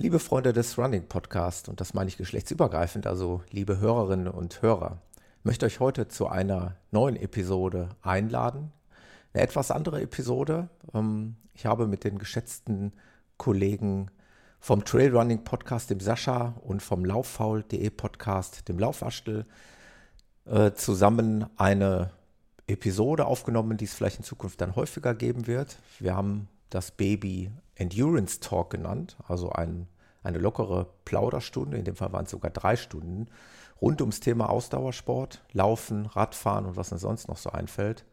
Liebe 0.00 0.18
Freunde 0.18 0.54
des 0.54 0.78
Running 0.78 1.06
Podcast, 1.06 1.68
und 1.68 1.78
das 1.78 1.92
meine 1.92 2.08
ich 2.08 2.16
geschlechtsübergreifend, 2.16 3.06
also 3.06 3.42
liebe 3.50 3.80
Hörerinnen 3.80 4.28
und 4.28 4.62
Hörer, 4.62 4.96
möchte 5.42 5.66
euch 5.66 5.78
heute 5.78 6.08
zu 6.08 6.26
einer 6.26 6.76
neuen 6.90 7.16
Episode 7.16 7.90
einladen. 8.00 8.72
Eine 9.34 9.42
etwas 9.42 9.70
andere 9.70 10.00
Episode. 10.00 10.70
Ähm, 10.94 11.36
ich 11.52 11.66
habe 11.66 11.86
mit 11.86 12.04
den 12.04 12.16
geschätzten 12.16 12.94
Kollegen 13.36 14.10
vom 14.58 14.86
Trailrunning 14.86 15.44
Podcast, 15.44 15.90
dem 15.90 16.00
Sascha, 16.00 16.54
und 16.62 16.80
vom 16.82 17.04
Lauffaul.de 17.04 17.90
Podcast, 17.90 18.70
dem 18.70 18.78
Laufwaschtel, 18.78 19.44
äh, 20.46 20.72
zusammen 20.72 21.44
eine 21.58 22.10
Episode 22.66 23.26
aufgenommen, 23.26 23.76
die 23.76 23.84
es 23.84 23.92
vielleicht 23.92 24.16
in 24.16 24.24
Zukunft 24.24 24.62
dann 24.62 24.76
häufiger 24.76 25.14
geben 25.14 25.46
wird. 25.46 25.76
Wir 25.98 26.16
haben 26.16 26.48
das 26.70 26.92
Baby 26.92 27.50
Endurance 27.74 28.40
Talk 28.40 28.70
genannt, 28.70 29.16
also 29.26 29.50
ein, 29.50 29.86
eine 30.22 30.38
lockere 30.38 30.88
Plauderstunde, 31.04 31.76
in 31.76 31.84
dem 31.84 31.96
Fall 31.96 32.12
waren 32.12 32.24
es 32.24 32.30
sogar 32.30 32.50
drei 32.50 32.76
Stunden, 32.76 33.28
rund 33.80 34.00
ums 34.00 34.20
Thema 34.20 34.50
Ausdauersport, 34.50 35.42
Laufen, 35.52 36.06
Radfahren 36.06 36.66
und 36.66 36.76
was 36.76 36.92
uns 36.92 37.00
sonst 37.00 37.28
noch 37.28 37.38
so 37.38 37.50
einfällt. 37.50 38.04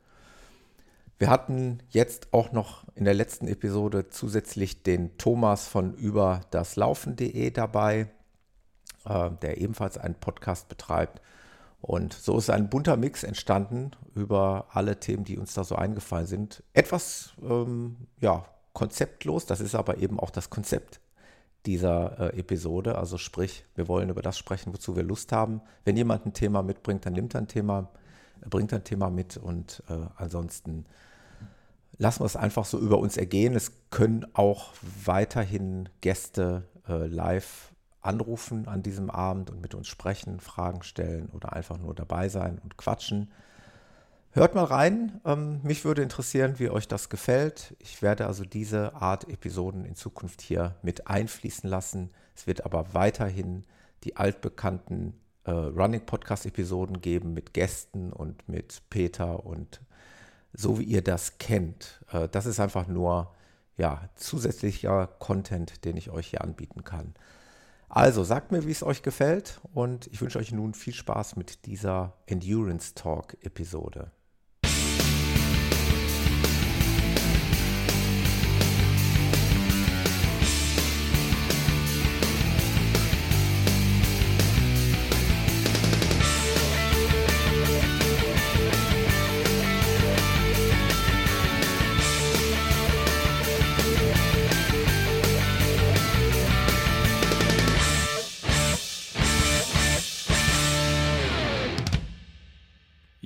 Wir 1.20 1.30
hatten 1.30 1.80
jetzt 1.90 2.32
auch 2.32 2.52
noch 2.52 2.84
in 2.94 3.06
der 3.06 3.16
letzten 3.16 3.48
Episode 3.48 4.10
zusätzlich 4.10 4.84
den 4.84 5.18
Thomas 5.18 5.68
von 5.68 5.94
über 5.96 6.42
das 6.52 6.76
Laufen.de 6.76 7.50
dabei, 7.50 8.08
äh, 9.06 9.32
der 9.42 9.58
ebenfalls 9.58 9.98
einen 9.98 10.16
Podcast 10.16 10.70
betreibt. 10.70 11.22
Und 11.82 12.14
so 12.14 12.38
ist 12.38 12.50
ein 12.50 12.70
bunter 12.70 12.98
Mix 12.98 13.24
entstanden 13.24 13.92
über 14.16 14.68
alle 14.72 15.00
Themen, 15.00 15.24
die 15.24 15.38
uns 15.38 15.54
da 15.54 15.64
so 15.64 15.76
eingefallen 15.76 16.28
sind. 16.28 16.64
Etwas, 16.74 17.34
ähm, 17.42 17.98
ja, 18.20 18.46
konzeptlos, 18.74 19.46
das 19.46 19.60
ist 19.62 19.76
aber 19.76 19.98
eben 19.98 20.20
auch 20.20 20.30
das 20.30 20.50
Konzept 20.50 21.00
dieser 21.66 22.34
äh, 22.34 22.40
Episode. 22.40 22.98
Also 22.98 23.18
sprich, 23.18 23.66
wir 23.76 23.88
wollen 23.88 24.10
über 24.10 24.22
das 24.22 24.38
sprechen, 24.38 24.74
wozu 24.74 24.96
wir 24.96 25.04
Lust 25.04 25.32
haben. 25.32 25.62
Wenn 25.86 25.98
jemand 25.98 26.26
ein 26.26 26.34
Thema 26.34 26.64
mitbringt, 26.64 27.06
dann 27.06 27.14
nimmt 27.14 27.36
er 27.36 27.42
ein 27.42 27.48
Thema, 27.48 27.90
bringt 28.42 28.74
ein 28.74 28.84
Thema 28.84 29.10
mit 29.10 29.38
und 29.38 29.84
äh, 29.90 29.94
ansonsten 30.16 30.86
lassen 31.98 32.22
wir 32.22 32.26
es 32.26 32.36
einfach 32.36 32.66
so 32.66 32.80
über 32.80 32.98
uns 33.00 33.18
ergehen. 33.18 33.56
Es 33.56 33.72
können 33.90 34.26
auch 34.34 34.74
weiterhin 35.06 35.90
Gäste 36.02 36.64
äh, 36.88 37.06
live 37.08 37.74
anrufen 38.08 38.68
an 38.68 38.82
diesem 38.84 39.10
Abend 39.10 39.50
und 39.50 39.62
mit 39.62 39.76
uns 39.76 39.88
sprechen, 39.88 40.40
Fragen 40.40 40.84
stellen 40.84 41.30
oder 41.30 41.54
einfach 41.54 41.78
nur 41.78 41.94
dabei 41.94 42.30
sein 42.30 42.60
und 42.64 42.78
quatschen. 42.78 43.32
Hört 44.32 44.56
mal 44.56 44.66
rein. 44.66 45.20
Ähm, 45.26 45.62
mich 45.64 45.84
würde 45.84 46.04
interessieren, 46.04 46.60
wie 46.60 46.70
euch 46.70 46.88
das 46.88 47.10
gefällt. 47.10 47.76
Ich 47.80 48.02
werde 48.02 48.28
also 48.28 48.44
diese 48.44 48.96
Art 48.96 49.28
Episoden 49.28 49.86
in 49.86 49.96
Zukunft 49.96 50.42
hier 50.42 50.76
mit 50.82 51.08
einfließen 51.08 51.70
lassen. 51.70 52.12
Es 52.36 52.48
wird 52.48 52.66
aber 52.66 52.94
weiterhin 52.94 53.64
die 54.04 54.16
altbekannten 54.16 55.20
äh, 55.46 55.52
Running 55.52 56.06
Podcast 56.06 56.46
Episoden 56.46 57.02
geben 57.02 57.34
mit 57.34 57.54
Gästen 57.54 58.14
und 58.14 58.48
mit 58.48 58.84
Peter 58.90 59.46
und 59.46 59.82
so 60.54 60.80
wie 60.80 60.84
ihr 60.84 61.04
das 61.04 61.40
kennt. 61.40 62.04
Äh, 62.12 62.30
das 62.30 62.46
ist 62.46 62.60
einfach 62.60 62.88
nur 62.88 63.34
ja, 63.78 64.10
zusätzlicher 64.16 65.08
Content, 65.20 65.86
den 65.86 65.98
ich 65.98 66.10
euch 66.10 66.28
hier 66.28 66.42
anbieten 66.42 66.84
kann. 66.84 67.14
Also 67.90 68.24
sagt 68.24 68.52
mir, 68.52 68.66
wie 68.66 68.72
es 68.72 68.84
euch 68.84 69.02
gefällt 69.02 69.62
und 69.74 70.08
ich 70.08 70.22
wünsche 70.22 70.40
euch 70.40 70.52
nun 70.52 70.74
viel 70.74 70.94
Spaß 70.94 71.38
mit 71.38 71.66
dieser 71.66 72.18
Endurance 72.26 72.94
Talk 72.96 73.38
Episode. 73.42 74.12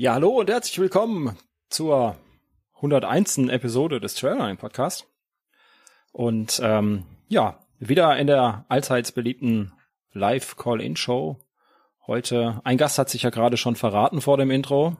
Ja, 0.02 0.16
hallo 0.16 0.30
und 0.40 0.50
herzlich 0.50 0.80
willkommen 0.80 1.38
zur 1.70 2.18
101. 2.78 3.38
Episode 3.50 4.00
des 4.00 4.16
Trailline 4.16 4.56
Podcast. 4.56 5.06
Und 6.12 6.60
ähm, 6.64 7.04
ja, 7.28 7.60
wieder 7.78 8.18
in 8.18 8.26
der 8.26 8.66
allseits 8.68 9.12
beliebten 9.12 9.74
Live 10.12 10.58
Call-In 10.58 10.96
Show. 10.96 11.38
Heute, 12.08 12.62
ein 12.64 12.80
Gast 12.80 12.98
hat 12.98 13.12
sich 13.12 13.22
ja 13.22 13.30
gerade 13.30 13.58
schon 13.58 13.76
verraten 13.76 14.22
vor 14.22 14.38
dem 14.38 14.50
Intro. 14.50 14.98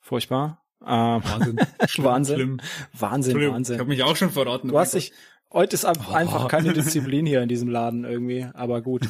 Furchtbar. 0.00 0.64
Ähm, 0.84 1.22
Wahnsinn. 1.22 1.60
Wahnsinn. 1.98 2.34
Schlimm. 2.34 2.60
Wahnsinn, 2.92 3.52
Wahnsinn. 3.52 3.74
Ich 3.76 3.80
habe 3.80 3.88
mich 3.88 4.02
auch 4.02 4.16
schon 4.16 4.30
verraten. 4.30 4.66
Du 4.66 4.80
hast 4.80 4.94
dich, 4.94 5.12
heute 5.52 5.74
ist 5.74 5.84
einfach 5.84 6.46
oh. 6.46 6.48
keine 6.48 6.72
Disziplin 6.72 7.24
hier 7.24 7.40
in 7.40 7.48
diesem 7.48 7.68
Laden 7.68 8.04
irgendwie, 8.04 8.48
aber 8.52 8.82
gut. 8.82 9.08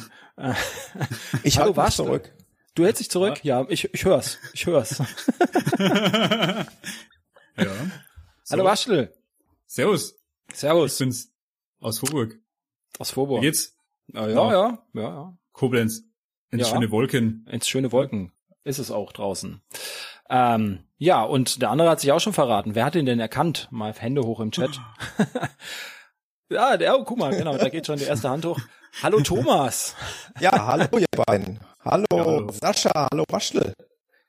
ich 1.41 1.57
halte 1.57 1.77
was 1.77 1.95
zurück. 1.95 2.31
Du 2.75 2.85
hältst 2.85 3.01
dich 3.01 3.11
zurück? 3.11 3.43
Ja, 3.43 3.65
ich, 3.69 3.93
ich 3.93 4.03
hör's. 4.03 4.39
Ich 4.53 4.65
hör's. 4.65 4.97
ja. 5.79 6.65
So. 8.43 8.51
Hallo 8.51 8.63
Waschel. 8.63 9.13
Servus. 9.67 10.15
Servus. 10.51 10.93
Ich 10.93 10.99
bin's. 10.99 11.31
Aus 11.79 11.99
Vorburg. 11.99 12.39
Aus 12.97 13.11
Vorburg. 13.11 13.41
Wie 13.41 13.45
geht's? 13.45 13.77
Ja, 14.07 14.27
ja, 14.27 14.51
ja, 14.51 14.83
ja, 14.93 15.01
ja. 15.01 15.37
Koblenz. 15.51 16.03
Ins 16.49 16.63
ja. 16.63 16.67
schöne 16.73 16.89
Wolken. 16.89 17.45
Ins 17.51 17.67
schöne 17.67 17.91
Wolken. 17.91 18.31
Ist 18.63 18.79
es 18.79 18.89
auch 18.89 19.11
draußen. 19.11 19.61
Ähm, 20.29 20.79
ja, 20.97 21.21
und 21.23 21.61
der 21.61 21.69
andere 21.69 21.91
hat 21.91 21.99
sich 21.99 22.11
auch 22.11 22.19
schon 22.19 22.33
verraten. 22.33 22.73
Wer 22.73 22.85
hat 22.85 22.95
ihn 22.95 23.05
denn 23.05 23.19
erkannt? 23.19 23.67
Mal 23.69 23.93
Hände 23.93 24.23
hoch 24.23 24.39
im 24.39 24.49
Chat. 24.49 24.79
ja, 26.49 26.77
der, 26.77 26.97
oh, 26.97 27.03
guck 27.03 27.19
mal, 27.19 27.35
genau, 27.35 27.55
da 27.55 27.69
geht 27.69 27.85
schon 27.85 27.99
die 27.99 28.05
erste 28.05 28.29
Hand 28.29 28.45
hoch. 28.45 28.59
Hallo 29.03 29.19
Thomas. 29.21 29.95
Ja, 30.39 30.65
hallo 30.65 30.97
ihr 30.97 31.05
beiden. 31.25 31.59
Hallo, 31.85 32.05
ja, 32.13 32.25
hallo. 32.25 32.51
Sascha, 32.51 33.07
hallo 33.11 33.25
Waschle. 33.29 33.73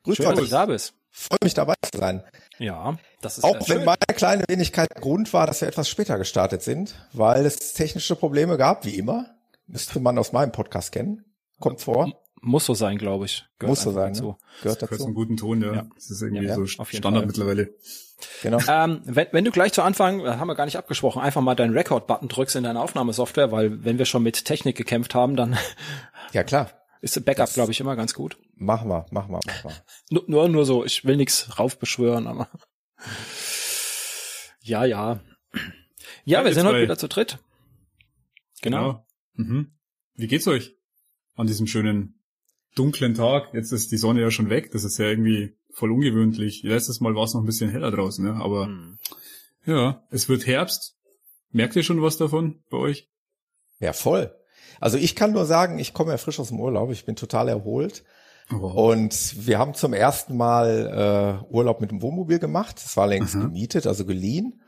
Grüß 0.03 0.17
Schön, 0.17 0.27
euch. 0.27 0.35
dass 0.35 0.45
du 0.45 0.51
da 0.51 0.67
bist. 0.67 0.95
Freue 1.11 1.39
mich 1.45 1.55
dabei 1.55 1.75
zu 1.83 2.01
sein. 2.01 2.25
Ja, 2.59 2.99
das 3.21 3.39
ist 3.39 3.45
Auch 3.45 3.55
wenn 3.69 3.79
schön. 3.79 3.85
meine 3.85 3.99
kleine 4.15 4.45
Wenigkeit 4.49 4.89
Grund 5.01 5.33
war, 5.33 5.47
dass 5.47 5.61
wir 5.61 5.69
etwas 5.69 5.89
später 5.89 6.19
gestartet 6.19 6.63
sind, 6.63 6.97
weil 7.13 7.47
es 7.47 7.73
technische 7.75 8.17
Probleme 8.17 8.57
gab, 8.59 8.85
wie 8.85 8.97
immer. 8.97 9.27
Müsste 9.69 10.01
man 10.01 10.19
aus 10.19 10.33
meinem 10.33 10.51
Podcast 10.51 10.91
kennen. 10.91 11.25
Kommt 11.61 11.81
vor. 11.81 12.13
Muss 12.41 12.67
so 12.67 12.75
sein, 12.75 12.99
glaube 12.99 13.27
ich. 13.27 13.47
Gehört 13.59 13.71
Muss 13.71 13.83
so 13.83 13.93
sein. 13.93 14.13
Dazu. 14.13 14.27
Ne? 14.27 14.37
Gehört 14.63 14.83
dazu. 14.83 14.91
Gehört 14.91 15.07
einen 15.07 15.15
guten 15.15 15.37
Ton, 15.37 15.63
ja. 15.63 15.75
ja. 15.75 15.87
Das 15.95 16.11
ist 16.11 16.23
irgendwie 16.23 16.47
ja, 16.47 16.57
so 16.57 16.67
Standard 16.67 17.03
Fall. 17.03 17.27
mittlerweile. 17.27 17.75
Genau. 18.43 18.59
Ähm, 18.69 19.01
wenn, 19.05 19.29
wenn 19.31 19.45
du 19.45 19.53
gleich 19.53 19.73
zu 19.73 19.83
Anfang, 19.83 20.25
das 20.25 20.39
haben 20.39 20.49
wir 20.49 20.55
gar 20.57 20.65
nicht 20.65 20.77
abgesprochen, 20.77 21.23
einfach 21.23 21.41
mal 21.41 21.55
deinen 21.55 21.73
Record-Button 21.73 22.29
drückst 22.29 22.57
in 22.57 22.65
deine 22.65 22.81
Aufnahmesoftware, 22.81 23.53
weil 23.53 23.85
wenn 23.85 23.99
wir 23.99 24.07
schon 24.07 24.25
mit 24.25 24.45
Technik 24.45 24.77
gekämpft 24.77 25.15
haben, 25.15 25.37
dann 25.37 25.57
ja 26.33 26.43
klar 26.43 26.84
ist 27.05 27.25
Backup, 27.25 27.53
glaube 27.53 27.71
ich, 27.71 27.81
immer 27.81 27.97
ganz 27.97 28.15
gut. 28.15 28.39
Mach 28.55 28.85
mal, 28.85 29.07
mach 29.11 29.29
mal, 29.29 29.41
mach 29.47 29.65
mal. 29.65 29.75
nur, 30.11 30.25
nur, 30.27 30.49
nur 30.49 30.65
so, 30.65 30.85
ich 30.85 31.05
will 31.05 31.17
nichts 31.17 31.59
raufbeschwören, 31.59 32.27
aber 32.27 32.49
ja, 34.63 34.85
ja. 34.85 35.21
Ja, 35.53 35.61
ja 36.25 36.45
wir 36.45 36.55
sind 36.55 36.67
heute 36.67 36.83
wieder 36.83 36.97
zu 36.97 37.09
dritt. 37.09 37.39
Genau. 38.63 39.05
genau. 39.35 39.51
Mhm. 39.51 39.73
Wie 40.15 40.27
geht's 40.27 40.49
euch 40.49 40.77
an 41.35 41.47
diesem 41.47 41.67
schönen 41.67 42.21
dunklen 42.75 43.15
Tag? 43.15 43.53
Jetzt 43.53 43.73
ist 43.73 43.93
die 43.93 43.99
Sonne 43.99 44.23
ja 44.23 44.31
schon 44.31 44.49
weg. 44.49 44.71
Das 44.73 44.85
ist 44.85 44.97
ja 44.99 45.07
irgendwie 45.07 45.55
voll 45.71 45.93
ungewöhnlich. 45.93 46.63
Letztes 46.63 47.01
Mal 47.01 47.15
war 47.15 47.25
es 47.25 47.35
noch 47.35 47.43
ein 47.43 47.47
bisschen 47.47 47.71
heller 47.71 47.91
draußen, 47.91 48.25
ne? 48.25 48.35
aber 48.43 48.69
mhm. 48.69 48.99
ja, 49.67 50.03
es 50.11 50.29
wird 50.29 50.47
Herbst. 50.47 50.97
Merkt 51.51 51.77
ihr 51.77 51.83
schon 51.83 52.01
was 52.01 52.17
davon 52.17 52.63
bei 52.71 52.79
euch? 52.79 53.11
Ja, 53.79 53.93
voll. 53.93 54.35
Also 54.81 54.99
ich 54.99 55.17
kann 55.17 55.33
nur 55.33 55.47
sagen, 55.47 55.79
ich 55.79 55.95
komme 55.95 56.13
ja 56.13 56.19
frisch 56.19 56.41
aus 56.41 56.49
dem 56.49 56.61
Urlaub, 56.61 56.91
ich 56.91 57.05
bin 57.05 57.17
total 57.17 57.49
erholt. 57.49 58.05
Oh. 58.53 58.91
Und 58.93 59.47
wir 59.47 59.59
haben 59.59 59.75
zum 59.75 59.95
ersten 59.95 60.37
Mal 60.37 61.41
äh, 61.49 61.53
Urlaub 61.53 61.81
mit 61.81 61.91
dem 61.91 62.03
Wohnmobil 62.03 62.39
gemacht. 62.39 62.77
Es 62.85 62.97
war 62.97 63.07
längst 63.07 63.35
mhm. 63.35 63.43
gemietet, 63.43 63.87
also 63.87 64.05
geliehen. 64.05 64.61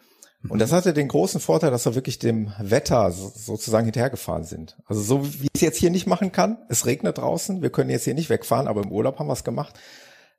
Und 0.49 0.61
das 0.61 0.73
hatte 0.73 0.93
den 0.93 1.09
großen 1.09 1.41
Vorteil, 1.41 1.71
dass 1.71 1.87
wir 1.87 1.95
wirklich 1.95 2.19
dem 2.19 2.53
Wetter 2.61 3.11
sozusagen 3.11 3.87
hinterhergefahren 3.87 4.45
sind. 4.45 4.77
Also 4.87 5.03
so 5.03 5.25
wie 5.25 5.47
ich 5.47 5.51
es 5.57 5.61
jetzt 5.61 5.79
hier 5.79 5.91
nicht 5.91 6.07
machen 6.07 6.31
kann. 6.31 6.59
Es 6.69 6.87
regnet 6.87 7.19
draußen, 7.19 7.63
wir 7.63 7.71
können 7.71 7.91
jetzt 7.91 8.05
hier 8.05 8.15
nicht 8.15 8.31
wegfahren, 8.31 8.69
aber 8.69 8.83
im 8.83 8.93
Urlaub 8.93 9.19
haben 9.19 9.27
wir 9.27 9.33
es 9.33 9.45
gemacht. 9.45 9.75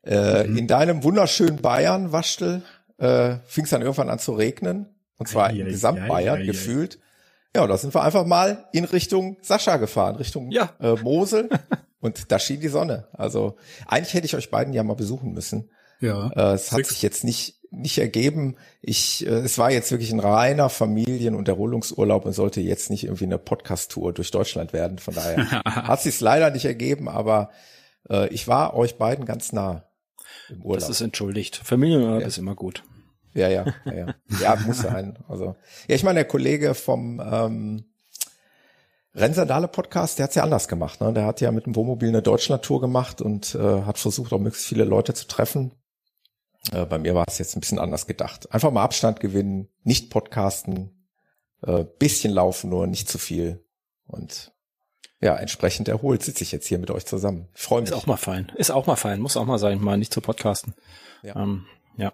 Äh, 0.04 0.46
mhm. 0.46 0.58
In 0.58 0.68
deinem 0.68 1.04
wunderschönen 1.04 1.58
Bayern, 1.58 2.12
Waschtel, 2.12 2.64
äh, 2.98 3.36
fing 3.46 3.66
es 3.66 3.72
dann 3.72 3.82
irgendwann 3.82 4.10
an 4.10 4.20
zu 4.20 4.34
regnen. 4.34 4.88
Und 5.18 5.28
zwar 5.28 5.50
in 5.50 5.66
Gesamtbayern 5.66 6.46
gefühlt. 6.46 7.00
Ja, 7.58 7.66
da 7.66 7.76
sind 7.76 7.96
wir 7.96 8.04
einfach 8.04 8.24
mal 8.24 8.66
in 8.72 8.86
Richtung 8.86 9.38
Sascha 9.42 9.78
gefahren, 9.78 10.16
Richtung 10.18 10.52
ja. 10.52 10.70
äh, 10.80 10.94
Mosel. 10.94 11.50
und 12.00 12.32
da 12.32 12.38
schien 12.38 12.62
die 12.62 12.68
Sonne. 12.68 13.08
Also 13.14 13.56
eigentlich 13.88 14.14
hätte 14.14 14.28
ich 14.28 14.36
euch 14.36 14.52
beiden 14.52 14.74
ja 14.74 14.84
mal 14.84 14.94
besuchen 14.94 15.34
müssen. 15.34 15.72
Ja. 16.00 16.30
Äh, 16.36 16.54
es 16.54 16.72
hat 16.72 16.86
sich 16.86 17.02
jetzt 17.02 17.24
nicht 17.24 17.56
nicht 17.72 17.98
ergeben. 17.98 18.58
Ich, 18.82 19.26
äh, 19.26 19.40
es 19.40 19.58
war 19.58 19.72
jetzt 19.72 19.90
wirklich 19.90 20.12
ein 20.12 20.20
reiner 20.20 20.70
Familien- 20.70 21.34
und 21.34 21.48
Erholungsurlaub 21.48 22.26
und 22.26 22.34
sollte 22.34 22.62
jetzt 22.62 22.92
nicht 22.92 23.06
irgendwie 23.06 23.26
eine 23.26 23.40
Podcast-Tour 23.40 24.14
durch 24.14 24.30
Deutschland 24.30 24.72
werden. 24.72 25.00
Von 25.00 25.16
daher 25.16 25.50
hat 25.66 26.02
sich 26.02 26.22
leider 26.22 26.52
nicht 26.52 26.66
ergeben, 26.66 27.10
aber 27.10 27.50
äh, 28.08 28.30
ich 28.30 28.48
war 28.48 28.76
euch 28.76 29.00
beiden 29.00 29.26
ganz 29.26 29.52
nah 29.52 29.90
im 30.50 30.62
Urlaub. 30.62 30.82
Das 30.82 30.90
ist 30.90 31.02
entschuldigt. 31.02 31.58
Familienurlaub 31.58 32.22
ja. 32.22 32.28
ist 32.28 32.38
immer 32.38 32.54
gut. 32.54 32.84
Ja, 33.38 33.50
ja, 33.50 33.66
ja, 33.86 33.94
ja. 33.94 34.16
ja 34.42 34.56
muss 34.66 34.80
sein. 34.80 35.18
Also, 35.28 35.56
ja, 35.88 35.96
ich 35.96 36.04
meine, 36.04 36.20
der 36.20 36.28
Kollege 36.28 36.74
vom 36.74 37.22
ähm, 37.24 37.86
Rennsandale 39.14 39.68
Podcast, 39.68 40.18
der 40.18 40.26
hat's 40.26 40.36
ja 40.36 40.44
anders 40.44 40.68
gemacht. 40.68 41.02
Ne? 41.02 41.14
Der 41.14 41.26
hat 41.26 41.40
ja 41.40 41.52
mit 41.52 41.68
dem 41.68 41.76
Wohnmobil 41.76 42.10
eine 42.10 42.24
Deutschlandtour 42.24 42.82
gemacht 42.82 43.22
und 43.22 43.54
äh, 43.54 43.84
hat 43.84 44.00
versucht, 44.00 44.34
auch 44.34 44.40
möglichst 44.40 44.68
viele 44.68 44.86
Leute 44.86 45.14
zu 45.14 45.28
treffen. 45.28 45.72
Äh, 46.72 46.86
bei 46.86 46.98
mir 46.98 47.14
war 47.14 47.26
es 47.28 47.38
jetzt 47.38 47.56
ein 47.56 47.60
bisschen 47.60 47.80
anders 47.80 48.08
gedacht. 48.08 48.52
Einfach 48.52 48.72
mal 48.72 48.84
Abstand 48.84 49.20
gewinnen, 49.20 49.70
nicht 49.84 50.10
podcasten, 50.10 51.08
äh, 51.62 51.86
bisschen 52.00 52.34
laufen, 52.34 52.72
nur 52.72 52.88
nicht 52.88 53.08
zu 53.08 53.20
viel. 53.20 53.64
Und 54.08 54.52
ja, 55.22 55.36
entsprechend 55.36 55.88
erholt 55.88 56.24
sitze 56.24 56.44
ich 56.44 56.52
jetzt 56.52 56.68
hier 56.68 56.80
mit 56.80 56.90
euch 56.90 57.06
zusammen. 57.06 57.50
Freue 57.54 57.82
mich. 57.82 57.92
Ist 57.92 57.96
auch 57.96 58.08
mal 58.08 58.18
fein. 58.18 58.52
Ist 58.56 58.72
auch 58.72 58.88
mal 58.88 58.96
fein. 58.96 59.20
Muss 59.20 59.38
auch 59.38 59.46
mal 59.46 59.60
sein, 59.60 59.80
mal 59.80 59.98
nicht 59.98 60.14
zu 60.14 60.22
podcasten. 60.22 60.74
Ja. 61.22 61.36
Ähm, 61.36 61.66
ja. 61.98 62.14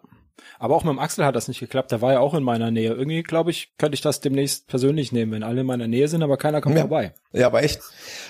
Aber 0.59 0.75
auch 0.75 0.83
mit 0.83 0.91
dem 0.91 0.99
Axel 0.99 1.25
hat 1.25 1.35
das 1.35 1.47
nicht 1.47 1.59
geklappt. 1.59 1.91
Der 1.91 2.01
war 2.01 2.13
ja 2.13 2.19
auch 2.19 2.33
in 2.33 2.43
meiner 2.43 2.71
Nähe. 2.71 2.93
Irgendwie, 2.93 3.21
glaube 3.21 3.51
ich, 3.51 3.77
könnte 3.77 3.95
ich 3.95 4.01
das 4.01 4.19
demnächst 4.19 4.67
persönlich 4.67 5.11
nehmen, 5.11 5.31
wenn 5.31 5.43
alle 5.43 5.61
in 5.61 5.67
meiner 5.67 5.87
Nähe 5.87 6.07
sind, 6.07 6.23
aber 6.23 6.37
keiner 6.37 6.61
kommt 6.61 6.75
ja. 6.75 6.81
vorbei. 6.81 7.13
Ja, 7.31 7.47
aber 7.47 7.63
echt. 7.63 7.81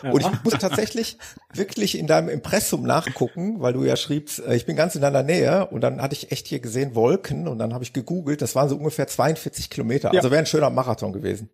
Ja. 0.01 0.11
Und 0.11 0.21
ich 0.21 0.44
muss 0.44 0.53
tatsächlich 0.53 1.17
wirklich 1.53 1.97
in 1.97 2.07
deinem 2.07 2.29
Impressum 2.29 2.83
nachgucken, 2.83 3.61
weil 3.61 3.73
du 3.73 3.83
ja 3.83 3.95
schriebst, 3.95 4.39
äh, 4.45 4.55
ich 4.55 4.65
bin 4.65 4.75
ganz 4.75 4.95
in 4.95 5.01
deiner 5.01 5.23
Nähe 5.23 5.67
und 5.67 5.81
dann 5.81 6.01
hatte 6.01 6.13
ich 6.13 6.31
echt 6.31 6.47
hier 6.47 6.59
gesehen 6.59 6.95
Wolken 6.95 7.47
und 7.47 7.59
dann 7.59 7.73
habe 7.73 7.83
ich 7.83 7.94
gegoogelt, 7.94 8.41
das 8.41 8.55
waren 8.55 8.69
so 8.69 8.75
ungefähr 8.75 9.07
42 9.07 9.69
Kilometer. 9.69 10.11
Ja. 10.13 10.19
Also 10.19 10.31
wäre 10.31 10.39
ein 10.39 10.45
schöner 10.45 10.69
Marathon 10.69 11.13
gewesen. 11.13 11.50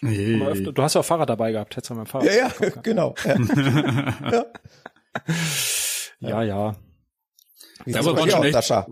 Hey. 0.00 0.72
Du 0.72 0.82
hast 0.82 0.94
ja 0.94 1.00
auch 1.00 1.04
Fahrrad 1.04 1.30
dabei 1.30 1.52
gehabt, 1.52 1.74
hättest 1.76 1.90
du 1.90 1.94
mal 1.94 2.02
ein 2.02 2.06
Fahrrad. 2.06 2.26
Ja, 2.26 2.32
ja, 2.32 2.68
genau. 2.82 3.14
Ja, 3.24 3.36
ja. 6.20 6.42
ja. 6.42 6.42
ja. 6.42 6.76
Wie 7.84 7.92
sieht's 7.92 8.04
bei 8.04 8.24
dir 8.24 8.38
aus, 8.38 8.52
Sascha? 8.52 8.86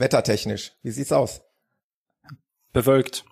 Wettertechnisch, 0.00 0.72
wie 0.82 0.90
sieht's 0.90 1.12
aus? 1.12 1.42
Bewölkt. 2.72 3.26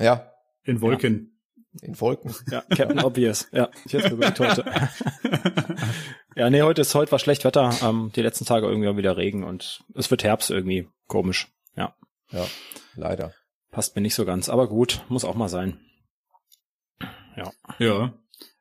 Ja. 0.00 0.32
In 0.62 0.80
Wolken. 0.80 1.38
Ja. 1.74 1.86
In 1.86 2.00
Wolken. 2.00 2.34
Ja, 2.50 2.62
Captain 2.62 3.04
Obvious. 3.04 3.48
Ja, 3.52 3.68
ich 3.84 3.92
jetzt 3.92 4.08
bewölkt 4.08 4.40
heute. 4.40 4.64
ja, 6.36 6.48
nee, 6.48 6.62
heute 6.62 6.80
ist 6.80 6.94
heute 6.94 7.12
war 7.12 7.18
schlecht 7.18 7.44
Wetter. 7.44 7.76
Ähm, 7.82 8.10
die 8.16 8.22
letzten 8.22 8.46
Tage 8.46 8.66
irgendwie 8.66 8.96
wieder 8.96 9.18
Regen 9.18 9.44
und 9.44 9.84
es 9.94 10.10
wird 10.10 10.24
Herbst 10.24 10.50
irgendwie. 10.50 10.88
Komisch. 11.08 11.52
Ja. 11.76 11.94
Ja, 12.30 12.46
leider. 12.94 13.34
Passt 13.70 13.94
mir 13.94 14.02
nicht 14.02 14.14
so 14.14 14.24
ganz, 14.24 14.48
aber 14.48 14.68
gut, 14.68 15.04
muss 15.08 15.24
auch 15.24 15.34
mal 15.34 15.50
sein. 15.50 15.78
Ja. 17.36 17.52
Ja. 17.78 18.14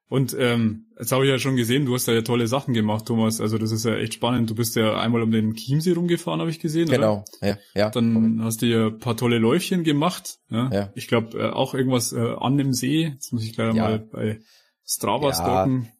Und 0.10 0.36
ähm, 0.38 0.88
jetzt 1.00 1.12
habe 1.12 1.26
ich 1.26 1.32
ja 1.32 1.40
schon 1.40 1.56
gesehen, 1.56 1.86
du 1.86 1.96
hast 1.96 2.08
da 2.08 2.12
ja 2.12 2.22
tolle 2.22 2.48
Sachen 2.48 2.74
gemacht, 2.74 3.06
Thomas. 3.06 3.42
Also 3.42 3.58
das 3.58 3.72
ist 3.72 3.86
ja 3.86 3.96
echt 3.96 4.14
spannend. 4.14 4.50
Du 4.50 4.56
bist 4.56 4.76
ja 4.76 5.00
einmal 5.00 5.24
um 5.24 5.32
den 5.32 5.56
Chiemsee 5.56 5.94
rumgefahren, 5.94 6.40
habe 6.40 6.52
ich 6.52 6.60
gesehen. 6.60 6.88
Genau, 6.88 7.26
oder? 7.40 7.48
ja. 7.48 7.58
ja. 7.74 7.90
Dann 7.90 8.44
hast 8.44 8.62
du 8.62 8.68
ja 8.68 8.88
ein 8.88 9.00
paar 9.00 9.18
tolle 9.18 9.40
Läufchen 9.40 9.84
gemacht. 9.84 10.38
Ja. 10.50 10.70
ja. 10.72 10.90
Ich 10.94 11.08
glaube 11.08 11.40
äh, 11.40 11.50
auch 11.50 11.74
irgendwas 11.74 12.14
äh, 12.14 12.36
an 12.38 12.58
dem 12.58 12.74
See. 12.74 13.12
Jetzt 13.14 13.34
muss 13.34 13.44
ich 13.44 13.54
gleich 13.54 13.74
ja. 13.74 13.84
mal 13.84 14.00
bei 14.00 14.40
Strava 14.86 15.30
ja. 15.30 15.34
stalken. 15.34 15.92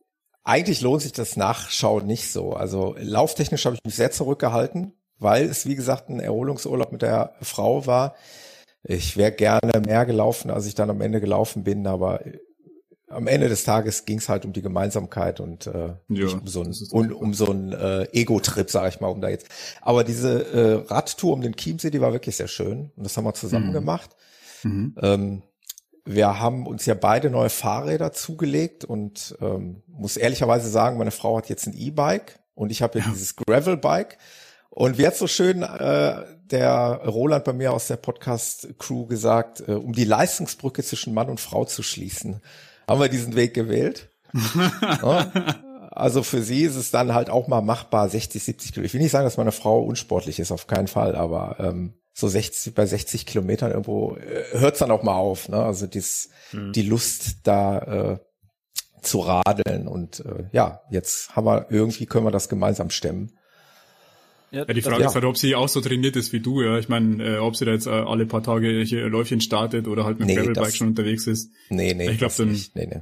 Eigentlich 0.44 0.82
lohnt 0.82 1.02
sich 1.02 1.14
das 1.14 1.38
Nachschauen 1.38 2.06
nicht 2.06 2.32
so. 2.32 2.54
Also 2.54 2.96
lauftechnisch 3.00 3.66
habe 3.66 3.78
ich 3.78 3.84
mich 3.86 3.96
sehr 3.96 4.12
zurückgehalten, 4.12 4.94
weil 5.18 5.46
es 5.46 5.66
wie 5.66 5.76
gesagt 5.76 6.10
ein 6.10 6.20
Erholungsurlaub 6.20 6.92
mit 6.92 7.02
der 7.02 7.34
Frau 7.42 7.88
war. 7.88 8.16
Ich 8.84 9.16
wäre 9.16 9.32
gerne 9.32 9.82
mehr 9.86 10.06
gelaufen, 10.06 10.52
als 10.52 10.68
ich 10.68 10.76
dann 10.76 10.90
am 10.90 11.00
Ende 11.00 11.22
gelaufen 11.22 11.64
bin, 11.64 11.88
aber 11.88 12.20
am 13.14 13.28
Ende 13.28 13.50
des 13.50 13.64
Tages 13.64 14.06
ging 14.06 14.18
es 14.18 14.30
halt 14.30 14.46
um 14.46 14.54
die 14.54 14.62
Gemeinsamkeit 14.62 15.40
und 15.40 15.68
äh, 15.68 15.94
ja, 16.10 16.28
um 16.28 16.48
so 16.48 16.62
ein, 16.62 16.76
um, 16.92 17.12
um 17.12 17.34
so 17.34 17.52
ein 17.52 17.72
äh, 17.72 18.04
Ego-Trip, 18.12 18.70
sage 18.70 18.90
ich 18.90 19.00
mal, 19.00 19.08
um 19.08 19.22
da 19.22 19.30
jetzt. 19.30 19.48
Aber 19.82 20.04
diese 20.04 20.84
äh, 20.86 20.92
Radtour 20.92 21.34
um 21.34 21.42
den 21.42 21.56
Chiemsee, 21.56 21.90
die 21.90 22.02
war 22.02 22.14
wirklich 22.14 22.36
sehr 22.36 22.48
schön 22.48 22.92
und 22.96 23.04
das 23.04 23.16
haben 23.16 23.26
wir 23.26 23.34
zusammen 23.34 23.70
mhm. 23.70 23.74
gemacht. 23.74 24.12
Mhm. 24.64 24.96
Ähm, 25.02 25.42
wir 26.06 26.40
haben 26.40 26.68
uns 26.68 26.86
ja 26.86 26.96
beide 26.96 27.30
neue 27.30 27.50
Fahrräder 27.50 28.12
zugelegt 28.12 28.84
und 28.84 29.38
ähm, 29.42 29.84
muss 29.88 30.18
ehrlicherweise 30.18 30.70
sagen, 30.70 30.98
meine 30.98 31.12
Frau 31.12 31.38
hat 31.38 31.50
jetzt 31.50 31.68
ein 31.68 31.74
E-Bike 31.74 32.40
und 32.56 32.72
ich 32.72 32.82
habe 32.82 33.00
ja, 33.00 33.06
ja 33.06 33.12
dieses 33.12 33.36
Gravel-Bike. 33.36 34.18
Und 34.70 34.98
wie 34.98 35.06
hat 35.06 35.16
so 35.16 35.28
schön 35.28 35.62
äh, 35.62 36.24
der 36.50 37.02
Roland 37.06 37.44
bei 37.46 37.54
mir 37.54 37.74
aus 37.74 37.88
der 37.88 37.98
Podcast-Crew 37.98 39.06
gesagt, 39.06 39.64
äh, 39.68 39.74
um 39.74 39.94
die 39.94 40.04
Leistungsbrücke 40.04 40.84
zwischen 40.84 41.14
Mann 41.14 41.30
und 41.30 41.40
Frau 41.40 41.64
zu 41.66 41.84
schließen 41.84 42.42
haben 42.88 43.00
wir 43.00 43.10
diesen 43.10 43.36
Weg 43.36 43.54
gewählt. 43.54 44.10
ja. 44.56 45.32
Also 45.92 46.24
für 46.24 46.42
sie 46.42 46.64
ist 46.64 46.76
es 46.76 46.90
dann 46.90 47.14
halt 47.14 47.30
auch 47.30 47.48
mal 47.48 47.62
machbar, 47.62 48.10
60, 48.10 48.44
70 48.44 48.74
Kilometer. 48.74 48.88
Ich 48.88 48.94
will 48.94 49.02
nicht 49.02 49.12
sagen, 49.12 49.26
dass 49.26 49.38
meine 49.38 49.52
Frau 49.52 49.84
unsportlich 49.84 50.40
ist, 50.40 50.52
auf 50.52 50.66
keinen 50.66 50.88
Fall, 50.88 51.16
aber 51.16 51.58
ähm, 51.60 51.94
so 52.14 52.28
60, 52.28 52.74
bei 52.74 52.86
60 52.86 53.26
Kilometern 53.26 53.72
irgendwo 53.72 54.16
äh, 54.16 54.60
hört 54.60 54.74
es 54.74 54.80
dann 54.80 54.92
auch 54.92 55.04
mal 55.04 55.16
auf. 55.16 55.50
Ne? 55.50 55.64
Also 55.64 55.86
dies, 55.86 56.30
mhm. 56.52 56.72
die 56.74 56.82
Lust 56.82 57.38
da 57.44 57.80
äh, 57.80 58.20
zu 59.02 59.20
radeln 59.20 59.88
und 59.88 60.22
äh, 60.22 60.46
ja, 60.52 60.82
jetzt 60.90 61.36
haben 61.36 61.46
wir 61.46 61.68
irgendwie 61.70 62.06
können 62.06 62.26
wir 62.26 62.32
das 62.32 62.50
gemeinsam 62.50 62.90
stemmen. 62.90 63.38
Ja, 64.54 64.66
ja 64.68 64.74
die 64.74 64.82
Frage 64.82 65.04
das, 65.04 65.12
ist 65.12 65.16
halt, 65.16 65.26
ob 65.26 65.38
sie 65.38 65.56
auch 65.56 65.68
so 65.68 65.82
trainiert 65.82 66.16
ist 66.16 66.32
wie 66.32 66.40
du, 66.40 66.62
ja. 66.62 66.78
Ich 66.78 66.88
meine, 66.88 67.24
äh, 67.24 67.38
ob 67.40 67.56
sie 67.56 67.66
da 67.66 67.72
jetzt 67.72 67.88
äh, 67.88 67.90
alle 67.90 68.26
paar 68.26 68.44
Tage 68.44 68.82
hier 68.84 69.10
Läufchen 69.10 69.42
startet 69.42 69.88
oder 69.88 70.06
halt 70.06 70.20
mit 70.20 70.30
dem 70.30 70.36
nee, 70.36 70.42
Gravelbike 70.42 70.76
schon 70.76 70.90
unterwegs 70.90 71.28
ist. 71.28 71.52
Nee, 71.70 71.94
nee. 71.94 72.12
Ich 72.12 72.20
glaube, 72.20 72.34
dann, 72.38 72.52
nee, 72.52 72.86
nee. 72.86 73.02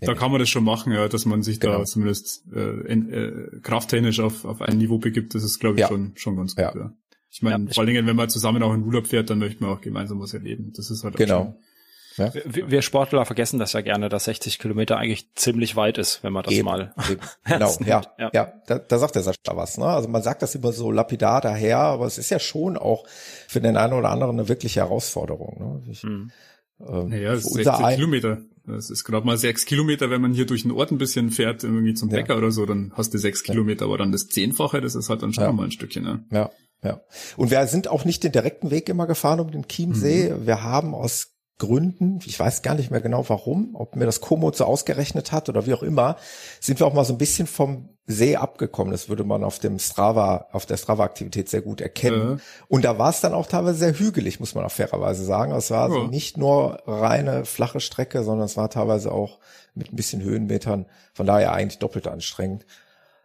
Nee, 0.00 0.06
da 0.06 0.14
kann 0.14 0.30
man 0.30 0.40
das 0.40 0.48
schon 0.48 0.64
machen, 0.64 0.92
ja, 0.92 1.06
dass 1.06 1.26
man 1.26 1.42
sich 1.42 1.60
genau. 1.60 1.78
da 1.78 1.84
zumindest 1.84 2.44
äh, 2.52 2.80
in, 2.86 3.12
äh, 3.12 3.60
krafttechnisch 3.62 4.20
auf, 4.20 4.44
auf 4.46 4.62
ein 4.62 4.78
Niveau 4.78 4.98
begibt, 4.98 5.34
das 5.34 5.44
ist, 5.44 5.60
glaube 5.60 5.76
ich, 5.76 5.82
ja. 5.82 5.88
schon, 5.88 6.12
schon 6.16 6.36
ganz 6.36 6.56
gut. 6.56 6.64
Ja. 6.64 6.74
ja. 6.74 6.92
Ich 7.30 7.42
meine, 7.42 7.66
ja, 7.66 7.72
vor 7.72 7.82
allen 7.82 7.94
Dingen, 7.94 8.06
wenn 8.06 8.16
man 8.16 8.28
zusammen 8.28 8.62
auch 8.62 8.74
in 8.74 8.82
Urlaub 8.82 9.06
fährt, 9.06 9.30
dann 9.30 9.38
möchte 9.38 9.62
man 9.62 9.72
auch 9.72 9.80
gemeinsam 9.80 10.20
was 10.20 10.34
erleben. 10.34 10.72
Das 10.76 10.90
ist 10.90 11.04
halt 11.04 11.16
genau. 11.16 11.44
Schon, 11.44 11.54
ja. 12.16 12.32
Wir, 12.44 12.70
wir, 12.70 12.82
Sportler 12.82 13.24
vergessen 13.24 13.58
das 13.58 13.72
ja 13.72 13.80
gerne, 13.80 14.08
dass 14.08 14.24
60 14.24 14.58
Kilometer 14.58 14.96
eigentlich 14.98 15.34
ziemlich 15.34 15.76
weit 15.76 15.98
ist, 15.98 16.22
wenn 16.22 16.32
man 16.32 16.44
das 16.44 16.52
eben, 16.52 16.66
mal. 16.66 16.94
Eben. 17.10 17.20
Genau, 17.44 17.76
ja, 17.84 18.02
ja, 18.18 18.30
ja. 18.32 18.52
Da, 18.66 18.78
da 18.78 18.98
sagt 18.98 19.14
der 19.14 19.22
Sascha 19.22 19.56
was. 19.56 19.78
Ne? 19.78 19.86
Also 19.86 20.08
man 20.08 20.22
sagt 20.22 20.42
das 20.42 20.54
immer 20.54 20.72
so 20.72 20.90
lapidar 20.90 21.40
daher, 21.40 21.78
aber 21.78 22.06
es 22.06 22.18
ist 22.18 22.30
ja 22.30 22.38
schon 22.38 22.76
auch 22.76 23.06
für 23.48 23.60
den 23.60 23.76
einen 23.76 23.92
oder 23.92 24.10
anderen 24.10 24.38
eine 24.38 24.48
wirkliche 24.48 24.80
Herausforderung. 24.80 25.58
Ne? 25.58 25.90
Ich, 25.90 26.02
mhm. 26.04 26.30
ähm, 26.80 27.08
naja, 27.08 27.32
das 27.32 27.46
ist 27.46 27.54
60 27.54 27.84
ein, 27.84 27.94
Kilometer. 27.96 28.38
Das 28.66 28.90
ist 28.90 29.04
gerade 29.04 29.26
mal 29.26 29.36
sechs 29.36 29.64
Kilometer, 29.64 30.10
wenn 30.10 30.20
man 30.20 30.34
hier 30.34 30.46
durch 30.46 30.62
den 30.62 30.70
Ort 30.70 30.92
ein 30.92 30.98
bisschen 30.98 31.30
fährt, 31.30 31.64
irgendwie 31.64 31.94
zum 31.94 32.10
Bäcker 32.10 32.34
ja. 32.34 32.38
oder 32.38 32.52
so, 32.52 32.64
dann 32.64 32.92
hast 32.94 33.12
du 33.12 33.18
sechs 33.18 33.42
Kilometer, 33.42 33.86
aber 33.86 33.98
dann 33.98 34.12
das 34.12 34.28
Zehnfache, 34.28 34.80
das 34.80 34.94
ist 34.94 35.08
halt 35.08 35.22
dann 35.22 35.32
schon 35.32 35.44
ja. 35.44 35.52
mal 35.52 35.64
ein 35.64 35.72
Stückchen. 35.72 36.04
Ne? 36.04 36.24
Ja, 36.30 36.50
ja. 36.84 37.00
Und 37.36 37.50
wir 37.50 37.66
sind 37.66 37.88
auch 37.88 38.04
nicht 38.04 38.22
den 38.24 38.32
direkten 38.32 38.70
Weg 38.70 38.88
immer 38.88 39.06
gefahren 39.06 39.40
um 39.40 39.50
den 39.50 39.66
Chiemsee. 39.66 40.30
Mhm. 40.30 40.46
Wir 40.46 40.62
haben 40.62 40.94
aus 40.94 41.31
Gründen, 41.58 42.18
ich 42.24 42.38
weiß 42.38 42.62
gar 42.62 42.74
nicht 42.74 42.90
mehr 42.90 43.00
genau 43.00 43.28
warum, 43.28 43.70
ob 43.74 43.94
mir 43.94 44.06
das 44.06 44.20
Komoot 44.20 44.56
so 44.56 44.64
ausgerechnet 44.64 45.30
hat 45.30 45.48
oder 45.48 45.66
wie 45.66 45.74
auch 45.74 45.82
immer, 45.82 46.16
sind 46.60 46.80
wir 46.80 46.86
auch 46.86 46.94
mal 46.94 47.04
so 47.04 47.14
ein 47.14 47.18
bisschen 47.18 47.46
vom 47.46 47.90
See 48.06 48.36
abgekommen. 48.36 48.90
Das 48.90 49.08
würde 49.08 49.22
man 49.22 49.44
auf 49.44 49.60
dem 49.60 49.78
Strava, 49.78 50.48
auf 50.50 50.66
der 50.66 50.76
Strava-Aktivität 50.76 51.48
sehr 51.48 51.62
gut 51.62 51.80
erkennen. 51.80 52.38
Ja. 52.38 52.64
Und 52.66 52.84
da 52.84 52.98
war 52.98 53.10
es 53.10 53.20
dann 53.20 53.32
auch 53.32 53.46
teilweise 53.46 53.78
sehr 53.78 53.98
hügelig, 53.98 54.40
muss 54.40 54.56
man 54.56 54.64
auch 54.64 54.72
fairerweise 54.72 55.24
sagen. 55.24 55.52
Es 55.52 55.70
war 55.70 55.84
also 55.84 56.02
ja. 56.02 56.08
nicht 56.08 56.36
nur 56.36 56.82
reine 56.86 57.44
flache 57.44 57.78
Strecke, 57.78 58.24
sondern 58.24 58.46
es 58.46 58.56
war 58.56 58.68
teilweise 58.68 59.12
auch 59.12 59.38
mit 59.74 59.92
ein 59.92 59.96
bisschen 59.96 60.20
Höhenmetern. 60.20 60.86
Von 61.14 61.26
daher 61.26 61.52
eigentlich 61.52 61.78
doppelt 61.78 62.08
anstrengend. 62.08 62.66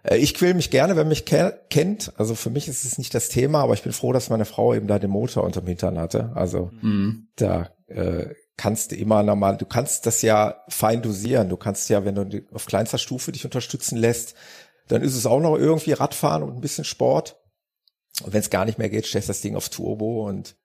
Äh, 0.03 0.17
ich 0.17 0.35
quäl 0.35 0.53
mich 0.53 0.69
gerne, 0.69 0.95
wenn 0.95 1.07
mich 1.07 1.25
kennt. 1.25 2.13
Also 2.17 2.35
für 2.35 2.51
mich 2.51 2.67
ist 2.67 2.85
es 2.85 2.99
nicht 2.99 3.15
das 3.15 3.29
Thema, 3.29 3.63
aber 3.63 3.73
ich 3.73 3.83
bin 3.83 3.93
froh, 3.93 4.13
dass 4.13 4.29
meine 4.29 4.45
Frau 4.45 4.75
eben 4.75 4.87
da 4.87 4.99
den 4.99 5.09
Motor 5.09 5.43
unterm 5.43 5.65
Hintern 5.65 5.97
hatte. 5.97 6.31
Also 6.35 6.69
mhm. 6.81 7.27
da 7.35 7.69
äh, 7.87 8.33
kannst 8.57 8.91
du 8.91 8.95
immer 8.95 9.23
normal, 9.23 9.57
du 9.57 9.65
kannst 9.65 10.05
das 10.05 10.21
ja 10.21 10.63
fein 10.67 11.01
dosieren. 11.01 11.49
Du 11.49 11.57
kannst 11.57 11.89
ja, 11.89 12.03
wenn 12.05 12.15
du 12.15 12.41
auf 12.53 12.65
kleinster 12.65 12.97
Stufe 12.97 13.31
dich 13.31 13.45
unterstützen 13.45 13.97
lässt, 13.97 14.35
dann 14.87 15.01
ist 15.01 15.15
es 15.15 15.25
auch 15.25 15.39
noch 15.39 15.57
irgendwie 15.57 15.93
Radfahren 15.93 16.43
und 16.43 16.55
ein 16.55 16.61
bisschen 16.61 16.85
Sport. 16.85 17.39
Und 18.23 18.33
wenn 18.33 18.39
es 18.39 18.49
gar 18.49 18.65
nicht 18.65 18.77
mehr 18.77 18.89
geht, 18.89 19.05
stellst 19.05 19.29
du 19.29 19.31
das 19.31 19.41
Ding 19.41 19.55
auf 19.55 19.69
Turbo 19.69 20.27
und 20.27 20.55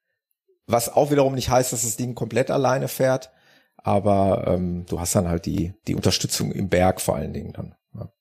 was 0.66 0.88
auch 0.88 1.10
wiederum 1.10 1.34
nicht 1.34 1.50
heißt, 1.50 1.72
dass 1.72 1.82
das 1.82 1.96
Ding 1.96 2.14
komplett 2.14 2.50
alleine 2.50 2.88
fährt, 2.88 3.30
aber 3.76 4.44
ähm, 4.46 4.86
du 4.86 5.00
hast 5.00 5.14
dann 5.14 5.28
halt 5.28 5.44
die 5.44 5.74
die 5.88 5.96
Unterstützung 5.96 6.52
im 6.52 6.68
Berg 6.68 7.00
vor 7.00 7.16
allen 7.16 7.32
Dingen 7.32 7.52
dann. 7.52 7.74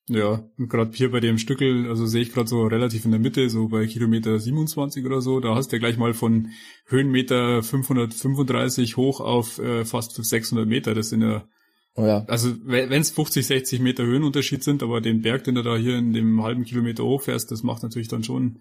Ja, 0.07 0.43
gerade 0.57 0.91
hier 0.93 1.11
bei 1.11 1.21
dem 1.21 1.37
Stückel, 1.37 1.87
also 1.87 2.05
sehe 2.05 2.21
ich 2.21 2.33
gerade 2.33 2.49
so 2.49 2.63
relativ 2.63 3.05
in 3.05 3.11
der 3.11 3.19
Mitte, 3.19 3.49
so 3.49 3.69
bei 3.69 3.85
Kilometer 3.85 4.37
27 4.37 5.05
oder 5.05 5.21
so, 5.21 5.39
da 5.39 5.55
hast 5.55 5.71
du 5.71 5.77
ja 5.77 5.79
gleich 5.79 5.97
mal 5.97 6.13
von 6.13 6.49
Höhenmeter 6.85 7.63
535 7.63 8.97
hoch 8.97 9.21
auf 9.21 9.59
äh, 9.59 9.85
fast 9.85 10.21
600 10.21 10.67
Meter. 10.67 10.93
Das 10.93 11.09
sind 11.09 11.21
ja, 11.21 11.47
oh 11.95 12.05
ja. 12.05 12.25
also 12.27 12.53
wenn 12.65 12.91
es 12.91 13.11
50, 13.11 13.45
60 13.45 13.79
Meter 13.79 14.03
Höhenunterschied 14.03 14.63
sind, 14.63 14.83
aber 14.83 14.99
den 14.99 15.21
Berg, 15.21 15.45
den 15.45 15.55
du 15.55 15.63
da 15.63 15.77
hier 15.77 15.97
in 15.97 16.11
dem 16.11 16.43
halben 16.43 16.65
Kilometer 16.65 17.05
hochfährst, 17.05 17.49
das 17.49 17.63
macht 17.63 17.83
natürlich 17.83 18.09
dann 18.09 18.25
schon 18.25 18.59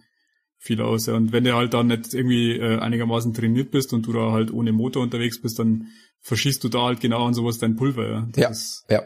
viel 0.57 0.81
aus. 0.81 1.07
Ja. 1.07 1.15
Und 1.15 1.33
wenn 1.33 1.43
du 1.43 1.55
halt 1.57 1.75
dann 1.75 1.89
nicht 1.89 2.15
irgendwie 2.15 2.53
äh, 2.53 2.79
einigermaßen 2.79 3.35
trainiert 3.35 3.73
bist 3.73 3.93
und 3.93 4.07
du 4.07 4.13
da 4.13 4.31
halt 4.31 4.53
ohne 4.53 4.73
Motor 4.73 5.03
unterwegs 5.03 5.41
bist, 5.41 5.59
dann 5.59 5.89
verschießt 6.21 6.63
du 6.63 6.69
da 6.69 6.83
halt 6.83 7.01
genau 7.01 7.27
an 7.27 7.35
sowas 7.35 7.59
dein 7.59 7.75
Pulver. 7.75 8.09
Ja, 8.09 8.29
das 8.31 8.43
Ja, 8.43 8.51
ist, 8.51 8.85
ja. 8.89 9.03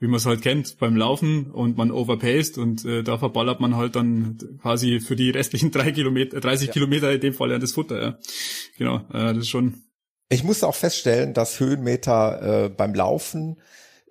Wie 0.00 0.06
man 0.06 0.16
es 0.16 0.26
halt 0.26 0.42
kennt 0.42 0.78
beim 0.78 0.96
Laufen 0.96 1.50
und 1.50 1.76
man 1.76 1.90
overpaced 1.92 2.58
und 2.58 2.84
äh, 2.84 3.02
da 3.04 3.18
verballert 3.18 3.60
man 3.60 3.76
halt 3.76 3.94
dann 3.96 4.38
quasi 4.60 4.98
für 4.98 5.14
die 5.14 5.30
restlichen 5.30 5.70
drei 5.70 5.92
Kilometer, 5.92 6.40
30 6.40 6.68
Ja. 6.68 6.72
Kilometer 6.72 7.12
in 7.12 7.20
dem 7.20 7.34
Fall 7.34 7.50
ja 7.50 7.58
das 7.58 7.72
Futter. 7.72 8.02
Ja. 8.02 8.18
Genau, 8.78 8.96
äh, 9.12 9.34
das 9.34 9.38
ist 9.38 9.50
schon 9.50 9.82
Ich 10.30 10.42
musste 10.42 10.66
auch 10.66 10.74
feststellen, 10.74 11.34
dass 11.34 11.60
Höhenmeter 11.60 12.64
äh, 12.64 12.68
beim 12.70 12.94
Laufen 12.94 13.60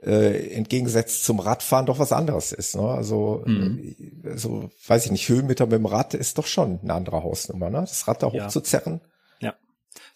äh, 0.02 0.54
entgegengesetzt 0.54 1.26
zum 1.26 1.40
Radfahren 1.40 1.86
doch 1.86 2.00
was 2.00 2.14
anderes 2.14 2.52
ist. 2.54 2.76
Ne? 2.76 2.84
Also, 2.84 3.44
Mhm. 3.46 3.96
äh, 4.24 4.38
so 4.38 4.70
weiß 4.88 5.06
ich 5.08 5.12
nicht, 5.12 5.28
Höhenmeter 5.28 5.66
mit 5.66 5.74
dem 5.74 5.86
Rad 5.86 6.14
ist 6.14 6.38
doch 6.38 6.48
schon 6.48 6.80
eine 6.82 6.94
andere 6.94 7.24
Hausnummer, 7.24 7.70
ne? 7.70 7.80
Das 7.82 8.08
Rad 8.08 8.24
da 8.24 8.32
hochzuzerren. 8.32 9.02
Ja. 9.04 9.10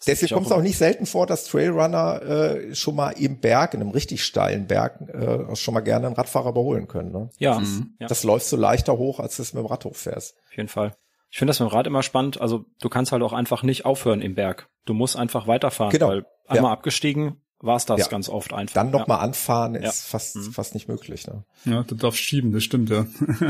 Deswegen 0.06 0.34
kommt 0.34 0.46
es 0.46 0.52
auch 0.52 0.60
nicht 0.62 0.76
selten 0.78 1.06
vor, 1.06 1.26
dass 1.26 1.44
Trailrunner 1.44 2.22
äh, 2.22 2.74
schon 2.74 2.96
mal 2.96 3.10
im 3.10 3.40
Berg, 3.40 3.74
in 3.74 3.80
einem 3.80 3.90
richtig 3.90 4.24
steilen 4.24 4.66
Berg, 4.66 5.00
äh, 5.12 5.44
auch 5.50 5.56
schon 5.56 5.74
mal 5.74 5.80
gerne 5.80 6.06
einen 6.06 6.16
Radfahrer 6.16 6.50
überholen 6.50 6.88
können. 6.88 7.12
Ne? 7.12 7.30
Ja, 7.38 7.58
Mhm. 7.58 7.94
ja. 8.00 8.06
Das 8.06 8.22
läuft 8.24 8.46
so 8.46 8.56
leichter 8.56 8.98
hoch, 8.98 9.20
als 9.20 9.36
du 9.36 9.42
es 9.42 9.54
mit 9.54 9.62
dem 9.62 9.66
Rad 9.66 9.84
hochfährst. 9.84 10.34
auf 10.46 10.56
jeden 10.56 10.68
Fall. 10.68 10.94
Ich 11.30 11.38
finde 11.38 11.50
das 11.50 11.58
mit 11.60 11.68
dem 11.68 11.74
Rad 11.74 11.86
immer 11.86 12.02
spannend. 12.02 12.40
Also 12.40 12.64
du 12.80 12.88
kannst 12.88 13.10
halt 13.12 13.22
auch 13.22 13.32
einfach 13.32 13.62
nicht 13.64 13.84
aufhören 13.84 14.20
im 14.22 14.34
Berg. 14.36 14.68
Du 14.84 14.94
musst 14.94 15.16
einfach 15.16 15.46
weiterfahren, 15.48 15.90
Genau. 15.90 16.08
weil 16.08 16.26
einmal 16.46 16.70
Ja. 16.70 16.72
abgestiegen 16.74 17.40
war 17.58 17.76
es 17.76 17.86
das 17.86 17.98
Ja. 18.00 18.06
ganz 18.08 18.28
oft 18.28 18.52
einfach. 18.52 18.74
Dann 18.74 18.90
noch 18.90 19.00
ja. 19.00 19.04
mal 19.08 19.18
anfahren 19.18 19.74
ist 19.74 19.82
Ja. 19.84 19.90
fast, 20.10 20.36
Mhm. 20.36 20.52
fast 20.52 20.74
nicht 20.74 20.86
möglich. 20.86 21.26
Ne? 21.26 21.44
Ja, 21.64 21.82
du 21.82 21.94
darfst 21.94 22.20
schieben, 22.20 22.52
das 22.52 22.62
stimmt, 22.62 22.90
ja. 22.90 23.06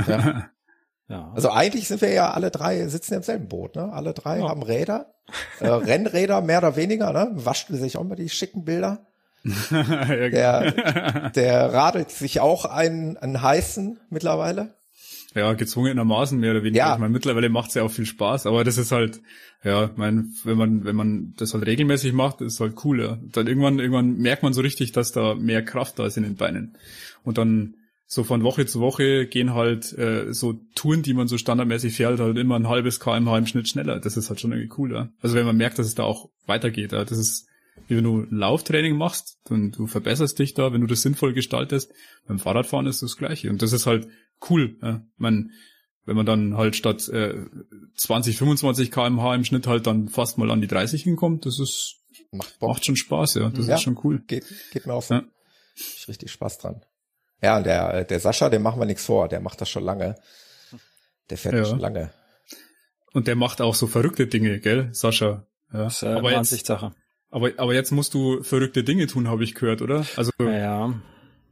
Ja. 0.06 0.44
Ja. 1.08 1.30
Also 1.34 1.50
eigentlich 1.50 1.86
sind 1.88 2.00
wir 2.00 2.12
ja 2.12 2.30
alle 2.30 2.50
drei, 2.50 2.86
sitzen 2.88 3.14
im 3.14 3.22
selben 3.22 3.48
Boot, 3.48 3.76
ne? 3.76 3.92
Alle 3.92 4.14
drei 4.14 4.38
Ja. 4.38 4.48
haben 4.48 4.62
Räder, 4.62 5.12
äh, 5.60 5.68
Rennräder 5.68 6.40
mehr 6.40 6.58
oder 6.58 6.76
weniger, 6.76 7.12
ne? 7.12 7.30
Waschen 7.34 7.76
sich 7.76 7.96
auch 7.96 8.04
mal 8.04 8.14
die 8.16 8.28
schicken 8.30 8.64
Bilder. 8.64 9.06
Der, 9.70 11.30
der 11.34 11.72
radelt 11.72 12.10
sich 12.10 12.40
auch 12.40 12.64
einen, 12.64 13.16
einen 13.18 13.42
heißen 13.42 14.00
mittlerweile. 14.08 14.74
ja, 15.34 15.52
gezwungenermaßen 15.52 16.38
mehr 16.38 16.52
oder 16.52 16.62
weniger. 16.62 16.86
Ja. 16.86 16.94
Ich 16.94 16.98
meine, 17.00 17.12
mittlerweile 17.12 17.48
macht 17.48 17.68
es 17.68 17.74
ja 17.74 17.82
auch 17.82 17.90
viel 17.90 18.06
Spaß, 18.06 18.46
aber 18.46 18.64
das 18.64 18.78
ist 18.78 18.92
halt, 18.92 19.20
ja, 19.62 19.84
ich 19.86 19.96
mein, 19.96 20.32
wenn 20.44 20.56
man, 20.56 20.84
wenn 20.84 20.96
man 20.96 21.34
das 21.36 21.52
halt 21.52 21.66
regelmäßig 21.66 22.12
macht, 22.14 22.40
ist 22.40 22.60
halt 22.60 22.82
cool, 22.84 23.02
ja. 23.02 23.18
Dann 23.32 23.46
irgendwann, 23.46 23.78
irgendwann 23.78 24.16
merkt 24.16 24.42
man 24.42 24.52
so 24.54 24.60
richtig, 24.62 24.92
dass 24.92 25.12
da 25.12 25.34
mehr 25.34 25.62
Kraft 25.64 25.98
da 25.98 26.06
ist 26.06 26.16
in 26.16 26.22
den 26.22 26.36
Beinen. 26.36 26.78
Und 27.22 27.36
dann 27.36 27.74
so 28.14 28.22
von 28.22 28.44
Woche 28.44 28.64
zu 28.64 28.78
Woche 28.80 29.26
gehen 29.26 29.54
halt 29.54 29.92
äh, 29.98 30.32
so 30.32 30.52
Touren, 30.76 31.02
die 31.02 31.14
man 31.14 31.26
so 31.26 31.36
standardmäßig 31.36 31.94
fährt, 31.96 32.20
halt 32.20 32.38
immer 32.38 32.54
ein 32.54 32.68
halbes 32.68 33.00
kmh 33.00 33.36
im 33.38 33.46
Schnitt 33.46 33.68
schneller. 33.68 33.98
Das 33.98 34.16
ist 34.16 34.28
halt 34.28 34.40
schon 34.40 34.52
irgendwie 34.52 34.72
cool, 34.78 34.92
ja. 34.92 35.08
Also 35.20 35.34
wenn 35.34 35.44
man 35.46 35.56
merkt, 35.56 35.78
dass 35.80 35.86
es 35.88 35.96
da 35.96 36.04
auch 36.04 36.30
weitergeht, 36.46 36.92
ja. 36.92 37.04
Das 37.04 37.18
ist, 37.18 37.48
wie 37.88 37.96
wenn 37.96 38.04
du 38.04 38.20
ein 38.20 38.36
Lauftraining 38.36 38.96
machst, 38.96 39.38
dann 39.46 39.72
du 39.72 39.88
verbesserst 39.88 40.38
dich 40.38 40.54
da, 40.54 40.72
wenn 40.72 40.80
du 40.80 40.86
das 40.86 41.02
sinnvoll 41.02 41.32
gestaltest. 41.32 41.92
Beim 42.28 42.38
Fahrradfahren 42.38 42.86
ist 42.86 43.02
das 43.02 43.16
Gleiche. 43.16 43.50
Und 43.50 43.62
das 43.62 43.72
ist 43.72 43.86
halt 43.86 44.06
cool. 44.48 44.76
Ja. 44.80 45.02
Man, 45.16 45.50
wenn 46.04 46.14
man 46.16 46.24
dann 46.26 46.56
halt 46.56 46.76
statt 46.76 47.08
äh, 47.08 47.34
20, 47.96 48.36
25 48.38 48.92
kmh 48.92 49.34
im 49.34 49.44
Schnitt 49.44 49.66
halt 49.66 49.88
dann 49.88 50.08
fast 50.08 50.38
mal 50.38 50.52
an 50.52 50.60
die 50.60 50.68
30 50.68 51.02
hinkommt, 51.02 51.46
das 51.46 51.58
ist, 51.58 51.96
Macht 52.30 52.58
Bock. 52.60 52.68
macht 52.68 52.84
schon 52.86 52.94
Spaß, 52.96 53.34
ja. 53.34 53.50
Das 53.50 53.66
Ja. 53.66 53.74
ist 53.74 53.82
schon 53.82 53.98
cool. 54.04 54.22
Geht, 54.28 54.44
geht 54.72 54.86
mir 54.86 54.92
auch. 54.94 55.10
Ja. 55.10 55.24
Ich 55.74 56.06
richtig 56.06 56.30
Spaß 56.30 56.58
dran. 56.58 56.80
Ja, 57.42 57.56
und 57.58 57.66
der, 57.66 58.04
der 58.04 58.20
Sascha, 58.20 58.48
dem 58.48 58.62
machen 58.62 58.80
wir 58.80 58.86
nichts 58.86 59.04
vor. 59.04 59.28
Der 59.28 59.40
macht 59.40 59.60
das 59.60 59.68
schon 59.68 59.84
lange. 59.84 60.16
Der 61.30 61.38
fährt 61.38 61.54
Ja. 61.54 61.60
das 61.60 61.70
schon 61.70 61.78
lange. 61.80 62.10
Und 63.12 63.26
der 63.28 63.36
macht 63.36 63.60
auch 63.60 63.74
so 63.74 63.86
verrückte 63.86 64.26
Dinge, 64.26 64.60
gell, 64.60 64.88
Sascha? 64.92 65.46
Ja. 65.72 65.84
Das 65.84 65.96
ist 65.96 66.02
äh, 66.02 66.06
aber, 66.06 66.18
aber 66.18 66.30
jetzt, 66.30 66.38
Ansichtssache. 66.38 66.92
aber, 67.30 67.50
aber 67.56 67.74
jetzt 67.74 67.90
musst 67.92 68.14
du 68.14 68.42
verrückte 68.42 68.82
Dinge 68.84 69.06
tun, 69.06 69.28
habe 69.28 69.44
ich 69.44 69.54
gehört, 69.54 69.82
oder? 69.82 70.04
Also 70.16 70.32
Ja, 70.40 70.94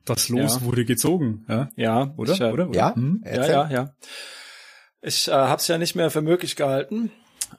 das 0.04 0.28
Los 0.28 0.56
Ja. 0.56 0.62
wurde 0.62 0.84
gezogen, 0.84 1.44
ja? 1.48 1.68
ja. 1.76 2.14
Oder? 2.16 2.32
Ich, 2.32 2.40
äh, 2.40 2.50
oder? 2.50 2.68
oder? 2.68 2.76
Ja? 2.78 2.94
Hm? 2.94 3.22
Ja, 3.24 3.46
ja, 3.46 3.70
ja. 3.70 3.94
Ich 5.02 5.28
äh, 5.28 5.32
habe 5.32 5.56
es 5.60 5.68
ja 5.68 5.78
nicht 5.78 5.94
mehr 5.94 6.10
für 6.10 6.22
möglich 6.22 6.56
gehalten, 6.56 7.10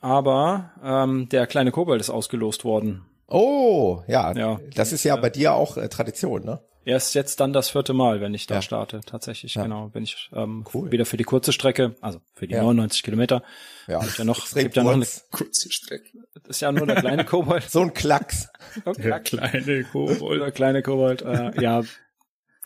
aber 0.02 0.72
ähm, 0.84 1.30
der 1.30 1.48
kleine 1.48 1.72
Kobold 1.72 2.02
ist 2.02 2.10
ausgelost 2.10 2.64
worden. 2.66 3.06
Oh, 3.28 4.04
ja. 4.08 4.32
Ja. 4.36 4.60
Das 4.76 4.92
ist 4.94 5.04
ja 5.04 5.16
bei 5.16 5.30
dir 5.30 5.54
auch 5.54 5.78
äh, 5.78 5.90
Tradition, 5.90 6.44
ne? 6.46 6.62
Erst 6.86 7.16
jetzt 7.16 7.40
dann 7.40 7.54
das 7.54 7.70
vierte 7.70 7.94
Mal, 7.94 8.20
wenn 8.20 8.34
ich 8.34 8.46
da 8.46 8.56
Ja. 8.56 8.62
starte. 8.62 9.00
Tatsächlich, 9.06 9.56
Ja. 9.56 9.64
genau. 9.64 9.88
Bin 9.88 10.04
ich 10.04 10.30
ähm, 10.34 10.66
Cool. 10.74 10.92
wieder 10.92 11.06
für 11.06 11.16
die 11.16 11.24
kurze 11.24 11.54
Strecke, 11.54 11.96
also 12.02 12.20
für 12.34 12.46
die 12.46 12.56
Ja. 12.56 12.62
99 12.64 13.04
Kilometer. 13.04 13.42
Ja. 13.88 14.00
Gibt 14.00 14.18
ja 14.18 14.26
noch, 14.26 14.54
gibt 14.54 14.76
ja 14.76 14.84
noch 14.84 14.92
eine, 14.92 15.06
kurz. 15.06 15.30
Kurze 15.32 15.72
Strecke. 15.72 16.10
ist 16.50 16.60
ja 16.60 16.72
nur 16.74 16.86
der 16.86 16.98
kleine 16.98 17.24
Kobold. 17.24 17.64
So 17.70 17.82
ein 17.82 17.94
Klacks. 17.94 18.50
Der 18.98 19.22
kleine 19.22 19.84
Kobold. 19.86 20.42
Der 20.42 20.52
kleine 20.52 20.82
Kobold, 20.84 21.22
äh, 21.22 21.62
ja, 21.62 21.84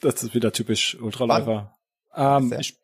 das 0.02 0.24
ist 0.24 0.34
wieder 0.34 0.52
typisch 0.52 0.98
Ultraläufer. 1.00 1.76
Ähm, 2.16 2.54
ich, 2.60 2.76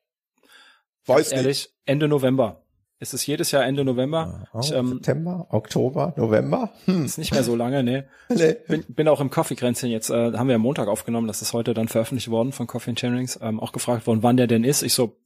Weiß 1.08 1.32
nicht. 1.32 1.38
ehrlich, 1.38 1.70
Ende 1.86 2.08
November. 2.08 2.63
Es 3.04 3.14
ist 3.14 3.26
jedes 3.28 3.52
Jahr 3.52 3.66
Ende 3.66 3.84
November. 3.84 4.48
Oh, 4.54 4.60
Ich, 4.62 4.72
ähm, 4.72 4.88
September, 4.94 5.48
Oktober, 5.50 6.14
November. 6.16 6.72
Hm. 6.86 7.04
ist 7.04 7.18
nicht 7.18 7.34
mehr 7.34 7.44
so 7.44 7.54
lange, 7.56 7.84
ne. 7.84 8.06
Nee. 8.30 8.56
Bin, 8.68 8.86
bin 8.88 9.08
auch 9.10 9.20
im 9.20 9.30
Coffee-Kränzchen 9.30 9.90
jetzt, 9.92 10.10
äh, 10.10 10.32
haben 10.34 10.48
wir 10.48 10.56
am 10.56 10.62
Montag 10.62 10.88
aufgenommen, 10.88 11.28
das 11.28 11.42
ist 11.42 11.52
heute 11.52 11.74
dann 11.74 11.90
veröffentlicht 11.90 12.30
worden 12.30 12.54
von 12.54 12.66
Coffee 12.66 12.92
and 12.92 13.00
Channelings, 13.00 13.38
ähm, 13.42 13.60
auch 13.60 13.74
gefragt 13.74 14.08
worden, 14.08 14.24
wann 14.24 14.38
der 14.38 14.48
denn 14.48 14.64
ist. 14.64 14.84
Ich 14.84 14.94
so, 14.94 15.18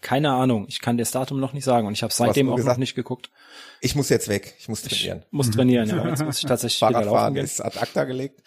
keine 0.00 0.32
Ahnung, 0.32 0.64
ich 0.68 0.80
kann 0.80 0.96
das 0.96 1.10
Datum 1.10 1.38
noch 1.38 1.52
nicht 1.52 1.64
sagen 1.64 1.86
und 1.86 1.92
ich 1.92 2.02
habe 2.02 2.12
seitdem 2.12 2.48
auch 2.50 2.56
gesagt, 2.56 2.76
noch 2.76 2.80
nicht 2.80 2.94
geguckt. 2.94 3.30
Ich 3.82 3.94
muss 3.94 4.08
jetzt 4.08 4.28
weg. 4.28 4.54
Ich 4.58 4.68
muss 4.70 4.82
Ich 4.86 4.88
trainieren. 4.98 5.22
muss 5.30 5.50
trainieren, 5.50 5.88
ja. 5.90 6.08
Jetzt 6.08 6.24
muss 6.24 6.38
ich 6.38 6.44
tatsächlich 6.48 6.80
wieder 6.80 6.92
Fahrradfahren 6.92 7.34
gehen. 7.34 7.44
ist 7.44 7.60
ad 7.62 7.78
acta 7.78 8.04
gelegt. 8.04 8.42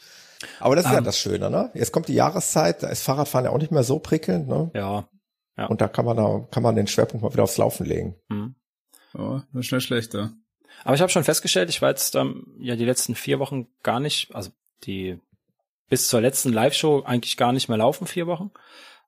Aber 0.59 0.75
das 0.75 0.85
ist 0.85 0.91
ja 0.93 0.97
Ähm. 0.97 1.03
das 1.03 1.19
Schöne, 1.19 1.51
ne? 1.51 1.69
Jetzt 1.75 1.91
kommt 1.91 2.07
die 2.07 2.15
Jahreszeit, 2.15 2.81
da 2.81 2.87
ist 2.87 3.03
Fahrradfahren 3.03 3.45
ja 3.45 3.51
auch 3.51 3.57
nicht 3.59 3.71
mehr 3.71 3.83
so 3.83 3.99
prickelnd, 3.99 4.47
ne? 4.47 4.71
Ja. 4.73 5.07
Ja. 5.57 5.65
Und 5.65 5.81
da 5.81 5.89
kann 5.89 6.05
man 6.05 6.15
da 6.15 6.47
kann 6.51 6.63
man 6.63 6.75
den 6.77 6.87
Schwerpunkt 6.87 7.21
mal 7.21 7.33
wieder 7.33 7.43
aufs 7.43 7.57
Laufen 7.57 7.85
legen. 7.85 8.15
Hm. 8.31 8.55
Ja, 9.13 9.45
das 9.53 9.61
ist 9.61 9.65
schnell 9.67 9.81
schlechter. 9.81 10.33
Aber 10.83 10.95
ich 10.95 11.01
habe 11.01 11.11
schon 11.11 11.23
festgestellt, 11.23 11.69
ich 11.69 11.81
war 11.81 11.89
jetzt 11.89 12.15
ähm, 12.15 12.45
ja 12.59 12.75
die 12.75 12.85
letzten 12.85 13.15
vier 13.15 13.39
Wochen 13.39 13.67
gar 13.83 13.99
nicht, 13.99 14.33
also 14.33 14.51
die 14.83 15.19
bis 15.89 16.07
zur 16.07 16.21
letzten 16.21 16.53
Live-Show 16.53 17.03
eigentlich 17.03 17.35
gar 17.35 17.51
nicht 17.51 17.67
mehr 17.67 17.77
laufen, 17.77 18.07
vier 18.07 18.27
Wochen. 18.27 18.51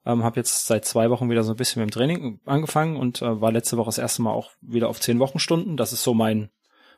Ähm, 0.03 0.23
habe 0.23 0.39
jetzt 0.39 0.65
seit 0.65 0.83
zwei 0.85 1.11
Wochen 1.11 1.29
wieder 1.29 1.43
so 1.43 1.53
ein 1.53 1.57
bisschen 1.57 1.81
mit 1.81 1.91
dem 1.91 1.93
Training 1.93 2.39
angefangen 2.45 2.97
und 2.97 3.21
äh, 3.21 3.39
war 3.39 3.51
letzte 3.51 3.77
Woche 3.77 3.89
das 3.89 3.99
erste 3.99 4.23
Mal 4.23 4.31
auch 4.31 4.51
wieder 4.61 4.89
auf 4.89 4.99
zehn 4.99 5.19
Wochenstunden. 5.19 5.77
Das 5.77 5.93
ist 5.93 6.03
so 6.03 6.13
mein 6.13 6.49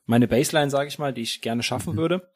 meine 0.05 0.27
Baseline, 0.27 0.69
sage 0.69 0.87
ich 0.87 0.99
mal, 0.99 1.13
die 1.13 1.21
ich 1.21 1.41
gerne 1.41 1.63
schaffen 1.63 1.97
würde. 1.97 2.29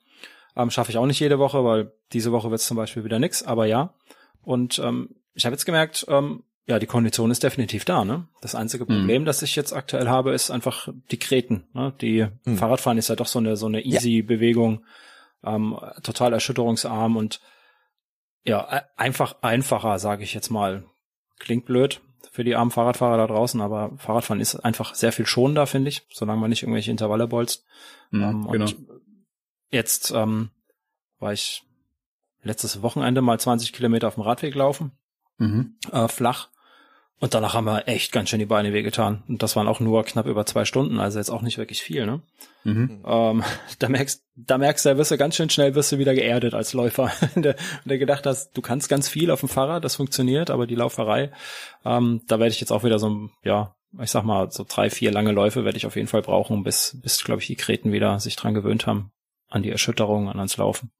Ähm, 0.55 0.71
Schaffe 0.71 0.91
ich 0.91 0.97
auch 0.97 1.05
nicht 1.05 1.19
jede 1.19 1.39
Woche, 1.39 1.63
weil 1.63 1.93
diese 2.13 2.31
Woche 2.31 2.49
wird 2.49 2.61
es 2.61 2.67
zum 2.67 2.77
Beispiel 2.77 3.03
wieder 3.03 3.19
nix, 3.19 3.43
aber 3.43 3.65
ja. 3.65 3.93
Und 4.41 4.79
ähm, 4.79 5.15
ich 5.33 5.45
habe 5.45 5.53
jetzt 5.53 5.65
gemerkt, 5.65 6.05
ähm, 6.09 6.43
ja, 6.67 6.79
die 6.79 6.85
Kondition 6.85 7.31
ist 7.31 7.43
definitiv 7.43 7.85
da. 7.85 8.03
Ne? 8.05 8.27
Das 8.41 8.53
einzige 8.53 8.85
Problem, 8.85 9.23
das 9.25 9.41
ich 9.41 9.55
jetzt 9.55 9.71
aktuell 9.73 10.07
habe, 10.09 10.33
ist 10.33 10.51
einfach 10.51 10.89
die 11.11 11.17
Kreten. 11.17 11.63
Ne? 11.73 11.93
Die 12.01 12.27
Mhm. 12.43 12.57
Fahrradfahren 12.57 12.97
ist 12.97 13.07
ja 13.07 13.15
doch 13.15 13.27
so 13.27 13.39
eine 13.39 13.55
so 13.55 13.65
eine 13.67 13.79
Ja. 13.85 13.95
easy 13.95 14.21
Bewegung, 14.21 14.83
ähm, 15.43 15.79
total 16.03 16.33
erschütterungsarm 16.33 17.15
und 17.15 17.39
ja 18.43 18.67
e- 18.77 18.81
einfach 18.97 19.35
einfacher, 19.41 19.97
sage 19.99 20.23
ich 20.23 20.33
jetzt 20.33 20.49
mal. 20.49 20.83
Klingt 21.39 21.65
blöd 21.65 22.01
für 22.31 22.43
die 22.43 22.55
armen 22.55 22.71
Fahrradfahrer 22.71 23.17
da 23.17 23.27
draußen, 23.27 23.61
aber 23.61 23.93
Fahrradfahren 23.97 24.41
ist 24.41 24.55
einfach 24.57 24.93
sehr 24.93 25.11
viel 25.11 25.25
schonender, 25.25 25.67
finde 25.67 25.89
ich, 25.89 26.05
solange 26.11 26.41
man 26.41 26.49
nicht 26.49 26.63
irgendwelche 26.63 26.91
Intervalle 26.91 27.27
bolzt. 27.27 27.65
Mhm, 28.11 28.21
Ähm, 28.23 28.47
genau. 28.51 28.65
Und 28.65 28.75
jetzt 29.69 30.11
ähm, 30.11 30.49
war 31.19 31.31
ich 31.33 31.63
letztes 32.43 32.81
Wochenende 32.81 33.21
mal 33.21 33.39
20 33.39 33.71
Kilometer 33.73 34.07
auf 34.09 34.15
dem 34.15 34.23
Radweg 34.23 34.53
laufen, 34.55 34.91
Mhm. 35.37 35.77
äh, 35.91 36.07
flach. 36.09 36.49
Und 37.19 37.33
danach 37.33 37.55
haben 37.55 37.65
wir 37.65 37.87
echt 37.87 38.11
ganz 38.11 38.29
schön 38.29 38.39
die 38.39 38.45
Beine 38.45 38.73
wehgetan. 38.73 39.23
Und 39.27 39.41
das 39.41 39.55
waren 39.55 39.67
auch 39.67 39.79
nur 39.79 40.03
knapp 40.03 40.27
über 40.27 40.45
zwei 40.45 40.65
Stunden, 40.65 40.99
also 40.99 41.17
jetzt 41.17 41.31
auch 41.31 41.41
nicht 41.41 41.57
wirklich 41.57 41.81
viel, 41.81 42.05
ne? 42.05 42.21
Mhm. 42.63 43.03
Ähm, 43.05 43.43
da 43.79 43.89
merkst, 43.89 44.23
da 44.35 44.57
merkst 44.59 44.85
du, 44.85 44.89
da 44.89 44.97
wirst 44.97 45.11
du 45.11 45.17
ganz 45.17 45.35
schön 45.35 45.49
schnell, 45.49 45.73
wirst 45.73 45.91
du 45.91 45.97
wieder 45.97 46.13
geerdet 46.13 46.53
als 46.53 46.73
Läufer. 46.73 47.11
Wenn 47.33 47.55
du 47.85 47.97
gedacht 47.97 48.25
hast, 48.27 48.55
du 48.55 48.61
kannst 48.61 48.87
ganz 48.87 49.09
viel 49.09 49.31
auf 49.31 49.39
dem 49.39 49.49
Fahrrad, 49.49 49.83
das 49.83 49.95
funktioniert, 49.95 50.51
aber 50.51 50.67
die 50.67 50.75
Lauferei, 50.75 51.31
ähm, 51.85 52.21
da 52.27 52.39
werde 52.39 52.53
ich 52.53 52.59
jetzt 52.59 52.71
auch 52.71 52.83
wieder 52.83 52.99
so, 52.99 53.29
ja, 53.43 53.75
ich 53.99 54.11
sag 54.11 54.23
mal, 54.23 54.51
so 54.51 54.65
drei, 54.67 54.89
vier 54.89 55.11
lange 55.11 55.31
Läufe 55.31 55.65
werde 55.65 55.77
ich 55.77 55.87
auf 55.87 55.95
jeden 55.95 56.07
Fall 56.07 56.21
brauchen, 56.21 56.63
bis, 56.63 56.99
bis, 57.01 57.23
glaube 57.23 57.41
ich, 57.41 57.47
die 57.47 57.55
Kreten 57.55 57.91
wieder 57.91 58.19
sich 58.19 58.35
dran 58.35 58.53
gewöhnt 58.53 58.85
haben. 58.85 59.11
An 59.49 59.63
die 59.63 59.71
Erschütterung, 59.71 60.29
an 60.29 60.37
ans 60.37 60.57
Laufen. 60.57 60.91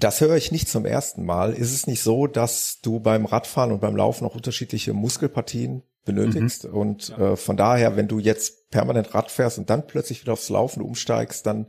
Das 0.00 0.20
höre 0.20 0.36
ich 0.36 0.50
nicht 0.52 0.68
zum 0.68 0.86
ersten 0.86 1.24
Mal. 1.24 1.52
Ist 1.52 1.72
es 1.72 1.86
nicht 1.86 2.02
so, 2.02 2.26
dass 2.26 2.80
du 2.82 3.00
beim 3.00 3.26
Radfahren 3.26 3.72
und 3.72 3.80
beim 3.80 3.96
Laufen 3.96 4.26
auch 4.26 4.34
unterschiedliche 4.34 4.92
Muskelpartien 4.92 5.82
benötigst? 6.04 6.64
Und 6.64 7.10
äh, 7.18 7.36
von 7.36 7.56
daher, 7.56 7.96
wenn 7.96 8.08
du 8.08 8.18
jetzt 8.18 8.70
permanent 8.70 9.14
Rad 9.14 9.30
fährst 9.30 9.58
und 9.58 9.70
dann 9.70 9.86
plötzlich 9.86 10.20
wieder 10.22 10.32
aufs 10.32 10.48
Laufen 10.48 10.82
umsteigst, 10.82 11.46
dann, 11.46 11.66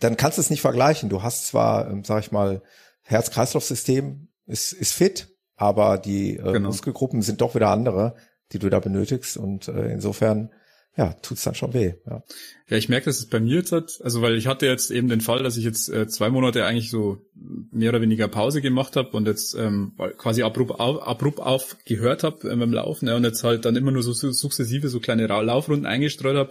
dann 0.00 0.16
kannst 0.16 0.38
du 0.38 0.42
es 0.42 0.50
nicht 0.50 0.60
vergleichen. 0.60 1.08
Du 1.08 1.22
hast 1.22 1.46
zwar, 1.46 1.90
ähm, 1.90 2.04
sag 2.04 2.20
ich 2.20 2.32
mal, 2.32 2.62
Herz-Kreislauf-System 3.02 4.28
ist, 4.46 4.72
ist 4.72 4.92
fit, 4.92 5.28
aber 5.56 5.98
die 5.98 6.36
äh, 6.36 6.52
Genau. 6.52 6.68
Muskelgruppen 6.68 7.22
sind 7.22 7.40
doch 7.40 7.54
wieder 7.54 7.68
andere, 7.68 8.14
die 8.52 8.58
du 8.58 8.70
da 8.70 8.78
benötigst. 8.78 9.36
Und 9.36 9.68
äh, 9.68 9.88
insofern 9.88 10.50
ja, 10.96 11.12
tut's 11.14 11.42
dann 11.42 11.54
schon 11.54 11.74
weh. 11.74 11.94
Ja, 12.06 12.22
ja 12.68 12.76
ich 12.76 12.88
merke, 12.88 13.06
dass 13.06 13.18
es 13.18 13.26
bei 13.26 13.40
mir 13.40 13.56
jetzt 13.56 13.72
hat, 13.72 13.98
also 14.02 14.22
weil 14.22 14.36
ich 14.36 14.46
hatte 14.46 14.66
jetzt 14.66 14.90
eben 14.90 15.08
den 15.08 15.20
Fall, 15.20 15.42
dass 15.42 15.56
ich 15.56 15.64
jetzt 15.64 15.88
äh, 15.88 16.06
zwei 16.06 16.30
Monate 16.30 16.64
eigentlich 16.64 16.90
so 16.90 17.18
mehr 17.34 17.90
oder 17.90 18.00
weniger 18.00 18.28
Pause 18.28 18.62
gemacht 18.62 18.94
habe 18.94 19.10
und 19.10 19.26
jetzt 19.26 19.54
ähm, 19.54 19.92
quasi 20.16 20.42
abrupt, 20.42 20.78
auf, 20.78 21.02
abrupt 21.02 21.40
aufgehört 21.40 22.22
habe 22.22 22.48
äh, 22.48 22.56
beim 22.56 22.72
Laufen 22.72 23.08
ja, 23.08 23.16
und 23.16 23.24
jetzt 23.24 23.42
halt 23.42 23.64
dann 23.64 23.76
immer 23.76 23.90
nur 23.90 24.02
so 24.02 24.12
sukzessive 24.12 24.88
so 24.88 25.00
kleine 25.00 25.26
Laufrunden 25.26 25.86
eingestreut 25.86 26.36
habe. 26.36 26.50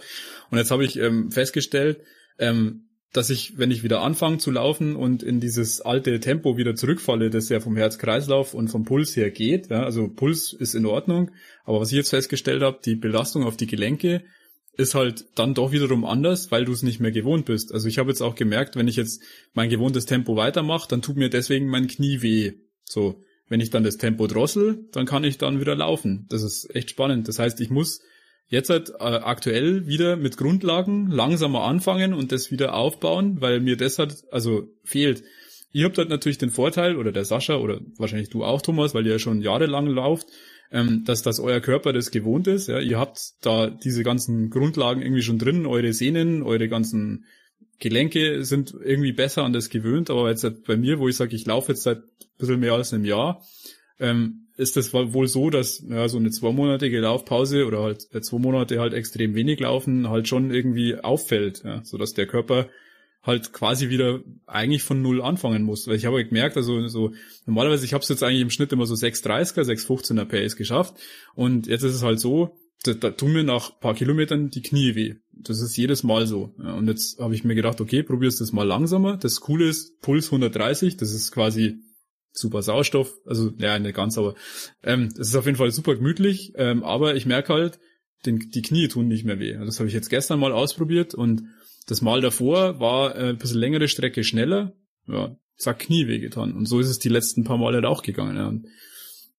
Und 0.50 0.58
jetzt 0.58 0.70
habe 0.70 0.84
ich 0.84 0.98
ähm, 0.98 1.30
festgestellt, 1.30 2.00
ähm, 2.38 2.83
dass 3.14 3.30
ich, 3.30 3.56
wenn 3.56 3.70
ich 3.70 3.84
wieder 3.84 4.02
anfange 4.02 4.38
zu 4.38 4.50
laufen 4.50 4.96
und 4.96 5.22
in 5.22 5.38
dieses 5.38 5.80
alte 5.80 6.18
Tempo 6.18 6.56
wieder 6.56 6.74
zurückfalle, 6.74 7.30
das 7.30 7.48
ja 7.48 7.60
vom 7.60 7.76
Herz-Kreislauf 7.76 8.54
und 8.54 8.68
vom 8.68 8.84
Puls 8.84 9.16
her 9.16 9.30
geht, 9.30 9.70
ja, 9.70 9.84
also 9.84 10.08
Puls 10.08 10.52
ist 10.52 10.74
in 10.74 10.84
Ordnung, 10.84 11.30
aber 11.64 11.80
was 11.80 11.92
ich 11.92 11.96
jetzt 11.96 12.10
festgestellt 12.10 12.62
habe, 12.62 12.80
die 12.84 12.96
Belastung 12.96 13.44
auf 13.44 13.56
die 13.56 13.68
Gelenke 13.68 14.24
ist 14.76 14.96
halt 14.96 15.26
dann 15.36 15.54
doch 15.54 15.70
wiederum 15.70 16.04
anders, 16.04 16.50
weil 16.50 16.64
du 16.64 16.72
es 16.72 16.82
nicht 16.82 16.98
mehr 16.98 17.12
gewohnt 17.12 17.46
bist. 17.46 17.72
Also 17.72 17.86
ich 17.86 17.98
habe 17.98 18.10
jetzt 18.10 18.20
auch 18.20 18.34
gemerkt, 18.34 18.74
wenn 18.74 18.88
ich 18.88 18.96
jetzt 18.96 19.22
mein 19.52 19.70
gewohntes 19.70 20.06
Tempo 20.06 20.34
weitermache, 20.34 20.88
dann 20.88 21.00
tut 21.00 21.16
mir 21.16 21.30
deswegen 21.30 21.68
mein 21.68 21.86
Knie 21.86 22.20
weh. 22.20 22.54
So, 22.84 23.22
wenn 23.48 23.60
ich 23.60 23.70
dann 23.70 23.84
das 23.84 23.96
Tempo 23.96 24.26
drossel, 24.26 24.88
dann 24.90 25.06
kann 25.06 25.22
ich 25.22 25.38
dann 25.38 25.60
wieder 25.60 25.76
laufen. 25.76 26.26
Das 26.30 26.42
ist 26.42 26.74
echt 26.74 26.90
spannend. 26.90 27.28
Das 27.28 27.38
heißt, 27.38 27.60
ich 27.60 27.70
muss 27.70 28.00
jetzt 28.48 28.70
halt 28.70 28.90
äh, 28.90 29.02
aktuell 29.02 29.86
wieder 29.86 30.16
mit 30.16 30.36
Grundlagen 30.36 31.10
langsamer 31.10 31.62
anfangen 31.62 32.14
und 32.14 32.32
das 32.32 32.50
wieder 32.50 32.74
aufbauen, 32.74 33.40
weil 33.40 33.60
mir 33.60 33.76
das 33.76 33.98
halt 33.98 34.24
also 34.30 34.68
fehlt. 34.84 35.24
Ihr 35.72 35.86
habt 35.86 35.98
halt 35.98 36.08
natürlich 36.08 36.38
den 36.38 36.50
Vorteil, 36.50 36.96
oder 36.96 37.10
der 37.10 37.24
Sascha, 37.24 37.56
oder 37.56 37.80
wahrscheinlich 37.98 38.30
du 38.30 38.44
auch, 38.44 38.62
Thomas, 38.62 38.94
weil 38.94 39.04
ihr 39.06 39.12
ja 39.12 39.18
schon 39.18 39.42
jahrelang 39.42 39.88
lauft, 39.88 40.28
ähm, 40.70 41.02
dass 41.04 41.22
das 41.22 41.40
euer 41.40 41.60
Körper 41.60 41.92
das 41.92 42.10
gewohnt 42.10 42.46
ist. 42.46 42.68
Ja? 42.68 42.78
Ihr 42.78 42.98
habt 42.98 43.20
da 43.40 43.70
diese 43.70 44.04
ganzen 44.04 44.50
Grundlagen 44.50 45.02
irgendwie 45.02 45.22
schon 45.22 45.38
drin, 45.38 45.66
eure 45.66 45.92
Sehnen, 45.92 46.42
eure 46.42 46.68
ganzen 46.68 47.24
Gelenke 47.80 48.44
sind 48.44 48.72
irgendwie 48.72 49.12
besser 49.12 49.42
an 49.42 49.52
das 49.52 49.68
gewöhnt, 49.68 50.10
aber 50.10 50.30
jetzt 50.30 50.44
halt 50.44 50.64
bei 50.64 50.76
mir, 50.76 50.98
wo 50.98 51.08
ich 51.08 51.16
sage, 51.16 51.34
ich 51.34 51.44
laufe 51.44 51.72
jetzt 51.72 51.82
seit 51.82 51.98
ein 51.98 52.38
bisschen 52.38 52.60
mehr 52.60 52.74
als 52.74 52.92
einem 52.92 53.04
Jahr, 53.04 53.44
ähm, 53.98 54.43
ist 54.56 54.76
das 54.76 54.92
wohl 54.92 55.26
so, 55.26 55.50
dass 55.50 55.82
ja, 55.88 56.08
so 56.08 56.18
eine 56.18 56.30
zweimonatige 56.30 57.00
Laufpause 57.00 57.66
oder 57.66 57.82
halt 57.82 58.06
äh, 58.14 58.20
zwei 58.20 58.38
Monate 58.38 58.78
halt 58.78 58.94
extrem 58.94 59.34
wenig 59.34 59.60
laufen 59.60 60.08
halt 60.08 60.28
schon 60.28 60.52
irgendwie 60.52 60.96
auffällt, 60.96 61.62
ja, 61.64 61.82
so 61.84 61.98
dass 61.98 62.14
der 62.14 62.26
Körper 62.26 62.68
halt 63.22 63.52
quasi 63.52 63.88
wieder 63.88 64.20
eigentlich 64.46 64.82
von 64.82 65.00
null 65.00 65.22
anfangen 65.22 65.62
muss. 65.62 65.88
Weil 65.88 65.96
ich 65.96 66.04
habe 66.04 66.16
halt 66.16 66.28
gemerkt, 66.28 66.56
also 66.56 66.86
so 66.88 67.12
normalerweise, 67.46 67.84
ich 67.84 67.94
habe 67.94 68.02
es 68.02 68.08
jetzt 68.08 68.22
eigentlich 68.22 68.42
im 68.42 68.50
Schnitt 68.50 68.72
immer 68.72 68.86
so 68.86 68.94
6,30er, 68.94 69.62
6,15er 69.62 70.24
Pace 70.26 70.56
geschafft 70.56 70.94
und 71.34 71.66
jetzt 71.66 71.82
ist 71.82 71.94
es 71.94 72.02
halt 72.02 72.20
so, 72.20 72.54
da, 72.84 72.92
da 72.92 73.10
tun 73.10 73.32
mir 73.32 73.44
nach 73.44 73.80
paar 73.80 73.94
Kilometern 73.94 74.50
die 74.50 74.62
Knie 74.62 74.94
weh. 74.94 75.14
Das 75.32 75.60
ist 75.60 75.76
jedes 75.76 76.02
Mal 76.04 76.26
so. 76.26 76.54
Ja, 76.62 76.74
und 76.74 76.86
jetzt 76.86 77.18
habe 77.18 77.34
ich 77.34 77.44
mir 77.44 77.54
gedacht, 77.54 77.80
okay, 77.80 78.02
probierst 78.02 78.40
das 78.40 78.52
mal 78.52 78.66
langsamer. 78.66 79.16
Das 79.16 79.40
Coole 79.40 79.68
ist, 79.68 80.00
Puls 80.00 80.26
130, 80.26 80.96
das 80.96 81.12
ist 81.12 81.32
quasi 81.32 81.78
super 82.34 82.62
Sauerstoff, 82.62 83.14
also 83.24 83.52
ja, 83.58 83.78
nicht 83.78 83.94
ganz, 83.94 84.18
aber 84.18 84.34
ähm, 84.82 85.08
es 85.18 85.28
ist 85.28 85.36
auf 85.36 85.46
jeden 85.46 85.56
Fall 85.56 85.70
super 85.70 85.94
gemütlich, 85.94 86.52
ähm, 86.56 86.82
aber 86.82 87.14
ich 87.14 87.26
merke 87.26 87.54
halt, 87.54 87.78
den, 88.26 88.50
die 88.50 88.62
Knie 88.62 88.88
tun 88.88 89.06
nicht 89.06 89.24
mehr 89.24 89.38
weh. 89.38 89.56
Das 89.64 89.78
habe 89.78 89.88
ich 89.88 89.94
jetzt 89.94 90.10
gestern 90.10 90.40
mal 90.40 90.52
ausprobiert 90.52 91.14
und 91.14 91.44
das 91.86 92.02
Mal 92.02 92.20
davor 92.20 92.80
war 92.80 93.14
äh, 93.14 93.30
ein 93.30 93.38
bisschen 93.38 93.60
längere 93.60 93.88
Strecke 93.88 94.24
schneller, 94.24 94.72
ja, 95.06 95.36
zack, 95.56 95.80
Knie 95.80 96.08
wehgetan. 96.08 96.52
Und 96.52 96.66
so 96.66 96.80
ist 96.80 96.88
es 96.88 96.98
die 96.98 97.08
letzten 97.08 97.44
paar 97.44 97.58
Male 97.58 97.76
halt 97.76 97.84
auch 97.84 98.02
gegangen. 98.02 98.36
Ja. 98.36 98.48
Und, 98.48 98.66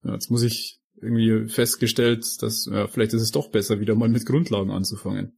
ja, 0.03 0.13
jetzt 0.13 0.29
muss 0.29 0.43
ich 0.43 0.79
irgendwie 1.01 1.49
festgestellt, 1.49 2.41
dass 2.41 2.69
ja, 2.71 2.87
vielleicht 2.87 3.13
ist 3.13 3.21
es 3.21 3.31
doch 3.31 3.49
besser, 3.49 3.79
wieder 3.79 3.95
mal 3.95 4.09
mit 4.09 4.25
Grundlagen 4.25 4.71
anzufangen. 4.71 5.37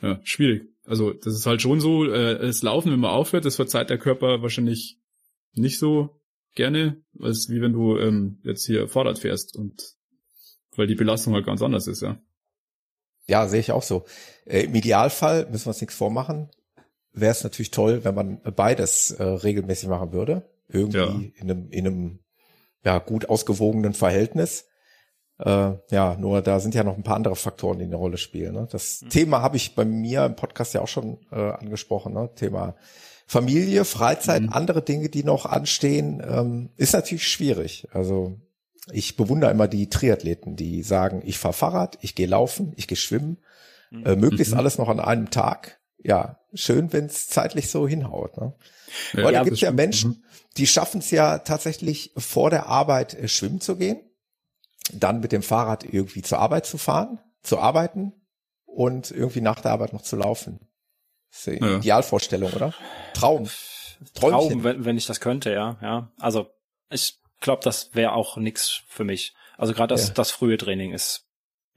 Ja, 0.00 0.20
schwierig. 0.22 0.68
Also 0.84 1.12
das 1.12 1.34
ist 1.34 1.46
halt 1.46 1.62
schon 1.62 1.80
so, 1.80 2.04
äh, 2.04 2.38
das 2.38 2.62
Laufen, 2.62 2.92
wenn 2.92 3.00
man 3.00 3.10
aufhört, 3.10 3.44
das 3.44 3.56
verzeiht 3.56 3.90
der 3.90 3.98
Körper 3.98 4.42
wahrscheinlich 4.42 4.98
nicht 5.54 5.78
so 5.78 6.15
gerne, 6.56 7.02
als 7.20 7.48
wie 7.48 7.60
wenn 7.60 7.72
du 7.72 7.96
ähm, 7.98 8.40
jetzt 8.42 8.66
hier 8.66 8.88
Fahrrad 8.88 9.18
fährst 9.18 9.56
und 9.56 9.94
weil 10.74 10.86
die 10.86 10.94
Belastung 10.94 11.34
halt 11.34 11.46
ganz 11.46 11.62
anders 11.62 11.86
ist, 11.86 12.02
ja. 12.02 12.18
Ja, 13.28 13.48
sehe 13.48 13.60
ich 13.60 13.72
auch 13.72 13.82
so. 13.82 14.04
Äh, 14.44 14.64
Im 14.64 14.74
Idealfall, 14.74 15.46
müssen 15.50 15.66
wir 15.66 15.70
uns 15.70 15.80
nichts 15.80 15.96
vormachen, 15.96 16.50
wäre 17.12 17.32
es 17.32 17.44
natürlich 17.44 17.70
toll, 17.70 18.04
wenn 18.04 18.14
man 18.14 18.40
beides 18.54 19.12
äh, 19.12 19.22
regelmäßig 19.22 19.88
machen 19.88 20.12
würde. 20.12 20.48
Irgendwie 20.68 20.98
ja. 20.98 21.20
in 21.36 21.50
einem, 21.50 21.70
in 21.70 21.86
einem 21.86 22.18
ja, 22.84 22.98
gut 22.98 23.28
ausgewogenen 23.28 23.94
Verhältnis. 23.94 24.66
Äh, 25.38 25.74
ja, 25.90 26.16
nur 26.18 26.40
da 26.42 26.60
sind 26.60 26.74
ja 26.74 26.84
noch 26.84 26.96
ein 26.96 27.02
paar 27.02 27.16
andere 27.16 27.36
Faktoren, 27.36 27.78
die 27.78 27.84
eine 27.84 27.96
Rolle 27.96 28.16
spielen. 28.16 28.54
Ne? 28.54 28.68
Das 28.70 29.02
mhm. 29.02 29.10
Thema 29.10 29.42
habe 29.42 29.56
ich 29.56 29.74
bei 29.74 29.84
mir 29.84 30.24
im 30.24 30.36
Podcast 30.36 30.74
ja 30.74 30.80
auch 30.80 30.88
schon 30.88 31.18
äh, 31.30 31.36
angesprochen. 31.36 32.14
Ne? 32.14 32.30
Thema 32.34 32.76
Familie, 33.26 33.84
Freizeit, 33.84 34.42
mhm. 34.42 34.52
andere 34.52 34.82
Dinge, 34.82 35.08
die 35.08 35.24
noch 35.24 35.46
anstehen, 35.46 36.22
ähm, 36.26 36.70
ist 36.76 36.94
natürlich 36.94 37.26
schwierig. 37.26 37.88
Also 37.92 38.40
ich 38.92 39.16
bewundere 39.16 39.50
immer 39.50 39.66
die 39.66 39.90
Triathleten, 39.90 40.54
die 40.54 40.82
sagen, 40.82 41.22
ich 41.24 41.38
fahre 41.38 41.54
Fahrrad, 41.54 41.98
ich 42.02 42.14
gehe 42.14 42.28
laufen, 42.28 42.72
ich 42.76 42.86
gehe 42.86 42.96
schwimmen, 42.96 43.38
mhm. 43.90 44.06
äh, 44.06 44.16
möglichst 44.16 44.52
mhm. 44.52 44.60
alles 44.60 44.78
noch 44.78 44.88
an 44.88 45.00
einem 45.00 45.30
Tag. 45.30 45.80
Ja, 45.98 46.38
schön, 46.54 46.92
wenn 46.92 47.06
es 47.06 47.28
zeitlich 47.28 47.68
so 47.68 47.88
hinhaut. 47.88 48.36
Ne? 48.36 48.54
Ja, 49.12 49.24
Weil 49.24 49.32
da 49.32 49.42
gibt 49.42 49.56
es 49.56 49.60
ja 49.60 49.72
Menschen, 49.72 50.10
mhm. 50.10 50.24
die 50.56 50.68
schaffen 50.68 51.00
es 51.00 51.10
ja 51.10 51.38
tatsächlich 51.38 52.12
vor 52.16 52.50
der 52.50 52.66
Arbeit 52.66 53.14
äh, 53.14 53.26
schwimmen 53.26 53.60
zu 53.60 53.76
gehen, 53.76 54.00
dann 54.92 55.18
mit 55.18 55.32
dem 55.32 55.42
Fahrrad 55.42 55.82
irgendwie 55.84 56.22
zur 56.22 56.38
Arbeit 56.38 56.64
zu 56.64 56.78
fahren, 56.78 57.18
zu 57.42 57.58
arbeiten 57.58 58.12
und 58.66 59.10
irgendwie 59.10 59.40
nach 59.40 59.60
der 59.60 59.72
Arbeit 59.72 59.92
noch 59.92 60.02
zu 60.02 60.14
laufen. 60.14 60.60
Das 61.30 61.46
ist 61.46 61.62
eine 61.62 61.70
ja. 61.72 61.76
Idealvorstellung, 61.78 62.52
oder? 62.52 62.74
Traum. 63.14 63.48
Träumchen. 64.14 64.50
Traum, 64.50 64.64
wenn, 64.64 64.84
wenn 64.84 64.96
ich 64.96 65.06
das 65.06 65.20
könnte, 65.20 65.52
ja. 65.52 65.78
ja. 65.82 66.12
Also 66.18 66.48
ich 66.90 67.18
glaube, 67.40 67.62
das 67.64 67.94
wäre 67.94 68.12
auch 68.12 68.36
nix 68.36 68.82
für 68.88 69.04
mich. 69.04 69.34
Also 69.56 69.72
gerade 69.72 69.94
das, 69.94 70.08
ja. 70.08 70.14
das 70.14 70.30
frühe 70.30 70.56
Training 70.56 70.92
ist, 70.92 71.26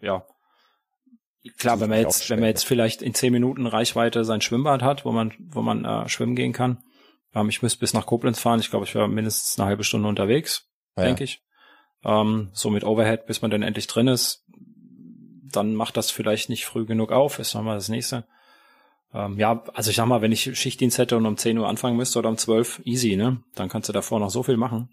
ja. 0.02 0.26
Klar, 1.58 1.80
wenn 1.80 1.90
man 1.90 2.00
jetzt, 2.00 2.30
wenn 2.30 2.40
man 2.40 2.50
jetzt 2.50 2.66
vielleicht 2.66 3.02
in 3.02 3.14
zehn 3.14 3.32
Minuten 3.32 3.66
Reichweite 3.66 4.26
sein 4.26 4.42
Schwimmbad 4.42 4.82
hat, 4.82 5.06
wo 5.06 5.12
man, 5.12 5.34
wo 5.40 5.62
man 5.62 5.86
äh, 5.86 6.10
schwimmen 6.10 6.36
gehen 6.36 6.52
kann. 6.52 6.84
Ähm, 7.34 7.48
ich 7.48 7.62
müsste 7.62 7.80
bis 7.80 7.94
nach 7.94 8.06
Koblenz 8.06 8.40
fahren. 8.40 8.60
Ich 8.60 8.70
glaube, 8.70 8.86
ich 8.86 8.94
wäre 8.94 9.08
mindestens 9.08 9.58
eine 9.58 9.68
halbe 9.68 9.86
Stunde 9.86 10.10
unterwegs, 10.10 10.68
ja. 10.98 11.04
denke 11.04 11.24
ich. 11.24 11.42
Ähm, 12.04 12.50
so 12.54 12.70
mit 12.70 12.84
Overhead, 12.84 13.26
bis 13.26 13.42
man 13.42 13.52
dann 13.52 13.64
endlich 13.64 13.88
drin 13.88 14.08
ist. 14.08 14.46
Dann 15.52 15.76
macht 15.76 15.96
das 15.96 16.12
vielleicht 16.12 16.50
nicht 16.50 16.66
früh 16.66 16.86
genug 16.86 17.12
auf, 17.12 17.40
ist 17.40 17.56
nochmal 17.56 17.76
das 17.76 17.90
nächste. 17.90 18.28
Ähm, 19.14 19.38
ja, 19.38 19.64
also 19.74 19.90
ich 19.90 19.96
sag 19.96 20.06
mal, 20.06 20.22
wenn 20.22 20.32
ich 20.32 20.58
Schichtdienst 20.58 20.98
hätte 20.98 21.18
und 21.18 21.26
um 21.26 21.38
10 21.38 21.58
Uhr 21.58 21.68
anfangen 21.68 21.98
müsste 21.98 22.20
oder 22.20 22.30
um 22.30 22.38
12, 22.38 22.82
easy, 22.86 23.16
ne? 23.16 23.42
Dann 23.56 23.70
kannst 23.70 23.90
du 23.90 23.94
davor 23.94 24.20
noch 24.20 24.30
so 24.30 24.44
viel 24.44 24.58
machen. 24.58 24.90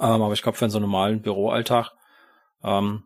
Ähm, 0.00 0.22
aber 0.22 0.32
ich 0.32 0.42
glaube, 0.42 0.56
für 0.56 0.64
einen 0.64 0.72
so 0.72 0.80
normalen 0.80 1.20
Büroalltag, 1.20 1.92
ähm, 2.62 3.04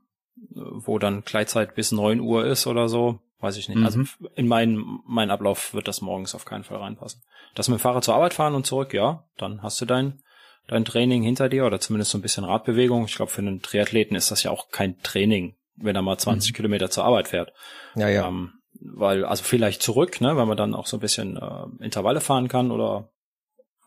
wo 0.55 0.99
dann 0.99 1.23
Gleitzeit 1.23 1.75
bis 1.75 1.93
9 1.93 2.21
Uhr 2.21 2.45
ist 2.45 2.67
oder 2.67 2.89
so, 2.89 3.21
weiß 3.41 3.57
ich 3.57 3.69
nicht. 3.69 3.83
Also 3.83 3.99
mhm. 3.99 4.09
Also 4.21 4.31
in 4.35 4.49
meinen 4.49 5.01
mein 5.07 5.31
Ablauf 5.31 5.75
wird 5.75 5.89
das 5.89 6.01
morgens 6.01 6.35
auf 6.35 6.45
keinen 6.45 6.65
Fall 6.65 6.79
reinpassen. 6.79 7.23
Das 7.55 7.69
mit 7.69 7.79
dem 7.79 7.83
Fahrrad 7.83 8.05
zur 8.05 8.15
Arbeit 8.15 8.35
fahren 8.35 8.55
und 8.55 8.67
zurück, 8.67 8.93
ja, 8.93 9.25
dann 9.37 9.63
hast 9.63 9.81
du 9.81 9.87
dein 9.87 10.23
dein 10.69 10.85
Training 10.85 11.23
hinter 11.23 11.49
dir 11.49 11.65
oder 11.65 11.81
zumindest 11.81 12.11
so 12.11 12.19
ein 12.19 12.23
bisschen 12.23 12.45
Radbewegung. 12.45 13.05
Ich 13.05 13.15
glaube, 13.15 13.31
für 13.31 13.41
einen 13.41 13.63
Triathleten 13.63 14.17
ist 14.17 14.31
das 14.31 14.43
ja 14.43 14.51
auch 14.51 14.69
kein 14.71 15.01
Training, 15.01 15.57
wenn 15.77 15.97
er 15.97 16.03
mal 16.03 16.19
20 16.19 16.53
mhm. 16.53 16.57
Kilometer 16.57 16.91
zur 16.91 17.05
Arbeit 17.05 17.29
fährt. 17.29 17.53
Ja, 17.95 18.09
ja. 18.09 18.27
Ähm, 18.27 18.53
weil, 18.81 19.25
also 19.25 19.43
vielleicht 19.45 19.83
zurück, 19.83 20.21
ne, 20.21 20.37
weil 20.37 20.47
man 20.47 20.57
dann 20.57 20.75
auch 20.75 20.87
so 20.87 20.97
ein 20.97 21.01
bisschen 21.01 21.37
äh, 21.37 21.85
Intervalle 21.85 22.21
fahren 22.21 22.49
kann 22.49 22.71
oder 22.71 23.11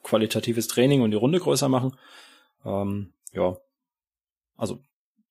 qualitatives 0.04 0.68
Training 0.68 1.02
und 1.02 1.12
die 1.12 1.18
Runde 1.18 1.40
größer 1.40 1.70
machen. 1.70 1.98
Ähm, 2.66 3.14
ja. 3.34 3.58
Also, 4.56 4.82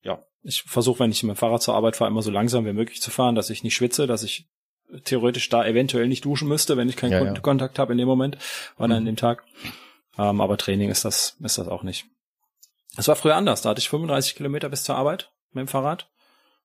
ja. 0.01 0.23
Ich 0.41 0.63
versuche, 0.63 0.99
wenn 0.99 1.11
ich 1.11 1.23
mit 1.23 1.35
dem 1.35 1.37
Fahrrad 1.37 1.61
zur 1.61 1.75
Arbeit 1.75 1.95
fahre, 1.95 2.11
immer 2.11 2.21
so 2.21 2.31
langsam 2.31 2.65
wie 2.65 2.73
möglich 2.73 3.01
zu 3.01 3.11
fahren, 3.11 3.35
dass 3.35 3.49
ich 3.49 3.63
nicht 3.63 3.75
schwitze, 3.75 4.07
dass 4.07 4.23
ich 4.23 4.47
theoretisch 5.03 5.49
da 5.49 5.65
eventuell 5.65 6.07
nicht 6.07 6.25
duschen 6.25 6.47
müsste, 6.47 6.77
wenn 6.77 6.89
ich 6.89 6.95
keinen 6.95 7.11
ja, 7.11 7.23
ja. 7.23 7.39
Kontakt 7.39 7.77
habe 7.77 7.91
in 7.91 7.97
dem 7.97 8.07
Moment 8.07 8.37
oder 8.77 8.87
mhm. 8.87 8.93
an 8.93 9.05
dem 9.05 9.15
Tag. 9.15 9.43
Ähm, 10.17 10.41
aber 10.41 10.57
Training 10.57 10.89
ist 10.89 11.05
das, 11.05 11.37
ist 11.41 11.57
das 11.57 11.67
auch 11.67 11.83
nicht. 11.83 12.05
Es 12.97 13.07
war 13.07 13.15
früher 13.15 13.35
anders. 13.35 13.61
Da 13.61 13.69
hatte 13.69 13.79
ich 13.79 13.89
35 13.89 14.35
Kilometer 14.35 14.69
bis 14.69 14.83
zur 14.83 14.95
Arbeit 14.95 15.31
mit 15.51 15.61
dem 15.61 15.67
Fahrrad. 15.67 16.09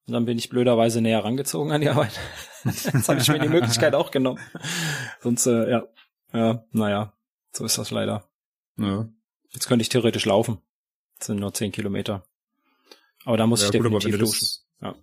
Und 0.06 0.12
dann 0.12 0.26
bin 0.26 0.38
ich 0.38 0.50
blöderweise 0.50 1.00
näher 1.00 1.24
rangezogen 1.24 1.72
an 1.72 1.80
die 1.80 1.88
Arbeit. 1.88 2.18
Jetzt 2.64 3.08
habe 3.08 3.20
ich 3.20 3.28
mir 3.28 3.38
die 3.38 3.48
Möglichkeit 3.48 3.94
auch 3.94 4.10
genommen. 4.10 4.38
Sonst, 5.20 5.46
äh, 5.46 5.70
ja, 5.70 5.88
ja, 6.32 6.64
naja, 6.72 7.12
so 7.52 7.64
ist 7.64 7.78
das 7.78 7.90
leider. 7.90 8.24
Ja. 8.76 9.08
Jetzt 9.52 9.66
könnte 9.66 9.82
ich 9.82 9.88
theoretisch 9.88 10.26
laufen. 10.26 10.58
Das 11.18 11.28
sind 11.28 11.40
nur 11.40 11.54
zehn 11.54 11.72
Kilometer. 11.72 12.24
Aber 13.24 13.36
da 13.36 13.46
muss 13.46 13.62
ja, 13.62 13.68
ich 13.68 13.72
gut, 13.72 13.84
definitiv 13.84 14.18
duschen. 14.18 14.48
Ja. 14.82 14.94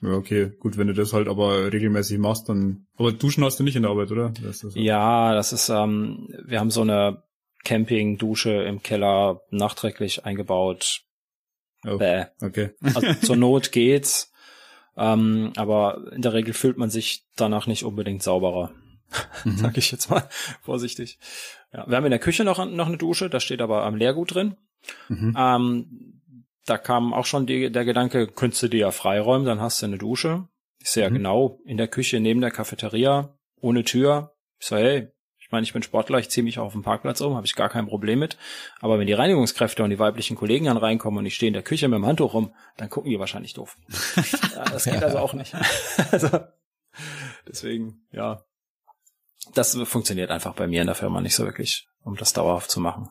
Ja, 0.00 0.14
okay, 0.14 0.50
gut, 0.58 0.76
wenn 0.78 0.88
du 0.88 0.94
das 0.94 1.12
halt 1.12 1.28
aber 1.28 1.72
regelmäßig 1.72 2.18
machst, 2.18 2.48
dann. 2.48 2.86
Aber 2.96 3.12
duschen 3.12 3.44
hast 3.44 3.60
du 3.60 3.62
nicht 3.62 3.76
in 3.76 3.82
der 3.82 3.92
Arbeit, 3.92 4.10
oder? 4.10 4.32
Das 4.42 4.58
so. 4.58 4.70
Ja, 4.74 5.32
das 5.32 5.52
ist, 5.52 5.68
ähm, 5.68 6.28
wir 6.44 6.58
haben 6.58 6.72
so 6.72 6.80
eine 6.80 7.22
Camping-Dusche 7.64 8.50
im 8.50 8.82
Keller 8.82 9.42
nachträglich 9.50 10.24
eingebaut. 10.24 11.02
Oh, 11.86 11.98
Bäh. 11.98 12.26
Okay. 12.40 12.70
Also 12.82 13.14
zur 13.14 13.36
Not 13.36 13.72
geht's. 13.72 14.32
Ähm, 14.96 15.52
aber 15.56 16.12
in 16.12 16.22
der 16.22 16.32
Regel 16.32 16.54
fühlt 16.54 16.76
man 16.76 16.90
sich 16.90 17.24
danach 17.36 17.66
nicht 17.66 17.84
unbedingt 17.84 18.22
sauberer. 18.22 18.72
Mhm. 19.44 19.58
Sag 19.58 19.76
ich 19.76 19.92
jetzt 19.92 20.08
mal 20.08 20.26
vorsichtig. 20.62 21.18
Ja, 21.70 21.86
wir 21.86 21.96
haben 21.96 22.06
in 22.06 22.10
der 22.10 22.18
Küche 22.18 22.44
noch, 22.44 22.64
noch 22.64 22.86
eine 22.86 22.96
Dusche, 22.96 23.28
da 23.28 23.40
steht 23.40 23.60
aber 23.60 23.84
am 23.84 23.94
Leergut 23.94 24.34
drin. 24.34 24.56
Mhm. 25.08 25.36
Ähm, 25.38 26.22
da 26.64 26.78
kam 26.78 27.12
auch 27.12 27.26
schon 27.26 27.46
die, 27.46 27.70
der 27.70 27.84
Gedanke, 27.84 28.26
könntest 28.26 28.62
du 28.62 28.68
dir 28.68 28.80
ja 28.80 28.90
freiräumen, 28.90 29.46
dann 29.46 29.60
hast 29.60 29.82
du 29.82 29.86
eine 29.86 29.98
Dusche. 29.98 30.48
Ich 30.78 30.90
sehe 30.90 31.08
mhm. 31.08 31.14
ja 31.14 31.18
genau 31.18 31.60
in 31.66 31.76
der 31.76 31.88
Küche 31.88 32.20
neben 32.20 32.40
der 32.40 32.50
Cafeteria, 32.50 33.36
ohne 33.60 33.84
Tür. 33.84 34.34
Ich 34.58 34.66
so, 34.66 34.76
hey, 34.76 35.08
meine, 35.52 35.64
ich 35.64 35.72
bin 35.72 35.82
Sportler, 35.82 36.18
ich 36.18 36.30
ziehe 36.30 36.42
mich 36.42 36.58
auch 36.58 36.66
auf 36.66 36.72
dem 36.72 36.82
Parkplatz 36.82 37.20
um, 37.20 37.36
habe 37.36 37.46
ich 37.46 37.54
gar 37.54 37.68
kein 37.68 37.86
Problem 37.86 38.18
mit. 38.18 38.36
Aber 38.80 38.98
wenn 38.98 39.06
die 39.06 39.12
Reinigungskräfte 39.12 39.84
und 39.84 39.90
die 39.90 39.98
weiblichen 39.98 40.36
Kollegen 40.36 40.66
dann 40.66 40.76
reinkommen 40.76 41.18
und 41.18 41.26
ich 41.26 41.34
stehe 41.34 41.48
in 41.48 41.54
der 41.54 41.62
Küche 41.62 41.88
mit 41.88 41.96
dem 41.96 42.06
Handtuch 42.06 42.34
rum, 42.34 42.54
dann 42.76 42.90
gucken 42.90 43.10
die 43.10 43.18
wahrscheinlich 43.18 43.54
doof. 43.54 43.76
ja, 44.54 44.64
das 44.64 44.84
geht 44.84 45.02
also 45.02 45.18
auch 45.18 45.34
nicht. 45.34 45.54
also, 46.10 46.40
deswegen, 47.46 48.06
ja. 48.10 48.42
Das 49.54 49.76
funktioniert 49.84 50.30
einfach 50.30 50.54
bei 50.54 50.66
mir 50.66 50.80
in 50.80 50.86
der 50.86 50.94
Firma 50.94 51.20
nicht 51.20 51.34
so 51.34 51.44
wirklich, 51.44 51.86
um 52.04 52.16
das 52.16 52.32
dauerhaft 52.32 52.70
zu 52.70 52.80
machen. 52.80 53.10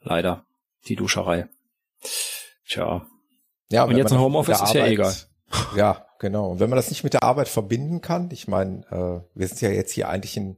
Leider. 0.00 0.44
Die 0.88 0.96
Duscherei. 0.96 1.48
Tja. 2.68 3.06
Ja, 3.70 3.84
und 3.84 3.96
jetzt 3.96 4.12
ein 4.12 4.20
Homeoffice 4.20 4.60
ist 4.60 4.74
ja 4.74 4.86
egal. 4.86 5.14
Ja, 5.76 6.06
genau. 6.18 6.50
Und 6.50 6.60
wenn 6.60 6.70
man 6.70 6.76
das 6.76 6.90
nicht 6.90 7.04
mit 7.04 7.12
der 7.12 7.22
Arbeit 7.22 7.48
verbinden 7.48 8.00
kann, 8.00 8.30
ich 8.30 8.48
meine, 8.48 8.84
äh, 8.90 9.38
wir 9.38 9.48
sind 9.48 9.60
ja 9.60 9.70
jetzt 9.70 9.92
hier 9.92 10.08
eigentlich 10.08 10.36
in, 10.36 10.56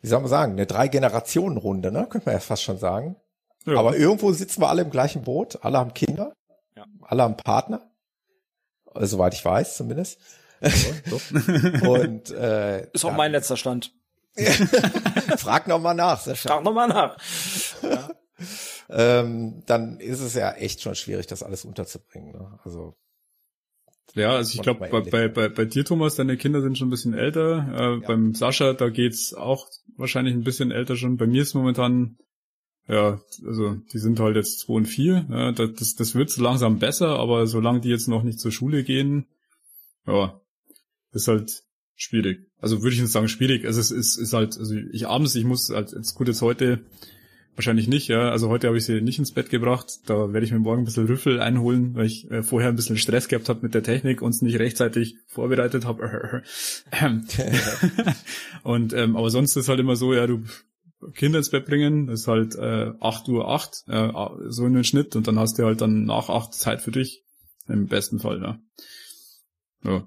wie 0.00 0.08
soll 0.08 0.20
man 0.20 0.28
sagen, 0.28 0.52
eine 0.52 0.66
Drei-Generationen-Runde, 0.66 1.90
ne? 1.92 2.06
Könnte 2.08 2.26
man 2.26 2.34
ja 2.34 2.40
fast 2.40 2.62
schon 2.62 2.78
sagen. 2.78 3.16
Ja. 3.64 3.78
Aber 3.78 3.96
irgendwo 3.96 4.32
sitzen 4.32 4.60
wir 4.60 4.68
alle 4.68 4.82
im 4.82 4.90
gleichen 4.90 5.22
Boot, 5.22 5.58
alle 5.62 5.78
haben 5.78 5.94
Kinder, 5.94 6.32
ja. 6.76 6.84
alle 7.02 7.24
haben 7.24 7.36
Partner, 7.36 7.90
äh, 8.94 9.06
soweit 9.06 9.34
ich 9.34 9.44
weiß 9.44 9.76
zumindest. 9.76 10.20
und 11.82 12.30
äh, 12.30 12.88
ist 12.92 13.04
auch 13.04 13.12
mein 13.12 13.32
letzter 13.32 13.56
Stand. 13.56 13.92
Frag 15.36 15.66
noch 15.66 15.80
mal 15.80 15.94
nach, 15.94 16.20
Sascha. 16.20 16.48
Frag 16.48 16.64
noch 16.64 16.72
mal 16.72 16.88
nach. 16.88 17.16
Ja. 17.82 18.10
ähm, 18.90 19.62
dann 19.66 19.98
ist 19.98 20.20
es 20.20 20.34
ja 20.34 20.52
echt 20.52 20.82
schon 20.82 20.94
schwierig, 20.94 21.26
das 21.26 21.42
alles 21.42 21.64
unterzubringen. 21.64 22.32
Ne? 22.32 22.58
Also 22.64 22.94
ja, 24.14 24.30
also 24.30 24.54
ich 24.54 24.62
glaube, 24.62 24.88
bei, 24.90 25.00
bei, 25.00 25.28
bei, 25.28 25.48
bei 25.48 25.64
dir, 25.64 25.84
Thomas, 25.84 26.14
deine 26.14 26.36
Kinder 26.36 26.62
sind 26.62 26.78
schon 26.78 26.88
ein 26.88 26.90
bisschen 26.90 27.14
älter. 27.14 27.68
Äh, 27.72 28.00
ja. 28.00 28.06
Beim 28.06 28.34
Sascha, 28.34 28.72
da 28.72 28.88
geht's 28.88 29.34
auch 29.34 29.68
wahrscheinlich 29.96 30.34
ein 30.34 30.44
bisschen 30.44 30.70
älter 30.70 30.96
schon. 30.96 31.16
Bei 31.16 31.26
mir 31.26 31.42
ist 31.42 31.54
momentan, 31.54 32.16
ja, 32.88 33.20
also 33.44 33.74
die 33.92 33.98
sind 33.98 34.20
halt 34.20 34.36
jetzt 34.36 34.60
zwei 34.60 34.74
und 34.74 34.86
vier. 34.86 35.26
Ja, 35.28 35.52
das, 35.52 35.94
das 35.96 36.14
wird 36.14 36.30
so 36.30 36.42
langsam 36.42 36.78
besser, 36.78 37.18
aber 37.18 37.46
solange 37.46 37.80
die 37.80 37.90
jetzt 37.90 38.08
noch 38.08 38.22
nicht 38.22 38.40
zur 38.40 38.52
Schule 38.52 38.84
gehen, 38.84 39.26
ja, 40.06 40.40
ist 41.12 41.28
halt 41.28 41.62
schwierig. 41.94 42.46
Also 42.58 42.82
würde 42.82 42.94
ich 42.94 43.00
nicht 43.00 43.10
sagen 43.10 43.28
schwierig. 43.28 43.64
Also 43.64 43.80
es 43.80 43.90
ist, 43.90 44.16
ist 44.16 44.32
halt, 44.32 44.56
also 44.58 44.74
ich 44.92 45.06
abends, 45.08 45.34
ich 45.34 45.44
muss 45.44 45.70
halt, 45.70 45.92
jetzt 45.92 46.14
gut 46.14 46.28
jetzt 46.28 46.42
heute 46.42 46.84
Wahrscheinlich 47.56 47.88
nicht, 47.88 48.08
ja. 48.08 48.30
Also 48.30 48.50
heute 48.50 48.66
habe 48.66 48.76
ich 48.76 48.84
sie 48.84 49.00
nicht 49.00 49.18
ins 49.18 49.32
Bett 49.32 49.48
gebracht. 49.48 50.00
Da 50.04 50.34
werde 50.34 50.44
ich 50.44 50.52
mir 50.52 50.58
morgen 50.58 50.82
ein 50.82 50.84
bisschen 50.84 51.06
Rüffel 51.06 51.40
einholen, 51.40 51.94
weil 51.94 52.04
ich 52.04 52.30
äh, 52.30 52.42
vorher 52.42 52.68
ein 52.68 52.76
bisschen 52.76 52.98
Stress 52.98 53.28
gehabt 53.28 53.48
habe 53.48 53.60
mit 53.62 53.74
der 53.74 53.82
Technik 53.82 54.20
und 54.20 54.34
es 54.34 54.42
nicht 54.42 54.58
rechtzeitig 54.58 55.16
vorbereitet 55.26 55.86
habe. 55.86 56.42
und 58.62 58.92
ähm, 58.92 59.16
aber 59.16 59.30
sonst 59.30 59.56
ist 59.56 59.70
halt 59.70 59.80
immer 59.80 59.96
so, 59.96 60.12
ja, 60.12 60.26
du 60.26 60.44
Kinder 61.14 61.38
ins 61.38 61.50
Bett 61.50 61.64
bringen, 61.64 62.10
ist 62.10 62.28
halt 62.28 62.56
äh, 62.56 62.92
8 63.00 63.28
Uhr 63.28 63.48
8, 63.48 63.84
äh, 63.88 64.12
so 64.48 64.66
in 64.66 64.74
den 64.74 64.84
Schnitt 64.84 65.16
und 65.16 65.26
dann 65.26 65.38
hast 65.38 65.58
du 65.58 65.64
halt 65.64 65.80
dann 65.80 66.04
nach 66.04 66.28
8 66.28 66.52
Zeit 66.52 66.82
für 66.82 66.90
dich. 66.90 67.24
Im 67.68 67.86
besten 67.86 68.18
Fall, 68.18 68.42
ja. 68.42 68.58
Ja, 69.82 70.06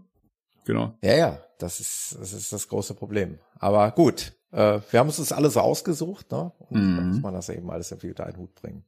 genau. 0.66 0.98
Ja, 1.02 1.16
ja, 1.16 1.44
das 1.58 1.80
ist, 1.80 2.16
das 2.20 2.32
ist 2.32 2.54
das 2.54 2.68
große 2.68 2.94
Problem. 2.94 3.40
Aber 3.56 3.92
gut, 3.92 4.34
äh, 4.52 4.80
wir 4.90 5.00
haben 5.00 5.08
uns 5.08 5.18
das 5.18 5.32
alles 5.32 5.54
so 5.54 5.62
ausgesucht, 5.62 6.32
ne? 6.32 6.52
Und 6.58 6.82
mhm. 6.82 6.96
dann 6.96 7.10
muss 7.10 7.22
man 7.22 7.34
das 7.34 7.50
eben 7.50 7.70
alles 7.70 7.92
irgendwie 7.92 8.10
unter 8.10 8.26
einen 8.26 8.38
Hut 8.38 8.56
bringen. 8.56 8.86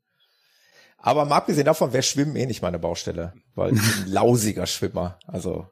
Aber 0.98 1.26
mal 1.26 1.38
abgesehen 1.38 1.66
davon 1.66 1.94
wäre 1.94 2.04
Schwimmen 2.04 2.36
eh 2.36 2.46
nicht 2.46 2.62
meine 2.62 2.80
Baustelle, 2.80 3.34
weil 3.56 3.74
ich 3.74 3.82
bin 3.82 4.04
ein 4.06 4.12
lausiger 4.12 4.68
Schwimmer. 4.68 5.18
Also 5.26 5.68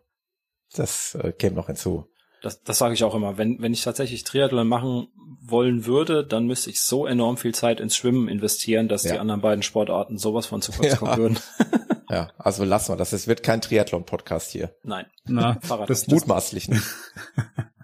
das 0.74 1.16
äh, 1.16 1.32
käme 1.32 1.56
noch 1.56 1.68
hinzu. 1.68 2.08
Das, 2.42 2.64
das 2.64 2.78
sage 2.78 2.94
ich 2.94 3.04
auch 3.04 3.14
immer. 3.16 3.38
Wenn, 3.38 3.62
wenn 3.62 3.74
ich 3.74 3.84
tatsächlich 3.84 4.24
Triathlon 4.24 4.68
machen 4.68 5.08
wollen 5.42 5.86
würde, 5.86 6.26
dann 6.26 6.46
müsste 6.46 6.70
ich 6.70 6.82
so 6.82 7.06
enorm 7.06 7.38
viel 7.38 7.54
Zeit 7.54 7.80
ins 7.80 7.96
Schwimmen 7.96 8.28
investieren, 8.28 8.88
dass 8.88 9.04
ja. 9.04 9.14
die 9.14 9.20
anderen 9.20 9.42
beiden 9.42 9.62
Sportarten 9.62 10.18
sowas 10.18 10.46
von 10.46 10.62
zu 10.62 10.72
kurz 10.72 10.94
ja. 10.94 10.98
kommen 10.98 11.18
würden. 11.18 11.40
ja, 12.10 12.32
also 12.38 12.64
lassen 12.64 12.94
wir 12.94 12.98
das. 12.98 13.14
Es 13.14 13.28
wird 13.28 13.44
kein 13.44 13.62
Triathlon-Podcast 13.62 14.52
hier. 14.52 14.74
Nein. 14.84 15.06
Na, 15.26 15.60
das, 15.68 15.86
das 15.86 16.08
mutmaßlich 16.08 16.70
nicht. 16.70 16.84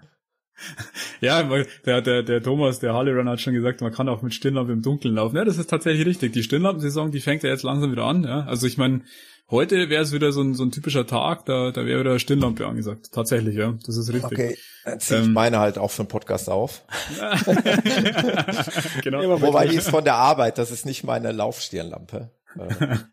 ja, 1.20 1.42
der, 1.84 2.02
der, 2.02 2.22
der 2.22 2.42
Thomas, 2.42 2.78
der 2.78 2.94
Harley 2.94 3.12
Runner 3.12 3.32
hat 3.32 3.40
schon 3.40 3.54
gesagt, 3.54 3.80
man 3.80 3.92
kann 3.92 4.08
auch 4.08 4.22
mit 4.22 4.34
Stirnlampe 4.34 4.72
im 4.72 4.82
Dunkeln 4.82 5.14
laufen. 5.14 5.36
Ja, 5.36 5.44
das 5.44 5.58
ist 5.58 5.70
tatsächlich 5.70 6.06
richtig. 6.06 6.32
Die 6.32 6.42
Stirnlampensaison, 6.42 7.10
die 7.10 7.20
fängt 7.20 7.42
ja 7.42 7.50
jetzt 7.50 7.62
langsam 7.62 7.92
wieder 7.92 8.04
an. 8.04 8.24
Ja? 8.24 8.44
Also 8.46 8.66
ich 8.66 8.78
meine, 8.78 9.02
heute 9.50 9.88
wäre 9.88 10.02
es 10.02 10.12
wieder 10.12 10.32
so 10.32 10.42
ein, 10.42 10.54
so 10.54 10.64
ein 10.64 10.70
typischer 10.70 11.06
Tag, 11.06 11.44
da, 11.46 11.70
da 11.70 11.86
wäre 11.86 12.00
wieder 12.00 12.18
Stirnlampe 12.18 12.66
angesagt. 12.66 13.12
Tatsächlich, 13.12 13.56
ja. 13.56 13.74
Das 13.86 13.96
ist 13.96 14.12
richtig. 14.12 14.24
Okay, 14.24 14.58
dann 14.84 15.00
ziehe 15.00 15.20
ich 15.20 15.26
ähm, 15.26 15.32
meine 15.32 15.58
halt 15.58 15.78
auch 15.78 15.90
für 15.90 16.04
den 16.04 16.08
Podcast 16.08 16.50
auf. 16.50 16.82
genau. 19.02 19.40
Wobei 19.40 19.68
die 19.68 19.76
ist 19.76 19.90
von 19.90 20.04
der 20.04 20.14
Arbeit, 20.14 20.58
das 20.58 20.70
ist 20.70 20.86
nicht 20.86 21.04
meine 21.04 21.32
Laufstirnlampe. 21.32 22.30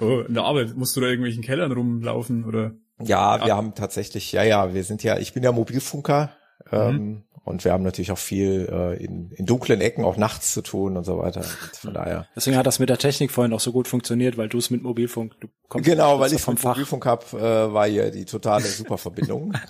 oh, 0.00 0.20
in 0.20 0.34
der 0.34 0.44
Arbeit 0.44 0.76
musst 0.76 0.96
du 0.96 1.00
da 1.00 1.08
irgendwelchen 1.08 1.42
Kellern 1.42 1.72
rumlaufen 1.72 2.44
oder? 2.44 2.72
Ja, 2.98 3.36
ja, 3.36 3.46
wir 3.46 3.56
haben 3.56 3.74
tatsächlich, 3.74 4.32
ja, 4.32 4.42
ja, 4.42 4.72
wir 4.72 4.82
sind 4.82 5.02
ja, 5.02 5.18
ich 5.18 5.34
bin 5.34 5.42
ja 5.42 5.52
Mobilfunker, 5.52 6.30
Mhm. 6.70 6.78
Ähm, 6.78 7.22
und 7.46 7.64
wir 7.64 7.72
haben 7.72 7.84
natürlich 7.84 8.10
auch 8.10 8.18
viel 8.18 8.68
äh, 8.72 8.96
in, 8.96 9.30
in 9.30 9.46
dunklen 9.46 9.80
Ecken 9.80 10.04
auch 10.04 10.16
nachts 10.16 10.52
zu 10.52 10.62
tun 10.62 10.96
und 10.96 11.04
so 11.04 11.18
weiter. 11.18 11.42
Und 11.42 11.76
von 11.80 11.94
daher. 11.94 12.26
Deswegen 12.34 12.56
hat 12.56 12.66
das 12.66 12.80
mit 12.80 12.88
der 12.88 12.98
Technik 12.98 13.30
vorhin 13.30 13.52
auch 13.52 13.60
so 13.60 13.70
gut 13.70 13.86
funktioniert, 13.86 14.36
weil 14.36 14.48
du 14.48 14.58
es 14.58 14.70
mit 14.70 14.82
Mobilfunk, 14.82 15.40
du 15.40 15.46
kommst 15.68 15.88
Genau, 15.88 16.18
weil 16.18 16.32
ich 16.32 16.40
vom 16.40 16.56
Fach. 16.56 16.70
Mobilfunk 16.70 17.06
hab, 17.06 17.32
äh, 17.34 17.72
war 17.72 17.86
hier 17.86 18.10
die 18.10 18.24
totale 18.24 18.64
Superverbindung. 18.64 19.52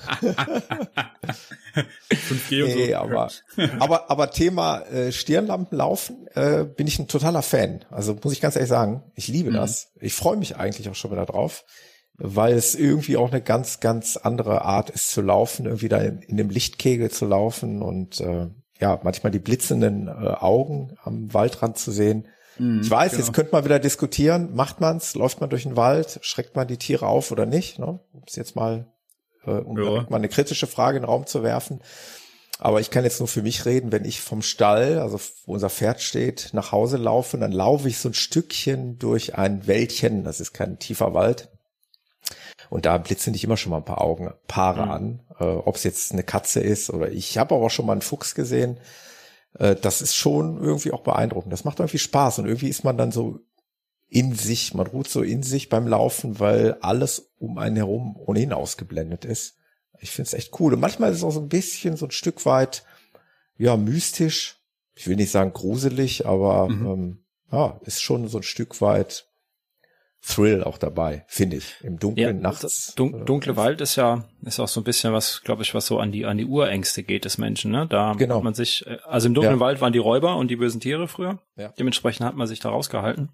5G 2.11 2.62
und 2.62 2.75
nee, 2.75 2.92
so. 2.92 2.96
aber, 2.96 3.31
aber, 3.79 4.11
aber 4.11 4.31
Thema 4.31 4.81
äh, 4.87 5.12
Stirnlampen 5.12 5.77
laufen, 5.77 6.29
äh, 6.35 6.64
bin 6.64 6.87
ich 6.87 6.99
ein 6.99 7.09
totaler 7.09 7.42
Fan. 7.42 7.85
Also 7.90 8.16
muss 8.25 8.33
ich 8.33 8.40
ganz 8.40 8.57
ehrlich 8.57 8.70
sagen, 8.70 9.03
ich 9.14 9.29
liebe 9.29 9.51
mhm. 9.51 9.57
das. 9.57 9.92
Ich 10.01 10.14
freue 10.14 10.38
mich 10.38 10.57
eigentlich 10.57 10.88
auch 10.88 10.94
schon 10.94 11.11
wieder 11.11 11.27
drauf 11.27 11.64
weil 12.18 12.55
es 12.55 12.74
irgendwie 12.74 13.16
auch 13.16 13.31
eine 13.31 13.42
ganz, 13.42 13.81
ganz 13.81 14.16
andere 14.16 14.62
Art 14.62 14.90
ist 14.90 15.11
zu 15.11 15.20
laufen, 15.20 15.66
irgendwie 15.66 15.88
da 15.88 15.98
in, 15.98 16.20
in 16.22 16.37
dem 16.37 16.50
Lichtkegel 16.50 17.11
zu 17.11 17.26
laufen 17.26 17.83
und 17.83 18.20
äh, 18.20 18.48
ja, 18.81 19.00
manchmal 19.02 19.33
die 19.33 19.38
blitzenden 19.38 20.09
äh, 20.09 20.11
Augen 20.11 20.96
am 21.02 21.33
Waldrand 21.33 21.79
zu 21.79 21.90
sehen. 21.90 22.26
Mhm, 22.59 22.81
ich 22.83 22.90
weiß, 22.90 23.12
genau. 23.12 23.24
jetzt 23.24 23.35
könnte 23.35 23.52
man 23.52 23.64
wieder 23.64 23.79
diskutieren, 23.79 24.55
macht 24.55 24.81
man's, 24.81 25.14
läuft 25.14 25.40
man 25.40 25.50
durch 25.50 25.64
den 25.64 25.76
Wald, 25.76 26.18
schreckt 26.22 26.57
man 26.57 26.68
die 26.68 26.79
Tiere 26.79 27.07
auf 27.07 27.31
oder 27.31 27.46
nicht, 27.46 27.79
ne? 27.79 28.00
Es 28.26 28.37
jetzt 28.37 28.57
mal, 28.57 28.87
äh, 29.44 29.50
um 29.50 29.79
ja. 29.79 30.07
mal 30.09 30.16
eine 30.16 30.29
kritische 30.29 30.66
Frage 30.66 30.98
in 30.98 31.02
den 31.02 31.09
Raum 31.09 31.26
zu 31.26 31.42
werfen. 31.42 31.81
Aber 32.59 32.81
ich 32.81 32.90
kann 32.90 33.05
jetzt 33.05 33.18
nur 33.18 33.29
für 33.29 33.42
mich 33.42 33.66
reden, 33.66 33.92
wenn 33.92 34.07
ich 34.07 34.22
vom 34.22 34.40
Stall, 34.40 34.98
also 34.98 35.20
wo 35.44 35.52
unser 35.52 35.68
Pferd 35.68 36.00
steht, 36.00 36.50
nach 36.52 36.72
Hause 36.72 36.96
laufe, 36.96 37.37
dann 37.37 37.52
laufe 37.52 37.88
ich 37.88 37.98
so 37.98 38.09
ein 38.09 38.14
Stückchen 38.14 38.98
durch 38.98 39.35
ein 39.37 39.66
Wäldchen, 39.66 40.24
das 40.24 40.40
ist 40.40 40.55
kein 40.55 40.79
tiefer 40.79 41.12
Wald, 41.12 41.50
und 42.70 42.87
da 42.87 42.98
blitzen 42.98 43.33
dich 43.33 43.44
immer 43.44 43.57
schon 43.57 43.70
mal 43.70 43.79
ein 43.79 43.85
paar 43.85 44.00
Augenpaare 44.00 44.87
mhm. 44.87 44.90
an, 44.90 45.20
äh, 45.38 45.44
ob 45.44 45.76
es 45.76 45.85
jetzt 45.85 46.12
eine 46.12 46.22
Katze 46.22 46.61
ist 46.61 46.90
oder 46.90 47.11
ich 47.11 47.38
habe 47.38 47.55
aber 47.55 47.66
auch 47.66 47.70
schon 47.70 47.87
mal 47.87 47.92
einen 47.92 48.02
Fuchs 48.02 48.35
gesehen. 48.35 48.79
Äh, 49.59 49.76
das 49.76 50.02
ist 50.02 50.14
schon 50.14 50.62
irgendwie 50.62 50.92
auch 50.92 51.02
beeindruckend. 51.02 51.52
Das 51.52 51.64
macht 51.64 51.81
irgendwie 51.81 51.98
Spaß 51.98 52.40
und 52.40 52.46
irgendwie 52.46 52.68
ist 52.68 52.85
man 52.85 52.98
dann 52.98 53.12
so 53.12 53.40
in 54.09 54.35
sich, 54.35 54.74
man 54.74 54.87
ruht 54.87 55.09
so 55.09 55.22
in 55.22 55.42
sich 55.42 55.68
beim 55.68 55.87
Laufen, 55.88 56.38
weil 56.38 56.76
alles 56.81 57.33
um 57.38 57.59
einen 57.59 57.76
herum 57.76 58.16
ohnehin 58.16 58.52
ausgeblendet 58.52 59.24
ist. 59.24 59.57
Ich 59.98 60.11
finde 60.11 60.29
es 60.29 60.35
echt 60.35 60.61
cool. 60.61 60.74
Und 60.74 60.81
manchmal 60.81 61.11
ist 61.11 61.18
es 61.18 61.24
auch 61.24 61.33
so 61.33 61.40
ein 61.40 61.48
bisschen 61.48 61.96
so 61.96 62.07
ein 62.07 62.12
Stück 62.12 62.46
weit, 62.46 62.85
ja, 63.57 63.76
mystisch. 63.76 64.61
Ich 64.94 65.09
will 65.09 65.16
nicht 65.16 65.31
sagen 65.31 65.52
gruselig, 65.52 66.26
aber 66.26 66.68
mhm. 66.68 66.87
ähm, 66.87 67.24
ja, 67.50 67.81
ist 67.83 68.02
schon 68.02 68.29
so 68.29 68.38
ein 68.38 68.42
Stück 68.42 68.81
weit 68.81 69.25
Thrill 70.22 70.64
auch 70.64 70.79
dabei, 70.79 71.24
finde 71.29 71.57
ich. 71.57 71.74
Im 71.83 71.98
Dunkeln 71.98 72.26
ja, 72.26 72.33
nachts. 72.33 72.94
Dun 72.96 73.24
dunkle 73.24 73.52
äh, 73.52 73.57
Wald 73.57 73.81
ist 73.81 73.96
ja 73.96 74.24
ist 74.42 74.59
auch 74.59 74.68
so 74.68 74.81
ein 74.81 74.85
bisschen 74.85 75.12
was, 75.12 75.42
glaube 75.42 75.62
ich, 75.62 75.74
was 75.74 75.87
so 75.87 75.98
an 75.98 76.11
die 76.11 76.26
an 76.26 76.37
die 76.37 76.46
Urängste 76.46 77.02
geht 77.05 77.24
des 77.24 77.38
Menschen. 77.38 77.70
Ne? 77.70 77.87
Da 77.88 78.12
genau. 78.14 78.37
hat 78.37 78.42
man 78.42 78.55
sich, 78.55 78.87
äh, 78.87 78.98
also 79.05 79.29
im 79.29 79.35
dunklen 79.35 79.57
ja. 79.57 79.61
Wald 79.61 79.81
waren 79.81 79.92
die 79.92 79.98
Räuber 79.98 80.37
und 80.37 80.48
die 80.50 80.57
bösen 80.57 80.81
Tiere 80.81 81.07
früher. 81.07 81.38
Ja. 81.57 81.72
Dementsprechend 81.79 82.26
hat 82.26 82.35
man 82.35 82.46
sich 82.46 82.59
da 82.59 82.70
rausgehalten. 82.70 83.31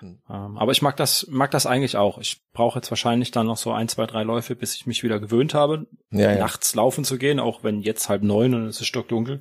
Hm. 0.00 0.18
Ähm, 0.28 0.58
aber 0.58 0.72
ich 0.72 0.82
mag 0.82 0.96
das 0.96 1.26
mag 1.30 1.50
das 1.52 1.66
eigentlich 1.66 1.96
auch. 1.96 2.18
Ich 2.18 2.42
brauche 2.52 2.78
jetzt 2.78 2.90
wahrscheinlich 2.90 3.30
dann 3.30 3.46
noch 3.46 3.56
so 3.56 3.72
ein, 3.72 3.88
zwei, 3.88 4.06
drei 4.06 4.24
Läufe, 4.24 4.56
bis 4.56 4.74
ich 4.74 4.86
mich 4.86 5.02
wieder 5.04 5.20
gewöhnt 5.20 5.54
habe, 5.54 5.86
ja, 6.10 6.34
nachts 6.34 6.74
laufen 6.74 7.04
zu 7.04 7.16
gehen, 7.16 7.38
auch 7.38 7.62
wenn 7.62 7.80
jetzt 7.80 8.08
halb 8.08 8.22
neun 8.22 8.54
und 8.54 8.66
es 8.66 8.80
ist 8.80 8.88
stockdunkel. 8.88 9.40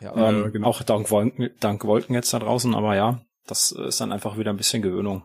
Ja, 0.00 0.16
ähm, 0.16 0.52
genau. 0.52 0.68
Auch 0.68 0.82
dank 0.82 1.10
Wolken, 1.10 1.50
dank 1.60 1.84
Wolken 1.84 2.14
jetzt 2.14 2.32
da 2.32 2.38
draußen. 2.38 2.74
Aber 2.74 2.96
ja, 2.96 3.20
das 3.46 3.72
ist 3.72 4.00
dann 4.00 4.12
einfach 4.12 4.38
wieder 4.38 4.50
ein 4.50 4.56
bisschen 4.56 4.80
Gewöhnung. 4.80 5.24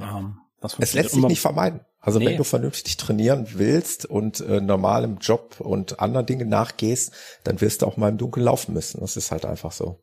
Ähm, 0.00 0.38
es 0.78 0.94
lässt 0.94 1.10
sich 1.10 1.24
nicht 1.24 1.40
vermeiden. 1.40 1.80
Also 2.00 2.18
nee. 2.18 2.26
wenn 2.26 2.36
du 2.36 2.44
vernünftig 2.44 2.96
trainieren 2.96 3.46
willst 3.54 4.06
und 4.06 4.40
äh, 4.40 4.60
normalem 4.60 5.18
Job 5.18 5.56
und 5.58 5.98
anderen 5.98 6.26
Dingen 6.26 6.48
nachgehst, 6.48 7.12
dann 7.42 7.60
wirst 7.60 7.82
du 7.82 7.86
auch 7.86 7.96
mal 7.96 8.10
im 8.10 8.18
Dunkeln 8.18 8.44
laufen 8.44 8.74
müssen. 8.74 9.00
Das 9.00 9.16
ist 9.16 9.32
halt 9.32 9.44
einfach 9.44 9.72
so. 9.72 9.98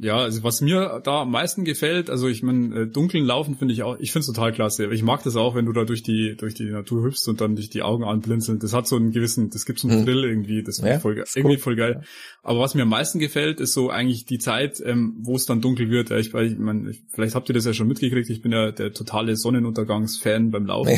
Ja, 0.00 0.18
also 0.18 0.44
was 0.44 0.60
mir 0.60 1.00
da 1.02 1.22
am 1.22 1.32
meisten 1.32 1.64
gefällt, 1.64 2.08
also 2.08 2.28
ich 2.28 2.44
meine, 2.44 2.82
äh, 2.82 2.86
dunkeln 2.86 3.24
laufen 3.24 3.56
finde 3.56 3.74
ich 3.74 3.82
auch, 3.82 3.98
ich 3.98 4.12
finde 4.12 4.20
es 4.20 4.26
total 4.26 4.52
klasse. 4.52 4.86
Ich 4.92 5.02
mag 5.02 5.24
das 5.24 5.34
auch, 5.34 5.56
wenn 5.56 5.66
du 5.66 5.72
da 5.72 5.84
durch 5.84 6.04
die 6.04 6.36
durch 6.36 6.54
die 6.54 6.70
Natur 6.70 7.02
hüpfst 7.02 7.26
und 7.26 7.40
dann 7.40 7.56
dich 7.56 7.68
die 7.68 7.82
Augen 7.82 8.04
anblinzeln. 8.04 8.60
Das 8.60 8.72
hat 8.72 8.86
so 8.86 8.94
einen 8.94 9.10
gewissen, 9.10 9.50
das 9.50 9.64
gibt 9.64 9.80
so 9.80 9.88
einen 9.88 9.98
hm. 9.98 10.06
Thrill 10.06 10.24
irgendwie, 10.24 10.62
das 10.62 10.76
finde 10.76 10.90
ja, 10.90 10.96
ich 10.96 11.02
voll, 11.02 11.24
irgendwie 11.34 11.56
cool. 11.56 11.58
voll 11.58 11.76
geil. 11.76 12.02
Aber 12.44 12.60
was 12.60 12.76
mir 12.76 12.82
am 12.82 12.90
meisten 12.90 13.18
gefällt, 13.18 13.58
ist 13.58 13.72
so 13.72 13.90
eigentlich 13.90 14.24
die 14.24 14.38
Zeit, 14.38 14.80
ähm, 14.84 15.16
wo 15.20 15.34
es 15.34 15.46
dann 15.46 15.60
dunkel 15.60 15.90
wird. 15.90 16.12
Ich, 16.12 16.32
ich 16.32 16.58
meine, 16.58 16.94
vielleicht 17.08 17.34
habt 17.34 17.48
ihr 17.48 17.54
das 17.54 17.64
ja 17.64 17.72
schon 17.72 17.88
mitgekriegt, 17.88 18.30
ich 18.30 18.40
bin 18.40 18.52
ja 18.52 18.70
der 18.70 18.92
totale 18.92 19.36
Sonnenuntergangsfan 19.36 20.52
beim 20.52 20.66
Laufen. 20.66 20.96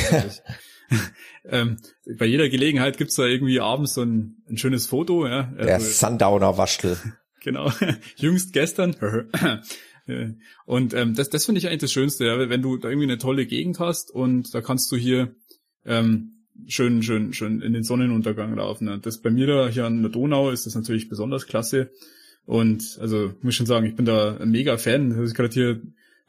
ähm, 1.48 1.78
bei 2.18 2.26
jeder 2.26 2.50
Gelegenheit 2.50 2.98
gibt's 2.98 3.14
da 3.14 3.24
irgendwie 3.24 3.60
abends 3.60 3.94
so 3.94 4.02
ein, 4.02 4.42
ein 4.48 4.58
schönes 4.58 4.86
Foto. 4.86 5.26
Ja, 5.26 5.44
der 5.44 5.74
also, 5.74 5.86
Sundowner-Waschtel. 5.86 6.98
Genau. 7.40 7.72
Jüngst 8.16 8.52
gestern. 8.52 8.96
und 10.66 10.94
ähm, 10.94 11.14
das, 11.14 11.30
das 11.30 11.44
finde 11.44 11.58
ich 11.58 11.68
eigentlich 11.68 11.80
das 11.80 11.92
Schönste, 11.92 12.26
ja, 12.26 12.48
wenn 12.48 12.62
du 12.62 12.76
da 12.76 12.88
irgendwie 12.88 13.06
eine 13.06 13.18
tolle 13.18 13.46
Gegend 13.46 13.78
hast 13.78 14.10
und 14.10 14.54
da 14.54 14.60
kannst 14.60 14.90
du 14.92 14.96
hier 14.96 15.34
ähm, 15.84 16.40
schön, 16.66 17.02
schön, 17.02 17.32
schön 17.32 17.60
in 17.60 17.72
den 17.72 17.84
Sonnenuntergang 17.84 18.54
laufen. 18.54 18.88
Und 18.88 19.06
das 19.06 19.18
bei 19.18 19.30
mir 19.30 19.46
da 19.46 19.68
hier 19.68 19.86
an 19.86 20.02
der 20.02 20.10
Donau 20.10 20.50
ist 20.50 20.66
das 20.66 20.74
natürlich 20.74 21.08
besonders 21.08 21.46
klasse. 21.46 21.90
Und 22.46 22.98
also 23.00 23.32
muss 23.42 23.54
schon 23.54 23.66
sagen, 23.66 23.86
ich 23.86 23.96
bin 23.96 24.04
da 24.04 24.36
ein 24.36 24.50
mega 24.50 24.76
Fan. 24.76 25.10
Das 25.10 25.18
ist 25.20 25.34
gerade 25.34 25.52
hier 25.52 25.80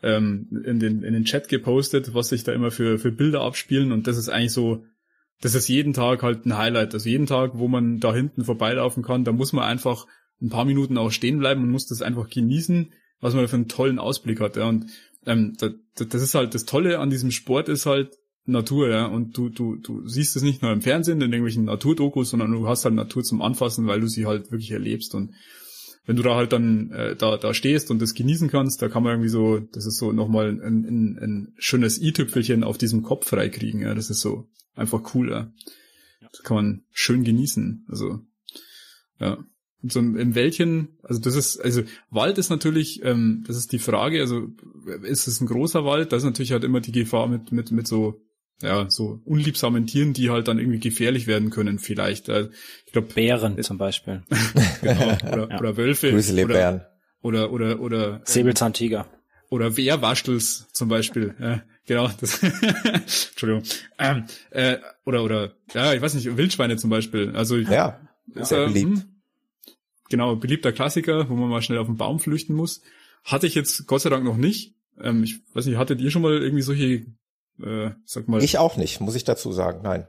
ähm, 0.03 0.47
in, 0.65 0.79
den, 0.79 1.03
in 1.03 1.13
den 1.13 1.25
Chat 1.25 1.47
gepostet, 1.47 2.13
was 2.13 2.29
sich 2.29 2.43
da 2.43 2.53
immer 2.53 2.71
für, 2.71 2.99
für 2.99 3.11
Bilder 3.11 3.41
abspielen. 3.41 3.91
Und 3.91 4.07
das 4.07 4.17
ist 4.17 4.29
eigentlich 4.29 4.53
so, 4.53 4.85
das 5.41 5.55
ist 5.55 5.67
jeden 5.67 5.93
Tag 5.93 6.23
halt 6.23 6.45
ein 6.45 6.57
Highlight. 6.57 6.93
Also 6.93 7.09
jeden 7.09 7.25
Tag, 7.25 7.51
wo 7.55 7.67
man 7.67 7.99
da 7.99 8.13
hinten 8.13 8.43
vorbeilaufen 8.43 9.03
kann, 9.03 9.23
da 9.23 9.31
muss 9.31 9.53
man 9.53 9.63
einfach 9.63 10.05
ein 10.41 10.49
paar 10.49 10.65
Minuten 10.65 10.97
auch 10.97 11.11
stehen 11.11 11.39
bleiben 11.39 11.63
und 11.63 11.69
muss 11.69 11.87
das 11.87 12.01
einfach 12.01 12.29
genießen, 12.29 12.91
was 13.19 13.35
man 13.35 13.47
für 13.47 13.55
einen 13.55 13.67
tollen 13.67 13.99
Ausblick 13.99 14.39
hat. 14.39 14.57
Ja. 14.57 14.67
Und 14.67 14.87
ähm, 15.25 15.55
das, 15.59 15.73
das 16.07 16.21
ist 16.21 16.35
halt 16.35 16.55
das 16.55 16.65
Tolle 16.65 16.99
an 16.99 17.09
diesem 17.09 17.31
Sport 17.31 17.69
ist 17.69 17.85
halt 17.85 18.17
Natur, 18.45 18.89
ja. 18.89 19.05
Und 19.05 19.37
du, 19.37 19.49
du, 19.49 19.75
du 19.75 20.07
siehst 20.07 20.35
es 20.35 20.41
nicht 20.41 20.63
nur 20.63 20.71
im 20.71 20.81
Fernsehen, 20.81 21.21
in 21.21 21.31
irgendwelchen 21.31 21.65
Naturdokus, 21.65 22.31
sondern 22.31 22.51
du 22.51 22.67
hast 22.67 22.85
halt 22.85 22.95
Natur 22.95 23.23
zum 23.23 23.41
Anfassen, 23.41 23.85
weil 23.85 24.01
du 24.01 24.07
sie 24.07 24.25
halt 24.25 24.51
wirklich 24.51 24.71
erlebst. 24.71 25.13
Und 25.13 25.35
wenn 26.05 26.15
du 26.15 26.23
da 26.23 26.35
halt 26.35 26.51
dann 26.51 26.89
äh, 26.91 27.15
da, 27.15 27.37
da 27.37 27.53
stehst 27.53 27.91
und 27.91 28.01
das 28.01 28.15
genießen 28.15 28.49
kannst, 28.49 28.81
da 28.81 28.89
kann 28.89 29.03
man 29.03 29.13
irgendwie 29.13 29.29
so, 29.29 29.59
das 29.59 29.85
ist 29.85 29.97
so 29.97 30.11
nochmal 30.11 30.49
ein, 30.49 30.85
ein, 30.85 31.19
ein 31.21 31.53
schönes 31.57 32.01
i-Tüpfelchen 32.01 32.63
auf 32.63 32.79
diesem 32.79 33.03
Kopf 33.03 33.27
freikriegen. 33.27 33.81
Ja. 33.81 33.93
Das 33.93 34.09
ist 34.09 34.21
so 34.21 34.49
einfach 34.73 35.13
cool, 35.13 35.29
ja. 35.29 35.53
Das 36.31 36.41
kann 36.41 36.55
man 36.55 36.83
schön 36.91 37.23
genießen. 37.23 37.85
Also, 37.89 38.21
ja 39.19 39.37
so 39.83 39.99
im 39.99 40.35
Wäldchen, 40.35 40.89
also 41.03 41.19
das 41.19 41.35
ist, 41.35 41.59
also 41.59 41.81
Wald 42.09 42.37
ist 42.37 42.49
natürlich, 42.49 43.03
ähm, 43.03 43.43
das 43.47 43.57
ist 43.57 43.71
die 43.71 43.79
Frage, 43.79 44.19
also 44.21 44.49
ist 45.03 45.27
es 45.27 45.41
ein 45.41 45.47
großer 45.47 45.85
Wald, 45.85 46.11
da 46.11 46.17
ist 46.17 46.23
natürlich 46.23 46.51
halt 46.51 46.63
immer 46.63 46.81
die 46.81 46.91
Gefahr 46.91 47.27
mit, 47.27 47.51
mit, 47.51 47.71
mit 47.71 47.87
so, 47.87 48.21
ja, 48.61 48.85
so 48.89 49.19
unliebsamen 49.25 49.87
Tieren, 49.87 50.13
die 50.13 50.29
halt 50.29 50.47
dann 50.47 50.59
irgendwie 50.59 50.79
gefährlich 50.79 51.25
werden 51.25 51.49
können, 51.49 51.79
vielleicht. 51.79 52.29
Äh, 52.29 52.49
ich 52.85 52.91
glaube 52.91 53.13
Bären 53.13 53.57
äh, 53.57 53.61
zum 53.61 53.77
Beispiel. 53.77 54.23
genau, 54.81 55.17
oder, 55.31 55.49
ja. 55.49 55.59
oder 55.59 55.77
Wölfe. 55.77 56.11
Grizzlybären. 56.11 56.81
Oder, 57.21 57.51
oder, 57.51 57.51
oder, 57.51 57.79
oder 57.81 58.13
ähm, 58.15 58.21
Säbelzahntiger. 58.23 59.07
Oder 59.49 59.75
Wehrwaschels 59.75 60.67
zum 60.71 60.89
Beispiel. 60.89 61.35
Ja, 61.39 61.61
genau. 61.85 62.09
Das 62.19 62.41
Entschuldigung. 63.31 63.63
Ähm, 63.99 64.25
äh, 64.51 64.77
oder, 65.05 65.23
oder, 65.23 65.53
ja, 65.73 65.93
ich 65.93 66.01
weiß 66.01 66.13
nicht, 66.13 66.37
Wildschweine 66.37 66.77
zum 66.77 66.89
Beispiel. 66.89 67.35
Also 67.35 67.57
ja, 67.57 67.99
ist, 68.33 68.51
äh, 68.51 68.67
beliebt. 68.67 68.99
Hm, 68.99 69.10
genau, 70.11 70.35
beliebter 70.35 70.71
Klassiker, 70.71 71.29
wo 71.29 71.35
man 71.35 71.49
mal 71.49 71.61
schnell 71.61 71.79
auf 71.79 71.87
den 71.87 71.97
Baum 71.97 72.19
flüchten 72.19 72.53
muss. 72.53 72.81
Hatte 73.23 73.47
ich 73.47 73.55
jetzt 73.55 73.87
Gott 73.87 74.01
sei 74.01 74.09
Dank 74.09 74.23
noch 74.23 74.37
nicht. 74.37 74.75
Ähm, 75.01 75.23
ich 75.23 75.39
weiß 75.53 75.65
nicht, 75.65 75.77
hattet 75.77 76.01
ihr 76.01 76.11
schon 76.11 76.21
mal 76.21 76.33
irgendwie 76.33 76.61
solche, 76.61 77.05
äh, 77.63 77.91
sag 78.05 78.27
mal. 78.27 78.43
Ich 78.43 78.59
auch 78.59 78.77
nicht, 78.77 79.01
muss 79.01 79.15
ich 79.15 79.23
dazu 79.23 79.51
sagen, 79.51 79.81
nein. 79.81 80.05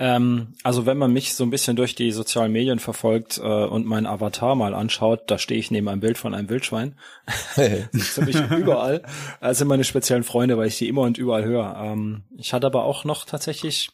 Ähm, 0.00 0.54
also 0.62 0.86
wenn 0.86 0.96
man 0.96 1.12
mich 1.12 1.34
so 1.34 1.42
ein 1.42 1.50
bisschen 1.50 1.74
durch 1.74 1.96
die 1.96 2.12
sozialen 2.12 2.52
Medien 2.52 2.78
verfolgt 2.78 3.38
äh, 3.38 3.42
und 3.42 3.84
meinen 3.84 4.06
Avatar 4.06 4.54
mal 4.54 4.72
anschaut, 4.72 5.22
da 5.26 5.38
stehe 5.38 5.58
ich 5.58 5.72
neben 5.72 5.88
einem 5.88 6.00
Bild 6.00 6.18
von 6.18 6.34
einem 6.34 6.48
Wildschwein. 6.48 6.96
Ziemlich 7.92 8.36
überall. 8.50 9.02
Das 9.40 9.58
sind 9.58 9.66
meine 9.66 9.82
speziellen 9.82 10.22
Freunde, 10.22 10.56
weil 10.56 10.68
ich 10.68 10.78
die 10.78 10.88
immer 10.88 11.02
und 11.02 11.18
überall 11.18 11.44
höre. 11.44 11.76
Ähm, 11.82 12.22
ich 12.36 12.52
hatte 12.52 12.68
aber 12.68 12.84
auch 12.84 13.04
noch 13.04 13.24
tatsächlich 13.24 13.90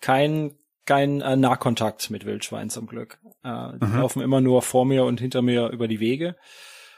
kein 0.00 0.56
kein 0.88 1.20
äh, 1.20 1.36
Nahkontakt 1.36 2.10
mit 2.10 2.24
Wildschweinen 2.24 2.70
zum 2.70 2.86
Glück. 2.86 3.18
Äh, 3.44 3.78
die 3.80 3.96
laufen 3.96 4.22
immer 4.22 4.40
nur 4.40 4.62
vor 4.62 4.84
mir 4.84 5.04
und 5.04 5.20
hinter 5.20 5.42
mir 5.42 5.68
über 5.68 5.86
die 5.86 6.00
Wege. 6.00 6.34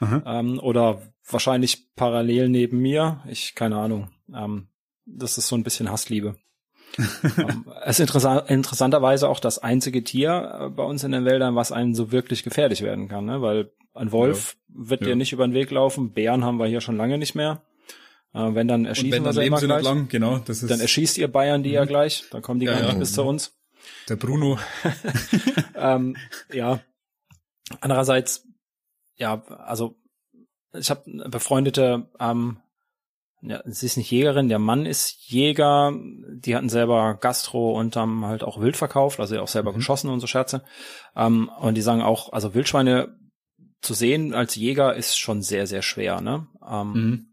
Ähm, 0.01 0.59
oder 0.59 1.01
wahrscheinlich 1.29 1.93
parallel 1.95 2.49
neben 2.49 2.79
mir. 2.79 3.21
Ich, 3.27 3.53
keine 3.53 3.77
Ahnung. 3.77 4.09
Ähm, 4.33 4.67
das 5.05 5.37
ist 5.37 5.47
so 5.47 5.55
ein 5.55 5.63
bisschen 5.63 5.91
Hassliebe. 5.91 6.37
ähm, 6.97 7.65
es 7.83 7.99
ist 7.99 8.01
interessant, 8.01 8.49
interessanterweise 8.49 9.29
auch 9.29 9.39
das 9.39 9.59
einzige 9.59 10.03
Tier 10.03 10.59
äh, 10.59 10.69
bei 10.69 10.83
uns 10.83 11.03
in 11.03 11.11
den 11.11 11.25
Wäldern, 11.25 11.55
was 11.55 11.71
einen 11.71 11.95
so 11.95 12.11
wirklich 12.11 12.43
gefährlich 12.43 12.81
werden 12.81 13.07
kann, 13.07 13.25
ne? 13.25 13.41
weil 13.41 13.71
ein 13.93 14.11
Wolf 14.11 14.57
ja. 14.67 14.89
wird 14.89 15.01
ja. 15.01 15.07
dir 15.07 15.15
nicht 15.15 15.31
über 15.31 15.47
den 15.47 15.53
Weg 15.53 15.71
laufen, 15.71 16.13
Bären 16.13 16.43
haben 16.43 16.57
wir 16.57 16.65
hier 16.65 16.81
schon 16.81 16.97
lange 16.97 17.17
nicht 17.17 17.35
mehr. 17.35 17.61
Äh, 18.33 18.55
wenn 18.55 18.67
dann 18.67 18.85
erschießen 18.85 19.11
wenn, 19.11 19.23
wir 19.23 19.33
sie 19.33 19.45
immer 19.45 19.59
gleich. 19.59 19.83
Lang, 19.83 20.07
genau, 20.09 20.39
das 20.39 20.63
ist 20.63 20.71
dann 20.71 20.79
erschießt 20.79 21.17
ihr 21.17 21.29
Bayern 21.29 21.63
die 21.63 21.69
mhm. 21.69 21.75
ja 21.75 21.85
gleich, 21.85 22.25
dann 22.31 22.41
kommen 22.41 22.59
die 22.59 22.65
ja, 22.65 22.73
gar 22.73 22.87
nicht 22.87 22.99
bis 22.99 23.13
zu 23.13 23.23
uns. 23.23 23.53
Der 24.09 24.15
Bruno. 24.15 24.57
ähm, 25.75 26.15
ja. 26.51 26.79
Andererseits, 27.79 28.47
ja, 29.15 29.43
also 29.47 29.95
ich 30.73 30.89
habe 30.89 31.03
eine 31.05 31.29
befreundete, 31.29 32.09
ähm, 32.19 32.57
ja, 33.41 33.61
sie 33.65 33.85
ist 33.85 33.97
nicht 33.97 34.11
Jägerin, 34.11 34.49
der 34.49 34.59
Mann 34.59 34.85
ist 34.85 35.29
Jäger, 35.29 35.93
die 36.29 36.55
hatten 36.55 36.69
selber 36.69 37.15
Gastro 37.15 37.77
und 37.77 37.95
haben 37.95 38.25
halt 38.25 38.43
auch 38.43 38.61
Wild 38.61 38.77
verkauft, 38.77 39.19
also 39.19 39.39
auch 39.39 39.47
selber 39.47 39.71
mhm. 39.71 39.77
geschossen 39.77 40.09
und 40.09 40.19
so 40.19 40.27
Scherze. 40.27 40.63
Ähm, 41.15 41.49
und 41.59 41.75
die 41.75 41.81
sagen 41.81 42.01
auch, 42.01 42.33
also 42.33 42.53
Wildschweine 42.53 43.17
zu 43.81 43.93
sehen 43.93 44.33
als 44.33 44.55
Jäger 44.55 44.95
ist 44.95 45.17
schon 45.17 45.41
sehr, 45.41 45.65
sehr 45.65 45.81
schwer, 45.81 46.21
ne? 46.21 46.47
Ähm, 46.67 46.93
mhm 46.93 47.30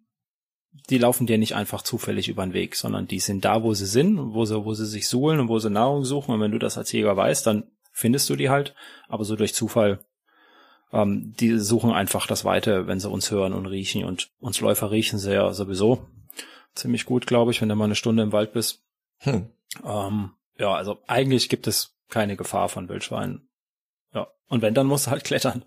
die 0.91 0.99
laufen 0.99 1.27
dir 1.27 1.39
nicht 1.39 1.55
einfach 1.55 1.83
zufällig 1.83 2.29
über 2.29 2.45
den 2.45 2.55
Weg, 2.55 2.75
sondern 2.75 3.07
die 3.07 3.21
sind 3.21 3.45
da, 3.45 3.63
wo 3.63 3.75
sie 3.75 3.87
sind, 3.87 4.33
wo 4.33 4.45
sie, 4.45 4.65
wo 4.65 4.73
sie 4.75 4.87
sich 4.87 5.09
suhlen 5.09 5.39
und 5.41 5.49
wo 5.49 5.59
sie 5.59 5.71
Nahrung 5.71 6.05
suchen. 6.05 6.35
Und 6.35 6.41
wenn 6.41 6.53
du 6.53 6.59
das 6.59 6.79
als 6.79 6.93
Jäger 6.93 7.17
weißt, 7.17 7.47
dann 7.47 7.65
findest 7.93 8.31
du 8.31 8.37
die 8.37 8.49
halt. 8.49 8.75
Aber 9.07 9.25
so 9.25 9.37
durch 9.37 9.55
Zufall, 9.55 9.99
ähm, 10.93 11.35
die 11.39 11.59
suchen 11.59 11.93
einfach 11.93 12.27
das 12.27 12.45
Weite, 12.45 12.87
wenn 12.87 13.01
sie 13.01 13.11
uns 13.11 13.31
hören 13.31 13.53
und 13.53 13.67
riechen. 13.67 14.05
Und 14.05 14.31
uns 14.41 14.61
Läufer 14.61 14.91
riechen 14.91 15.19
sie 15.19 15.35
ja 15.35 15.53
sowieso 15.53 16.07
ziemlich 16.75 17.05
gut, 17.05 17.27
glaube 17.27 17.51
ich, 17.51 17.61
wenn 17.61 17.69
du 17.69 17.75
mal 17.75 17.85
eine 17.85 17.95
Stunde 17.95 18.23
im 18.23 18.33
Wald 18.33 18.53
bist. 18.53 18.83
Hm. 19.19 19.51
Ähm, 19.85 20.31
ja, 20.59 20.73
also 20.73 20.99
eigentlich 21.07 21.51
gibt 21.51 21.67
es 21.67 21.97
keine 22.09 22.37
Gefahr 22.37 22.71
von 22.71 22.89
Wildschweinen. 22.89 23.47
Ja. 24.15 24.29
Und 24.49 24.63
wenn, 24.63 24.75
dann 24.75 24.87
musst 24.87 25.07
du 25.07 25.11
halt 25.11 25.25
klettern. 25.25 25.65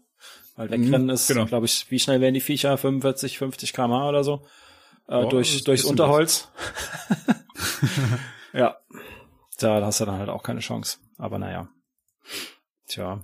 Weil 0.55 0.67
mhm, 0.67 0.85
wegrennen 0.85 1.09
ist, 1.09 1.27
genau. 1.27 1.45
glaube 1.45 1.67
ich, 1.67 1.91
wie 1.91 1.99
schnell 1.99 2.21
werden 2.21 2.33
die 2.33 2.41
Viecher? 2.41 2.75
45, 2.75 3.37
50 3.37 3.73
km 3.73 3.91
oder 3.91 4.23
so 4.23 4.41
äh, 5.07 5.27
durch, 5.27 5.63
durchs 5.63 5.85
Unterholz. 5.85 6.49
ja, 8.53 8.77
da 9.59 9.85
hast 9.85 10.01
du 10.01 10.05
dann 10.05 10.19
halt 10.19 10.29
auch 10.29 10.43
keine 10.43 10.59
Chance. 10.59 10.97
Aber 11.17 11.37
naja. 11.37 11.69
Tja. 12.87 13.23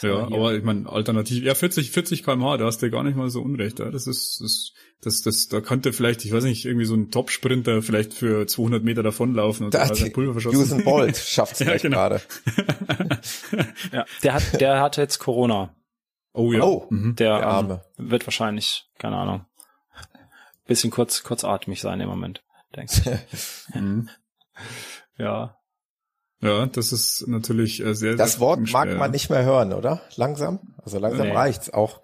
Ja, 0.00 0.26
aber 0.26 0.54
ich 0.54 0.62
meine, 0.62 0.88
alternativ, 0.88 1.42
ja, 1.42 1.54
40, 1.54 1.90
40 1.90 2.22
kmh, 2.22 2.56
da 2.56 2.66
hast 2.66 2.80
du 2.80 2.90
gar 2.90 3.02
nicht 3.02 3.16
mal 3.16 3.30
so 3.30 3.42
unrecht, 3.42 3.80
ja. 3.80 3.90
Das 3.90 4.06
ist, 4.06 4.40
das, 4.40 4.72
das, 5.00 5.22
das, 5.22 5.48
da 5.48 5.60
könnte 5.60 5.92
vielleicht, 5.92 6.24
ich 6.24 6.32
weiß 6.32 6.44
nicht, 6.44 6.64
irgendwie 6.64 6.84
so 6.84 6.94
ein 6.94 7.10
Top-Sprinter 7.10 7.82
vielleicht 7.82 8.14
für 8.14 8.46
200 8.46 8.84
Meter 8.84 9.02
davonlaufen 9.02 9.66
und 9.66 9.74
da 9.74 9.88
hat 9.88 10.12
Pulver 10.12 10.34
verschossen. 10.34 10.60
Usain 10.60 10.84
Bolt 10.84 11.16
schafft's 11.16 11.58
ja, 11.58 11.76
genau. 11.76 11.96
gerade. 11.96 12.22
ja, 13.92 14.04
der 14.22 14.34
hat, 14.34 14.60
der 14.60 14.80
hat 14.80 14.96
jetzt 14.98 15.18
Corona. 15.18 15.74
Oh 16.32 16.52
ja. 16.52 16.62
Oh, 16.62 16.86
mhm. 16.90 17.16
der, 17.16 17.38
der 17.38 17.46
Arme. 17.46 17.82
Ähm, 17.98 18.10
wird 18.10 18.26
wahrscheinlich, 18.26 18.88
keine 18.98 19.16
Ahnung, 19.16 19.46
bisschen 20.66 20.90
kurz, 20.90 21.22
kurzatmig 21.22 21.80
sein 21.80 22.00
im 22.00 22.08
Moment, 22.08 22.44
denkst 22.76 23.02
du. 23.04 23.20
mhm. 23.78 24.08
Ja. 25.16 25.56
Ja, 26.40 26.66
das 26.66 26.92
ist 26.92 27.26
natürlich 27.26 27.80
äh, 27.80 27.94
sehr, 27.94 28.14
Das 28.14 28.32
sehr 28.32 28.40
Wort 28.40 28.60
mag 28.70 28.96
man 28.96 29.10
nicht 29.10 29.28
mehr 29.28 29.44
hören, 29.44 29.72
oder? 29.72 30.02
Langsam? 30.14 30.76
Also 30.78 30.98
langsam 30.98 31.26
nee. 31.26 31.34
reicht's. 31.34 31.70
Auch 31.70 32.00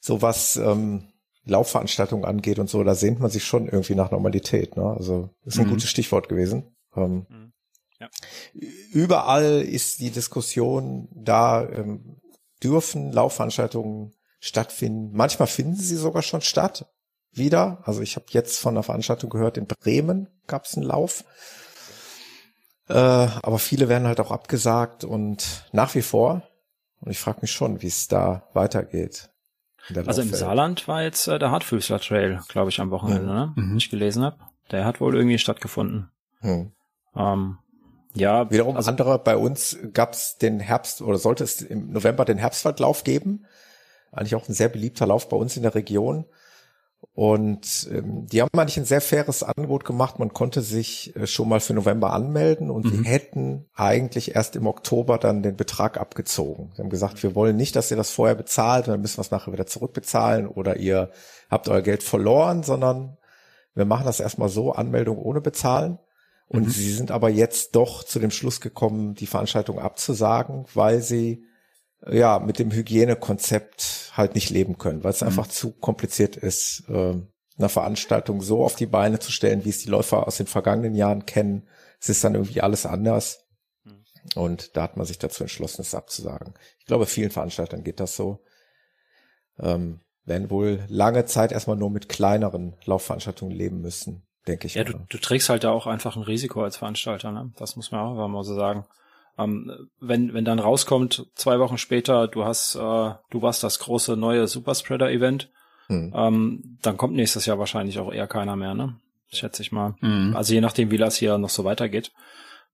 so 0.00 0.22
was 0.22 0.56
ähm, 0.56 1.12
Laufveranstaltungen 1.44 2.24
angeht 2.24 2.58
und 2.58 2.68
so, 2.68 2.82
da 2.82 2.96
sehnt 2.96 3.20
man 3.20 3.30
sich 3.30 3.44
schon 3.44 3.66
irgendwie 3.66 3.94
nach 3.94 4.10
Normalität. 4.10 4.76
Ne? 4.76 4.84
Also 4.84 5.30
ist 5.44 5.58
ein 5.58 5.66
mhm. 5.66 5.70
gutes 5.70 5.88
Stichwort 5.88 6.28
gewesen. 6.28 6.76
Ähm, 6.96 7.26
mhm. 7.28 7.52
ja. 8.00 8.08
Überall 8.90 9.62
ist 9.62 10.00
die 10.00 10.10
Diskussion 10.10 11.08
da, 11.14 11.68
ähm, 11.68 12.15
dürfen 12.62 13.12
Laufveranstaltungen 13.12 14.14
stattfinden. 14.40 15.10
Manchmal 15.16 15.48
finden 15.48 15.76
sie 15.76 15.96
sogar 15.96 16.22
schon 16.22 16.40
statt. 16.40 16.86
wieder. 17.32 17.82
Also 17.84 18.00
ich 18.00 18.16
habe 18.16 18.26
jetzt 18.30 18.58
von 18.58 18.74
einer 18.74 18.82
Veranstaltung 18.82 19.30
gehört, 19.30 19.58
in 19.58 19.66
Bremen 19.66 20.28
gab 20.46 20.64
es 20.64 20.74
einen 20.74 20.86
Lauf. 20.86 21.24
Äh, 22.88 22.94
aber 22.94 23.58
viele 23.58 23.88
werden 23.88 24.06
halt 24.06 24.20
auch 24.20 24.30
abgesagt 24.30 25.04
und 25.04 25.68
nach 25.72 25.94
wie 25.94 26.02
vor, 26.02 26.42
und 27.00 27.10
ich 27.10 27.18
frage 27.18 27.40
mich 27.42 27.52
schon, 27.52 27.82
wie 27.82 27.88
es 27.88 28.08
da 28.08 28.48
weitergeht. 28.54 29.30
Also 30.06 30.22
im 30.22 30.32
Saarland 30.32 30.88
war 30.88 31.02
jetzt 31.02 31.28
äh, 31.28 31.38
der 31.38 31.50
Hartfüßler 31.50 32.00
Trail, 32.00 32.40
glaube 32.48 32.70
ich, 32.70 32.80
am 32.80 32.90
Wochenende, 32.90 33.26
ne? 33.26 33.52
Mhm. 33.54 33.76
ich 33.76 33.90
gelesen 33.90 34.24
habe. 34.24 34.38
Der 34.72 34.84
hat 34.84 35.00
wohl 35.00 35.14
irgendwie 35.14 35.38
stattgefunden. 35.38 36.10
Hm. 36.40 36.72
Ähm, 37.14 37.58
ja. 38.16 38.50
Wiederum 38.50 38.76
also, 38.76 38.90
andere, 38.90 39.18
bei 39.18 39.36
uns 39.36 39.76
gab 39.92 40.14
es 40.14 40.38
den 40.38 40.60
Herbst 40.60 41.02
oder 41.02 41.18
sollte 41.18 41.44
es 41.44 41.62
im 41.62 41.92
November 41.92 42.24
den 42.24 42.38
Herbstwaldlauf 42.38 43.04
geben. 43.04 43.46
Eigentlich 44.12 44.34
auch 44.34 44.48
ein 44.48 44.54
sehr 44.54 44.68
beliebter 44.68 45.06
Lauf 45.06 45.28
bei 45.28 45.36
uns 45.36 45.56
in 45.56 45.62
der 45.62 45.74
Region. 45.74 46.24
Und 47.14 47.88
ähm, 47.90 48.26
die 48.26 48.42
haben 48.42 48.50
eigentlich 48.54 48.76
ein 48.76 48.84
sehr 48.84 49.00
faires 49.00 49.42
Angebot 49.42 49.84
gemacht. 49.84 50.18
Man 50.18 50.32
konnte 50.32 50.60
sich 50.60 51.14
äh, 51.16 51.26
schon 51.26 51.48
mal 51.48 51.60
für 51.60 51.72
November 51.72 52.12
anmelden 52.12 52.70
und 52.70 52.84
mhm. 52.84 52.90
die 52.90 53.08
hätten 53.08 53.66
eigentlich 53.74 54.34
erst 54.34 54.56
im 54.56 54.66
Oktober 54.66 55.18
dann 55.18 55.42
den 55.42 55.56
Betrag 55.56 55.98
abgezogen. 55.98 56.72
Sie 56.74 56.82
haben 56.82 56.90
gesagt, 56.90 57.22
wir 57.22 57.34
wollen 57.34 57.56
nicht, 57.56 57.76
dass 57.76 57.90
ihr 57.90 57.96
das 57.96 58.10
vorher 58.10 58.34
bezahlt 58.34 58.86
und 58.86 58.92
dann 58.92 59.00
müssen 59.00 59.18
wir 59.18 59.22
es 59.22 59.30
nachher 59.30 59.52
wieder 59.52 59.66
zurückbezahlen 59.66 60.46
oder 60.46 60.76
ihr 60.76 61.10
habt 61.50 61.68
euer 61.68 61.82
Geld 61.82 62.02
verloren, 62.02 62.62
sondern 62.62 63.16
wir 63.74 63.84
machen 63.84 64.06
das 64.06 64.20
erstmal 64.20 64.48
so, 64.48 64.72
Anmeldung 64.72 65.18
ohne 65.18 65.40
bezahlen. 65.40 65.98
Und 66.48 66.66
mhm. 66.66 66.70
sie 66.70 66.92
sind 66.92 67.10
aber 67.10 67.28
jetzt 67.28 67.74
doch 67.74 68.04
zu 68.04 68.18
dem 68.18 68.30
Schluss 68.30 68.60
gekommen, 68.60 69.14
die 69.14 69.26
Veranstaltung 69.26 69.78
abzusagen, 69.78 70.66
weil 70.74 71.02
sie 71.02 71.44
ja 72.08 72.38
mit 72.38 72.58
dem 72.58 72.70
Hygienekonzept 72.70 74.12
halt 74.14 74.34
nicht 74.34 74.50
leben 74.50 74.78
können, 74.78 75.02
weil 75.02 75.10
es 75.10 75.22
mhm. 75.22 75.28
einfach 75.28 75.48
zu 75.48 75.72
kompliziert 75.72 76.36
ist, 76.36 76.84
äh, 76.88 77.14
eine 77.58 77.68
Veranstaltung 77.68 78.42
so 78.42 78.64
auf 78.64 78.76
die 78.76 78.86
Beine 78.86 79.18
zu 79.18 79.32
stellen, 79.32 79.64
wie 79.64 79.70
es 79.70 79.78
die 79.78 79.88
Läufer 79.88 80.26
aus 80.26 80.36
den 80.36 80.46
vergangenen 80.46 80.94
Jahren 80.94 81.26
kennen. 81.26 81.68
Es 82.00 82.08
ist 82.08 82.22
dann 82.22 82.34
irgendwie 82.34 82.60
alles 82.60 82.86
anders. 82.86 83.46
Mhm. 83.84 84.04
Und 84.34 84.76
da 84.76 84.82
hat 84.82 84.96
man 84.96 85.06
sich 85.06 85.18
dazu 85.18 85.42
entschlossen, 85.42 85.80
es 85.80 85.94
abzusagen. 85.94 86.54
Ich 86.78 86.86
glaube, 86.86 87.06
vielen 87.06 87.30
Veranstaltern 87.30 87.82
geht 87.82 87.98
das 87.98 88.14
so. 88.14 88.44
Ähm, 89.58 90.00
werden 90.24 90.50
wohl 90.50 90.84
lange 90.88 91.24
Zeit 91.24 91.52
erstmal 91.52 91.76
nur 91.76 91.90
mit 91.90 92.08
kleineren 92.08 92.76
Laufveranstaltungen 92.84 93.56
leben 93.56 93.80
müssen, 93.80 94.25
denke 94.46 94.66
ich. 94.66 94.74
Ja, 94.74 94.84
du, 94.84 94.94
du, 95.08 95.18
trägst 95.18 95.48
halt 95.48 95.64
da 95.64 95.70
auch 95.70 95.86
einfach 95.86 96.16
ein 96.16 96.22
Risiko 96.22 96.62
als 96.62 96.76
Veranstalter, 96.76 97.32
ne? 97.32 97.52
Das 97.56 97.76
muss 97.76 97.90
man 97.92 98.00
auch 98.00 98.28
mal 98.28 98.44
so 98.44 98.54
sagen. 98.54 98.84
Ähm, 99.38 99.88
wenn, 100.00 100.32
wenn 100.32 100.44
dann 100.44 100.58
rauskommt, 100.58 101.26
zwei 101.34 101.58
Wochen 101.58 101.78
später, 101.78 102.26
du 102.28 102.44
hast, 102.44 102.74
äh, 102.74 102.78
du 102.78 103.42
warst 103.42 103.62
das 103.62 103.78
große 103.78 104.16
neue 104.16 104.48
Superspreader-Event, 104.48 105.50
hm. 105.88 106.12
ähm, 106.16 106.78
dann 106.82 106.96
kommt 106.96 107.14
nächstes 107.14 107.46
Jahr 107.46 107.58
wahrscheinlich 107.58 107.98
auch 107.98 108.12
eher 108.12 108.26
keiner 108.26 108.56
mehr, 108.56 108.74
ne? 108.74 108.96
Schätze 109.28 109.62
ich 109.62 109.72
mal. 109.72 109.94
Hm. 110.00 110.34
Also 110.36 110.54
je 110.54 110.60
nachdem, 110.60 110.90
wie 110.90 110.98
das 110.98 111.16
hier 111.16 111.36
noch 111.36 111.50
so 111.50 111.64
weitergeht 111.64 112.12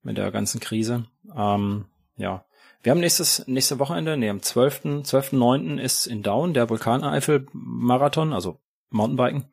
mit 0.03 0.19
der 0.19 0.31
ganzen 0.31 0.61
Krise. 0.61 1.05
Ähm, 1.37 1.87
ja. 2.17 2.45
Wir 2.83 2.91
haben 2.91 3.01
nächstes, 3.01 3.47
nächste 3.47 3.79
Wochenende, 3.79 4.17
nee, 4.17 4.29
am 4.29 4.43
12., 4.43 4.85
12.9. 5.05 5.81
ist 5.81 6.07
in 6.07 6.23
Down 6.23 6.53
der 6.53 6.69
Vulkaneifel-Marathon, 6.69 8.33
also 8.33 8.59
Mountainbiken. 8.91 9.45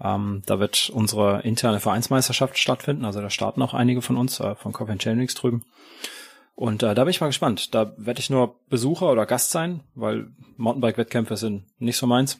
Ähm, 0.00 0.42
da 0.46 0.60
wird 0.60 0.90
unsere 0.90 1.42
interne 1.42 1.80
Vereinsmeisterschaft 1.80 2.58
stattfinden, 2.58 3.04
also 3.04 3.20
da 3.20 3.30
starten 3.30 3.62
auch 3.62 3.74
einige 3.74 4.02
von 4.02 4.16
uns, 4.16 4.38
äh, 4.40 4.54
von 4.54 4.72
Coffee 4.72 4.96
Chainwings 4.96 5.34
drüben. 5.34 5.64
Und 6.54 6.82
äh, 6.82 6.94
da 6.94 7.04
bin 7.04 7.10
ich 7.10 7.20
mal 7.20 7.28
gespannt. 7.28 7.74
Da 7.74 7.92
werde 7.96 8.18
ich 8.18 8.30
nur 8.30 8.56
Besucher 8.68 9.12
oder 9.12 9.26
Gast 9.26 9.50
sein, 9.50 9.84
weil 9.94 10.28
Mountainbike-Wettkämpfe 10.56 11.36
sind 11.36 11.66
nicht 11.78 11.96
so 11.96 12.06
meins. 12.06 12.38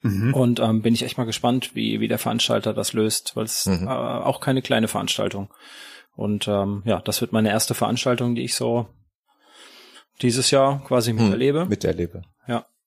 Mhm. 0.00 0.32
Und 0.32 0.60
ähm, 0.60 0.82
bin 0.82 0.94
ich 0.94 1.02
echt 1.02 1.18
mal 1.18 1.24
gespannt, 1.24 1.74
wie, 1.74 2.00
wie 2.00 2.08
der 2.08 2.18
Veranstalter 2.18 2.72
das 2.72 2.92
löst, 2.92 3.36
weil 3.36 3.44
es 3.44 3.66
mhm. 3.66 3.86
äh, 3.86 3.90
auch 3.90 4.40
keine 4.40 4.62
kleine 4.62 4.88
Veranstaltung. 4.88 5.52
Und 6.14 6.48
ähm, 6.48 6.82
ja, 6.84 7.00
das 7.00 7.20
wird 7.20 7.32
meine 7.32 7.50
erste 7.50 7.74
Veranstaltung, 7.74 8.34
die 8.34 8.44
ich 8.44 8.54
so 8.54 8.86
dieses 10.22 10.50
Jahr 10.50 10.82
quasi 10.84 11.10
hm, 11.10 11.24
miterlebe. 11.24 11.62
Hm, 11.62 11.68
miterlebe. 11.68 12.22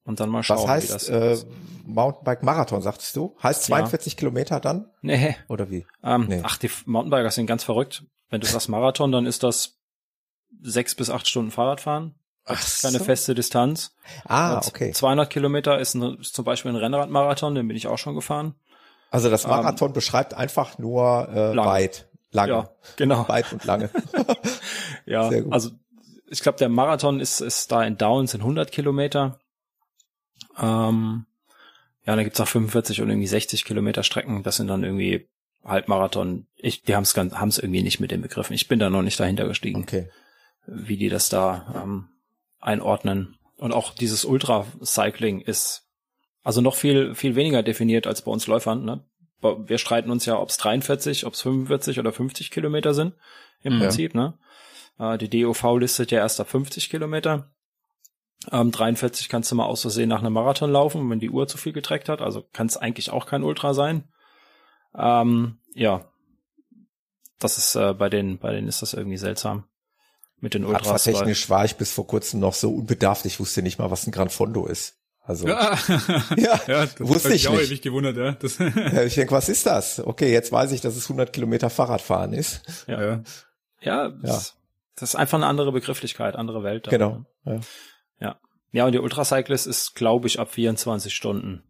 Und 0.08 0.22
dann 0.22 0.30
mal 0.30 0.42
schauen, 0.42 0.60
Was 0.60 0.68
heißt, 0.68 0.88
wie 0.88 0.94
das 0.94 1.10
äh, 1.10 1.34
ist. 1.34 1.48
Mountainbike 1.86 2.42
Marathon, 2.42 2.82
sagtest 2.82 3.16
du? 3.18 3.36
Heißt 3.44 3.64
42 3.64 4.14
ja. 4.14 4.18
Kilometer 4.18 4.60
dann? 4.62 4.90
Nee. 5.02 5.36
Oder 5.50 5.70
wie? 5.70 5.86
Ähm, 6.02 6.28
nee. 6.30 6.42
Ach, 6.44 6.58
die 6.58 6.72
Mountainbiker 6.86 7.30
sind 7.30 7.46
ganz 7.46 7.66
verrückt. 7.66 8.04
Wenn 8.30 8.42
du 8.42 8.48
sagst 8.48 8.70
Marathon, 8.70 9.12
dann 9.12 9.26
ist 9.26 9.44
das 9.44 9.78
sechs 10.62 10.96
bis 10.96 11.10
acht 11.10 11.28
Stunden 11.28 11.52
Fahrradfahren. 11.52 12.16
Ach 12.46 12.56
das 12.56 12.76
ist 12.76 12.82
keine 12.84 13.00
so. 13.00 13.04
feste 13.04 13.36
Distanz. 13.36 13.94
Ah, 14.26 14.62
okay. 14.66 14.92
200 14.92 15.30
Kilometer 15.30 15.78
ist, 15.80 15.94
ein, 15.94 16.18
ist 16.22 16.34
zum 16.34 16.46
Beispiel 16.46 16.72
ein 16.72 16.78
Rennradmarathon, 16.78 17.56
den 17.56 17.68
bin 17.68 17.76
ich 17.76 17.88
auch 17.88 17.98
schon 17.98 18.16
gefahren. 18.16 18.56
Also 19.12 19.30
das 19.30 19.44
ähm, 19.44 19.50
Marathon 19.50 19.90
ähm, 19.90 19.94
beschreibt 19.94 20.34
einfach 20.34 20.78
nur 20.78 21.28
äh, 21.30 21.54
lang. 21.54 21.66
weit, 21.66 22.08
lange. 22.32 22.52
Ja, 22.52 22.70
genau. 22.96 23.28
Weit 23.28 23.52
und 23.52 23.66
lange. 23.66 23.90
ja, 25.06 25.30
also 25.50 25.72
ich 26.30 26.42
glaube, 26.42 26.58
der 26.58 26.70
Marathon 26.70 27.20
ist, 27.20 27.42
ist 27.42 27.72
da 27.72 27.84
in 27.84 27.98
Downs 27.98 28.34
in 28.34 28.42
100 28.42 28.72
Kilometer. 28.72 29.40
Ähm, 30.60 31.26
ja, 32.06 32.16
da 32.16 32.24
gibt's 32.24 32.40
auch 32.40 32.48
45 32.48 33.02
und 33.02 33.10
irgendwie 33.10 33.28
60 33.28 33.66
Kilometer 33.66 34.04
Strecken. 34.04 34.44
Das 34.44 34.58
sind 34.58 34.68
dann 34.68 34.84
irgendwie 34.84 35.28
Halbmarathon. 35.64 36.48
Ich, 36.56 36.84
die 36.84 36.96
haben 36.96 37.04
es 37.04 37.16
haben's 37.16 37.58
irgendwie 37.58 37.84
nicht 37.84 38.00
mit 38.00 38.12
dem 38.12 38.22
Begriffen. 38.22 38.54
Ich 38.54 38.68
bin 38.68 38.80
da 38.80 38.90
noch 38.90 39.02
nicht 39.02 39.20
dahinter 39.20 39.48
gestiegen, 39.48 39.84
okay. 39.84 40.10
wie 40.66 40.98
die 40.98 41.10
das 41.10 41.30
da 41.30 41.84
ähm, 41.84 42.08
einordnen. 42.60 43.36
Und 43.58 43.74
auch 43.74 43.94
dieses 43.94 44.24
Ultra-Cycling 44.24 45.42
ist 45.42 45.88
also 46.44 46.62
noch 46.62 46.76
viel, 46.76 47.14
viel 47.14 47.36
weniger 47.36 47.62
definiert 47.62 48.08
als 48.08 48.22
bei 48.22 48.32
uns 48.32 48.48
Läufern. 48.48 48.86
Ne? 48.86 49.04
Wir 49.42 49.78
streiten 49.78 50.12
uns 50.12 50.26
ja, 50.26 50.40
ob 50.40 50.50
es 50.50 50.58
43, 50.58 51.26
ob 51.26 51.34
es 51.34 51.42
45 51.42 52.00
oder 52.00 52.14
50 52.14 52.52
Kilometer 52.52 52.94
sind 52.94 53.16
im 53.64 53.74
ja. 53.74 53.80
Prinzip. 53.80 54.16
Ne? 54.16 54.38
Äh, 54.98 55.18
die 55.18 55.30
DOV 55.30 55.78
listet 55.78 56.12
ja 56.12 56.20
erst 56.20 56.40
ab 56.40 56.50
50 56.50 56.90
Kilometer. 56.90 57.52
Ähm, 58.52 58.72
43 58.72 59.30
kannst 59.30 59.52
du 59.52 59.56
mal 59.56 59.66
aus 59.66 59.82
Versehen 59.82 60.10
nach 60.10 60.20
einem 60.20 60.34
Marathon 60.34 60.72
laufen, 60.72 61.10
wenn 61.10 61.20
die 61.20 61.30
Uhr 61.30 61.48
zu 61.48 61.58
viel 61.58 61.74
getreckt 61.74 62.08
hat. 62.10 62.22
Also 62.22 62.44
kann 62.54 62.68
es 62.68 62.78
eigentlich 62.78 63.10
auch 63.10 63.26
kein 63.26 63.44
Ultra 63.44 63.74
sein. 63.74 64.04
Ähm, 64.96 65.58
ja, 65.74 66.06
das 67.40 67.58
ist 67.58 67.76
äh, 67.76 67.94
bei 67.94 68.10
denen, 68.10 68.40
bei 68.40 68.52
denen 68.54 68.68
ist 68.68 68.82
das 68.82 68.94
irgendwie 68.94 69.18
seltsam 69.18 69.66
mit 70.40 70.54
den 70.54 70.66
Ultras. 70.66 71.04
Technisch 71.04 71.50
war 71.50 71.66
ich 71.66 71.76
bis 71.76 71.92
vor 71.92 72.08
kurzem 72.08 72.40
noch 72.40 72.54
so 72.54 72.74
unbedarft. 72.74 73.26
Ich 73.26 73.40
wusste 73.40 73.62
nicht 73.62 73.80
mal, 73.80 73.92
was 73.92 74.08
ein 74.08 74.12
Gran 74.12 74.30
Fondo 74.30 74.66
ist. 74.66 74.96
Also 75.24 75.46
ja, 75.48 75.78
ja, 76.38 76.60
ja 76.68 76.86
das 76.86 77.00
wusste 77.00 77.34
ich, 77.34 77.44
ich 77.44 77.48
auch 77.50 77.54
nicht. 77.58 77.84
gewundert, 77.84 78.16
ja. 78.16 78.32
Das 78.32 78.58
ja. 78.60 79.04
Ich 79.04 79.16
denke, 79.16 79.34
was 79.34 79.50
ist 79.50 79.66
das? 79.66 80.00
Okay, 80.00 80.32
jetzt 80.32 80.52
weiß 80.54 80.72
ich, 80.72 80.80
dass 80.80 80.96
es 80.96 81.04
100 81.06 81.34
Kilometer 81.34 81.70
Fahrradfahren 81.70 82.32
ist. 82.32 82.62
Ja, 82.88 83.02
ja. 83.02 83.24
ja, 83.82 84.14
ja. 84.24 84.42
Das 84.96 85.10
ist 85.10 85.16
einfach 85.16 85.38
eine 85.38 85.46
andere 85.46 85.74
Begrifflichkeit, 85.74 86.36
andere 86.36 86.64
Welt. 86.64 86.88
Genau. 86.90 87.26
Ja. 87.46 87.60
Ja. 88.72 88.86
Und 88.86 88.92
der 88.94 89.04
Ultracyclist 89.04 89.68
ist, 89.68 89.96
glaube 89.96 90.28
ich, 90.28 90.40
ab 90.40 90.52
24 90.52 91.14
Stunden. 91.14 91.64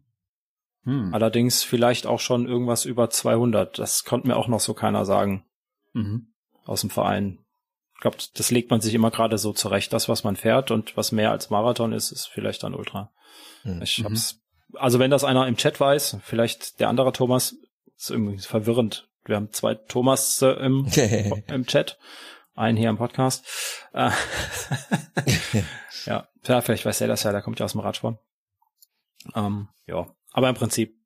Hm. 0.84 1.12
Allerdings 1.12 1.62
vielleicht 1.62 2.06
auch 2.06 2.20
schon 2.20 2.46
irgendwas 2.46 2.84
über 2.84 3.10
200. 3.10 3.78
Das 3.78 4.04
konnte 4.04 4.28
mir 4.28 4.36
auch 4.36 4.48
noch 4.48 4.60
so 4.60 4.74
keiner 4.74 5.04
sagen. 5.04 5.44
Mhm. 5.92 6.28
Aus 6.64 6.82
dem 6.82 6.90
Verein. 6.90 7.38
Ich 7.94 8.00
glaube, 8.00 8.18
das 8.34 8.50
legt 8.50 8.70
man 8.70 8.80
sich 8.80 8.94
immer 8.94 9.10
gerade 9.10 9.38
so 9.38 9.52
zurecht. 9.52 9.92
Das, 9.92 10.08
was 10.08 10.22
man 10.22 10.36
fährt 10.36 10.70
und 10.70 10.96
was 10.96 11.12
mehr 11.12 11.30
als 11.30 11.50
Marathon 11.50 11.92
ist, 11.92 12.12
ist 12.12 12.26
vielleicht 12.26 12.62
dann 12.62 12.74
Ultra. 12.74 13.10
Mhm. 13.64 13.82
Ich 13.82 14.04
hab's, 14.04 14.40
also 14.74 14.98
wenn 14.98 15.10
das 15.10 15.24
einer 15.24 15.46
im 15.48 15.56
Chat 15.56 15.80
weiß, 15.80 16.18
vielleicht 16.22 16.80
der 16.80 16.88
andere 16.88 17.12
Thomas, 17.12 17.56
ist 17.96 18.10
irgendwie 18.10 18.38
verwirrend. 18.38 19.08
Wir 19.24 19.36
haben 19.36 19.52
zwei 19.52 19.74
Thomas 19.74 20.40
im, 20.42 20.86
im 21.48 21.66
Chat 21.66 21.98
einen 22.58 22.76
hier 22.76 22.90
im 22.90 22.98
Podcast. 22.98 23.46
Äh, 23.92 24.10
ja, 26.06 26.28
ja, 26.44 26.60
vielleicht 26.60 26.84
weiß 26.84 27.00
er 27.00 27.08
das 27.08 27.22
ja, 27.22 27.32
der 27.32 27.42
kommt 27.42 27.58
ja 27.60 27.64
aus 27.64 27.72
dem 27.72 27.80
Radsport. 27.80 28.18
Ähm, 29.34 29.68
ja, 29.86 30.06
aber 30.32 30.48
im 30.48 30.54
Prinzip 30.54 30.96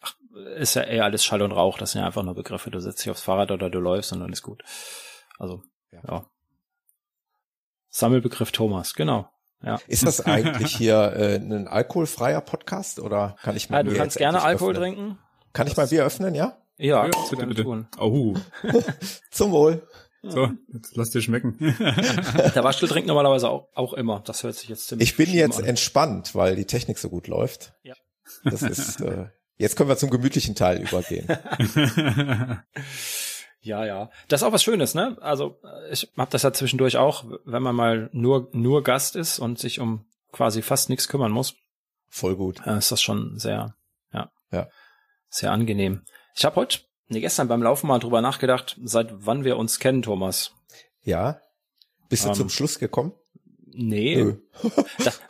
ach, 0.00 0.14
ist 0.56 0.74
ja 0.74 0.82
eher 0.82 1.04
alles 1.04 1.24
Schall 1.24 1.42
und 1.42 1.52
Rauch. 1.52 1.78
Das 1.78 1.92
sind 1.92 2.00
ja 2.00 2.06
einfach 2.06 2.22
nur 2.22 2.34
Begriffe. 2.34 2.70
Du 2.70 2.80
setzt 2.80 3.04
dich 3.04 3.10
aufs 3.10 3.22
Fahrrad 3.22 3.50
oder 3.50 3.70
du 3.70 3.78
läufst 3.78 4.12
und 4.12 4.20
dann 4.20 4.32
ist 4.32 4.42
gut. 4.42 4.62
Also, 5.38 5.62
ja. 5.90 6.00
ja. 6.08 6.26
Sammelbegriff 7.88 8.52
Thomas, 8.52 8.94
genau. 8.94 9.28
Ja. 9.62 9.78
Ist 9.86 10.04
das 10.06 10.20
eigentlich 10.26 10.76
hier 10.76 11.12
äh, 11.14 11.36
ein 11.36 11.68
alkoholfreier 11.68 12.40
Podcast 12.40 12.98
oder 12.98 13.36
kann 13.42 13.54
ich 13.54 13.70
mal 13.70 13.78
ja, 13.78 13.82
Du 13.84 13.94
kannst 13.94 14.16
gerne 14.16 14.42
Alkohol 14.42 14.72
öffnen? 14.72 14.94
trinken. 14.94 15.18
Kann 15.52 15.66
das 15.66 15.72
ich 15.72 15.76
mal 15.76 15.86
Bier 15.86 16.04
öffnen, 16.04 16.34
ja? 16.34 16.56
Ja, 16.78 17.06
ja 17.06 17.10
bitte, 17.30 17.46
bitte. 17.46 17.62
Tun. 17.62 17.86
Oh. 17.98 18.34
Zum 19.30 19.52
Wohl. 19.52 19.86
So, 20.22 20.50
jetzt 20.72 20.94
lass 20.94 21.10
dir 21.10 21.20
schmecken. 21.20 21.56
Der 21.58 22.62
Waschel 22.62 22.88
trinkt 22.88 23.08
normalerweise 23.08 23.48
auch, 23.50 23.68
auch 23.74 23.92
immer. 23.92 24.22
Das 24.24 24.44
hört 24.44 24.54
sich 24.54 24.68
jetzt 24.68 24.86
ziemlich 24.86 25.10
Ich 25.10 25.16
bin 25.16 25.32
jetzt 25.32 25.58
an. 25.58 25.64
entspannt, 25.64 26.34
weil 26.34 26.54
die 26.54 26.64
Technik 26.64 26.98
so 26.98 27.08
gut 27.08 27.26
läuft. 27.26 27.72
Ja. 27.82 27.94
Das 28.44 28.62
ist, 28.62 29.00
äh, 29.00 29.26
jetzt 29.56 29.76
können 29.76 29.88
wir 29.88 29.96
zum 29.96 30.10
gemütlichen 30.10 30.54
Teil 30.54 30.80
übergehen. 30.80 31.26
ja, 33.60 33.84
ja. 33.84 34.10
Das 34.28 34.42
ist 34.42 34.46
auch 34.46 34.52
was 34.52 34.62
Schönes, 34.62 34.94
ne? 34.94 35.16
Also 35.20 35.58
ich 35.90 36.10
habe 36.16 36.30
das 36.30 36.42
ja 36.42 36.52
zwischendurch 36.52 36.96
auch, 36.96 37.24
wenn 37.44 37.62
man 37.62 37.74
mal 37.74 38.08
nur, 38.12 38.48
nur 38.52 38.82
Gast 38.84 39.16
ist 39.16 39.38
und 39.40 39.58
sich 39.58 39.80
um 39.80 40.06
quasi 40.30 40.62
fast 40.62 40.88
nichts 40.88 41.08
kümmern 41.08 41.32
muss. 41.32 41.54
Voll 42.08 42.36
gut. 42.36 42.64
Äh, 42.66 42.78
ist 42.78 42.92
das 42.92 43.02
schon 43.02 43.38
sehr, 43.38 43.74
ja. 44.12 44.30
Ja. 44.52 44.68
sehr 45.30 45.50
angenehm. 45.50 46.02
Ich 46.36 46.44
habe 46.44 46.56
heute, 46.56 46.78
nee, 47.12 47.20
gestern 47.20 47.48
beim 47.48 47.62
Laufen 47.62 47.86
mal 47.86 47.98
drüber 47.98 48.20
nachgedacht, 48.20 48.78
seit 48.82 49.08
wann 49.26 49.44
wir 49.44 49.56
uns 49.56 49.78
kennen, 49.78 50.02
Thomas. 50.02 50.52
Ja. 51.02 51.40
Bist 52.08 52.24
du 52.24 52.28
Ähm, 52.28 52.34
zum 52.34 52.48
Schluss 52.48 52.78
gekommen? 52.78 53.12
Nee. 53.66 54.34
Das, 54.98 55.20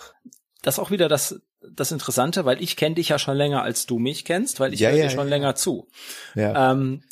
das 0.62 0.74
ist 0.74 0.78
auch 0.78 0.90
wieder 0.90 1.08
das, 1.08 1.40
das 1.74 1.90
Interessante, 1.92 2.44
weil 2.44 2.62
ich 2.62 2.76
kenne 2.76 2.94
dich 2.96 3.08
ja 3.08 3.18
schon 3.18 3.36
länger, 3.36 3.62
als 3.62 3.86
du 3.86 3.98
mich 3.98 4.24
kennst, 4.24 4.60
weil 4.60 4.72
ich 4.74 4.80
Ja, 4.80 4.90
höre 4.90 4.96
ja, 4.98 5.04
dir 5.04 5.10
schon 5.10 5.24
ja. 5.26 5.30
länger 5.30 5.54
zu. 5.54 5.88
Ja. 6.34 6.72
Ähm, 6.72 7.02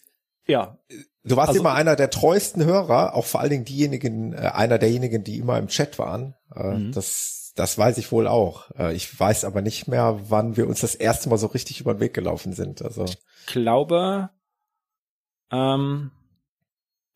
ja, 0.47 0.79
Du 1.23 1.37
warst 1.37 1.51
Also- 1.51 1.61
immer 1.61 1.75
einer 1.75 1.97
der 1.97 2.09
treuesten 2.11 2.65
Hörer, 2.65 3.15
auch 3.15 3.27
vor 3.27 3.41
allen 3.41 3.51
Dingen 3.51 3.65
diejenigen, 3.67 4.33
äh, 4.33 4.39
einer 4.55 4.79
derjenigen, 4.79 5.23
die 5.23 5.37
immer 5.39 5.59
im 5.59 5.69
Chat 5.69 5.99
waren. 5.99 6.35
Äh, 6.55 6.63
Mhm. 6.77 6.93
Das, 6.93 7.53
das 7.57 7.77
weiß 7.77 7.99
ich 7.99 8.11
wohl 8.11 8.27
auch. 8.27 8.71
Äh, 8.79 8.95
ich 8.95 9.19
weiß 9.21 9.45
aber 9.45 9.61
nicht 9.63 9.87
mehr, 9.87 10.19
wann 10.29 10.57
wir 10.57 10.67
uns 10.67 10.81
das 10.81 10.95
erste 10.95 11.29
Mal 11.29 11.37
so 11.37 11.49
richtig 11.49 11.79
über 11.81 11.93
den 11.95 12.01
Weg 12.01 12.15
gelaufen 12.15 12.53
sind. 12.55 12.81
Also 12.83 13.05
glaube, 13.47 14.31
ähm, 15.51 16.11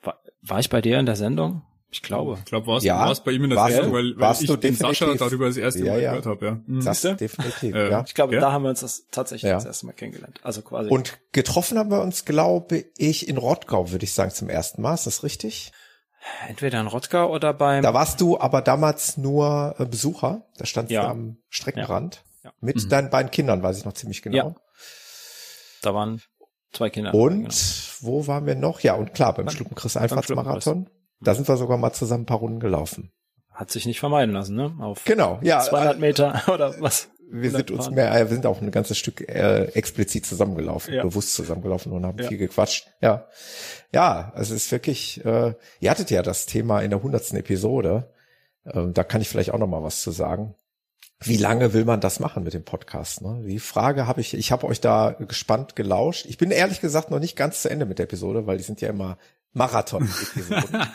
war, 0.02 0.20
war 0.42 0.60
ich 0.60 0.68
bei 0.70 0.80
dir 0.80 0.98
in 0.98 1.06
der 1.06 1.16
Sendung? 1.16 1.62
Ich 1.90 2.02
glaube. 2.02 2.38
Ich 2.40 2.44
glaube, 2.46 2.66
warst, 2.66 2.84
Ja, 2.84 2.98
warst 2.98 3.24
bei 3.24 3.30
ihm 3.30 3.44
in 3.44 3.50
der 3.50 3.58
warst 3.60 3.74
Sendung, 3.76 3.92
du- 3.92 3.98
weil, 3.98 4.18
weil 4.18 4.42
ich 4.42 4.50
den 4.60 4.74
Sascha 4.74 5.14
darüber 5.14 5.46
das 5.46 5.56
erste 5.56 5.84
Ja, 5.84 5.92
Mal 5.92 6.02
ja. 6.02 6.10
gehört 6.10 6.26
habe, 6.26 6.44
ja. 6.46 6.58
Mhm. 6.66 6.84
das 6.84 7.00
definitiv, 7.02 7.72
Äh, 7.76 7.90
ja. 7.90 8.02
Ich 8.04 8.14
glaube, 8.14 8.34
Ja. 8.34 8.40
da 8.40 8.50
haben 8.50 8.64
wir 8.64 8.70
uns 8.70 8.80
das 8.80 9.06
tatsächlich 9.12 9.52
das 9.52 9.64
erste 9.64 9.86
Mal 9.86 9.92
kennengelernt. 9.92 10.40
Also 10.42 10.62
quasi. 10.62 10.90
Und 10.90 11.18
getroffen 11.30 11.78
haben 11.78 11.92
wir 11.92 12.02
uns, 12.02 12.24
glaube 12.24 12.84
ich, 12.98 13.28
in 13.28 13.36
Rottgau, 13.36 13.92
würde 13.92 14.02
ich 14.04 14.12
sagen, 14.12 14.32
zum 14.32 14.48
ersten 14.48 14.82
Mal. 14.82 14.94
Ist 14.94 15.06
das 15.06 15.22
richtig? 15.22 15.70
entweder 16.48 16.80
in 16.80 16.86
Rottgau 16.86 17.30
oder 17.30 17.52
beim 17.52 17.82
Da 17.82 17.92
warst 17.92 18.18
du 18.18 18.40
aber 18.40 18.62
damals 18.62 19.18
nur 19.18 19.74
äh, 19.78 19.84
Besucher. 19.84 20.46
Da 20.56 20.64
standst 20.64 20.90
du 20.90 20.98
am 21.00 21.36
Streckenrand. 21.50 22.24
Mit 22.60 22.76
Mhm. 22.82 22.88
deinen 22.88 23.10
beiden 23.10 23.30
Kindern, 23.30 23.62
weiß 23.62 23.76
ich 23.78 23.84
noch 23.84 23.92
ziemlich 23.92 24.22
genau. 24.22 24.36
Ja. 24.36 24.54
da 25.82 25.94
waren 25.94 26.22
zwei 26.74 26.90
Kinder. 26.90 27.14
Und 27.14 27.42
Genau. 27.44 27.52
wo 28.00 28.26
waren 28.26 28.46
wir 28.46 28.54
noch? 28.54 28.80
Ja, 28.80 28.94
und 28.94 29.14
klar, 29.14 29.32
beim 29.34 29.46
Beim- 29.46 29.54
Schluckenchris 29.54 29.94
beim 29.94 30.02
Einfahrtsmarathon. 30.04 30.90
Da 31.20 31.34
sind 31.34 31.48
wir 31.48 31.56
sogar 31.56 31.78
mal 31.78 31.92
zusammen 31.92 32.24
ein 32.24 32.26
paar 32.26 32.38
Runden 32.38 32.60
gelaufen. 32.60 33.10
Hat 33.50 33.70
sich 33.70 33.86
nicht 33.86 34.00
vermeiden 34.00 34.34
lassen, 34.34 34.56
ne? 34.56 34.74
Auf 34.80 35.04
Genau, 35.04 35.38
ja. 35.42 35.60
200 35.60 35.98
Meter 36.00 36.42
oder 36.52 36.74
was? 36.80 37.08
Wir 37.30 37.50
sind 37.50 37.70
uns 37.70 37.88
mehr, 37.90 38.12
äh, 38.14 38.18
wir 38.28 38.34
sind 38.34 38.44
auch 38.46 38.60
ein 38.60 38.70
ganzes 38.70 38.98
Stück 38.98 39.20
äh, 39.28 39.64
explizit 39.72 40.26
zusammengelaufen, 40.26 40.92
Ja. 40.94 41.02
bewusst 41.02 41.34
zusammengelaufen 41.34 41.90
und 41.92 42.04
haben 42.04 42.18
Ja. 42.18 42.28
viel 42.28 42.36
gequatscht. 42.38 42.86
Ja, 43.00 43.26
ja, 43.92 44.32
es 44.36 44.50
ist 44.50 44.70
wirklich. 44.70 45.24
Äh, 45.24 45.54
ihr 45.80 45.90
hattet 45.90 46.10
ja 46.10 46.22
das 46.22 46.46
Thema 46.46 46.80
in 46.80 46.90
der 46.90 47.02
hundertsten 47.02 47.38
Episode. 47.38 48.12
Ähm, 48.66 48.92
da 48.92 49.04
kann 49.04 49.20
ich 49.20 49.28
vielleicht 49.28 49.50
auch 49.52 49.58
noch 49.58 49.66
mal 49.66 49.82
was 49.82 50.02
zu 50.02 50.10
sagen. 50.10 50.54
Wie 51.20 51.36
lange 51.36 51.72
will 51.72 51.84
man 51.84 52.00
das 52.00 52.20
machen 52.20 52.44
mit 52.44 52.54
dem 52.54 52.64
Podcast? 52.64 53.22
Ne? 53.22 53.42
Die 53.46 53.58
Frage 53.58 54.06
habe 54.06 54.20
ich. 54.20 54.34
Ich 54.34 54.52
habe 54.52 54.66
euch 54.66 54.80
da 54.80 55.12
gespannt 55.12 55.76
gelauscht. 55.76 56.26
Ich 56.26 56.38
bin 56.38 56.50
ehrlich 56.50 56.80
gesagt 56.80 57.10
noch 57.10 57.20
nicht 57.20 57.36
ganz 57.36 57.62
zu 57.62 57.70
Ende 57.70 57.86
mit 57.86 57.98
der 57.98 58.04
Episode, 58.04 58.46
weil 58.46 58.58
die 58.58 58.64
sind 58.64 58.80
ja 58.80 58.88
immer 58.90 59.16
Marathon-Episoden. 59.52 60.82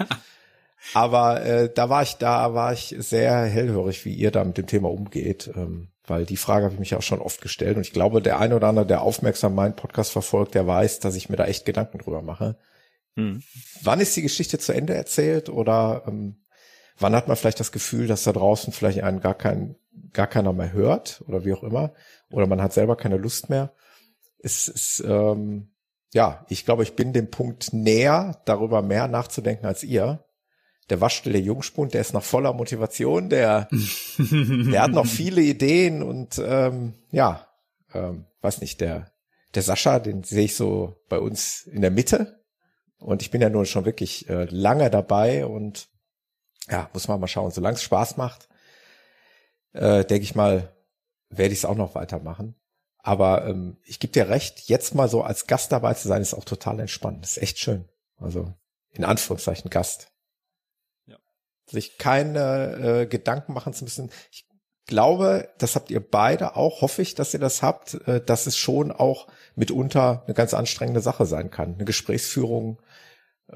Aber 0.94 1.44
äh, 1.44 1.72
da 1.74 1.90
war 1.90 2.04
ich, 2.04 2.16
da 2.16 2.54
war 2.54 2.74
ich 2.74 2.96
sehr 2.98 3.44
hellhörig, 3.44 4.06
wie 4.06 4.14
ihr 4.14 4.32
da 4.32 4.44
mit 4.44 4.58
dem 4.58 4.68
Thema 4.68 4.90
umgeht, 4.90 5.52
ähm, 5.56 5.90
weil 6.06 6.26
die 6.26 6.38
Frage 6.38 6.66
habe 6.66 6.74
ich 6.74 6.80
mich 6.80 6.96
auch 6.96 7.02
schon 7.02 7.20
oft 7.22 7.42
gestellt 7.42 7.76
und 7.76 7.82
ich 7.82 7.92
glaube, 7.92 8.22
der 8.22 8.40
eine 8.40 8.56
oder 8.56 8.68
andere, 8.68 8.86
der 8.86 9.02
aufmerksam 9.02 9.56
meinen 9.56 9.76
Podcast 9.76 10.12
verfolgt, 10.12 10.56
der 10.56 10.66
weiß, 10.66 11.00
dass 11.00 11.16
ich 11.16 11.30
mir 11.30 11.36
da 11.36 11.46
echt 11.46 11.66
Gedanken 11.66 12.00
drüber 12.00 12.22
mache. 12.22 12.58
Hm. 13.16 13.44
Wann 13.82 14.00
ist 14.00 14.16
die 14.16 14.22
Geschichte 14.22 14.58
zu 14.58 14.74
Ende 14.74 14.94
erzählt 14.94 15.50
oder 15.50 16.04
ähm, 16.08 16.44
wann 16.98 17.16
hat 17.16 17.28
man 17.28 17.38
vielleicht 17.38 17.60
das 17.60 17.72
Gefühl, 17.72 18.08
dass 18.08 18.24
da 18.24 18.32
draußen 18.32 18.74
vielleicht 18.74 19.04
einen 19.04 19.20
gar 19.20 19.36
kein, 19.36 19.76
gar 20.14 20.28
keiner 20.28 20.54
mehr 20.54 20.74
hört 20.74 21.24
oder 21.28 21.46
wie 21.46 21.54
auch 21.54 21.64
immer 21.64 21.94
oder 22.32 22.48
man 22.48 22.62
hat 22.62 22.74
selber 22.74 22.96
keine 22.96 23.18
Lust 23.18 23.50
mehr? 23.50 23.74
Es 24.42 24.68
ist 24.68 25.04
ähm, 25.06 25.70
ja, 26.14 26.46
ich 26.50 26.66
glaube, 26.66 26.84
ich 26.84 26.96
bin 26.96 27.14
dem 27.14 27.30
Punkt 27.30 27.74
näher, 27.74 28.42
darüber 28.46 28.82
mehr 28.82 29.08
nachzudenken 29.08 29.66
als 29.66 29.84
ihr. 29.84 30.26
Der 30.90 31.02
waschstille 31.02 31.38
Jungspund, 31.38 31.94
der 31.94 32.02
ist 32.02 32.14
noch 32.14 32.24
voller 32.24 32.54
Motivation, 32.54 33.30
der, 33.30 33.68
der 34.18 34.82
hat 34.82 34.92
noch 34.92 35.06
viele 35.06 35.42
Ideen 35.42 36.02
und 36.02 36.42
ähm, 36.44 36.96
ja, 37.12 37.48
ähm, 37.94 38.26
weiß 38.42 38.62
nicht, 38.62 38.82
der, 38.82 39.12
der 39.54 39.62
Sascha, 39.62 40.00
den 40.00 40.24
sehe 40.24 40.46
ich 40.46 40.56
so 40.56 40.96
bei 41.08 41.20
uns 41.20 41.62
in 41.68 41.82
der 41.82 41.92
Mitte 41.92 42.40
und 42.98 43.22
ich 43.22 43.30
bin 43.30 43.42
ja 43.42 43.50
nun 43.50 43.68
schon 43.68 43.86
wirklich 43.86 44.28
äh, 44.30 44.46
lange 44.46 44.90
dabei 44.90 45.46
und 45.46 45.90
ja, 46.70 46.90
muss 46.94 47.08
man 47.08 47.20
mal 47.20 47.28
schauen, 47.28 47.52
solange 47.52 47.76
es 47.76 47.84
Spaß 47.84 48.18
macht, 48.18 48.50
äh, 49.74 50.06
denke 50.06 50.24
ich 50.24 50.36
mal, 50.36 50.74
werde 51.30 51.54
ich 51.54 51.60
es 51.60 51.66
auch 51.66 51.76
noch 51.76 51.96
weitermachen. 51.96 52.56
Aber 52.98 53.46
ähm, 53.46 53.78
ich 53.86 54.00
gebe 54.00 54.14
dir 54.14 54.30
recht, 54.30 54.68
jetzt 54.68 54.94
mal 54.94 55.08
so 55.08 55.24
als 55.24 55.48
Gast 55.48 55.72
dabei 55.72 55.94
zu 55.94 56.08
sein, 56.08 56.22
ist 56.22 56.34
auch 56.34 56.44
total 56.44 56.80
entspannt. 56.80 57.24
ist 57.24 57.38
echt 57.38 57.60
schön. 57.60 57.86
Also 58.18 58.54
in 58.92 59.06
Anführungszeichen 59.06 59.70
Gast. 59.70 60.12
Ja. 61.06 61.18
Sich 61.70 61.98
keine 61.98 63.02
äh, 63.02 63.06
Gedanken 63.06 63.54
machen 63.54 63.74
zu 63.74 63.86
müssen. 63.86 64.12
Ich 64.32 64.46
glaube, 64.86 65.50
das 65.60 65.76
habt 65.76 65.92
ihr 65.92 66.00
beide 66.00 66.56
auch, 66.56 66.82
hoffe 66.82 67.02
ich, 67.02 67.16
dass 67.16 67.34
ihr 67.34 67.40
das 67.40 67.62
habt, 67.62 67.94
äh, 68.08 68.24
dass 68.24 68.48
es 68.48 68.58
schon 68.58 68.92
auch 68.92 69.28
mitunter 69.56 70.24
eine 70.26 70.34
ganz 70.34 70.54
anstrengende 70.54 71.00
Sache 71.00 71.26
sein 71.26 71.52
kann. 71.52 71.76
Eine 71.76 71.86
Gesprächsführung 71.86 72.82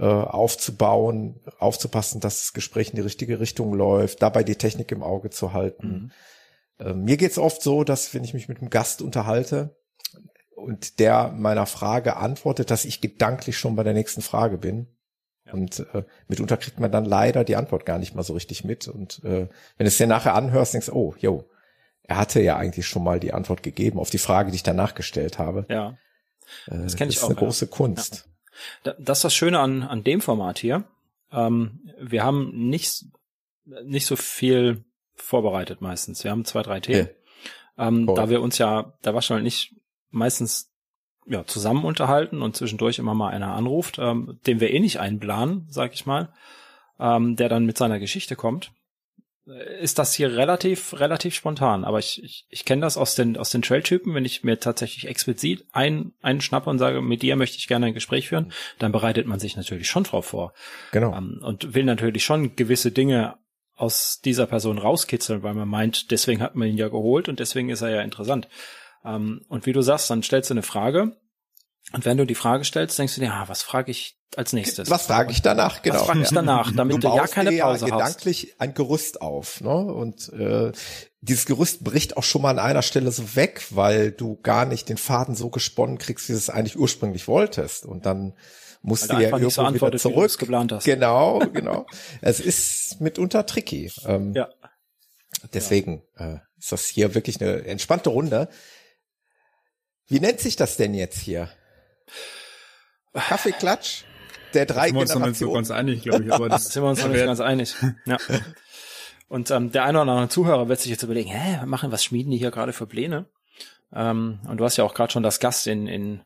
aufzubauen, 0.02 1.40
aufzupassen, 1.60 2.20
dass 2.20 2.40
das 2.40 2.54
Gespräch 2.54 2.90
in 2.90 2.96
die 2.96 3.02
richtige 3.02 3.40
Richtung 3.40 3.74
läuft, 3.74 4.22
dabei 4.22 4.44
die 4.44 4.56
Technik 4.56 4.92
im 4.92 5.04
Auge 5.04 5.30
zu 5.30 5.54
halten. 5.54 5.88
Mhm. 5.88 6.12
Ähm, 6.80 7.04
mir 7.04 7.18
geht's 7.18 7.38
oft 7.38 7.62
so, 7.62 7.84
dass 7.84 8.14
wenn 8.14 8.24
ich 8.24 8.34
mich 8.34 8.48
mit 8.48 8.60
einem 8.60 8.70
Gast 8.70 9.02
unterhalte 9.02 9.76
und 10.56 11.00
der 11.00 11.30
meiner 11.30 11.66
Frage 11.66 12.18
antwortet, 12.18 12.72
dass 12.72 12.86
ich 12.86 13.02
gedanklich 13.02 13.58
schon 13.58 13.76
bei 13.76 13.84
der 13.84 13.94
nächsten 13.94 14.22
Frage 14.22 14.58
bin. 14.58 14.88
Ja. 15.46 15.54
Und 15.54 15.86
äh, 15.94 16.04
mitunter 16.28 16.58
kriegt 16.58 16.80
man 16.80 16.92
dann 16.92 17.06
leider 17.06 17.44
die 17.44 17.56
Antwort 17.56 17.86
gar 17.86 18.00
nicht 18.00 18.16
mal 18.16 18.24
so 18.24 18.34
richtig 18.34 18.64
mit. 18.64 18.88
Und 18.88 19.24
äh, 19.24 19.48
wenn 19.78 19.86
du 19.86 19.86
es 19.86 19.98
dir 19.98 20.08
nachher 20.08 20.34
anhörst, 20.34 20.74
denkst 20.74 20.88
du, 20.88 20.94
oh, 20.94 21.16
yo, 21.20 21.50
er 22.04 22.18
hatte 22.18 22.42
ja 22.42 22.58
eigentlich 22.58 22.88
schon 22.88 23.04
mal 23.04 23.20
die 23.20 23.34
Antwort 23.34 23.62
gegeben 23.62 24.00
auf 24.00 24.10
die 24.10 24.18
Frage, 24.18 24.52
die 24.52 24.56
ich 24.56 24.64
danach 24.64 24.96
gestellt 24.96 25.38
habe. 25.38 25.66
Ja. 25.70 25.98
Äh, 26.68 26.84
Das 26.84 26.96
kenn 26.96 27.10
ich 27.10 27.18
ist 27.18 27.24
auch, 27.24 27.30
eine 27.30 27.36
ja. 27.36 27.46
große 27.46 27.68
Kunst. 27.68 28.26
Da- 28.26 28.33
Das 28.84 29.18
ist 29.18 29.24
das 29.24 29.34
Schöne 29.34 29.60
an, 29.60 29.84
an 29.84 30.04
dem 30.04 30.22
Format 30.22 30.60
hier. 30.60 30.84
Ähm, 31.32 31.80
wir 32.00 32.24
haben 32.24 32.70
nicht, 32.70 33.06
nicht 33.66 34.06
so 34.06 34.16
viel 34.16 34.84
vorbereitet 35.16 35.82
meistens. 35.82 36.24
Wir 36.24 36.32
haben 36.32 36.46
zwei, 36.46 36.64
drei 36.64 36.80
Themen. 36.80 37.10
Ähm, 37.78 38.08
Cool. 38.08 38.16
da 38.16 38.30
wir 38.30 38.42
uns 38.42 38.58
ja, 38.58 38.94
da 39.02 39.14
war 39.14 39.22
schon 39.22 39.42
nicht 39.42 39.76
meistens 40.12 40.72
ja, 41.26 41.46
zusammen 41.46 41.86
unterhalten 41.86 42.42
und 42.42 42.56
zwischendurch 42.56 43.00
immer 43.00 43.16
mal 43.16 43.30
einer 43.30 43.54
anruft, 43.54 43.98
ähm, 44.00 44.40
den 44.46 44.60
wir 44.60 44.72
eh 44.72 44.80
nicht 44.80 45.00
einplanen, 45.00 45.68
sag 45.70 45.94
ich 45.94 46.06
mal, 46.06 46.34
ähm, 47.00 47.36
der 47.36 47.50
dann 47.50 47.66
mit 47.66 47.78
seiner 47.78 48.00
Geschichte 48.00 48.36
kommt, 48.36 48.72
ist 49.46 50.00
das 50.00 50.14
hier 50.14 50.36
relativ, 50.36 51.00
relativ 51.00 51.36
spontan. 51.36 51.84
Aber 51.84 52.00
ich, 52.00 52.24
ich, 52.24 52.46
ich 52.50 52.64
kenne 52.64 52.82
das 52.82 52.98
aus 52.98 53.16
den, 53.16 53.38
aus 53.38 53.50
den 53.50 53.62
Trail-Typen, 53.62 54.14
wenn 54.14 54.24
ich 54.24 54.44
mir 54.44 54.60
tatsächlich 54.60 55.08
explizit 55.08 55.66
einen, 55.74 56.14
einen 56.22 56.40
schnappe 56.40 56.70
und 56.70 56.80
sage, 56.80 57.02
mit 57.02 57.22
dir 57.22 57.36
möchte 57.36 57.58
ich 57.58 57.68
gerne 57.68 57.88
ein 57.88 57.94
Gespräch 57.94 58.30
führen, 58.30 58.54
dann 58.80 58.94
bereitet 58.94 59.28
man 59.28 59.40
sich 59.40 59.58
natürlich 59.58 59.90
schon 59.90 60.04
drauf 60.04 60.28
vor. 60.28 60.54
Genau. 60.92 61.14
Ähm, 61.16 61.42
und 61.44 61.74
will 61.74 61.84
natürlich 61.84 62.24
schon 62.24 62.56
gewisse 62.56 62.92
Dinge 62.92 63.36
aus 63.76 64.22
dieser 64.24 64.46
Person 64.46 64.78
rauskitzeln, 64.78 65.44
weil 65.44 65.56
man 65.56 65.68
meint, 65.68 66.12
deswegen 66.12 66.42
hat 66.42 66.56
man 66.56 66.70
ihn 66.70 66.78
ja 66.78 66.88
geholt 66.88 67.28
und 67.28 67.40
deswegen 67.40 67.70
ist 67.70 67.82
er 67.82 67.90
ja 67.90 68.02
interessant. 68.02 68.48
Ähm, 69.04 69.42
und 69.50 69.66
wie 69.66 69.74
du 69.74 69.82
sagst, 69.82 70.10
dann 70.10 70.24
stellst 70.24 70.52
du 70.52 70.54
eine 70.54 70.64
Frage 70.64 71.18
und 71.92 72.06
wenn 72.06 72.18
du 72.18 72.26
die 72.26 72.36
Frage 72.36 72.64
stellst, 72.64 72.98
denkst 72.98 73.16
du 73.16 73.22
dir, 73.22 73.34
ah, 73.34 73.44
was 73.48 73.62
frage 73.62 73.92
ich 73.92 74.18
als 74.36 74.54
nächstes? 74.54 74.90
Was 74.90 75.06
frage 75.08 75.32
ich 75.32 75.42
danach? 75.42 75.82
Genau. 75.82 75.96
Was 75.96 76.06
frage 76.06 76.22
ich 76.22 76.30
danach, 76.30 76.72
damit 76.76 77.04
du, 77.04 77.08
ja 77.08 77.16
baust 77.16 77.34
keine 77.34 77.52
Pause 77.52 77.86
hast? 77.86 77.92
gedanklich 77.92 78.56
ein 78.60 78.74
Gerüst 78.74 79.22
auf, 79.22 79.62
ne? 79.62 79.76
Und 79.76 80.32
äh, 80.34 80.72
dieses 81.22 81.46
Gerüst 81.46 81.84
bricht 81.84 82.18
auch 82.18 82.24
schon 82.24 82.42
mal 82.42 82.52
an 82.52 82.60
einer 82.60 82.82
Stelle 82.82 83.12
so 83.12 83.36
weg, 83.36 83.66
weil 83.72 84.12
du 84.12 84.40
gar 84.42 84.66
nicht 84.66 84.90
den 84.90 84.98
Faden 84.98 85.36
so 85.36 85.50
gesponnen 85.50 85.98
kriegst, 85.98 86.30
wie 86.30 86.34
du 86.34 86.38
es 86.38 86.50
eigentlich 86.50 86.80
ursprünglich 86.80 87.28
wolltest. 87.28 87.86
Und 87.86 88.06
dann 88.06 88.34
musst 88.82 89.12
du 89.12 89.18
ja 89.18 89.38
nicht 89.38 89.54
so 89.54 89.62
irgendwo 89.62 89.88
wieder 89.88 89.92
du 89.92 89.98
zurück. 89.98 90.38
geplant 90.40 90.72
hast. 90.72 90.86
Genau, 90.86 91.40
genau. 91.40 91.86
es 92.22 92.40
ist 92.40 93.02
mitunter 93.02 93.46
tricky. 93.46 93.92
Ähm, 94.06 94.34
Ja. 94.34 94.50
Deswegen 95.54 96.04
äh, 96.16 96.38
ist 96.58 96.72
das 96.72 96.86
hier 96.86 97.16
wirklich 97.16 97.42
eine 97.42 97.66
entspannte 97.66 98.10
Runde. 98.10 98.50
Wie 100.08 100.20
nennt 100.20 100.40
sich 100.40 100.56
das 100.56 100.78
denn 100.78 100.94
jetzt 100.94 101.20
hier? 101.20 101.50
Kaffeeklatsch 103.14 104.04
der 104.54 104.66
drei 104.68 104.88
sind 104.88 104.96
wir 104.96 105.02
uns 105.02 105.16
noch 105.16 105.26
nicht 105.26 105.40
so 105.40 105.46
Generationen. 105.48 105.54
ganz 105.56 105.72
einig, 105.72 106.04
glaube 106.04 106.24
ich. 106.26 106.32
Aber 106.32 106.46
Da 106.50 106.56
das 106.56 106.66
sind 106.66 106.84
wir 106.84 106.90
uns 106.90 107.02
noch 107.02 107.10
nicht 107.10 107.26
ganz 107.26 107.40
einig. 107.40 107.76
Ja. 108.06 108.18
Und 109.28 109.50
ähm, 109.50 109.72
der 109.72 109.84
eine 109.86 110.00
oder 110.00 110.12
andere 110.12 110.30
Zuhörer 110.30 110.70
wird 110.70 110.80
sich 110.80 110.92
jetzt 110.92 111.02
überlegen, 111.02 111.32
hä, 111.32 111.58
was 111.62 111.66
machen, 111.66 111.92
was 111.92 112.04
schmieden 112.04 112.32
die 112.32 112.38
hier 112.38 112.52
gerade 112.52 112.72
für 112.72 112.86
Pläne? 112.86 113.26
Ähm, 113.92 114.40
und 114.48 114.58
du 114.58 114.64
hast 114.64 114.78
ja 114.78 114.84
auch 114.84 114.94
gerade 114.94 115.12
schon 115.12 115.24
das 115.24 115.40
Gast 115.40 115.66
in, 115.66 115.88
in, 115.88 116.22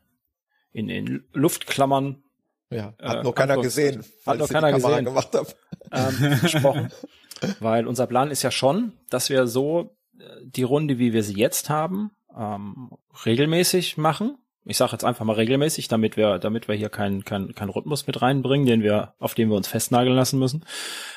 in, 0.72 0.90
in 0.90 1.24
Luftklammern 1.32 2.22
Ja, 2.70 2.92
Äh, 2.98 3.08
hat 3.08 3.24
nur 3.24 3.34
keiner 3.34 3.52
Antwort- 3.54 3.64
gesehen, 3.64 4.00
hat 4.00 4.06
weil 4.26 4.36
nur 4.36 4.44
ich 4.44 4.48
die 4.48 4.54
keiner 4.54 4.70
Kamera 4.72 4.88
gesehen. 4.90 5.04
gemacht 5.06 5.34
habe. 5.34 5.48
ähm, 5.92 6.40
gesprochen. 6.42 6.88
Weil 7.60 7.86
unser 7.86 8.06
Plan 8.08 8.30
ist 8.32 8.42
ja 8.42 8.50
schon, 8.50 8.92
dass 9.10 9.30
wir 9.30 9.46
so 9.46 9.96
äh, 10.18 10.24
die 10.42 10.64
Runde, 10.64 10.98
wie 10.98 11.12
wir 11.14 11.22
sie 11.22 11.36
jetzt 11.38 11.70
haben, 11.70 12.10
ähm, 12.36 12.90
regelmäßig 13.24 13.96
machen. 13.96 14.36
Ich 14.68 14.76
sage 14.76 14.92
jetzt 14.92 15.04
einfach 15.04 15.24
mal 15.24 15.32
regelmäßig, 15.32 15.88
damit 15.88 16.18
wir, 16.18 16.38
damit 16.38 16.68
wir 16.68 16.74
hier 16.74 16.90
keinen 16.90 17.24
kein, 17.24 17.54
kein 17.54 17.70
Rhythmus 17.70 18.06
mit 18.06 18.20
reinbringen, 18.20 18.66
den 18.66 18.82
wir, 18.82 19.14
auf 19.18 19.34
den 19.34 19.48
wir 19.48 19.56
uns 19.56 19.66
festnageln 19.66 20.14
lassen 20.14 20.38
müssen, 20.38 20.64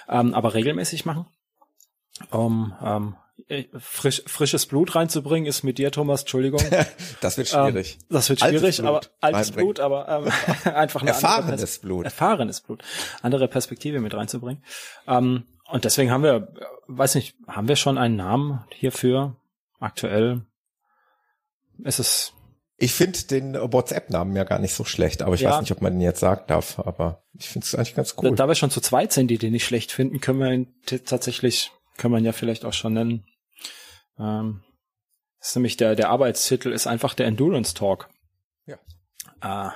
ähm, 0.07 0.33
aber 0.33 0.53
regelmäßig 0.53 1.05
machen. 1.05 1.25
Um 2.29 2.73
ähm, 2.81 3.15
frisch, 3.77 4.23
frisches 4.25 4.65
Blut 4.67 4.95
reinzubringen, 4.95 5.47
ist 5.49 5.63
mit 5.63 5.79
dir, 5.79 5.91
Thomas, 5.91 6.21
Entschuldigung. 6.21 6.61
das 7.21 7.37
wird 7.37 7.49
schwierig. 7.49 7.97
Ähm, 7.99 8.05
das 8.09 8.29
wird 8.29 8.39
schwierig, 8.39 8.63
altes 8.63 8.79
aber 8.79 9.01
altes 9.19 9.51
Blut, 9.51 9.81
aber 9.81 10.07
ähm, 10.07 10.73
einfach 10.73 11.01
eine 11.01 11.09
erfahrenes 11.09 11.79
Blut. 11.79 12.05
Erfahrenes 12.05 12.61
Blut. 12.61 12.83
Andere 13.21 13.49
Perspektive 13.49 13.99
mit 13.99 14.13
reinzubringen. 14.13 14.63
Ähm, 15.07 15.43
und 15.69 15.83
deswegen 15.83 16.11
haben 16.11 16.23
wir, 16.23 16.53
weiß 16.87 17.15
nicht, 17.15 17.35
haben 17.47 17.67
wir 17.67 17.75
schon 17.75 17.97
einen 17.97 18.15
Namen 18.15 18.63
hierfür? 18.69 19.35
Aktuell 19.79 20.45
ist 21.83 21.99
es 21.99 22.33
ich 22.81 22.93
finde 22.93 23.19
den 23.23 23.53
WhatsApp-Namen 23.53 24.35
ja 24.35 24.43
gar 24.43 24.59
nicht 24.59 24.73
so 24.73 24.83
schlecht, 24.83 25.21
aber 25.21 25.35
ich 25.35 25.41
ja. 25.41 25.51
weiß 25.51 25.61
nicht, 25.61 25.71
ob 25.71 25.81
man 25.81 25.93
den 25.93 26.01
jetzt 26.01 26.19
sagen 26.19 26.43
darf, 26.47 26.79
aber 26.79 27.23
ich 27.33 27.47
finde 27.47 27.65
es 27.65 27.75
eigentlich 27.75 27.95
ganz 27.95 28.15
cool. 28.17 28.31
Da, 28.31 28.35
da 28.35 28.47
wir 28.47 28.55
schon 28.55 28.71
zu 28.71 28.81
zweit 28.81 29.13
sind, 29.13 29.27
die 29.27 29.37
den 29.37 29.51
nicht 29.51 29.65
schlecht 29.65 29.91
finden, 29.91 30.19
können 30.19 30.39
wir 30.39 30.51
ihn 30.51 30.73
tatsächlich, 31.05 31.71
können 31.97 32.13
wir 32.13 32.17
ihn 32.17 32.25
ja 32.25 32.31
vielleicht 32.31 32.65
auch 32.65 32.73
schon 32.73 32.93
nennen. 32.93 33.25
Ähm, 34.17 34.63
ist 35.39 35.55
nämlich 35.55 35.77
der, 35.77 35.95
der 35.95 36.09
Arbeitstitel 36.09 36.71
ist 36.71 36.87
einfach 36.87 37.13
der 37.13 37.27
Endurance 37.27 37.73
Talk. 37.75 38.09
Ja. 38.65 38.77
Äh, 39.41 39.71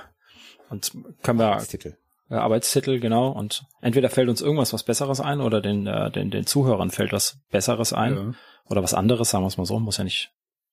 und 0.68 0.92
können 1.22 1.38
wir. 1.38 1.46
Arbeitstitel. 1.46 1.96
Äh, 2.28 2.34
Arbeitstitel, 2.34 2.98
genau. 2.98 3.30
Und 3.30 3.66
entweder 3.80 4.10
fällt 4.10 4.28
uns 4.28 4.40
irgendwas 4.40 4.72
was 4.72 4.82
Besseres 4.82 5.20
ein 5.20 5.40
oder 5.40 5.60
den, 5.60 5.86
äh, 5.86 6.10
den, 6.10 6.30
den 6.30 6.46
Zuhörern 6.46 6.90
fällt 6.90 7.12
was 7.12 7.38
Besseres 7.50 7.92
ein. 7.92 8.16
Ja. 8.16 8.34
Oder 8.68 8.82
was 8.82 8.94
anderes, 8.94 9.30
sagen 9.30 9.44
wir 9.44 9.48
es 9.48 9.58
mal 9.58 9.64
so, 9.64 9.78
muss 9.78 9.98
ja 9.98 10.04
nicht 10.04 10.32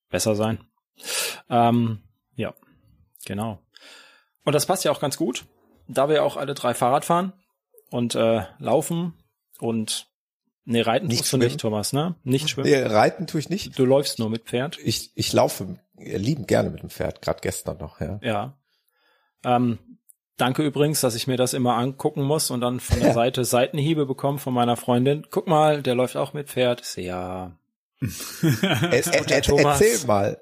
besser 0.09 0.36
sein. 0.36 0.59
Ähm, 1.49 2.01
ja, 2.36 2.53
genau. 3.25 3.59
Und 4.43 4.53
das 4.53 4.65
passt 4.65 4.84
ja 4.84 4.91
auch 4.91 4.99
ganz 4.99 5.17
gut, 5.17 5.45
da 5.88 6.09
wir 6.09 6.23
auch 6.23 6.38
alle 6.38 6.53
drei 6.53 6.73
Fahrrad 6.73 7.05
fahren 7.05 7.34
und 7.89 8.15
äh, 8.15 8.43
laufen 8.59 9.13
und 9.59 10.07
nee, 10.65 10.81
reiten 10.81 11.07
nicht 11.07 11.19
tust 11.19 11.34
du 11.34 11.38
nicht, 11.38 11.59
Thomas, 11.59 11.93
ne? 11.93 12.15
Nicht 12.23 12.49
schwimmen. 12.49 12.69
Nee, 12.69 12.81
reiten 12.81 13.27
tue 13.27 13.39
ich 13.39 13.49
nicht. 13.49 13.77
Du 13.77 13.86
läufst 13.86 14.19
nur 14.19 14.29
mit 14.29 14.43
Pferd. 14.43 14.77
Ich, 14.84 15.11
ich 15.15 15.31
laufe 15.34 15.77
lieben 15.95 16.47
gerne 16.47 16.69
mit 16.69 16.81
dem 16.81 16.89
Pferd, 16.89 17.21
gerade 17.21 17.39
gestern 17.41 17.77
noch, 17.77 18.01
ja. 18.01 18.19
Ja. 18.21 18.57
Ähm, 19.45 19.79
danke 20.38 20.63
übrigens, 20.63 21.01
dass 21.01 21.15
ich 21.15 21.27
mir 21.27 21.38
das 21.38 21.53
immer 21.53 21.75
angucken 21.75 22.23
muss 22.23 22.51
und 22.51 22.61
dann 22.61 22.79
von 22.79 22.99
der 22.99 23.09
ja. 23.09 23.13
Seite 23.13 23.45
Seitenhiebe 23.45 24.05
bekomme 24.05 24.39
von 24.39 24.53
meiner 24.53 24.75
Freundin. 24.75 25.27
Guck 25.29 25.47
mal, 25.47 25.81
der 25.81 25.95
läuft 25.95 26.17
auch 26.17 26.34
mit 26.34 26.49
Pferd. 26.49 26.97
Ja, 26.97 27.57
es, 28.91 29.07
er, 29.07 29.29
er, 29.29 29.31
erzähl 29.31 30.05
mal, 30.05 30.34
äh, 30.34 30.38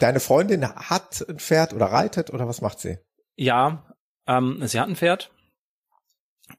deine 0.00 0.20
Freundin 0.20 0.68
hat 0.68 1.24
ein 1.28 1.38
Pferd 1.38 1.72
oder 1.72 1.86
reitet 1.86 2.30
oder 2.30 2.48
was 2.48 2.60
macht 2.60 2.80
sie? 2.80 2.98
Ja, 3.36 3.94
ähm, 4.26 4.60
sie 4.66 4.80
hat 4.80 4.88
ein 4.88 4.96
Pferd 4.96 5.30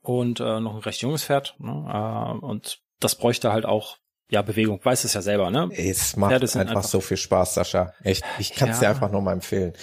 und 0.01 0.39
äh, 0.39 0.59
noch 0.59 0.75
ein 0.75 0.81
recht 0.81 1.01
junges 1.01 1.23
Pferd 1.23 1.55
ne? 1.59 1.71
äh, 1.71 2.45
und 2.45 2.81
das 2.99 3.15
bräuchte 3.15 3.51
halt 3.51 3.65
auch 3.65 3.97
ja 4.29 4.41
Bewegung. 4.41 4.79
Weiß 4.83 5.03
es 5.03 5.13
ja 5.13 5.21
selber, 5.21 5.51
ne? 5.51 5.69
Es 5.75 6.15
macht 6.15 6.33
einfach, 6.33 6.59
einfach, 6.59 6.83
so 6.83 7.01
viel 7.01 7.17
Spaß, 7.17 7.55
Sascha. 7.55 7.93
Echt, 8.03 8.23
ich 8.39 8.53
kann 8.53 8.69
es 8.69 8.77
ja. 8.77 8.81
dir 8.81 8.89
einfach 8.89 9.11
nur 9.11 9.21
mal 9.21 9.33
empfehlen. 9.33 9.73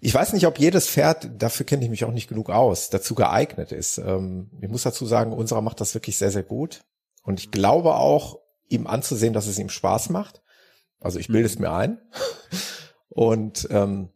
Ich 0.00 0.12
weiß 0.12 0.32
nicht, 0.32 0.46
ob 0.46 0.58
jedes 0.58 0.88
Pferd, 0.88 1.30
dafür 1.38 1.64
kenne 1.64 1.84
ich 1.84 1.90
mich 1.90 2.04
auch 2.04 2.10
nicht 2.10 2.28
genug 2.28 2.50
aus, 2.50 2.90
dazu 2.90 3.14
geeignet 3.14 3.70
ist. 3.70 3.98
Ähm, 3.98 4.50
ich 4.60 4.68
muss 4.68 4.82
dazu 4.82 5.06
sagen, 5.06 5.32
unserer 5.32 5.60
macht 5.60 5.80
das 5.80 5.94
wirklich 5.94 6.18
sehr, 6.18 6.30
sehr 6.30 6.42
gut. 6.42 6.80
Und 7.22 7.38
ich 7.38 7.52
glaube 7.52 7.94
auch, 7.94 8.38
ihm 8.68 8.86
anzusehen, 8.86 9.32
dass 9.32 9.46
es 9.46 9.58
ihm 9.58 9.68
Spaß 9.68 10.10
macht. 10.10 10.42
Also 11.02 11.18
ich 11.18 11.28
bilde 11.28 11.46
es 11.46 11.56
mhm. 11.56 11.62
mir 11.62 11.72
ein. 11.72 11.98
Und 13.08 13.68
ähm, 13.70 14.08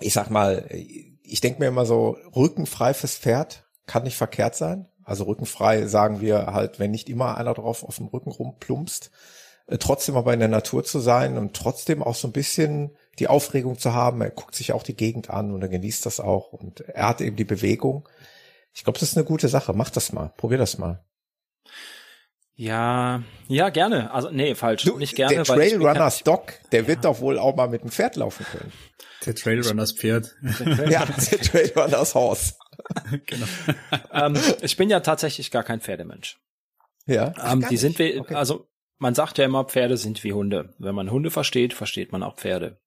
ich 0.00 0.12
sag 0.12 0.30
mal, 0.30 0.68
ich 0.70 1.40
denke 1.40 1.60
mir 1.60 1.68
immer 1.68 1.86
so, 1.86 2.16
rückenfrei 2.34 2.94
fürs 2.94 3.16
Pferd 3.16 3.64
kann 3.86 4.04
nicht 4.04 4.16
verkehrt 4.16 4.54
sein. 4.54 4.88
Also 5.04 5.24
rückenfrei 5.24 5.86
sagen 5.86 6.20
wir 6.20 6.46
halt, 6.46 6.78
wenn 6.78 6.90
nicht 6.90 7.08
immer 7.08 7.36
einer 7.36 7.54
drauf 7.54 7.82
auf 7.82 7.96
dem 7.96 8.06
Rücken 8.06 8.30
rumplumpst, 8.30 9.10
äh, 9.66 9.78
trotzdem 9.78 10.16
aber 10.16 10.32
in 10.32 10.40
der 10.40 10.48
Natur 10.48 10.84
zu 10.84 11.00
sein 11.00 11.38
und 11.38 11.54
trotzdem 11.54 12.02
auch 12.02 12.14
so 12.14 12.28
ein 12.28 12.32
bisschen 12.32 12.90
die 13.18 13.28
Aufregung 13.28 13.78
zu 13.78 13.92
haben. 13.92 14.20
Er 14.20 14.30
guckt 14.30 14.54
sich 14.54 14.72
auch 14.72 14.82
die 14.82 14.96
Gegend 14.96 15.30
an 15.30 15.52
und 15.52 15.62
er 15.62 15.68
genießt 15.68 16.06
das 16.06 16.20
auch 16.20 16.52
und 16.52 16.80
er 16.80 17.08
hat 17.08 17.20
eben 17.20 17.36
die 17.36 17.44
Bewegung. 17.44 18.08
Ich 18.74 18.84
glaube, 18.84 18.98
das 18.98 19.10
ist 19.10 19.16
eine 19.16 19.26
gute 19.26 19.48
Sache. 19.48 19.72
Mach 19.74 19.90
das 19.90 20.12
mal. 20.12 20.32
Probier 20.36 20.58
das 20.58 20.78
mal. 20.78 21.04
Ja, 22.62 23.24
ja, 23.48 23.70
gerne. 23.70 24.12
Also, 24.12 24.30
nee, 24.30 24.54
falsch. 24.54 24.84
Du, 24.84 24.96
nicht 24.96 25.16
gerne. 25.16 25.34
Der 25.34 25.42
Trailrunners 25.42 26.22
Doc, 26.22 26.52
der 26.70 26.86
wird 26.86 27.04
doch 27.04 27.18
wohl 27.18 27.36
auch 27.36 27.56
mal 27.56 27.68
mit 27.68 27.82
dem 27.82 27.90
Pferd 27.90 28.14
laufen 28.14 28.46
können. 28.46 28.72
Der 29.26 29.34
Trailrunners 29.34 29.90
Pferd. 29.90 30.36
ja, 30.88 31.04
der 31.04 31.40
Trailrunners 31.40 32.14
Horse. 32.14 32.54
genau. 33.26 33.46
ähm, 34.12 34.38
ich 34.60 34.76
bin 34.76 34.90
ja 34.90 35.00
tatsächlich 35.00 35.50
gar 35.50 35.64
kein 35.64 35.80
Pferdemensch. 35.80 36.38
Ja. 37.06 37.34
Ähm, 37.44 37.66
die 37.68 37.76
sind 37.76 37.98
wir, 37.98 38.20
okay. 38.20 38.36
also 38.36 38.68
man 38.98 39.16
sagt 39.16 39.38
ja 39.38 39.44
immer, 39.44 39.64
Pferde 39.64 39.96
sind 39.96 40.22
wie 40.22 40.32
Hunde. 40.32 40.72
Wenn 40.78 40.94
man 40.94 41.10
Hunde 41.10 41.32
versteht, 41.32 41.74
versteht 41.74 42.12
man 42.12 42.22
auch 42.22 42.36
Pferde. 42.36 42.80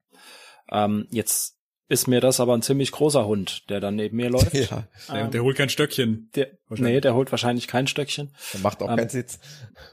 Ähm, 0.72 1.06
jetzt 1.12 1.55
ist 1.88 2.08
mir 2.08 2.20
das 2.20 2.40
aber 2.40 2.54
ein 2.56 2.62
ziemlich 2.62 2.92
großer 2.92 3.26
Hund, 3.26 3.70
der 3.70 3.80
dann 3.80 3.96
neben 3.96 4.18
mir 4.18 4.30
läuft. 4.30 4.54
Ja, 4.54 4.88
ähm, 5.12 5.32
der 5.32 5.44
holt 5.44 5.58
kein 5.58 5.70
Stöckchen. 5.70 6.30
Der, 6.36 6.52
nee, 6.70 7.00
der 7.00 7.14
holt 7.14 7.32
wahrscheinlich 7.32 7.68
kein 7.68 7.88
Stöckchen. 7.88 8.34
Der 8.54 8.62
macht 8.62 8.82
auch 8.82 8.90
ähm, 8.90 8.98
keinen 8.98 9.10
Sitz. 9.10 9.40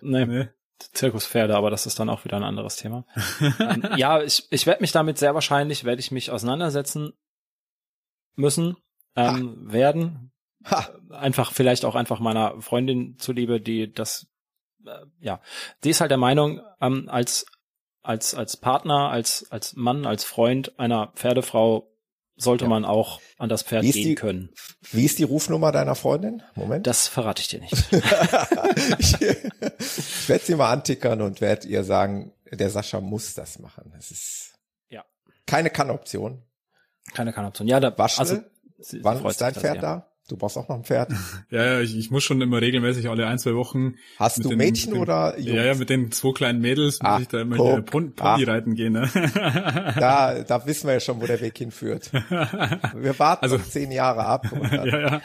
Nee, 0.01 0.24
nee. 0.24 0.49
Zirkuspferde, 0.93 1.55
aber 1.57 1.70
das 1.70 1.86
ist 1.86 1.99
dann 2.01 2.09
auch 2.09 2.24
wieder 2.24 2.36
ein 2.36 2.43
anderes 2.43 2.76
Thema. 2.76 3.05
ähm, 3.61 3.88
ja, 3.97 4.22
ich, 4.22 4.47
ich 4.51 4.66
werde 4.66 4.80
mich 4.80 4.93
damit 4.93 5.18
sehr 5.18 5.34
wahrscheinlich, 5.34 5.84
werde 5.84 6.01
ich 6.01 6.11
mich 6.11 6.30
auseinandersetzen 6.30 7.12
müssen, 8.34 8.76
ähm, 9.14 9.66
ha. 9.68 9.72
werden. 9.72 10.32
Ha. 10.64 10.88
Einfach, 11.11 11.53
vielleicht 11.53 11.84
auch 11.84 11.95
einfach 11.95 12.20
meiner 12.20 12.61
Freundin 12.61 13.16
zuliebe, 13.18 13.61
die 13.61 13.93
das, 13.93 14.26
äh, 14.86 14.90
ja, 15.20 15.40
die 15.84 15.90
ist 15.90 16.01
halt 16.01 16.11
der 16.11 16.18
Meinung, 16.18 16.61
ähm, 16.80 17.09
als 17.09 17.47
als, 18.03 18.34
als 18.34 18.57
Partner, 18.57 19.11
als, 19.11 19.46
als 19.50 19.74
Mann, 19.74 20.07
als 20.07 20.24
Freund 20.24 20.78
einer 20.78 21.12
Pferdefrau 21.14 21.88
sollte 22.36 22.64
ja. 22.64 22.68
man 22.68 22.84
auch 22.84 23.20
an 23.38 23.48
das 23.48 23.62
Pferd 23.62 23.82
gehen 23.82 23.92
die, 23.92 24.14
können. 24.14 24.50
Wie 24.90 25.05
ist 25.05 25.18
die 25.18 25.24
Rufnummer 25.24 25.70
deiner 25.70 25.94
Freundin? 25.94 26.42
Moment. 26.55 26.86
Das 26.86 27.09
verrate 27.09 27.42
ich 27.42 27.48
dir 27.48 27.61
nicht. 27.61 27.72
ich, 28.98 29.20
ich 29.20 30.28
werde 30.28 30.44
sie 30.44 30.55
mal 30.57 30.72
antickern 30.72 31.20
und 31.20 31.40
werde 31.40 31.68
ihr 31.68 31.84
sagen, 31.84 32.32
der 32.50 32.70
Sascha 32.70 33.00
muss 33.00 33.34
das 33.34 33.59
machen. 33.59 33.92
Das 33.94 34.11
ist 34.11 34.55
ja 34.88 35.05
keine 35.46 35.70
Kann-Option. 35.70 36.42
Keine 37.14 37.32
Kann-Option. 37.32 37.68
Ja, 37.68 37.80
da 37.80 37.96
Waschel, 37.96 38.20
also, 38.20 38.38
wann 39.03 39.24
ist 39.24 39.40
dein 39.40 39.55
Pferd 39.55 39.82
da? 39.82 40.11
Du 40.32 40.38
brauchst 40.38 40.56
auch 40.56 40.66
noch 40.66 40.76
ein 40.76 40.84
Pferd. 40.84 41.12
Ja, 41.50 41.64
ja, 41.64 41.80
ich, 41.80 41.98
ich 41.98 42.10
muss 42.10 42.24
schon 42.24 42.40
immer 42.40 42.62
regelmäßig 42.62 43.10
alle 43.10 43.26
ein, 43.26 43.38
zwei 43.38 43.54
Wochen. 43.54 43.96
Hast 44.16 44.42
du 44.42 44.48
den, 44.48 44.56
Mädchen 44.56 44.94
den, 44.94 45.02
oder 45.02 45.38
Jungs? 45.38 45.52
Ja, 45.52 45.64
ja, 45.64 45.74
mit 45.74 45.90
den 45.90 46.10
zwei 46.10 46.32
kleinen 46.32 46.62
Mädels 46.62 47.00
ah, 47.02 47.12
muss 47.12 47.22
ich 47.22 47.28
da 47.28 47.42
immer 47.42 47.56
guck, 47.56 47.70
hier 47.72 47.82
Pony, 47.82 48.12
ah. 48.20 48.36
reiten 48.36 48.74
gehen. 48.74 48.94
Ne? 48.94 49.10
Da, 49.98 50.42
da 50.42 50.66
wissen 50.66 50.86
wir 50.86 50.94
ja 50.94 51.00
schon, 51.00 51.20
wo 51.20 51.26
der 51.26 51.40
Weg 51.42 51.58
hinführt. 51.58 52.10
Wir 52.12 53.18
warten 53.18 53.42
also, 53.42 53.58
zehn 53.58 53.92
Jahre 53.92 54.24
ab. 54.24 54.46
ja, 54.72 55.00
ja. 55.00 55.20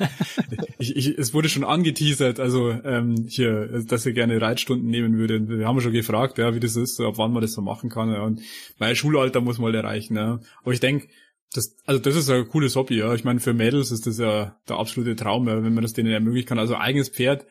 Ich, 0.80 0.96
ich, 0.98 1.18
es 1.18 1.34
wurde 1.34 1.48
schon 1.48 1.64
angeteasert, 1.64 2.42
also 2.42 2.72
ähm, 2.72 3.26
hier, 3.30 3.84
dass 3.88 4.06
er 4.06 4.12
gerne 4.12 4.42
Reitstunden 4.42 4.90
nehmen 4.90 5.18
würde. 5.18 5.48
Wir 5.48 5.66
haben 5.66 5.80
schon 5.80 5.94
gefragt, 5.94 6.38
ja, 6.38 6.54
wie 6.54 6.60
das 6.60 6.76
ist, 6.76 7.00
ab 7.00 7.14
wann 7.18 7.32
man 7.32 7.42
das 7.42 7.54
so 7.54 7.62
machen 7.62 7.90
kann. 7.90 8.12
Ja. 8.12 8.24
Und 8.24 8.42
mein 8.80 8.98
Schulalter 8.98 9.40
muss 9.40 9.60
mal 9.60 9.74
erreichen. 9.74 10.18
Ja. 10.18 10.40
Aber 10.62 10.74
ich 10.74 10.82
denke, 10.82 11.08
das, 11.54 11.76
also 11.86 12.02
das 12.02 12.16
ist 12.16 12.30
ein 12.30 12.48
cooles 12.48 12.76
Hobby, 12.76 12.98
ja. 12.98 13.14
Ich 13.14 13.24
meine, 13.24 13.40
für 13.40 13.54
Mädels 13.54 13.92
ist 13.92 14.06
das 14.06 14.18
ja 14.18 14.56
der 14.68 14.78
absolute 14.78 15.16
Traum, 15.16 15.48
ja, 15.48 15.64
wenn 15.64 15.74
man 15.74 15.84
das 15.84 15.94
denen 15.94 16.12
ermöglichen 16.12 16.48
kann. 16.48 16.60
Also 16.60 16.76
eigenes 16.76 17.10
Pferd 17.10 17.46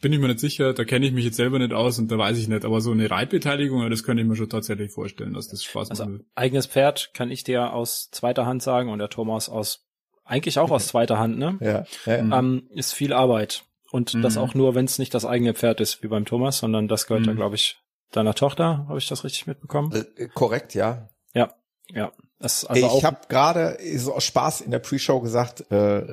bin 0.00 0.12
ich 0.12 0.18
mir 0.18 0.28
nicht 0.28 0.40
sicher, 0.40 0.74
da 0.74 0.84
kenne 0.84 1.06
ich 1.06 1.12
mich 1.12 1.24
jetzt 1.24 1.36
selber 1.36 1.58
nicht 1.58 1.72
aus 1.72 1.98
und 1.98 2.10
da 2.10 2.18
weiß 2.18 2.38
ich 2.38 2.48
nicht. 2.48 2.64
Aber 2.64 2.80
so 2.80 2.92
eine 2.92 3.10
Reitbeteiligung, 3.10 3.82
ja, 3.82 3.88
das 3.88 4.02
könnte 4.02 4.22
ich 4.22 4.28
mir 4.28 4.36
schon 4.36 4.48
tatsächlich 4.48 4.92
vorstellen, 4.92 5.34
dass 5.34 5.48
das 5.48 5.64
Spaß 5.64 5.90
also 5.90 6.06
macht. 6.06 6.22
Eigenes 6.34 6.66
Pferd 6.66 7.12
kann 7.14 7.30
ich 7.30 7.44
dir 7.44 7.72
aus 7.72 8.10
zweiter 8.10 8.46
Hand 8.46 8.62
sagen 8.62 8.90
und 8.90 8.98
der 8.98 9.08
Thomas 9.08 9.48
aus 9.48 9.86
eigentlich 10.24 10.58
auch 10.58 10.70
aus 10.70 10.88
zweiter 10.88 11.18
Hand, 11.18 11.38
ne? 11.38 11.56
Ja. 11.60 11.84
ja. 12.04 12.22
Mhm. 12.22 12.32
Ähm, 12.32 12.70
ist 12.70 12.92
viel 12.92 13.12
Arbeit. 13.12 13.64
Und 13.90 14.14
mhm. 14.14 14.22
das 14.22 14.36
auch 14.36 14.54
nur, 14.54 14.74
wenn 14.74 14.84
es 14.84 14.98
nicht 14.98 15.14
das 15.14 15.24
eigene 15.24 15.54
Pferd 15.54 15.80
ist, 15.80 16.02
wie 16.02 16.08
beim 16.08 16.24
Thomas, 16.24 16.58
sondern 16.58 16.88
das 16.88 17.06
gehört 17.06 17.22
mhm. 17.22 17.28
ja, 17.28 17.34
glaube 17.34 17.54
ich, 17.54 17.78
deiner 18.10 18.34
Tochter. 18.34 18.86
Habe 18.88 18.98
ich 18.98 19.08
das 19.08 19.24
richtig 19.24 19.46
mitbekommen? 19.46 19.92
Äh, 20.16 20.28
korrekt, 20.28 20.74
ja. 20.74 21.08
Ja, 21.32 21.54
ja. 21.88 22.12
Also 22.38 22.68
ich 22.74 23.04
habe 23.04 23.18
gerade 23.28 23.78
so 23.96 24.14
aus 24.14 24.24
Spaß 24.24 24.60
in 24.60 24.70
der 24.70 24.78
Pre-Show 24.78 25.20
gesagt, 25.20 25.70
äh, 25.70 26.06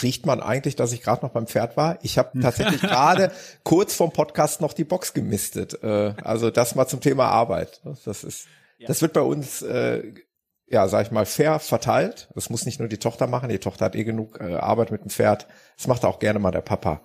riecht 0.00 0.26
man 0.26 0.40
eigentlich, 0.40 0.76
dass 0.76 0.92
ich 0.92 1.02
gerade 1.02 1.24
noch 1.24 1.32
beim 1.32 1.46
Pferd 1.46 1.76
war? 1.76 1.98
Ich 2.02 2.18
habe 2.18 2.40
tatsächlich 2.40 2.80
gerade 2.80 3.32
kurz 3.62 3.94
vorm 3.94 4.12
Podcast 4.12 4.60
noch 4.60 4.72
die 4.72 4.84
Box 4.84 5.12
gemistet. 5.12 5.82
Äh, 5.82 6.14
also 6.22 6.50
das 6.50 6.74
mal 6.74 6.86
zum 6.86 7.00
Thema 7.00 7.28
Arbeit. 7.28 7.80
Das 8.04 8.24
ist, 8.24 8.46
ja. 8.78 8.88
das 8.88 9.02
wird 9.02 9.12
bei 9.12 9.20
uns, 9.20 9.62
äh, 9.62 10.14
ja, 10.66 10.88
sag 10.88 11.06
ich 11.06 11.12
mal, 11.12 11.26
fair 11.26 11.58
verteilt. 11.58 12.28
Das 12.34 12.48
muss 12.48 12.64
nicht 12.64 12.78
nur 12.78 12.88
die 12.88 12.98
Tochter 12.98 13.26
machen. 13.26 13.50
Die 13.50 13.58
Tochter 13.58 13.84
hat 13.84 13.96
eh 13.96 14.04
genug 14.04 14.40
äh, 14.40 14.54
Arbeit 14.54 14.90
mit 14.90 15.02
dem 15.02 15.10
Pferd. 15.10 15.46
Das 15.76 15.86
macht 15.86 16.04
auch 16.04 16.18
gerne 16.18 16.38
mal 16.38 16.50
der 16.50 16.62
Papa. 16.62 17.02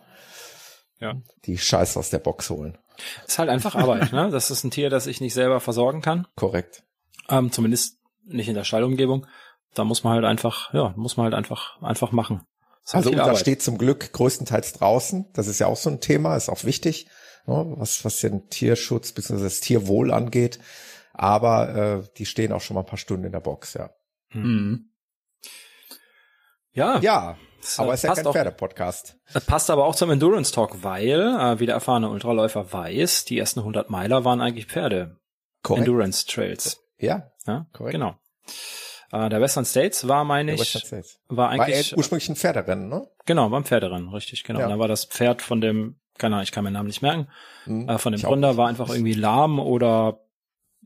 Ja. 1.00 1.16
Die 1.46 1.58
Scheiße 1.58 2.00
aus 2.00 2.10
der 2.10 2.20
Box 2.20 2.50
holen. 2.50 2.78
Ist 3.28 3.38
halt 3.38 3.50
einfach 3.50 3.76
Arbeit, 3.76 4.12
ne? 4.12 4.30
Das 4.32 4.50
ist 4.50 4.64
ein 4.64 4.72
Tier, 4.72 4.90
das 4.90 5.06
ich 5.06 5.22
nicht 5.22 5.34
selber 5.34 5.60
versorgen 5.60 6.02
kann. 6.02 6.28
Korrekt. 6.36 6.84
Ähm, 7.30 7.52
zumindest 7.52 7.97
nicht 8.28 8.48
in 8.48 8.56
der 8.56 8.64
Stallumgebung. 8.64 9.26
da 9.74 9.84
muss 9.84 10.04
man 10.04 10.14
halt 10.14 10.26
einfach, 10.26 10.74
ja, 10.74 10.94
muss 10.96 11.18
man 11.18 11.26
halt 11.26 11.36
einfach, 11.36 11.82
einfach 11.82 12.12
machen. 12.12 12.42
Also 12.92 13.10
unser 13.10 13.24
Arbeit. 13.24 13.40
steht 13.40 13.62
zum 13.62 13.78
Glück 13.78 14.14
größtenteils 14.14 14.74
draußen. 14.74 15.26
Das 15.34 15.48
ist 15.48 15.60
ja 15.60 15.68
auch 15.68 15.76
so 15.76 15.90
ein 15.90 16.00
Thema, 16.00 16.36
ist 16.36 16.50
auch 16.50 16.64
wichtig, 16.64 17.08
ne, 17.46 17.74
was, 17.78 18.06
was 18.06 18.22
den 18.22 18.50
Tierschutz 18.50 19.12
bzw. 19.12 19.44
das 19.44 19.60
Tierwohl 19.60 20.12
angeht. 20.12 20.60
Aber 21.14 21.76
äh, 21.76 22.04
die 22.18 22.26
stehen 22.26 22.54
auch 22.54 22.62
schon 22.62 22.76
mal 22.76 22.82
ein 22.82 22.88
paar 22.88 22.98
Stunden 22.98 23.26
in 23.26 23.32
der 23.32 23.40
Box, 23.40 23.74
ja. 23.74 23.90
Mhm. 24.32 24.92
Ja. 26.72 27.00
Ja, 27.00 27.38
aber 27.78 27.94
es 27.94 28.04
ist 28.04 28.10
ja 28.10 28.24
kein 28.24 28.32
Pferdepodcast. 28.32 29.18
Das 29.34 29.46
passt 29.46 29.70
aber 29.70 29.86
auch 29.86 29.96
zum 29.96 30.12
Endurance 30.12 30.52
Talk, 30.52 30.84
weil, 30.84 31.22
äh, 31.22 31.60
wie 31.60 31.66
der 31.66 31.76
erfahrene 31.76 32.10
Ultraläufer 32.10 32.72
weiß, 32.72 33.26
die 33.26 33.38
ersten 33.38 33.62
100 33.62 33.90
Meiler 33.90 34.24
waren 34.26 34.42
eigentlich 34.42 34.68
Pferde. 34.68 35.18
Korrekt. 35.64 35.88
Endurance 35.88 36.26
Trails. 36.26 36.80
Ja, 37.00 37.32
ja 37.46 37.66
korrekt. 37.74 37.94
Genau. 37.94 38.16
Äh, 39.12 39.30
der 39.30 39.42
Western 39.42 39.66
States 39.66 40.08
war, 40.08 40.24
meine 40.24 40.54
ich, 40.54 40.76
war 41.30 41.50
eigentlich 41.50 41.92
war 41.92 41.98
ursprünglich 41.98 42.30
ein 42.30 42.36
Pferderennen, 42.36 42.90
ne? 42.90 43.08
Genau, 43.26 43.52
war 43.52 43.60
ein 43.60 43.66
Pferderennen, 43.66 44.10
richtig, 44.10 44.44
genau. 44.44 44.60
Ja. 44.62 44.68
Da 44.68 44.80
war 44.80 44.88
das 44.88 45.06
Pferd 45.06 45.42
von 45.42 45.62
dem, 45.62 45.96
keine 46.18 46.36
Ahnung, 46.36 46.44
ich 46.44 46.52
kann 46.52 46.64
meinen 46.64 46.74
Namen 46.74 46.88
nicht 46.88 47.02
merken, 47.02 47.28
mhm, 47.66 47.88
äh, 47.88 47.98
von 47.98 48.12
dem 48.12 48.22
Gründer 48.22 48.58
war 48.58 48.68
einfach 48.68 48.90
irgendwie 48.90 49.14
lahm 49.14 49.60
oder 49.60 50.22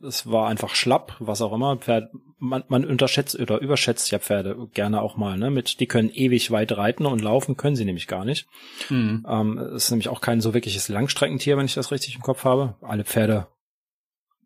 es 0.03 0.29
war 0.29 0.47
einfach 0.47 0.75
schlapp, 0.75 1.15
was 1.19 1.41
auch 1.41 1.53
immer. 1.53 1.77
Pferd, 1.77 2.11
man, 2.37 2.63
man 2.67 2.85
unterschätzt 2.85 3.39
oder 3.39 3.59
überschätzt 3.59 4.09
ja 4.11 4.19
Pferde 4.19 4.67
gerne 4.73 5.01
auch 5.01 5.15
mal, 5.15 5.37
ne? 5.37 5.51
Mit, 5.51 5.79
die 5.79 5.85
können 5.85 6.09
ewig 6.09 6.51
weit 6.51 6.75
reiten 6.75 7.05
und 7.05 7.21
laufen 7.21 7.57
können 7.57 7.75
sie 7.75 7.85
nämlich 7.85 8.07
gar 8.07 8.25
nicht. 8.25 8.47
Mhm. 8.89 9.25
Ähm, 9.27 9.57
ist 9.75 9.91
nämlich 9.91 10.09
auch 10.09 10.21
kein 10.21 10.41
so 10.41 10.53
wirkliches 10.53 10.89
Langstreckentier, 10.89 11.57
wenn 11.57 11.65
ich 11.65 11.75
das 11.75 11.91
richtig 11.91 12.15
im 12.15 12.21
Kopf 12.21 12.43
habe. 12.43 12.75
Alle 12.81 13.03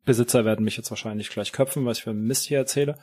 Pferdebesitzer 0.06 0.46
werden 0.46 0.64
mich 0.64 0.78
jetzt 0.78 0.92
wahrscheinlich 0.92 1.30
gleich 1.30 1.52
köpfen, 1.52 1.86
was 1.86 1.98
ich 1.98 2.04
für 2.04 2.14
Mist 2.14 2.46
hier 2.46 2.60
erzähle. 2.60 2.98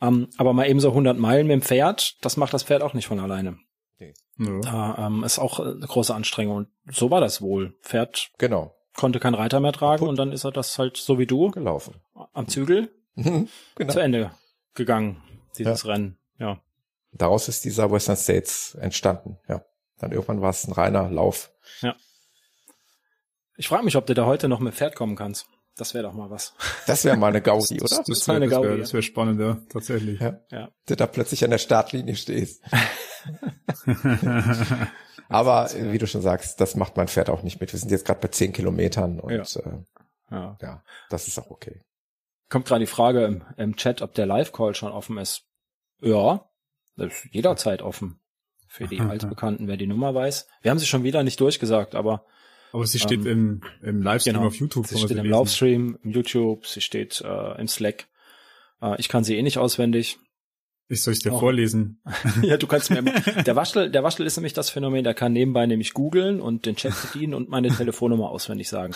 Ähm, 0.00 0.28
aber 0.38 0.52
mal 0.52 0.68
eben 0.68 0.80
so 0.80 0.88
100 0.88 1.18
Meilen 1.18 1.46
mit 1.46 1.54
dem 1.54 1.62
Pferd, 1.62 2.16
das 2.24 2.36
macht 2.36 2.54
das 2.54 2.64
Pferd 2.64 2.82
auch 2.82 2.94
nicht 2.94 3.06
von 3.06 3.20
alleine. 3.20 3.58
Nee. 3.98 4.14
Da 4.62 5.06
ähm, 5.06 5.24
ist 5.24 5.38
auch 5.38 5.60
eine 5.60 5.86
große 5.86 6.14
Anstrengung. 6.14 6.56
Und 6.56 6.68
so 6.90 7.10
war 7.10 7.20
das 7.20 7.40
wohl. 7.40 7.74
Pferd 7.82 8.30
genau 8.38 8.76
konnte 8.96 9.20
kein 9.20 9.34
Reiter 9.34 9.60
mehr 9.60 9.72
tragen 9.72 10.00
Put. 10.00 10.08
und 10.08 10.16
dann 10.16 10.32
ist 10.32 10.44
er 10.44 10.50
das 10.50 10.78
halt 10.78 10.96
so 10.96 11.18
wie 11.18 11.26
du 11.26 11.50
gelaufen 11.50 12.00
am 12.32 12.48
Zügel 12.48 12.90
mhm, 13.14 13.48
genau. 13.76 13.92
zu 13.92 14.00
Ende 14.00 14.32
gegangen 14.74 15.22
dieses 15.56 15.84
ja. 15.84 15.90
Rennen 15.90 16.18
ja 16.38 16.60
daraus 17.12 17.48
ist 17.48 17.64
dieser 17.64 17.92
Western 17.92 18.16
States 18.16 18.74
entstanden 18.80 19.38
ja 19.48 19.64
dann 19.98 20.12
irgendwann 20.12 20.40
war 20.40 20.50
es 20.50 20.66
ein 20.66 20.72
reiner 20.72 21.10
Lauf 21.10 21.50
ja 21.82 21.94
ich 23.56 23.68
frage 23.68 23.84
mich 23.84 23.96
ob 23.96 24.06
du 24.06 24.14
da 24.14 24.26
heute 24.26 24.48
noch 24.48 24.60
mit 24.60 24.74
Pferd 24.74 24.96
kommen 24.96 25.14
kannst 25.14 25.46
das 25.76 25.92
wäre 25.94 26.04
doch 26.04 26.14
mal 26.14 26.30
was. 26.30 26.54
Das 26.86 27.04
wäre 27.04 27.16
mal 27.16 27.28
eine 27.28 27.42
Gaudi, 27.42 27.76
oder? 27.76 27.82
Das, 27.82 28.04
das, 28.04 28.06
das 28.06 28.28
wäre 28.28 28.50
wär, 28.50 28.62
wär, 28.62 28.92
wär 28.92 29.02
spannend, 29.02 29.40
ja, 29.40 29.58
tatsächlich. 29.68 30.20
Ja. 30.20 30.40
ja. 30.50 30.70
Du 30.86 30.96
da 30.96 31.06
plötzlich 31.06 31.44
an 31.44 31.50
der 31.50 31.58
Startlinie 31.58 32.16
stehst. 32.16 32.62
Aber 35.28 35.68
wie 35.74 35.98
du 35.98 36.06
schon 36.06 36.22
sagst, 36.22 36.60
das 36.60 36.76
macht 36.76 36.96
mein 36.96 37.08
Pferd 37.08 37.30
auch 37.30 37.42
nicht 37.42 37.60
mit. 37.60 37.72
Wir 37.72 37.80
sind 37.80 37.90
jetzt 37.90 38.06
gerade 38.06 38.20
bei 38.20 38.28
zehn 38.28 38.52
Kilometern 38.52 39.20
und 39.20 39.32
ja. 39.32 39.42
Äh, 39.42 39.82
ja. 40.30 40.56
ja, 40.60 40.82
das 41.10 41.28
ist 41.28 41.38
auch 41.38 41.50
okay. 41.50 41.82
Kommt 42.48 42.66
gerade 42.66 42.80
die 42.80 42.90
Frage 42.90 43.24
im, 43.24 43.44
im 43.56 43.76
Chat, 43.76 44.02
ob 44.02 44.14
der 44.14 44.26
Live-Call 44.26 44.74
schon 44.74 44.92
offen 44.92 45.18
ist. 45.18 45.42
Ja, 46.00 46.48
das 46.96 47.12
ist 47.12 47.34
jederzeit 47.34 47.82
offen. 47.82 48.20
Für 48.68 48.86
die 48.86 49.00
Altbekannten, 49.00 49.68
wer 49.68 49.76
die 49.76 49.86
Nummer 49.86 50.14
weiß. 50.14 50.46
Wir 50.62 50.70
haben 50.70 50.78
sie 50.78 50.86
schon 50.86 51.04
wieder 51.04 51.22
nicht 51.22 51.40
durchgesagt, 51.40 51.94
aber 51.94 52.24
aber 52.76 52.86
sie 52.86 52.98
steht 52.98 53.24
ähm, 53.24 53.62
im, 53.80 53.88
im 53.88 54.02
Livestream 54.02 54.34
genau, 54.34 54.46
auf 54.48 54.54
YouTube. 54.56 54.86
Sie 54.86 54.98
steht 54.98 55.16
im 55.16 55.24
Livestream, 55.24 55.98
im 56.02 56.10
YouTube, 56.10 56.66
sie 56.66 56.82
steht 56.82 57.22
äh, 57.22 57.58
im 57.58 57.68
Slack. 57.68 58.06
Äh, 58.82 58.96
ich 58.98 59.08
kann 59.08 59.24
sie 59.24 59.34
eh 59.34 59.42
nicht 59.42 59.56
auswendig. 59.56 60.18
Ich 60.88 61.02
soll 61.02 61.14
es 61.14 61.20
dir 61.20 61.32
oh. 61.32 61.38
vorlesen. 61.38 62.02
ja, 62.42 62.58
du 62.58 62.66
kannst 62.66 62.90
mir. 62.90 63.02
Der 63.46 63.56
Waschel, 63.56 63.90
der 63.90 64.04
Waschel 64.04 64.26
ist 64.26 64.36
nämlich 64.36 64.52
das 64.52 64.68
Phänomen, 64.68 65.04
der 65.04 65.14
kann 65.14 65.32
nebenbei 65.32 65.64
nämlich 65.64 65.94
googeln 65.94 66.38
und 66.38 66.66
den 66.66 66.76
Chat 66.76 66.92
bedienen 67.00 67.32
und 67.32 67.48
meine 67.48 67.68
Telefonnummer 67.68 68.28
auswendig 68.28 68.68
sagen. 68.68 68.94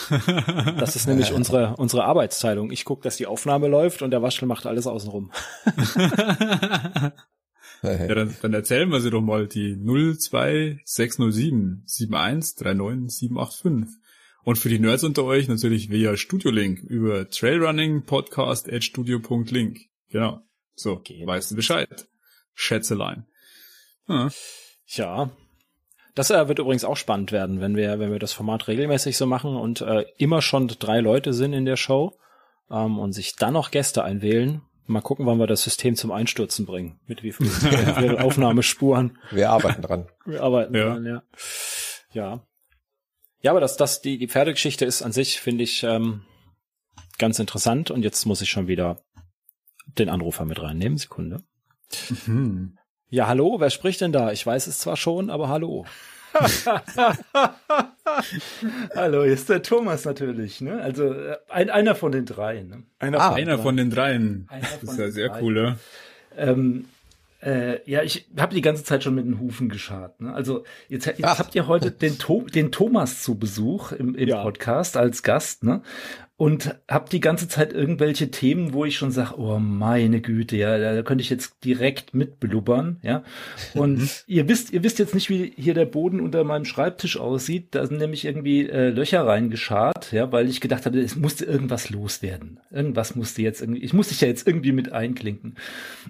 Das 0.79 0.95
ist 0.95 1.09
nämlich 1.09 1.33
unsere 1.35 1.77
unsere 1.77 2.05
Arbeitsteilung. 2.05 2.71
Ich 2.71 2.85
gucke, 2.85 3.03
dass 3.03 3.17
die 3.17 3.27
Aufnahme 3.27 3.67
läuft 3.67 4.03
und 4.03 4.11
der 4.11 4.21
Waschel 4.21 4.47
macht 4.47 4.67
alles 4.67 4.87
außenrum. 4.87 5.33
Ja, 7.83 8.15
dann, 8.15 8.35
dann 8.43 8.55
erzählen 8.55 8.91
wir 8.91 9.01
sie 9.01 9.11
doch 9.11 9.23
mal 9.23 9.47
die 9.47 9.77
02607 9.77 11.85
7139785. 11.87 14.01
Und 14.43 14.57
für 14.57 14.69
die 14.69 14.79
Nerds 14.79 15.05
unter 15.05 15.25
euch 15.25 15.49
natürlich 15.49 15.91
via 15.91 16.17
Studio 16.17 16.51
Link 16.51 16.81
über 16.81 17.29
Trailrunning 17.29 18.05
Podcast 18.05 18.73
at 18.73 18.85
studio.link. 18.85 19.81
Genau. 20.09 20.41
So, 20.75 20.93
okay. 20.93 21.27
weißt 21.27 21.51
du 21.51 21.57
Bescheid. 21.57 22.09
Schätzelein. 22.55 23.27
Ja. 24.09 24.31
ja. 24.87 25.31
Das 26.15 26.31
äh, 26.31 26.49
wird 26.49 26.59
übrigens 26.59 26.85
auch 26.85 26.97
spannend 26.97 27.33
werden, 27.33 27.61
wenn 27.61 27.77
wir, 27.77 27.99
wenn 27.99 28.13
wir 28.13 28.19
das 28.19 28.33
Format 28.33 28.67
regelmäßig 28.67 29.17
so 29.17 29.27
machen 29.27 29.57
und 29.57 29.83
äh, 29.83 30.05
immer 30.17 30.43
schon 30.43 30.69
drei 30.69 31.01
Leute 31.01 31.33
sind 31.33 31.53
in 31.53 31.65
der 31.65 31.77
Show 31.77 32.19
ähm, 32.71 32.99
und 32.99 33.13
sich 33.13 33.37
dann 33.37 33.55
noch 33.55 33.71
Gäste 33.71 34.05
einwählen. 34.05 34.63
Mal 34.91 35.03
gucken, 35.03 35.25
wann 35.27 35.39
wir 35.39 35.47
das 35.47 35.63
System 35.63 35.95
zum 35.95 36.11
Einstürzen 36.11 36.67
bringen. 36.67 36.99
Mit 37.07 37.23
wie 37.23 37.31
vielen 37.31 38.19
Aufnahmespuren. 38.19 39.19
Wir 39.31 39.51
arbeiten 39.51 39.83
dran. 39.83 40.09
Wir 40.27 40.43
arbeiten 40.43 40.75
ja. 40.75 40.85
dran, 40.85 41.07
ja. 41.07 41.23
Ja. 42.13 42.47
Ja, 43.41 43.53
aber 43.53 43.61
das, 43.61 43.77
das, 43.77 44.03
die, 44.03 44.19
die 44.19 44.27
Pferdegeschichte 44.27 44.85
ist 44.85 45.03
an 45.03 45.13
sich, 45.13 45.41
finde 45.41 45.63
ich, 45.63 45.85
ähm, 45.85 46.23
ganz 47.19 47.39
interessant 47.39 47.93
und 47.93 48.03
jetzt 48.03 48.27
muss 48.27 48.41
ich 48.41 48.51
schon 48.51 48.67
wieder 48.67 49.03
den 49.87 50.09
Anrufer 50.09 50.45
mit 50.45 50.61
reinnehmen. 50.61 50.99
Sekunde. 50.99 51.45
Mhm. 52.27 52.77
Ja, 53.09 53.29
hallo, 53.29 53.61
wer 53.61 53.71
spricht 53.71 54.01
denn 54.01 54.13
da? 54.13 54.33
Ich 54.33 54.45
weiß 54.45 54.67
es 54.67 54.81
zwar 54.81 54.97
schon, 54.97 55.31
aber 55.31 55.49
hallo. 55.49 55.87
hallo, 58.95 59.25
hier 59.25 59.33
ist 59.33 59.49
der 59.49 59.63
Thomas 59.63 60.05
natürlich, 60.05 60.61
ne? 60.61 60.81
Also 60.81 61.13
äh, 61.13 61.37
ein, 61.49 61.71
einer 61.71 61.95
von 61.95 62.13
den 62.13 62.27
dreien. 62.27 62.69
Ne? 62.69 62.83
Einer, 62.99 63.21
ah, 63.21 63.31
von, 63.31 63.39
einer 63.39 63.59
von 63.59 63.77
den 63.77 63.91
dreien. 63.91 64.47
Einer 64.49 64.67
das 64.81 64.93
ist 64.93 64.99
ja 64.99 65.11
sehr 65.11 65.29
dreien. 65.31 65.45
cool, 65.45 65.57
ja. 65.57 65.77
Ähm, 66.37 66.87
äh, 67.43 67.91
ja, 67.91 68.03
ich 68.03 68.29
habe 68.39 68.55
die 68.55 68.61
ganze 68.61 68.85
Zeit 68.85 69.03
schon 69.03 69.15
mit 69.15 69.25
den 69.25 69.41
Hufen 69.41 69.69
geschart. 69.69 70.21
Ne? 70.21 70.33
Also 70.33 70.65
jetzt, 70.89 71.07
jetzt 71.07 71.39
habt 71.39 71.55
ihr 71.55 71.67
heute 71.67 71.91
den, 71.91 72.19
to 72.19 72.43
den 72.43 72.71
Thomas 72.71 73.23
zu 73.23 73.39
Besuch 73.39 73.93
im, 73.93 74.15
im 74.15 74.29
ja. 74.29 74.43
Podcast 74.43 74.97
als 74.97 75.23
Gast, 75.23 75.65
ne? 75.65 75.83
Und 76.41 76.75
habe 76.89 77.11
die 77.11 77.21
ganze 77.21 77.49
Zeit 77.49 77.75
irgendwelche 77.75 78.31
Themen, 78.31 78.73
wo 78.73 78.87
ich 78.87 78.97
schon 78.97 79.11
sage, 79.11 79.39
oh 79.39 79.59
meine 79.59 80.23
Güte, 80.23 80.57
ja, 80.57 80.79
da 80.79 81.03
könnte 81.03 81.21
ich 81.21 81.29
jetzt 81.29 81.63
direkt 81.67 82.15
mitblubbern, 82.15 82.99
ja. 83.03 83.25
Und 83.75 83.99
mhm. 83.99 84.09
ihr 84.27 84.49
wisst, 84.49 84.73
ihr 84.73 84.83
wisst 84.83 84.99
jetzt 84.99 85.15
nicht, 85.15 85.29
wie 85.29 85.53
hier 85.55 85.75
der 85.75 85.85
Boden 85.85 86.19
unter 86.19 86.43
meinem 86.45 86.65
Schreibtisch 86.65 87.19
aussieht. 87.19 87.75
Da 87.75 87.87
sind 87.87 87.99
nämlich 87.99 88.25
irgendwie 88.25 88.67
äh, 88.67 88.89
Löcher 88.89 89.27
reingeschart, 89.27 90.13
ja, 90.13 90.33
weil 90.33 90.49
ich 90.49 90.63
gedacht 90.63 90.87
habe, 90.87 90.99
es 90.99 91.15
musste 91.15 91.45
irgendwas 91.45 91.91
loswerden. 91.91 92.59
Irgendwas 92.71 93.17
musste 93.17 93.43
jetzt 93.43 93.61
irgendwie, 93.61 93.83
ich 93.83 93.93
muss 93.93 94.09
dich 94.09 94.23
ja 94.23 94.29
jetzt 94.29 94.49
irgendwie 94.49 94.73
mit 94.73 94.93
einklinken. 94.93 95.57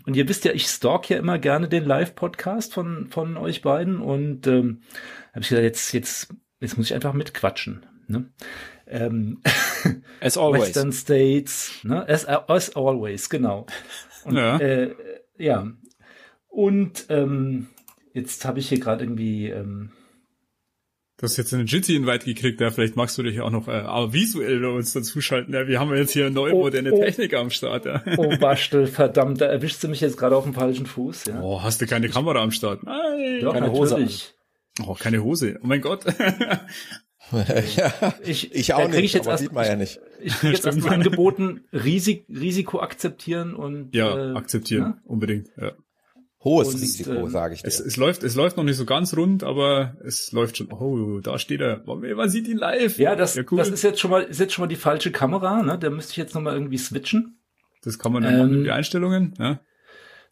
Und 0.07 0.15
ihr 0.15 0.29
wisst 0.29 0.45
ja, 0.45 0.53
ich 0.53 0.67
stalk 0.67 1.11
ja 1.11 1.19
immer 1.19 1.41
gerne 1.41 1.69
den 1.69 1.85
Live-Podcast 1.85 2.73
von 2.73 3.09
von 3.09 3.37
euch 3.37 3.63
beiden 3.63 3.99
und 3.99 4.47
ähm, 4.47 4.83
habe 5.33 5.41
ich 5.41 5.49
gesagt, 5.49 5.65
jetzt 5.65 5.93
jetzt 5.93 6.35
jetzt 6.61 6.77
muss 6.77 6.87
ich 6.87 6.95
einfach 6.95 7.15
mitquatschen. 7.15 7.85
Ne? 8.07 8.27
Ähm, 8.91 9.41
as 10.21 10.37
always. 10.37 10.63
Western 10.63 10.93
States, 10.93 11.73
ne? 11.83 12.07
as, 12.09 12.27
as 12.27 12.77
always, 12.77 13.29
genau. 13.29 13.67
Und, 14.25 14.37
ja. 14.37 14.59
Äh, 14.59 14.95
ja. 15.39 15.71
Und 16.49 17.07
ähm, 17.09 17.69
jetzt 18.13 18.45
habe 18.45 18.59
ich 18.59 18.69
hier 18.69 18.81
gerade 18.81 19.05
irgendwie 19.05 19.49
ähm, 19.49 19.93
Du 21.21 21.25
hast 21.25 21.37
jetzt 21.37 21.53
einen 21.53 21.67
Jitsi-Invite 21.67 22.25
gekriegt, 22.25 22.63
ja, 22.63 22.71
vielleicht 22.71 22.97
magst 22.97 23.19
du 23.19 23.23
dich 23.23 23.43
auch 23.43 23.51
noch 23.51 23.69
äh, 23.69 23.85
visuell 24.11 24.59
bei 24.61 24.69
uns 24.69 24.95
dazuschalten. 24.95 25.53
Ja, 25.53 25.69
wir 25.69 25.79
haben 25.79 25.95
jetzt 25.95 26.13
hier 26.13 26.31
neue 26.31 26.55
oh, 26.55 26.61
moderne 26.61 26.91
oh, 26.95 26.99
Technik 26.99 27.35
am 27.35 27.51
Start. 27.51 27.85
Ja. 27.85 28.03
Oh, 28.17 28.35
Bastel, 28.39 28.87
verdammt, 28.87 29.39
da 29.43 29.45
erwischst 29.45 29.85
du 29.85 29.89
mich 29.89 30.01
jetzt 30.01 30.17
gerade 30.17 30.35
auf 30.35 30.45
dem 30.45 30.55
falschen 30.55 30.87
Fuß. 30.87 31.27
Ja. 31.27 31.43
Oh, 31.43 31.63
hast 31.63 31.83
du 31.83 31.87
keine 31.87 32.09
Kamera 32.09 32.41
am 32.41 32.53
Start? 32.53 32.85
Nein, 32.85 33.41
Doch, 33.43 33.53
keine 33.53 33.71
Hose. 33.71 34.09
Oh, 34.87 34.95
keine 34.95 35.23
Hose. 35.23 35.59
Oh 35.63 35.67
mein 35.67 35.83
Gott. 35.83 36.07
ja, 37.77 38.15
ich, 38.23 38.55
ich 38.55 38.75
auch 38.75 38.89
nicht, 38.89 38.99
ich 38.99 39.13
jetzt 39.13 39.23
aber 39.23 39.33
erst, 39.33 39.43
sieht 39.43 39.53
man 39.53 39.67
ja 39.67 39.77
nicht. 39.77 40.01
Ich, 40.21 40.35
kriege 40.35 40.55
jetzt 40.55 40.67
erstmal 40.67 40.95
angeboten, 40.95 41.65
Risik, 41.73 42.27
Risiko 42.29 42.81
akzeptieren 42.81 43.55
und 43.55 43.95
Ja, 43.95 44.33
äh, 44.33 44.37
akzeptieren, 44.37 44.83
ja? 44.83 44.99
unbedingt, 45.05 45.49
ja. 45.61 45.73
Hohes 46.43 46.75
und, 46.75 46.81
Risiko, 46.81 47.27
äh, 47.27 47.31
sage 47.31 47.55
ich 47.55 47.63
dir. 47.63 47.69
Es, 47.69 47.81
es, 47.81 47.97
läuft, 47.97 48.23
es 48.23 48.35
läuft 48.35 48.57
noch 48.57 48.65
nicht 48.65 48.77
so 48.77 48.87
ganz 48.87 49.15
rund, 49.15 49.45
aber 49.45 49.97
es 50.05 50.33
läuft 50.33 50.57
schon. 50.57 50.73
Oh, 50.73 51.21
da 51.21 51.39
steht 51.39 51.61
er. 51.61 51.83
Man 51.85 52.31
sieht 52.31 52.49
ihn 52.49 52.57
live. 52.57 52.99
Ja, 52.99 53.15
das, 53.15 53.35
ja, 53.35 53.43
cool. 53.51 53.59
das 53.59 53.69
ist 53.69 53.83
jetzt 53.83 54.01
schon 54.01 54.11
mal, 54.11 54.23
ist 54.23 54.41
jetzt 54.41 54.55
schon 54.55 54.63
mal 54.63 54.69
die 54.69 54.77
falsche 54.77 55.13
Kamera, 55.13 55.63
ne? 55.63 55.79
Da 55.79 55.91
müsste 55.91 56.13
ich 56.13 56.17
jetzt 56.17 56.35
noch 56.35 56.41
mal 56.41 56.55
irgendwie 56.55 56.79
switchen. 56.79 57.39
Das 57.83 57.99
kann 57.99 58.13
man 58.13 58.23
dann 58.23 58.33
ähm, 58.33 58.39
machen 58.39 58.55
in 58.55 58.65
die 58.65 58.71
Einstellungen, 58.71 59.35
ja. 59.39 59.61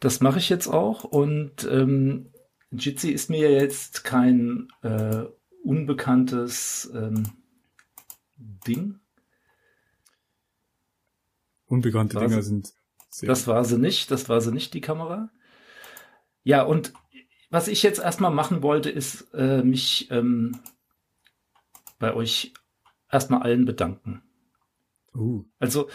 Das 0.01 0.20
mache 0.20 0.38
ich 0.38 0.49
jetzt 0.49 0.68
auch 0.68 1.05
und 1.05 1.68
ähm, 1.70 2.30
Jitsi 2.70 3.11
ist 3.11 3.30
mir 3.30 3.51
ja 3.51 3.61
jetzt 3.61 4.05
kein 4.05 4.68
äh, 4.82 5.24
unbekanntes 5.69 6.91
ähm, 6.95 7.25
Ding. 8.37 8.99
Unbekannte 11.66 12.14
war 12.14 12.23
Dinger 12.27 12.41
sie, 12.41 12.49
sind. 12.49 12.73
das 13.21 13.47
war 13.47 13.62
sie 13.66 13.79
nicht, 13.79 14.11
das 14.11 14.31
war 14.31 14.41
sie 14.41 14.51
nicht, 14.51 14.73
die 14.73 14.81
Kamera. 14.81 15.31
ja, 16.43 16.62
und 16.62 16.95
was 17.51 17.69
ich 17.69 17.83
jetzt 17.83 17.99
erstmal 17.99 18.31
machen 18.31 18.62
wollte, 18.62 18.89
ist 18.89 19.29
äh, 19.35 19.62
mich 19.62 20.11
ähm, 20.11 20.59
bei 21.99 22.14
euch 22.14 22.55
erstmal 23.11 23.43
allen 23.43 23.66
bedanken. 23.66 24.23
Uh. 25.14 25.45
Also 25.59 25.91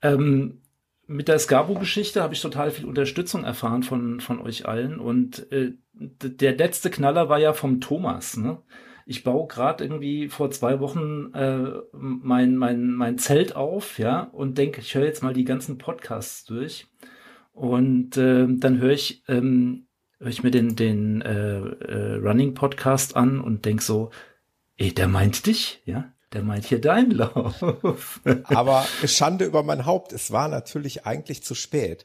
ähm, 0.00 0.62
mit 1.08 1.26
der 1.26 1.40
Scabo-Geschichte 1.40 2.22
habe 2.22 2.34
ich 2.34 2.40
total 2.40 2.70
viel 2.70 2.84
Unterstützung 2.84 3.42
erfahren 3.42 3.82
von, 3.82 4.20
von 4.20 4.40
euch 4.40 4.66
allen. 4.66 5.00
Und 5.00 5.50
äh, 5.50 5.72
der 5.92 6.56
letzte 6.56 6.90
Knaller 6.90 7.28
war 7.28 7.38
ja 7.38 7.52
vom 7.52 7.80
Thomas. 7.80 8.36
Ne? 8.36 8.62
Ich 9.10 9.24
baue 9.24 9.46
gerade 9.46 9.82
irgendwie 9.82 10.28
vor 10.28 10.50
zwei 10.50 10.80
Wochen 10.80 11.32
äh, 11.32 11.80
mein, 11.92 12.56
mein, 12.56 12.92
mein 12.92 13.16
Zelt 13.16 13.56
auf, 13.56 13.98
ja, 13.98 14.24
und 14.32 14.58
denke, 14.58 14.82
ich 14.82 14.94
höre 14.94 15.06
jetzt 15.06 15.22
mal 15.22 15.32
die 15.32 15.46
ganzen 15.46 15.78
Podcasts 15.78 16.44
durch. 16.44 16.88
Und 17.54 18.18
äh, 18.18 18.46
dann 18.46 18.78
höre 18.78 18.92
ich, 18.92 19.24
ähm, 19.26 19.86
hör 20.18 20.28
ich 20.28 20.42
mir 20.42 20.50
den, 20.50 20.76
den 20.76 21.22
äh, 21.22 21.58
äh, 21.58 22.14
Running 22.16 22.52
Podcast 22.52 23.16
an 23.16 23.40
und 23.40 23.64
denk 23.64 23.80
so, 23.80 24.10
ey, 24.76 24.92
der 24.92 25.08
meint 25.08 25.46
dich, 25.46 25.80
ja? 25.86 26.12
Der 26.34 26.42
meint 26.42 26.66
hier 26.66 26.82
deinen 26.82 27.12
Lauf. 27.12 28.20
Aber 28.44 28.84
Schande 29.06 29.46
über 29.46 29.62
mein 29.62 29.86
Haupt, 29.86 30.12
es 30.12 30.32
war 30.32 30.48
natürlich 30.48 31.06
eigentlich 31.06 31.42
zu 31.42 31.54
spät. 31.54 32.04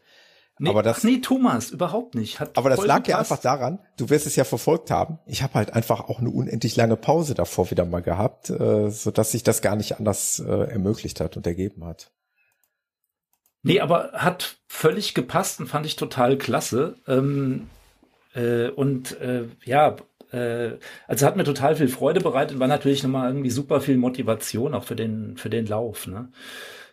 Nee, 0.60 0.70
aber 0.70 0.84
das, 0.84 1.04
nee, 1.04 1.18
Thomas, 1.18 1.72
überhaupt 1.72 2.14
nicht. 2.14 2.39
Hat 2.39 2.58
aber 2.58 2.70
das 2.70 2.86
lag 2.86 2.97
gepasst. 2.97 3.08
ja 3.08 3.18
einfach 3.18 3.39
daran, 3.39 3.80
du 3.97 4.10
wirst 4.10 4.28
es 4.28 4.36
ja 4.36 4.43
verfolgt 4.43 4.91
haben. 4.91 5.18
Ich 5.26 5.41
habe 5.41 5.56
halt 5.56 5.74
einfach 5.74 6.01
auch 6.01 6.20
eine 6.20 6.30
unendlich 6.30 6.76
lange 6.76 6.95
Pause 6.95 7.34
davor 7.34 7.72
wieder 7.72 7.86
mal 7.86 8.01
gehabt, 8.01 8.51
äh, 8.51 8.89
so 8.91 9.10
dass 9.10 9.32
sich 9.32 9.43
das 9.43 9.62
gar 9.62 9.76
nicht 9.76 9.97
anders 9.97 10.39
äh, 10.39 10.72
ermöglicht 10.72 11.20
hat 11.22 11.38
und 11.38 11.47
ergeben 11.47 11.84
hat. 11.86 12.12
Nee, 13.64 13.80
aber 13.80 14.12
hat 14.14 14.58
völlig 14.68 15.14
gepasst 15.14 15.60
und 15.60 15.68
fand 15.68 15.86
ich 15.86 15.95
total 15.95 16.38
klasse. 16.38 16.97
Ähm, 17.08 17.70
äh, 18.36 18.68
und 18.70 19.20
äh, 19.22 19.45
ja, 19.64 19.95
äh, 20.32 20.78
also 21.08 21.26
hat 21.26 21.36
mir 21.36 21.45
total 21.45 21.76
viel 21.76 21.88
Freude 21.88 22.20
bereitet, 22.20 22.60
war 22.60 22.68
natürlich 22.68 23.04
nochmal 23.04 23.30
irgendwie 23.30 23.49
super 23.49 23.82
viel 23.82 23.97
Motivation 23.97 24.74
auch 24.74 24.84
für 24.84 24.95
den, 24.95 25.38
für 25.38 25.49
den 25.49 25.66
Lauf. 25.66 26.08
Ne? 26.08 26.30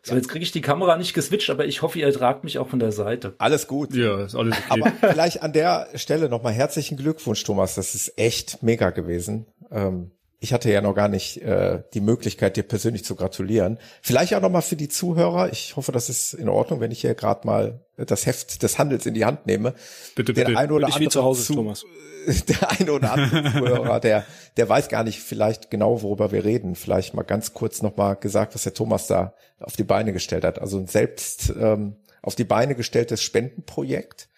So, 0.03 0.12
ja. 0.12 0.16
jetzt 0.16 0.28
kriege 0.28 0.42
ich 0.42 0.53
die 0.53 0.61
Kamera 0.61 0.96
nicht 0.96 1.12
geswitcht, 1.12 1.51
aber 1.51 1.66
ich 1.66 1.82
hoffe, 1.82 1.98
ihr 1.98 2.12
tragt 2.12 2.44
mich 2.44 2.59
auch 2.59 2.68
von 2.68 2.78
der 2.78 2.92
Seite. 2.92 3.34
Alles 3.38 3.66
gut. 3.66 3.94
Ja, 3.94 4.24
ist 4.24 4.34
alles 4.34 4.57
okay. 4.57 4.82
Aber 4.82 4.92
vielleicht 5.12 5.42
an 5.42 5.53
der 5.53 5.88
Stelle 5.94 6.28
nochmal 6.28 6.53
herzlichen 6.53 6.96
Glückwunsch, 6.96 7.44
Thomas. 7.44 7.74
Das 7.74 7.94
ist 7.94 8.18
echt 8.18 8.62
mega 8.62 8.90
gewesen. 8.90 9.46
Ähm, 9.70 10.11
ich 10.43 10.55
hatte 10.55 10.72
ja 10.72 10.80
noch 10.80 10.95
gar 10.95 11.09
nicht 11.09 11.43
äh, 11.43 11.82
die 11.93 12.01
Möglichkeit, 12.01 12.57
dir 12.57 12.62
persönlich 12.62 13.05
zu 13.05 13.14
gratulieren. 13.14 13.78
Vielleicht 14.01 14.34
auch 14.34 14.41
nochmal 14.41 14.62
für 14.62 14.74
die 14.74 14.88
Zuhörer. 14.88 15.53
Ich 15.53 15.76
hoffe, 15.76 15.93
das 15.93 16.09
ist 16.09 16.32
in 16.32 16.49
Ordnung, 16.49 16.80
wenn 16.80 16.91
ich 16.91 17.03
hier 17.03 17.14
gerade 17.14 17.47
mal 17.47 17.84
das 17.99 18.24
Heft 18.24 18.62
des 18.62 18.78
Handels 18.78 19.05
in 19.05 19.12
die 19.12 19.26
Hand 19.26 19.45
nehme. 19.47 19.74
Bitte, 20.16 20.32
bitte. 20.32 20.51
Der 20.53 20.59
ein 20.59 20.72
oder 20.72 20.86
andere 20.86 21.11
zu 21.11 21.22
Hause, 21.22 21.45
zu, 21.45 21.55
Thomas. 21.55 21.84
Der 22.49 22.70
ein 22.70 22.91
oder 22.91 23.12
andere 23.12 23.51
Zuhörer, 23.51 23.99
der, 23.99 24.26
der 24.59 24.68
weiß 24.68 24.91
gar 24.91 25.05
nicht 25.05 25.20
vielleicht 25.20 25.70
genau, 25.70 26.03
worüber 26.03 26.32
wir 26.32 26.45
reden. 26.45 26.74
Vielleicht 26.74 27.14
mal 27.14 27.22
ganz 27.22 27.55
kurz 27.55 27.80
nochmal 27.80 28.16
gesagt, 28.16 28.55
was 28.55 28.64
der 28.64 28.74
Thomas 28.74 29.07
da 29.07 29.32
auf 29.59 29.74
die 29.76 29.84
Beine 29.84 30.12
gestellt 30.12 30.45
hat. 30.45 30.59
Also 30.59 30.78
ein 30.78 30.86
selbst 30.86 31.51
ähm, 31.59 31.97
auf 32.20 32.34
die 32.34 32.45
Beine 32.45 32.74
gestelltes 32.74 33.22
Spendenprojekt. 33.22 34.28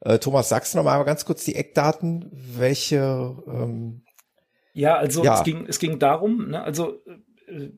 Äh, 0.00 0.20
Thomas, 0.20 0.48
sagst 0.48 0.72
du 0.72 0.78
noch 0.78 0.84
mal 0.84 1.02
ganz 1.04 1.26
kurz 1.26 1.44
die 1.44 1.54
Eckdaten, 1.54 2.30
welche 2.32 3.36
ähm, 3.46 4.04
ja, 4.72 4.96
also 4.96 5.24
ja. 5.24 5.34
Es, 5.34 5.44
ging, 5.44 5.66
es 5.66 5.78
ging 5.78 5.98
darum, 5.98 6.50
ne, 6.50 6.62
also 6.62 7.02
äh, 7.46 7.70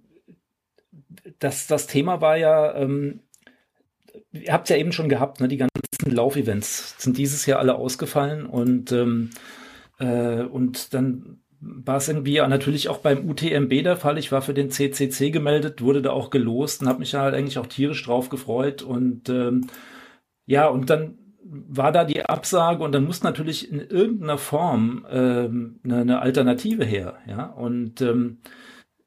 das, 1.39 1.67
das 1.67 1.87
Thema 1.87 2.21
war 2.21 2.37
ja, 2.37 2.75
ähm, 2.75 3.21
ihr 4.33 4.53
habt 4.53 4.69
ja 4.69 4.77
eben 4.77 4.93
schon 4.93 5.09
gehabt, 5.09 5.41
ne, 5.41 5.49
die 5.49 5.57
ganzen 5.57 5.71
Laufevents 6.07 6.95
sind 6.99 7.19
dieses 7.19 7.47
Jahr 7.47 7.59
alle 7.59 7.75
ausgefallen 7.75 8.47
und, 8.47 8.93
ähm, 8.93 9.31
äh, 9.99 10.43
und 10.43 10.95
dann 10.95 11.41
war 11.61 11.97
es 11.97 12.09
irgendwie 12.09 12.35
ja 12.35 12.47
natürlich 12.47 12.89
auch 12.89 12.99
beim 12.99 13.29
UTMB 13.29 13.71
der 13.83 13.97
Fall. 13.97 14.19
Ich 14.19 14.31
war 14.31 14.43
für 14.43 14.53
den 14.53 14.71
CCC 14.71 15.31
gemeldet, 15.31 15.81
wurde 15.81 16.03
da 16.03 16.11
auch 16.11 16.29
gelost 16.29 16.83
und 16.83 16.89
habe 16.89 16.99
mich 16.99 17.15
halt 17.15 17.35
eigentlich 17.35 17.59
auch 17.59 17.67
tierisch 17.67 18.05
drauf 18.05 18.29
gefreut 18.29 18.83
und 18.83 19.31
ähm, 19.31 19.69
ja, 20.47 20.67
und 20.69 20.91
dann 20.91 21.24
war 21.45 21.93
da 21.93 22.05
die 22.05 22.25
Absage 22.25 22.83
und 22.83 22.93
dann 22.93 23.05
muss 23.05 23.23
natürlich 23.23 23.71
in 23.71 23.81
irgendeiner 23.81 24.39
Form 24.39 25.07
ähm, 25.11 25.81
eine, 25.85 25.99
eine 25.99 26.23
Alternative 26.23 26.85
her, 26.85 27.19
ja. 27.27 27.45
Und 27.47 28.01
ähm, 28.01 28.39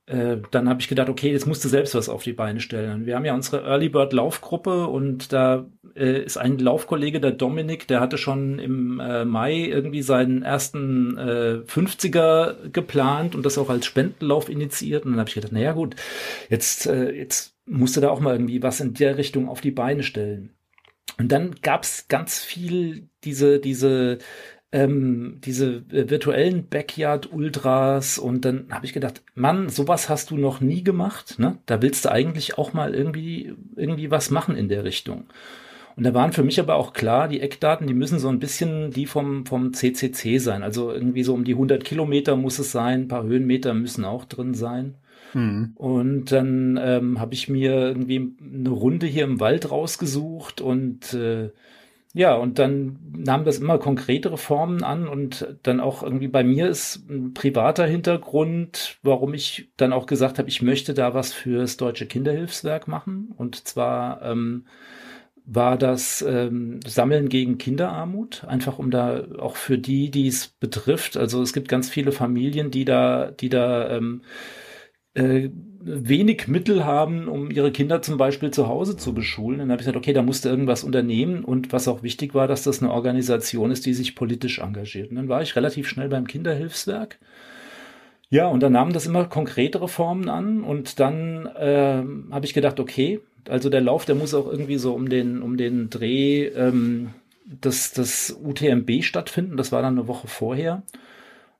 äh, 0.07 0.37
dann 0.51 0.69
habe 0.69 0.79
ich 0.79 0.87
gedacht, 0.87 1.09
okay, 1.09 1.31
jetzt 1.31 1.47
musst 1.47 1.65
du 1.65 1.67
selbst 1.67 1.93
was 1.93 2.07
auf 2.07 2.23
die 2.23 2.33
Beine 2.33 2.61
stellen. 2.61 3.05
Wir 3.05 3.15
haben 3.15 3.25
ja 3.25 3.33
unsere 3.33 3.63
Early 3.63 3.89
Bird 3.89 4.13
Laufgruppe 4.13 4.87
und 4.87 5.33
da 5.33 5.65
äh, 5.95 6.23
ist 6.23 6.37
ein 6.37 6.59
Laufkollege, 6.59 7.19
der 7.19 7.31
Dominik, 7.31 7.87
der 7.87 7.99
hatte 7.99 8.17
schon 8.17 8.57
im 8.59 9.01
äh, 9.01 9.25
Mai 9.25 9.65
irgendwie 9.65 10.01
seinen 10.01 10.43
ersten 10.43 11.17
äh, 11.17 11.59
50er 11.65 12.69
geplant 12.69 13.35
und 13.35 13.45
das 13.45 13.57
auch 13.57 13.69
als 13.69 13.85
Spendenlauf 13.85 14.47
initiiert. 14.47 15.05
Und 15.05 15.11
dann 15.11 15.19
habe 15.19 15.29
ich 15.29 15.35
gedacht, 15.35 15.51
naja 15.51 15.73
gut, 15.73 15.95
jetzt, 16.49 16.87
äh, 16.87 17.11
jetzt 17.11 17.55
musst 17.65 17.97
du 17.97 18.01
da 18.01 18.09
auch 18.09 18.21
mal 18.21 18.35
irgendwie 18.35 18.63
was 18.63 18.79
in 18.79 18.93
der 18.93 19.17
Richtung 19.17 19.49
auf 19.49 19.59
die 19.59 19.71
Beine 19.71 20.03
stellen. 20.03 20.56
Und 21.17 21.31
dann 21.31 21.55
gab's 21.61 22.07
ganz 22.07 22.43
viel 22.43 23.09
diese, 23.23 23.59
diese, 23.59 24.19
ähm, 24.71 25.39
diese 25.43 25.83
äh, 25.91 26.09
virtuellen 26.09 26.67
Backyard-Ultras 26.67 28.19
und 28.19 28.45
dann 28.45 28.67
habe 28.69 28.85
ich 28.85 28.93
gedacht, 28.93 29.23
Mann, 29.33 29.69
sowas 29.69 30.09
hast 30.09 30.31
du 30.31 30.37
noch 30.37 30.61
nie 30.61 30.83
gemacht, 30.83 31.39
ne? 31.39 31.57
Da 31.65 31.81
willst 31.81 32.05
du 32.05 32.11
eigentlich 32.11 32.57
auch 32.57 32.73
mal 32.73 32.93
irgendwie, 32.93 33.55
irgendwie 33.75 34.11
was 34.11 34.29
machen 34.29 34.55
in 34.55 34.69
der 34.69 34.83
Richtung. 34.83 35.25
Und 35.95 36.03
da 36.03 36.13
waren 36.13 36.31
für 36.31 36.43
mich 36.43 36.59
aber 36.59 36.75
auch 36.75 36.93
klar, 36.93 37.27
die 37.27 37.41
Eckdaten, 37.41 37.87
die 37.87 37.95
müssen 37.95 38.19
so 38.19 38.29
ein 38.29 38.37
bisschen 38.39 38.91
die 38.91 39.07
vom, 39.07 39.47
vom 39.47 39.73
CCC 39.73 40.37
sein. 40.37 40.61
Also 40.61 40.91
irgendwie 40.91 41.23
so 41.23 41.33
um 41.33 41.43
die 41.43 41.53
100 41.53 41.83
Kilometer 41.83 42.35
muss 42.35 42.59
es 42.59 42.71
sein, 42.71 43.01
ein 43.01 43.07
paar 43.07 43.23
Höhenmeter 43.23 43.73
müssen 43.73 44.05
auch 44.05 44.25
drin 44.25 44.53
sein. 44.53 44.95
Mhm. 45.33 45.71
Und 45.75 46.31
dann 46.31 46.79
ähm, 46.81 47.19
habe 47.19 47.33
ich 47.33 47.49
mir 47.49 47.73
irgendwie 47.73 48.33
eine 48.41 48.69
Runde 48.69 49.05
hier 49.05 49.23
im 49.23 49.39
Wald 49.39 49.71
rausgesucht 49.71 50.61
und 50.61 51.13
äh, 51.13 51.49
ja, 52.13 52.33
und 52.33 52.57
dann 52.57 52.97
nahm 53.15 53.45
das 53.45 53.59
immer 53.59 53.77
konkretere 53.77 54.37
Formen 54.37 54.83
an 54.83 55.07
und 55.07 55.55
dann 55.61 55.79
auch 55.79 56.01
irgendwie 56.01 56.27
bei 56.27 56.43
mir 56.43 56.67
ist 56.67 57.07
ein 57.09 57.33
privater 57.35 57.85
Hintergrund, 57.85 58.97
warum 59.03 59.35
ich 59.35 59.69
dann 59.77 59.93
auch 59.93 60.07
gesagt 60.07 60.39
habe, 60.39 60.49
ich 60.49 60.63
möchte 60.63 60.95
da 60.95 61.13
was 61.13 61.31
fürs 61.31 61.77
Deutsche 61.77 62.07
Kinderhilfswerk 62.07 62.87
machen. 62.87 63.33
Und 63.37 63.67
zwar 63.67 64.23
ähm, 64.23 64.65
war 65.45 65.77
das 65.77 66.23
ähm, 66.27 66.79
Sammeln 66.85 67.29
gegen 67.29 67.57
Kinderarmut, 67.57 68.45
einfach 68.45 68.79
um 68.79 68.89
da 68.89 69.23
auch 69.37 69.55
für 69.55 69.77
die, 69.77 70.09
die 70.09 70.27
es 70.27 70.47
betrifft. 70.47 71.17
Also 71.17 71.41
es 71.43 71.53
gibt 71.53 71.69
ganz 71.69 71.89
viele 71.89 72.11
Familien, 72.11 72.71
die 72.71 72.85
da, 72.85 73.31
die 73.31 73.49
da 73.49 73.89
ähm, 73.95 74.23
äh, 75.17 75.49
wenig 75.87 76.47
Mittel 76.47 76.85
haben, 76.85 77.27
um 77.27 77.49
ihre 77.49 77.71
Kinder 77.71 78.01
zum 78.01 78.17
Beispiel 78.17 78.51
zu 78.51 78.67
Hause 78.67 78.97
zu 78.97 79.13
beschulen. 79.13 79.59
Dann 79.59 79.71
habe 79.71 79.81
ich 79.81 79.85
gesagt, 79.85 79.97
okay, 79.97 80.13
da 80.13 80.21
musste 80.21 80.49
irgendwas 80.49 80.83
unternehmen 80.83 81.43
und 81.43 81.71
was 81.71 81.87
auch 81.87 82.03
wichtig 82.03 82.35
war, 82.35 82.47
dass 82.47 82.63
das 82.63 82.81
eine 82.81 82.91
Organisation 82.91 83.71
ist, 83.71 83.85
die 83.85 83.93
sich 83.93 84.15
politisch 84.15 84.59
engagiert. 84.59 85.09
Und 85.09 85.15
dann 85.15 85.29
war 85.29 85.41
ich 85.41 85.55
relativ 85.55 85.87
schnell 85.87 86.09
beim 86.09 86.27
Kinderhilfswerk. 86.27 87.17
Ja, 88.29 88.47
und 88.47 88.61
dann 88.61 88.73
nahmen 88.73 88.91
das 88.91 89.05
immer 89.05 89.25
konkretere 89.25 89.87
Formen 89.87 90.27
an 90.27 90.63
und 90.63 90.99
dann 90.99 91.45
äh, 91.45 92.03
habe 92.31 92.45
ich 92.45 92.53
gedacht, 92.53 92.79
okay, 92.81 93.21
also 93.47 93.69
der 93.69 93.79
Lauf, 93.79 94.03
der 94.03 94.15
muss 94.15 94.33
auch 94.33 94.51
irgendwie 94.51 94.77
so 94.77 94.93
um 94.93 95.07
den, 95.07 95.41
um 95.41 95.55
den 95.55 95.89
Dreh 95.89 96.47
ähm, 96.47 97.11
des, 97.45 97.93
des 97.93 98.37
UTMB 98.43 99.03
stattfinden. 99.03 99.55
Das 99.55 99.71
war 99.71 99.81
dann 99.81 99.97
eine 99.97 100.09
Woche 100.09 100.27
vorher. 100.27 100.83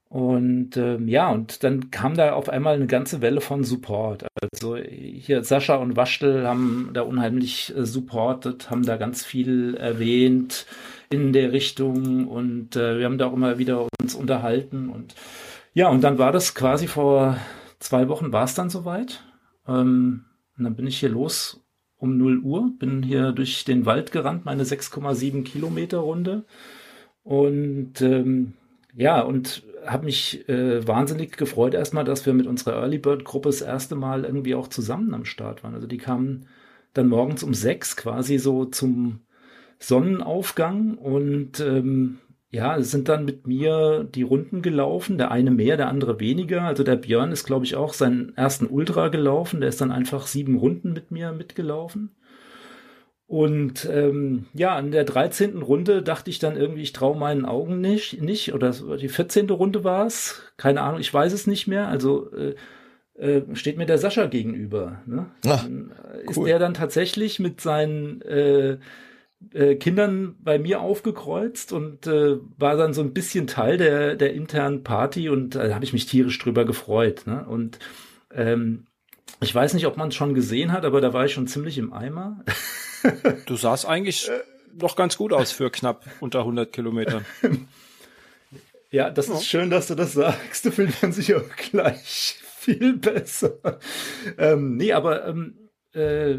Und 0.10 0.78
ähm, 0.78 1.10
ja, 1.10 1.30
und 1.30 1.64
dann 1.64 1.92
kam 1.92 2.16
da 2.16 2.32
auf 2.32 2.48
einmal 2.48 2.76
eine 2.76 2.88
ganze 2.88 3.22
Welle 3.22 3.42
von 3.42 3.66
Support. 3.66 4.26
Also 4.42 4.78
hier 4.78 5.44
Sascha 5.44 5.76
und 5.76 5.98
Waschtel 5.98 6.48
haben 6.48 6.92
da 6.94 7.02
unheimlich 7.02 7.76
äh, 7.76 7.86
supportet, 7.86 8.70
haben 8.70 8.86
da 8.86 8.96
ganz 8.96 9.26
viel 9.26 9.76
erwähnt 9.76 10.66
in 11.10 11.34
der 11.34 11.52
Richtung 11.52 12.28
und 12.28 12.78
äh, 12.78 12.98
wir 13.00 13.06
haben 13.06 13.18
da 13.18 13.28
auch 13.28 13.34
immer 13.34 13.58
wieder 13.58 13.88
uns 14.02 14.16
unterhalten 14.16 14.90
und 14.90 15.16
ja, 15.74 15.90
und 15.90 16.02
dann 16.02 16.18
war 16.18 16.32
das 16.32 16.56
quasi 16.56 16.88
vor 16.88 17.38
zwei 17.80 18.08
Wochen 18.08 18.32
war 18.32 18.46
es 18.46 18.56
dann 18.56 18.70
soweit. 18.70 19.24
Ähm, 19.68 20.26
und 20.58 20.64
dann 20.64 20.76
bin 20.76 20.88
ich 20.88 21.00
hier 21.00 21.10
los 21.10 21.64
um 21.98 22.18
0 22.18 22.40
Uhr, 22.40 22.72
bin 22.80 23.04
hier 23.04 23.32
durch 23.32 23.66
den 23.66 23.86
Wald 23.86 24.12
gerannt, 24.12 24.46
meine 24.46 24.64
6,7 24.64 25.44
Kilometer 25.44 26.00
Runde 26.00 26.46
und 27.24 28.02
ähm, 28.02 28.54
ja, 28.96 29.22
und 29.22 29.64
habe 29.88 30.06
mich 30.06 30.48
äh, 30.50 30.86
wahnsinnig 30.88 31.38
gefreut 31.38 31.74
erstmal, 31.74 32.04
dass 32.04 32.26
wir 32.26 32.34
mit 32.34 32.48
unserer 32.48 32.74
Early 32.76 32.98
Bird 33.00 33.24
Gruppe 33.24 33.50
das 33.50 33.62
erste 33.62 33.96
Mal 33.96 34.26
irgendwie 34.26 34.56
auch 34.56 34.68
zusammen 34.68 35.14
am 35.14 35.26
Start 35.26 35.64
waren. 35.64 35.74
Also 35.74 35.88
die 35.88 35.98
kamen 35.98 36.48
dann 36.94 37.08
morgens 37.08 37.44
um 37.44 37.54
sechs 37.54 37.96
quasi 37.96 38.38
so 38.38 38.66
zum 38.66 39.22
Sonnenaufgang 39.80 40.98
und 40.98 41.60
ähm, 41.60 42.20
ja, 42.50 42.82
sind 42.82 43.10
dann 43.10 43.26
mit 43.26 43.46
mir 43.46 44.04
die 44.04 44.24
Runden 44.24 44.62
gelaufen, 44.62 45.18
der 45.18 45.32
eine 45.32 45.52
mehr, 45.52 45.78
der 45.78 45.90
andere 45.90 46.20
weniger. 46.20 46.64
Also 46.64 46.84
der 46.84 46.96
Björn 46.96 47.32
ist, 47.32 47.46
glaube 47.46 47.66
ich, 47.66 47.76
auch 47.76 47.94
seinen 47.94 48.36
ersten 48.36 48.68
Ultra 48.68 49.10
gelaufen, 49.10 49.60
der 49.60 49.70
ist 49.70 49.82
dann 49.82 49.92
einfach 49.92 50.28
sieben 50.28 50.58
Runden 50.58 50.94
mit 50.94 51.12
mir 51.12 51.34
mitgelaufen. 51.34 52.16
Und 53.28 53.88
ähm, 53.92 54.46
ja, 54.54 54.74
an 54.76 54.92
der 54.92 55.04
13. 55.04 55.62
Runde 55.62 56.02
dachte 56.02 56.30
ich 56.30 56.40
dann 56.40 56.56
irgendwie, 56.56 56.82
ich 56.82 56.94
traue 56.94 57.18
meinen 57.18 57.44
Augen 57.44 57.82
nicht, 57.82 58.22
nicht. 58.22 58.54
Oder 58.54 58.72
die 58.98 59.10
14. 59.10 59.50
Runde 59.50 59.84
war 59.84 60.06
es. 60.06 60.42
Keine 60.56 60.82
Ahnung, 60.82 61.02
ich 61.02 61.14
weiß 61.14 61.34
es 61.34 61.46
nicht 61.46 61.68
mehr. 61.68 61.90
Also 61.90 62.32
äh, 62.32 62.56
äh, 63.18 63.44
steht 63.56 63.78
mir 63.78 63.86
der 63.86 63.98
Sascha 63.98 64.28
gegenüber. 64.28 65.02
Ne? 65.06 65.26
Ach, 65.46 65.68
ist 66.30 66.38
cool. 66.38 66.48
der 66.48 66.58
dann 66.60 66.74
tatsächlich 66.74 67.40
mit 67.40 67.60
seinen 67.60 68.22
äh, 68.22 68.78
äh, 69.54 69.76
Kindern 69.76 70.36
bei 70.40 70.58
mir 70.58 70.80
aufgekreuzt 70.80 71.74
und 71.74 72.08
äh, 72.08 72.38
war 72.58 72.78
dann 72.78 72.94
so 72.94 73.02
ein 73.02 73.14
bisschen 73.14 73.46
Teil 73.46 73.78
der, 73.78 74.16
der 74.16 74.34
internen 74.34 74.84
Party 74.84 75.30
und 75.30 75.56
da 75.56 75.66
äh, 75.66 75.74
habe 75.74 75.84
ich 75.84 75.94
mich 75.94 76.06
tierisch 76.06 76.40
drüber 76.40 76.64
gefreut. 76.64 77.24
Ne? 77.28 77.46
Und 77.46 77.80
ähm, 78.34 78.86
ich 79.42 79.54
weiß 79.54 79.74
nicht, 79.74 79.86
ob 79.86 79.98
man 79.98 80.10
es 80.10 80.16
schon 80.16 80.34
gesehen 80.34 80.72
hat, 80.72 80.86
aber 80.86 81.02
da 81.02 81.12
war 81.12 81.26
ich 81.26 81.34
schon 81.34 81.48
ziemlich 81.48 81.78
im 81.78 81.92
Eimer. 81.92 82.44
Du 83.46 83.56
sahst 83.56 83.86
eigentlich 83.86 84.30
doch 84.74 84.96
ganz 84.96 85.18
gut 85.18 85.34
aus 85.34 85.52
für 85.52 85.70
knapp 85.70 86.06
unter 86.20 86.40
100 86.40 86.72
Kilometern. 86.72 87.26
Ja, 88.90 89.10
das 89.10 89.28
ist 89.28 89.46
schön, 89.46 89.70
dass 89.70 89.88
du 89.88 89.96
das 89.96 90.14
sagst. 90.14 90.66
Du 90.66 90.72
fühlt 90.72 91.02
man 91.02 91.12
sich 91.12 91.36
auch 91.36 91.44
gleich 91.72 92.40
viel 92.42 92.96
besser. 92.96 93.58
Ähm, 94.38 94.78
nee, 94.78 94.94
aber 94.94 95.28
ähm, 95.28 95.58
äh, 95.94 96.38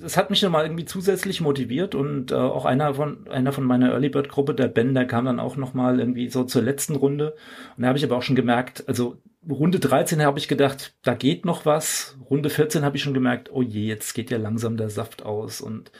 das 0.00 0.16
hat 0.16 0.28
mich 0.30 0.42
nochmal 0.42 0.66
irgendwie 0.66 0.84
zusätzlich 0.84 1.40
motiviert 1.40 1.94
und 1.94 2.30
äh, 2.30 2.34
auch 2.34 2.64
einer 2.64 2.94
von 2.94 3.28
einer 3.28 3.52
von 3.52 3.64
meiner 3.64 3.90
Early 3.92 4.10
Bird 4.10 4.28
Gruppe, 4.28 4.54
der 4.54 4.68
Ben, 4.68 4.94
der 4.94 5.06
kam 5.06 5.24
dann 5.24 5.40
auch 5.40 5.56
nochmal 5.56 5.98
irgendwie 5.98 6.28
so 6.28 6.44
zur 6.44 6.62
letzten 6.62 6.96
Runde 6.96 7.34
und 7.76 7.82
da 7.82 7.88
habe 7.88 7.98
ich 7.98 8.04
aber 8.04 8.16
auch 8.16 8.22
schon 8.22 8.36
gemerkt, 8.36 8.84
also 8.86 9.16
Runde 9.48 9.78
13 9.78 10.22
habe 10.22 10.38
ich 10.38 10.48
gedacht, 10.48 10.94
da 11.02 11.14
geht 11.14 11.44
noch 11.44 11.64
was. 11.64 12.16
Runde 12.28 12.50
14 12.50 12.84
habe 12.84 12.96
ich 12.96 13.02
schon 13.02 13.14
gemerkt, 13.14 13.50
oh 13.52 13.62
je, 13.62 13.86
jetzt 13.86 14.14
geht 14.14 14.30
ja 14.30 14.38
langsam 14.38 14.76
der 14.76 14.90
Saft 14.90 15.24
aus. 15.24 15.60
Und 15.60 15.90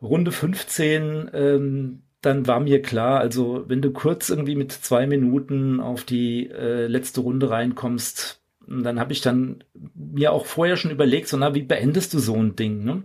Runde 0.00 0.32
15, 0.32 1.30
ähm, 1.32 2.02
dann 2.20 2.46
war 2.46 2.60
mir 2.60 2.82
klar, 2.82 3.20
also 3.20 3.64
wenn 3.68 3.82
du 3.82 3.92
kurz 3.92 4.30
irgendwie 4.30 4.56
mit 4.56 4.72
zwei 4.72 5.06
Minuten 5.06 5.80
auf 5.80 6.04
die 6.04 6.50
äh, 6.50 6.86
letzte 6.86 7.20
Runde 7.20 7.50
reinkommst, 7.50 8.40
dann 8.66 8.98
habe 8.98 9.12
ich 9.12 9.20
dann 9.20 9.62
mir 9.94 10.32
auch 10.32 10.46
vorher 10.46 10.76
schon 10.76 10.90
überlegt, 10.90 11.28
so 11.28 11.36
na, 11.36 11.54
wie 11.54 11.62
beendest 11.62 12.14
du 12.14 12.18
so 12.18 12.34
ein 12.34 12.56
Ding, 12.56 12.84
ne? 12.84 13.02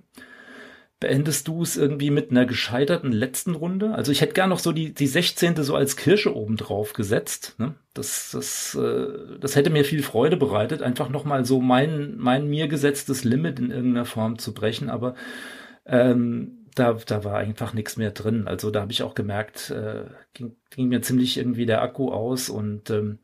Beendest 1.01 1.47
du 1.47 1.63
es 1.63 1.77
irgendwie 1.77 2.11
mit 2.11 2.29
einer 2.29 2.45
gescheiterten 2.45 3.11
letzten 3.11 3.55
Runde? 3.55 3.93
Also 3.95 4.11
ich 4.11 4.21
hätte 4.21 4.33
gern 4.33 4.51
noch 4.51 4.59
so 4.59 4.71
die, 4.71 4.93
die 4.93 5.07
16. 5.07 5.61
so 5.63 5.75
als 5.75 5.97
Kirsche 5.97 6.33
oben 6.33 6.57
drauf 6.57 6.93
gesetzt. 6.93 7.55
Ne? 7.57 7.73
Das, 7.95 8.29
das, 8.31 8.75
äh, 8.75 9.39
das 9.39 9.55
hätte 9.55 9.71
mir 9.71 9.83
viel 9.83 10.03
Freude 10.03 10.37
bereitet, 10.37 10.83
einfach 10.83 11.09
nochmal 11.09 11.43
so 11.43 11.59
mein, 11.59 12.17
mein 12.17 12.47
mir 12.47 12.67
gesetztes 12.67 13.23
Limit 13.23 13.59
in 13.59 13.71
irgendeiner 13.71 14.05
Form 14.05 14.37
zu 14.37 14.53
brechen. 14.53 14.91
Aber 14.91 15.15
ähm, 15.87 16.67
da, 16.75 16.93
da 16.93 17.23
war 17.23 17.37
einfach 17.37 17.73
nichts 17.73 17.97
mehr 17.97 18.11
drin. 18.11 18.47
Also 18.47 18.69
da 18.69 18.81
habe 18.81 18.91
ich 18.91 19.01
auch 19.01 19.15
gemerkt, 19.15 19.71
äh, 19.71 20.05
ging, 20.35 20.55
ging 20.69 20.87
mir 20.87 21.01
ziemlich 21.01 21.35
irgendwie 21.35 21.65
der 21.65 21.81
Akku 21.81 22.11
aus 22.11 22.47
und 22.47 22.91
ähm, 22.91 23.17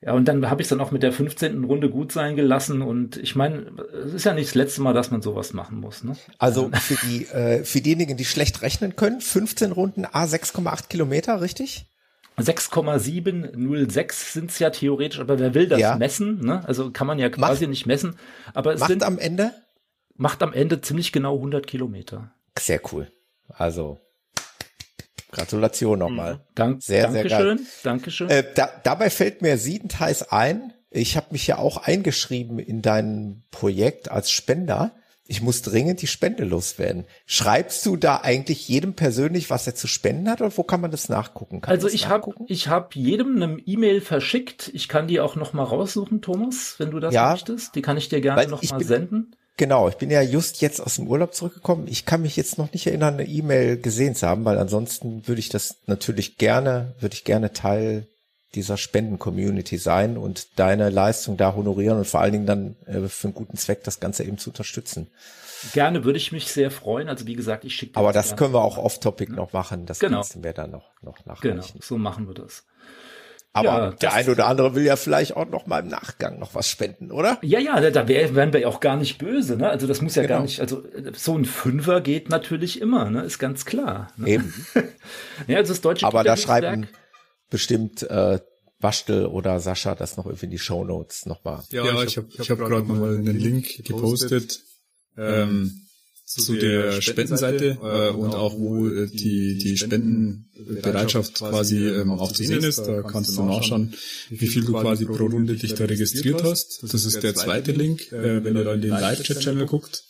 ja, 0.00 0.12
und 0.12 0.26
dann 0.26 0.48
habe 0.48 0.62
ich 0.62 0.68
dann 0.68 0.80
auch 0.80 0.92
mit 0.92 1.02
der 1.02 1.12
15. 1.12 1.64
Runde 1.64 1.90
gut 1.90 2.12
sein 2.12 2.36
gelassen. 2.36 2.82
Und 2.82 3.16
ich 3.16 3.34
meine, 3.34 3.72
es 4.06 4.14
ist 4.14 4.24
ja 4.24 4.32
nicht 4.32 4.48
das 4.48 4.54
letzte 4.54 4.80
Mal, 4.80 4.94
dass 4.94 5.10
man 5.10 5.22
sowas 5.22 5.52
machen 5.52 5.80
muss. 5.80 6.04
Ne? 6.04 6.16
Also 6.38 6.70
für 6.72 6.94
die 7.06 7.26
äh, 7.26 7.64
für 7.64 7.80
diejenigen, 7.80 8.16
die 8.16 8.24
schlecht 8.24 8.62
rechnen 8.62 8.94
können, 8.94 9.20
15 9.20 9.72
Runden 9.72 10.04
A 10.04 10.24
6,8 10.24 10.88
Kilometer, 10.88 11.40
richtig? 11.40 11.86
6,706 12.36 14.32
sind 14.32 14.50
es 14.50 14.60
ja 14.60 14.70
theoretisch, 14.70 15.18
aber 15.18 15.40
wer 15.40 15.54
will 15.54 15.66
das 15.66 15.80
ja. 15.80 15.96
messen? 15.96 16.44
Ne? 16.44 16.62
Also 16.68 16.92
kann 16.92 17.08
man 17.08 17.18
ja 17.18 17.28
quasi 17.30 17.64
macht, 17.64 17.70
nicht 17.70 17.86
messen. 17.86 18.14
Aber 18.54 18.74
es 18.74 18.78
macht 18.78 18.90
sind, 18.90 19.02
am 19.02 19.18
Ende? 19.18 19.52
Macht 20.14 20.44
am 20.44 20.52
Ende 20.52 20.80
ziemlich 20.80 21.10
genau 21.10 21.34
100 21.34 21.66
Kilometer. 21.66 22.30
Sehr 22.56 22.80
cool. 22.92 23.10
Also 23.48 23.98
Gratulation 25.30 25.98
nochmal. 25.98 26.34
Mhm. 26.34 26.40
Dank, 26.54 26.82
sehr, 26.82 27.04
Dankeschön, 27.04 27.28
sehr 27.28 27.56
geil. 27.56 27.58
Dankeschön. 27.82 28.30
Äh, 28.30 28.44
da, 28.54 28.70
dabei 28.82 29.10
fällt 29.10 29.42
mir 29.42 29.58
siedend 29.58 30.00
heiß 30.00 30.32
ein, 30.32 30.72
ich 30.90 31.16
habe 31.16 31.28
mich 31.30 31.46
ja 31.46 31.58
auch 31.58 31.76
eingeschrieben 31.76 32.58
in 32.58 32.82
dein 32.82 33.42
Projekt 33.50 34.10
als 34.10 34.30
Spender. 34.30 34.92
Ich 35.30 35.42
muss 35.42 35.60
dringend 35.60 36.00
die 36.00 36.06
Spende 36.06 36.44
loswerden. 36.44 37.04
Schreibst 37.26 37.84
du 37.84 37.96
da 37.96 38.16
eigentlich 38.22 38.66
jedem 38.66 38.94
persönlich, 38.94 39.50
was 39.50 39.66
er 39.66 39.74
zu 39.74 39.86
spenden 39.86 40.30
hat, 40.30 40.40
oder 40.40 40.56
wo 40.56 40.62
kann 40.62 40.80
man 40.80 40.90
das 40.90 41.10
nachgucken? 41.10 41.60
Kann 41.60 41.74
also 41.74 41.86
ich 41.86 42.08
habe 42.08 42.32
ich 42.46 42.68
hab 42.68 42.96
jedem 42.96 43.36
eine 43.36 43.58
E-Mail 43.58 44.00
verschickt. 44.00 44.70
Ich 44.72 44.88
kann 44.88 45.06
die 45.06 45.20
auch 45.20 45.36
noch 45.36 45.52
mal 45.52 45.64
raussuchen, 45.64 46.22
Thomas, 46.22 46.76
wenn 46.78 46.90
du 46.90 46.98
das 46.98 47.12
ja, 47.12 47.32
möchtest. 47.32 47.74
Die 47.74 47.82
kann 47.82 47.98
ich 47.98 48.08
dir 48.08 48.22
gerne 48.22 48.46
noch 48.46 48.62
mal 48.62 48.78
bin, 48.78 48.86
senden. 48.86 49.36
Genau, 49.58 49.88
ich 49.88 49.96
bin 49.96 50.08
ja 50.08 50.22
just 50.22 50.60
jetzt 50.62 50.80
aus 50.80 50.94
dem 50.94 51.08
Urlaub 51.08 51.34
zurückgekommen. 51.34 51.88
Ich 51.88 52.06
kann 52.06 52.22
mich 52.22 52.36
jetzt 52.36 52.58
noch 52.58 52.72
nicht 52.72 52.86
erinnern, 52.86 53.14
eine 53.14 53.26
E-Mail 53.26 53.76
gesehen 53.76 54.14
zu 54.14 54.26
haben, 54.26 54.44
weil 54.44 54.56
ansonsten 54.56 55.26
würde 55.26 55.40
ich 55.40 55.48
das 55.48 55.78
natürlich 55.86 56.38
gerne, 56.38 56.94
würde 57.00 57.14
ich 57.14 57.24
gerne 57.24 57.52
Teil 57.52 58.06
dieser 58.54 58.76
Spenden-Community 58.76 59.76
sein 59.76 60.16
und 60.16 60.58
deine 60.60 60.90
Leistung 60.90 61.36
da 61.36 61.56
honorieren 61.56 61.98
und 61.98 62.06
vor 62.06 62.20
allen 62.20 62.32
Dingen 62.32 62.46
dann 62.46 62.76
äh, 62.86 63.08
für 63.08 63.26
einen 63.26 63.34
guten 63.34 63.56
Zweck 63.56 63.82
das 63.82 63.98
Ganze 63.98 64.22
eben 64.22 64.38
zu 64.38 64.50
unterstützen. 64.50 65.08
Gerne 65.72 66.04
würde 66.04 66.18
ich 66.18 66.30
mich 66.30 66.52
sehr 66.52 66.70
freuen. 66.70 67.08
Also 67.08 67.26
wie 67.26 67.34
gesagt, 67.34 67.64
ich 67.64 67.74
schicke. 67.74 67.96
Aber 67.96 68.12
das 68.12 68.36
können 68.36 68.54
wir 68.54 68.62
auch 68.62 68.78
off-topic 68.78 69.32
ne? 69.32 69.36
noch 69.36 69.52
machen. 69.52 69.86
Das 69.86 69.98
genau. 69.98 70.24
mir 70.40 70.52
dann 70.52 70.70
noch, 70.70 70.92
noch 71.02 71.26
nachreichen. 71.26 71.56
Genau, 71.56 71.66
so 71.80 71.98
machen 71.98 72.28
wir 72.28 72.34
das. 72.34 72.62
Aber 73.58 73.68
ja, 73.68 73.90
der 73.90 74.12
eine 74.12 74.30
oder 74.30 74.46
andere 74.46 74.74
will 74.74 74.84
ja 74.84 74.96
vielleicht 74.96 75.36
auch 75.36 75.48
noch 75.48 75.66
mal 75.66 75.80
im 75.80 75.88
Nachgang 75.88 76.38
noch 76.38 76.54
was 76.54 76.68
spenden, 76.68 77.10
oder? 77.10 77.38
Ja, 77.42 77.58
ja, 77.58 77.80
da, 77.80 77.90
da 77.90 78.08
wären 78.08 78.52
wir 78.52 78.60
ja 78.60 78.68
auch 78.68 78.80
gar 78.80 78.96
nicht 78.96 79.18
böse, 79.18 79.56
ne? 79.56 79.68
Also 79.68 79.86
das 79.86 80.00
muss 80.00 80.14
ja 80.14 80.22
genau. 80.22 80.36
gar 80.36 80.42
nicht, 80.42 80.60
also 80.60 80.82
so 81.14 81.36
ein 81.36 81.44
Fünfer 81.44 82.00
geht 82.00 82.28
natürlich 82.28 82.80
immer, 82.80 83.10
ne? 83.10 83.22
Ist 83.22 83.38
ganz 83.38 83.64
klar. 83.64 84.08
Ne? 84.16 84.28
Eben. 84.28 84.54
ja, 85.46 85.58
also 85.58 85.72
das 85.72 85.80
deutsche 85.80 86.06
Aber 86.06 86.24
da 86.24 86.36
schreiben 86.36 86.88
bestimmt 87.50 88.02
äh, 88.02 88.38
Waschtel 88.80 89.26
oder 89.26 89.58
Sascha 89.60 89.94
das 89.94 90.16
noch 90.16 90.26
irgendwie 90.26 90.46
in 90.46 90.50
die 90.50 90.58
Show 90.58 90.84
Notes 90.84 91.26
nochmal. 91.26 91.62
Ja, 91.70 91.84
ja, 91.84 92.02
ich 92.02 92.16
habe 92.16 92.28
ich 92.30 92.50
hab, 92.50 92.60
hab 92.60 92.68
gerade 92.68 92.86
nochmal 92.86 93.16
einen 93.16 93.36
Link 93.36 93.84
gepostet. 93.84 94.60
Ähm, 95.16 95.87
zu 96.28 96.56
der 96.56 97.00
Spendenseite 97.00 97.78
äh, 97.82 98.10
und 98.10 98.34
auch 98.34 98.58
wo 98.58 98.86
äh, 98.86 99.06
die, 99.06 99.56
die 99.56 99.78
Spendenbereitschaft 99.78 101.36
quasi 101.36 101.88
ähm, 101.88 102.10
auch 102.10 102.32
zu 102.32 102.44
sehen 102.44 102.62
ist. 102.62 102.80
Da 102.80 103.02
kannst 103.02 103.36
du 103.36 103.44
nachschauen, 103.44 103.94
wie 104.28 104.46
viel 104.46 104.64
du 104.64 104.72
quasi 104.72 105.06
pro 105.06 105.24
Runde 105.26 105.56
dich 105.56 105.74
da 105.74 105.86
registriert 105.86 106.44
hast. 106.44 106.82
Das 106.82 107.06
ist 107.06 107.22
der 107.22 107.34
zweite 107.34 107.72
Link, 107.72 108.12
äh, 108.12 108.44
wenn 108.44 108.56
ihr 108.56 108.64
da 108.64 108.74
in 108.74 108.82
den 108.82 108.90
Live-Chat-Channel 108.90 109.66
guckt. 109.66 110.04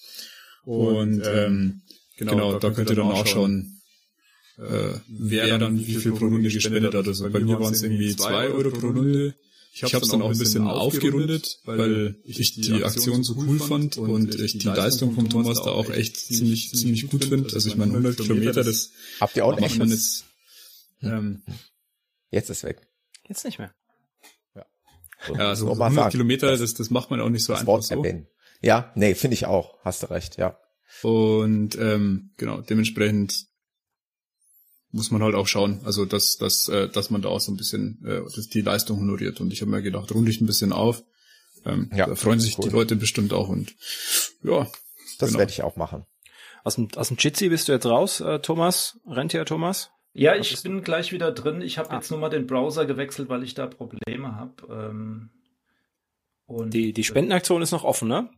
Und 0.64 1.22
ähm, 1.24 1.82
genau, 2.16 2.58
da 2.58 2.70
könnt 2.70 2.90
ihr 2.90 2.96
dann 2.96 3.08
nachschauen, 3.08 3.80
äh, 4.58 4.98
wer 5.08 5.56
dann 5.58 5.78
wie 5.78 5.94
viel 5.94 6.12
pro 6.12 6.26
Runde 6.26 6.50
gespendet 6.50 6.94
hat. 6.94 7.06
Also 7.06 7.30
bei 7.30 7.38
mir 7.38 7.60
waren 7.60 7.72
es 7.72 7.82
irgendwie 7.82 8.16
zwei 8.16 8.48
Euro 8.48 8.70
pro 8.70 8.88
Runde. 8.88 9.36
Ich 9.86 9.94
habe 9.94 10.04
es 10.04 10.10
dann 10.10 10.22
auch 10.22 10.30
ein 10.30 10.38
bisschen 10.38 10.66
aufgerundet, 10.66 11.60
weil 11.64 12.16
ich 12.24 12.54
die 12.54 12.82
Aktion 12.82 13.22
so 13.22 13.34
cool 13.36 13.58
fand 13.58 13.96
und 13.96 14.34
ich 14.34 14.58
die 14.58 14.66
Leistung 14.66 15.14
vom 15.14 15.28
Thomas 15.28 15.62
da 15.62 15.70
auch 15.70 15.90
echt 15.90 16.16
ziemlich 16.16 16.72
ziemlich 16.72 17.08
gut 17.08 17.24
finde. 17.24 17.52
Also 17.54 17.68
ich 17.68 17.76
meine 17.76 17.92
100 17.92 18.16
Kilometer, 18.16 18.64
das 18.64 18.90
habt 19.20 19.36
ihr 19.36 19.44
auch 19.44 19.58
macht 19.58 19.78
man 19.78 19.90
jetzt. 19.90 20.24
Ähm, 21.02 21.42
jetzt 22.30 22.50
ist 22.50 22.64
weg. 22.64 22.88
Jetzt 23.28 23.44
nicht 23.44 23.58
mehr. 23.58 23.72
Ja, 24.56 24.66
ja 25.28 25.48
also 25.50 25.66
100 25.70 25.94
sagen. 25.94 26.10
Kilometer, 26.10 26.56
das, 26.56 26.74
das 26.74 26.90
macht 26.90 27.10
man 27.10 27.20
auch 27.20 27.28
nicht 27.28 27.44
so 27.44 27.52
das 27.52 27.60
einfach 27.60 27.74
Wort 27.74 27.84
so. 27.84 27.94
Erwähnen. 27.94 28.26
Ja, 28.60 28.92
nee, 28.96 29.14
finde 29.14 29.34
ich 29.34 29.46
auch. 29.46 29.78
Hast 29.84 30.02
du 30.02 30.10
recht, 30.10 30.38
ja. 30.38 30.58
Und 31.02 31.76
ähm, 31.78 32.32
genau, 32.36 32.60
dementsprechend 32.60 33.46
muss 34.90 35.10
man 35.10 35.22
halt 35.22 35.34
auch 35.34 35.46
schauen, 35.46 35.80
also 35.84 36.04
dass, 36.04 36.36
dass, 36.36 36.68
äh, 36.68 36.88
dass 36.88 37.10
man 37.10 37.22
da 37.22 37.28
auch 37.28 37.40
so 37.40 37.52
ein 37.52 37.56
bisschen 37.56 38.02
äh, 38.04 38.22
dass 38.22 38.48
die 38.48 38.62
Leistung 38.62 39.00
honoriert. 39.00 39.40
Und 39.40 39.52
ich 39.52 39.60
habe 39.60 39.70
mir 39.70 39.82
gedacht, 39.82 40.12
runde 40.12 40.30
ich 40.30 40.40
ein 40.40 40.46
bisschen 40.46 40.72
auf. 40.72 41.04
Ähm, 41.64 41.90
ja, 41.94 42.06
da 42.06 42.14
freuen 42.14 42.40
sich 42.40 42.58
cool. 42.58 42.68
die 42.68 42.74
Leute 42.74 42.96
bestimmt 42.96 43.32
auch 43.32 43.48
und 43.48 43.74
ja. 44.42 44.66
Das 45.18 45.30
genau. 45.30 45.40
werde 45.40 45.52
ich 45.52 45.62
auch 45.62 45.76
machen. 45.76 46.06
Aus 46.64 46.76
dem, 46.76 46.88
aus 46.94 47.08
dem 47.08 47.16
Jitsi 47.18 47.48
bist 47.48 47.68
du 47.68 47.72
jetzt 47.72 47.86
raus, 47.86 48.20
äh, 48.20 48.38
Thomas? 48.38 48.98
Rentier 49.06 49.44
Thomas? 49.44 49.90
Ja, 50.12 50.34
ich 50.34 50.62
bin 50.62 50.82
gleich 50.82 51.12
wieder 51.12 51.32
drin. 51.32 51.60
Ich 51.60 51.78
habe 51.78 51.90
ah. 51.90 51.94
jetzt 51.96 52.10
nur 52.10 52.20
mal 52.20 52.28
den 52.28 52.46
Browser 52.46 52.86
gewechselt, 52.86 53.28
weil 53.28 53.42
ich 53.42 53.54
da 53.54 53.66
Probleme 53.66 54.36
habe. 54.36 54.52
Ähm, 54.70 55.30
und 56.46 56.72
die, 56.72 56.92
die 56.92 57.04
Spendenaktion 57.04 57.62
ist 57.62 57.72
noch 57.72 57.84
offen, 57.84 58.08
ne? 58.08 58.30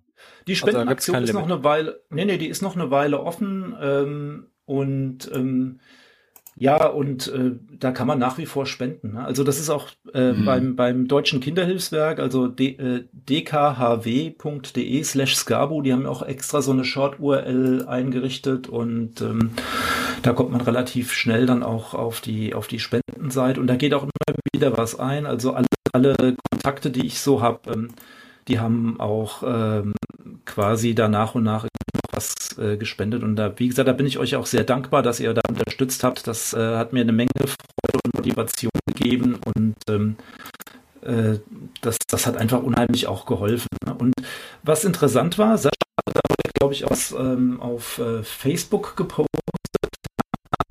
Die 0.46 0.53
also 0.53 0.66
Spendenaktion 0.66 1.16
also 1.16 1.28
ist 1.28 1.34
noch 1.34 1.44
eine 1.44 1.64
Weile, 1.64 2.03
nee, 2.11 2.24
nee, 2.24 2.38
die 2.38 2.48
ist 2.48 2.61
noch 2.61 2.74
eine 2.74 2.90
Weile 2.90 3.20
offen 3.20 3.74
ähm, 3.80 4.51
und 4.64 5.30
ähm, 5.32 5.80
ja, 6.61 6.86
und 6.86 7.28
äh, 7.28 7.52
da 7.78 7.90
kann 7.90 8.06
man 8.06 8.18
nach 8.18 8.36
wie 8.36 8.44
vor 8.44 8.66
spenden. 8.66 9.14
Ne? 9.14 9.24
Also 9.24 9.44
das 9.44 9.58
ist 9.58 9.70
auch 9.70 9.88
äh, 10.12 10.32
mhm. 10.32 10.44
beim, 10.44 10.76
beim 10.76 11.08
Deutschen 11.08 11.40
Kinderhilfswerk, 11.40 12.18
also 12.20 12.48
d, 12.48 12.76
äh, 12.76 13.04
dkhw.de 13.14 15.02
slash 15.02 15.36
scabo, 15.36 15.80
die 15.80 15.94
haben 15.94 16.04
auch 16.04 16.20
extra 16.20 16.61
so 16.61 16.72
eine 16.72 16.84
Short-URL 16.84 17.86
eingerichtet 17.88 18.68
und 18.68 19.22
ähm, 19.22 19.52
da 20.20 20.34
kommt 20.34 20.50
man 20.50 20.61
relativ 20.61 21.14
schnell 21.14 21.46
dann 21.46 21.62
auch 21.62 21.94
auf 21.94 22.20
die, 22.20 22.52
auf 22.52 22.66
die 22.66 22.78
Spendenseite 22.78 23.58
und 23.58 23.66
da 23.66 23.76
geht 23.76 23.94
auch 23.94 24.02
immer 24.02 24.36
wieder 24.52 24.76
was 24.76 25.00
ein. 25.00 25.24
Also 25.24 25.54
alle, 25.54 25.66
alle 25.94 26.36
Kontakte, 26.50 26.90
die 26.90 27.06
ich 27.06 27.20
so 27.20 27.40
habe, 27.40 27.72
ähm, 27.72 27.88
die 28.48 28.61
haben 28.61 29.00
auch 29.00 29.42
ähm, 29.46 29.94
quasi 30.44 30.94
da 30.94 31.08
nach 31.08 31.34
und 31.34 31.44
nach 31.44 31.66
was 32.20 32.58
äh, 32.58 32.76
gespendet. 32.76 33.22
Und 33.22 33.36
da, 33.36 33.58
wie 33.58 33.68
gesagt, 33.68 33.88
da 33.88 33.92
bin 33.92 34.06
ich 34.06 34.18
euch 34.18 34.36
auch 34.36 34.46
sehr 34.46 34.64
dankbar, 34.64 35.02
dass 35.02 35.20
ihr 35.20 35.32
da 35.32 35.40
unterstützt 35.48 36.04
habt. 36.04 36.26
Das 36.26 36.52
äh, 36.52 36.76
hat 36.76 36.92
mir 36.92 37.00
eine 37.00 37.12
Menge 37.12 37.30
Freude 37.38 37.98
und 38.04 38.14
Motivation 38.14 38.70
gegeben 38.86 39.38
und 39.54 39.74
ähm, 39.88 40.16
äh, 41.02 41.38
das, 41.80 41.96
das 42.08 42.26
hat 42.26 42.36
einfach 42.36 42.62
unheimlich 42.62 43.06
auch 43.06 43.24
geholfen. 43.26 43.68
Ne? 43.86 43.94
Und 43.94 44.12
was 44.62 44.84
interessant 44.84 45.38
war, 45.38 45.56
Sascha 45.56 45.70
hat 46.06 46.14
da 46.14 46.20
heute, 46.30 46.50
glaube 46.58 46.74
ich, 46.74 46.84
aus, 46.84 47.12
ähm, 47.12 47.60
auf 47.60 47.98
äh, 47.98 48.22
Facebook 48.22 48.96
gepostet. 48.96 49.28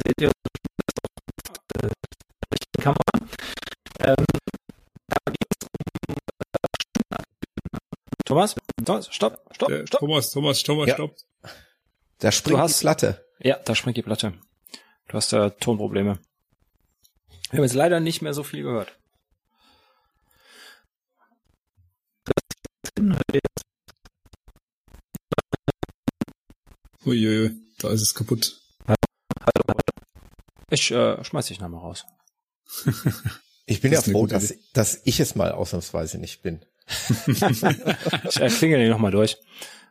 Seht 0.06 0.22
ihr 0.22 0.30
das 0.30 1.54
auf 1.82 1.90
äh, 1.90 2.82
Kamera? 2.82 3.02
Ähm, 4.02 4.26
Thomas? 8.26 8.56
Thomas, 8.86 9.08
stopp, 9.12 9.40
stopp, 9.52 9.70
Äh, 9.72 9.88
stopp. 9.88 10.00
Thomas, 10.02 10.30
Thomas, 10.30 10.62
Thomas, 10.62 10.88
Ja. 10.90 10.94
stopp. 10.94 11.16
Da 12.20 12.32
springt 12.32 12.60
hast- 12.60 12.80
die 12.80 12.84
Platte. 12.84 13.26
Ja, 13.40 13.58
da 13.60 13.76
springt 13.76 13.98
die 13.98 14.02
Platte. 14.04 14.34
Du 15.08 15.14
hast 15.16 15.34
da 15.34 15.50
Tonprobleme. 15.50 16.20
Wir 17.50 17.58
haben 17.58 17.64
jetzt 17.64 17.74
leider 17.74 18.00
nicht 18.00 18.22
mehr 18.22 18.34
so 18.34 18.44
viel 18.44 18.64
gehört. 18.64 18.96
Uiuiui, 27.06 27.52
da 27.80 27.90
ist 27.92 28.02
es 28.02 28.14
kaputt. 28.14 28.60
Ich 30.70 30.92
äh, 30.92 31.24
schmeiß 31.24 31.48
dich 31.48 31.60
nochmal 31.60 31.82
raus. 31.82 32.06
Ich 33.66 33.82
bin 33.82 33.92
Das 33.92 34.06
ja 34.06 34.12
froh, 34.14 34.28
dass, 34.28 34.54
dass 34.74 35.02
ich 35.06 35.20
es 35.20 35.36
mal 35.36 35.52
ausnahmsweise 35.52 36.18
nicht 36.20 36.42
bin. 36.44 36.64
Ich 37.28 38.40
äh, 38.42 38.50
klingel 38.50 38.80
den 38.80 38.90
nochmal 38.90 39.12
durch. 39.12 39.38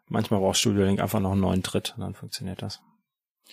Manchmal 0.09 0.41
braucht 0.41 0.59
Studio 0.59 0.85
Link 0.85 1.01
einfach 1.01 1.21
noch 1.21 1.33
einen 1.33 1.41
neuen 1.41 1.63
Tritt, 1.63 1.95
dann 1.99 2.15
funktioniert 2.15 2.63
das. 2.63 2.81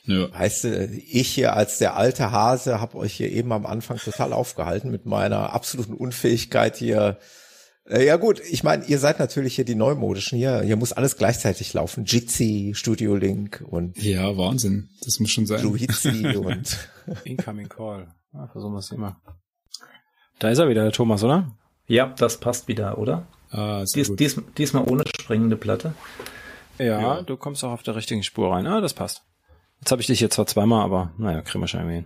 Ja. 0.04 0.32
Weißt 0.34 0.66
du, 0.66 0.86
ich 0.88 1.30
hier 1.30 1.54
als 1.56 1.78
der 1.78 1.96
alte 1.96 2.32
Hase 2.32 2.80
habe 2.82 2.98
euch 2.98 3.14
hier 3.14 3.32
eben 3.32 3.52
am 3.52 3.66
Anfang 3.66 3.98
total 3.98 4.34
aufgehalten 4.34 4.92
mit 4.92 5.06
meiner 5.06 5.54
absoluten 5.54 5.94
Unfähigkeit 5.94 6.76
hier. 6.78 7.18
Äh, 7.88 8.06
Ja 8.06 8.18
gut, 8.18 8.40
ich 8.42 8.64
meine, 8.64 8.86
ihr 8.86 9.00
seid 9.00 9.20
natürlich 9.20 9.56
hier 9.56 9.66
die 9.66 9.76
Neumodischen 9.76 10.38
hier. 10.38 10.62
Hier 10.62 10.76
muss 10.76 10.92
alles 10.94 11.18
gleichzeitig 11.18 11.74
laufen. 11.74 12.04
Jitsi, 12.06 12.74
Studio 12.76 13.16
Link 13.16 13.64
und 13.68 13.98
ja, 14.02 14.38
Wahnsinn. 14.38 14.90
Das 15.04 15.20
muss 15.20 15.32
schon 15.32 15.46
sein. 15.46 15.64
Luizzi 15.64 16.28
und 16.38 16.90
Incoming 17.24 17.70
Call. 17.70 18.08
Ja, 18.34 18.48
versuchen 18.48 18.74
wir 18.74 18.80
es 18.80 18.92
immer. 18.92 19.20
Da 20.40 20.50
ist 20.50 20.58
er 20.60 20.68
wieder, 20.68 20.84
der 20.84 20.92
Thomas, 20.92 21.24
oder? 21.24 21.56
Ja, 21.88 22.14
das 22.18 22.38
passt 22.40 22.68
wieder, 22.68 22.98
oder? 22.98 23.28
Ah, 23.50 23.86
sehr 23.86 24.02
Dies, 24.02 24.10
gut. 24.10 24.20
dies, 24.20 24.42
diesmal 24.58 24.84
ohne 24.84 25.04
springende 25.22 25.56
Platte. 25.56 25.94
Ja, 26.78 27.00
Ja. 27.02 27.22
du 27.22 27.38
kommst 27.38 27.64
auch 27.64 27.72
auf 27.72 27.84
der 27.84 27.96
richtigen 27.96 28.24
Spur 28.24 28.52
rein. 28.54 28.68
Ah, 28.68 28.82
das 28.82 28.94
passt. 28.94 29.24
Jetzt 29.80 29.92
habe 29.92 30.02
ich 30.02 30.08
dich 30.08 30.20
hier 30.20 30.30
zwar 30.30 30.46
zweimal, 30.48 30.84
aber 30.84 31.12
naja, 31.18 31.42
kriegen 31.42 31.62
wir 31.64 31.68
schon 31.68 31.82
irgendwie 31.82 31.96
hin. 31.98 32.06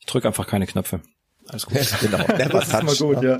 Ich 0.00 0.06
drücke 0.06 0.28
einfach 0.28 0.46
keine 0.46 0.66
Knöpfe. 0.66 1.00
Alles 1.48 1.66
gut. 1.66 1.76
genau, 2.00 2.18
Das 2.26 2.68
ist 2.68 2.72
mal 2.72 2.80
touch, 2.86 2.98
gut, 2.98 3.22
ja. 3.22 3.38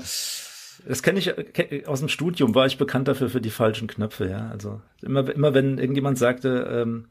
Das 0.87 1.01
kenne 1.03 1.19
ich 1.19 1.29
kenn- 1.29 1.85
aus 1.85 1.99
dem 1.99 2.09
Studium, 2.09 2.55
war 2.55 2.65
ich 2.65 2.77
bekannt 2.77 3.07
dafür 3.07 3.29
für 3.29 3.39
die 3.41 3.49
falschen 3.51 3.87
Knöpfe, 3.87 4.29
ja. 4.29 4.49
Also 4.49 4.81
immer, 5.01 5.29
immer 5.33 5.53
wenn 5.53 5.77
irgendjemand 5.77 6.17
sagte, 6.17 6.67
ähm, 6.83 7.07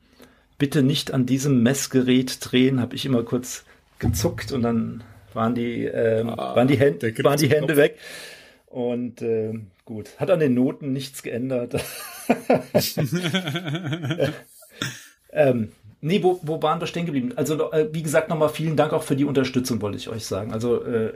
bitte 0.58 0.82
nicht 0.82 1.12
an 1.12 1.26
diesem 1.26 1.62
Messgerät 1.62 2.38
drehen, 2.40 2.80
habe 2.80 2.94
ich 2.94 3.06
immer 3.06 3.22
kurz 3.22 3.64
gezuckt 3.98 4.52
und 4.52 4.62
dann 4.62 5.02
waren 5.32 5.54
die, 5.54 5.84
ähm, 5.84 6.28
Ah, 6.30 6.54
waren 6.56 6.68
die, 6.68 6.76
Hände, 6.78 7.12
der 7.12 7.24
waren 7.24 7.38
die. 7.38 7.48
Hände 7.48 7.76
weg. 7.76 7.98
Und 8.72 9.20
ähm, 9.20 9.66
gut, 9.84 10.18
hat 10.18 10.30
an 10.30 10.40
den 10.40 10.54
Noten 10.54 10.94
nichts 10.94 11.22
geändert. 11.22 11.74
ähm, 15.30 15.72
nee, 16.00 16.22
wo, 16.22 16.40
wo 16.42 16.62
waren 16.62 16.80
wir 16.80 16.86
stehen 16.86 17.04
geblieben? 17.04 17.34
Also, 17.36 17.70
äh, 17.70 17.90
wie 17.92 18.02
gesagt, 18.02 18.30
nochmal 18.30 18.48
vielen 18.48 18.76
Dank 18.76 18.94
auch 18.94 19.02
für 19.02 19.14
die 19.14 19.26
Unterstützung, 19.26 19.82
wollte 19.82 19.98
ich 19.98 20.08
euch 20.08 20.24
sagen. 20.24 20.54
Also, 20.54 20.82
äh, 20.86 21.12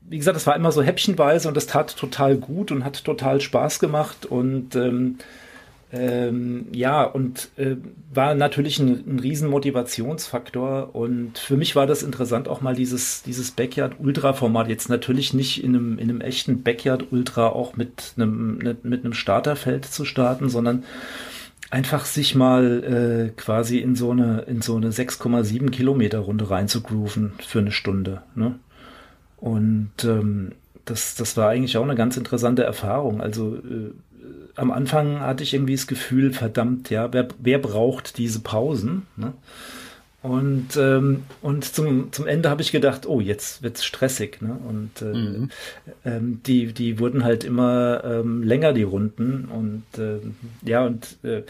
wie 0.00 0.18
gesagt, 0.18 0.34
das 0.34 0.48
war 0.48 0.56
immer 0.56 0.72
so 0.72 0.82
häppchenweise 0.82 1.46
und 1.46 1.56
das 1.56 1.68
tat 1.68 1.96
total 1.96 2.36
gut 2.36 2.72
und 2.72 2.84
hat 2.84 3.04
total 3.04 3.40
Spaß 3.40 3.78
gemacht 3.78 4.26
und 4.26 4.74
ähm, 4.74 5.18
ähm, 5.92 6.68
ja, 6.72 7.04
und 7.04 7.50
äh, 7.58 7.76
war 8.12 8.34
natürlich 8.34 8.78
ein, 8.78 9.04
ein 9.06 9.18
riesen 9.18 9.50
Motivationsfaktor 9.50 10.94
und 10.94 11.38
für 11.38 11.58
mich 11.58 11.76
war 11.76 11.86
das 11.86 12.02
interessant, 12.02 12.48
auch 12.48 12.62
mal 12.62 12.74
dieses, 12.74 13.22
dieses 13.22 13.50
Backyard-Ultra-Format, 13.50 14.68
jetzt 14.68 14.88
natürlich 14.88 15.34
nicht 15.34 15.62
in 15.62 15.76
einem, 15.76 15.98
in 15.98 16.08
einem 16.08 16.20
echten 16.22 16.62
Backyard-Ultra 16.62 17.48
auch 17.48 17.76
mit 17.76 18.14
einem, 18.16 18.76
mit 18.82 19.04
einem 19.04 19.12
Starterfeld 19.12 19.84
zu 19.84 20.06
starten, 20.06 20.48
sondern 20.48 20.84
einfach 21.70 22.06
sich 22.06 22.34
mal 22.34 23.30
äh, 23.34 23.40
quasi 23.40 23.78
in 23.78 23.94
so 23.94 24.12
eine, 24.12 24.42
in 24.42 24.62
so 24.62 24.76
eine 24.76 24.90
6,7 24.90 25.70
Kilometer 25.70 26.20
Runde 26.20 26.48
reinzugrooven 26.48 27.32
für 27.46 27.58
eine 27.58 27.72
Stunde. 27.72 28.22
Ne? 28.34 28.58
Und 29.36 29.92
ähm, 30.04 30.52
das, 30.86 31.16
das 31.16 31.36
war 31.36 31.50
eigentlich 31.50 31.76
auch 31.76 31.84
eine 31.84 31.96
ganz 31.96 32.16
interessante 32.16 32.62
Erfahrung. 32.62 33.20
Also 33.20 33.56
äh, 33.56 33.92
am 34.56 34.70
Anfang 34.70 35.20
hatte 35.20 35.42
ich 35.42 35.54
irgendwie 35.54 35.76
das 35.76 35.86
Gefühl, 35.86 36.32
verdammt, 36.32 36.90
ja, 36.90 37.12
wer, 37.12 37.28
wer 37.38 37.58
braucht 37.58 38.18
diese 38.18 38.40
Pausen? 38.40 39.06
Ne? 39.16 39.32
Und, 40.22 40.76
ähm, 40.76 41.24
und 41.40 41.64
zum, 41.64 42.12
zum 42.12 42.28
Ende 42.28 42.48
habe 42.48 42.62
ich 42.62 42.70
gedacht, 42.70 43.06
oh, 43.06 43.20
jetzt 43.20 43.62
wird's 43.64 43.84
stressig. 43.84 44.40
Ne? 44.40 44.56
Und 44.68 45.02
äh, 45.02 45.12
Mhm. 45.12 45.50
ähm, 46.04 46.40
die, 46.46 46.72
die 46.72 47.00
wurden 47.00 47.24
halt 47.24 47.42
immer 47.42 48.02
ähm, 48.04 48.44
länger, 48.44 48.72
die 48.72 48.84
Runden. 48.84 49.46
Und 49.46 49.82
ähm, 49.98 50.36
ja, 50.64 50.86
und 50.86 51.18
äh, 51.24 51.42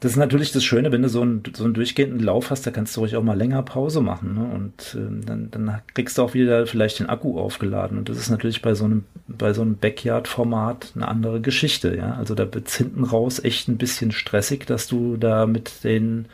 das 0.00 0.12
ist 0.12 0.16
natürlich 0.18 0.52
das 0.52 0.62
Schöne, 0.64 0.92
wenn 0.92 1.00
du 1.00 1.08
so 1.08 1.22
einen, 1.22 1.42
so 1.54 1.64
einen 1.64 1.72
durchgehenden 1.72 2.20
Lauf 2.20 2.50
hast, 2.50 2.66
da 2.66 2.70
kannst 2.70 2.94
du 2.94 3.00
ruhig 3.00 3.16
auch 3.16 3.22
mal 3.22 3.38
länger 3.38 3.62
Pause 3.62 4.02
machen. 4.02 4.34
Ne? 4.34 4.54
Und 4.54 4.94
ähm, 4.96 5.24
dann, 5.24 5.50
dann 5.50 5.80
kriegst 5.94 6.18
du 6.18 6.22
auch 6.22 6.34
wieder 6.34 6.66
vielleicht 6.66 6.98
den 6.98 7.08
Akku 7.08 7.38
aufgeladen. 7.38 7.96
Und 7.96 8.10
das 8.10 8.18
ist 8.18 8.28
natürlich 8.28 8.60
bei 8.60 8.74
so 8.74 8.84
einem, 8.84 9.04
bei 9.28 9.54
so 9.54 9.62
einem 9.62 9.76
Backyard-Format 9.76 10.92
eine 10.94 11.08
andere 11.08 11.40
Geschichte. 11.40 11.96
Ja? 11.96 12.16
Also 12.16 12.34
da 12.34 12.52
wird's 12.52 12.76
hinten 12.76 13.04
raus 13.04 13.42
echt 13.42 13.68
ein 13.68 13.78
bisschen 13.78 14.12
stressig, 14.12 14.66
dass 14.66 14.88
du 14.88 15.16
da 15.16 15.46
mit 15.46 15.84
den 15.84 16.26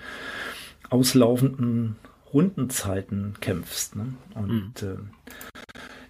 auslaufenden 0.91 1.97
Rundenzeiten 2.33 3.35
kämpfst. 3.41 3.97
Ne? 3.97 4.15
Und 4.35 4.75
ähm, 4.83 5.11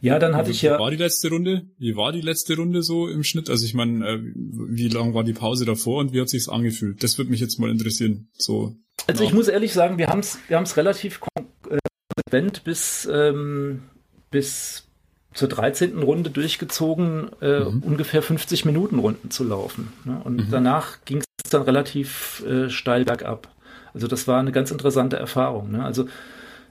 ja, 0.01 0.19
dann 0.19 0.35
hatte 0.35 0.51
ich 0.51 0.63
Wie 0.63 0.67
ja. 0.67 0.79
war 0.79 0.91
die 0.91 0.97
letzte 0.97 1.29
Runde? 1.31 1.67
Wie 1.79 1.95
war 1.97 2.13
die 2.13 2.21
letzte 2.23 2.57
Runde 2.57 2.83
so 2.83 3.09
im 3.09 3.23
Schnitt? 3.23 3.51
Also 3.51 3.65
ich 3.67 3.75
meine, 3.75 4.07
äh, 4.07 4.19
wie 4.35 4.89
lang 4.89 5.15
war 5.15 5.25
die 5.25 5.33
Pause 5.35 5.65
davor 5.65 6.01
und 6.01 6.13
wie 6.13 6.21
hat 6.21 6.29
sich's 6.29 6.49
angefühlt? 6.49 7.03
Das 7.03 7.19
würde 7.19 7.31
mich 7.31 7.41
jetzt 7.41 7.59
mal 7.59 7.71
interessieren. 7.71 8.29
So. 8.37 8.75
Also 9.07 9.25
ich 9.25 9.33
muss 9.33 9.49
ehrlich 9.49 9.73
sagen, 9.73 9.99
wir 9.99 10.09
haben 10.09 10.21
es 10.21 10.39
wir 10.49 10.57
haben's 10.57 10.77
relativ 10.77 11.21
äh, 11.37 11.79
konsequent 12.15 12.65
bis, 12.65 13.09
ähm, 13.11 13.83
bis 14.31 14.87
zur 15.35 15.49
13. 15.49 15.99
Runde 16.03 16.31
durchgezogen, 16.31 17.31
äh, 17.41 17.61
Mhm. 17.61 17.83
ungefähr 17.83 18.23
50 18.23 18.65
Minuten 18.65 18.99
Runden 18.99 19.31
zu 19.31 19.45
laufen. 19.45 19.93
Ne? 20.05 20.21
Und 20.25 20.37
Mhm. 20.37 20.51
danach 20.51 21.05
ging 21.05 21.19
es 21.45 21.51
dann 21.51 21.63
relativ 21.63 22.43
äh, 22.47 22.69
steil 22.71 23.05
bergab. 23.05 23.55
Also 23.95 24.07
das 24.07 24.29
war 24.29 24.41
eine 24.41 24.53
ganz 24.53 24.71
interessante 24.71 25.17
Erfahrung. 25.17 25.71
Ne? 25.71 25.85
Also 25.85 26.07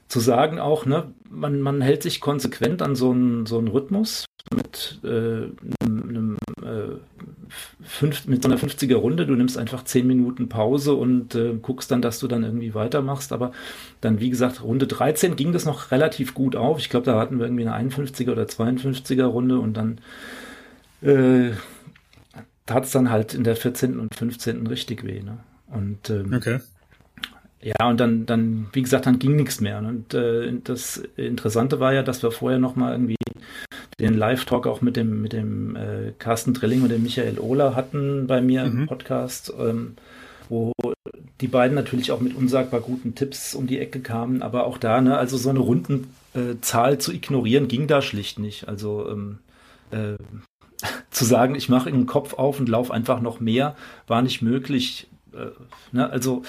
zu 0.08 0.18
sagen 0.18 0.58
auch, 0.58 0.86
ne, 0.86 1.14
man, 1.30 1.60
man 1.60 1.80
hält 1.80 2.02
sich 2.02 2.20
konsequent 2.20 2.82
an 2.82 2.96
so 2.96 3.12
einen, 3.12 3.46
so 3.46 3.58
einen 3.58 3.68
Rhythmus 3.68 4.24
mit, 4.52 4.98
äh, 5.04 5.46
einem, 5.84 6.36
äh, 6.62 6.96
fünf, 7.80 8.26
mit 8.26 8.42
so 8.42 8.48
einer 8.48 8.58
50er 8.58 8.96
Runde. 8.96 9.24
Du 9.24 9.34
nimmst 9.34 9.56
einfach 9.56 9.84
10 9.84 10.06
Minuten 10.06 10.48
Pause 10.48 10.94
und 10.94 11.36
äh, 11.36 11.54
guckst 11.62 11.92
dann, 11.92 12.02
dass 12.02 12.18
du 12.18 12.26
dann 12.26 12.42
irgendwie 12.42 12.74
weitermachst. 12.74 13.32
Aber 13.32 13.52
dann, 14.00 14.18
wie 14.18 14.30
gesagt, 14.30 14.64
Runde 14.64 14.88
13 14.88 15.36
ging 15.36 15.52
das 15.52 15.64
noch 15.64 15.92
relativ 15.92 16.34
gut 16.34 16.56
auf. 16.56 16.78
Ich 16.80 16.90
glaube, 16.90 17.06
da 17.06 17.18
hatten 17.18 17.38
wir 17.38 17.46
irgendwie 17.46 17.68
eine 17.68 17.90
51er 17.90 18.32
oder 18.32 18.44
52er 18.44 19.26
Runde 19.26 19.60
und 19.60 19.74
dann 19.76 20.00
äh, 21.02 21.52
tat 22.66 22.84
es 22.84 22.90
dann 22.90 23.10
halt 23.10 23.34
in 23.34 23.44
der 23.44 23.54
14. 23.54 24.00
und 24.00 24.14
15. 24.16 24.66
richtig 24.66 25.04
weh. 25.04 25.22
Ne? 25.22 25.38
Und 25.68 26.10
ähm, 26.10 26.32
Okay. 26.34 26.58
Ja, 27.62 27.88
und 27.88 28.00
dann, 28.00 28.26
dann, 28.26 28.68
wie 28.72 28.82
gesagt, 28.82 29.06
dann 29.06 29.18
ging 29.18 29.36
nichts 29.36 29.60
mehr. 29.60 29.78
Und 29.78 30.14
äh, 30.14 30.52
das 30.64 30.96
Interessante 31.16 31.78
war 31.80 31.92
ja, 31.92 32.02
dass 32.02 32.22
wir 32.22 32.30
vorher 32.30 32.58
noch 32.58 32.74
mal 32.76 32.92
irgendwie 32.92 33.16
den 33.98 34.14
Live-Talk 34.14 34.66
auch 34.66 34.80
mit 34.80 34.96
dem, 34.96 35.20
mit 35.20 35.32
dem 35.34 35.76
äh, 35.76 36.12
Carsten 36.18 36.54
Drilling 36.54 36.82
und 36.82 36.88
dem 36.88 37.02
Michael 37.02 37.38
Ohler 37.38 37.74
hatten 37.76 38.26
bei 38.26 38.40
mir 38.40 38.64
Mhm. 38.64 38.80
im 38.82 38.86
Podcast, 38.86 39.52
ähm, 39.58 39.96
wo 40.48 40.72
die 41.40 41.48
beiden 41.48 41.74
natürlich 41.74 42.12
auch 42.12 42.20
mit 42.20 42.34
unsagbar 42.34 42.80
guten 42.80 43.14
Tipps 43.14 43.54
um 43.54 43.66
die 43.66 43.78
Ecke 43.78 44.00
kamen, 44.00 44.42
aber 44.42 44.66
auch 44.66 44.78
da, 44.78 45.00
ne, 45.00 45.16
also 45.18 45.36
so 45.36 45.50
eine 45.50 45.60
Rundenzahl 45.60 46.98
zu 46.98 47.12
ignorieren, 47.12 47.68
ging 47.68 47.86
da 47.86 48.02
schlicht 48.02 48.38
nicht. 48.38 48.68
Also 48.68 49.08
ähm, 49.10 49.38
äh, 49.90 50.16
zu 51.10 51.24
sagen, 51.24 51.54
ich 51.54 51.68
mache 51.68 51.90
den 51.90 52.06
Kopf 52.06 52.34
auf 52.34 52.58
und 52.58 52.68
laufe 52.68 52.92
einfach 52.94 53.20
noch 53.20 53.40
mehr, 53.40 53.76
war 54.06 54.22
nicht 54.22 54.40
möglich. 54.42 55.08
Äh, 55.34 55.46
ne, 55.92 56.08
also 56.10 56.42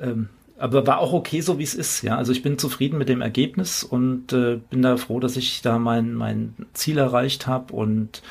ähm, 0.00 0.28
aber 0.58 0.86
war 0.86 0.98
auch 0.98 1.12
okay, 1.12 1.40
so 1.40 1.58
wie 1.58 1.64
es 1.64 1.74
ist. 1.74 2.02
Ja, 2.02 2.16
also 2.16 2.32
ich 2.32 2.42
bin 2.42 2.58
zufrieden 2.58 2.98
mit 2.98 3.08
dem 3.08 3.20
Ergebnis 3.20 3.82
und 3.84 4.32
äh, 4.32 4.58
bin 4.70 4.82
da 4.82 4.96
froh, 4.96 5.20
dass 5.20 5.36
ich 5.36 5.62
da 5.62 5.78
mein 5.78 6.14
mein 6.14 6.54
Ziel 6.74 6.98
erreicht 6.98 7.46
habe 7.46 7.72
und 7.72 8.22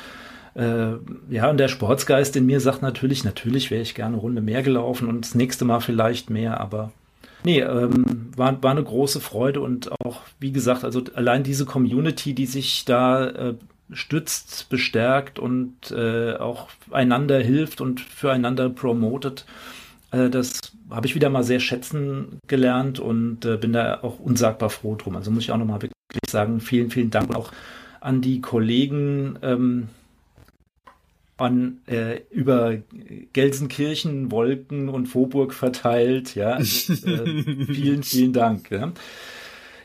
äh, 0.54 0.94
ja, 1.30 1.50
und 1.50 1.58
der 1.58 1.68
Sportsgeist 1.68 2.34
in 2.36 2.46
mir 2.46 2.60
sagt 2.60 2.82
natürlich, 2.82 3.24
natürlich 3.24 3.70
wäre 3.70 3.82
ich 3.82 3.94
gerne 3.94 4.14
eine 4.14 4.22
Runde 4.22 4.42
mehr 4.42 4.62
gelaufen 4.62 5.08
und 5.08 5.24
das 5.24 5.34
nächste 5.34 5.64
Mal 5.64 5.80
vielleicht 5.80 6.30
mehr, 6.30 6.60
aber 6.60 6.90
nee, 7.44 7.60
ähm, 7.60 8.30
war, 8.36 8.60
war 8.62 8.72
eine 8.72 8.82
große 8.82 9.20
Freude 9.20 9.60
und 9.60 9.90
auch, 10.04 10.22
wie 10.40 10.52
gesagt, 10.52 10.84
also 10.84 11.02
allein 11.14 11.44
diese 11.44 11.64
Community, 11.64 12.34
die 12.34 12.46
sich 12.46 12.84
da 12.84 13.28
äh, 13.28 13.54
stützt, 13.92 14.68
bestärkt 14.68 15.38
und 15.38 15.90
äh, 15.92 16.34
auch 16.34 16.68
einander 16.90 17.38
hilft 17.38 17.80
und 17.80 18.00
füreinander 18.00 18.68
promotet, 18.68 19.46
äh, 20.10 20.28
das 20.28 20.60
habe 20.90 21.06
ich 21.06 21.14
wieder 21.14 21.30
mal 21.30 21.44
sehr 21.44 21.60
schätzen 21.60 22.38
gelernt 22.46 22.98
und 22.98 23.44
äh, 23.44 23.56
bin 23.56 23.72
da 23.72 24.00
auch 24.02 24.18
unsagbar 24.18 24.70
froh 24.70 24.96
drum. 24.96 25.16
Also 25.16 25.30
muss 25.30 25.44
ich 25.44 25.52
auch 25.52 25.58
nochmal 25.58 25.82
wirklich 25.82 25.92
sagen, 26.28 26.60
vielen, 26.60 26.90
vielen 26.90 27.10
Dank 27.10 27.28
und 27.28 27.36
auch 27.36 27.52
an 28.00 28.20
die 28.20 28.40
Kollegen 28.40 29.38
ähm, 29.42 29.88
an, 31.36 31.78
äh, 31.86 32.20
über 32.30 32.78
Gelsenkirchen, 33.32 34.30
Wolken 34.30 34.88
und 34.88 35.06
Vorburg 35.06 35.54
verteilt. 35.54 36.34
Ja, 36.34 36.54
also, 36.54 36.92
äh, 36.92 37.42
vielen, 37.66 38.02
vielen 38.02 38.32
Dank. 38.32 38.70
Ja. 38.70 38.92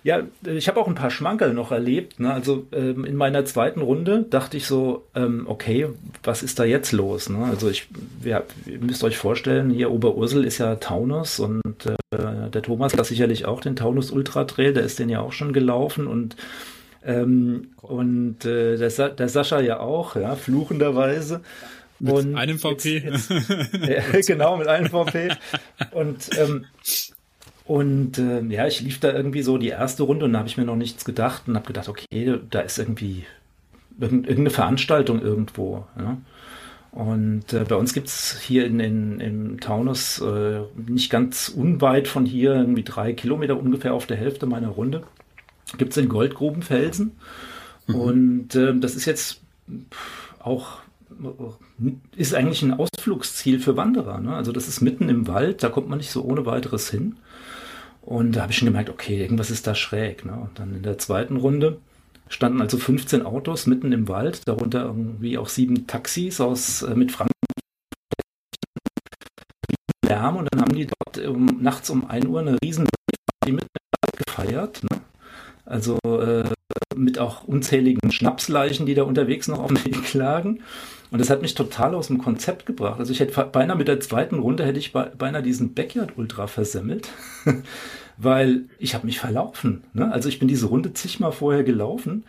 Ja, 0.03 0.23
ich 0.45 0.67
habe 0.67 0.79
auch 0.81 0.87
ein 0.87 0.95
paar 0.95 1.11
Schmankerl 1.11 1.53
noch 1.53 1.71
erlebt. 1.71 2.19
Ne? 2.19 2.33
Also 2.33 2.67
ähm, 2.73 3.05
in 3.05 3.15
meiner 3.15 3.45
zweiten 3.45 3.81
Runde 3.81 4.25
dachte 4.29 4.57
ich 4.57 4.67
so, 4.67 5.05
ähm, 5.15 5.45
okay, 5.47 5.87
was 6.23 6.43
ist 6.43 6.59
da 6.59 6.65
jetzt 6.65 6.91
los? 6.91 7.29
Ne? 7.29 7.45
Also 7.45 7.69
ich, 7.69 7.87
ja, 8.23 8.43
ihr 8.65 8.79
müsst 8.79 9.03
euch 9.05 9.17
vorstellen, 9.17 9.69
hier 9.69 9.91
Oberursel 9.91 10.43
ist 10.43 10.57
ja 10.57 10.75
Taunus 10.75 11.39
und 11.39 11.85
äh, 11.85 11.95
der 12.11 12.61
Thomas 12.61 12.97
hat 12.97 13.05
sicherlich 13.05 13.45
auch 13.45 13.61
den 13.61 13.77
Taunus 13.77 14.11
Ultra 14.11 14.43
Trail, 14.43 14.73
der 14.73 14.83
ist 14.83 14.99
den 14.99 15.07
ja 15.07 15.21
auch 15.21 15.31
schon 15.31 15.53
gelaufen 15.53 16.07
und 16.07 16.35
ähm, 17.05 17.71
und 17.81 18.45
äh, 18.45 18.77
der, 18.77 18.89
Sa 18.89 19.09
der 19.09 19.27
Sascha 19.27 19.59
ja 19.59 19.79
auch, 19.79 20.15
ja, 20.15 20.35
fluchenderweise. 20.35 21.41
Mit 21.99 22.13
und 22.13 22.35
einem 22.35 22.59
VP. 22.59 22.97
Jetzt, 22.97 23.29
jetzt, 23.29 23.49
äh, 23.73 24.21
genau, 24.25 24.57
mit 24.57 24.67
einem 24.67 24.89
VP. 24.89 25.29
Und 25.91 26.29
ähm, 26.37 26.65
und 27.65 28.17
äh, 28.17 28.41
ja, 28.41 28.67
ich 28.67 28.81
lief 28.81 28.99
da 28.99 29.13
irgendwie 29.13 29.41
so 29.41 29.57
die 29.57 29.69
erste 29.69 30.03
Runde 30.03 30.25
und 30.25 30.33
da 30.33 30.39
habe 30.39 30.49
ich 30.49 30.57
mir 30.57 30.65
noch 30.65 30.75
nichts 30.75 31.05
gedacht 31.05 31.43
und 31.47 31.55
habe 31.55 31.67
gedacht, 31.67 31.87
okay, 31.87 32.39
da 32.49 32.59
ist 32.59 32.77
irgendwie 32.77 33.25
irgendeine 33.99 34.49
Veranstaltung 34.49 35.21
irgendwo. 35.21 35.85
Ja? 35.97 36.17
Und 36.91 37.53
äh, 37.53 37.65
bei 37.67 37.75
uns 37.75 37.93
gibt's 37.93 38.39
hier 38.39 38.65
in, 38.65 38.79
in, 38.79 39.19
im 39.19 39.59
Taunus 39.59 40.21
äh, 40.21 40.61
nicht 40.75 41.09
ganz 41.09 41.49
unweit 41.49 42.07
von 42.07 42.25
hier, 42.25 42.53
irgendwie 42.53 42.83
drei 42.83 43.13
Kilometer 43.13 43.57
ungefähr 43.57 43.93
auf 43.93 44.05
der 44.05 44.17
Hälfte 44.17 44.45
meiner 44.45 44.69
Runde, 44.69 45.03
gibt's 45.77 45.95
den 45.95 46.09
Goldgrubenfelsen. 46.09 47.13
Mhm. 47.87 47.95
Und 47.95 48.55
äh, 48.55 48.77
das 48.77 48.95
ist 48.95 49.05
jetzt 49.05 49.41
auch 50.39 50.82
ist 52.15 52.33
eigentlich 52.33 52.61
ein 52.61 52.73
Ausflugsziel 52.73 53.59
für 53.59 53.77
Wanderer. 53.77 54.19
Ne? 54.19 54.35
Also 54.35 54.51
das 54.51 54.67
ist 54.67 54.81
mitten 54.81 55.09
im 55.09 55.27
Wald, 55.27 55.63
da 55.63 55.69
kommt 55.69 55.89
man 55.89 55.97
nicht 55.97 56.11
so 56.11 56.23
ohne 56.23 56.45
weiteres 56.45 56.89
hin. 56.89 57.17
Und 58.01 58.35
da 58.35 58.41
habe 58.41 58.51
ich 58.51 58.57
schon 58.57 58.67
gemerkt, 58.67 58.89
okay, 58.89 59.21
irgendwas 59.21 59.49
ist 59.49 59.65
da 59.65 59.75
schräg. 59.75 60.25
Ne? 60.25 60.33
Und 60.33 60.59
dann 60.59 60.75
in 60.75 60.83
der 60.83 60.97
zweiten 60.97 61.37
Runde 61.37 61.79
standen 62.27 62.61
also 62.61 62.77
15 62.77 63.25
Autos 63.25 63.65
mitten 63.67 63.91
im 63.91 64.07
Wald, 64.07 64.47
darunter 64.47 64.83
irgendwie 64.83 65.37
auch 65.37 65.47
sieben 65.47 65.87
Taxis 65.87 66.41
aus 66.41 66.81
äh, 66.81 66.95
mit 66.95 67.11
Frankreich. 67.11 67.31
Lärm 70.05 70.35
und 70.35 70.49
dann 70.51 70.61
haben 70.61 70.75
die 70.75 70.87
dort 70.87 71.25
um, 71.27 71.45
nachts 71.61 71.89
um 71.89 72.09
1 72.09 72.25
Uhr 72.25 72.41
eine 72.41 72.57
riesen 72.61 72.85
Party 72.85 73.53
mitten 73.53 73.67
im 73.67 74.01
Wald 74.01 74.25
gefeiert. 74.25 74.83
Ne? 74.83 75.01
Also 75.65 75.97
äh, 76.03 76.43
mit 76.95 77.19
auch 77.19 77.43
unzähligen 77.43 78.11
Schnapsleichen, 78.11 78.85
die 78.85 78.95
da 78.95 79.03
unterwegs 79.03 79.47
noch 79.47 79.59
auf 79.59 79.73
dem 79.73 79.85
Weg 79.85 80.13
lagen. 80.13 80.59
Und 81.11 81.19
das 81.19 81.29
hat 81.29 81.41
mich 81.41 81.53
total 81.53 81.93
aus 81.93 82.07
dem 82.07 82.17
Konzept 82.17 82.65
gebracht. 82.65 82.99
Also 82.99 83.11
ich 83.11 83.19
hätte 83.19 83.49
beinahe 83.51 83.77
mit 83.77 83.87
der 83.87 83.99
zweiten 83.99 84.39
Runde 84.39 84.65
hätte 84.65 84.79
ich 84.79 84.93
beinahe 84.93 85.43
diesen 85.43 85.73
Backyard 85.75 86.17
Ultra 86.17 86.47
versemmelt, 86.47 87.09
weil 88.17 88.65
ich 88.79 88.95
habe 88.95 89.05
mich 89.05 89.19
verlaufen. 89.19 89.83
Ne? 89.93 90.11
Also 90.11 90.27
ich 90.27 90.39
bin 90.39 90.47
diese 90.47 90.65
Runde 90.65 90.93
zigmal 90.93 91.31
vorher 91.31 91.63
gelaufen 91.63 92.23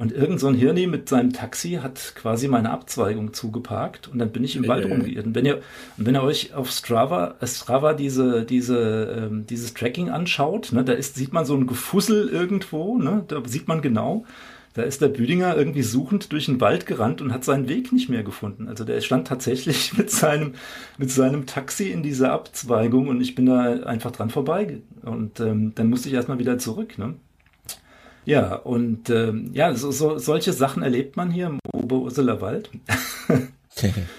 und 0.00 0.12
irgend 0.12 0.40
so 0.40 0.48
ein 0.48 0.54
Hirni 0.54 0.86
mit 0.86 1.10
seinem 1.10 1.34
Taxi 1.34 1.72
hat 1.82 2.14
quasi 2.14 2.48
meine 2.48 2.70
Abzweigung 2.70 3.34
zugeparkt 3.34 4.08
und 4.08 4.18
dann 4.18 4.32
bin 4.32 4.42
ich 4.42 4.56
im 4.56 4.66
Wald 4.66 4.86
äh. 4.86 4.88
rumgeirrt. 4.88 5.26
Und 5.26 5.34
wenn 5.34 5.44
ihr, 5.44 5.60
wenn 5.98 6.16
ihr 6.16 6.22
euch 6.22 6.54
auf 6.54 6.70
Strava, 6.70 7.34
äh, 7.38 7.46
Strava 7.46 7.92
diese, 7.92 8.46
diese, 8.46 9.28
ähm, 9.28 9.44
dieses 9.46 9.74
Tracking 9.74 10.08
anschaut, 10.08 10.72
ne, 10.72 10.84
da 10.84 10.94
ist, 10.94 11.16
sieht 11.16 11.34
man 11.34 11.44
so 11.44 11.54
ein 11.54 11.66
Gefussel 11.66 12.30
irgendwo, 12.30 12.96
ne, 12.96 13.24
da 13.28 13.42
sieht 13.44 13.68
man 13.68 13.82
genau, 13.82 14.24
da 14.72 14.84
ist 14.84 15.02
der 15.02 15.08
Büdinger 15.08 15.54
irgendwie 15.54 15.82
suchend 15.82 16.32
durch 16.32 16.46
den 16.46 16.62
Wald 16.62 16.86
gerannt 16.86 17.20
und 17.20 17.34
hat 17.34 17.44
seinen 17.44 17.68
Weg 17.68 17.92
nicht 17.92 18.08
mehr 18.08 18.22
gefunden. 18.22 18.68
Also 18.68 18.84
der 18.84 19.02
stand 19.02 19.26
tatsächlich 19.26 19.92
mit 19.98 20.10
seinem, 20.10 20.54
mit 20.96 21.10
seinem 21.10 21.44
Taxi 21.44 21.90
in 21.90 22.02
dieser 22.02 22.32
Abzweigung 22.32 23.08
und 23.08 23.20
ich 23.20 23.34
bin 23.34 23.44
da 23.44 23.82
einfach 23.82 24.12
dran 24.12 24.30
vorbei. 24.30 24.78
Und 25.02 25.40
ähm, 25.40 25.72
dann 25.74 25.90
musste 25.90 26.08
ich 26.08 26.14
erstmal 26.14 26.38
wieder 26.38 26.56
zurück. 26.56 26.96
Ne? 26.96 27.16
Ja, 28.24 28.54
und 28.54 29.10
ähm, 29.10 29.50
ja, 29.52 29.74
so, 29.74 29.90
so, 29.90 30.18
solche 30.18 30.52
Sachen 30.52 30.82
erlebt 30.82 31.16
man 31.16 31.30
hier 31.30 31.46
im 31.46 31.58
Oberurseler 31.72 32.40
Wald. 32.40 32.70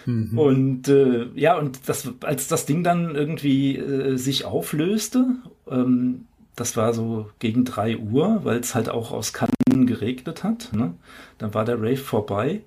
Mhm. 0.05 0.39
und 0.39 0.87
äh, 0.87 1.27
ja, 1.35 1.55
und 1.55 1.81
das, 1.87 2.09
als 2.21 2.47
das 2.47 2.65
Ding 2.65 2.83
dann 2.83 3.13
irgendwie 3.13 3.77
äh, 3.77 4.15
sich 4.17 4.45
auflöste, 4.45 5.27
ähm, 5.69 6.25
das 6.55 6.77
war 6.77 6.93
so 6.93 7.29
gegen 7.39 7.65
drei 7.65 7.97
Uhr, 7.97 8.41
weil 8.43 8.59
es 8.59 8.75
halt 8.75 8.89
auch 8.89 9.11
aus 9.11 9.33
Kannen 9.33 9.85
geregnet 9.85 10.43
hat. 10.43 10.69
Ne? 10.73 10.93
Dann 11.37 11.53
war 11.53 11.65
der 11.65 11.77
Rave 11.77 11.97
vorbei. 11.97 12.61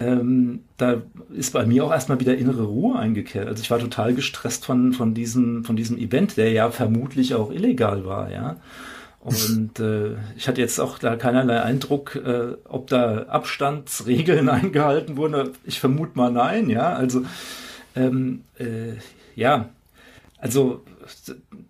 Ähm, 0.00 0.60
da 0.76 1.02
ist 1.34 1.52
bei 1.52 1.66
mir 1.66 1.84
auch 1.84 1.92
erstmal 1.92 2.20
wieder 2.20 2.36
innere 2.36 2.64
Ruhe 2.64 2.98
eingekehrt. 2.98 3.48
Also 3.48 3.62
ich 3.62 3.70
war 3.70 3.78
total 3.78 4.14
gestresst 4.14 4.64
von, 4.64 4.92
von, 4.92 5.14
diesem, 5.14 5.64
von 5.64 5.76
diesem 5.76 5.98
Event, 5.98 6.36
der 6.36 6.52
ja 6.52 6.70
vermutlich 6.70 7.34
auch 7.34 7.50
illegal 7.50 8.04
war, 8.04 8.30
ja. 8.30 8.56
Und 9.20 9.80
äh, 9.80 10.16
ich 10.36 10.46
hatte 10.48 10.60
jetzt 10.60 10.78
auch 10.78 10.98
da 10.98 11.16
keinerlei 11.16 11.60
Eindruck, 11.60 12.14
äh, 12.16 12.54
ob 12.64 12.86
da 12.86 13.24
Abstandsregeln 13.24 14.48
eingehalten 14.48 15.16
wurden. 15.16 15.50
Ich 15.64 15.80
vermute 15.80 16.16
mal 16.16 16.30
nein, 16.30 16.70
ja. 16.70 16.94
Also 16.94 17.24
ähm, 17.96 18.44
äh, 18.58 18.94
ja, 19.34 19.68
also 20.38 20.82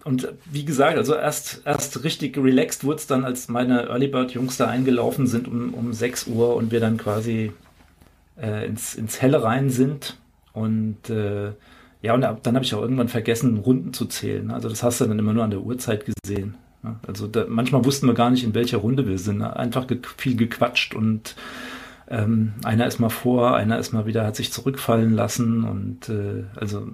und 0.05 0.29
wie 0.51 0.65
gesagt, 0.65 0.99
also 0.99 1.15
erst 1.15 1.63
erst 1.65 2.05
richtig 2.05 2.37
relaxed 2.37 2.85
wurde 2.85 2.97
es 2.97 3.07
dann, 3.07 3.25
als 3.25 3.49
meine 3.49 3.89
Early 3.89 4.09
Bird 4.09 4.33
Jungs 4.33 4.57
da 4.57 4.67
eingelaufen 4.67 5.27
sind 5.27 5.49
um, 5.49 5.75
um 5.75 5.93
6 5.93 6.27
Uhr 6.27 6.55
und 6.57 6.71
wir 6.71 6.81
dann 6.81 6.97
quasi 6.97 7.53
äh, 8.41 8.67
ins, 8.67 8.95
ins 8.95 9.23
Helle 9.23 9.43
rein 9.43 9.71
sind. 9.71 10.17
Und 10.53 11.09
äh, 11.11 11.53
ja, 12.03 12.15
und 12.15 12.21
dann 12.21 12.55
habe 12.55 12.65
ich 12.65 12.75
auch 12.75 12.83
irgendwann 12.83 13.09
vergessen, 13.09 13.59
Runden 13.59 13.93
zu 13.93 14.07
zählen. 14.07 14.51
Also 14.51 14.69
das 14.69 14.83
hast 14.83 15.01
du 15.01 15.07
dann 15.07 15.19
immer 15.19 15.33
nur 15.33 15.45
an 15.45 15.51
der 15.51 15.61
Uhrzeit 15.61 16.05
gesehen. 16.05 16.55
Also 17.07 17.27
da, 17.27 17.47
manchmal 17.49 17.85
wussten 17.85 18.07
wir 18.07 18.15
gar 18.15 18.31
nicht, 18.31 18.45
in 18.45 18.55
welcher 18.55 18.79
Runde 18.79 19.07
wir 19.07 19.19
sind. 19.19 19.43
Einfach 19.43 19.87
ge 19.87 20.01
viel 20.17 20.37
gequatscht 20.37 20.95
und 20.95 21.35
ähm, 22.09 22.55
einer 22.65 22.87
ist 22.87 23.01
mal 23.01 23.11
vor, 23.11 23.55
einer 23.55 23.79
ist 23.79 23.93
mal 23.93 24.07
wieder, 24.07 24.25
hat 24.25 24.37
sich 24.37 24.53
zurückfallen 24.53 25.13
lassen 25.13 25.65
und 25.65 26.09
äh, 26.09 26.45
also 26.57 26.89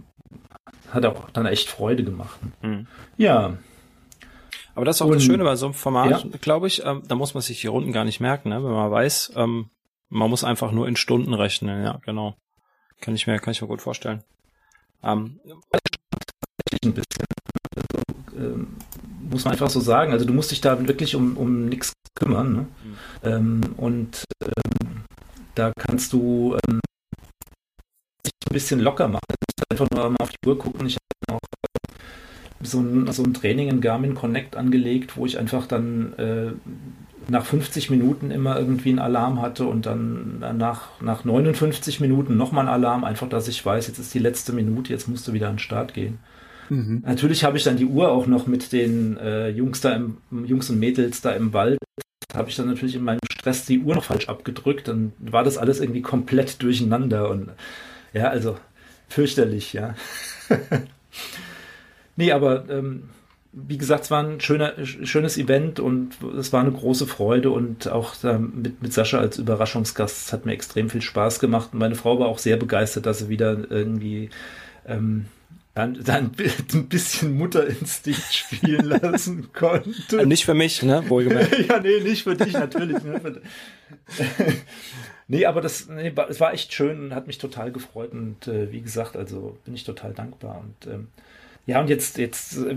hat 0.91 1.07
auch 1.07 1.31
dann 1.31 1.47
echt 1.47 1.69
Freude 1.69 2.05
gemacht. 2.05 2.39
Mhm. 2.63 2.87
Ja. 3.17 3.59
Aber 4.75 4.85
das 4.85 4.97
ist 4.97 5.03
auch 5.03 5.07
und, 5.07 5.15
das 5.15 5.25
Schöne 5.25 5.45
bei 5.45 5.57
so 5.57 5.67
einem 5.67 5.75
Format, 5.75 6.25
ja. 6.25 6.39
glaube 6.41 6.67
ich, 6.67 6.85
ähm, 6.85 7.03
da 7.07 7.15
muss 7.15 7.35
man 7.35 7.43
sich 7.43 7.61
die 7.61 7.69
Runden 7.69 7.93
gar 7.93 8.05
nicht 8.05 8.21
merken, 8.21 8.49
ne? 8.49 8.57
wenn 8.57 8.73
man 8.73 8.91
weiß, 8.91 9.35
ähm, 9.37 9.71
man 10.09 10.31
muss 10.31 10.43
einfach 10.43 10.73
nur 10.73 10.89
in 10.89 10.97
Stunden 10.97 11.35
rechnen, 11.35 11.85
ja, 11.85 12.01
genau. 12.05 12.37
Kann 13.01 13.15
ich 13.15 13.27
mir, 13.27 13.39
kann 13.39 13.53
ich 13.53 13.63
mir 13.63 13.69
gut 13.69 13.83
vorstellen. 13.83 14.25
Ähm, 15.03 15.41
ein 16.85 16.93
bisschen. 16.93 17.34
Ähm, 18.37 18.69
muss 19.31 19.45
man 19.45 19.53
einfach 19.53 19.71
so 19.71 19.81
sagen. 19.81 20.13
Also 20.13 20.25
du 20.25 20.33
musst 20.33 20.51
dich 20.51 20.61
da 20.61 20.87
wirklich 20.87 21.15
um, 21.15 21.37
um 21.37 21.67
nichts 21.67 21.93
kümmern. 22.19 22.53
Ne? 22.53 22.61
Mhm. 22.61 22.97
Ähm, 23.23 23.61
und 23.77 24.25
ähm, 24.43 25.05
da 25.55 25.73
kannst 25.77 26.13
du 26.13 26.57
ähm, 26.69 26.81
dich 28.25 28.33
ein 28.49 28.53
bisschen 28.53 28.81
locker 28.81 29.09
machen. 29.09 29.25
Du 29.29 29.35
musst 29.47 29.71
einfach 29.71 29.91
nur 29.91 30.11
mal 30.11 30.17
auf 30.21 30.31
die 30.31 30.49
Uhr 30.49 30.59
gucken. 30.59 30.87
Ich 30.87 30.97
habe 31.29 31.39
auch 31.39 31.41
äh, 31.41 32.65
so 32.67 32.81
ein, 32.81 33.11
so 33.13 33.23
ein 33.23 33.35
Training 33.35 33.69
in 33.69 33.81
Garmin 33.81 34.15
Connect 34.15 34.57
angelegt, 34.57 35.17
wo 35.17 35.27
ich 35.27 35.39
einfach 35.39 35.67
dann 35.67 36.13
äh, 36.15 36.53
nach 37.29 37.45
50 37.45 37.91
Minuten 37.91 38.31
immer 38.31 38.59
irgendwie 38.59 38.91
einen 38.91 38.99
Alarm 38.99 39.41
hatte 39.41 39.65
und 39.65 39.87
dann 39.87 40.41
nach, 40.57 41.01
nach 41.01 41.25
59 41.25 42.01
Minuten 42.01 42.37
nochmal 42.37 42.67
einen 42.67 42.75
Alarm, 42.75 43.05
einfach, 43.05 43.29
dass 43.29 43.49
ich 43.49 43.65
weiß, 43.65 43.87
jetzt 43.87 43.99
ist 43.99 44.13
die 44.13 44.19
letzte 44.19 44.53
Minute, 44.53 44.93
jetzt 44.93 45.09
musst 45.09 45.27
du 45.27 45.33
wieder 45.33 45.49
an 45.49 45.55
den 45.55 45.59
Start 45.61 45.95
gehen. 45.95 46.19
Mhm. 46.69 47.03
Natürlich 47.05 47.45
habe 47.45 47.57
ich 47.57 47.65
dann 47.65 47.77
die 47.77 47.87
Uhr 47.87 48.11
auch 48.11 48.27
noch 48.27 48.47
mit 48.47 48.73
den 48.73 49.17
äh, 49.19 49.49
Jungs 49.49 49.81
da 49.81 49.95
im, 49.95 50.19
Jungs 50.45 50.71
und 50.71 50.79
Mädels 50.79 51.21
da 51.21 51.33
im 51.33 51.53
Wald. 51.53 51.79
Habe 52.35 52.49
ich 52.49 52.57
dann 52.57 52.67
natürlich 52.67 52.97
in 52.97 53.05
meinem 53.05 53.21
Stress 53.31 53.67
die 53.67 53.81
Uhr 53.81 53.95
noch 53.95 54.05
falsch 54.05 54.29
abgedrückt. 54.29 54.89
Dann 54.89 55.13
war 55.19 55.45
das 55.45 55.59
alles 55.59 55.81
irgendwie 55.81 56.03
komplett 56.03 56.63
durcheinander 56.63 57.31
und 57.31 57.51
ja, 58.13 58.29
also 58.29 58.57
fürchterlich, 59.09 59.73
ja. 59.73 59.95
nee, 62.17 62.33
aber 62.33 62.69
ähm, 62.69 63.05
wie 63.53 63.79
gesagt, 63.79 64.05
es 64.05 64.11
war 64.11 64.25
ein 64.25 64.41
schöner, 64.41 64.73
schönes 64.85 65.39
Event 65.39 65.79
und 65.79 66.17
es 66.39 66.53
war 66.53 66.61
eine 66.61 66.73
große 66.73 67.07
Freude 67.07 67.51
und 67.51 67.89
auch 67.89 68.15
mit, 68.23 68.83
mit 68.83 68.93
Sascha 68.93 69.19
als 69.19 69.39
Überraschungsgast 69.39 70.33
hat 70.33 70.45
mir 70.45 70.53
extrem 70.53 70.91
viel 70.91 71.03
Spaß 71.03 71.39
gemacht. 71.39 71.71
Und 71.73 71.79
meine 71.79 71.95
Frau 71.95 72.19
war 72.19 72.27
auch 72.27 72.39
sehr 72.39 72.57
begeistert, 72.57 73.07
dass 73.07 73.21
sie 73.21 73.29
wieder 73.29 73.71
irgendwie 73.71 74.31
ähm, 74.87 75.27
dann, 75.75 75.99
dann 76.05 76.31
ein 76.73 76.89
bisschen 76.89 77.37
Mutterinstinkt 77.37 78.33
spielen 78.33 78.87
lassen 78.87 79.53
konnte. 79.53 80.27
Nicht 80.27 80.45
für 80.45 80.55
mich, 80.55 80.83
ne? 80.83 81.09
Wohlgemerkt. 81.09 81.59
ja, 81.69 81.81
nee, 81.81 82.01
nicht 82.01 82.23
für 82.23 82.37
dich, 82.37 82.53
natürlich. 82.53 83.03
Ne? 83.03 83.41
nee, 85.27 85.47
aber 85.47 85.61
das, 85.61 85.89
nee, 85.89 86.13
es 86.29 86.41
war 86.41 86.53
echt 86.53 86.73
schön 86.73 87.01
und 87.01 87.15
hat 87.15 87.27
mich 87.27 87.39
total 87.39 87.73
gefreut 87.73 88.13
und 88.13 88.47
äh, 88.47 88.71
wie 88.71 88.81
gesagt, 88.81 89.17
also 89.17 89.59
bin 89.65 89.75
ich 89.75 89.85
total 89.85 90.13
dankbar 90.13 90.61
und 90.61 90.93
ähm, 90.93 91.09
ja, 91.67 91.81
und 91.81 91.89
jetzt, 91.89 92.19
jetzt, 92.19 92.59
äh, 92.59 92.77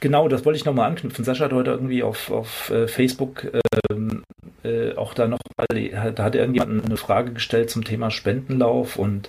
genau, 0.00 0.28
das 0.28 0.46
wollte 0.46 0.56
ich 0.56 0.64
nochmal 0.64 0.88
anknüpfen. 0.88 1.26
Sascha 1.26 1.44
hat 1.44 1.52
heute 1.52 1.72
irgendwie 1.72 2.02
auf, 2.02 2.30
auf 2.30 2.70
äh, 2.70 2.88
Facebook 2.88 3.48
ähm, 3.90 4.22
äh, 4.64 4.94
auch 4.94 5.12
da 5.12 5.28
noch, 5.28 5.38
da 5.68 6.24
hat 6.24 6.34
irgendjemand 6.34 6.86
eine 6.86 6.96
Frage 6.96 7.34
gestellt 7.34 7.68
zum 7.68 7.84
Thema 7.84 8.10
Spendenlauf 8.10 8.96
und 8.96 9.28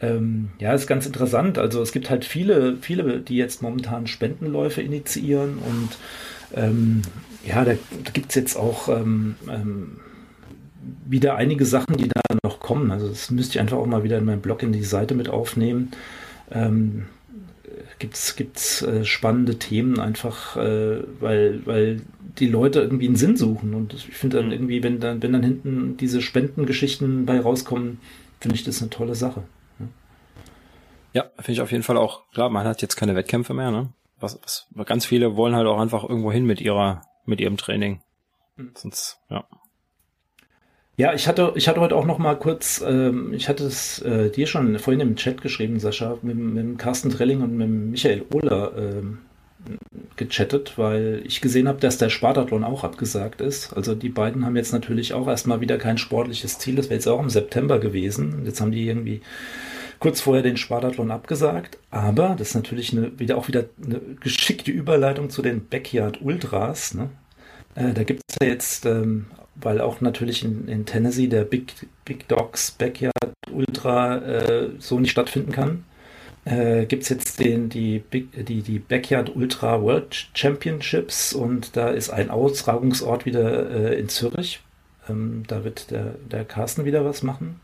ähm, 0.00 0.50
ja, 0.58 0.74
ist 0.74 0.86
ganz 0.86 1.06
interessant. 1.06 1.58
Also 1.58 1.80
es 1.80 1.92
gibt 1.92 2.10
halt 2.10 2.24
viele, 2.24 2.76
viele, 2.80 3.20
die 3.20 3.36
jetzt 3.36 3.62
momentan 3.62 4.06
Spendenläufe 4.06 4.82
initiieren 4.82 5.58
und 5.58 5.88
ähm, 6.54 7.02
ja, 7.46 7.64
da, 7.64 7.74
gibt 8.12 8.30
es 8.30 8.34
jetzt 8.34 8.56
auch 8.56 8.88
ähm, 8.88 9.36
ähm, 9.48 9.98
wieder 11.06 11.36
einige 11.36 11.64
Sachen, 11.64 11.96
die 11.96 12.08
da 12.08 12.20
noch 12.42 12.60
kommen. 12.60 12.90
Also 12.90 13.08
das 13.08 13.30
müsste 13.30 13.54
ich 13.54 13.60
einfach 13.60 13.78
auch 13.78 13.86
mal 13.86 14.04
wieder 14.04 14.18
in 14.18 14.24
meinem 14.24 14.40
Blog 14.40 14.62
in 14.62 14.72
die 14.72 14.84
Seite 14.84 15.14
mit 15.14 15.28
aufnehmen. 15.28 15.92
Ähm, 16.50 17.06
gibt's 17.98 18.36
gibt's 18.36 18.82
äh, 18.82 19.04
spannende 19.04 19.58
Themen 19.58 19.98
einfach, 19.98 20.56
äh, 20.56 21.02
weil 21.20 21.60
weil 21.64 22.02
die 22.38 22.48
Leute 22.48 22.80
irgendwie 22.80 23.06
einen 23.06 23.16
Sinn 23.16 23.36
suchen 23.36 23.74
und 23.74 23.94
ich 23.94 24.08
finde 24.08 24.38
dann 24.38 24.46
mhm. 24.46 24.52
irgendwie, 24.52 24.82
wenn 24.82 25.00
dann 25.00 25.22
wenn 25.22 25.32
dann 25.32 25.42
hinten 25.42 25.96
diese 25.96 26.20
Spendengeschichten 26.20 27.24
bei 27.24 27.40
rauskommen, 27.40 27.98
finde 28.40 28.56
ich 28.56 28.64
das 28.64 28.82
eine 28.82 28.90
tolle 28.90 29.14
Sache. 29.14 29.42
Ja, 31.16 31.30
finde 31.36 31.52
ich 31.52 31.60
auf 31.62 31.72
jeden 31.72 31.82
Fall 31.82 31.96
auch 31.96 32.30
klar. 32.32 32.50
Man 32.50 32.66
hat 32.66 32.82
jetzt 32.82 32.96
keine 32.96 33.14
Wettkämpfe 33.14 33.54
mehr, 33.54 33.70
ne? 33.70 33.88
Was, 34.20 34.38
was 34.42 34.86
ganz 34.86 35.06
viele 35.06 35.34
wollen 35.34 35.56
halt 35.56 35.66
auch 35.66 35.80
einfach 35.80 36.04
irgendwo 36.06 36.30
hin 36.30 36.44
mit 36.44 36.60
ihrer 36.60 37.06
mit 37.24 37.40
ihrem 37.40 37.56
Training. 37.56 38.02
Mhm. 38.56 38.72
Sonst 38.74 39.18
ja. 39.30 39.44
Ja, 40.98 41.14
ich 41.14 41.26
hatte, 41.26 41.52
ich 41.54 41.68
hatte 41.68 41.80
heute 41.80 41.96
auch 41.96 42.04
noch 42.04 42.18
mal 42.18 42.34
kurz, 42.34 42.84
ähm, 42.86 43.32
ich 43.32 43.48
hatte 43.48 43.64
es 43.64 43.98
äh, 44.02 44.28
dir 44.30 44.46
schon 44.46 44.78
vorhin 44.78 45.00
im 45.00 45.16
Chat 45.16 45.40
geschrieben, 45.40 45.80
Sascha, 45.80 46.18
mit, 46.20 46.36
mit 46.36 46.78
Carsten 46.78 47.08
Trelling 47.08 47.40
und 47.40 47.56
mit 47.56 47.68
Michael 47.68 48.26
Ohler 48.34 48.72
ähm, 48.76 49.18
gechattet, 50.16 50.76
weil 50.76 51.22
ich 51.24 51.40
gesehen 51.40 51.66
habe, 51.66 51.80
dass 51.80 51.96
der 51.96 52.10
Spartathlon 52.10 52.62
auch 52.62 52.84
abgesagt 52.84 53.40
ist. 53.40 53.72
Also 53.72 53.94
die 53.94 54.10
beiden 54.10 54.44
haben 54.44 54.56
jetzt 54.56 54.72
natürlich 54.72 55.14
auch 55.14 55.28
erstmal 55.28 55.62
wieder 55.62 55.78
kein 55.78 55.96
sportliches 55.96 56.58
Ziel. 56.58 56.74
Das 56.74 56.86
wäre 56.86 56.96
jetzt 56.96 57.08
auch 57.08 57.20
im 57.20 57.30
September 57.30 57.78
gewesen. 57.78 58.42
Jetzt 58.44 58.60
haben 58.60 58.72
die 58.72 58.86
irgendwie 58.86 59.22
kurz 59.98 60.20
vorher 60.20 60.42
den 60.42 60.56
Spartathlon 60.56 61.10
abgesagt. 61.10 61.78
Aber 61.90 62.36
das 62.38 62.48
ist 62.48 62.54
natürlich 62.54 62.92
eine, 62.92 63.18
wieder 63.18 63.36
auch 63.38 63.48
wieder 63.48 63.64
eine 63.84 64.00
geschickte 64.20 64.70
Überleitung 64.70 65.30
zu 65.30 65.42
den 65.42 65.66
Backyard 65.66 66.20
Ultras. 66.22 66.94
Ne? 66.94 67.10
Äh, 67.74 67.92
da 67.92 68.04
gibt 68.04 68.22
es 68.28 68.36
ja 68.40 68.48
jetzt 68.48 68.86
ähm, 68.86 69.26
weil 69.60 69.80
auch 69.80 70.00
natürlich 70.00 70.44
in, 70.44 70.68
in 70.68 70.86
Tennessee 70.86 71.26
der 71.26 71.44
Big, 71.44 71.72
Big 72.04 72.28
Dogs 72.28 72.72
Backyard 72.72 73.32
Ultra 73.50 74.18
äh, 74.18 74.70
so 74.78 75.00
nicht 75.00 75.10
stattfinden 75.10 75.52
kann, 75.52 75.84
äh, 76.44 76.84
gibt 76.86 77.04
es 77.04 77.08
jetzt 77.08 77.40
den, 77.40 77.68
die, 77.68 77.98
Big, 77.98 78.46
die, 78.46 78.62
die 78.62 78.78
Backyard 78.78 79.34
Ultra 79.34 79.82
World 79.82 80.28
Championships 80.34 81.32
und 81.32 81.76
da 81.76 81.88
ist 81.88 82.10
ein 82.10 82.30
Austragungsort 82.30 83.26
wieder 83.26 83.70
äh, 83.70 83.98
in 83.98 84.08
Zürich. 84.08 84.60
Ähm, 85.08 85.44
da 85.46 85.64
wird 85.64 85.90
der, 85.90 86.14
der 86.30 86.44
Carsten 86.44 86.84
wieder 86.84 87.04
was 87.04 87.22
machen. 87.22 87.60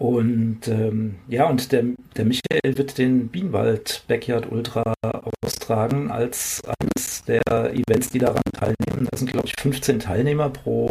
Und 0.00 0.66
ähm, 0.66 1.16
ja, 1.28 1.46
und 1.46 1.72
der, 1.72 1.84
der 2.16 2.24
Michael 2.24 2.78
wird 2.78 2.96
den 2.96 3.28
Bienenwald 3.28 4.04
Backyard 4.08 4.50
Ultra 4.50 4.94
austragen 5.42 6.10
als 6.10 6.62
eines 6.64 7.22
der 7.24 7.42
Events, 7.74 8.08
die 8.08 8.18
daran 8.18 8.42
teilnehmen. 8.54 9.06
Da 9.10 9.18
sind, 9.18 9.30
glaube 9.30 9.46
ich, 9.46 9.52
15 9.60 10.00
Teilnehmer 10.00 10.48
pro, 10.48 10.86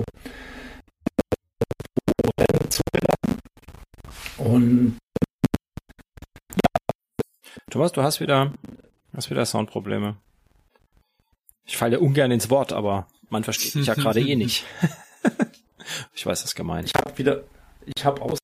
pro 2.18 2.32
Rennen 2.40 2.70
zugeladen. 2.70 3.40
Und 4.38 4.98
Thomas, 7.72 7.92
du 7.94 8.04
hast 8.04 8.20
wieder, 8.20 8.54
hast 9.16 9.32
wieder 9.32 9.44
Soundprobleme. 9.44 10.18
Ich 11.66 11.78
falle 11.78 12.00
ungern 12.00 12.30
ins 12.30 12.52
Wort, 12.52 12.74
aber 12.74 13.08
man 13.32 13.44
versteht 13.44 13.74
mich 13.74 13.88
ja 13.88 13.94
gerade 13.96 14.22
eh 14.22 14.36
nicht. 14.36 14.68
ich 16.14 16.28
weiß, 16.28 16.44
was 16.44 16.54
gemeint. 16.54 16.92
Ich 16.94 16.94
habe 16.94 17.18
wieder, 17.18 17.44
ich 17.96 18.06
habe 18.06 18.22
aus 18.22 18.38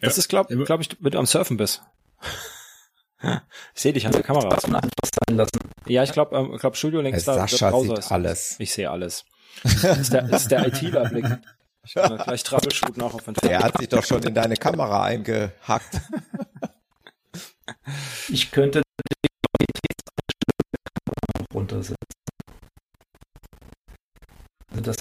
das 0.00 0.18
ist, 0.18 0.28
glaube 0.28 0.56
glaub 0.64 0.80
ich, 0.80 0.96
wenn 1.00 1.12
du 1.12 1.18
am 1.18 1.26
Surfen 1.26 1.56
bist. 1.56 1.82
ich 3.22 3.82
sehe 3.82 3.92
dich 3.92 4.06
an 4.06 4.12
der 4.12 4.22
Kamera. 4.22 4.56
Ja, 5.86 6.02
ich 6.02 6.12
glaube, 6.12 6.36
ähm, 6.36 6.56
glaub, 6.58 6.76
Studio 6.76 7.00
links 7.00 7.24
da. 7.24 7.34
Sascha 7.34 7.70
der 7.70 7.80
sieht 7.80 8.12
alles. 8.12 8.56
Ich 8.58 8.72
sehe 8.72 8.90
alles. 8.90 9.24
Das 9.62 9.84
ist 9.98 10.12
der, 10.12 10.22
der 10.22 10.66
ITler-Blick. 10.66 11.38
Ich 11.84 11.94
kann 11.94 12.18
gleich 12.18 12.42
troubleshooten 12.42 13.00
auch 13.02 13.14
auf 13.14 13.24
den 13.24 13.34
Der 13.34 13.60
hat 13.60 13.78
sich 13.78 13.88
doch 13.88 14.04
schon 14.04 14.22
in 14.24 14.34
deine 14.34 14.56
Kamera 14.56 15.04
eingehackt. 15.04 16.00
Ich 18.28 18.52
könnte 18.52 18.82
die 19.22 19.28
Qualitätseinstellung 19.58 21.46
runtersetzen. 21.52 21.96
Also 24.70 24.82
das 24.82 24.96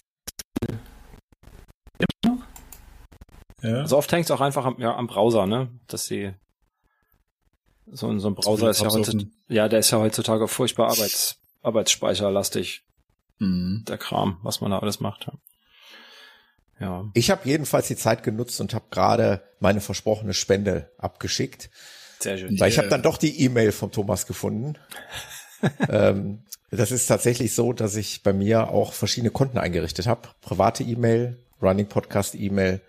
Ja. 3.62 3.82
Also 3.82 3.98
oft 3.98 4.12
hängt 4.12 4.26
es 4.26 4.32
auch 4.32 4.42
einfach 4.42 4.66
am, 4.66 4.80
ja, 4.80 4.96
am 4.96 5.08
Browser, 5.08 5.48
ne? 5.48 5.70
Dass 5.88 6.06
sie 6.06 6.34
so, 7.88 8.18
so 8.20 8.28
ein 8.30 8.36
Browser 8.36 8.70
ist 8.70 8.82
ja 8.82 8.92
heutzutage, 8.92 9.28
ja, 9.48 9.68
der 9.68 9.80
ist 9.80 9.92
ja 9.92 10.00
heutzutage 10.00 10.48
furchtbar 10.48 10.90
Arbeits, 10.90 11.38
Arbeitsspeicherlastig. 11.62 12.84
Mhm. 13.40 13.84
Der 13.88 13.98
Kram, 13.98 14.40
was 14.44 14.62
man 14.62 14.72
da 14.72 14.80
alles 14.80 15.00
macht. 15.00 15.28
Ja. 15.28 15.34
ja. 16.80 17.12
Ich 17.14 17.30
habe 17.32 17.48
jedenfalls 17.48 17.88
die 17.88 17.96
Zeit 17.96 18.24
genutzt 18.24 18.60
und 18.62 18.74
habe 18.74 18.86
gerade 18.92 19.44
meine 19.60 19.82
versprochene 19.82 20.34
Spende 20.34 20.92
abgeschickt. 20.98 21.70
Sehr 22.20 22.38
schön. 22.38 22.60
Weil 22.60 22.70
ich 22.70 22.78
habe 22.78 22.88
dann 22.88 23.02
doch 23.02 23.18
die 23.18 23.42
E-Mail 23.42 23.72
vom 23.72 23.92
Thomas 23.92 24.26
gefunden. 24.26 24.78
ähm, 25.90 26.44
das 26.72 26.92
ist 26.92 27.08
tatsächlich 27.08 27.54
so, 27.54 27.74
dass 27.74 27.96
ich 27.96 28.24
bei 28.24 28.34
mir 28.34 28.70
auch 28.70 28.94
verschiedene 28.94 29.32
Konten 29.32 29.58
eingerichtet 29.58 30.08
habe. 30.08 30.30
Private 30.42 30.84
E-Mail, 30.84 31.38
Running 31.62 31.88
Podcast 31.88 32.36
E-Mail 32.36 32.82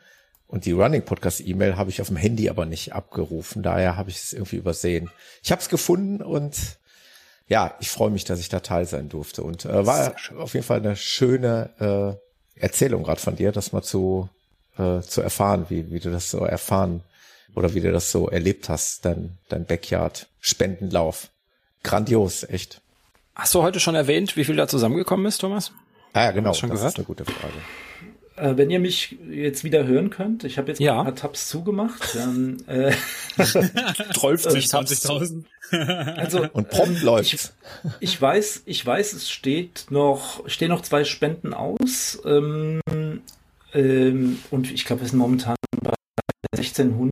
und 0.48 0.64
die 0.64 0.73
Running 0.73 1.05
Podcast 1.05 1.40
E-Mail 1.40 1.77
habe 1.77 1.90
ich 1.90 2.01
auf 2.01 2.09
dem 2.09 2.16
Handy 2.16 2.48
aber 2.48 2.66
nicht 2.66 2.93
abgerufen. 2.93 3.62
Daher 3.62 3.97
habe 3.97 4.10
ich 4.10 4.16
es 4.16 4.32
irgendwie 4.32 4.56
übersehen. 4.56 5.10
Ich 5.43 5.51
habe 5.51 5.60
es 5.60 5.68
gefunden 5.68 6.23
und 6.23 6.78
ja, 7.48 7.74
ich 7.81 7.90
freue 7.90 8.10
mich, 8.10 8.24
dass 8.24 8.40
ich 8.40 8.48
da 8.48 8.60
teil 8.60 8.86
sein 8.86 9.09
durfte. 9.09 9.43
Und 9.43 9.64
äh, 9.64 9.86
war 9.86 10.14
auf 10.39 10.55
jeden 10.55 10.66
Fall 10.66 10.78
eine 10.78 10.97
schöne 10.97 12.18
äh, 12.56 12.60
Erzählung 12.60 13.02
gerade 13.02 13.20
von 13.20 13.36
dir, 13.36 13.52
das 13.52 13.73
mal 13.73 13.82
zu, 13.82 14.28
äh, 14.78 15.01
zu 15.01 15.20
erfahren, 15.20 15.66
wie, 15.68 15.90
wie 15.90 16.01
du 16.01 16.10
das 16.10 16.31
so 16.31 16.39
erfahren 16.39 17.02
oder 17.55 17.74
wie 17.74 17.81
du 17.81 17.90
das 17.93 18.10
so 18.10 18.28
erlebt 18.28 18.68
hast, 18.68 19.05
dein, 19.05 19.39
dein 19.48 19.64
Backyard-Spendenlauf. 19.64 21.28
Grandios, 21.82 22.44
echt. 22.44 22.81
Hast 23.35 23.55
du 23.55 23.62
heute 23.62 23.81
schon 23.81 23.94
erwähnt, 23.94 24.36
wie 24.36 24.44
viel 24.44 24.56
da 24.56 24.66
zusammengekommen 24.66 25.27
ist, 25.27 25.39
Thomas? 25.39 25.73
Ah 26.12 26.24
ja, 26.24 26.31
genau. 26.32 26.52
Schon 26.52 26.70
das 26.70 26.78
gehört? 26.78 26.94
ist 26.94 26.98
eine 26.98 27.06
gute 27.06 27.24
Frage. 27.24 27.55
Äh, 28.37 28.57
wenn 28.57 28.71
ihr 28.71 28.81
mich 28.81 29.17
jetzt 29.31 29.65
wieder 29.65 29.87
hören 29.87 30.11
könnt, 30.11 30.45
ich 30.45 30.59
habe 30.59 30.69
jetzt 30.69 30.79
ja. 30.79 30.99
ein 30.99 31.05
paar 31.05 31.15
Tabs 31.15 31.49
zugemacht. 31.49 32.15
Dann, 32.15 32.63
äh, 32.67 32.93
20.000. 33.39 35.45
Also, 35.73 36.47
und 36.53 36.69
prompt 36.69 37.01
ähm, 37.01 37.05
läuft. 37.05 37.35
Ich, 37.35 37.51
ich, 37.99 38.23
weiß, 38.23 38.63
ich 38.67 38.87
weiß, 38.87 39.15
es 39.15 39.29
steht 39.29 39.87
noch, 39.91 40.49
stehen 40.49 40.69
noch 40.69 40.83
zwei 40.83 41.03
Spenden 41.03 41.55
aus. 41.55 42.21
Ähm, 42.25 42.81
ähm, 43.73 44.39
und 44.53 44.71
ich 44.71 44.85
glaube, 44.85 45.03
wir 45.03 45.09
sind 45.09 45.19
momentan 45.19 45.57
bei 45.83 45.93
1600, 46.55 47.11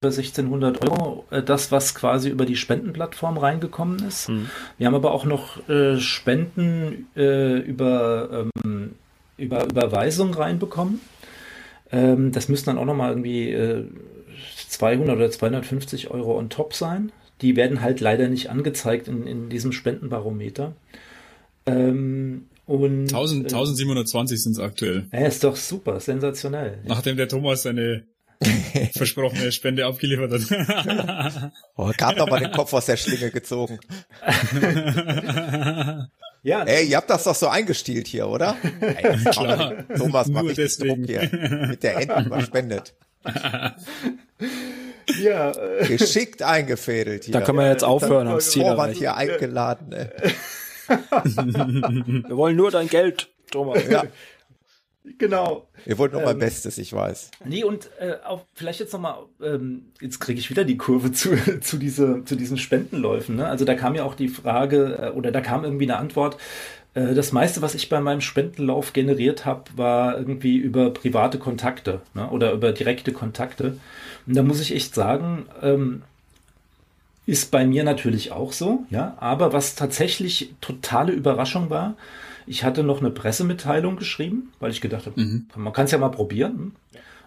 über 0.00 0.08
1600 0.08 0.88
Euro, 0.88 1.24
äh, 1.30 1.42
das, 1.42 1.72
was 1.72 1.96
quasi 1.96 2.28
über 2.28 2.46
die 2.46 2.56
Spendenplattform 2.56 3.36
reingekommen 3.36 4.06
ist. 4.06 4.28
Mhm. 4.28 4.48
Wir 4.78 4.86
haben 4.86 4.94
aber 4.94 5.12
auch 5.12 5.24
noch 5.24 5.68
äh, 5.68 5.98
Spenden 5.98 7.08
äh, 7.16 7.58
über 7.58 8.46
ähm, 8.64 8.94
über 9.40 9.64
Überweisung 9.64 10.34
reinbekommen. 10.34 11.00
Ähm, 11.92 12.32
das 12.32 12.48
müssen 12.48 12.66
dann 12.66 12.78
auch 12.78 12.84
nochmal 12.84 13.10
irgendwie 13.10 13.50
äh, 13.50 13.84
200 14.68 15.16
oder 15.16 15.30
250 15.30 16.10
Euro 16.10 16.38
on 16.38 16.50
top 16.50 16.74
sein. 16.74 17.12
Die 17.40 17.56
werden 17.56 17.80
halt 17.80 18.00
leider 18.00 18.28
nicht 18.28 18.50
angezeigt 18.50 19.08
in, 19.08 19.26
in 19.26 19.48
diesem 19.48 19.72
Spendenbarometer. 19.72 20.74
Ähm, 21.66 22.46
und, 22.66 23.12
1000, 23.12 23.46
1720 23.46 24.42
sind 24.42 24.52
es 24.52 24.58
aktuell. 24.60 25.06
Ja, 25.12 25.26
ist 25.26 25.42
doch 25.42 25.56
super, 25.56 25.98
sensationell. 25.98 26.78
Nachdem 26.84 27.16
der 27.16 27.28
Thomas 27.28 27.62
seine 27.62 28.04
versprochene 28.94 29.50
Spende 29.52 29.86
abgeliefert 29.86 30.32
hat. 30.32 31.52
oh, 31.76 31.90
gerade 31.96 32.18
noch 32.18 32.30
mal 32.30 32.40
den 32.40 32.52
Kopf 32.52 32.72
aus 32.72 32.86
der 32.86 32.96
Schlinge 32.96 33.30
gezogen. 33.30 33.80
ja. 36.42 36.62
Ey, 36.62 36.86
ihr 36.86 36.96
habt 36.96 37.10
das 37.10 37.24
doch 37.24 37.34
so 37.34 37.48
eingestielt 37.48 38.06
hier, 38.06 38.28
oder? 38.28 38.56
Ey, 38.80 39.24
Klar. 39.24 39.84
Thomas 39.96 40.28
macht 40.28 40.44
Nur 40.44 40.54
deswegen. 40.54 41.06
Druck 41.06 41.30
hier. 41.30 41.66
Mit 41.68 41.82
der 41.82 41.96
Enten 41.96 42.28
verspendet. 42.28 42.94
ja. 45.20 45.50
Äh. 45.50 45.86
Geschickt 45.86 46.42
eingefädelt 46.42 47.24
hier. 47.24 47.32
Da 47.32 47.40
können 47.40 47.58
wir 47.58 47.68
jetzt 47.68 47.84
aufhören 47.84 48.28
ans 48.28 48.50
Ziel 48.50 48.62
erreichen. 48.62 48.98
hier 48.98 49.16
eingeladen. 49.16 49.92
Ey. 49.92 50.08
wir 50.88 52.36
wollen 52.36 52.56
nur 52.56 52.70
dein 52.70 52.88
Geld, 52.88 53.28
Thomas. 53.50 53.86
Ja. 53.88 54.04
Genau. 55.18 55.66
Ihr 55.86 55.96
wollt 55.98 56.12
noch 56.12 56.20
ähm, 56.20 56.26
mein 56.26 56.38
Bestes, 56.38 56.76
ich 56.78 56.92
weiß. 56.92 57.30
Nee, 57.44 57.64
und 57.64 57.90
äh, 57.98 58.16
auch 58.24 58.44
vielleicht 58.54 58.80
jetzt 58.80 58.92
nochmal, 58.92 59.16
ähm, 59.42 59.86
jetzt 60.00 60.20
kriege 60.20 60.38
ich 60.38 60.50
wieder 60.50 60.64
die 60.64 60.76
Kurve 60.76 61.12
zu, 61.12 61.36
zu, 61.60 61.78
diese, 61.78 62.24
zu 62.24 62.36
diesen 62.36 62.58
Spendenläufen. 62.58 63.36
Ne? 63.36 63.46
Also 63.46 63.64
da 63.64 63.74
kam 63.74 63.94
ja 63.94 64.04
auch 64.04 64.14
die 64.14 64.28
Frage, 64.28 65.10
äh, 65.12 65.16
oder 65.16 65.32
da 65.32 65.40
kam 65.40 65.64
irgendwie 65.64 65.84
eine 65.84 65.96
Antwort, 65.96 66.36
äh, 66.94 67.14
das 67.14 67.32
meiste, 67.32 67.62
was 67.62 67.74
ich 67.74 67.88
bei 67.88 68.00
meinem 68.00 68.20
Spendenlauf 68.20 68.92
generiert 68.92 69.46
habe, 69.46 69.64
war 69.76 70.18
irgendwie 70.18 70.56
über 70.56 70.90
private 70.90 71.38
Kontakte 71.38 72.00
ne? 72.14 72.28
oder 72.28 72.52
über 72.52 72.72
direkte 72.72 73.12
Kontakte. 73.12 73.78
Und 74.26 74.36
da 74.36 74.42
muss 74.42 74.60
ich 74.60 74.74
echt 74.74 74.94
sagen, 74.94 75.46
ähm, 75.62 76.02
ist 77.26 77.50
bei 77.50 77.64
mir 77.64 77.84
natürlich 77.84 78.32
auch 78.32 78.52
so, 78.52 78.84
ja. 78.90 79.16
Aber 79.18 79.52
was 79.52 79.76
tatsächlich 79.76 80.52
totale 80.60 81.12
Überraschung 81.12 81.70
war, 81.70 81.94
ich 82.50 82.64
hatte 82.64 82.82
noch 82.82 82.98
eine 82.98 83.10
Pressemitteilung 83.10 83.94
geschrieben, 83.94 84.52
weil 84.58 84.72
ich 84.72 84.80
gedacht 84.80 85.06
habe, 85.06 85.20
mhm. 85.20 85.46
man 85.54 85.72
kann 85.72 85.84
es 85.84 85.92
ja 85.92 85.98
mal 85.98 86.08
probieren. 86.08 86.72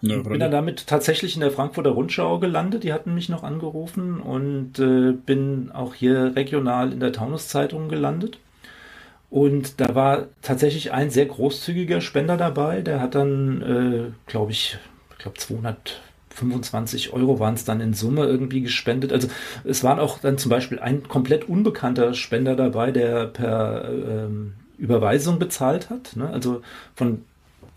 Ja, 0.02 0.18
bin 0.18 0.38
dann 0.38 0.50
damit 0.50 0.86
tatsächlich 0.86 1.34
in 1.34 1.40
der 1.40 1.50
Frankfurter 1.50 1.88
Rundschau 1.92 2.38
gelandet. 2.38 2.84
Die 2.84 2.92
hatten 2.92 3.14
mich 3.14 3.30
noch 3.30 3.42
angerufen 3.42 4.20
und 4.20 4.78
äh, 4.78 5.12
bin 5.12 5.70
auch 5.72 5.94
hier 5.94 6.36
regional 6.36 6.92
in 6.92 7.00
der 7.00 7.14
Taunus-Zeitung 7.14 7.88
gelandet. 7.88 8.38
Und 9.30 9.80
da 9.80 9.94
war 9.94 10.26
tatsächlich 10.42 10.92
ein 10.92 11.08
sehr 11.08 11.24
großzügiger 11.24 12.02
Spender 12.02 12.36
dabei. 12.36 12.82
Der 12.82 13.00
hat 13.00 13.14
dann, 13.14 13.62
äh, 13.62 14.12
glaube 14.30 14.52
ich, 14.52 14.76
ich 15.12 15.18
glaube 15.18 15.38
225 15.38 17.14
Euro 17.14 17.40
waren 17.40 17.54
es 17.54 17.64
dann 17.64 17.80
in 17.80 17.94
Summe 17.94 18.26
irgendwie 18.26 18.60
gespendet. 18.60 19.10
Also 19.10 19.28
es 19.64 19.82
waren 19.82 20.00
auch 20.00 20.18
dann 20.18 20.36
zum 20.36 20.50
Beispiel 20.50 20.80
ein 20.80 21.08
komplett 21.08 21.48
unbekannter 21.48 22.12
Spender 22.12 22.56
dabei, 22.56 22.90
der 22.90 23.28
per 23.28 23.88
ähm, 23.88 24.52
Überweisung 24.78 25.38
bezahlt 25.38 25.90
hat, 25.90 26.16
ne? 26.16 26.28
also 26.28 26.62
von 26.94 27.22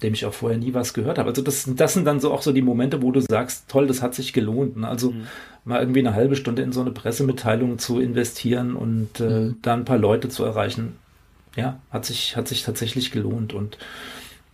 dem 0.02 0.14
ich 0.14 0.26
auch 0.26 0.34
vorher 0.34 0.60
nie 0.60 0.74
was 0.74 0.94
gehört 0.94 1.18
habe. 1.18 1.30
Also 1.30 1.41
das, 1.41 1.68
das 1.76 1.94
sind 1.94 2.06
dann 2.06 2.19
so 2.19 2.32
auch 2.32 2.41
so 2.41 2.52
die 2.52 2.61
Momente, 2.61 3.02
wo 3.02 3.11
du 3.11 3.19
sagst, 3.19 3.68
toll, 3.68 3.88
das 3.88 4.02
hat 4.02 4.14
sich 4.14 4.32
gelohnt. 4.32 4.78
Ne? 4.78 4.88
Also 4.88 5.11
mhm. 5.11 5.28
mal 5.65 5.80
irgendwie 5.80 5.99
eine 5.99 6.14
halbe 6.14 6.36
Stunde 6.36 6.61
in 6.61 6.72
so 6.72 6.82
eine 6.82 6.91
Pressemitteilung 6.91 7.80
zu 7.80 7.99
investieren 7.99 8.76
und 8.76 9.19
äh, 9.19 9.24
mhm. 9.24 9.56
da 9.61 9.74
ein 9.74 9.86
paar 9.86 9.98
Leute 9.98 10.30
zu 10.30 10.44
erreichen, 10.44 10.98
ja, 11.56 11.80
hat 11.90 12.06
sich, 12.06 12.38
hat 12.38 12.48
sich 12.48 12.64
tatsächlich 12.64 13.11
gelohnt. 13.11 13.53
Und 13.53 13.80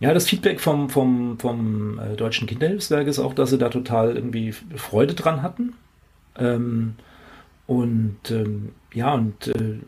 ja, 0.00 0.14
das 0.14 0.28
Feedback 0.28 0.60
vom, 0.60 0.88
vom, 0.88 1.38
vom 1.38 1.98
äh, 1.98 2.16
Deutschen 2.16 2.46
Kinderhilfswerk 2.46 3.06
ist 3.06 3.18
auch, 3.18 3.34
dass 3.34 3.50
sie 3.50 3.58
da 3.58 3.68
total 3.68 4.16
irgendwie 4.16 4.52
Freude 4.52 5.12
dran 5.14 5.42
hatten. 5.42 5.74
Ähm, 6.38 6.94
und 7.66 8.18
ähm, 8.30 8.70
ja, 8.92 9.12
und 9.12 9.48
äh, 9.48 9.78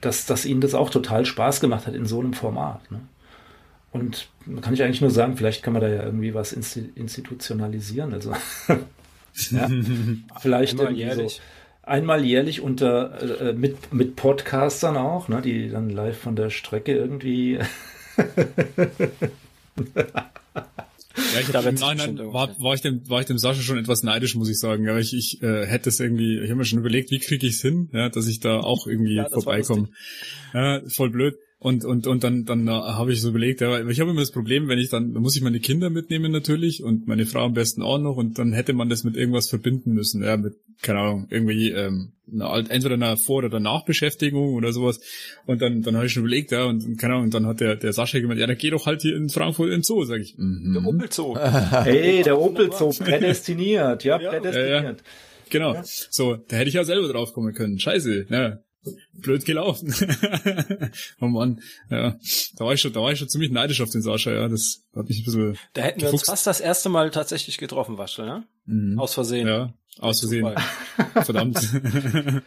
dass, 0.00 0.26
dass 0.26 0.46
ihnen 0.46 0.60
das 0.60 0.74
auch 0.74 0.90
total 0.90 1.24
Spaß 1.24 1.60
gemacht 1.60 1.86
hat 1.86 1.94
in 1.94 2.06
so 2.06 2.20
einem 2.20 2.32
Format. 2.32 2.90
Ne? 2.90 3.00
Und 3.92 4.28
kann 4.62 4.74
ich 4.74 4.82
eigentlich 4.82 5.00
nur 5.00 5.10
sagen, 5.10 5.36
vielleicht 5.36 5.62
kann 5.62 5.72
man 5.72 5.82
da 5.82 5.88
ja 5.88 6.02
irgendwie 6.02 6.34
was 6.34 6.52
institutionalisieren. 6.52 8.12
Also 8.12 8.32
ja, 9.50 9.68
vielleicht 10.40 10.78
einmal 10.78 10.94
jährlich. 10.94 11.34
So 11.34 11.42
einmal 11.82 12.24
jährlich 12.24 12.60
unter 12.60 13.40
äh, 13.40 13.52
mit, 13.52 13.92
mit 13.92 14.16
Podcastern 14.16 14.96
auch, 14.96 15.28
ne, 15.28 15.42
die 15.42 15.68
dann 15.68 15.90
live 15.90 16.18
von 16.18 16.36
der 16.36 16.50
Strecke 16.50 16.92
irgendwie 16.92 17.58
Ja, 21.16 21.40
ich 21.40 21.54
habe 21.54 21.68
im 21.68 21.74
Nachhinein 21.74 22.18
war, 22.32 22.54
war, 22.60 22.74
ich 22.74 22.80
dem, 22.80 23.08
war 23.08 23.20
ich 23.20 23.26
dem 23.26 23.38
Sascha 23.38 23.62
schon 23.62 23.78
etwas 23.78 24.02
neidisch, 24.02 24.34
muss 24.34 24.48
ich 24.48 24.58
sagen. 24.58 24.84
Ja, 24.84 24.98
ich, 24.98 25.14
ich 25.14 25.42
äh, 25.42 25.66
hätte 25.66 25.88
es 25.88 26.00
irgendwie, 26.00 26.38
ich 26.38 26.50
habe 26.50 26.56
mir 26.56 26.64
schon 26.64 26.78
überlegt, 26.78 27.10
wie 27.10 27.18
kriege 27.18 27.46
ich 27.46 27.54
es 27.54 27.60
hin, 27.60 27.88
ja, 27.92 28.08
dass 28.08 28.26
ich 28.26 28.40
da 28.40 28.60
auch 28.60 28.86
irgendwie 28.86 29.16
ja, 29.16 29.28
vorbeikomme. 29.28 29.88
Ja, 30.54 30.82
voll 30.88 31.10
blöd. 31.10 31.34
Und, 31.62 31.84
und, 31.84 32.06
und 32.06 32.24
dann, 32.24 32.46
dann 32.46 32.66
äh, 32.68 32.70
habe 32.70 33.12
ich 33.12 33.20
so 33.20 33.28
überlegt, 33.28 33.60
ja, 33.60 33.86
ich 33.86 34.00
habe 34.00 34.10
immer 34.10 34.20
das 34.20 34.30
Problem, 34.30 34.68
wenn 34.68 34.78
ich 34.78 34.88
dann, 34.88 35.12
da 35.12 35.20
muss 35.20 35.36
ich 35.36 35.42
meine 35.42 35.60
Kinder 35.60 35.90
mitnehmen 35.90 36.32
natürlich 36.32 36.82
und 36.82 37.06
meine 37.06 37.26
Frau 37.26 37.44
am 37.44 37.52
besten 37.52 37.82
auch 37.82 37.98
noch 37.98 38.16
und 38.16 38.38
dann 38.38 38.54
hätte 38.54 38.72
man 38.72 38.88
das 38.88 39.04
mit 39.04 39.14
irgendwas 39.14 39.50
verbinden 39.50 39.92
müssen, 39.92 40.24
ja, 40.24 40.38
mit, 40.38 40.54
keine 40.80 41.00
Ahnung, 41.00 41.26
irgendwie, 41.28 41.70
ähm, 41.72 42.12
eine, 42.32 42.70
entweder 42.70 42.94
einer 42.94 43.18
Vor- 43.18 43.44
oder 43.44 43.60
Nachbeschäftigung 43.60 44.54
oder 44.54 44.72
sowas. 44.72 45.00
Und 45.44 45.60
dann, 45.60 45.82
dann 45.82 45.96
habe 45.96 46.06
ich 46.06 46.14
schon 46.14 46.22
überlegt, 46.22 46.50
ja, 46.50 46.64
und 46.64 46.96
keine 46.96 47.12
Ahnung, 47.12 47.26
und 47.26 47.34
dann 47.34 47.44
hat 47.44 47.60
der, 47.60 47.76
der 47.76 47.92
Sascha 47.92 48.20
gemeint, 48.20 48.40
ja, 48.40 48.46
dann 48.46 48.56
geh 48.56 48.70
doch 48.70 48.86
halt 48.86 49.02
hier 49.02 49.14
in 49.14 49.28
Frankfurt 49.28 49.70
in 49.70 49.82
Zoo, 49.82 50.04
sag 50.04 50.20
ich. 50.20 50.38
Mhm. 50.38 50.72
Der 50.72 50.86
Opelzoo. 50.86 51.36
hey, 51.84 52.22
der 52.22 52.40
Opelzoo, 52.40 52.88
prädestiniert, 52.88 54.02
ja, 54.04 54.16
prädestiniert. 54.16 54.82
Ja, 54.82 54.82
ja. 54.92 54.96
Genau. 55.50 55.74
Ja. 55.74 55.82
So, 55.84 56.36
da 56.36 56.56
hätte 56.56 56.70
ich 56.70 56.74
ja 56.76 56.84
selber 56.84 57.08
drauf 57.08 57.34
kommen 57.34 57.52
können. 57.52 57.78
Scheiße, 57.78 58.28
ja 58.30 58.60
blöd 59.12 59.44
gelaufen. 59.44 59.94
oh 61.20 61.26
Mann, 61.26 61.60
ja. 61.90 62.16
Da 62.56 62.64
war 62.64 62.72
ich 62.72 62.80
schon, 62.80 62.92
da 62.92 63.00
war 63.00 63.12
ich 63.12 63.18
schon 63.18 63.28
ziemlich 63.28 63.50
neidisch 63.50 63.80
auf 63.80 63.90
den 63.90 64.02
Sascha, 64.02 64.32
ja. 64.32 64.48
Das 64.48 64.82
hat 64.94 65.08
mich 65.08 65.20
ein 65.20 65.24
bisschen. 65.24 65.58
Da 65.72 65.82
hätten 65.82 66.00
gefuchst. 66.00 66.12
wir 66.12 66.18
uns 66.18 66.24
fast 66.24 66.46
das 66.46 66.60
erste 66.60 66.88
Mal 66.88 67.10
tatsächlich 67.10 67.58
getroffen, 67.58 67.98
Wasche, 67.98 68.22
ne? 68.22 68.44
Mhm. 68.66 68.98
Aus 68.98 69.14
Versehen. 69.14 69.46
Ja, 69.46 69.72
aus 69.98 70.20
Versehen. 70.20 70.54
Verdammt. 71.22 71.58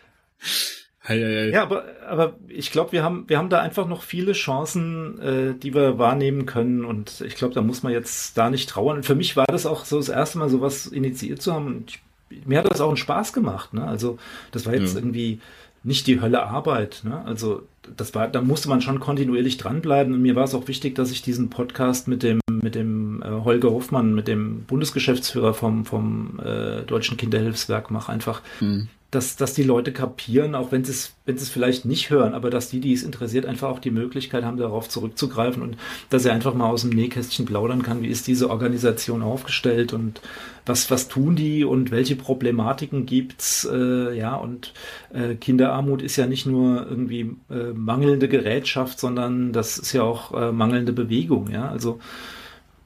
Hei, 1.06 1.20
hei, 1.20 1.36
hei. 1.36 1.50
Ja, 1.50 1.64
aber, 1.64 1.84
aber 2.08 2.38
ich 2.48 2.72
glaube, 2.72 2.94
wir 2.94 3.04
haben, 3.04 3.26
wir 3.28 3.38
haben 3.38 3.50
da 3.50 3.60
einfach 3.60 3.88
noch 3.88 4.04
viele 4.04 4.32
Chancen, 4.32 5.20
äh, 5.20 5.54
die 5.54 5.74
wir 5.74 5.98
wahrnehmen 5.98 6.46
können. 6.46 6.86
Und 6.86 7.20
ich 7.20 7.36
glaube, 7.36 7.54
da 7.54 7.62
muss 7.62 7.84
man 7.84 7.92
jetzt 7.92 8.38
da 8.38 8.50
nicht 8.50 8.70
trauern. 8.70 8.98
Und 8.98 9.06
für 9.06 9.16
mich 9.16 9.36
war 9.36 9.46
das 9.46 9.66
auch 9.66 9.84
so 9.84 9.98
das 9.98 10.08
erste 10.08 10.38
Mal, 10.38 10.50
sowas 10.50 10.88
initiiert 10.88 11.42
zu 11.42 11.52
haben. 11.52 11.68
Und 11.68 12.00
ich, 12.30 12.46
mir 12.46 12.60
hat 12.60 12.72
das 12.72 12.80
auch 12.80 12.88
einen 12.88 12.96
Spaß 12.96 13.34
gemacht. 13.34 13.74
Ne? 13.74 13.86
Also 13.86 14.18
das 14.52 14.66
war 14.66 14.74
jetzt 14.74 14.94
ja. 14.94 15.00
irgendwie 15.00 15.42
nicht 15.84 16.08
die 16.08 16.22
Hölle 16.22 16.44
Arbeit. 16.44 17.02
Ne? 17.04 17.24
Also 17.26 17.64
das 17.98 18.16
war, 18.16 18.28
da 18.28 18.42
musste 18.42 18.70
man 18.70 18.82
schon 18.82 19.00
kontinuierlich 19.00 19.58
dranbleiben. 19.58 20.14
Und 20.14 20.22
mir 20.22 20.36
war 20.36 20.46
es 20.46 20.56
auch 20.56 20.68
wichtig, 20.68 20.96
dass 20.96 21.12
ich 21.12 21.22
diesen 21.22 21.50
Podcast 21.50 22.08
mit 22.08 22.24
dem, 22.24 22.40
mit 22.50 22.76
dem 22.76 23.22
äh, 23.22 23.30
Holger 23.30 23.72
Hofmann, 23.72 24.16
mit 24.16 24.28
dem 24.28 24.64
Bundesgeschäftsführer 24.64 25.54
vom, 25.54 25.86
vom 25.86 26.40
äh, 26.40 26.84
Deutschen 26.84 27.18
Kinderhilfswerk 27.18 27.92
mache, 27.92 28.12
einfach 28.12 28.42
mhm 28.62 28.88
dass, 29.14 29.36
dass 29.36 29.54
die 29.54 29.64
Leute 29.64 29.92
kapieren, 29.92 30.56
auch 30.56 30.72
wenn 30.72 30.84
sie 30.84 30.92
es, 30.92 31.14
wenn 31.26 31.38
sie 31.38 31.44
es 31.44 31.50
vielleicht 31.50 31.86
nicht 31.86 32.10
hören, 32.10 32.34
aber 32.34 32.50
dass 32.50 32.70
die, 32.70 32.80
die 32.80 32.94
es 32.94 33.04
interessiert, 33.04 33.46
einfach 33.46 33.70
auch 33.70 33.80
die 33.80 33.92
Möglichkeit 33.92 34.44
haben, 34.44 34.58
darauf 34.58 34.90
zurückzugreifen 34.90 35.62
und 35.62 35.78
dass 36.10 36.26
er 36.26 36.34
einfach 36.34 36.54
mal 36.54 36.70
aus 36.70 36.82
dem 36.82 36.92
Nähkästchen 36.92 37.46
plaudern 37.46 37.84
kann, 37.84 38.02
wie 38.02 38.08
ist 38.08 38.28
diese 38.28 38.50
Organisation 38.50 39.22
aufgestellt 39.22 39.94
und 39.94 40.22
was, 40.66 40.90
was 40.90 41.08
tun 41.08 41.36
die 41.36 41.64
und 41.64 41.92
welche 41.92 42.16
Problematiken 42.16 43.06
gibt's, 43.06 43.68
äh, 43.72 44.18
ja, 44.18 44.36
und 44.36 44.74
äh, 45.14 45.36
Kinderarmut 45.36 46.02
ist 46.02 46.16
ja 46.16 46.26
nicht 46.26 46.46
nur 46.46 46.88
irgendwie 46.88 47.36
äh, 47.50 47.74
mangelnde 47.74 48.28
Gerätschaft, 48.28 49.00
sondern 49.00 49.54
das 49.54 49.78
ist 49.78 49.94
ja 49.94 50.04
auch 50.04 50.34
äh, 50.34 50.52
mangelnde 50.52 50.94
Bewegung, 50.94 51.50
ja, 51.52 51.70
also 51.70 52.00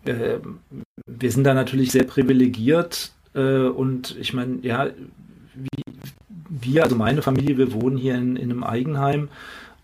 äh, 0.05 0.39
wir 1.05 1.31
sind 1.31 1.43
da 1.43 1.53
natürlich 1.53 1.91
sehr 1.91 2.03
privilegiert, 2.03 3.11
äh, 3.37 3.67
und 3.67 4.17
ich 4.19 4.33
meine, 4.33 4.57
ja, 4.63 4.89
wie, 5.53 5.86
wir, 6.49 6.83
also 6.83 6.95
meine 6.95 7.21
Familie, 7.21 7.57
wir 7.57 7.73
wohnen 7.73 7.97
hier 7.97 8.15
in, 8.15 8.35
in 8.35 8.51
einem 8.51 8.63
Eigenheim 8.63 9.29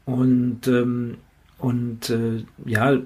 und, 0.05 0.67
ähm, 0.67 1.17
und 1.57 2.09
äh, 2.09 2.43
ja, 2.65 2.97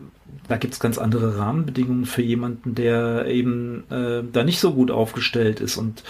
da 0.48 0.58
gibt 0.58 0.74
es 0.74 0.80
ganz 0.80 0.98
andere 0.98 1.38
Rahmenbedingungen 1.38 2.06
für 2.06 2.22
jemanden, 2.22 2.76
der 2.76 3.26
eben 3.28 3.84
äh, 3.90 4.24
da 4.32 4.44
nicht 4.44 4.60
so 4.60 4.74
gut 4.74 4.92
aufgestellt 4.92 5.60
ist 5.60 5.78
und 5.78 6.04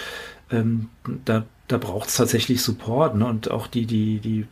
ähm, 0.52 0.90
da, 1.26 1.46
da 1.68 1.78
braucht 1.78 2.10
es 2.10 2.16
tatsächlich 2.16 2.62
Support. 2.62 3.16
Ne? 3.16 3.26
Und 3.26 3.52
auch 3.52 3.68
die, 3.68 3.86
die, 3.86 4.20
die 4.20 4.46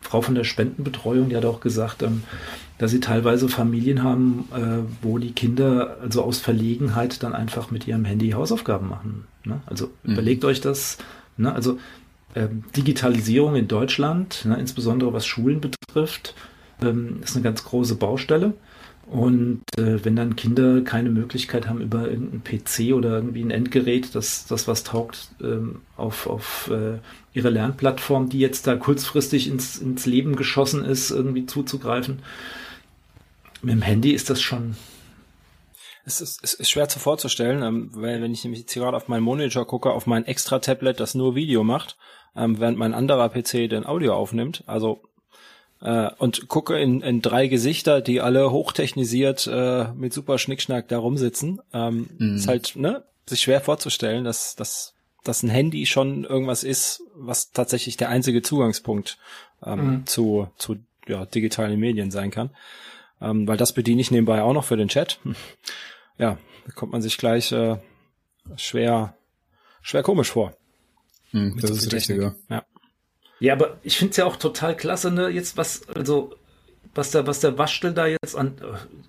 Frau 0.00 0.22
von 0.22 0.34
der 0.34 0.44
Spendenbetreuung, 0.44 1.28
die 1.28 1.36
hat 1.36 1.44
auch 1.44 1.60
gesagt, 1.60 2.02
ähm, 2.02 2.22
dass 2.78 2.90
sie 2.90 3.00
teilweise 3.00 3.48
Familien 3.48 4.02
haben, 4.02 4.48
äh, 4.54 4.82
wo 5.02 5.18
die 5.18 5.32
Kinder 5.32 5.98
also 6.02 6.22
aus 6.22 6.38
Verlegenheit 6.38 7.22
dann 7.22 7.34
einfach 7.34 7.70
mit 7.70 7.86
ihrem 7.86 8.04
Handy 8.04 8.30
Hausaufgaben 8.30 8.88
machen. 8.88 9.26
Ne? 9.44 9.60
Also 9.66 9.90
mhm. 10.02 10.14
überlegt 10.14 10.44
euch 10.44 10.60
das. 10.60 10.98
Ne? 11.36 11.54
Also 11.54 11.78
ähm, 12.34 12.64
Digitalisierung 12.76 13.56
in 13.56 13.68
Deutschland, 13.68 14.44
ne, 14.44 14.56
insbesondere 14.58 15.12
was 15.12 15.26
Schulen 15.26 15.60
betrifft, 15.60 16.34
ähm, 16.82 17.20
ist 17.22 17.36
eine 17.36 17.44
ganz 17.44 17.64
große 17.64 17.96
Baustelle. 17.96 18.54
Und 19.06 19.62
äh, 19.76 20.02
wenn 20.02 20.16
dann 20.16 20.34
Kinder 20.34 20.80
keine 20.80 21.10
Möglichkeit 21.10 21.68
haben, 21.68 21.80
über 21.80 22.08
irgendein 22.08 22.42
PC 22.42 22.94
oder 22.94 23.16
irgendwie 23.16 23.42
ein 23.42 23.50
Endgerät, 23.50 24.14
das, 24.14 24.46
das 24.46 24.66
was 24.66 24.82
taugt, 24.82 25.28
ähm, 25.42 25.82
auf, 25.96 26.26
auf 26.26 26.70
äh, 26.72 26.98
ihre 27.34 27.50
Lernplattform, 27.50 28.30
die 28.30 28.38
jetzt 28.38 28.66
da 28.66 28.76
kurzfristig 28.76 29.48
ins, 29.48 29.76
ins 29.76 30.06
Leben 30.06 30.36
geschossen 30.36 30.84
ist, 30.84 31.10
irgendwie 31.10 31.44
zuzugreifen, 31.44 32.20
mit 33.60 33.74
dem 33.74 33.82
Handy 33.82 34.12
ist 34.12 34.30
das 34.30 34.40
schon 34.40 34.76
Es 36.06 36.20
ist, 36.22 36.42
es 36.42 36.54
ist 36.54 36.70
schwer 36.70 36.88
zu 36.88 36.98
vorzustellen, 36.98 37.62
ähm, 37.62 37.90
weil 37.92 38.22
wenn 38.22 38.32
ich 38.32 38.42
nämlich 38.44 38.60
jetzt 38.60 38.74
gerade 38.74 38.96
auf 38.96 39.08
meinen 39.08 39.22
Monitor 39.22 39.66
gucke, 39.66 39.90
auf 39.90 40.06
mein 40.06 40.24
extra 40.24 40.60
Tablet, 40.60 40.98
das 40.98 41.14
nur 41.14 41.34
Video 41.34 41.62
macht, 41.62 41.96
ähm, 42.36 42.60
während 42.60 42.78
mein 42.78 42.94
anderer 42.94 43.28
PC 43.28 43.68
den 43.68 43.86
Audio 43.86 44.14
aufnimmt. 44.14 44.64
Also 44.66 45.02
äh, 45.80 46.10
und 46.18 46.48
gucke 46.48 46.78
in, 46.78 47.02
in 47.02 47.22
drei 47.22 47.46
Gesichter, 47.46 48.00
die 48.00 48.20
alle 48.20 48.50
hochtechnisiert 48.50 49.46
äh, 49.46 49.88
mit 49.94 50.12
super 50.12 50.38
Schnickschnack 50.38 50.88
da 50.88 50.98
rumsitzen. 50.98 51.60
Ähm, 51.72 52.08
mhm. 52.18 52.36
Ist 52.36 52.48
halt 52.48 52.74
ne, 52.76 53.04
sich 53.26 53.42
schwer 53.42 53.60
vorzustellen, 53.60 54.24
dass, 54.24 54.56
dass, 54.56 54.94
dass 55.22 55.42
ein 55.42 55.50
Handy 55.50 55.86
schon 55.86 56.24
irgendwas 56.24 56.64
ist, 56.64 57.02
was 57.14 57.52
tatsächlich 57.52 57.96
der 57.96 58.08
einzige 58.08 58.42
Zugangspunkt 58.42 59.18
ähm, 59.64 59.86
mhm. 59.86 60.06
zu, 60.06 60.48
zu 60.56 60.76
ja, 61.06 61.26
digitalen 61.26 61.78
Medien 61.78 62.10
sein 62.10 62.30
kann. 62.30 62.50
Ähm, 63.20 63.46
weil 63.46 63.56
das 63.56 63.72
bediene 63.72 64.00
ich 64.00 64.10
nebenbei 64.10 64.42
auch 64.42 64.52
noch 64.52 64.64
für 64.64 64.76
den 64.76 64.88
Chat. 64.88 65.20
Ja, 66.16 66.38
da 66.64 66.72
kommt 66.74 66.92
man 66.92 67.02
sich 67.02 67.18
gleich 67.18 67.50
äh, 67.50 67.76
schwer, 68.54 69.16
schwer 69.82 70.04
komisch 70.04 70.30
vor. 70.30 70.56
Hm, 71.34 71.58
das 71.60 71.70
ist 71.70 71.92
richtig, 71.92 72.22
ja. 72.48 72.64
ja. 73.40 73.52
Aber 73.52 73.78
ich 73.82 73.98
finde 73.98 74.12
es 74.12 74.16
ja 74.16 74.24
auch 74.24 74.36
total 74.36 74.76
klasse, 74.76 75.10
ne, 75.10 75.28
jetzt 75.28 75.56
was, 75.56 75.88
also 75.88 76.32
was 76.94 77.10
der, 77.10 77.26
was 77.26 77.40
der 77.40 77.58
Waschtel 77.58 77.92
da 77.92 78.06
jetzt 78.06 78.36
an, 78.36 78.54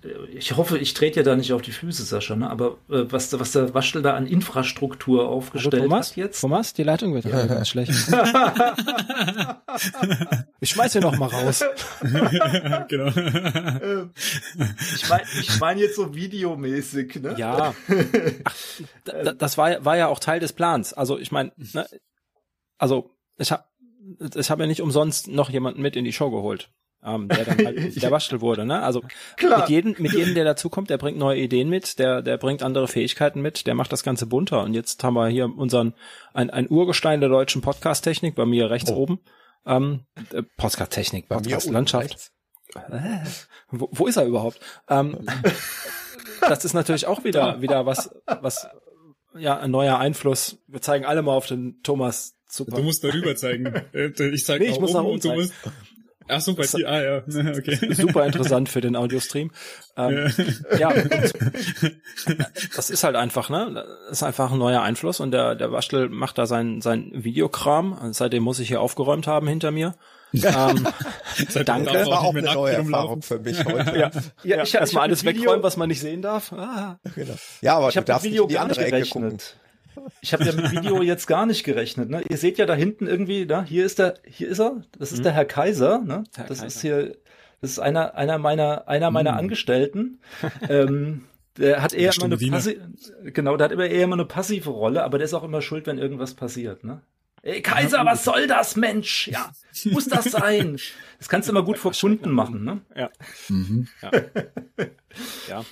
äh, 0.02 0.08
ich 0.36 0.56
hoffe, 0.56 0.76
ich 0.78 0.92
trete 0.94 1.20
ja 1.20 1.22
da 1.22 1.36
nicht 1.36 1.52
auf 1.52 1.62
die 1.62 1.70
Füße, 1.72 2.02
Sascha, 2.04 2.34
ne? 2.34 2.50
aber 2.50 2.78
äh, 2.90 3.04
was, 3.10 3.38
was 3.38 3.52
der 3.52 3.74
Waschtel 3.74 4.02
da 4.02 4.14
an 4.14 4.26
Infrastruktur 4.26 5.28
aufgestellt 5.28 5.84
Thomas? 5.84 6.10
hat 6.10 6.16
jetzt. 6.16 6.40
Thomas, 6.40 6.72
die 6.72 6.82
Leitung 6.82 7.14
wird 7.14 7.24
ja 7.26 7.46
ganz 7.46 7.68
schlecht. 7.68 7.92
ich 10.60 10.70
schmeiß 10.70 10.92
hier 10.92 11.02
noch 11.02 11.16
mal 11.16 11.28
raus. 11.28 11.62
genau. 12.88 13.06
Ich 14.94 15.08
meine 15.08 15.22
ich 15.40 15.60
mein 15.60 15.78
jetzt 15.78 15.96
so 15.96 16.14
videomäßig, 16.14 17.20
ne? 17.22 17.34
Ja. 17.36 17.74
Ach, 18.44 18.54
das 19.38 19.56
war, 19.58 19.84
war 19.84 19.96
ja 19.96 20.08
auch 20.08 20.18
Teil 20.18 20.40
des 20.40 20.52
Plans. 20.52 20.92
Also 20.92 21.18
ich 21.18 21.30
meine, 21.30 21.52
ne, 21.56 21.86
also 22.78 23.10
ich 23.38 23.52
habe 23.52 23.64
ich 24.36 24.50
hab 24.50 24.60
ja 24.60 24.66
nicht 24.66 24.82
umsonst 24.82 25.28
noch 25.28 25.50
jemanden 25.50 25.82
mit 25.82 25.96
in 25.96 26.04
die 26.04 26.12
Show 26.12 26.30
geholt 26.30 26.70
ähm, 27.06 27.28
der 27.28 27.44
dann 27.44 27.64
halt 27.64 28.02
der 28.02 28.10
Waschel 28.10 28.40
wurde. 28.40 28.66
Ne? 28.66 28.82
Also 28.82 29.02
Klar. 29.36 29.60
mit 29.60 29.68
jedem, 29.68 29.94
mit 29.98 30.12
jedem, 30.12 30.34
der 30.34 30.44
dazukommt, 30.44 30.90
der 30.90 30.98
bringt 30.98 31.18
neue 31.18 31.40
Ideen 31.40 31.68
mit, 31.68 31.98
der, 31.98 32.20
der 32.20 32.36
bringt 32.36 32.62
andere 32.62 32.88
Fähigkeiten 32.88 33.40
mit, 33.40 33.66
der 33.66 33.74
macht 33.74 33.92
das 33.92 34.02
Ganze 34.02 34.26
bunter. 34.26 34.62
Und 34.62 34.74
jetzt 34.74 35.02
haben 35.04 35.14
wir 35.14 35.28
hier 35.28 35.46
unseren 35.56 35.94
ein, 36.34 36.50
ein 36.50 36.68
Urgestein 36.68 37.20
der 37.20 37.30
deutschen 37.30 37.62
Podcast-Technik 37.62 38.34
bei 38.34 38.44
mir 38.44 38.70
rechts 38.70 38.90
oh. 38.90 38.96
oben. 38.96 39.20
Ähm, 39.64 40.00
äh, 40.32 40.42
Podcast-Technik, 40.56 41.28
Podcast-Landschaft. 41.28 42.32
Äh, 42.74 43.20
wo, 43.70 43.88
wo 43.92 44.06
ist 44.06 44.16
er 44.16 44.26
überhaupt? 44.26 44.60
Ähm, 44.88 45.18
das 46.40 46.64
ist 46.64 46.74
natürlich 46.74 47.06
auch 47.06 47.24
wieder 47.24 47.62
wieder 47.62 47.86
was 47.86 48.10
was 48.26 48.68
ja 49.36 49.58
ein 49.58 49.70
neuer 49.70 49.98
Einfluss. 49.98 50.58
Wir 50.66 50.82
zeigen 50.82 51.04
alle 51.04 51.22
mal 51.22 51.34
auf 51.34 51.46
den 51.46 51.80
Thomas 51.82 52.35
Super. 52.56 52.76
Du 52.76 52.82
musst 52.82 53.04
darüber 53.04 53.36
zeigen. 53.36 53.66
Äh, 53.92 54.10
ich 54.30 54.44
zeige 54.44 54.64
nee, 54.64 54.70
ich 54.70 54.80
muss 54.80 54.92
nach 54.92 55.04
oben 55.04 55.20
du 55.20 55.32
musst, 55.32 55.52
Ach 56.28 56.40
so, 56.40 56.54
bei 56.54 56.66
dir, 56.66 56.88
ah 56.88 57.02
ja, 57.02 57.16
okay. 57.56 57.94
Super 57.94 58.26
interessant 58.26 58.68
für 58.68 58.80
den 58.80 58.96
Audiostream. 58.96 59.50
Ähm, 59.96 60.32
ja, 60.78 60.92
das 62.76 62.90
ist 62.90 63.04
halt 63.04 63.16
einfach, 63.16 63.48
ne? 63.48 63.84
Das 64.08 64.18
ist 64.18 64.22
einfach 64.22 64.50
ein 64.50 64.58
neuer 64.58 64.82
Einfluss 64.82 65.20
und 65.20 65.30
der, 65.30 65.54
der 65.54 65.70
Waschtel 65.70 66.08
macht 66.08 66.38
da 66.38 66.46
sein, 66.46 66.80
sein 66.80 67.12
Videokram. 67.14 68.12
Seitdem 68.12 68.42
muss 68.42 68.58
ich 68.58 68.68
hier 68.68 68.80
aufgeräumt 68.80 69.26
haben 69.26 69.46
hinter 69.46 69.70
mir. 69.70 69.94
ähm, 70.32 70.88
danke. 71.64 71.92
Das 71.92 72.08
war 72.08 72.22
auch 72.22 72.34
eine 72.34 72.42
neue 72.42 72.72
Erfahrung 72.74 73.22
für 73.22 73.38
mich 73.38 73.64
heute. 73.64 73.96
ja, 73.96 74.10
ja, 74.42 74.62
ich 74.64 74.74
erstmal 74.74 75.04
alles 75.04 75.24
wegräumen, 75.24 75.62
was 75.62 75.76
man 75.76 75.88
nicht 75.88 76.00
sehen 76.00 76.22
darf. 76.22 76.52
Ah. 76.52 76.98
Genau. 77.14 77.34
Ja, 77.60 77.76
aber 77.76 77.88
ich 77.88 77.94
du 77.94 78.02
darfst 78.02 78.24
Video 78.24 78.44
nicht 78.44 78.50
in 78.50 78.56
die 78.56 78.58
andere 78.58 78.84
Ecke 78.84 79.08
gucken. 79.08 79.38
Ich 80.20 80.32
habe 80.32 80.44
ja 80.44 80.52
mit 80.52 80.70
Video 80.70 81.02
jetzt 81.02 81.26
gar 81.26 81.46
nicht 81.46 81.64
gerechnet. 81.64 82.10
Ne? 82.10 82.22
Ihr 82.28 82.36
seht 82.36 82.58
ja 82.58 82.66
da 82.66 82.74
hinten 82.74 83.06
irgendwie, 83.06 83.46
ne? 83.46 83.64
hier 83.64 83.84
ist 83.84 83.98
der, 83.98 84.14
hier 84.26 84.48
ist 84.48 84.60
er. 84.60 84.82
Das 84.98 85.12
ist 85.12 85.18
mhm. 85.18 85.24
der 85.24 85.32
Herr 85.32 85.44
Kaiser. 85.44 85.98
Ne? 85.98 86.24
Herr 86.34 86.46
das 86.46 86.58
Kaiser. 86.58 86.66
ist 86.66 86.80
hier, 86.80 87.16
das 87.60 87.70
ist 87.72 87.78
einer, 87.78 88.14
einer 88.14 88.38
meiner, 88.38 88.88
einer 88.88 89.10
meiner 89.10 89.32
mhm. 89.32 89.38
Angestellten. 89.38 90.20
ähm, 90.68 91.24
der 91.58 91.82
hat 91.82 91.94
eher 91.94 92.12
immer 92.14 92.26
eine 92.26 92.36
passive, 92.36 92.80
genau, 93.24 93.56
der 93.56 93.64
hat 93.66 93.72
immer 93.72 93.86
eher 93.86 94.04
immer 94.04 94.16
eine 94.16 94.26
passive 94.26 94.70
Rolle, 94.70 95.04
aber 95.04 95.18
der 95.18 95.24
ist 95.24 95.34
auch 95.34 95.44
immer 95.44 95.62
schuld, 95.62 95.86
wenn 95.86 95.98
irgendwas 95.98 96.34
passiert. 96.34 96.84
Ne? 96.84 97.00
Ey, 97.42 97.62
Kaiser, 97.62 98.04
was 98.04 98.24
soll 98.24 98.46
das, 98.46 98.76
Mensch? 98.76 99.28
Ja, 99.28 99.52
muss 99.84 100.08
das 100.08 100.24
sein? 100.24 100.78
Das 101.18 101.30
kannst 101.30 101.48
du 101.48 101.52
immer 101.52 101.62
gut 101.62 101.78
vor 101.78 101.92
Kunden 101.92 102.30
machen, 102.30 102.62
ne? 102.62 102.82
Ja. 102.94 103.08
Mhm. 103.48 103.88
ja. 104.02 104.10
ja. 105.48 105.64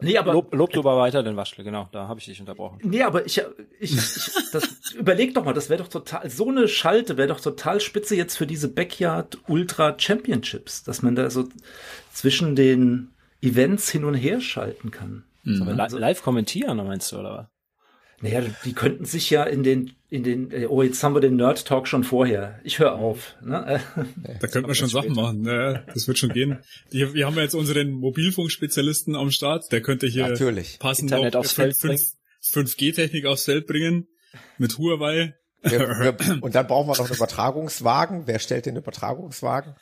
Nee, 0.00 0.18
aber 0.18 0.34
lob, 0.34 0.54
lob 0.54 0.72
du 0.72 0.80
aber 0.80 0.98
weiter 0.98 1.22
den 1.22 1.36
Waschle, 1.36 1.64
genau, 1.64 1.88
da 1.90 2.06
habe 2.06 2.20
ich 2.20 2.26
dich 2.26 2.38
unterbrochen. 2.38 2.80
Nee, 2.82 3.02
aber 3.02 3.24
ich, 3.24 3.42
ich, 3.80 3.96
ich 3.96 4.50
das, 4.52 4.92
überleg 4.94 5.32
doch 5.34 5.44
mal, 5.44 5.54
das 5.54 5.70
wäre 5.70 5.82
doch 5.82 5.88
total, 5.88 6.28
so 6.28 6.48
eine 6.48 6.68
Schalte 6.68 7.16
wäre 7.16 7.28
doch 7.28 7.40
total 7.40 7.80
spitze 7.80 8.14
jetzt 8.14 8.36
für 8.36 8.46
diese 8.46 8.68
Backyard 8.68 9.38
Ultra 9.48 9.94
Championships, 9.98 10.84
dass 10.84 11.02
man 11.02 11.16
da 11.16 11.30
so 11.30 11.48
zwischen 12.12 12.56
den 12.56 13.12
Events 13.40 13.90
hin 13.90 14.04
und 14.04 14.14
her 14.14 14.40
schalten 14.40 14.90
kann. 14.90 15.24
Mhm. 15.44 15.80
Also, 15.80 15.96
live 15.96 16.22
kommentieren, 16.22 16.76
meinst 16.76 17.12
du, 17.12 17.18
oder 17.18 17.32
was? 17.32 17.46
Naja, 18.20 18.42
die 18.64 18.72
könnten 18.72 19.04
sich 19.04 19.30
ja 19.30 19.44
in 19.44 19.62
den, 19.62 19.95
in 20.08 20.22
den, 20.22 20.50
äh, 20.52 20.66
oh, 20.66 20.82
jetzt 20.82 21.02
haben 21.02 21.14
wir 21.14 21.20
den 21.20 21.36
Nerd 21.36 21.66
Talk 21.66 21.88
schon 21.88 22.04
vorher. 22.04 22.60
Ich 22.62 22.78
höre 22.78 22.94
auf. 22.94 23.36
Ne? 23.42 23.80
Da 24.40 24.46
könnten 24.46 24.68
wir 24.68 24.74
schon 24.74 24.88
Sachen 24.88 25.14
machen. 25.14 25.42
Ne? 25.42 25.84
Das 25.92 26.06
wird 26.06 26.18
schon 26.18 26.30
gehen. 26.30 26.58
Die, 26.92 27.12
wir 27.12 27.26
haben 27.26 27.34
ja 27.34 27.42
jetzt 27.42 27.54
unseren 27.54 27.90
Mobilfunkspezialisten 27.90 29.16
am 29.16 29.30
Start. 29.30 29.70
Der 29.72 29.82
könnte 29.82 30.06
hier 30.06 30.28
Natürlich. 30.28 30.78
passend 30.78 31.10
Internet 31.10 31.34
aufs 31.34 31.52
5, 31.52 31.76
5G-Technik 31.82 33.26
aufs 33.26 33.44
Feld 33.44 33.66
bringen. 33.66 34.06
Mit 34.58 34.78
Huawei. 34.78 35.34
Wir, 35.62 35.80
wir, 35.80 36.42
und 36.42 36.54
dann 36.54 36.66
brauchen 36.66 36.88
wir 36.88 36.96
noch 36.96 37.06
einen 37.06 37.16
Übertragungswagen. 37.16 38.26
Wer 38.26 38.38
stellt 38.38 38.66
den 38.66 38.76
Übertragungswagen? 38.76 39.74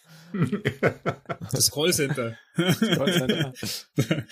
Das 1.52 1.70
Callcenter. 1.70 2.36
Das 2.56 2.80
Callcenter. 2.80 3.52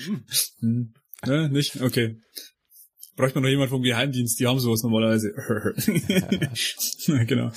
hm. 0.60 0.94
Ne, 1.24 1.48
nicht? 1.50 1.80
Okay 1.80 2.16
bräuchte 3.16 3.36
man 3.36 3.44
noch 3.44 3.50
jemand 3.50 3.70
vom 3.70 3.82
Geheimdienst, 3.82 4.38
die 4.40 4.46
haben 4.46 4.58
sowas 4.58 4.82
normalerweise. 4.82 5.32
genau. 7.26 7.52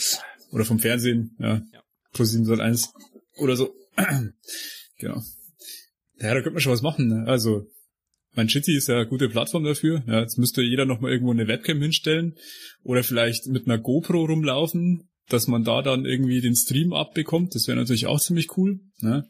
Oder 0.52 0.66
vom 0.66 0.80
Fernsehen, 0.80 1.36
ja. 1.40 1.62
ja. 1.72 1.84
Pro 2.14 2.24
701 2.24 2.94
oder 3.38 3.56
so. 3.56 3.74
genau. 4.98 5.22
Ja, 6.20 6.34
da 6.34 6.36
könnte 6.36 6.52
man 6.52 6.62
schon 6.62 6.74
was 6.74 6.82
machen. 6.82 7.08
Ne? 7.08 7.26
Also, 7.28 7.68
mein 8.34 8.48
Jitsi 8.48 8.76
ist 8.76 8.88
ja 8.88 8.96
eine 8.96 9.08
gute 9.08 9.30
Plattform 9.30 9.64
dafür. 9.64 10.04
Ja, 10.08 10.22
jetzt 10.22 10.38
müsste 10.38 10.62
jeder 10.62 10.86
noch 10.86 11.00
mal 11.00 11.12
irgendwo 11.12 11.32
eine 11.32 11.48
Webcam 11.48 11.82
hinstellen 11.82 12.36
oder 12.84 13.04
vielleicht 13.04 13.48
mit 13.48 13.66
einer 13.66 13.78
GoPro 13.78 14.26
rumlaufen, 14.26 15.10
dass 15.30 15.48
man 15.48 15.64
da 15.64 15.82
dann 15.82 16.06
irgendwie 16.06 16.42
den 16.42 16.56
Stream 16.56 16.94
abbekommt. 16.94 17.56
Das 17.56 17.68
wäre 17.68 17.78
natürlich 17.78 18.08
auch 18.08 18.20
ziemlich 18.20 18.58
cool. 18.58 18.80
Ne? 19.00 19.28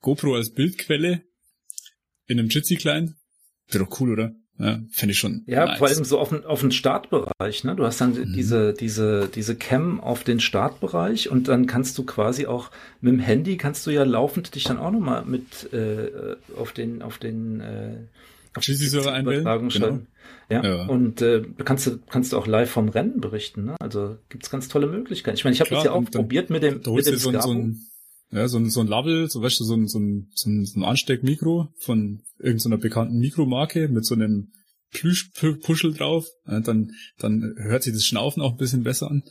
GoPro 0.00 0.34
als 0.34 0.52
Bildquelle 0.52 1.22
in 2.26 2.38
einem 2.38 2.48
Jitsi-Client. 2.48 3.14
Wäre 3.68 3.84
doch 3.84 4.00
cool, 4.00 4.12
oder? 4.12 4.34
Ja, 4.58 4.78
Finde 4.90 5.12
ich 5.12 5.18
schon. 5.18 5.42
Ja, 5.46 5.66
nice. 5.66 5.78
vor 5.78 5.88
allem 5.88 6.04
so 6.04 6.18
auf 6.20 6.28
den, 6.28 6.44
auf 6.44 6.60
den 6.60 6.70
Startbereich, 6.70 7.64
ne? 7.64 7.74
Du 7.74 7.84
hast 7.84 8.00
dann 8.00 8.14
mhm. 8.14 8.32
diese, 8.34 8.72
diese, 8.72 9.28
diese 9.28 9.56
Cam 9.56 10.00
auf 10.00 10.22
den 10.22 10.38
Startbereich 10.38 11.28
und 11.28 11.48
dann 11.48 11.66
kannst 11.66 11.98
du 11.98 12.04
quasi 12.04 12.46
auch 12.46 12.70
mit 13.00 13.12
dem 13.12 13.18
Handy 13.18 13.56
kannst 13.56 13.84
du 13.86 13.90
ja 13.90 14.04
laufend 14.04 14.54
dich 14.54 14.64
dann 14.64 14.78
auch 14.78 14.92
nochmal 14.92 15.24
mit 15.24 15.72
äh, 15.72 16.36
auf 16.56 16.72
den, 16.72 17.02
auf 17.02 17.18
den 17.18 17.60
äh, 17.60 17.96
auf 18.56 18.64
die 18.64 18.72
Übertragung 18.74 19.68
genau. 19.68 19.98
Ja, 20.50 20.62
ja, 20.62 20.86
und 20.86 21.22
äh, 21.22 21.42
kannst 21.64 21.86
du 21.86 21.98
kannst 22.08 22.32
du 22.32 22.38
auch 22.38 22.46
live 22.46 22.70
vom 22.70 22.88
Rennen 22.88 23.20
berichten. 23.20 23.64
Ne? 23.64 23.76
Also 23.80 24.18
gibt's 24.28 24.50
ganz 24.50 24.68
tolle 24.68 24.86
Möglichkeiten. 24.86 25.36
Ich 25.36 25.44
meine, 25.44 25.54
ich 25.54 25.60
habe 25.60 25.70
das 25.70 25.84
ja 25.84 25.92
auch 25.92 26.04
probiert 26.04 26.50
mit 26.50 26.62
dem, 26.62 26.74
mit 26.74 27.06
dem 27.06 27.16
so, 27.16 27.32
so 27.32 27.50
ein, 27.50 27.86
ja, 28.30 28.48
so 28.48 28.58
ein, 28.58 28.70
so 28.70 28.80
ein 28.80 28.86
Label, 28.86 29.28
so 29.28 29.42
weißt 29.42 29.60
du, 29.60 29.64
so 29.64 29.74
ein, 29.74 29.86
so 29.86 29.98
ein, 29.98 30.30
so 30.34 30.50
ein, 30.50 30.64
so 30.64 30.80
ein 30.80 30.84
Ansteckmikro 30.84 31.68
von 31.78 32.22
irgendeiner 32.38 32.78
bekannten 32.78 33.18
Mikromarke 33.18 33.88
mit 33.88 34.04
so 34.04 34.14
einem 34.14 34.52
Plüschpuschel 34.92 35.94
drauf. 35.94 36.26
Dann, 36.46 36.92
dann 37.18 37.54
hört 37.58 37.82
sich 37.82 37.92
das 37.92 38.04
Schnaufen 38.04 38.42
auch 38.42 38.52
ein 38.52 38.58
bisschen 38.58 38.82
besser 38.82 39.10
an. 39.10 39.22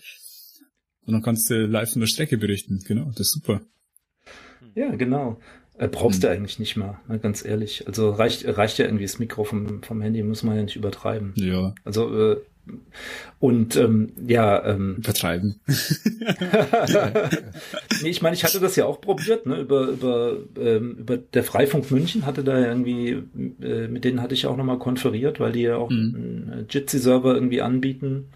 Und 1.05 1.13
dann 1.13 1.21
kannst 1.21 1.49
du 1.49 1.65
live 1.65 1.91
von 1.91 1.99
der 1.99 2.07
Strecke 2.07 2.37
berichten. 2.37 2.81
Genau, 2.85 3.09
das 3.09 3.27
ist 3.27 3.33
super. 3.33 3.61
Ja, 4.75 4.95
genau. 4.95 5.39
Äh, 5.77 5.87
brauchst 5.87 6.17
hm. 6.17 6.21
du 6.21 6.29
eigentlich 6.29 6.59
nicht 6.59 6.77
mal, 6.77 6.99
ne, 7.07 7.19
ganz 7.19 7.43
ehrlich. 7.43 7.87
Also 7.87 8.11
reicht, 8.11 8.45
reicht 8.47 8.77
ja 8.77 8.85
irgendwie 8.85 9.05
das 9.05 9.19
Mikro 9.19 9.43
vom, 9.43 9.81
vom 9.81 10.01
Handy, 10.01 10.21
muss 10.23 10.43
man 10.43 10.55
ja 10.55 10.63
nicht 10.63 10.75
übertreiben. 10.75 11.33
Ja. 11.35 11.73
Also 11.83 12.15
äh, 12.15 12.37
und 13.39 13.75
ähm, 13.75 14.13
ja, 14.25 14.65
ähm, 14.65 14.99
vertreiben. 15.01 15.59
nee, 18.01 18.09
ich 18.09 18.21
meine, 18.21 18.35
ich 18.35 18.43
hatte 18.43 18.59
das 18.59 18.75
ja 18.75 18.85
auch 18.85 19.01
probiert, 19.01 19.45
ne? 19.45 19.59
Über 19.59 19.87
über 19.87 20.37
ähm, 20.57 20.95
über 20.99 21.17
der 21.17 21.43
Freifunk 21.43 21.91
München 21.91 22.25
hatte 22.25 22.43
da 22.43 22.57
irgendwie, 22.59 23.23
äh, 23.61 23.87
mit 23.87 24.05
denen 24.05 24.21
hatte 24.21 24.33
ich 24.33 24.47
auch 24.47 24.55
nochmal 24.55 24.79
konferiert, 24.79 25.39
weil 25.39 25.51
die 25.51 25.63
ja 25.63 25.75
auch 25.77 25.89
mhm. 25.89 26.49
einen 26.51 26.67
Jitsi-Server 26.69 27.33
irgendwie 27.33 27.61
anbieten 27.61 28.29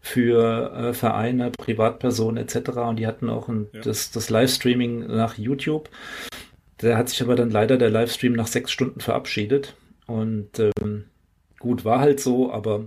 für 0.00 0.72
äh, 0.72 0.92
Vereine, 0.92 1.50
Privatpersonen 1.50 2.42
etc. 2.42 2.70
Und 2.78 2.96
die 2.96 3.06
hatten 3.06 3.30
auch 3.30 3.48
ein, 3.48 3.68
ja. 3.72 3.80
das, 3.82 4.10
das 4.10 4.30
Livestreaming 4.30 5.06
nach 5.06 5.38
YouTube. 5.38 5.88
Da 6.78 6.96
hat 6.96 7.08
sich 7.08 7.22
aber 7.22 7.36
dann 7.36 7.50
leider 7.50 7.76
der 7.76 7.90
Livestream 7.90 8.32
nach 8.32 8.46
sechs 8.46 8.70
Stunden 8.70 9.00
verabschiedet. 9.00 9.74
Und 10.06 10.58
ähm, 10.58 11.04
gut, 11.58 11.84
war 11.84 12.00
halt 12.00 12.20
so, 12.20 12.52
aber 12.52 12.86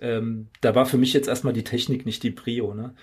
ähm, 0.00 0.48
da 0.60 0.74
war 0.74 0.86
für 0.86 0.98
mich 0.98 1.12
jetzt 1.12 1.28
erstmal 1.28 1.52
die 1.52 1.64
Technik 1.64 2.06
nicht 2.06 2.22
die 2.22 2.30
Prio, 2.30 2.74
ne? 2.74 2.94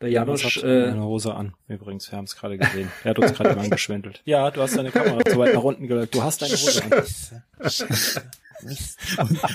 Der 0.00 0.08
Janusz 0.08 0.44
hat 0.44 0.62
äh, 0.62 0.86
eine 0.86 1.04
Hose 1.04 1.34
an, 1.34 1.52
übrigens. 1.68 2.10
Wir 2.10 2.16
haben 2.16 2.24
es 2.24 2.34
gerade 2.34 2.56
gesehen. 2.56 2.90
Er 3.04 3.10
hat 3.10 3.18
uns 3.18 3.34
gerade 3.34 3.54
mal 3.54 3.64
angeschwendelt. 3.64 4.22
Ja, 4.26 4.50
du 4.50 4.62
hast 4.62 4.76
deine 4.76 4.90
Kamera 4.90 5.22
zu 5.24 5.36
weit 5.38 5.54
nach 5.54 5.62
unten 5.62 5.86
gelegt. 5.88 6.14
Du 6.14 6.22
hast 6.22 6.40
deine 6.40 6.54
Hose 6.54 6.82
an. 6.84 7.04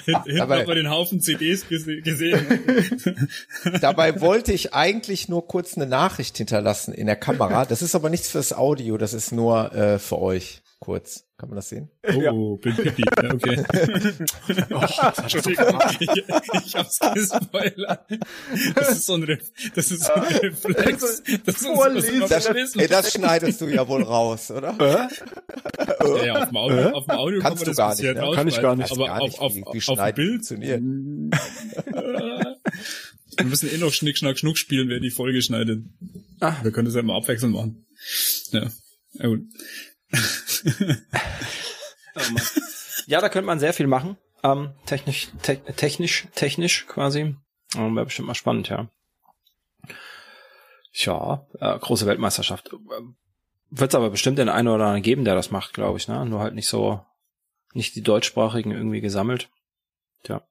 Hinten 0.06 0.38
dabei, 0.38 0.60
hat 0.60 0.68
man 0.68 0.76
den 0.76 0.90
Haufen 0.90 1.20
CDs 1.20 1.68
gesehen. 1.68 3.30
dabei 3.82 4.22
wollte 4.22 4.52
ich 4.52 4.74
eigentlich 4.74 5.30
nur 5.30 5.48
kurz 5.48 5.76
eine 5.78 5.88
Nachricht 5.88 6.38
hinterlassen 6.38 6.94
in 6.94 7.08
der 7.08 7.16
Kamera. 7.16 7.66
Das 7.66 7.82
ist 7.82 7.96
aber 7.96 8.10
nichts 8.10 8.30
fürs 8.30 8.54
Audio, 8.54 8.98
das 8.98 9.14
ist 9.14 9.32
nur 9.32 9.74
äh, 9.74 10.00
für 10.00 10.20
euch 10.20 10.62
kurz. 10.80 11.25
Kann 11.38 11.50
man 11.50 11.58
das 11.58 11.68
sehen? 11.68 11.90
Oh, 12.16 12.22
ja. 12.22 12.32
bin 12.32 12.76
pipi. 12.76 13.04
Okay. 13.34 13.64
oh, 14.72 15.22
Entschuldigung, 15.22 15.80
ich, 16.00 16.10
ich 16.66 16.76
hab's 16.76 17.00
gespoilert. 17.14 18.06
Das 18.76 18.92
ist 18.92 19.06
so 19.06 19.16
ein, 19.16 19.24
Re 19.24 19.40
das 19.74 19.92
ist 19.92 20.06
so 20.06 20.14
ein 20.14 20.24
Reflex. 20.24 21.24
Das, 21.44 21.56
ist 21.58 21.66
Vorlesen. 21.66 22.22
Das, 22.22 22.46
das, 22.46 22.76
ey, 22.76 22.88
das 22.88 23.12
schneidest 23.12 23.60
du 23.60 23.68
ja 23.68 23.86
wohl 23.88 24.04
raus, 24.04 24.50
oder? 24.52 24.76
Ja, 24.80 25.10
ja, 26.24 26.42
auf 26.42 26.48
dem 26.48 26.58
Audio, 26.58 26.90
auf 26.92 27.06
dem 27.06 27.16
Audio 27.16 27.40
Kannst 27.42 27.66
kann 27.66 27.76
man 27.76 27.76
das 27.76 27.78
gar 27.78 27.96
nicht, 27.96 28.04
ne? 28.04 28.32
Kann 28.34 28.48
ich 28.48 28.62
gar 28.62 28.76
nicht. 28.76 28.92
Aber 28.92 29.08
gar 29.08 29.20
nicht, 29.20 29.40
auf, 29.40 29.42
auf, 29.42 29.56
wie, 29.56 29.66
wie 29.74 29.88
auf 29.88 30.00
dem 30.00 30.16
Bild 30.16 30.46
funktioniert. 30.46 30.82
Wir 33.38 33.46
müssen 33.46 33.70
eh 33.74 33.78
noch 33.78 33.92
Schnick, 33.92 34.18
Schnack, 34.18 34.38
Schnuck 34.38 34.58
spielen, 34.58 34.88
wer 34.88 35.00
die 35.02 35.10
Folge 35.10 35.42
schneidet. 35.42 35.84
Ah. 36.40 36.56
Wir 36.64 36.72
können 36.72 36.86
das 36.86 36.96
ja 36.96 37.02
immer 37.02 37.16
abwechselnd 37.16 37.54
machen. 37.54 37.86
Ja, 38.52 38.72
ja 39.14 39.28
gut 39.28 39.42
oh 42.16 42.22
ja, 43.08 43.22
da 43.22 43.30
könnte 43.30 43.48
man 43.48 43.60
sehr 43.60 43.74
viel 43.74 43.88
machen. 43.88 44.18
Ähm, 44.44 44.74
technisch, 44.86 45.30
te 45.42 45.58
technisch, 45.58 46.28
technisch 46.36 46.86
quasi. 46.88 47.36
Ähm, 47.76 47.96
Wäre 47.96 48.06
bestimmt 48.06 48.28
mal 48.28 48.36
spannend, 48.36 48.70
ja. 48.70 48.90
Ja, 50.94 51.46
äh, 51.60 51.78
große 51.80 52.06
Weltmeisterschaft. 52.06 52.72
Ähm, 52.74 53.16
Wird 53.70 53.92
es 53.92 53.96
aber 53.96 54.10
bestimmt 54.10 54.38
den 54.38 54.50
einen 54.50 54.68
oder 54.68 54.86
anderen 54.86 55.04
geben, 55.04 55.26
der 55.26 55.36
das 55.36 55.52
macht, 55.52 55.74
glaube 55.74 55.98
ich, 55.98 56.08
ne? 56.08 56.26
Nur 56.26 56.40
halt 56.40 56.56
nicht 56.56 56.68
so, 56.68 57.02
nicht 57.74 57.96
die 57.96 58.02
deutschsprachigen 58.02 58.72
irgendwie 58.72 59.02
gesammelt. 59.02 59.50
Tja. 60.24 60.48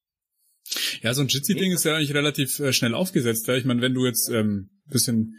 Ja, 1.02 1.14
so 1.14 1.22
ein 1.22 1.28
Jitsi-Ding 1.28 1.72
ist 1.72 1.84
ja 1.84 1.96
eigentlich 1.96 2.14
relativ 2.14 2.58
äh, 2.58 2.72
schnell 2.72 2.94
aufgesetzt. 2.94 3.46
Ja? 3.48 3.54
Ich 3.54 3.64
meine, 3.64 3.80
wenn 3.80 3.94
du 3.94 4.04
jetzt 4.06 4.28
ähm, 4.28 4.70
bisschen, 4.86 5.36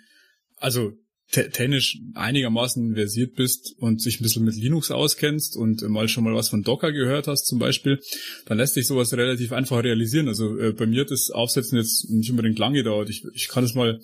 also 0.58 0.94
technisch 1.32 2.00
einigermaßen 2.14 2.94
versiert 2.94 3.36
bist 3.36 3.76
und 3.80 4.02
sich 4.02 4.20
ein 4.20 4.24
bisschen 4.24 4.46
mit 4.46 4.56
Linux 4.56 4.92
auskennst 4.92 5.58
und 5.58 5.82
mal 5.90 6.08
schon 6.08 6.24
mal 6.24 6.36
was 6.36 6.50
von 6.50 6.62
Docker 6.62 6.92
gehört 6.92 7.28
hast 7.28 7.48
zum 7.48 7.60
Beispiel, 7.60 8.00
dann 8.46 8.58
lässt 8.58 8.76
sich 8.76 8.88
sowas 8.88 9.12
relativ 9.14 9.52
einfach 9.52 9.84
realisieren. 9.84 10.28
Also 10.28 10.58
äh, 10.58 10.72
bei 10.72 10.86
mir 10.86 11.02
hat 11.02 11.12
das 11.12 11.32
Aufsetzen 11.32 11.78
jetzt 11.78 12.10
nicht 12.10 12.30
unbedingt 12.30 12.60
lange 12.60 12.78
gedauert. 12.78 13.10
Ich, 13.10 13.24
ich 13.34 13.48
kann 13.48 13.64
es 13.64 13.74
mal 13.74 14.00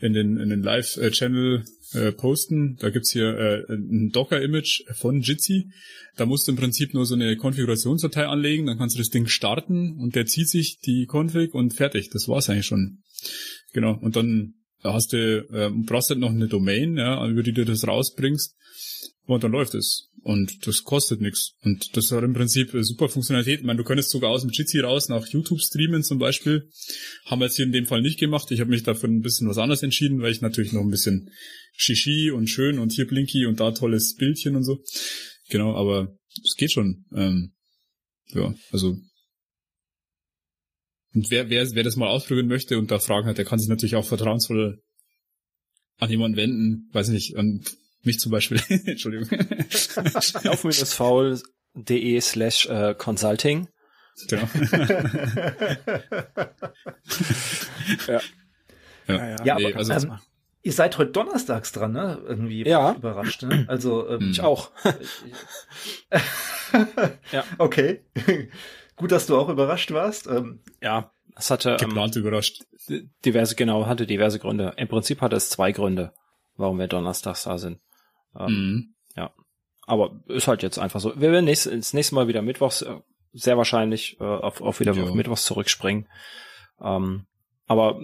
in 0.00 0.12
den, 0.12 0.36
in 0.36 0.50
den 0.50 0.62
Live-Channel 0.62 1.64
äh, 1.94 2.12
posten. 2.12 2.76
Da 2.78 2.90
gibt's 2.90 3.10
hier 3.10 3.36
äh, 3.36 3.72
ein 3.72 4.10
Docker-Image 4.10 4.84
von 4.94 5.20
Jitsi. 5.22 5.70
Da 6.16 6.26
musst 6.26 6.46
du 6.46 6.52
im 6.52 6.58
Prinzip 6.58 6.92
nur 6.94 7.06
so 7.06 7.14
eine 7.14 7.36
Konfigurationsdatei 7.36 8.26
anlegen, 8.26 8.66
dann 8.66 8.78
kannst 8.78 8.96
du 8.96 9.00
das 9.00 9.08
Ding 9.08 9.26
starten 9.26 9.96
und 9.98 10.14
der 10.14 10.26
zieht 10.26 10.48
sich 10.48 10.78
die 10.80 11.06
Config 11.10 11.54
und 11.54 11.72
fertig. 11.72 12.10
Das 12.10 12.28
war's 12.28 12.50
eigentlich 12.50 12.66
schon. 12.66 12.98
Genau. 13.72 13.98
Und 14.00 14.16
dann 14.16 14.54
da 14.59 14.59
hast 14.82 15.12
du, 15.12 15.46
äh, 15.52 15.70
brauchst 15.84 16.10
halt 16.10 16.20
noch 16.20 16.30
eine 16.30 16.48
Domain, 16.48 16.96
ja, 16.96 17.26
über 17.28 17.42
die 17.42 17.52
du 17.52 17.64
das 17.64 17.86
rausbringst. 17.86 18.56
Und 19.26 19.44
dann 19.44 19.52
läuft 19.52 19.74
es. 19.74 20.08
Und 20.22 20.66
das 20.66 20.82
kostet 20.82 21.20
nichts. 21.20 21.54
Und 21.62 21.96
das 21.96 22.10
hat 22.10 22.24
im 22.24 22.34
Prinzip 22.34 22.70
super 22.80 23.08
Funktionalität. 23.08 23.60
Ich 23.60 23.66
meine, 23.66 23.78
du 23.78 23.84
könntest 23.84 24.10
sogar 24.10 24.30
aus 24.30 24.42
dem 24.42 24.50
Jitsi 24.50 24.80
raus 24.80 25.08
nach 25.08 25.26
YouTube 25.26 25.60
streamen 25.60 26.02
zum 26.02 26.18
Beispiel. 26.18 26.68
Haben 27.26 27.40
wir 27.40 27.46
jetzt 27.46 27.56
hier 27.56 27.64
in 27.64 27.72
dem 27.72 27.86
Fall 27.86 28.02
nicht 28.02 28.18
gemacht. 28.18 28.50
Ich 28.50 28.60
habe 28.60 28.70
mich 28.70 28.82
dafür 28.82 29.08
ein 29.08 29.20
bisschen 29.20 29.48
was 29.48 29.58
anderes 29.58 29.82
entschieden, 29.82 30.20
weil 30.20 30.32
ich 30.32 30.40
natürlich 30.40 30.72
noch 30.72 30.82
ein 30.82 30.90
bisschen 30.90 31.30
Shishi 31.76 32.30
und 32.32 32.48
schön 32.48 32.78
und 32.78 32.92
hier 32.92 33.06
Blinky 33.06 33.46
und 33.46 33.60
da 33.60 33.70
tolles 33.70 34.16
Bildchen 34.16 34.56
und 34.56 34.64
so. 34.64 34.82
Genau, 35.48 35.74
aber 35.74 36.12
es 36.44 36.54
geht 36.56 36.72
schon. 36.72 37.04
Ähm, 37.14 37.52
ja, 38.34 38.54
also 38.72 38.96
und 41.14 41.30
wer, 41.30 41.50
wer, 41.50 41.66
wer 41.72 41.82
das 41.82 41.96
mal 41.96 42.08
ausprobieren 42.08 42.46
möchte 42.48 42.78
und 42.78 42.90
da 42.90 42.98
Fragen 42.98 43.26
hat, 43.26 43.38
der 43.38 43.44
kann 43.44 43.58
sich 43.58 43.68
natürlich 43.68 43.96
auch 43.96 44.04
vertrauensvoll 44.04 44.82
an 45.98 46.10
jemanden 46.10 46.36
wenden, 46.36 46.88
weiß 46.92 47.08
nicht, 47.08 47.36
an 47.36 47.64
mich 48.02 48.18
zum 48.18 48.32
Beispiel. 48.32 48.60
Entschuldigung. 48.86 49.28
Auf-faul.de 50.46 52.20
slash 52.20 52.66
äh, 52.66 52.94
consulting. 52.96 53.68
Genau. 54.28 54.48
ja. 58.06 58.20
Ja, 59.08 59.16
ja, 59.16 59.36
ja 59.44 59.54
nee, 59.56 59.66
aber 59.66 59.76
also, 59.76 59.92
ähm, 59.92 60.18
ihr 60.62 60.72
seid 60.72 60.98
heute 60.98 61.10
donnerstags 61.12 61.72
dran, 61.72 61.92
ne? 61.92 62.22
Irgendwie 62.26 62.66
ja. 62.66 62.94
überrascht, 62.94 63.42
ne? 63.42 63.64
Also 63.68 64.08
ähm, 64.08 64.30
ich 64.30 64.40
auch. 64.40 64.70
ja. 67.32 67.44
Okay. 67.58 68.00
Gut, 69.00 69.12
dass 69.12 69.26
du 69.26 69.38
auch 69.38 69.48
überrascht 69.48 69.92
warst. 69.92 70.26
Ähm, 70.26 70.60
ja, 70.82 71.10
es 71.34 71.50
hatte 71.50 71.78
geplant 71.80 72.16
ähm, 72.16 72.22
überrascht. 72.22 72.66
Diverse, 73.24 73.54
genau, 73.54 73.86
hatte 73.86 74.06
diverse 74.06 74.38
Gründe. 74.38 74.74
Im 74.76 74.88
Prinzip 74.88 75.22
hatte 75.22 75.36
es 75.36 75.48
zwei 75.48 75.72
Gründe, 75.72 76.12
warum 76.56 76.78
wir 76.78 76.86
donnerstags 76.86 77.44
da 77.44 77.56
sind. 77.56 77.80
Ähm, 78.38 78.46
mhm. 78.46 78.94
Ja, 79.16 79.30
aber 79.86 80.20
ist 80.26 80.48
halt 80.48 80.62
jetzt 80.62 80.78
einfach 80.78 81.00
so. 81.00 81.18
Wir 81.18 81.32
werden 81.32 81.46
nächst, 81.46 81.64
das 81.64 81.94
nächste 81.94 82.14
Mal 82.14 82.28
wieder 82.28 82.42
mittwochs, 82.42 82.82
äh, 82.82 82.94
sehr 83.32 83.56
wahrscheinlich 83.56 84.20
äh, 84.20 84.24
auf, 84.24 84.60
auf 84.60 84.80
wieder 84.80 84.92
auf 84.92 85.14
mittwochs 85.14 85.44
zurückspringen. 85.44 86.06
Ähm, 86.82 87.24
aber 87.66 88.02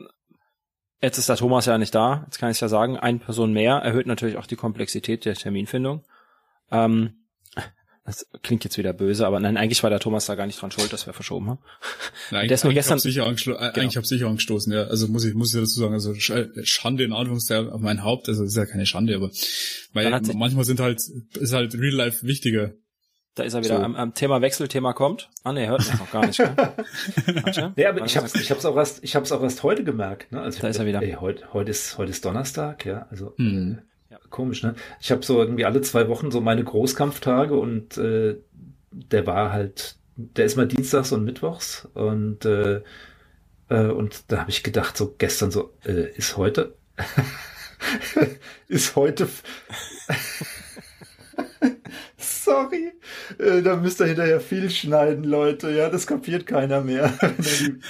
jetzt 1.02 1.18
ist 1.18 1.28
der 1.28 1.36
Thomas 1.36 1.66
ja 1.66 1.76
nicht 1.76 1.94
da. 1.94 2.22
Jetzt 2.24 2.38
kann 2.38 2.50
ich 2.50 2.58
ja 2.58 2.68
sagen, 2.68 2.96
eine 2.96 3.18
Person 3.18 3.52
mehr 3.52 3.74
erhöht 3.74 4.06
natürlich 4.06 4.38
auch 4.38 4.46
die 4.46 4.56
Komplexität 4.56 5.26
der 5.26 5.34
Terminfindung. 5.34 6.06
Ähm, 6.70 7.25
das 8.06 8.26
klingt 8.42 8.62
jetzt 8.64 8.78
wieder 8.78 8.92
böse, 8.92 9.26
aber 9.26 9.40
nein, 9.40 9.56
eigentlich 9.56 9.82
war 9.82 9.90
der 9.90 9.98
Thomas 9.98 10.26
da 10.26 10.36
gar 10.36 10.46
nicht 10.46 10.60
dran 10.60 10.70
schuld, 10.70 10.92
dass 10.92 11.06
wir 11.06 11.12
verschoben 11.12 11.50
haben. 11.50 11.58
Nein, 12.30 12.46
der 12.48 12.54
ist 12.54 12.64
nur 12.64 12.72
gestern 12.72 12.98
sicher 12.98 13.26
angestlo- 13.26 13.54
äh, 13.54 13.72
genau. 13.72 13.82
eigentlich 13.82 13.96
habe 13.96 14.06
sicher 14.06 14.28
angestoßen, 14.28 14.72
ja. 14.72 14.84
Also 14.84 15.08
muss 15.08 15.24
ich 15.24 15.34
muss 15.34 15.52
ich 15.52 15.60
dazu 15.60 15.80
sagen, 15.80 15.92
also 15.92 16.14
Schande 16.14 17.04
in 17.04 17.12
Anführungszeichen 17.12 17.68
auf 17.70 17.80
mein 17.80 18.04
Haupt, 18.04 18.28
also 18.28 18.44
ist 18.44 18.56
ja 18.56 18.64
keine 18.64 18.86
Schande, 18.86 19.16
aber 19.16 19.30
weil 19.92 20.20
manchmal 20.34 20.64
sind 20.64 20.80
halt 20.80 21.00
ist 21.34 21.52
halt 21.52 21.74
Real 21.74 21.94
Life 21.94 22.26
wichtiger. 22.26 22.72
Da 23.34 23.42
ist 23.42 23.52
er 23.52 23.62
wieder 23.62 23.76
so. 23.76 23.82
am, 23.82 23.96
am 23.96 24.14
Thema 24.14 24.40
Wechselthema 24.40 24.94
kommt. 24.94 25.28
Ah 25.44 25.52
nee, 25.52 25.66
hört 25.66 25.80
mich 25.80 25.98
noch 25.98 26.10
gar 26.10 26.26
nicht. 26.26 26.38
Gell? 26.38 27.72
ja, 27.76 27.90
aber 27.90 28.06
ich 28.06 28.16
habe 28.16 28.28
ich 28.32 28.50
hab's 28.50 28.64
auch 28.64 28.76
erst 28.76 29.04
ich 29.04 29.14
hab's 29.14 29.30
auch 29.30 29.42
erst 29.42 29.62
heute 29.62 29.84
gemerkt, 29.84 30.32
ne? 30.32 30.40
Also 30.40 30.60
da 30.60 30.68
ist 30.68 30.78
er 30.78 30.86
wieder. 30.86 31.02
Ey, 31.02 31.18
heute 31.20 31.52
heute 31.52 31.70
ist 31.70 31.98
heute 31.98 32.12
ist 32.12 32.24
Donnerstag, 32.24 32.86
ja, 32.86 33.06
also 33.10 33.34
mhm. 33.36 33.82
Komisch, 34.36 34.62
ne? 34.62 34.74
Ich 35.00 35.10
habe 35.10 35.24
so 35.24 35.40
irgendwie 35.40 35.64
alle 35.64 35.80
zwei 35.80 36.08
Wochen 36.08 36.30
so 36.30 36.42
meine 36.42 36.62
Großkampftage 36.62 37.56
und 37.56 37.96
äh, 37.96 38.36
der 38.90 39.26
war 39.26 39.50
halt, 39.50 39.96
der 40.14 40.44
ist 40.44 40.56
mal 40.56 40.68
dienstags 40.68 41.10
und 41.12 41.24
mittwochs 41.24 41.88
und 41.94 42.44
äh, 42.44 42.82
äh, 43.70 43.86
und 43.86 44.24
da 44.28 44.40
habe 44.40 44.50
ich 44.50 44.62
gedacht, 44.62 44.94
so 44.94 45.14
gestern 45.16 45.50
so, 45.50 45.72
äh, 45.86 46.10
ist 46.16 46.36
heute, 46.36 46.74
ist 48.68 48.94
heute, 48.94 49.26
sorry, 52.18 52.92
äh, 53.38 53.62
da 53.62 53.76
müsst 53.76 54.00
ihr 54.00 54.06
hinterher 54.06 54.40
viel 54.40 54.68
schneiden, 54.68 55.24
Leute, 55.24 55.70
ja, 55.70 55.88
das 55.88 56.06
kapiert 56.06 56.46
keiner 56.46 56.82
mehr, 56.82 57.10
wenn 57.20 57.38
er 57.38 57.54
die, 57.54 57.80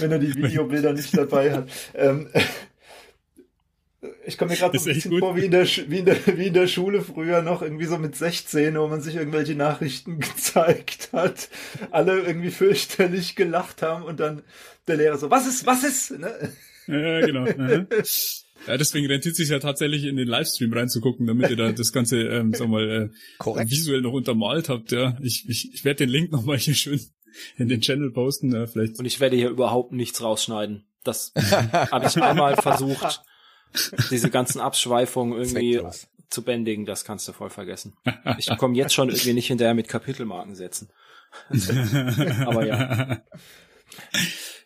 wenn 0.00 0.12
er 0.12 0.18
die 0.18 0.34
Videobilder 0.34 0.94
nicht 0.94 1.14
dabei 1.14 1.52
hat. 1.52 1.68
Ähm, 1.92 2.30
ich 4.26 4.36
komme 4.36 4.52
mir 4.52 4.58
gerade 4.58 4.78
so 4.78 4.88
ein 4.90 4.94
bisschen 4.94 5.18
vor 5.18 5.36
wie 5.36 5.44
in, 5.44 5.50
der, 5.50 5.66
wie, 5.66 5.98
in 5.98 6.04
der, 6.04 6.16
wie 6.36 6.48
in 6.48 6.54
der 6.54 6.66
Schule 6.66 7.00
früher 7.00 7.42
noch, 7.42 7.62
irgendwie 7.62 7.84
so 7.84 7.96
mit 7.96 8.16
16, 8.16 8.76
wo 8.76 8.88
man 8.88 9.00
sich 9.00 9.14
irgendwelche 9.14 9.54
Nachrichten 9.54 10.18
gezeigt 10.20 11.10
hat, 11.12 11.48
alle 11.90 12.20
irgendwie 12.20 12.50
fürchterlich 12.50 13.36
gelacht 13.36 13.82
haben 13.82 14.04
und 14.04 14.20
dann 14.20 14.42
der 14.88 14.96
Lehrer 14.96 15.16
so, 15.16 15.30
was 15.30 15.46
ist, 15.46 15.66
was 15.66 15.84
ist? 15.84 16.18
Ne? 16.18 16.52
Ja, 16.86 17.20
genau. 17.20 17.46
Ja, 18.66 18.76
deswegen 18.78 19.06
rentiert 19.06 19.36
sich 19.36 19.50
ja 19.50 19.60
tatsächlich 19.60 20.04
in 20.04 20.16
den 20.16 20.26
Livestream 20.26 20.72
reinzugucken, 20.72 21.26
damit 21.26 21.50
ihr 21.50 21.56
da 21.56 21.70
das 21.72 21.92
Ganze, 21.92 22.22
ähm, 22.22 22.52
sag 22.52 22.68
mal, 22.68 23.12
äh, 23.12 23.70
visuell 23.70 24.00
noch 24.00 24.12
untermalt 24.12 24.70
habt. 24.70 24.90
Ja, 24.90 25.16
ich, 25.22 25.44
ich, 25.46 25.72
ich 25.74 25.84
werde 25.84 25.98
den 25.98 26.08
Link 26.08 26.32
nochmal 26.32 26.56
hier 26.56 26.74
schön 26.74 26.98
in 27.58 27.68
den 27.68 27.80
Channel 27.82 28.10
posten, 28.10 28.52
ja, 28.52 28.66
vielleicht. 28.66 28.98
Und 28.98 29.04
ich 29.04 29.20
werde 29.20 29.36
hier 29.36 29.50
überhaupt 29.50 29.92
nichts 29.92 30.20
rausschneiden. 30.22 30.84
Das 31.04 31.32
habe 31.36 32.06
ich 32.06 32.16
einmal 32.16 32.56
versucht 32.56 33.20
diese 34.10 34.30
ganzen 34.30 34.60
Abschweifungen 34.60 35.32
irgendwie 35.38 35.74
Zwecklos. 35.74 36.08
zu 36.30 36.42
bändigen, 36.42 36.86
das 36.86 37.04
kannst 37.04 37.26
du 37.28 37.32
voll 37.32 37.50
vergessen. 37.50 37.96
Ich 38.38 38.54
komme 38.58 38.76
jetzt 38.76 38.94
schon 38.94 39.08
irgendwie 39.08 39.32
nicht 39.32 39.46
hinterher 39.46 39.74
mit 39.74 39.88
Kapitelmarken 39.88 40.54
setzen. 40.54 40.90
Aber 42.46 42.64
ja. 42.64 43.18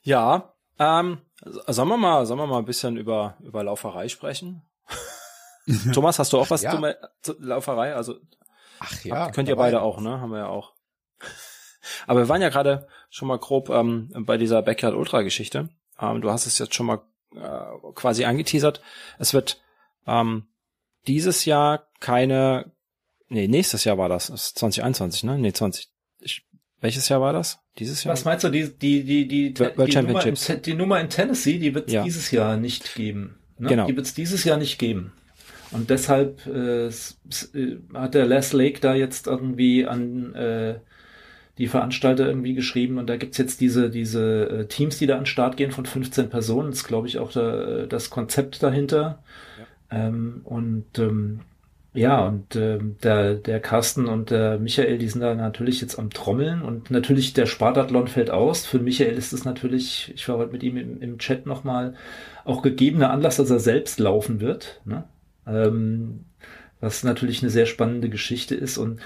Ja, 0.03 0.55
ähm, 0.79 1.19
sollen 1.67 1.89
wir 1.89 1.97
mal, 1.97 2.27
sollen 2.27 2.41
wir 2.41 2.47
mal 2.47 2.59
ein 2.59 2.65
bisschen 2.65 2.97
über, 2.97 3.37
über 3.41 3.63
Lauferei 3.65 4.09
sprechen? 4.09 4.63
Thomas, 5.93 6.19
hast 6.19 6.33
du 6.33 6.39
auch 6.39 6.51
was 6.51 6.63
ja. 6.63 6.73
zu, 6.73 7.35
zu 7.35 7.41
Lauferei? 7.41 7.95
Also, 7.95 8.17
Ach 8.79 9.05
ja. 9.05 9.31
könnt 9.31 9.49
ihr 9.49 9.57
beide 9.57 9.83
auch, 9.83 10.01
ne? 10.01 10.21
Haben 10.21 10.33
wir 10.33 10.39
ja 10.39 10.49
auch. 10.49 10.73
Aber 12.07 12.21
wir 12.21 12.29
waren 12.29 12.43
ja 12.43 12.49
gerade 12.49 12.89
schon 13.11 13.29
mal 13.29 13.39
grob 13.39 13.69
ähm, 13.71 14.11
bei 14.27 14.37
dieser 14.37 14.63
Backyard 14.63 14.95
Ultra 14.95 15.23
Geschichte. 15.23 15.69
Ähm, 16.01 16.21
du 16.21 16.31
hast 16.31 16.47
es 16.47 16.59
jetzt 16.59 16.75
schon 16.75 16.87
mal 16.87 17.03
äh, 17.35 17.93
quasi 17.95 18.25
angeteasert. 18.25 18.81
Es 19.19 19.35
wird 19.35 19.63
ähm, 20.07 20.45
dieses 21.07 21.45
Jahr 21.45 21.89
keine, 22.01 22.73
nee, 23.29 23.49
nächstes 23.49 23.85
Jahr 23.85 23.99
war 23.99 24.09
das, 24.09 24.29
das 24.29 24.47
ist 24.49 24.59
2021, 24.59 25.25
ne? 25.25 25.39
Nee, 25.39 25.53
20. 25.53 25.89
Ich, 26.21 26.47
welches 26.81 27.09
Jahr 27.09 27.21
war 27.21 27.33
das? 27.33 27.61
Dieses 27.79 28.05
Jahr? 28.05 28.13
Was 28.13 28.25
meinst 28.25 28.45
du, 28.45 28.49
die, 28.49 28.77
die, 28.77 29.05
die, 29.05 29.29
die, 29.29 29.59
World 29.59 29.93
die, 29.93 30.03
Nummer, 30.03 30.27
in, 30.27 30.63
die 30.63 30.75
Nummer 30.75 31.01
in 31.01 31.09
Tennessee, 31.09 31.59
die 31.59 31.75
wird 31.75 31.89
es 31.89 31.95
Ja. 31.95 32.03
dieses 32.03 32.31
Jahr 32.31 32.57
nicht 32.57 32.95
geben. 32.95 33.39
Ne? 33.59 33.69
Genau. 33.69 33.87
Die 33.87 33.97
wird 33.97 34.07
es 34.07 34.15
dieses 34.15 34.45
Jahr 34.45 34.57
nicht 34.57 34.79
geben. 34.79 35.13
Und 35.73 35.91
deshalb 35.91 36.47
äh, 36.47 36.87
äh, 36.87 36.91
hat 37.95 38.15
der 38.15 38.27
Les 38.27 38.53
Lake 38.53 38.81
da 38.81 38.95
jetzt 38.95 39.27
irgendwie 39.27 39.87
an 39.87 40.35
äh, 40.35 40.81
die 41.61 41.69
Veranstalter 41.69 42.27
irgendwie 42.27 42.55
geschrieben 42.55 42.97
und 42.97 43.07
da 43.07 43.19
gibt's 43.19 43.37
jetzt 43.37 43.61
diese, 43.61 43.91
diese 43.91 44.49
äh, 44.49 44.67
Teams, 44.67 44.97
die 44.97 45.07
da 45.07 45.17
an 45.17 45.21
den 45.21 45.27
Start 45.27 45.59
gehen 45.59 45.73
von 45.73 45.85
15 45.85 46.31
Personen. 46.31 46.71
Das 46.71 46.79
ist, 46.79 46.89
glaube 46.89 47.07
ich, 47.07 47.19
auch 47.19 47.31
da, 47.31 47.83
äh, 47.83 47.87
das 47.87 48.09
Konzept 48.09 48.63
dahinter. 48.63 49.23
Ähm, 49.91 50.41
und 50.45 50.99
ähm, 50.99 51.41
ja, 51.93 52.27
und 52.27 52.57
ähm, 52.57 52.97
der, 53.03 53.35
der 53.35 53.61
Carsten 53.61 54.07
und 54.07 54.31
der 54.31 54.59
Michael, 54.59 54.97
die 54.97 55.09
sind 55.09 55.21
da 55.21 55.35
natürlich 55.35 55.83
jetzt 55.83 55.99
am 55.99 56.09
Trommeln 56.09 56.63
und 56.63 56.91
natürlich 56.91 57.35
der 57.35 57.45
Spartathlon 57.45 58.09
fällt 58.09 58.31
aus. 58.31 58.65
Für 58.65 58.79
Michael 58.79 59.19
ist 59.19 59.35
es 59.35 59.45
natürlich, 59.45 60.13
ich 60.15 60.27
war 60.31 60.39
heute 60.39 60.53
mit 60.53 60.63
ihm 60.63 60.79
im, 60.79 61.03
im 61.03 61.19
Chat 61.19 61.45
nochmal, 61.45 61.95
auch 62.47 62.63
gegebener 62.63 63.11
Anlass, 63.11 63.37
dass 63.37 63.51
er 63.51 63.61
selbst 63.61 64.01
laufen 64.01 64.41
wird. 64.41 64.81
Ne? 64.87 65.05
Ähm, 65.47 66.25
was 66.81 67.05
natürlich 67.05 67.43
eine 67.43 67.51
sehr 67.51 67.67
spannende 67.67 68.09
Geschichte 68.09 68.55
ist. 68.55 68.79
Und 68.79 69.01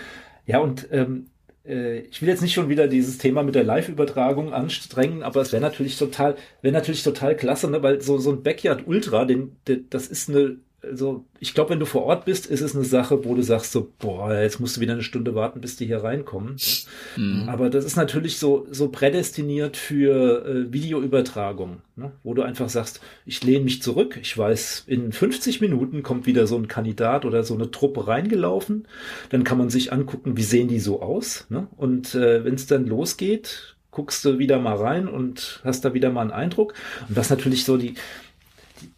ja, 0.47 0.61
und 0.61 0.87
ähm, 0.93 1.27
äh, 1.27 1.34
ich 1.65 2.21
will 2.21 2.29
jetzt 2.29 2.43
nicht 2.43 2.53
schon 2.53 2.69
wieder 2.69 2.89
dieses 2.89 3.17
Thema 3.17 3.43
mit 3.43 3.55
der 3.55 3.65
Live-Übertragung 3.65 4.53
anstrengen, 4.53 5.23
aber 5.23 5.41
es 5.41 5.53
wäre 5.53 5.63
natürlich 5.63 5.97
total, 5.97 6.37
wäre 6.61 6.75
natürlich 6.75 7.03
total 7.03 7.37
klasse, 7.37 7.71
ne? 7.71 7.83
weil 7.83 8.03
so, 8.03 8.19
so 8.19 8.33
ein 8.33 8.43
Backyard 8.43 8.87
Ultra, 8.87 9.25
den, 9.25 9.57
den, 9.67 9.89
das 9.89 10.09
ist 10.09 10.29
eine, 10.29 10.59
also 10.91 11.25
ich 11.41 11.55
glaube, 11.55 11.71
wenn 11.71 11.81
du 11.81 11.87
vor 11.87 12.05
Ort 12.05 12.25
bist, 12.25 12.47
ist 12.47 12.61
es 12.61 12.75
eine 12.75 12.85
Sache, 12.85 13.25
wo 13.25 13.35
du 13.35 13.43
sagst 13.43 13.73
so, 13.73 13.93
boah, 13.99 14.35
jetzt 14.35 14.61
musst 14.61 14.77
du 14.77 14.81
wieder 14.81 14.93
eine 14.95 15.03
Stunde 15.03 15.35
warten, 15.35 15.61
bis 15.61 15.77
die 15.77 15.87
hier 15.87 16.03
reinkommen. 16.03 16.57
Mhm. 17.17 17.49
Aber 17.49 17.71
das 17.71 17.85
ist 17.85 17.97
natürlich 17.97 18.39
so, 18.39 18.67
so 18.71 18.89
prädestiniert 18.89 19.77
für 19.77 20.47
äh, 20.47 20.73
Videoübertragung, 20.73 21.83
ne? 21.97 22.13
wo 22.23 22.35
du 22.35 22.43
einfach 22.43 22.69
sagst, 22.69 23.01
ich 23.27 23.43
lehne 23.43 23.65
mich 23.65 23.83
zurück, 23.83 24.19
ich 24.21 24.37
weiß, 24.37 24.85
in 24.87 25.13
50 25.13 25.61
Minuten 25.61 26.03
kommt 26.03 26.27
wieder 26.27 26.47
so 26.47 26.57
ein 26.57 26.69
Kandidat 26.69 27.25
oder 27.25 27.45
so 27.45 27.55
eine 27.55 27.71
Truppe 27.71 28.07
reingelaufen, 28.07 28.87
dann 29.31 29.45
kann 29.45 29.59
man 29.59 29.71
sich 29.71 29.93
angucken, 29.93 30.37
wie 30.37 30.43
sehen 30.43 30.69
die 30.69 30.81
so 30.81 31.03
aus. 31.03 31.47
Ne? 31.51 31.67
Und 31.77 32.15
äh, 32.15 32.45
wenn 32.45 32.55
es 32.55 32.67
dann 32.67 32.87
losgeht, 32.87 33.75
guckst 33.95 34.25
du 34.25 34.39
wieder 34.39 34.59
mal 34.59 34.77
rein 34.77 35.09
und 35.09 35.61
hast 35.65 35.85
da 35.85 35.95
wieder 35.95 36.11
mal 36.11 36.23
einen 36.23 36.33
Eindruck. 36.33 36.75
Und 37.09 37.17
was 37.17 37.31
natürlich 37.31 37.65
so 37.65 37.77
die, 37.77 37.95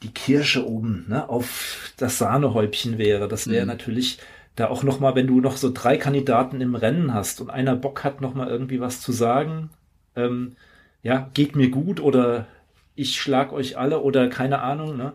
die, 0.03 0.13
Kirsche 0.15 0.67
oben 0.69 1.07
ne, 1.09 1.29
auf 1.29 1.93
das 1.97 2.19
Sahnehäubchen 2.19 2.99
wäre, 2.99 3.29
das 3.29 3.49
wäre 3.49 3.63
Mhm. 3.65 3.69
natürlich 3.73 4.19
da 4.55 4.69
auch 4.69 4.83
noch 4.83 5.01
mal, 5.01 5.15
wenn 5.15 5.27
du 5.27 5.41
noch 5.41 5.57
so 5.59 5.71
drei 5.73 5.97
Kandidaten 5.99 6.61
im 6.61 6.75
Rennen 6.75 7.13
hast 7.13 7.41
und 7.41 7.51
einer 7.51 7.77
Bock 7.77 8.05
hat, 8.05 8.21
noch 8.21 8.35
mal 8.35 8.49
irgendwie 8.49 8.81
was 8.81 9.01
zu 9.01 9.13
sagen, 9.13 9.71
ähm, 10.17 10.57
ja, 11.03 11.31
geht 11.35 11.55
mir 11.57 11.71
gut 11.71 12.01
oder 12.01 12.47
ich 12.95 13.21
schlag 13.21 13.53
euch 13.53 13.77
alle 13.77 14.01
oder 14.01 14.29
keine 14.29 14.61
Ahnung, 14.63 14.97
ne? 14.97 15.13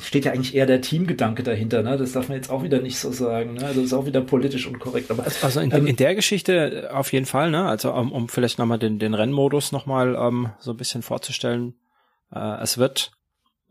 Steht 0.00 0.24
ja 0.24 0.30
eigentlich 0.30 0.54
eher 0.54 0.66
der 0.66 0.80
Teamgedanke 0.80 1.42
dahinter, 1.42 1.82
ne? 1.82 1.96
Das 1.98 2.12
darf 2.12 2.28
man 2.28 2.36
jetzt 2.36 2.50
auch 2.50 2.62
wieder 2.62 2.80
nicht 2.80 2.98
so 2.98 3.10
sagen, 3.10 3.54
ne? 3.54 3.62
Das 3.62 3.76
ist 3.78 3.92
auch 3.92 4.06
wieder 4.06 4.20
politisch 4.20 4.68
unkorrekt, 4.68 5.10
aber 5.10 5.24
Also 5.42 5.58
in, 5.58 5.72
Ähm, 5.72 5.88
in 5.88 5.96
der 5.96 6.14
Geschichte 6.14 6.90
auf 6.92 7.12
jeden 7.12 7.26
Fall, 7.26 7.50
ne? 7.50 7.64
Also 7.64 7.92
um, 7.92 8.12
um 8.12 8.28
vielleicht 8.28 8.60
nochmal 8.60 8.78
den, 8.78 9.00
den 9.00 9.14
Rennmodus 9.14 9.72
nochmal 9.72 10.14
ähm, 10.14 10.50
so 10.60 10.70
ein 10.70 10.76
bisschen 10.76 11.02
vorzustellen. 11.02 11.74
Äh, 12.32 12.62
es 12.62 12.78
wird, 12.78 13.10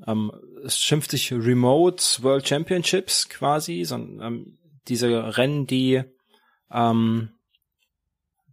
ähm, 0.05 0.31
es 0.63 0.79
schimpft 0.79 1.11
sich 1.11 1.31
Remote 1.31 2.03
World 2.21 2.47
Championships 2.47 3.29
quasi, 3.29 3.83
so, 3.83 3.95
ähm, 3.95 4.57
diese 4.87 5.37
Rennen, 5.37 5.65
die 5.67 6.03
ähm, 6.71 7.29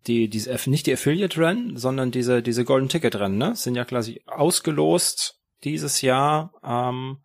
die, 0.07 0.29
Aff- 0.51 0.67
nicht 0.67 0.87
die 0.87 0.93
Affiliate-Rennen, 0.93 1.77
sondern 1.77 2.11
diese, 2.11 2.43
diese 2.43 2.65
Golden 2.65 2.89
Ticket-Rennen, 2.89 3.39
ne? 3.39 3.57
Sind 3.57 3.75
ja 3.75 3.85
quasi 3.85 4.23
ausgelost 4.27 5.41
dieses 5.65 6.03
Jahr, 6.03 6.53
ähm, 6.63 7.19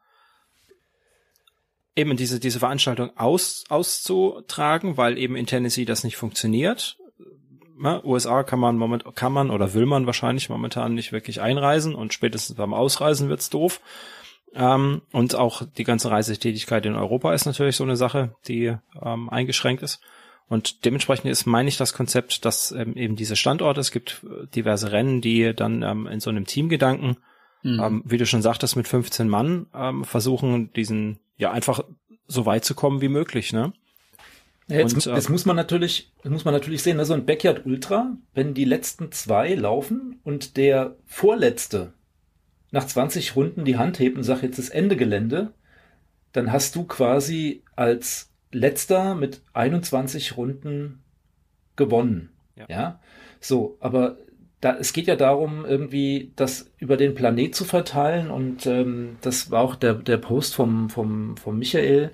eben 1.95 2.15
diese, 2.15 2.39
diese 2.39 2.59
Veranstaltung 2.59 3.11
aus, 3.17 3.65
auszutragen, 3.67 4.95
weil 4.95 5.17
eben 5.17 5.35
in 5.35 5.45
Tennessee 5.45 5.83
das 5.83 6.05
nicht 6.05 6.15
funktioniert. 6.15 6.97
Ne? 7.80 8.01
USA 8.03 8.43
kann 8.43 8.60
man 8.60 8.77
moment, 8.77 9.03
kann 9.15 9.34
man 9.34 9.49
oder 9.49 9.73
will 9.73 9.85
man 9.85 10.06
wahrscheinlich 10.06 10.49
momentan 10.49 10.93
nicht 10.93 11.11
wirklich 11.11 11.41
einreisen 11.41 11.95
und 11.95 12.14
spätestens 12.14 12.57
beim 12.57 12.73
Ausreisen 12.73 13.30
wird's 13.30 13.49
doof. 13.49 13.81
Ähm, 14.53 15.01
und 15.11 15.35
auch 15.35 15.64
die 15.77 15.84
ganze 15.84 16.11
Reisetätigkeit 16.11 16.85
in 16.85 16.95
Europa 16.95 17.34
ist 17.34 17.45
natürlich 17.45 17.76
so 17.76 17.84
eine 17.84 17.95
Sache, 17.95 18.35
die 18.47 18.76
ähm, 19.01 19.30
eingeschränkt 19.30 19.84
ist. 19.84 20.01
Und 20.47 20.85
dementsprechend 20.85 21.30
ist, 21.30 21.45
meine 21.45 21.69
ich, 21.69 21.77
das 21.77 21.93
Konzept, 21.93 22.43
dass 22.45 22.72
ähm, 22.72 22.95
eben 22.95 23.15
diese 23.15 23.35
Standorte, 23.35 23.80
es 23.80 23.91
gibt 23.91 24.23
äh, 24.23 24.47
diverse 24.47 24.91
Rennen, 24.91 25.22
die 25.22 25.53
dann 25.53 25.84
ähm, 25.84 26.07
in 26.07 26.19
so 26.19 26.30
einem 26.30 26.45
Teamgedanken 26.45 27.18
Mhm. 27.64 27.80
ähm, 27.80 28.03
wie 28.06 28.18
du 28.18 28.26
schon 28.26 28.41
sagtest, 28.41 28.76
mit 28.76 28.88
15 28.88 29.27
Mann 29.27 29.68
ähm, 29.73 30.03
versuchen, 30.06 30.72
diesen, 30.73 31.19
ja, 31.38 31.51
einfach 31.51 31.81
so 32.27 32.45
weit 32.45 32.64
zu 32.64 32.76
kommen 32.76 33.01
wie 33.01 33.10
möglich, 33.10 33.53
ne? 33.53 33.73
Ja, 34.69 34.77
Jetzt, 34.77 34.93
Und, 34.93 35.05
das 35.07 35.29
muss 35.29 35.45
man 35.45 35.55
natürlich, 35.55 36.11
das 36.21 36.31
muss 36.31 36.45
man 36.45 36.53
natürlich 36.53 36.83
sehen, 36.83 36.99
also 36.99 37.13
ein 37.13 37.25
Backyard 37.25 37.65
Ultra, 37.65 38.15
wenn 38.33 38.53
die 38.53 38.65
letzten 38.65 39.11
zwei 39.11 39.55
laufen 39.55 40.19
und 40.23 40.57
der 40.57 40.95
vorletzte 41.05 41.93
nach 42.71 42.85
20 42.85 43.35
Runden 43.35 43.65
die 43.65 43.77
Hand 43.77 43.99
hebt 43.99 44.17
und 44.17 44.23
sagt, 44.23 44.43
jetzt 44.43 44.59
ist 44.59 44.69
Ende 44.69 44.95
Gelände, 44.95 45.53
dann 46.33 46.51
hast 46.51 46.75
du 46.75 46.83
quasi 46.83 47.63
als 47.75 48.31
letzter 48.51 49.15
mit 49.15 49.41
21 49.53 50.37
Runden 50.37 51.01
gewonnen. 51.75 52.29
Ja. 52.55 52.65
Ja. 52.69 52.99
So, 53.39 53.77
aber 53.79 54.17
da, 54.61 54.75
es 54.75 54.93
geht 54.93 55.07
ja 55.07 55.15
darum, 55.15 55.65
irgendwie 55.65 56.33
das 56.35 56.71
über 56.77 56.97
den 56.97 57.15
Planet 57.15 57.55
zu 57.55 57.63
verteilen 57.63 58.29
und 58.29 58.65
ähm, 58.65 59.17
das 59.21 59.51
war 59.51 59.61
auch 59.61 59.75
der, 59.75 59.95
der 59.95 60.17
Post 60.17 60.55
vom, 60.55 60.89
vom, 60.89 61.37
vom 61.37 61.57
Michael, 61.57 62.11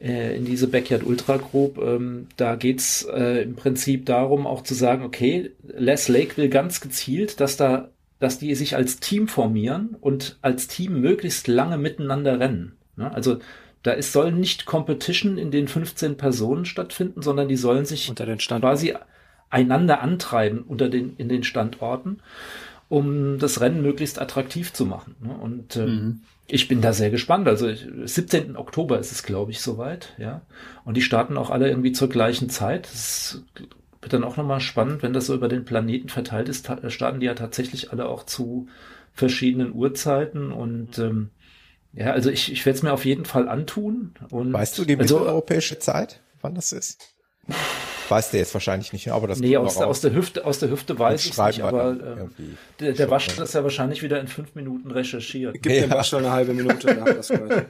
äh, 0.00 0.36
in 0.36 0.44
diese 0.44 0.68
Backyard 0.68 1.04
Ultra 1.04 1.36
Group. 1.36 1.78
Ähm, 1.78 2.28
da 2.36 2.56
geht's 2.56 3.04
äh, 3.04 3.42
im 3.42 3.56
Prinzip 3.56 4.06
darum, 4.06 4.46
auch 4.46 4.62
zu 4.62 4.74
sagen, 4.74 5.04
okay, 5.04 5.50
Les 5.62 6.08
Lake 6.08 6.36
will 6.36 6.48
ganz 6.48 6.80
gezielt, 6.80 7.40
dass 7.40 7.56
da, 7.56 7.88
dass 8.18 8.38
die 8.38 8.54
sich 8.54 8.76
als 8.76 9.00
Team 9.00 9.28
formieren 9.28 9.96
und 10.00 10.38
als 10.42 10.68
Team 10.68 11.00
möglichst 11.00 11.48
lange 11.48 11.78
miteinander 11.78 12.40
rennen. 12.40 12.76
Ne? 12.96 13.12
Also 13.12 13.38
da 13.82 13.92
ist, 13.92 14.12
soll 14.12 14.32
nicht 14.32 14.66
Competition 14.66 15.38
in 15.38 15.50
den 15.50 15.68
15 15.68 16.16
Personen 16.16 16.64
stattfinden, 16.64 17.22
sondern 17.22 17.48
die 17.48 17.56
sollen 17.56 17.84
sich 17.84 18.08
Unter 18.08 18.26
den 18.26 18.38
quasi 18.38 18.94
einander 19.50 20.02
antreiben 20.02 20.62
unter 20.62 20.88
den, 20.88 21.16
in 21.16 21.28
den 21.28 21.42
Standorten, 21.42 22.18
um 22.88 23.38
das 23.38 23.60
Rennen 23.60 23.82
möglichst 23.82 24.20
attraktiv 24.20 24.72
zu 24.72 24.84
machen. 24.84 25.16
Ne? 25.20 25.32
Und 25.32 25.76
ähm, 25.76 25.84
Mhm. 25.86 26.20
Ich 26.48 26.68
bin 26.68 26.80
da 26.80 26.92
sehr 26.92 27.10
gespannt. 27.10 27.46
Also 27.46 27.68
ich, 27.68 27.86
17. 28.04 28.56
Oktober 28.56 28.98
ist 28.98 29.12
es, 29.12 29.22
glaube 29.22 29.50
ich, 29.50 29.60
soweit, 29.60 30.14
ja. 30.18 30.42
Und 30.84 30.96
die 30.96 31.02
starten 31.02 31.36
auch 31.36 31.50
alle 31.50 31.68
irgendwie 31.68 31.92
zur 31.92 32.08
gleichen 32.08 32.48
Zeit. 32.48 32.86
Das 32.90 33.42
wird 34.00 34.12
dann 34.12 34.24
auch 34.24 34.36
nochmal 34.36 34.60
spannend, 34.60 35.02
wenn 35.02 35.12
das 35.12 35.26
so 35.26 35.34
über 35.34 35.48
den 35.48 35.64
Planeten 35.64 36.08
verteilt 36.08 36.48
ist, 36.48 36.66
ta- 36.66 36.88
starten 36.90 37.20
die 37.20 37.26
ja 37.26 37.34
tatsächlich 37.34 37.92
alle 37.92 38.08
auch 38.08 38.24
zu 38.24 38.68
verschiedenen 39.12 39.72
Uhrzeiten 39.72 40.52
und 40.52 40.98
ähm, 40.98 41.30
ja, 41.92 42.12
also 42.12 42.30
ich, 42.30 42.52
ich 42.52 42.64
werde 42.64 42.76
es 42.76 42.82
mir 42.82 42.92
auf 42.92 43.04
jeden 43.04 43.24
Fall 43.24 43.48
antun. 43.48 44.14
Und 44.30 44.52
Weißt 44.52 44.78
du 44.78 44.84
die 44.84 44.96
also, 44.96 45.16
mitteleuropäische 45.18 45.78
Zeit, 45.78 46.22
wann 46.40 46.54
das 46.54 46.72
ist? 46.72 47.08
Weißt 48.08 48.32
du 48.32 48.38
jetzt 48.38 48.54
wahrscheinlich 48.54 48.92
nicht, 48.92 49.10
aber 49.10 49.26
das 49.26 49.38
Nee, 49.40 49.56
aus 49.56 49.76
der, 49.78 49.86
aus 49.86 50.00
der 50.00 50.12
Hüfte, 50.14 50.44
aus 50.46 50.58
der 50.58 50.70
Hüfte 50.70 50.98
weiß 50.98 51.26
ich 51.26 51.36
nicht, 51.38 51.62
aber 51.62 51.90
ähm, 51.90 52.56
der, 52.80 52.92
der 52.92 53.10
Wasch 53.10 53.38
ist 53.38 53.54
ja 53.54 53.62
wahrscheinlich 53.62 54.02
wieder 54.02 54.20
in 54.20 54.28
fünf 54.28 54.54
Minuten 54.54 54.90
recherchiert. 54.90 55.54
Gib 55.54 55.64
dem 55.72 55.90
Ja. 55.90 55.96
Bastel 55.96 56.20
eine 56.20 56.30
halbe 56.30 56.54
Minute, 56.54 57.00
hat 57.00 57.16
das 57.18 57.28
gehört. 57.28 57.66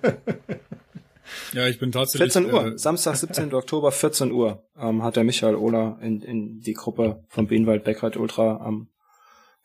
Ja, 1.53 1.67
ich 1.67 1.79
bin 1.79 1.93
tatsächlich. 1.93 2.33
14 2.33 2.53
Uhr, 2.53 2.67
Äh, 2.75 2.79
Samstag, 2.79 3.17
17. 3.17 3.53
Oktober, 3.55 3.93
14 3.93 4.33
Uhr, 4.33 4.65
ähm, 4.79 5.03
hat 5.03 5.17
der 5.17 5.25
Michael 5.25 5.57
Ohler 5.57 5.99
in, 6.01 6.23
in 6.23 6.61
die 6.61 6.73
Gruppe 6.75 7.23
von 7.29 7.47
Bienenwald 7.47 7.85
Backride 7.85 8.19
Ultra 8.19 8.65
ähm, 8.67 8.89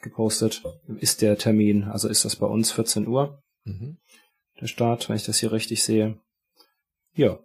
gepostet. 0.02 0.62
Ist 1.00 1.22
der 1.22 1.38
Termin, 1.38 1.84
also 1.86 2.08
ist 2.10 2.26
das 2.26 2.36
bei 2.36 2.48
uns 2.48 2.72
14 2.72 3.08
Uhr, 3.08 3.42
Mhm. 3.66 3.98
der 4.60 4.68
Start, 4.68 5.08
wenn 5.08 5.16
ich 5.16 5.26
das 5.26 5.38
hier 5.40 5.54
richtig 5.54 5.84
sehe. 5.84 6.18
Ja, 7.16 7.40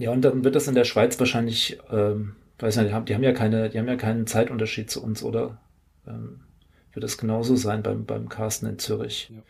Ja, 0.00 0.12
und 0.12 0.22
dann 0.22 0.44
wird 0.44 0.54
das 0.54 0.66
in 0.66 0.74
der 0.74 0.84
Schweiz 0.84 1.18
wahrscheinlich, 1.20 1.78
ähm, 1.90 2.34
weiß 2.58 2.76
nicht, 2.76 2.88
die 2.88 2.94
haben, 2.94 3.04
die 3.04 3.14
haben 3.14 3.22
ja 3.22 3.32
keine, 3.32 3.68
die 3.68 3.78
haben 3.78 3.86
ja 3.86 3.96
keinen 3.96 4.26
Zeitunterschied 4.26 4.90
zu 4.90 5.02
uns, 5.02 5.22
oder? 5.22 5.58
Ähm, 6.06 6.40
wird 6.94 7.04
das 7.04 7.18
genauso 7.18 7.54
sein 7.54 7.82
beim, 7.82 8.06
beim 8.06 8.30
Carsten 8.30 8.66
in 8.66 8.78
Zürich. 8.78 9.30
Ja. 9.30 9.42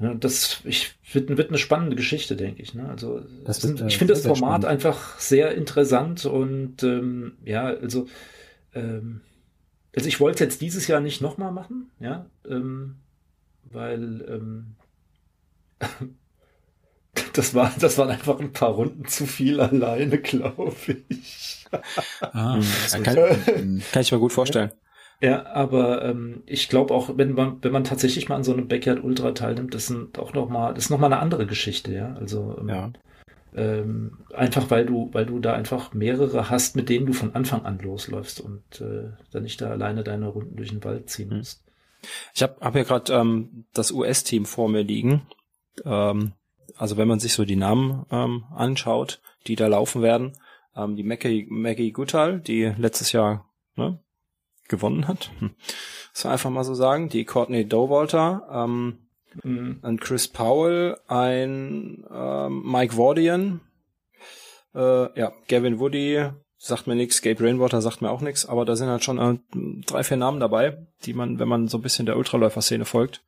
Ja, 0.00 0.14
das 0.14 0.60
ich, 0.64 0.94
wird, 1.12 1.36
wird 1.36 1.48
eine 1.48 1.58
spannende 1.58 1.96
Geschichte, 1.96 2.36
denke 2.36 2.62
ich. 2.62 2.74
Ne? 2.74 2.88
Also 2.88 3.22
Das 3.44 3.62
sind, 3.62 3.78
wird, 3.78 3.84
äh, 3.84 3.86
ich 3.88 3.96
finde 3.96 4.12
das 4.12 4.22
Format 4.22 4.62
spannend. 4.62 4.64
einfach 4.66 5.18
sehr 5.18 5.54
interessant 5.54 6.26
und 6.26 6.82
ähm, 6.82 7.32
ja, 7.44 7.64
also 7.64 8.06
ähm, 8.74 9.22
also 9.96 10.06
ich 10.08 10.20
wollte 10.20 10.44
jetzt 10.44 10.60
dieses 10.60 10.86
Jahr 10.88 11.00
nicht 11.00 11.22
nochmal 11.22 11.52
machen, 11.52 11.90
ja, 12.00 12.26
ähm, 12.48 12.96
weil 13.64 14.24
ähm, 14.28 14.76
das 17.32 17.54
war, 17.54 17.72
das 17.78 17.98
waren 17.98 18.10
einfach 18.10 18.38
ein 18.40 18.52
paar 18.52 18.70
Runden 18.70 19.06
zu 19.06 19.26
viel 19.26 19.60
alleine, 19.60 20.18
glaube 20.18 20.74
ich. 21.08 21.66
ah, 22.20 22.54
hm, 22.56 23.02
kann, 23.02 23.82
kann 23.92 24.02
ich 24.02 24.12
mir 24.12 24.18
gut 24.18 24.32
vorstellen. 24.32 24.72
Ja, 25.20 25.46
aber 25.46 26.04
ähm, 26.04 26.44
ich 26.46 26.68
glaube 26.68 26.94
auch, 26.94 27.16
wenn 27.16 27.32
man, 27.32 27.58
wenn 27.62 27.72
man 27.72 27.84
tatsächlich 27.84 28.28
mal 28.28 28.36
an 28.36 28.44
so 28.44 28.52
einem 28.52 28.68
Backyard 28.68 29.02
Ultra 29.02 29.32
teilnimmt, 29.32 29.74
das 29.74 29.88
sind 29.88 30.18
auch 30.18 30.32
noch 30.32 30.48
mal, 30.48 30.74
das 30.74 30.84
ist 30.84 30.90
noch 30.90 30.98
mal 30.98 31.06
eine 31.06 31.18
andere 31.18 31.46
Geschichte, 31.46 31.92
ja. 31.92 32.14
Also 32.14 32.56
ähm, 32.60 32.68
ja. 32.68 32.92
Ähm, 33.56 34.18
einfach 34.34 34.70
weil 34.70 34.86
du, 34.86 35.08
weil 35.12 35.26
du 35.26 35.40
da 35.40 35.54
einfach 35.54 35.92
mehrere 35.92 36.50
hast, 36.50 36.76
mit 36.76 36.88
denen 36.88 37.06
du 37.06 37.12
von 37.12 37.34
Anfang 37.34 37.64
an 37.64 37.78
losläufst 37.78 38.40
und 38.40 38.80
äh, 38.80 39.10
dann 39.32 39.42
nicht 39.42 39.60
da 39.60 39.70
alleine 39.70 40.04
deine 40.04 40.28
Runden 40.28 40.54
durch 40.54 40.68
den 40.68 40.84
Wald 40.84 41.10
ziehen 41.10 41.30
hm. 41.30 41.38
musst. 41.38 41.64
Ich 42.34 42.42
habe 42.42 42.56
hab 42.60 42.74
hier 42.74 42.84
gerade 42.84 43.12
ähm, 43.12 43.64
das 43.72 43.90
US-Team 43.90 44.44
vor 44.44 44.68
mir 44.68 44.82
liegen. 44.82 45.22
Ähm, 45.84 46.32
also 46.76 46.96
wenn 46.96 47.08
man 47.08 47.20
sich 47.20 47.32
so 47.32 47.44
die 47.44 47.56
Namen 47.56 48.04
ähm, 48.10 48.44
anschaut, 48.54 49.20
die 49.46 49.56
da 49.56 49.66
laufen 49.66 50.02
werden, 50.02 50.36
ähm, 50.76 50.96
die 50.96 51.02
Maggie, 51.02 51.46
Maggie 51.48 51.92
Goodall, 51.92 52.40
die 52.40 52.72
letztes 52.76 53.12
Jahr 53.12 53.48
ne, 53.76 53.98
gewonnen 54.68 55.08
hat, 55.08 55.30
hm. 55.38 55.54
das 56.12 56.26
einfach 56.26 56.50
mal 56.50 56.64
so 56.64 56.74
sagen, 56.74 57.08
die 57.08 57.24
Courtney 57.24 57.66
Dowalter, 57.66 58.48
ähm, 58.50 58.98
mhm. 59.42 59.80
ein 59.82 59.98
Chris 59.98 60.28
Powell, 60.28 60.98
ein 61.06 62.04
ähm, 62.10 62.62
Mike 62.64 62.96
Wardian, 62.96 63.60
äh, 64.74 65.18
ja, 65.18 65.32
Gavin 65.48 65.78
Woody, 65.78 66.30
sagt 66.56 66.86
mir 66.86 66.94
nichts, 66.94 67.22
Gabe 67.22 67.44
Rainwater 67.44 67.80
sagt 67.80 68.02
mir 68.02 68.10
auch 68.10 68.20
nichts, 68.20 68.46
aber 68.46 68.64
da 68.64 68.76
sind 68.76 68.88
halt 68.88 69.04
schon 69.04 69.18
äh, 69.18 69.38
drei, 69.86 70.02
vier 70.02 70.16
Namen 70.16 70.40
dabei, 70.40 70.86
die 71.04 71.14
man, 71.14 71.38
wenn 71.38 71.48
man 71.48 71.68
so 71.68 71.78
ein 71.78 71.82
bisschen 71.82 72.06
der 72.06 72.16
Ultraläufer-Szene 72.16 72.84
folgt, 72.84 73.22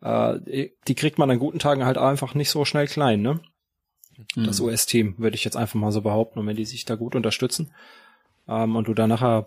äh, 0.00 0.70
die 0.86 0.94
kriegt 0.94 1.18
man 1.18 1.30
an 1.30 1.38
guten 1.38 1.58
Tagen 1.58 1.84
halt 1.84 1.98
einfach 1.98 2.34
nicht 2.34 2.50
so 2.50 2.64
schnell 2.64 2.86
klein, 2.86 3.22
ne? 3.22 3.40
Mhm. 4.34 4.44
Das 4.44 4.60
US-Team 4.60 5.14
würde 5.18 5.36
ich 5.36 5.44
jetzt 5.44 5.56
einfach 5.56 5.78
mal 5.78 5.92
so 5.92 6.02
behaupten, 6.02 6.38
und 6.38 6.46
wenn 6.46 6.56
die 6.56 6.64
sich 6.64 6.84
da 6.84 6.96
gut 6.96 7.14
unterstützen 7.14 7.72
ähm, 8.48 8.76
und 8.76 8.88
du 8.88 8.94
da 8.94 9.06
nachher 9.06 9.46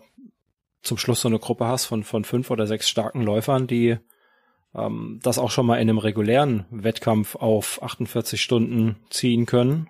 zum 0.81 0.97
Schluss 0.97 1.21
so 1.21 1.27
eine 1.27 1.39
Gruppe 1.39 1.65
hast 1.65 1.85
von, 1.85 2.03
von 2.03 2.23
fünf 2.23 2.49
oder 2.49 2.67
sechs 2.67 2.89
starken 2.89 3.21
Läufern, 3.21 3.67
die 3.67 3.97
ähm, 4.73 5.19
das 5.21 5.37
auch 5.37 5.51
schon 5.51 5.65
mal 5.65 5.75
in 5.75 5.89
einem 5.89 5.97
regulären 5.97 6.65
Wettkampf 6.71 7.35
auf 7.35 7.83
48 7.83 8.41
Stunden 8.41 8.95
ziehen 9.09 9.45
können. 9.45 9.89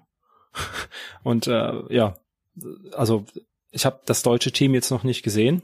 und 1.24 1.48
äh, 1.48 1.94
ja, 1.94 2.18
also 2.94 3.26
ich 3.72 3.86
habe 3.86 4.02
das 4.06 4.24
deutsche 4.24 4.52
Team 4.52 4.74
jetzt 4.74 4.92
noch 4.92 5.04
nicht 5.04 5.24
gesehen 5.24 5.62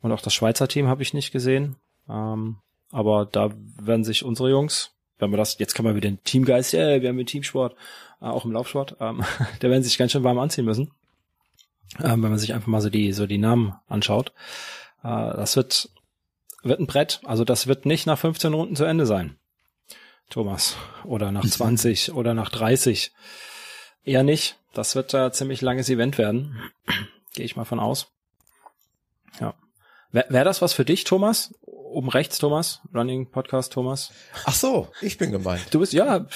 und 0.00 0.12
auch 0.12 0.20
das 0.20 0.34
Schweizer 0.34 0.68
Team 0.68 0.86
habe 0.86 1.02
ich 1.02 1.14
nicht 1.14 1.32
gesehen. 1.32 1.76
Ähm, 2.08 2.58
aber 2.90 3.26
da 3.26 3.50
werden 3.80 4.04
sich 4.04 4.24
unsere 4.24 4.50
Jungs, 4.50 4.92
wenn 5.18 5.30
wir 5.30 5.36
das, 5.36 5.58
jetzt 5.58 5.74
kann 5.74 5.84
man 5.84 5.94
wieder 5.94 6.08
den 6.08 6.22
Teamgeist, 6.24 6.72
ja, 6.72 6.80
yeah, 6.80 7.02
wir 7.02 7.08
haben 7.08 7.16
den 7.16 7.26
Teamsport, 7.26 7.74
äh, 8.20 8.26
auch 8.26 8.44
im 8.44 8.52
Laufsport, 8.52 8.96
ähm, 9.00 9.24
da 9.60 9.70
werden 9.70 9.82
sich 9.82 9.98
ganz 9.98 10.12
schön 10.12 10.24
warm 10.24 10.38
anziehen 10.38 10.64
müssen. 10.64 10.90
Ähm, 12.00 12.22
wenn 12.22 12.30
man 12.30 12.38
sich 12.38 12.52
einfach 12.52 12.68
mal 12.68 12.80
so 12.80 12.90
die, 12.90 13.12
so 13.12 13.26
die 13.26 13.38
Namen 13.38 13.74
anschaut. 13.88 14.32
Äh, 15.02 15.08
das 15.08 15.56
wird, 15.56 15.90
wird 16.62 16.80
ein 16.80 16.86
Brett. 16.86 17.20
Also 17.24 17.44
das 17.44 17.66
wird 17.66 17.86
nicht 17.86 18.06
nach 18.06 18.18
15 18.18 18.52
Runden 18.52 18.76
zu 18.76 18.84
Ende 18.84 19.06
sein. 19.06 19.38
Thomas. 20.30 20.76
Oder 21.04 21.32
nach 21.32 21.46
20 21.46 22.12
oder 22.12 22.34
nach 22.34 22.50
30. 22.50 23.12
Eher 24.04 24.22
nicht. 24.22 24.58
Das 24.74 24.94
wird 24.94 25.14
ein 25.14 25.32
ziemlich 25.32 25.62
langes 25.62 25.88
Event 25.88 26.18
werden. 26.18 26.56
Gehe 27.34 27.46
ich 27.46 27.56
mal 27.56 27.64
von 27.64 27.80
aus. 27.80 28.08
Ja. 29.40 29.54
Wäre 30.12 30.26
wär 30.28 30.44
das 30.44 30.60
was 30.60 30.72
für 30.72 30.84
dich, 30.84 31.04
Thomas? 31.04 31.54
Oben 31.98 32.10
rechts, 32.10 32.38
Thomas? 32.38 32.80
Running 32.94 33.28
Podcast, 33.28 33.72
Thomas? 33.72 34.12
Ach 34.44 34.54
so, 34.54 34.86
ich 35.00 35.18
bin 35.18 35.32
gemeint. 35.32 35.66
Du 35.72 35.80
bist, 35.80 35.92
ja. 35.92 36.26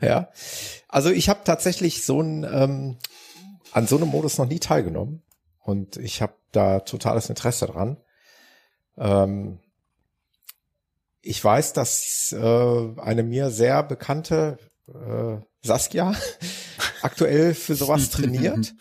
Ja. 0.00 0.30
Also 0.88 1.10
ich 1.10 1.28
habe 1.28 1.40
tatsächlich 1.44 2.06
so 2.06 2.22
ein, 2.22 2.44
ähm, 2.50 2.96
an 3.70 3.86
so 3.86 3.98
einem 3.98 4.08
Modus 4.08 4.38
noch 4.38 4.46
nie 4.46 4.60
teilgenommen. 4.60 5.22
Und 5.58 5.98
ich 5.98 6.22
habe 6.22 6.32
da 6.52 6.80
totales 6.80 7.28
Interesse 7.28 7.66
dran. 7.66 7.98
Ähm, 8.96 9.58
ich 11.20 11.44
weiß, 11.44 11.74
dass 11.74 12.32
äh, 12.32 13.00
eine 13.02 13.22
mir 13.22 13.50
sehr 13.50 13.82
bekannte 13.82 14.56
äh, 14.88 15.36
Saskia 15.60 16.14
aktuell 17.02 17.52
für 17.52 17.74
sowas 17.74 18.08
trainiert 18.10 18.72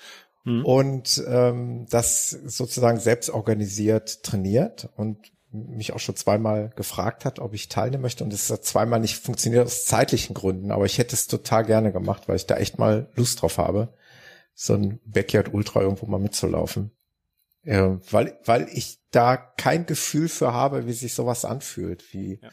mhm. 0.46 0.64
und 0.64 1.22
ähm, 1.28 1.86
das 1.90 2.30
sozusagen 2.30 3.02
selbst 3.02 3.30
organisiert 3.30 4.24
trainiert 4.24 4.88
und 4.96 5.34
mich 5.52 5.94
auch 5.94 6.00
schon 6.00 6.16
zweimal 6.16 6.70
gefragt 6.76 7.26
hat, 7.26 7.40
ob 7.40 7.54
ich 7.54 7.70
teilnehmen 7.70 8.04
möchte 8.04 8.24
und 8.24 8.34
es 8.34 8.50
hat 8.50 8.64
zweimal 8.64 9.00
nicht 9.00 9.18
funktioniert 9.18 9.66
aus 9.66 9.86
zeitlichen 9.86 10.34
Gründen, 10.34 10.72
aber 10.72 10.86
ich 10.86 10.98
hätte 10.98 11.16
es 11.16 11.28
total 11.28 11.66
gerne 11.66 11.92
gemacht, 11.92 12.28
weil 12.28 12.36
ich 12.36 12.46
da 12.46 12.58
echt 12.58 12.78
mal 12.78 13.10
Lust 13.16 13.42
drauf 13.42 13.58
habe, 13.58 13.94
so 14.54 14.74
ein 14.76 15.00
Backyard 15.06 15.54
Ultra 15.54 15.82
irgendwo 15.82 16.06
mal 16.06 16.20
mitzulaufen. 16.20 16.92
Äh, 17.64 17.98
weil, 18.12 18.38
weil 18.46 18.68
ich 18.72 19.00
da 19.12 19.38
kein 19.38 19.86
Gefühl 19.86 20.30
für 20.30 20.54
habe, 20.54 20.86
wie 20.86 20.94
sich 20.94 21.14
sowas 21.14 21.46
anfühlt, 21.46 22.14
wie, 22.14 22.40
ja. 22.42 22.50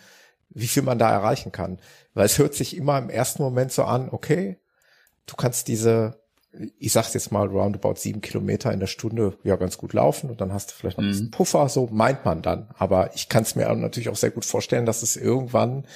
wie 0.48 0.66
viel 0.66 0.82
man 0.82 0.98
da 0.98 1.10
erreichen 1.10 1.52
kann. 1.52 1.80
Weil 2.14 2.26
es 2.26 2.38
hört 2.38 2.54
sich 2.54 2.76
immer 2.76 2.98
im 2.98 3.10
ersten 3.10 3.42
Moment 3.42 3.72
so 3.72 3.84
an, 3.84 4.08
okay, 4.10 4.58
du 5.26 5.36
kannst 5.36 5.68
diese, 5.68 6.20
ich 6.78 6.92
sag's 6.92 7.14
jetzt 7.14 7.32
mal, 7.32 7.46
roundabout 7.46 7.96
sieben 7.96 8.20
Kilometer 8.20 8.72
in 8.72 8.80
der 8.80 8.86
Stunde 8.86 9.36
ja 9.44 9.56
ganz 9.56 9.78
gut 9.78 9.92
laufen 9.92 10.30
und 10.30 10.40
dann 10.40 10.52
hast 10.52 10.70
du 10.70 10.74
vielleicht 10.74 10.98
noch 10.98 11.04
mhm. 11.04 11.10
ein 11.10 11.12
bisschen 11.12 11.30
Puffer, 11.30 11.68
so 11.68 11.88
meint 11.90 12.24
man 12.24 12.42
dann. 12.42 12.68
Aber 12.76 13.14
ich 13.14 13.28
kann 13.28 13.42
es 13.42 13.54
mir 13.54 13.72
natürlich 13.74 14.08
auch 14.08 14.16
sehr 14.16 14.30
gut 14.30 14.44
vorstellen, 14.44 14.86
dass 14.86 15.02
es 15.02 15.16
irgendwann 15.16 15.86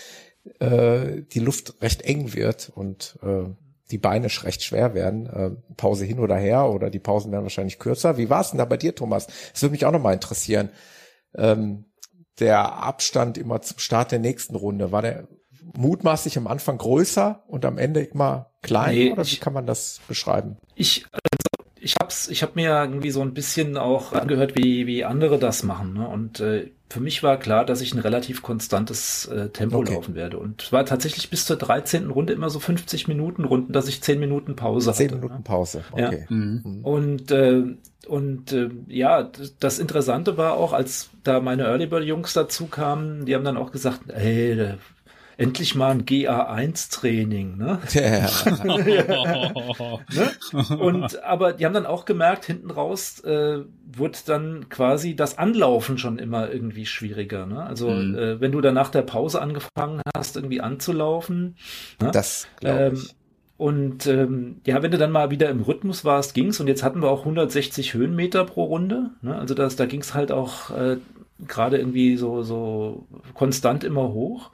äh, 0.59 1.23
die 1.23 1.41
Luft 1.41 1.81
recht 1.83 2.03
eng 2.03 2.35
wird 2.35 2.71
und 2.75 3.19
äh, 3.23 3.45
die 3.91 3.99
Beine 3.99 4.29
recht 4.43 4.63
schwer 4.63 4.95
werden. 4.95 5.27
Äh, 5.27 5.51
Pause 5.77 6.05
hin 6.05 6.21
oder 6.21 6.37
her 6.37 6.71
oder 6.71 6.91
die 6.91 6.99
Pausen 6.99 7.33
werden 7.33 7.45
wahrscheinlich 7.45 7.79
kürzer. 7.79 8.17
Wie 8.17 8.31
war 8.31 8.41
es 8.41 8.51
denn 8.51 8.59
da 8.59 8.65
bei 8.65 8.77
dir, 8.77 8.95
Thomas? 8.95 9.27
Das 9.53 9.63
würde 9.63 9.73
mich 9.73 9.85
auch 9.85 9.93
nochmal 9.93 10.15
interessieren. 10.15 10.71
Ähm, 11.35 11.87
der 12.39 12.83
Abstand 12.83 13.37
immer 13.39 13.61
zum 13.61 13.79
Start 13.79 14.13
der 14.13 14.19
nächsten 14.19 14.55
Runde, 14.55 14.93
war 14.93 15.03
der 15.03 15.29
mutmaßlich 15.77 16.39
am 16.39 16.47
Anfang 16.47 16.79
größer 16.79 17.45
und 17.49 17.65
am 17.65 17.79
Ende 17.79 18.03
immer 18.03 18.50
klein 18.63 18.95
nee, 18.95 19.13
oder 19.13 19.27
wie 19.27 19.37
kann 19.37 19.53
man 19.53 19.67
das 19.67 20.01
beschreiben? 20.09 20.57
Ich, 20.75 21.07
also 21.13 21.51
ich 21.81 21.97
hab's, 21.97 22.29
ich 22.29 22.43
habe 22.43 22.53
mir 22.57 22.71
irgendwie 22.71 23.11
so 23.11 23.23
ein 23.23 23.33
bisschen 23.33 23.77
auch 23.77 24.13
angehört, 24.13 24.55
wie, 24.55 24.87
wie 24.87 25.05
andere 25.05 25.39
das 25.39 25.63
machen. 25.63 25.95
Ne? 25.95 26.07
Und 26.07 26.41
äh, 26.41 26.71
für 26.91 27.01
mich 27.01 27.23
war 27.23 27.39
klar, 27.39 27.65
dass 27.65 27.81
ich 27.81 27.95
ein 27.95 28.01
relativ 28.01 28.43
konstantes 28.43 29.27
äh, 29.27 29.49
Tempo 29.49 29.79
okay. 29.79 29.95
laufen 29.95 30.15
werde. 30.15 30.39
Und 30.39 30.73
war 30.73 30.85
tatsächlich 30.85 31.31
bis 31.31 31.47
zur 31.47 31.57
13. 31.57 32.11
Runde 32.11 32.33
immer 32.33 32.51
so 32.51 32.61
50 32.61 33.09
Minuten 33.09 33.45
Runden, 33.45 33.73
dass 33.73 33.89
ich 33.89 34.03
10 34.03 34.21
Minuten 34.21 34.57
Pause 34.57 34.93
10 34.93 34.93
hatte. 34.93 35.09
10 35.09 35.21
Minuten 35.21 35.35
ne? 35.35 35.45
Pause, 35.45 35.85
okay. 35.93 36.27
Ja. 36.29 36.35
Mhm. 36.35 36.63
mhm. 36.65 36.85
Und, 36.85 37.31
äh, 37.31 37.63
und 38.09 38.53
äh, 38.53 38.71
ja, 38.89 39.31
das 39.61 39.79
Interessante 39.79 40.37
war 40.37 40.55
auch, 40.55 40.73
als 40.73 41.11
da 41.23 41.41
meine 41.41 41.65
Early 41.65 41.87
Bird 41.87 42.05
Jungs 42.05 42.33
dazu 42.33 42.67
kamen, 42.67 43.25
die 43.25 43.35
haben 43.35 43.45
dann 43.45 43.57
auch 43.57 43.73
gesagt, 43.73 44.01
ey, 44.09 44.75
endlich 45.41 45.75
mal 45.75 45.91
ein 45.93 46.05
GA1-Training, 46.05 47.57
ne? 47.57 47.79
ne? 50.13 50.77
Und 50.79 51.23
aber 51.23 51.55
die 51.55 51.65
haben 51.65 51.73
dann 51.73 51.87
auch 51.87 52.05
gemerkt, 52.05 52.45
hinten 52.45 52.71
raus 52.71 53.21
äh, 53.21 53.61
wurde 53.87 54.19
dann 54.27 54.69
quasi 54.69 55.17
das 55.17 55.39
Anlaufen 55.39 55.97
schon 55.97 56.19
immer 56.19 56.53
irgendwie 56.53 56.85
schwieriger. 56.85 57.47
Ne? 57.47 57.63
Also 57.63 57.89
mhm. 57.89 58.15
äh, 58.15 58.41
wenn 58.41 58.53
du 58.53 58.61
dann 58.61 58.75
nach 58.75 58.91
der 58.91 59.03
Pause 59.03 59.41
angefangen 59.41 60.03
hast, 60.15 60.37
irgendwie 60.37 60.61
anzulaufen, 60.61 61.57
ne? 62.03 62.11
das 62.13 62.47
glaube 62.61 62.93
ich. 62.95 63.03
Ähm, 63.03 63.09
und 63.57 64.07
ähm, 64.07 64.61
ja, 64.67 64.83
wenn 64.83 64.91
du 64.91 64.99
dann 64.99 65.13
mal 65.13 65.31
wieder 65.31 65.49
im 65.51 65.61
Rhythmus 65.61 66.05
warst, 66.05 66.35
ging's. 66.35 66.61
Und 66.61 66.67
jetzt 66.67 66.83
hatten 66.83 67.03
wir 67.03 67.11
auch 67.11 67.21
160 67.21 67.95
Höhenmeter 67.95 68.45
pro 68.45 68.65
Runde. 68.65 69.11
Ne? 69.21 69.37
Also 69.37 69.55
das, 69.55 69.77
da 69.77 69.85
ging's 69.87 70.15
halt 70.15 70.33
auch 70.33 70.71
äh, 70.71 70.97
gerade 71.47 71.79
irgendwie 71.79 72.17
so 72.17 72.43
so 72.43 73.07
konstant 73.35 73.85
immer 73.85 74.09
hoch. 74.09 74.51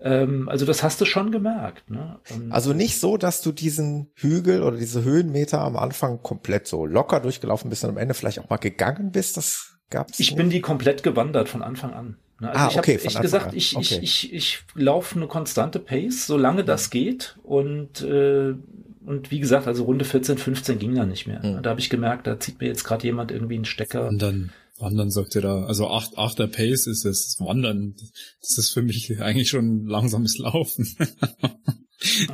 Ähm, 0.00 0.48
also 0.48 0.66
das 0.66 0.82
hast 0.82 1.00
du 1.00 1.04
schon 1.04 1.32
gemerkt. 1.32 1.90
Ne? 1.90 2.18
also 2.50 2.72
nicht 2.74 3.00
so, 3.00 3.16
dass 3.16 3.40
du 3.40 3.52
diesen 3.52 4.10
Hügel 4.14 4.62
oder 4.62 4.76
diese 4.76 5.02
Höhenmeter 5.02 5.60
am 5.60 5.76
Anfang 5.76 6.22
komplett 6.22 6.66
so 6.66 6.84
locker 6.84 7.20
durchgelaufen 7.20 7.70
bist 7.70 7.84
und 7.84 7.90
am 7.90 7.96
Ende 7.96 8.14
vielleicht 8.14 8.40
auch 8.40 8.50
mal 8.50 8.58
gegangen 8.58 9.10
bist. 9.12 9.36
Das 9.36 9.78
gab's. 9.90 10.20
Ich 10.20 10.30
nicht. 10.30 10.36
bin 10.36 10.50
die 10.50 10.60
komplett 10.60 11.02
gewandert 11.02 11.48
von 11.48 11.62
Anfang 11.62 11.94
an. 11.94 12.16
Ne? 12.40 12.50
Also 12.50 12.60
ah, 12.60 12.68
ich 12.70 12.78
okay, 12.78 12.94
habe 12.98 13.04
echt 13.06 13.22
gesagt, 13.22 13.54
ich, 13.54 13.76
okay. 13.76 13.98
ich, 14.02 14.32
ich, 14.32 14.34
ich 14.34 14.64
laufe 14.74 15.16
eine 15.16 15.26
konstante 15.26 15.78
Pace, 15.78 16.26
solange 16.26 16.64
das 16.64 16.90
geht. 16.90 17.38
Und, 17.42 18.02
äh, 18.02 18.54
und 19.06 19.30
wie 19.30 19.40
gesagt, 19.40 19.66
also 19.66 19.84
Runde 19.84 20.04
14, 20.04 20.36
15 20.36 20.78
ging 20.78 20.94
da 20.94 21.06
nicht 21.06 21.26
mehr. 21.26 21.44
Mhm. 21.44 21.62
Da 21.62 21.70
habe 21.70 21.80
ich 21.80 21.88
gemerkt, 21.88 22.26
da 22.26 22.38
zieht 22.38 22.60
mir 22.60 22.66
jetzt 22.66 22.84
gerade 22.84 23.06
jemand 23.06 23.30
irgendwie 23.30 23.54
einen 23.54 23.64
Stecker. 23.64 24.06
Und 24.08 24.20
dann 24.20 24.52
Wandern 24.78 25.10
sagt 25.10 25.34
ihr 25.34 25.42
da, 25.42 25.64
also 25.64 25.88
acht, 25.88 26.18
achter 26.18 26.46
Pace 26.46 26.86
ist 26.86 27.04
es, 27.04 27.36
Wandern, 27.40 27.94
das 28.40 28.58
ist 28.58 28.70
für 28.70 28.82
mich 28.82 29.20
eigentlich 29.20 29.48
schon 29.48 29.86
langsames 29.86 30.38
Laufen. 30.38 30.88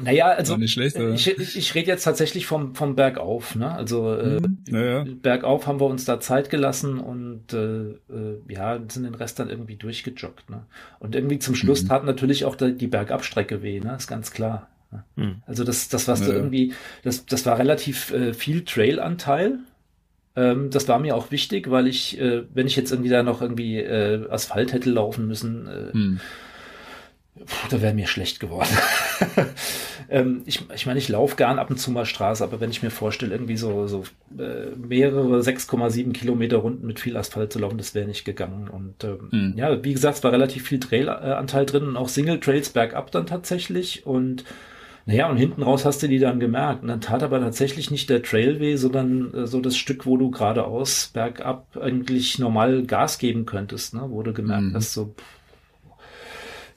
Naja, 0.02 0.26
also 0.26 0.56
nicht 0.56 0.72
schlecht, 0.72 0.96
ich, 0.96 1.38
ich, 1.38 1.74
rede 1.74 1.86
jetzt 1.86 2.02
tatsächlich 2.02 2.46
vom, 2.46 2.74
vom 2.74 2.96
Bergauf. 2.96 3.54
Ne? 3.54 3.70
Also 3.70 4.12
äh, 4.12 4.40
mhm, 4.40 4.58
ja, 4.66 5.04
Bergauf 5.04 5.68
haben 5.68 5.80
wir 5.80 5.86
uns 5.86 6.04
da 6.04 6.18
Zeit 6.18 6.50
gelassen 6.50 6.98
und 6.98 7.52
äh, 7.52 7.90
äh, 7.90 8.40
ja, 8.48 8.80
sind 8.88 9.04
den 9.04 9.14
Rest 9.14 9.38
dann 9.38 9.48
irgendwie 9.48 9.76
durchgejoggt. 9.76 10.50
Ne? 10.50 10.66
Und 10.98 11.14
irgendwie 11.14 11.38
zum 11.38 11.54
Schluss 11.54 11.84
mhm. 11.84 11.88
tat 11.88 12.04
natürlich 12.04 12.44
auch 12.44 12.56
die 12.56 12.86
Bergabstrecke 12.88 13.62
weh, 13.62 13.78
ne? 13.78 13.94
ist 13.96 14.08
ganz 14.08 14.32
klar. 14.32 14.68
Ne? 14.90 15.04
Mhm. 15.14 15.42
Also 15.46 15.62
das, 15.62 15.88
das 15.88 16.08
was 16.08 16.20
ja, 16.20 16.26
du 16.26 16.32
irgendwie, 16.32 16.74
das, 17.04 17.24
das 17.26 17.46
war 17.46 17.58
relativ 17.58 18.12
äh, 18.12 18.34
viel 18.34 18.64
Trailanteil. 18.64 19.60
Ähm, 20.34 20.70
das 20.70 20.88
war 20.88 20.98
mir 20.98 21.16
auch 21.16 21.30
wichtig, 21.30 21.70
weil 21.70 21.86
ich, 21.86 22.18
äh, 22.20 22.42
wenn 22.54 22.66
ich 22.66 22.76
jetzt 22.76 22.90
irgendwie 22.90 23.10
da 23.10 23.22
noch 23.22 23.42
irgendwie 23.42 23.78
äh, 23.78 24.28
Asphalt 24.30 24.72
hätte 24.72 24.90
laufen 24.90 25.26
müssen, 25.26 25.66
äh, 25.66 25.96
mhm 25.96 26.20
Puh, 27.34 27.68
da 27.70 27.80
wäre 27.80 27.94
mir 27.94 28.06
schlecht 28.06 28.40
geworden. 28.40 28.68
ähm, 30.10 30.42
ich 30.44 30.62
ich 30.74 30.84
meine, 30.84 30.98
ich 30.98 31.08
laufe 31.08 31.36
gern 31.36 31.58
ab 31.58 31.70
und 31.70 31.78
zu 31.78 31.90
mal 31.90 32.04
Straße, 32.04 32.44
aber 32.44 32.60
wenn 32.60 32.70
ich 32.70 32.82
mir 32.82 32.90
vorstelle, 32.90 33.32
irgendwie 33.32 33.56
so, 33.56 33.86
so 33.86 34.04
äh, 34.38 34.76
mehrere 34.76 35.40
6,7 35.40 36.12
Kilometer 36.12 36.58
Runden 36.58 36.86
mit 36.86 37.00
viel 37.00 37.16
Asphalt 37.16 37.52
zu 37.52 37.58
laufen, 37.58 37.78
das 37.78 37.94
wäre 37.94 38.06
nicht 38.06 38.26
gegangen. 38.26 38.68
Und 38.68 39.02
ähm, 39.04 39.28
mhm. 39.30 39.54
ja, 39.56 39.82
wie 39.82 39.94
gesagt, 39.94 40.18
es 40.18 40.24
war 40.24 40.32
relativ 40.32 40.68
viel 40.68 40.78
Trailanteil 40.78 41.64
drin 41.64 41.84
und 41.84 41.96
auch 41.96 42.08
Single 42.08 42.38
Trails 42.38 42.68
bergab 42.68 43.10
dann 43.12 43.26
tatsächlich. 43.26 44.06
Und 44.06 44.44
naja, 45.04 45.28
und 45.28 45.36
hinten 45.36 45.62
raus 45.62 45.84
hast 45.84 46.02
du 46.02 46.08
die 46.08 46.18
dann 46.18 46.38
gemerkt. 46.38 46.82
Und 46.82 46.88
dann 46.88 47.00
tat 47.00 47.22
aber 47.22 47.40
tatsächlich 47.40 47.90
nicht 47.90 48.08
der 48.08 48.22
Trail 48.22 48.60
weh, 48.60 48.76
sondern 48.76 49.34
äh, 49.34 49.46
so 49.46 49.60
das 49.60 49.76
Stück, 49.76 50.06
wo 50.06 50.16
du 50.16 50.30
geradeaus 50.30 51.10
bergab 51.12 51.76
eigentlich 51.76 52.38
normal 52.38 52.84
Gas 52.84 53.18
geben 53.18 53.46
könntest, 53.46 53.94
ne? 53.94 54.04
wo 54.08 54.22
du 54.22 54.32
gemerkt 54.32 54.64
mhm. 54.64 54.74
hast, 54.74 54.92
so 54.92 55.14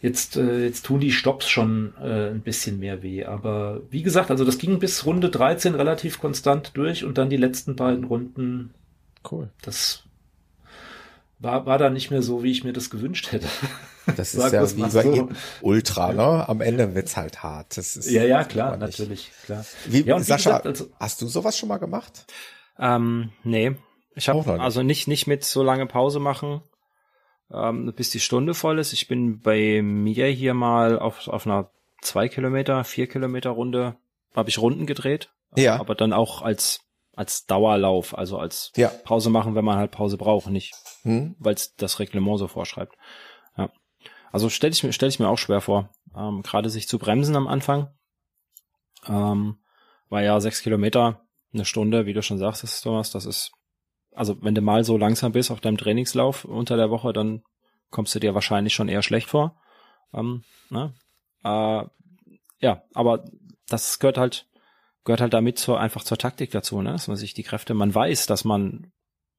Jetzt, 0.05 0.37
äh, 0.37 0.63
jetzt 0.63 0.85
tun 0.85 0.99
die 0.99 1.11
Stops 1.11 1.49
schon 1.49 1.93
äh, 1.99 2.29
ein 2.29 2.41
bisschen 2.41 2.79
mehr 2.79 3.01
weh. 3.01 3.25
Aber 3.25 3.81
wie 3.89 4.03
gesagt, 4.03 4.29
also 4.29 4.45
das 4.45 4.59
ging 4.59 4.77
bis 4.77 5.03
Runde 5.03 5.31
13 5.31 5.73
relativ 5.73 6.19
konstant 6.19 6.77
durch 6.77 7.03
und 7.03 7.17
dann 7.17 7.31
die 7.31 7.37
letzten 7.37 7.75
beiden 7.75 8.03
Runden. 8.03 8.71
Cool. 9.29 9.49
Das 9.63 10.03
war, 11.39 11.65
war 11.65 11.79
da 11.79 11.89
nicht 11.89 12.11
mehr 12.11 12.21
so, 12.21 12.43
wie 12.43 12.51
ich 12.51 12.63
mir 12.63 12.73
das 12.73 12.91
gewünscht 12.91 13.31
hätte. 13.31 13.47
Das 14.17 14.35
ist 14.35 14.51
ja 14.51 14.75
wie 14.75 14.81
bei 14.81 14.89
so. 14.89 15.29
Ultra, 15.61 16.13
ne? 16.13 16.47
Am 16.47 16.61
Ende 16.61 16.95
wird's 16.95 17.17
halt 17.17 17.43
hart. 17.43 17.77
Das 17.77 17.95
ist 17.95 18.09
ja, 18.09 18.23
ja, 18.23 18.43
klar, 18.43 18.77
natürlich, 18.77 19.31
klar. 19.45 19.65
Wie, 19.85 20.01
ja, 20.01 20.19
Sascha, 20.19 20.59
gesagt, 20.59 20.65
also, 20.67 20.89
hast 20.99 21.21
du 21.21 21.27
sowas 21.27 21.57
schon 21.57 21.69
mal 21.69 21.77
gemacht? 21.77 22.25
Ähm, 22.79 23.31
nee. 23.43 23.75
Ich 24.15 24.29
habe 24.29 24.61
also 24.61 24.83
nicht, 24.83 25.07
nicht 25.07 25.27
mit 25.27 25.43
so 25.43 25.63
lange 25.63 25.87
Pause 25.87 26.19
machen 26.19 26.61
ähm, 27.53 27.93
bis 27.95 28.09
die 28.09 28.19
Stunde 28.19 28.53
voll 28.53 28.79
ist. 28.79 28.93
Ich 28.93 29.07
bin 29.07 29.39
bei 29.39 29.81
mir 29.81 30.27
hier 30.27 30.53
mal 30.53 30.99
auf, 30.99 31.27
auf 31.27 31.45
einer 31.45 31.69
zwei 32.01 32.27
Kilometer, 32.27 32.83
vier 32.83 33.07
Kilometer 33.07 33.51
Runde, 33.51 33.95
habe 34.35 34.49
ich 34.49 34.59
Runden 34.59 34.85
gedreht. 34.85 35.29
Ja. 35.55 35.79
Aber 35.79 35.95
dann 35.95 36.13
auch 36.13 36.41
als 36.41 36.81
als 37.17 37.45
Dauerlauf, 37.45 38.17
also 38.17 38.37
als 38.37 38.73
ja. 38.75 38.89
Pause 38.89 39.29
machen, 39.29 39.55
wenn 39.55 39.63
man 39.63 39.77
halt 39.77 39.91
Pause 39.91 40.17
braucht, 40.17 40.49
nicht, 40.49 40.73
hm. 41.03 41.35
weil 41.39 41.53
es 41.53 41.73
das 41.77 41.99
Reglement 41.99 42.37
so 42.37 42.49
vorschreibt. 42.49 42.97
Also 44.35 44.49
stelle 44.49 44.73
ich 44.73 44.83
mir 44.83 44.91
stell 44.91 45.07
ich 45.07 45.17
mir 45.17 45.29
auch 45.29 45.37
schwer 45.37 45.61
vor, 45.61 45.91
ähm, 46.13 46.41
gerade 46.43 46.69
sich 46.69 46.89
zu 46.89 46.99
bremsen 46.99 47.37
am 47.37 47.47
Anfang. 47.47 47.87
Ähm, 49.07 49.59
weil 50.09 50.25
ja 50.25 50.41
sechs 50.41 50.61
Kilometer, 50.61 51.21
eine 51.53 51.63
Stunde, 51.63 52.05
wie 52.05 52.11
du 52.11 52.21
schon 52.21 52.37
sagst, 52.37 52.83
Thomas, 52.83 53.11
das 53.11 53.25
ist 53.25 53.53
also 54.11 54.35
wenn 54.41 54.53
du 54.53 54.59
mal 54.59 54.83
so 54.83 54.97
langsam 54.97 55.31
bist 55.31 55.51
auf 55.51 55.61
deinem 55.61 55.77
Trainingslauf 55.77 56.43
unter 56.43 56.75
der 56.75 56.89
Woche, 56.89 57.13
dann 57.13 57.43
kommst 57.91 58.13
du 58.13 58.19
dir 58.19 58.33
wahrscheinlich 58.33 58.73
schon 58.73 58.89
eher 58.89 59.03
schlecht 59.03 59.29
vor. 59.29 59.57
Ähm, 60.13 60.43
ne? 60.69 60.93
äh, 61.45 61.85
ja, 62.59 62.83
aber 62.93 63.23
das 63.69 63.99
gehört 63.99 64.17
halt 64.17 64.49
gehört 65.05 65.21
halt 65.21 65.33
damit 65.33 65.59
zur 65.59 65.79
einfach 65.79 66.03
zur 66.03 66.17
Taktik 66.17 66.51
dazu, 66.51 66.81
ne? 66.81 66.91
dass 66.91 67.07
man 67.07 67.15
sich 67.15 67.33
die 67.33 67.43
Kräfte, 67.43 67.73
man 67.73 67.95
weiß, 67.95 68.25
dass 68.25 68.43
man 68.43 68.91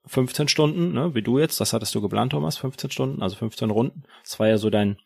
15 0.07 0.49
Stunden, 0.49 0.93
ne, 0.93 1.15
wie 1.15 1.23
du 1.23 1.39
jetzt, 1.39 1.61
das 1.61 1.73
hattest 1.73 1.95
du 1.95 2.01
geplant, 2.01 2.33
Thomas, 2.33 2.57
15 2.59 2.91
Stunden, 2.91 3.23
also 3.23 3.37
15 3.37 3.70
Runden. 3.70 4.05
Das 4.23 4.39
war 4.39 4.49
ja 4.49 4.59
so 4.59 4.70
dein 4.70 4.99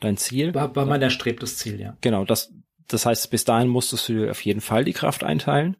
dein 0.00 0.16
Ziel. 0.16 0.54
War, 0.54 0.74
war 0.76 0.86
mein 0.86 1.02
erstrebtes 1.02 1.56
Ziel, 1.56 1.80
ja. 1.80 1.96
Genau, 2.00 2.24
das 2.24 2.52
das 2.88 3.06
heißt, 3.06 3.30
bis 3.30 3.44
dahin 3.44 3.68
musstest 3.68 4.08
du 4.08 4.14
dir 4.14 4.30
auf 4.30 4.44
jeden 4.44 4.60
Fall 4.60 4.84
die 4.84 4.92
Kraft 4.92 5.24
einteilen. 5.24 5.76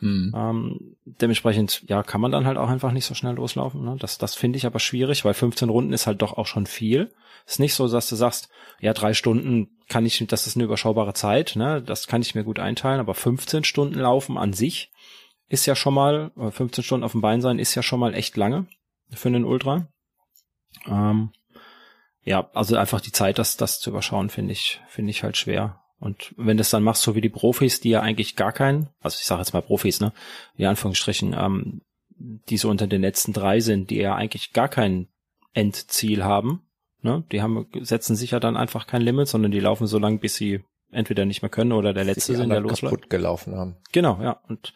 Mhm. 0.00 0.32
Ähm, 0.36 0.96
dementsprechend, 1.04 1.84
ja, 1.88 2.02
kann 2.02 2.20
man 2.20 2.32
dann 2.32 2.46
halt 2.46 2.58
auch 2.58 2.68
einfach 2.68 2.92
nicht 2.92 3.06
so 3.06 3.14
schnell 3.14 3.34
loslaufen. 3.34 3.84
Ne? 3.84 3.96
Das, 3.98 4.18
das 4.18 4.34
finde 4.34 4.56
ich 4.56 4.66
aber 4.66 4.78
schwierig, 4.78 5.24
weil 5.24 5.34
15 5.34 5.68
Runden 5.68 5.92
ist 5.92 6.06
halt 6.06 6.22
doch 6.22 6.36
auch 6.36 6.46
schon 6.46 6.66
viel. 6.66 7.12
Ist 7.46 7.60
nicht 7.60 7.74
so, 7.74 7.88
dass 7.88 8.08
du 8.08 8.16
sagst, 8.16 8.48
ja, 8.80 8.92
drei 8.92 9.14
Stunden 9.14 9.68
kann 9.88 10.06
ich, 10.06 10.24
das 10.26 10.46
ist 10.46 10.56
eine 10.56 10.64
überschaubare 10.64 11.12
Zeit, 11.12 11.56
ne? 11.56 11.82
Das 11.82 12.06
kann 12.06 12.22
ich 12.22 12.34
mir 12.34 12.44
gut 12.44 12.58
einteilen, 12.58 13.00
aber 13.00 13.14
15 13.14 13.64
Stunden 13.64 13.98
laufen 13.98 14.38
an 14.38 14.52
sich 14.52 14.90
ist 15.54 15.66
ja 15.66 15.74
schon 15.74 15.94
mal, 15.94 16.30
15 16.36 16.84
Stunden 16.84 17.04
auf 17.04 17.12
dem 17.12 17.22
Bein 17.22 17.40
sein 17.40 17.58
ist 17.58 17.74
ja 17.74 17.82
schon 17.82 18.00
mal 18.00 18.14
echt 18.14 18.36
lange 18.36 18.66
für 19.10 19.28
einen 19.28 19.44
Ultra. 19.44 19.88
Ähm, 20.86 21.30
ja, 22.24 22.50
also 22.52 22.76
einfach 22.76 23.00
die 23.00 23.12
Zeit, 23.12 23.38
das, 23.38 23.56
das 23.56 23.80
zu 23.80 23.90
überschauen, 23.90 24.28
finde 24.28 24.52
ich, 24.52 24.80
finde 24.88 25.10
ich 25.10 25.22
halt 25.22 25.36
schwer. 25.36 25.80
Und 26.00 26.34
wenn 26.36 26.56
du 26.56 26.62
es 26.62 26.70
dann 26.70 26.82
machst, 26.82 27.02
so 27.02 27.14
wie 27.14 27.20
die 27.20 27.28
Profis, 27.28 27.80
die 27.80 27.90
ja 27.90 28.00
eigentlich 28.00 28.36
gar 28.36 28.52
keinen, 28.52 28.88
also 29.00 29.16
ich 29.18 29.24
sage 29.24 29.40
jetzt 29.40 29.54
mal 29.54 29.62
Profis, 29.62 30.00
ne, 30.00 30.12
in 30.56 30.66
Anführungsstrichen, 30.66 31.34
ähm, 31.38 31.82
die 32.18 32.56
so 32.56 32.68
unter 32.68 32.86
den 32.86 33.00
letzten 33.00 33.32
drei 33.32 33.60
sind, 33.60 33.90
die 33.90 33.96
ja 33.96 34.14
eigentlich 34.14 34.52
gar 34.52 34.68
kein 34.68 35.08
Endziel 35.52 36.24
haben, 36.24 36.66
ne, 37.00 37.24
die 37.30 37.42
haben, 37.42 37.66
setzen 37.80 38.16
sich 38.16 38.32
ja 38.32 38.40
dann 38.40 38.56
einfach 38.56 38.86
kein 38.86 39.02
Limit, 39.02 39.28
sondern 39.28 39.52
die 39.52 39.60
laufen 39.60 39.86
so 39.86 39.98
lange, 39.98 40.18
bis 40.18 40.34
sie 40.34 40.64
entweder 40.90 41.24
nicht 41.24 41.42
mehr 41.42 41.50
können 41.50 41.72
oder 41.72 41.92
der 41.92 42.04
letzte 42.04 42.36
sind, 42.36 42.50
der 42.50 42.60
losläuft. 42.60 43.10
gelaufen 43.10 43.54
haben. 43.54 43.76
Genau, 43.92 44.20
ja. 44.22 44.40
Und 44.48 44.74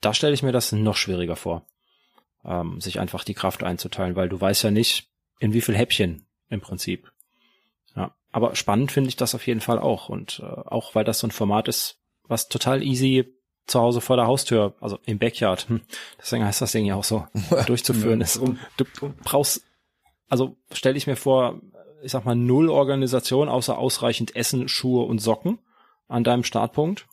da 0.00 0.14
stelle 0.14 0.34
ich 0.34 0.42
mir 0.42 0.52
das 0.52 0.72
noch 0.72 0.96
schwieriger 0.96 1.36
vor, 1.36 1.66
ähm, 2.44 2.80
sich 2.80 3.00
einfach 3.00 3.24
die 3.24 3.34
Kraft 3.34 3.62
einzuteilen, 3.62 4.16
weil 4.16 4.28
du 4.28 4.40
weißt 4.40 4.64
ja 4.64 4.70
nicht, 4.70 5.08
in 5.38 5.52
wie 5.52 5.60
viel 5.60 5.76
Häppchen 5.76 6.26
im 6.48 6.60
Prinzip 6.60 7.10
aber 8.32 8.54
spannend 8.54 8.92
finde 8.92 9.08
ich 9.08 9.16
das 9.16 9.34
auf 9.34 9.46
jeden 9.46 9.60
Fall 9.60 9.78
auch. 9.78 10.08
Und 10.08 10.40
äh, 10.40 10.46
auch 10.46 10.94
weil 10.94 11.04
das 11.04 11.18
so 11.18 11.26
ein 11.26 11.32
Format 11.32 11.68
ist, 11.68 11.98
was 12.24 12.48
total 12.48 12.82
easy 12.82 13.34
zu 13.66 13.80
Hause 13.80 14.00
vor 14.00 14.16
der 14.16 14.26
Haustür, 14.26 14.74
also 14.80 14.98
im 15.04 15.18
Backyard, 15.18 15.68
hm, 15.68 15.80
deswegen 16.18 16.44
heißt 16.44 16.60
das 16.60 16.72
Ding 16.72 16.86
ja 16.86 16.96
auch 16.96 17.04
so, 17.04 17.26
durchzuführen 17.66 18.20
ist. 18.20 18.40
Du 18.76 18.84
brauchst, 19.22 19.62
also 20.28 20.56
stell 20.72 20.96
ich 20.96 21.06
mir 21.06 21.16
vor, 21.16 21.60
ich 22.02 22.12
sag 22.12 22.24
mal, 22.24 22.34
null 22.34 22.68
Organisation, 22.68 23.48
außer 23.48 23.78
ausreichend 23.78 24.34
Essen, 24.34 24.68
Schuhe 24.68 25.04
und 25.04 25.18
Socken 25.18 25.58
an 26.08 26.24
deinem 26.24 26.44
Startpunkt. 26.44 27.06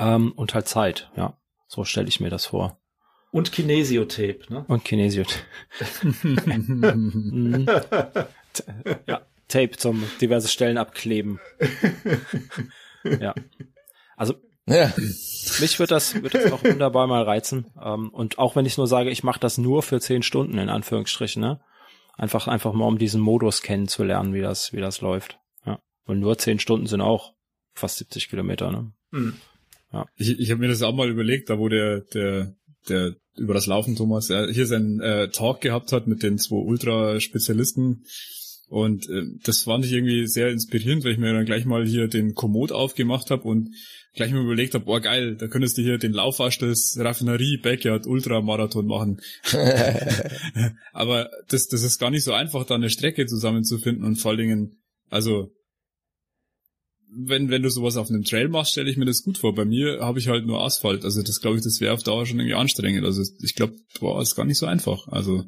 Ähm, 0.00 0.32
und 0.32 0.54
halt 0.54 0.66
Zeit, 0.66 1.10
ja. 1.16 1.36
So 1.68 1.84
stelle 1.84 2.08
ich 2.08 2.18
mir 2.18 2.30
das 2.30 2.46
vor. 2.46 2.80
Und 3.30 3.52
Kinesiotape, 3.52 4.40
ne? 4.48 4.64
Und 4.66 4.84
Kinesiotape. 4.84 5.44
Mhm. 6.46 7.66
ja, 9.06 9.20
Tape 9.46 9.70
zum 9.76 10.04
diverse 10.20 10.48
Stellen 10.48 10.78
abkleben. 10.78 11.38
ja. 13.04 13.32
Also 14.16 14.34
ja. 14.66 14.92
mich 15.60 15.78
wird 15.78 15.92
das, 15.92 16.20
wird 16.20 16.34
das 16.34 16.50
auch 16.50 16.64
wunderbar 16.64 17.06
mal 17.06 17.22
reizen. 17.22 17.66
Ähm, 17.80 18.08
und 18.10 18.38
auch 18.38 18.56
wenn 18.56 18.66
ich 18.66 18.76
nur 18.76 18.88
sage, 18.88 19.10
ich 19.10 19.22
mache 19.22 19.38
das 19.38 19.58
nur 19.58 19.82
für 19.82 20.00
zehn 20.00 20.24
Stunden, 20.24 20.58
in 20.58 20.68
Anführungsstrichen, 20.68 21.40
ne? 21.40 21.60
Einfach, 22.16 22.48
einfach 22.48 22.72
mal 22.72 22.86
um 22.86 22.98
diesen 22.98 23.20
Modus 23.20 23.62
kennenzulernen, 23.62 24.34
wie 24.34 24.42
das, 24.42 24.72
wie 24.72 24.80
das 24.80 25.00
läuft. 25.00 25.38
Ja. 25.64 25.78
Und 26.04 26.18
nur 26.18 26.36
zehn 26.38 26.58
Stunden 26.58 26.86
sind 26.86 27.00
auch 27.00 27.34
fast 27.74 27.98
70 27.98 28.28
Kilometer, 28.28 28.70
ne? 28.72 28.92
Mhm. 29.12 29.36
Ja. 29.92 30.06
Ich, 30.16 30.38
ich 30.38 30.50
habe 30.50 30.60
mir 30.60 30.68
das 30.68 30.82
auch 30.82 30.94
mal 30.94 31.10
überlegt, 31.10 31.50
da 31.50 31.58
wo 31.58 31.68
der, 31.68 32.00
der, 32.12 32.54
der 32.88 33.14
über 33.36 33.54
das 33.54 33.66
Laufen 33.66 33.96
Thomas 33.96 34.30
äh, 34.30 34.52
hier 34.52 34.66
seinen 34.66 35.00
äh, 35.00 35.28
Talk 35.30 35.60
gehabt 35.60 35.92
hat 35.92 36.06
mit 36.06 36.22
den 36.22 36.38
zwei 36.38 36.56
Ultra-Spezialisten, 36.56 38.04
und 38.70 39.08
äh, 39.10 39.24
das 39.42 39.62
fand 39.62 39.84
ich 39.84 39.92
irgendwie 39.92 40.28
sehr 40.28 40.48
inspirierend, 40.48 41.04
weil 41.04 41.12
ich 41.12 41.18
mir 41.18 41.32
dann 41.32 41.44
gleich 41.44 41.64
mal 41.64 41.84
hier 41.84 42.06
den 42.06 42.34
Komoot 42.34 42.70
aufgemacht 42.70 43.32
habe 43.32 43.42
und 43.42 43.70
gleich 44.14 44.30
mal 44.30 44.44
überlegt 44.44 44.74
habe, 44.74 44.84
boah 44.84 45.00
geil, 45.00 45.34
da 45.34 45.48
könntest 45.48 45.76
du 45.76 45.82
hier 45.82 45.98
den 45.98 46.12
Laufwasch 46.12 46.58
des 46.58 46.96
Raffinerie 46.96 47.58
Backyard 47.60 48.06
Ultramarathon 48.06 48.86
machen. 48.86 49.20
Aber 50.92 51.30
das, 51.48 51.66
das 51.66 51.82
ist 51.82 51.98
gar 51.98 52.10
nicht 52.10 52.22
so 52.22 52.32
einfach, 52.32 52.64
da 52.64 52.76
eine 52.76 52.90
Strecke 52.90 53.26
zusammenzufinden 53.26 54.04
und 54.04 54.20
vor 54.20 54.30
allen 54.30 54.38
Dingen, 54.38 54.82
also 55.08 55.50
wenn, 57.12 57.50
wenn 57.50 57.62
du 57.62 57.70
sowas 57.70 57.96
auf 57.96 58.08
einem 58.08 58.24
Trail 58.24 58.48
machst, 58.48 58.72
stelle 58.72 58.90
ich 58.90 58.96
mir 58.96 59.04
das 59.04 59.22
gut 59.22 59.38
vor. 59.38 59.54
Bei 59.54 59.64
mir 59.64 60.00
habe 60.00 60.18
ich 60.18 60.28
halt 60.28 60.46
nur 60.46 60.62
Asphalt. 60.62 61.04
Also 61.04 61.22
das 61.22 61.40
glaube 61.40 61.56
ich, 61.56 61.62
das 61.64 61.80
wäre 61.80 61.94
auf 61.94 62.02
Dauer 62.02 62.26
schon 62.26 62.38
irgendwie 62.38 62.54
anstrengend. 62.54 63.04
Also 63.04 63.22
ich 63.42 63.54
glaube, 63.54 63.74
boah, 63.98 64.20
ist 64.20 64.36
gar 64.36 64.44
nicht 64.44 64.58
so 64.58 64.66
einfach. 64.66 65.08
Also 65.08 65.44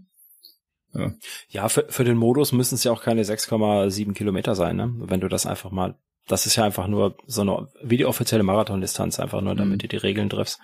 ja, 0.94 1.12
ja 1.48 1.68
für, 1.68 1.86
für 1.89 2.05
den 2.05 2.16
Modus 2.16 2.52
müssen 2.52 2.74
es 2.74 2.84
ja 2.84 2.93
auch 2.93 3.02
keine 3.02 3.22
6,7 3.22 4.12
Kilometer 4.12 4.55
sein, 4.55 4.76
ne? 4.76 4.93
Wenn 4.97 5.20
du 5.20 5.28
das 5.28 5.47
einfach 5.47 5.70
mal, 5.70 5.97
das 6.26 6.47
ist 6.47 6.56
ja 6.56 6.64
einfach 6.64 6.86
nur 6.86 7.16
so 7.26 7.43
eine, 7.43 7.68
wie 7.82 7.97
die 7.97 8.06
offizielle 8.06 8.43
Marathondistanz, 8.43 9.18
einfach 9.18 9.40
nur, 9.40 9.55
damit 9.55 9.74
mhm. 9.74 9.78
du 9.78 9.89
die 9.89 9.97
Regeln 9.97 10.28
triffst. 10.30 10.59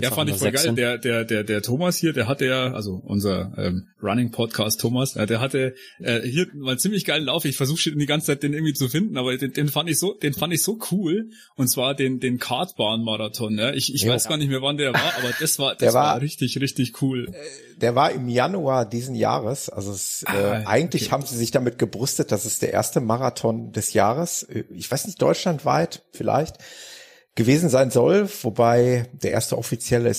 Ja, 0.00 0.10
fand 0.10 0.30
ich 0.30 0.36
voll 0.36 0.50
geil. 0.50 0.74
Der, 0.74 0.96
der, 0.96 1.24
der, 1.24 1.44
der 1.44 1.60
Thomas 1.60 1.98
hier, 1.98 2.14
der 2.14 2.26
hatte 2.26 2.46
ja, 2.46 2.72
also 2.72 3.02
unser 3.04 3.52
ähm, 3.58 3.88
Running 4.02 4.30
Podcast 4.30 4.80
Thomas, 4.80 5.14
äh, 5.14 5.26
der 5.26 5.40
hatte 5.40 5.74
äh, 5.98 6.22
hier 6.22 6.46
mal 6.54 6.70
einen 6.70 6.78
ziemlich 6.78 7.04
geilen 7.04 7.24
Lauf. 7.24 7.44
Ich 7.44 7.56
versuche 7.56 7.90
die 7.90 8.06
ganze 8.06 8.28
Zeit 8.28 8.42
den 8.42 8.54
irgendwie 8.54 8.72
zu 8.72 8.88
finden, 8.88 9.18
aber 9.18 9.36
den, 9.36 9.52
den 9.52 9.68
fand 9.68 9.90
ich 9.90 9.98
so, 9.98 10.14
den 10.14 10.32
fand 10.32 10.54
ich 10.54 10.62
so 10.62 10.78
cool. 10.90 11.28
Und 11.54 11.68
zwar 11.68 11.94
den, 11.94 12.18
den 12.18 12.38
Kartbahn-Marathon. 12.38 13.54
Ne? 13.54 13.74
Ich, 13.74 13.94
ich 13.94 14.02
ja. 14.02 14.14
weiß 14.14 14.28
gar 14.28 14.38
nicht 14.38 14.48
mehr, 14.48 14.62
wann 14.62 14.78
der 14.78 14.94
war, 14.94 15.14
aber 15.18 15.34
das 15.38 15.58
war, 15.58 15.74
das 15.74 15.92
war, 15.92 16.14
war, 16.14 16.20
richtig, 16.22 16.58
richtig 16.60 17.02
cool. 17.02 17.28
Äh, 17.28 17.78
der 17.80 17.94
war 17.94 18.10
im 18.10 18.28
Januar 18.28 18.88
diesen 18.88 19.14
Jahres. 19.14 19.68
Also 19.68 19.92
es, 19.92 20.24
äh, 20.26 20.30
ah, 20.30 20.62
eigentlich 20.64 21.02
okay. 21.04 21.12
haben 21.12 21.26
sie 21.26 21.36
sich 21.36 21.50
damit 21.50 21.78
gebrüstet, 21.78 22.32
dass 22.32 22.46
es 22.46 22.58
der 22.58 22.72
erste 22.72 23.00
Marathon 23.00 23.72
des 23.72 23.92
Jahres. 23.92 24.44
Äh, 24.44 24.64
ich 24.70 24.90
weiß 24.90 25.06
nicht, 25.06 25.20
deutschlandweit 25.20 26.04
vielleicht 26.12 26.56
gewesen 27.38 27.68
sein 27.68 27.92
soll, 27.92 28.28
wobei 28.42 29.08
der 29.12 29.30
erste 29.30 29.56
offizielle 29.56 30.12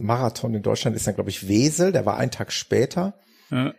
Marathon 0.00 0.52
in 0.52 0.62
Deutschland 0.62 0.96
ist 0.96 1.06
dann, 1.06 1.14
glaube 1.14 1.30
ich, 1.30 1.46
Wesel, 1.46 1.92
der 1.92 2.04
war 2.04 2.16
einen 2.16 2.32
Tag 2.32 2.52
später. 2.52 3.14
Ja. 3.52 3.72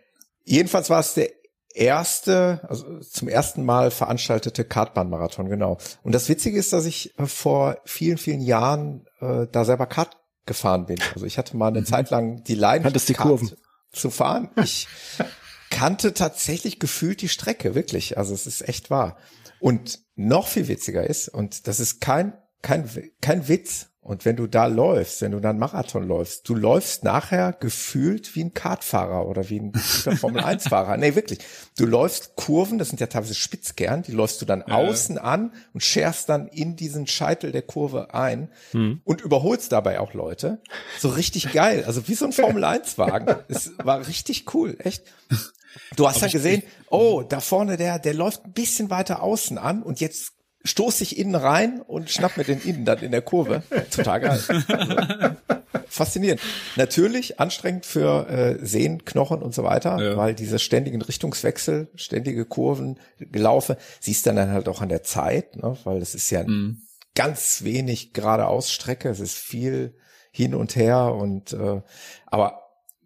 Jedenfalls 0.44 0.88
war 0.88 0.98
es 0.98 1.12
der 1.12 1.28
erste, 1.74 2.66
also 2.66 3.00
zum 3.00 3.28
ersten 3.28 3.62
Mal 3.62 3.90
veranstaltete 3.90 4.64
Kartbahnmarathon, 4.64 5.50
genau. 5.50 5.76
Und 6.02 6.14
das 6.14 6.30
Witzige 6.30 6.58
ist, 6.58 6.72
dass 6.72 6.86
ich 6.86 7.16
äh, 7.18 7.26
vor 7.26 7.76
vielen, 7.84 8.16
vielen 8.16 8.40
Jahren 8.40 9.06
äh, 9.20 9.46
da 9.52 9.66
selber 9.66 9.86
Kart 9.86 10.16
gefahren 10.46 10.86
bin. 10.86 10.98
Also 11.12 11.26
ich 11.26 11.36
hatte 11.36 11.58
mal 11.58 11.68
eine 11.68 11.82
mhm. 11.82 11.86
Zeit 11.86 12.08
lang 12.08 12.42
die 12.44 12.54
Leine 12.54 12.90
die 12.90 13.12
Kurven. 13.12 13.52
zu 13.92 14.08
fahren. 14.08 14.48
Ich 14.64 14.88
kannte 15.68 16.14
tatsächlich 16.14 16.78
gefühlt 16.80 17.20
die 17.20 17.28
Strecke, 17.28 17.74
wirklich. 17.74 18.16
Also 18.16 18.32
es 18.32 18.46
ist 18.46 18.66
echt 18.66 18.88
wahr. 18.88 19.18
Und 19.60 19.98
noch 20.14 20.48
viel 20.48 20.68
witziger 20.68 21.04
ist, 21.04 21.28
und 21.28 21.66
das 21.66 21.80
ist 21.80 22.00
kein 22.00 22.32
kein, 22.62 22.88
kein 23.20 23.48
Witz. 23.48 23.88
Und 24.08 24.24
wenn 24.24 24.36
du 24.36 24.46
da 24.46 24.64
läufst, 24.64 25.20
wenn 25.20 25.32
du 25.32 25.38
dann 25.40 25.58
Marathon 25.58 26.08
läufst, 26.08 26.48
du 26.48 26.54
läufst 26.54 27.04
nachher 27.04 27.52
gefühlt 27.52 28.34
wie 28.34 28.44
ein 28.44 28.54
Kartfahrer 28.54 29.26
oder 29.26 29.50
wie 29.50 29.60
ein 29.60 29.74
Formel 30.18 30.42
1 30.42 30.68
Fahrer. 30.68 30.96
Nee, 30.96 31.14
wirklich. 31.14 31.40
Du 31.76 31.84
läufst 31.84 32.34
Kurven, 32.34 32.78
das 32.78 32.88
sind 32.88 33.00
ja 33.00 33.08
teilweise 33.08 33.34
Spitzkern, 33.34 34.02
die 34.02 34.12
läufst 34.12 34.40
du 34.40 34.46
dann 34.46 34.64
ja. 34.66 34.76
außen 34.76 35.18
an 35.18 35.52
und 35.74 35.82
scherst 35.82 36.30
dann 36.30 36.48
in 36.48 36.74
diesen 36.74 37.06
Scheitel 37.06 37.52
der 37.52 37.60
Kurve 37.60 38.14
ein 38.14 38.50
mhm. 38.72 39.02
und 39.04 39.20
überholst 39.20 39.72
dabei 39.72 40.00
auch 40.00 40.14
Leute. 40.14 40.62
So 40.98 41.10
richtig 41.10 41.52
geil. 41.52 41.84
Also 41.86 42.08
wie 42.08 42.14
so 42.14 42.24
ein 42.24 42.32
Formel 42.32 42.64
1 42.64 42.96
Wagen. 42.96 43.36
Es 43.48 43.72
war 43.76 44.06
richtig 44.06 44.54
cool, 44.54 44.74
echt. 44.78 45.04
Du 45.96 46.08
hast 46.08 46.22
dann 46.22 46.30
gesehen, 46.30 46.62
oh, 46.88 47.22
da 47.28 47.40
vorne 47.40 47.76
der, 47.76 47.98
der 47.98 48.14
läuft 48.14 48.46
ein 48.46 48.52
bisschen 48.52 48.88
weiter 48.88 49.22
außen 49.22 49.58
an 49.58 49.82
und 49.82 50.00
jetzt 50.00 50.32
stoße 50.64 51.02
ich 51.02 51.18
innen 51.18 51.34
rein 51.34 51.80
und 51.80 52.10
schnapp 52.10 52.36
mir 52.36 52.44
den 52.44 52.60
innen 52.60 52.84
dann 52.84 52.98
in 52.98 53.12
der 53.12 53.22
Kurve. 53.22 53.62
Total 53.90 54.20
geil. 54.20 54.30
Also, 54.30 54.52
faszinierend. 55.88 56.40
Natürlich 56.76 57.40
anstrengend 57.40 57.86
für 57.86 58.28
äh, 58.28 58.64
Sehen, 58.64 59.04
Knochen 59.04 59.42
und 59.42 59.54
so 59.54 59.64
weiter, 59.64 59.98
ja. 60.00 60.16
weil 60.16 60.34
diese 60.34 60.58
ständigen 60.58 61.02
Richtungswechsel, 61.02 61.88
ständige 61.94 62.44
Kurven, 62.44 62.98
Gelaufe, 63.18 63.76
siehst 64.00 64.26
du 64.26 64.34
dann 64.34 64.50
halt 64.50 64.68
auch 64.68 64.80
an 64.80 64.88
der 64.88 65.02
Zeit, 65.02 65.56
ne? 65.56 65.76
weil 65.84 66.02
es 66.02 66.14
ist 66.14 66.30
ja 66.30 66.44
mhm. 66.44 66.82
ganz 67.14 67.64
wenig 67.64 68.12
geradeaus 68.12 68.72
Strecke, 68.72 69.08
es 69.08 69.20
ist 69.20 69.36
viel 69.36 69.96
hin 70.30 70.54
und 70.54 70.76
her 70.76 71.14
und 71.14 71.52
äh, 71.52 71.82
aber 72.26 72.62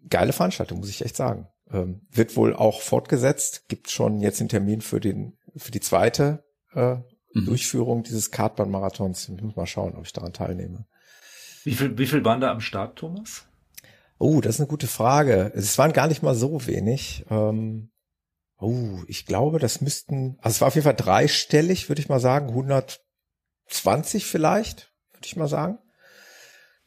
geile 0.09 0.33
Veranstaltung, 0.33 0.79
muss 0.79 0.89
ich 0.89 1.03
echt 1.03 1.15
sagen. 1.15 1.47
Ähm, 1.71 2.01
wird 2.11 2.35
wohl 2.35 2.55
auch 2.55 2.81
fortgesetzt, 2.81 3.65
gibt 3.69 3.89
schon 3.89 4.19
jetzt 4.19 4.39
den 4.39 4.49
Termin 4.49 4.81
für 4.81 4.99
den 4.99 5.37
für 5.55 5.71
die 5.71 5.79
zweite 5.79 6.43
äh, 6.73 6.97
mhm. 7.33 7.45
Durchführung 7.45 8.03
dieses 8.03 8.31
Kartbahn-Marathons. 8.31 9.29
Ich 9.29 9.41
muss 9.41 9.55
mal 9.55 9.65
schauen, 9.65 9.95
ob 9.95 10.05
ich 10.05 10.13
daran 10.13 10.33
teilnehme. 10.33 10.85
Wie 11.63 11.73
viel, 11.73 11.97
wie 11.97 12.07
viel 12.07 12.23
waren 12.25 12.41
da 12.41 12.51
am 12.51 12.61
Start, 12.61 12.97
Thomas? 12.97 13.45
Oh, 14.17 14.41
das 14.41 14.55
ist 14.55 14.61
eine 14.61 14.67
gute 14.67 14.87
Frage. 14.87 15.51
Es 15.55 15.77
waren 15.77 15.93
gar 15.93 16.07
nicht 16.07 16.23
mal 16.23 16.35
so 16.35 16.65
wenig. 16.67 17.25
Ähm, 17.29 17.91
oh, 18.57 18.99
ich 19.07 19.25
glaube, 19.25 19.59
das 19.59 19.81
müssten, 19.81 20.37
also 20.41 20.55
es 20.55 20.61
war 20.61 20.67
auf 20.67 20.75
jeden 20.75 20.85
Fall 20.85 20.95
dreistellig, 20.95 21.89
würde 21.89 22.01
ich 22.01 22.09
mal 22.09 22.19
sagen, 22.19 22.49
120 22.49 24.25
vielleicht, 24.25 24.93
würde 25.13 25.25
ich 25.25 25.35
mal 25.35 25.47
sagen. 25.47 25.79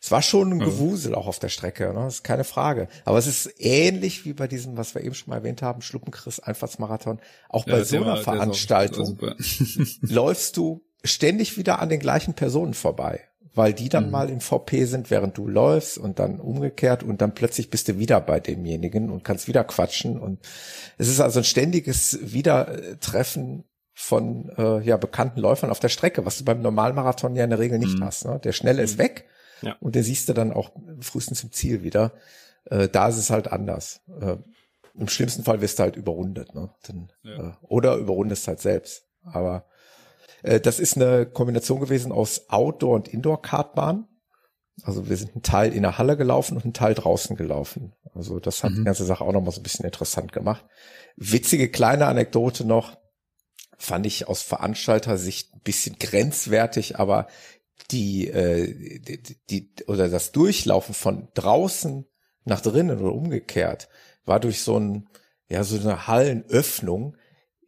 Es 0.07 0.13
war 0.13 0.23
schon 0.23 0.53
ein 0.53 0.59
Gewusel 0.61 1.17
auch 1.17 1.27
auf 1.27 1.41
der 1.41 1.49
Strecke, 1.49 1.89
ne? 1.89 2.05
das 2.05 2.15
ist 2.15 2.23
keine 2.23 2.45
Frage. 2.45 2.87
Aber 3.05 3.19
es 3.19 3.27
ist 3.27 3.53
ähnlich 3.59 4.25
wie 4.25 4.35
bei 4.35 4.47
diesem, 4.47 4.77
was 4.77 4.95
wir 4.95 5.03
eben 5.03 5.17
schon 5.17 5.31
mal 5.31 5.39
erwähnt 5.39 5.63
haben, 5.63 5.83
Schluppenchris 5.83 6.39
Einfahrtsmarathon. 6.39 7.19
Auch 7.49 7.65
bei 7.65 7.79
ja, 7.79 7.85
so 7.85 7.97
einer 7.97 8.07
war, 8.07 8.17
Veranstaltung 8.19 9.19
läufst 10.03 10.59
du 10.59 10.85
ständig 11.03 11.59
wieder 11.59 11.81
an 11.81 11.89
den 11.89 11.99
gleichen 11.99 12.35
Personen 12.35 12.75
vorbei, 12.75 13.23
weil 13.53 13.73
die 13.73 13.89
dann 13.89 14.05
mhm. 14.05 14.11
mal 14.13 14.31
im 14.31 14.41
VP 14.41 14.85
sind, 14.85 15.11
während 15.11 15.37
du 15.37 15.49
läufst 15.49 15.99
und 15.99 16.21
dann 16.21 16.39
umgekehrt 16.39 17.03
und 17.03 17.21
dann 17.21 17.35
plötzlich 17.35 17.69
bist 17.69 17.89
du 17.89 17.99
wieder 17.99 18.21
bei 18.21 18.39
demjenigen 18.39 19.11
und 19.11 19.25
kannst 19.25 19.49
wieder 19.49 19.65
quatschen 19.65 20.21
und 20.21 20.39
es 20.99 21.09
ist 21.09 21.19
also 21.19 21.41
ein 21.41 21.45
ständiges 21.45 22.21
Wiedertreffen 22.23 23.65
von 23.93 24.53
äh, 24.57 24.81
ja 24.83 24.99
bekannten 24.99 25.41
Läufern 25.41 25.71
auf 25.71 25.81
der 25.81 25.89
Strecke, 25.89 26.25
was 26.25 26.39
du 26.39 26.45
beim 26.45 26.63
Normalmarathon 26.63 27.35
ja 27.35 27.43
in 27.43 27.51
der 27.51 27.59
Regel 27.59 27.81
nicht 27.81 27.99
mhm. 27.99 28.05
hast. 28.05 28.25
Ne? 28.25 28.39
Der 28.45 28.53
Schnelle 28.53 28.83
ist 28.83 28.99
mhm. 28.99 29.03
weg 29.03 29.25
ja. 29.63 29.77
Und 29.81 29.95
der 29.95 30.03
siehst 30.03 30.29
du 30.29 30.33
dann 30.33 30.53
auch 30.53 30.71
frühestens 31.01 31.43
im 31.43 31.53
Ziel 31.53 31.83
wieder. 31.83 32.13
Äh, 32.67 32.89
da 32.89 33.09
ist 33.09 33.17
es 33.17 33.31
halt 33.31 33.49
anders. 33.49 34.01
Äh, 34.21 34.37
Im 34.95 35.09
schlimmsten 35.09 35.45
Fall 35.45 35.61
wirst 35.61 35.79
du 35.79 35.85
halt 35.85 35.97
überrundet, 35.97 36.55
ne? 36.55 36.71
Dann, 36.87 37.13
ja. 37.23 37.49
äh, 37.49 37.53
oder 37.63 37.97
überrundest 37.97 38.49
halt 38.49 38.61
selbst. 38.61 39.07
Aber 39.23 39.67
äh, 40.43 40.61
das 40.61 40.81
ist 40.81 40.97
eine 40.97 41.27
Kombination 41.27 41.81
gewesen 41.81 42.13
aus 42.13 42.49
Outdoor- 42.49 42.95
und 42.95 43.09
Indoor-Kartbahn. 43.09 44.07
Also 44.83 45.09
wir 45.09 45.17
sind 45.17 45.33
einen 45.33 45.43
Teil 45.43 45.73
in 45.73 45.83
der 45.83 45.97
Halle 45.97 46.17
gelaufen 46.17 46.57
und 46.57 46.65
einen 46.65 46.75
Teil 46.75 46.95
draußen 46.95 47.37
gelaufen. 47.37 47.95
Also 48.15 48.41
das 48.41 48.63
hat 48.63 48.73
mhm. 48.73 48.77
die 48.77 48.85
ganze 48.85 49.05
Sache 49.05 49.25
auch 49.25 49.33
nochmal 49.33 49.53
so 49.53 49.61
ein 49.61 49.63
bisschen 49.63 49.85
interessant 49.85 50.33
gemacht. 50.33 50.65
Witzige 51.17 51.71
kleine 51.71 52.07
Anekdote 52.07 52.67
noch, 52.67 52.99
fand 53.79 54.07
ich 54.07 54.29
aus 54.29 54.43
Veranstalter-Sicht 54.43 55.55
ein 55.55 55.61
bisschen 55.61 55.99
grenzwertig, 55.99 56.99
aber 56.99 57.27
die, 57.91 58.29
äh, 58.29 59.01
die, 59.01 59.39
die 59.51 59.71
oder 59.87 60.09
das 60.09 60.33
Durchlaufen 60.33 60.95
von 60.95 61.29
draußen 61.35 62.07
nach 62.45 62.61
drinnen 62.61 62.99
oder 63.01 63.13
umgekehrt 63.13 63.89
war 64.25 64.41
durch 64.41 64.63
so 64.63 64.79
ein 64.79 65.09
ja 65.49 65.63
so 65.63 65.79
eine 65.79 66.07
Hallenöffnung, 66.07 67.17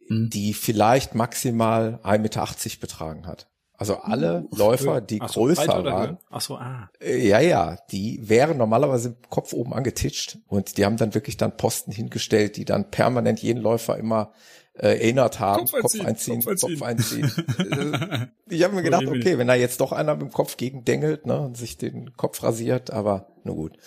mhm. 0.07 0.29
die 0.29 0.53
vielleicht 0.53 1.15
maximal 1.15 1.99
1,80 2.03 2.17
Meter 2.19 2.47
betragen 2.81 3.27
hat. 3.27 3.47
Also 3.79 3.95
alle 3.95 4.45
uh, 4.51 4.57
Läufer, 4.57 4.99
die 4.99 5.21
Ach 5.21 5.29
so, 5.29 5.39
größer 5.39 5.85
waren, 5.85 6.17
Ach 6.29 6.41
so, 6.41 6.57
ah. 6.57 6.89
Äh, 6.99 7.25
ja, 7.25 7.39
ja, 7.39 7.77
die 7.91 8.19
wären 8.27 8.57
normalerweise 8.57 9.15
Kopf 9.29 9.53
oben 9.53 9.73
angetitscht 9.73 10.37
und 10.47 10.77
die 10.77 10.83
haben 10.83 10.97
dann 10.97 11.13
wirklich 11.13 11.37
dann 11.37 11.55
Posten 11.55 11.93
hingestellt, 11.93 12.57
die 12.57 12.65
dann 12.65 12.91
permanent 12.91 13.39
jeden 13.39 13.61
Läufer 13.61 13.97
immer 13.97 14.33
erinnert 14.79 15.39
haben. 15.39 15.67
Kopf 15.67 15.73
einziehen, 15.99 16.41
Kopf 16.41 16.47
einziehen. 16.47 16.77
Kopf 16.77 16.81
einziehen. 16.81 17.31
Äh, 17.59 18.27
ich 18.47 18.63
habe 18.63 18.75
mir 18.75 18.83
gedacht, 18.83 19.05
okay, 19.05 19.37
wenn 19.37 19.47
da 19.47 19.53
jetzt 19.53 19.81
doch 19.81 19.91
einer 19.91 20.13
mit 20.15 20.23
dem 20.23 20.31
Kopf 20.31 20.57
gegen 20.57 20.85
dengelt 20.85 21.25
ne, 21.25 21.39
und 21.39 21.57
sich 21.57 21.77
den 21.77 22.15
Kopf 22.15 22.41
rasiert, 22.41 22.91
aber 22.91 23.27
nur 23.43 23.55
gut. 23.55 23.77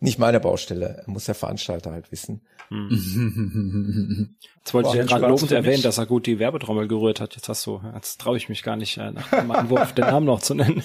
Nicht 0.00 0.18
meine 0.18 0.40
Baustelle, 0.40 1.02
muss 1.06 1.24
der 1.24 1.34
Veranstalter 1.34 1.90
halt 1.90 2.12
wissen. 2.12 2.42
Hm. 2.68 4.36
Jetzt 4.58 4.74
wollte 4.74 4.88
Boah, 4.88 4.94
ich 4.94 5.00
ja 5.00 5.06
gerade 5.06 5.26
lobend 5.28 5.52
erwähnen, 5.52 5.82
dass 5.82 5.98
er 5.98 6.06
gut 6.06 6.26
die 6.26 6.38
Werbetrommel 6.38 6.88
gerührt 6.88 7.20
hat. 7.20 7.34
Jetzt 7.36 7.48
hast 7.48 7.66
du, 7.66 7.80
jetzt 7.94 8.20
traue 8.20 8.36
ich 8.36 8.48
mich 8.48 8.62
gar 8.62 8.76
nicht, 8.76 8.98
äh, 8.98 9.10
nach 9.10 9.30
dem 9.30 9.50
Anwurf 9.50 9.92
den 9.92 10.04
Namen 10.06 10.26
noch 10.26 10.40
zu 10.40 10.54
nennen. 10.54 10.82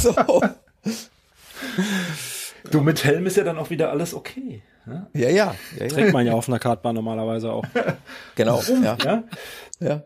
so. 0.00 0.14
Du, 2.70 2.80
mit 2.80 3.04
Helm 3.04 3.26
ist 3.26 3.36
ja 3.36 3.44
dann 3.44 3.58
auch 3.58 3.70
wieder 3.70 3.90
alles 3.90 4.14
okay. 4.14 4.62
Ne? 4.86 5.06
Ja, 5.14 5.28
ja. 5.28 5.54
ja, 5.78 5.88
Trägt 5.88 6.12
man 6.12 6.26
ja 6.26 6.32
auf 6.32 6.48
einer 6.48 6.58
Kartbahn 6.58 6.94
normalerweise 6.94 7.52
auch. 7.52 7.64
genau. 8.34 8.62
Ja. 8.82 8.96
ja. 9.04 9.24
ja. 9.80 10.04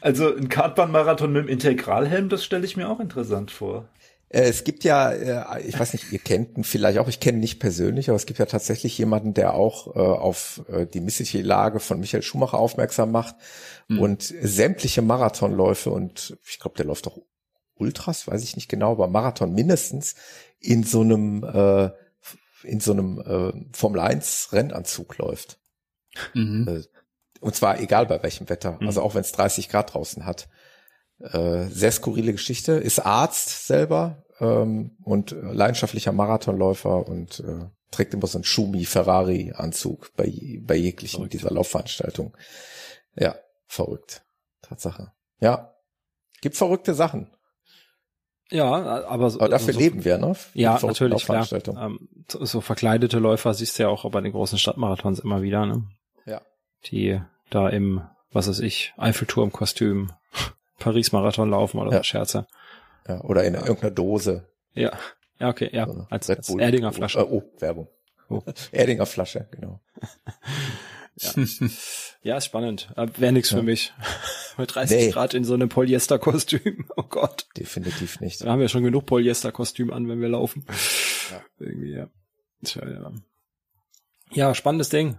Also 0.00 0.34
ein 0.34 0.48
Kartbahnmarathon 0.48 1.32
mit 1.32 1.44
dem 1.44 1.48
Integralhelm, 1.48 2.28
das 2.28 2.44
stelle 2.44 2.64
ich 2.64 2.76
mir 2.76 2.88
auch 2.88 3.00
interessant 3.00 3.50
vor. 3.50 3.88
Äh, 4.28 4.42
es 4.42 4.64
gibt 4.64 4.84
ja, 4.84 5.10
äh, 5.10 5.62
ich 5.66 5.78
weiß 5.78 5.92
nicht, 5.92 6.12
ihr 6.12 6.18
kennt 6.18 6.56
ihn 6.56 6.64
vielleicht 6.64 6.98
auch, 6.98 7.08
ich 7.08 7.20
kenne 7.20 7.38
ihn 7.38 7.40
nicht 7.40 7.58
persönlich, 7.60 8.08
aber 8.08 8.16
es 8.16 8.26
gibt 8.26 8.38
ja 8.38 8.46
tatsächlich 8.46 8.96
jemanden, 8.98 9.34
der 9.34 9.54
auch 9.54 9.94
äh, 9.94 9.98
auf 9.98 10.62
die 10.94 11.00
missliche 11.00 11.42
Lage 11.42 11.80
von 11.80 12.00
Michael 12.00 12.22
Schumacher 12.22 12.58
aufmerksam 12.58 13.12
macht 13.12 13.36
mhm. 13.88 14.00
und 14.00 14.22
sämtliche 14.22 15.02
Marathonläufe 15.02 15.90
und 15.90 16.36
ich 16.44 16.58
glaube, 16.58 16.76
der 16.76 16.86
läuft 16.86 17.06
auch 17.06 17.18
Ultras, 17.76 18.26
weiß 18.26 18.42
ich 18.42 18.56
nicht 18.56 18.68
genau, 18.68 18.92
aber 18.92 19.08
Marathon 19.08 19.52
mindestens 19.52 20.14
in 20.60 20.82
so 20.82 21.02
einem 21.02 21.44
äh, 21.44 21.90
in 22.62 22.80
so 22.80 22.92
einem 22.92 23.20
äh, 23.20 23.76
Formel 23.76 24.00
1 24.00 24.48
Rennanzug 24.52 25.18
läuft. 25.18 25.58
Mhm. 26.34 26.66
Äh, 26.68 26.82
und 27.40 27.54
zwar 27.54 27.80
egal 27.80 28.06
bei 28.06 28.22
welchem 28.22 28.48
Wetter, 28.48 28.78
mhm. 28.80 28.86
also 28.86 29.02
auch 29.02 29.14
wenn 29.14 29.20
es 29.20 29.32
30 29.32 29.68
Grad 29.68 29.94
draußen 29.94 30.24
hat. 30.24 30.48
Äh, 31.20 31.66
sehr 31.66 31.92
skurrile 31.92 32.32
Geschichte, 32.32 32.72
ist 32.72 33.00
Arzt 33.00 33.66
selber 33.66 34.24
ähm, 34.40 34.96
und 35.02 35.30
leidenschaftlicher 35.30 36.12
Marathonläufer 36.12 37.06
und 37.06 37.40
äh, 37.40 37.66
trägt 37.90 38.14
immer 38.14 38.26
so 38.26 38.38
einen 38.38 38.44
Schumi 38.44 38.84
Ferrari 38.84 39.52
Anzug 39.54 40.12
bei, 40.16 40.60
bei 40.62 40.76
jeglichen 40.76 41.18
verrückt. 41.18 41.32
dieser 41.34 41.50
Laufveranstaltung. 41.50 42.36
Ja, 43.14 43.36
verrückt. 43.66 44.22
Tatsache. 44.62 45.12
Ja. 45.40 45.74
Gibt 46.42 46.56
verrückte 46.56 46.94
Sachen. 46.94 47.30
Ja, 48.50 48.64
aber, 48.64 49.26
aber 49.26 49.48
dafür 49.48 49.74
so, 49.74 49.80
leben 49.80 50.04
wir, 50.04 50.18
ne? 50.18 50.34
Ja, 50.54 50.78
natürlich, 50.80 51.24
klar. 51.24 51.48
Ähm, 51.52 52.08
so 52.28 52.60
verkleidete 52.60 53.18
Läufer 53.18 53.54
siehst 53.54 53.78
du 53.78 53.84
ja 53.84 53.88
auch 53.88 54.08
bei 54.10 54.20
den 54.20 54.32
großen 54.32 54.58
Stadtmarathons 54.58 55.18
immer 55.18 55.42
wieder, 55.42 55.66
ne? 55.66 55.84
Ja. 56.26 56.42
Die 56.86 57.20
da 57.50 57.68
im, 57.68 58.02
was 58.32 58.48
weiß 58.48 58.60
ich, 58.60 58.94
Eiffelturm-Kostüm 58.96 60.12
Paris-Marathon 60.78 61.50
laufen 61.50 61.78
oder 61.78 61.90
ja. 61.90 61.98
so 61.98 62.04
Scherze. 62.04 62.46
Ja, 63.08 63.20
oder 63.22 63.44
in 63.44 63.54
irgendeiner 63.54 63.90
Dose. 63.90 64.46
Ja. 64.74 64.92
Ja, 65.38 65.48
okay, 65.48 65.70
ja. 65.72 65.86
So 65.86 66.06
als, 66.08 66.30
als 66.30 66.48
Erdinger 66.48 66.92
Flasche. 66.92 67.26
Oh, 67.26 67.42
oh 67.42 67.60
Werbung. 67.60 67.88
Oh. 68.28 68.42
Erdinger 68.72 69.06
Flasche, 69.06 69.48
genau. 69.50 69.80
ja. 71.18 71.32
ja, 72.22 72.36
ist 72.36 72.44
spannend. 72.44 72.92
Wäre 72.94 73.32
nichts 73.32 73.50
ja. 73.50 73.58
für 73.58 73.62
mich. 73.62 73.92
Mit 74.58 74.74
30 74.74 74.96
nee. 74.96 75.10
Grad 75.10 75.34
in 75.34 75.44
so 75.44 75.54
einem 75.54 75.68
Polyester-Kostüm. 75.68 76.86
Oh 76.96 77.02
Gott. 77.02 77.46
Definitiv 77.56 78.20
nicht. 78.20 78.42
Da 78.42 78.50
haben 78.50 78.60
wir 78.60 78.68
schon 78.68 78.82
genug 78.82 79.06
Polyester-Kostüm 79.06 79.92
an, 79.92 80.08
wenn 80.08 80.20
wir 80.20 80.28
laufen. 80.28 80.64
Ja. 81.30 81.42
Irgendwie, 81.58 81.92
ja. 81.92 82.08
Tja, 82.64 82.88
ja. 82.88 83.12
Ja, 84.32 84.54
spannendes 84.54 84.88
Ding. 84.88 85.18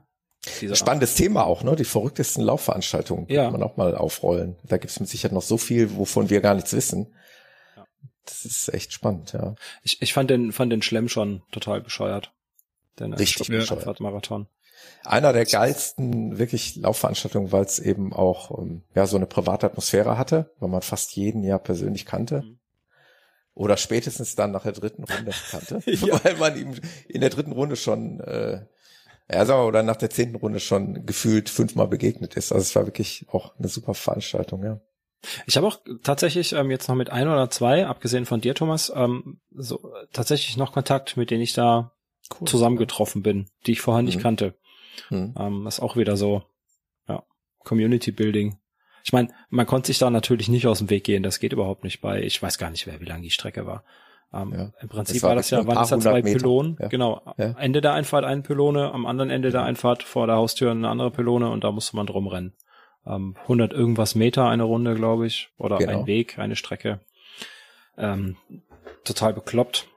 Spannendes 0.73 1.15
Thema 1.15 1.45
auch, 1.45 1.63
ne? 1.63 1.75
Die 1.75 1.83
verrücktesten 1.83 2.43
Laufveranstaltungen 2.43 3.27
ja. 3.29 3.43
kann 3.43 3.53
man 3.53 3.63
auch 3.63 3.77
mal 3.77 3.95
aufrollen. 3.95 4.57
Da 4.63 4.77
gibt 4.77 4.91
es 4.91 4.99
mit 4.99 5.09
Sicherheit 5.09 5.33
noch 5.33 5.41
so 5.41 5.57
viel, 5.57 5.95
wovon 5.95 6.29
wir 6.29 6.41
gar 6.41 6.55
nichts 6.55 6.73
wissen. 6.73 7.13
Ja. 7.75 7.85
Das 8.25 8.45
ist 8.45 8.73
echt 8.73 8.93
spannend, 8.93 9.33
ja. 9.33 9.55
Ich, 9.83 10.01
ich 10.01 10.13
fand 10.13 10.29
den, 10.29 10.51
fand 10.51 10.71
den 10.71 10.81
Schlemm 10.81 11.09
schon 11.09 11.43
total 11.51 11.81
bescheuert. 11.81 12.33
Den 12.99 13.13
Richtig 13.13 13.47
bescheuert. 13.47 13.99
Marathon. 13.99 14.47
Einer 15.03 15.33
der 15.33 15.45
geilsten 15.45 16.37
wirklich 16.37 16.75
Laufveranstaltungen, 16.75 17.51
weil 17.51 17.65
es 17.65 17.79
eben 17.79 18.13
auch 18.13 18.57
ähm, 18.57 18.83
ja 18.95 19.05
so 19.05 19.17
eine 19.17 19.25
private 19.25 19.65
Atmosphäre 19.67 20.17
hatte, 20.17 20.53
weil 20.59 20.69
man 20.69 20.81
fast 20.81 21.15
jeden 21.15 21.43
Jahr 21.43 21.59
persönlich 21.59 22.05
kannte. 22.05 22.41
Mhm. 22.41 22.59
Oder 23.53 23.77
spätestens 23.77 24.35
dann 24.35 24.51
nach 24.51 24.63
der 24.63 24.73
dritten 24.73 25.03
Runde 25.03 25.31
kannte, 25.51 25.81
ja. 25.85 26.19
weil 26.23 26.35
man 26.37 26.57
ihm 26.57 26.75
in 27.07 27.21
der 27.21 27.29
dritten 27.29 27.53
Runde 27.53 27.75
schon 27.75 28.19
äh, 28.19 28.65
ja, 29.29 29.45
sagen 29.45 29.61
wir, 29.61 29.67
oder 29.67 29.83
nach 29.83 29.97
der 29.97 30.09
zehnten 30.09 30.37
Runde 30.37 30.59
schon 30.59 31.05
gefühlt 31.05 31.49
fünfmal 31.49 31.87
begegnet 31.87 32.35
ist. 32.35 32.51
Also 32.51 32.61
es 32.61 32.75
war 32.75 32.85
wirklich 32.85 33.25
auch 33.29 33.57
eine 33.57 33.67
super 33.67 33.93
Veranstaltung, 33.93 34.63
ja. 34.63 34.79
Ich 35.45 35.57
habe 35.57 35.67
auch 35.67 35.79
tatsächlich 36.03 36.53
ähm, 36.53 36.71
jetzt 36.71 36.87
noch 36.87 36.95
mit 36.95 37.09
ein 37.09 37.27
oder 37.27 37.49
zwei, 37.49 37.87
abgesehen 37.87 38.25
von 38.25 38.39
dir, 38.39 38.53
Thomas, 38.53 38.91
ähm, 38.95 39.41
so 39.51 39.91
tatsächlich 40.13 40.57
noch 40.57 40.71
Kontakt, 40.71 41.17
mit 41.17 41.31
denen 41.31 41.41
ich 41.41 41.53
da 41.53 41.91
cool. 42.39 42.47
zusammengetroffen 42.47 43.23
bin, 43.23 43.49
die 43.65 43.73
ich 43.73 43.81
vorher 43.81 44.03
nicht 44.03 44.17
mhm. 44.19 44.21
kannte. 44.21 44.53
Mhm. 45.09 45.35
Ähm, 45.37 45.65
das 45.65 45.75
ist 45.75 45.83
auch 45.83 45.95
wieder 45.95 46.17
so, 46.17 46.43
ja, 47.07 47.23
Community 47.59 48.11
Building. 48.11 48.57
Ich 49.03 49.13
meine, 49.13 49.29
man 49.49 49.65
konnte 49.65 49.87
sich 49.87 49.99
da 49.99 50.09
natürlich 50.09 50.49
nicht 50.49 50.67
aus 50.67 50.79
dem 50.79 50.89
Weg 50.89 51.05
gehen, 51.05 51.23
das 51.23 51.39
geht 51.39 51.53
überhaupt 51.53 51.83
nicht 51.83 52.01
bei, 52.01 52.21
ich 52.21 52.41
weiß 52.41 52.57
gar 52.57 52.69
nicht 52.69 52.87
mehr, 52.87 52.99
wie 52.99 53.05
lang 53.05 53.21
die 53.21 53.31
Strecke 53.31 53.65
war. 53.65 53.83
Ähm, 54.33 54.53
ja. 54.53 54.71
Im 54.81 54.89
Prinzip 54.89 55.23
war, 55.23 55.29
war 55.29 55.35
das 55.35 55.49
ja, 55.49 55.65
waren 55.65 55.75
das 55.75 55.89
ja 55.89 55.99
zwei 55.99 56.21
Meter. 56.21 56.39
Pylonen. 56.39 56.77
Ja. 56.79 56.87
Genau. 56.89 57.21
Ja. 57.37 57.55
Ende 57.57 57.81
der 57.81 57.93
Einfahrt 57.93 58.25
eine 58.25 58.41
Pylone, 58.41 58.91
am 58.91 59.05
anderen 59.05 59.29
Ende 59.29 59.51
der 59.51 59.63
Einfahrt 59.63 60.03
vor 60.03 60.27
der 60.27 60.35
Haustür 60.35 60.71
eine 60.71 60.89
andere 60.89 61.11
Pylone 61.11 61.49
und 61.49 61.63
da 61.63 61.71
musste 61.71 61.95
man 61.95 62.05
drum 62.05 62.27
rennen. 62.27 62.53
Ähm, 63.05 63.35
100 63.43 63.71
irgendwas 63.71 64.15
Meter 64.15 64.49
eine 64.49 64.63
Runde, 64.63 64.95
glaube 64.95 65.27
ich. 65.27 65.49
Oder 65.57 65.77
genau. 65.77 66.01
ein 66.01 66.07
Weg, 66.07 66.39
eine 66.39 66.57
Strecke. 66.57 66.99
Ähm, 67.97 68.35
total 69.05 69.33
bekloppt. 69.33 69.87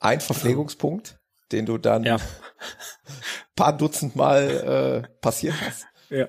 Ein 0.00 0.20
Verpflegungspunkt, 0.20 1.20
den 1.52 1.66
du 1.66 1.78
dann 1.78 2.04
ja. 2.04 2.16
paar 3.56 3.76
Dutzend 3.76 4.16
Mal 4.16 5.04
äh, 5.04 5.08
passiert 5.20 5.54
hast. 5.60 5.86
Ja. 6.10 6.28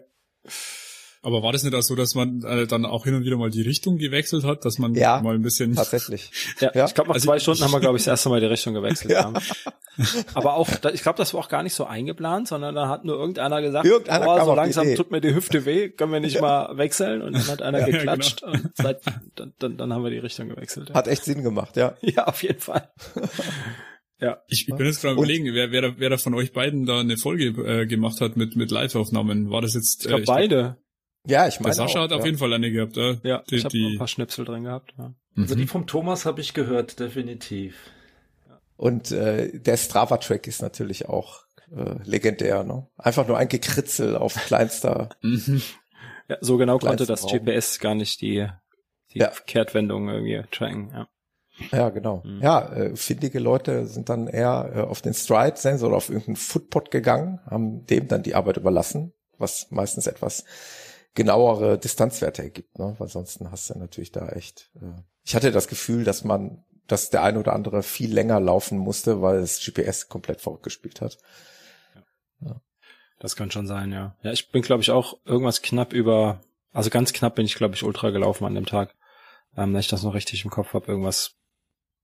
Aber 1.25 1.41
war 1.41 1.53
das 1.53 1.63
nicht 1.63 1.73
auch 1.73 1.81
so, 1.81 1.95
dass 1.95 2.15
man 2.15 2.43
äh, 2.43 2.67
dann 2.67 2.85
auch 2.85 3.05
hin 3.05 3.15
und 3.15 3.23
wieder 3.23 3.37
mal 3.37 3.49
die 3.49 3.61
Richtung 3.61 3.97
gewechselt 3.97 4.43
hat, 4.43 4.65
dass 4.65 4.77
man 4.77 4.93
ja, 4.93 5.21
mal 5.21 5.35
ein 5.35 5.41
bisschen 5.41 5.73
tatsächlich. 5.75 6.31
Ja, 6.59 6.71
ja. 6.73 6.85
ich 6.85 6.93
glaube 6.93 7.09
nach 7.09 7.15
also 7.15 7.27
zwei 7.27 7.39
Stunden 7.39 7.63
haben 7.63 7.71
wir 7.71 7.79
glaube 7.79 7.97
ich 7.97 8.03
das 8.03 8.11
erste 8.11 8.27
Mal 8.27 8.41
die 8.41 8.47
Richtung 8.47 8.73
gewechselt. 8.73 9.11
ja. 9.11 9.31
Aber 10.33 10.55
auch, 10.55 10.67
ich 10.91 11.01
glaube, 11.01 11.17
das 11.17 11.33
war 11.33 11.41
auch 11.41 11.49
gar 11.49 11.63
nicht 11.63 11.75
so 11.75 11.85
eingeplant, 11.85 12.49
sondern 12.49 12.75
da 12.75 12.89
hat 12.89 13.05
nur 13.05 13.15
irgendeiner 13.15 13.61
gesagt, 13.61 13.85
irgendeiner 13.85 14.27
oh, 14.27 14.45
so 14.45 14.55
langsam 14.55 14.95
tut 14.95 15.11
mir 15.11 15.21
die 15.21 15.33
Hüfte 15.33 15.65
weh, 15.65 15.89
können 15.89 16.11
wir 16.11 16.19
nicht 16.19 16.41
mal 16.41 16.77
wechseln? 16.77 17.21
Und 17.21 17.33
dann 17.33 17.47
hat 17.47 17.61
einer 17.61 17.79
ja, 17.81 17.85
geklatscht 17.85 18.41
genau. 18.41 18.53
und 18.53 18.71
seit, 18.75 19.01
dann, 19.35 19.53
dann, 19.59 19.77
dann 19.77 19.93
haben 19.93 20.03
wir 20.03 20.11
die 20.11 20.17
Richtung 20.17 20.49
gewechselt. 20.49 20.89
Ja. 20.89 20.95
Hat 20.95 21.07
echt 21.07 21.23
Sinn 21.23 21.43
gemacht, 21.43 21.77
ja. 21.77 21.95
Ja, 22.01 22.25
auf 22.25 22.43
jeden 22.43 22.59
Fall. 22.59 22.89
Ja. 24.23 24.41
Ich, 24.47 24.67
ich 24.67 24.75
bin 24.75 24.85
jetzt 24.85 25.01
gerade 25.01 25.15
überlegen, 25.15 25.45
wer, 25.53 25.71
wer, 25.71 25.81
da, 25.81 25.93
wer 25.97 26.09
da 26.09 26.17
von 26.17 26.33
euch 26.33 26.53
beiden 26.53 26.85
da 26.85 27.01
eine 27.01 27.17
Folge 27.17 27.47
äh, 27.47 27.85
gemacht 27.85 28.21
hat 28.21 28.37
mit, 28.37 28.55
mit 28.55 28.71
Live-Aufnahmen. 28.71 29.49
War 29.49 29.61
das 29.61 29.73
jetzt? 29.73 30.01
Ich 30.01 30.07
glaube 30.07 30.23
äh, 30.23 30.25
beide. 30.25 30.77
Ja, 31.27 31.47
ich 31.47 31.59
meine. 31.59 31.75
Der 31.75 31.75
Sascha 31.75 31.99
auch, 31.99 32.03
hat 32.03 32.11
ja. 32.11 32.17
auf 32.17 32.25
jeden 32.25 32.37
Fall 32.37 32.53
eine 32.53 32.71
gehabt, 32.71 32.95
äh? 32.97 33.17
Ja, 33.23 33.43
die, 33.49 33.55
ich 33.55 33.65
habe 33.65 33.77
ein 33.77 33.97
paar 33.97 34.07
Schnipsel 34.07 34.45
drin 34.45 34.63
gehabt. 34.63 34.93
Ja. 34.97 35.13
Also 35.35 35.55
die 35.55 35.63
mhm. 35.63 35.67
vom 35.67 35.87
Thomas 35.87 36.25
habe 36.25 36.41
ich 36.41 36.53
gehört, 36.53 36.99
definitiv. 36.99 37.75
Und 38.77 39.11
äh, 39.11 39.59
der 39.59 39.77
Strava-Track 39.77 40.47
ist 40.47 40.61
natürlich 40.61 41.07
auch 41.07 41.43
äh, 41.75 41.95
legendär, 42.03 42.63
ne? 42.63 42.87
Einfach 42.97 43.27
nur 43.27 43.37
ein 43.37 43.49
Gekritzel 43.49 44.15
auf 44.15 44.35
kleinster. 44.35 45.09
Mhm. 45.21 45.61
ja, 46.29 46.37
so 46.39 46.57
genau 46.57 46.79
konnte 46.79 47.05
das 47.05 47.23
Raum. 47.23 47.39
GPS 47.39 47.79
gar 47.79 47.95
nicht 47.95 48.21
die, 48.21 48.47
die 49.13 49.19
ja. 49.19 49.31
Kehrtwendung 49.45 50.07
irgendwie 50.07 50.41
tracken, 50.51 50.91
ja. 50.93 51.07
Ja, 51.71 51.89
genau. 51.89 52.21
Mhm. 52.25 52.41
Ja, 52.41 52.73
äh, 52.73 52.95
findige 52.95 53.39
Leute 53.39 53.87
sind 53.87 54.09
dann 54.09 54.27
eher 54.27 54.71
äh, 54.75 54.81
auf 54.81 55.01
den 55.01 55.13
Stride-Sensor 55.13 55.89
oder 55.89 55.97
auf 55.97 56.09
irgendeinen 56.09 56.35
Footpod 56.35 56.91
gegangen, 56.91 57.39
haben 57.45 57.85
dem 57.85 58.07
dann 58.07 58.23
die 58.23 58.35
Arbeit 58.35 58.57
überlassen, 58.57 59.13
was 59.37 59.67
meistens 59.71 60.07
etwas 60.07 60.45
genauere 61.15 61.77
Distanzwerte 61.77 62.43
ergibt, 62.43 62.79
ne? 62.79 62.95
weil 62.97 63.07
sonst 63.07 63.39
hast 63.49 63.69
du 63.69 63.77
natürlich 63.77 64.11
da 64.11 64.29
echt. 64.29 64.71
Äh 64.75 65.01
ich 65.23 65.35
hatte 65.35 65.51
das 65.51 65.67
Gefühl, 65.67 66.03
dass 66.03 66.23
man, 66.23 66.63
dass 66.87 67.09
der 67.09 67.23
eine 67.23 67.39
oder 67.39 67.53
andere 67.53 67.83
viel 67.83 68.13
länger 68.13 68.39
laufen 68.39 68.77
musste, 68.77 69.21
weil 69.21 69.41
das 69.41 69.63
GPS 69.63 70.09
komplett 70.09 70.41
verrückt 70.41 70.63
gespielt 70.63 71.01
hat. 71.01 71.17
Ja. 72.41 72.61
Das 73.19 73.35
kann 73.35 73.51
schon 73.51 73.67
sein, 73.67 73.91
ja. 73.91 74.17
Ja, 74.21 74.31
ich 74.31 74.49
bin, 74.49 74.63
glaube 74.63 74.81
ich, 74.81 74.91
auch 74.91 75.17
irgendwas 75.23 75.61
knapp 75.61 75.93
über, 75.93 76.41
also 76.73 76.89
ganz 76.89 77.13
knapp 77.13 77.35
bin 77.35 77.45
ich, 77.45 77.55
glaube 77.55 77.75
ich, 77.75 77.83
ultra 77.83 78.09
gelaufen 78.09 78.45
an 78.45 78.55
dem 78.55 78.65
Tag. 78.65 78.95
Ähm, 79.55 79.73
wenn 79.73 79.79
ich 79.79 79.87
das 79.87 80.03
noch 80.03 80.15
richtig 80.15 80.43
im 80.43 80.51
Kopf 80.51 80.73
habe, 80.73 80.87
irgendwas 80.87 81.35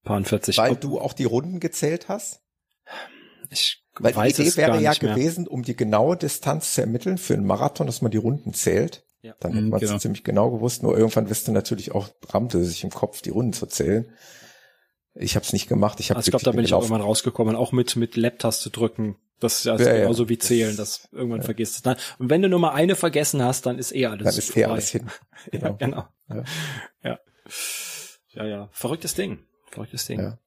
paar 0.04 0.24
40. 0.24 0.58
Weil 0.58 0.76
du 0.76 1.00
auch 1.00 1.14
die 1.14 1.26
Runden 1.26 1.60
gezählt 1.60 2.10
hast? 2.10 2.42
Ich 3.50 3.84
weil 4.00 4.16
Weiß 4.16 4.36
die 4.36 4.44
Idee 4.44 4.56
wäre 4.56 4.82
ja 4.82 4.94
gewesen, 4.94 5.48
um 5.48 5.64
die 5.64 5.76
genaue 5.76 6.16
Distanz 6.16 6.74
zu 6.74 6.82
ermitteln 6.82 7.18
für 7.18 7.34
einen 7.34 7.46
Marathon, 7.46 7.86
dass 7.86 8.02
man 8.02 8.12
die 8.12 8.18
Runden 8.18 8.54
zählt. 8.54 9.04
Ja. 9.22 9.36
Dann 9.42 9.52
hätte 9.52 9.64
mhm, 9.64 9.70
man 9.72 9.82
es 9.82 9.88
genau. 9.88 10.00
ziemlich 10.00 10.24
genau 10.24 10.52
gewusst. 10.52 10.84
Nur 10.84 10.98
irgendwann 10.98 11.30
wirst 11.30 11.48
du 11.48 11.52
natürlich 11.52 11.92
auch, 11.92 12.08
rammte 12.30 12.64
sich 12.64 12.84
im 12.86 12.92
Kopf, 12.92 13.22
die 13.22 13.32
Runden 13.32 13.52
zu 13.52 13.66
zählen. 13.66 14.10
Ich 15.16 15.36
habe 15.36 15.46
es 15.46 15.52
nicht 15.52 15.68
gemacht. 15.68 16.00
Ich, 16.00 16.12
hab 16.12 16.18
also 16.18 16.28
ich 16.28 16.32
glaube, 16.32 16.46
da 16.46 16.52
bin 16.52 16.64
ich 16.64 16.74
auch 16.74 16.82
irgendwann 16.82 17.02
rausgekommen, 17.02 17.58
auch 17.58 17.74
mit 17.74 17.98
mit 17.98 18.16
Lab-Taste 18.16 18.70
drücken. 18.70 19.18
Das 19.42 19.60
ist 19.60 19.68
also 19.68 19.84
ja, 19.84 19.98
genauso 19.98 20.24
ja. 20.24 20.30
wie 20.30 20.38
zählen, 20.38 20.78
das 20.78 21.10
irgendwann 21.12 21.40
ja. 21.40 21.46
vergisst 21.46 21.86
du. 21.86 21.96
Und 22.20 22.30
wenn 22.30 22.42
du 22.42 22.48
nur 22.48 22.60
mal 22.60 22.72
eine 22.72 22.96
vergessen 22.96 23.44
hast, 23.44 23.66
dann 23.66 23.80
ist 23.80 23.94
eh 23.94 24.06
alles 24.06 24.24
Dann 24.24 24.38
ist 24.38 24.56
eh 24.56 24.66
alles 24.66 24.90
hin. 24.90 25.08
Genau. 25.52 25.68
ja, 25.68 25.72
genau. 25.74 26.06
Ja. 26.30 26.44
ja. 27.04 27.20
Ja, 28.32 28.46
ja. 28.46 28.70
Verrücktes 28.72 29.16
Ding. 29.16 29.40
Verrücktes 29.72 30.06
Ding. 30.06 30.20
Ja. 30.20 30.38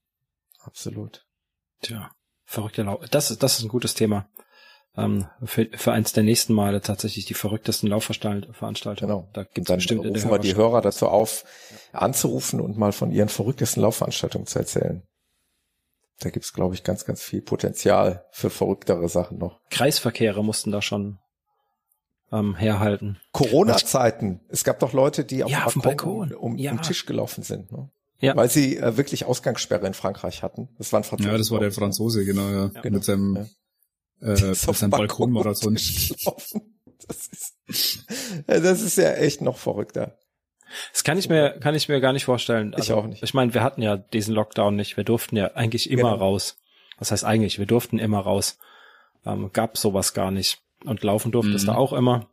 Absolut. 0.61 1.27
Tja. 1.81 2.11
Verrückte 2.44 2.82
Lauf. 2.82 3.09
Das, 3.11 3.36
das 3.36 3.59
ist 3.59 3.65
ein 3.65 3.69
gutes 3.69 3.94
Thema. 3.94 4.28
Ähm, 4.94 5.27
für, 5.43 5.69
für 5.73 5.93
eins 5.93 6.12
der 6.12 6.23
nächsten 6.23 6.53
Male 6.53 6.82
tatsächlich 6.82 7.24
die 7.24 7.35
verrücktesten 7.35 7.89
Laufveranstaltungen. 7.89 8.97
Genau. 8.97 9.28
Da 9.32 9.44
gibt's 9.44 9.69
dann 9.69 9.78
bestimmt 9.78 10.05
rufen 10.05 10.31
wir 10.31 10.39
die 10.39 10.55
Hörer 10.55 10.82
dazu 10.82 11.09
auf, 11.09 11.44
anzurufen 11.93 12.61
und 12.61 12.77
mal 12.77 12.93
von 12.93 13.11
ihren 13.11 13.31
verrücktesten 13.31 13.82
Laufveranstaltungen 13.82 14.47
zu 14.47 14.59
erzählen. 14.59 15.03
Da 16.20 16.31
gibt's, 16.31 16.53
glaube 16.53 16.74
ich, 16.74 16.85
ganz, 16.85 17.05
ganz 17.07 17.23
viel 17.23 17.40
Potenzial 17.40 18.27
für 18.32 18.51
verrücktere 18.51 19.09
Sachen 19.09 19.39
noch. 19.39 19.61
Kreisverkehre 19.70 20.44
mussten 20.44 20.70
da 20.70 20.82
schon 20.82 21.19
ähm, 22.31 22.55
herhalten. 22.55 23.19
Corona-Zeiten. 23.32 24.40
Es 24.49 24.62
gab 24.62 24.78
doch 24.78 24.93
Leute, 24.93 25.24
die 25.24 25.43
auf, 25.43 25.51
ja, 25.51 25.66
dem 25.66 25.81
Balkon, 25.81 26.28
Balkon 26.28 26.35
um, 26.35 26.59
ja. 26.59 26.73
um 26.73 26.82
Tisch 26.82 27.07
gelaufen 27.07 27.43
sind. 27.43 27.73
Ne? 27.73 27.90
Ja. 28.23 28.36
Weil 28.36 28.49
sie 28.49 28.77
äh, 28.77 28.97
wirklich 28.97 29.24
Ausgangssperre 29.24 29.85
in 29.85 29.94
Frankreich 29.94 30.44
hatten. 30.44 30.69
Das 30.78 30.93
war 30.93 31.01
ein 31.01 31.05
Franzose. 31.05 31.31
Ja, 31.31 31.36
das 31.36 31.51
war 31.51 31.59
der 31.59 31.73
Franzose, 31.73 32.24
genau, 32.24 32.49
ja. 32.49 32.70
ja. 32.73 32.90
Mit 32.90 33.03
seinem, 33.03 33.49
ja. 34.20 34.28
äh, 34.28 34.47
mit 34.49 34.57
seinem 34.57 34.90
Balkonmarathon. 34.93 35.74
Das 35.74 37.27
ist, 37.66 38.07
das 38.47 38.81
ist 38.81 38.97
ja 38.97 39.12
echt 39.15 39.40
noch 39.40 39.59
verrückter. 39.59 40.16
Das 40.93 41.03
kann 41.03 41.19
ich 41.19 41.28
mir, 41.28 41.59
kann 41.59 41.74
ich 41.74 41.89
mir 41.89 42.01
gar 42.01 42.12
nicht 42.12 42.24
vorstellen. 42.24 42.74
Also, 42.74 42.93
ich 42.93 42.99
auch 42.99 43.07
nicht. 43.07 43.24
Ich 43.24 43.35
meine, 43.35 43.55
wir 43.55 43.62
hatten 43.65 43.82
ja 43.82 43.97
diesen 43.97 44.35
Lockdown 44.35 44.77
nicht. 44.77 44.97
Wir 44.97 45.05
durften 45.05 45.36
ja 45.36 45.49
eigentlich 45.55 45.90
immer 45.90 46.12
genau. 46.12 46.24
raus. 46.24 46.59
Was 46.99 47.11
heißt 47.11 47.24
eigentlich? 47.24 47.59
Wir 47.59 47.66
durften 47.66 47.99
immer 47.99 48.20
raus. 48.20 48.57
Ähm, 49.27 49.51
gab 49.53 49.77
sowas 49.77 50.15
gar 50.15 50.31
nicht. 50.31 50.61
Und 50.85 51.03
laufen 51.03 51.32
durftest 51.32 51.66
mhm. 51.66 51.73
du 51.73 51.77
auch 51.77 51.93
immer. 51.93 52.28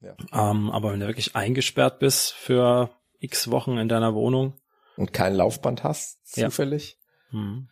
Ja. 0.00 0.14
Ähm, 0.32 0.70
aber 0.70 0.92
wenn 0.92 1.00
du 1.00 1.08
wirklich 1.08 1.34
eingesperrt 1.34 1.98
bist 1.98 2.32
für 2.32 2.90
x 3.18 3.50
Wochen 3.50 3.78
in 3.78 3.88
deiner 3.88 4.14
Wohnung, 4.14 4.54
und 4.98 5.12
kein 5.12 5.34
Laufband 5.34 5.84
hast, 5.84 6.18
zufällig, 6.26 6.98
ja. 7.32 7.38
mhm. 7.38 7.68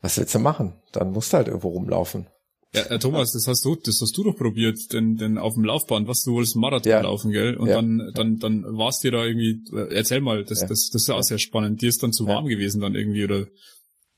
was 0.00 0.18
willst 0.18 0.34
du 0.34 0.38
machen? 0.38 0.80
Dann 0.92 1.12
musst 1.12 1.32
du 1.32 1.36
halt 1.36 1.48
irgendwo 1.48 1.68
rumlaufen. 1.68 2.28
Ja, 2.72 2.82
äh, 2.82 2.98
Thomas, 3.00 3.32
das 3.32 3.48
hast 3.48 3.64
du, 3.64 3.74
das 3.74 4.00
hast 4.00 4.16
du 4.16 4.22
doch 4.22 4.36
probiert, 4.36 4.78
denn, 4.92 5.16
denn 5.16 5.38
auf 5.38 5.54
dem 5.54 5.64
Laufband, 5.64 6.06
was 6.06 6.22
du 6.22 6.34
wolltest 6.34 6.54
Marathon 6.54 6.90
ja. 6.90 7.00
laufen, 7.00 7.32
gell? 7.32 7.56
Und 7.56 7.68
ja. 7.68 7.74
dann, 7.76 8.12
dann, 8.14 8.38
dann 8.38 8.62
warst 8.78 9.02
dir 9.02 9.10
da 9.10 9.24
irgendwie, 9.24 9.60
äh, 9.76 9.92
erzähl 9.92 10.20
mal, 10.20 10.44
das, 10.44 10.60
ja. 10.60 10.68
das, 10.68 10.90
das 10.90 11.02
ist 11.02 11.10
auch 11.10 11.22
sehr 11.22 11.38
spannend. 11.38 11.82
Dir 11.82 11.88
ist 11.88 12.02
dann 12.02 12.12
zu 12.12 12.26
warm 12.26 12.46
gewesen 12.46 12.80
dann 12.80 12.94
irgendwie, 12.94 13.24
oder? 13.24 13.46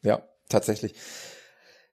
Ja, 0.02 0.22
tatsächlich. 0.51 0.94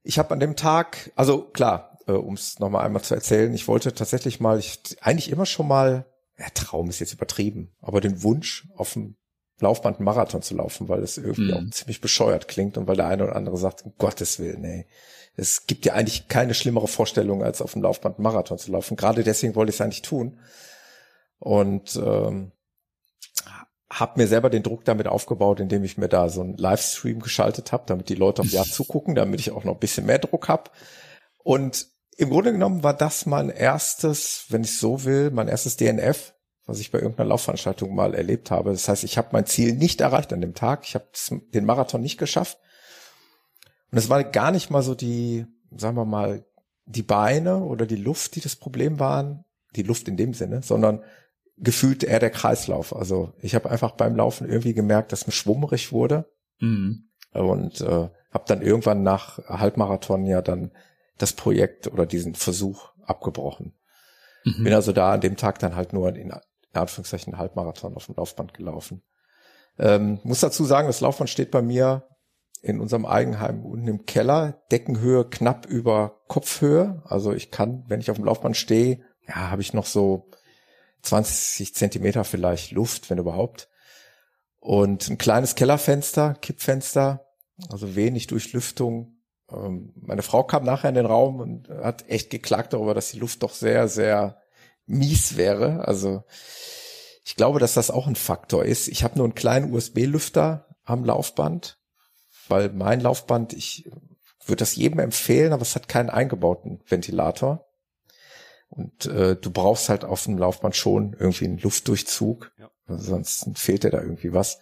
Ich 0.03 0.19
habe 0.19 0.31
an 0.31 0.41
dem 0.41 0.57
Tag, 0.57 1.11
also 1.15 1.43
klar, 1.43 1.97
äh, 2.07 2.11
um 2.11 2.33
es 2.33 2.59
nochmal 2.59 2.85
einmal 2.85 3.03
zu 3.03 3.15
erzählen, 3.15 3.53
ich 3.53 3.67
wollte 3.69 3.93
tatsächlich 3.93 4.41
mal, 4.41 4.59
ich 4.59 4.79
eigentlich 4.99 5.29
immer 5.31 5.45
schon 5.45 5.67
mal, 5.67 6.07
ja, 6.37 6.47
Traum 6.53 6.89
ist 6.89 6.99
jetzt 6.99 7.13
übertrieben, 7.13 7.71
aber 7.79 8.01
den 8.01 8.21
Wunsch, 8.21 8.67
auf 8.75 8.93
dem 8.93 9.15
Laufband 9.59 9.97
einen 9.97 10.05
Marathon 10.05 10.41
zu 10.41 10.55
laufen, 10.55 10.87
weil 10.89 11.01
das 11.01 11.17
irgendwie 11.17 11.53
mhm. 11.53 11.53
auch 11.53 11.71
ziemlich 11.71 12.01
bescheuert 12.01 12.47
klingt 12.47 12.77
und 12.77 12.87
weil 12.87 12.95
der 12.95 13.07
eine 13.07 13.23
oder 13.23 13.35
andere 13.35 13.57
sagt, 13.57 13.85
um 13.85 13.93
Gottes 13.97 14.39
Willen, 14.39 14.63
ey, 14.63 14.85
es 15.35 15.67
gibt 15.67 15.85
ja 15.85 15.93
eigentlich 15.93 16.27
keine 16.27 16.53
schlimmere 16.53 16.87
Vorstellung, 16.87 17.43
als 17.43 17.61
auf 17.61 17.73
dem 17.73 17.81
Laufband 17.81 18.19
Marathon 18.19 18.57
zu 18.57 18.71
laufen. 18.71 18.97
Gerade 18.97 19.23
deswegen 19.23 19.55
wollte 19.55 19.69
ich 19.69 19.77
es 19.77 19.81
eigentlich 19.81 20.01
tun. 20.01 20.39
Und 21.39 21.95
ähm, 21.95 22.51
habe 23.89 24.19
mir 24.19 24.27
selber 24.27 24.49
den 24.49 24.63
Druck 24.63 24.85
damit 24.85 25.07
aufgebaut, 25.07 25.59
indem 25.59 25.83
ich 25.83 25.97
mir 25.97 26.09
da 26.09 26.29
so 26.29 26.41
einen 26.41 26.57
Livestream 26.57 27.21
geschaltet 27.21 27.71
habe, 27.71 27.83
damit 27.87 28.09
die 28.09 28.15
Leute 28.15 28.41
auf 28.41 28.49
Jahr 28.49 28.65
zugucken, 28.69 29.15
damit 29.15 29.39
ich 29.39 29.51
auch 29.51 29.63
noch 29.63 29.73
ein 29.73 29.79
bisschen 29.79 30.05
mehr 30.05 30.19
Druck 30.19 30.47
habe. 30.47 30.69
Und 31.43 31.87
im 32.17 32.29
Grunde 32.29 32.51
genommen 32.51 32.83
war 32.83 32.93
das 32.93 33.25
mein 33.25 33.49
erstes, 33.49 34.45
wenn 34.49 34.63
ich 34.63 34.77
so 34.77 35.05
will, 35.05 35.31
mein 35.31 35.47
erstes 35.47 35.77
DNF, 35.77 36.33
was 36.69 36.79
ich 36.79 36.91
bei 36.91 36.99
irgendeiner 36.99 37.29
Laufveranstaltung 37.29 37.93
mal 37.93 38.13
erlebt 38.13 38.51
habe. 38.51 38.71
Das 38.71 38.87
heißt, 38.87 39.03
ich 39.03 39.17
habe 39.17 39.29
mein 39.31 39.45
Ziel 39.45 39.73
nicht 39.73 40.01
erreicht 40.01 40.31
an 40.31 40.41
dem 40.41 40.53
Tag. 40.53 40.83
Ich 40.83 40.95
habe 40.95 41.07
den 41.53 41.65
Marathon 41.65 42.01
nicht 42.01 42.17
geschafft. 42.17 42.57
Und 43.91 43.97
es 43.97 44.09
war 44.09 44.23
gar 44.23 44.51
nicht 44.51 44.69
mal 44.69 44.83
so 44.83 44.95
die, 44.95 45.45
sagen 45.75 45.97
wir 45.97 46.05
mal, 46.05 46.45
die 46.85 47.03
Beine 47.03 47.63
oder 47.63 47.85
die 47.85 47.95
Luft, 47.95 48.35
die 48.35 48.41
das 48.41 48.55
Problem 48.55 48.99
waren, 48.99 49.45
die 49.75 49.83
Luft 49.83 50.07
in 50.07 50.17
dem 50.17 50.33
Sinne, 50.33 50.61
sondern 50.63 51.03
gefühlt 51.57 52.03
eher 52.03 52.19
der 52.19 52.31
Kreislauf. 52.31 52.95
Also 52.95 53.33
ich 53.41 53.55
habe 53.55 53.69
einfach 53.69 53.91
beim 53.91 54.15
Laufen 54.15 54.47
irgendwie 54.49 54.73
gemerkt, 54.73 55.11
dass 55.11 55.27
mir 55.27 55.33
schwummerig 55.33 55.91
wurde 55.91 56.31
mhm. 56.59 57.09
und 57.33 57.81
äh, 57.81 58.09
habe 58.31 58.43
dann 58.47 58.61
irgendwann 58.61 59.03
nach 59.03 59.39
Halbmarathon 59.47 60.25
ja 60.25 60.41
dann 60.41 60.71
das 61.17 61.33
Projekt 61.33 61.87
oder 61.87 62.05
diesen 62.05 62.35
Versuch 62.35 62.89
abgebrochen. 63.05 63.73
Mhm. 64.45 64.63
Bin 64.63 64.73
also 64.73 64.91
da 64.91 65.13
an 65.13 65.21
dem 65.21 65.35
Tag 65.35 65.59
dann 65.59 65.75
halt 65.75 65.93
nur 65.93 66.15
in, 66.15 66.33
Anführungszeichen 66.73 67.37
Halbmarathon 67.37 67.95
auf 67.95 68.05
dem 68.05 68.15
Laufband 68.15 68.53
gelaufen. 68.53 69.01
Ähm, 69.77 70.19
muss 70.23 70.41
dazu 70.41 70.65
sagen, 70.65 70.87
das 70.87 71.01
Laufband 71.01 71.29
steht 71.29 71.51
bei 71.51 71.61
mir 71.61 72.07
in 72.61 72.79
unserem 72.81 73.05
Eigenheim 73.05 73.65
unten 73.65 73.87
im 73.87 74.05
Keller, 74.05 74.61
Deckenhöhe 74.71 75.25
knapp 75.25 75.65
über 75.65 76.21
Kopfhöhe. 76.27 77.01
Also 77.05 77.33
ich 77.33 77.51
kann, 77.51 77.85
wenn 77.87 78.01
ich 78.01 78.11
auf 78.11 78.17
dem 78.17 78.25
Laufband 78.25 78.57
stehe, 78.57 79.01
ja, 79.27 79.49
habe 79.49 79.61
ich 79.61 79.73
noch 79.73 79.85
so 79.85 80.29
20 81.03 81.73
Zentimeter 81.73 82.23
vielleicht 82.23 82.71
Luft, 82.71 83.09
wenn 83.09 83.17
überhaupt. 83.17 83.69
Und 84.59 85.09
ein 85.09 85.17
kleines 85.17 85.55
Kellerfenster, 85.55 86.33
Kippfenster, 86.33 87.25
also 87.69 87.95
wenig 87.95 88.27
Durchlüftung. 88.27 89.21
Ähm, 89.49 89.93
meine 89.95 90.21
Frau 90.21 90.43
kam 90.43 90.65
nachher 90.65 90.89
in 90.89 90.95
den 90.95 91.05
Raum 91.05 91.39
und 91.39 91.69
hat 91.69 92.09
echt 92.09 92.29
geklagt 92.29 92.73
darüber, 92.73 92.93
dass 92.93 93.11
die 93.11 93.19
Luft 93.19 93.41
doch 93.43 93.53
sehr, 93.53 93.87
sehr 93.87 94.37
mies 94.89 95.37
wäre. 95.37 95.87
Also 95.87 96.23
ich 97.23 97.35
glaube, 97.35 97.59
dass 97.59 97.75
das 97.75 97.91
auch 97.91 98.07
ein 98.07 98.15
Faktor 98.15 98.65
ist. 98.65 98.87
Ich 98.87 99.03
habe 99.03 99.17
nur 99.17 99.25
einen 99.25 99.35
kleinen 99.35 99.73
USB-Lüfter 99.73 100.67
am 100.83 101.05
Laufband, 101.05 101.77
weil 102.47 102.69
mein 102.69 102.99
Laufband, 102.99 103.53
ich 103.53 103.89
würde 104.45 104.59
das 104.59 104.75
jedem 104.75 104.99
empfehlen, 104.99 105.53
aber 105.53 105.61
es 105.61 105.75
hat 105.75 105.87
keinen 105.87 106.09
eingebauten 106.09 106.81
Ventilator. 106.87 107.65
Und 108.69 109.05
äh, 109.05 109.35
du 109.35 109.51
brauchst 109.51 109.89
halt 109.89 110.03
auf 110.03 110.23
dem 110.23 110.37
Laufband 110.37 110.75
schon 110.75 111.15
irgendwie 111.17 111.45
einen 111.45 111.59
Luftdurchzug, 111.59 112.51
ja. 112.57 112.69
sonst 112.87 113.47
fehlt 113.55 113.83
dir 113.83 113.89
da 113.89 114.01
irgendwie 114.01 114.33
was. 114.33 114.55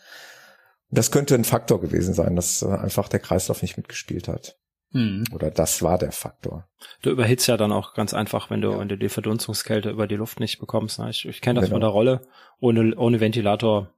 Und 0.90 0.98
das 0.98 1.12
könnte 1.12 1.36
ein 1.36 1.44
Faktor 1.44 1.82
gewesen 1.82 2.14
sein, 2.14 2.36
dass 2.36 2.62
äh, 2.62 2.68
einfach 2.68 3.10
der 3.10 3.20
Kreislauf 3.20 3.62
nicht 3.62 3.78
mitgespielt 3.78 4.28
hat. 4.28 4.58
Mhm. 4.92 5.26
Oder 5.34 5.52
das 5.52 5.82
war 5.82 5.98
der 5.98 6.12
Faktor. 6.12 6.68
Du 7.02 7.10
überhitzt 7.10 7.48
ja 7.48 7.58
dann 7.58 7.72
auch 7.72 7.94
ganz 7.94 8.14
einfach, 8.14 8.50
wenn 8.50 8.62
du, 8.62 8.72
ja. 8.72 8.80
wenn 8.80 8.90
du 8.90 8.98
die 8.98 9.10
Verdunstungskälte 9.10 9.90
über 9.90 10.08
die 10.08 10.16
Luft 10.16 10.40
nicht 10.40 10.60
bekommst. 10.60 11.00
Ne? 11.00 11.10
Ich, 11.10 11.26
ich 11.28 11.42
kenne 11.42 11.60
das 11.60 11.70
genau. 11.70 11.76
von 11.76 11.82
der 11.82 11.90
Rolle. 11.90 12.28
Ohne, 12.60 12.96
ohne 12.96 13.20
Ventilator 13.20 13.92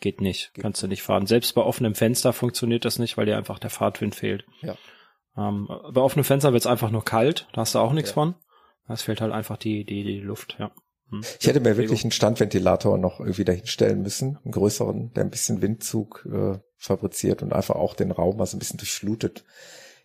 geht 0.00 0.20
nicht. 0.20 0.54
Geht. 0.54 0.62
Kannst 0.62 0.82
du 0.82 0.86
nicht 0.86 1.02
fahren. 1.02 1.26
Selbst 1.26 1.54
bei 1.54 1.62
offenem 1.62 1.94
Fenster 1.94 2.32
funktioniert 2.32 2.84
das 2.84 2.98
nicht, 2.98 3.16
weil 3.16 3.26
dir 3.26 3.36
einfach 3.36 3.58
der 3.58 3.70
Fahrtwind 3.70 4.14
fehlt. 4.14 4.44
Ja. 4.60 4.76
Ähm, 5.36 5.66
bei 5.66 6.00
offenem 6.00 6.24
Fenster 6.24 6.52
wird 6.52 6.62
es 6.62 6.66
einfach 6.66 6.90
nur 6.90 7.04
kalt. 7.04 7.48
Da 7.52 7.62
hast 7.62 7.74
du 7.74 7.80
auch 7.80 7.92
nichts 7.92 8.10
ja. 8.10 8.14
von. 8.14 8.34
Es 8.88 9.02
fehlt 9.02 9.20
halt 9.20 9.32
einfach 9.32 9.58
die, 9.58 9.84
die, 9.84 10.02
die 10.02 10.20
Luft, 10.20 10.56
ja. 10.58 10.70
Hm. 11.10 11.22
Ich 11.40 11.46
hätte 11.46 11.60
mir 11.60 11.76
wirklich 11.76 12.04
einen 12.04 12.12
Standventilator 12.12 12.98
noch 12.98 13.20
irgendwie 13.20 13.44
dahinstellen 13.44 14.02
müssen, 14.02 14.38
einen 14.44 14.52
größeren, 14.52 15.12
der 15.14 15.24
ein 15.24 15.30
bisschen 15.30 15.62
Windzug 15.62 16.26
äh, 16.30 16.58
fabriziert 16.76 17.42
und 17.42 17.52
einfach 17.52 17.76
auch 17.76 17.94
den 17.94 18.10
Raum 18.10 18.40
also 18.40 18.56
ein 18.56 18.60
bisschen 18.60 18.78
durchflutet. 18.78 19.44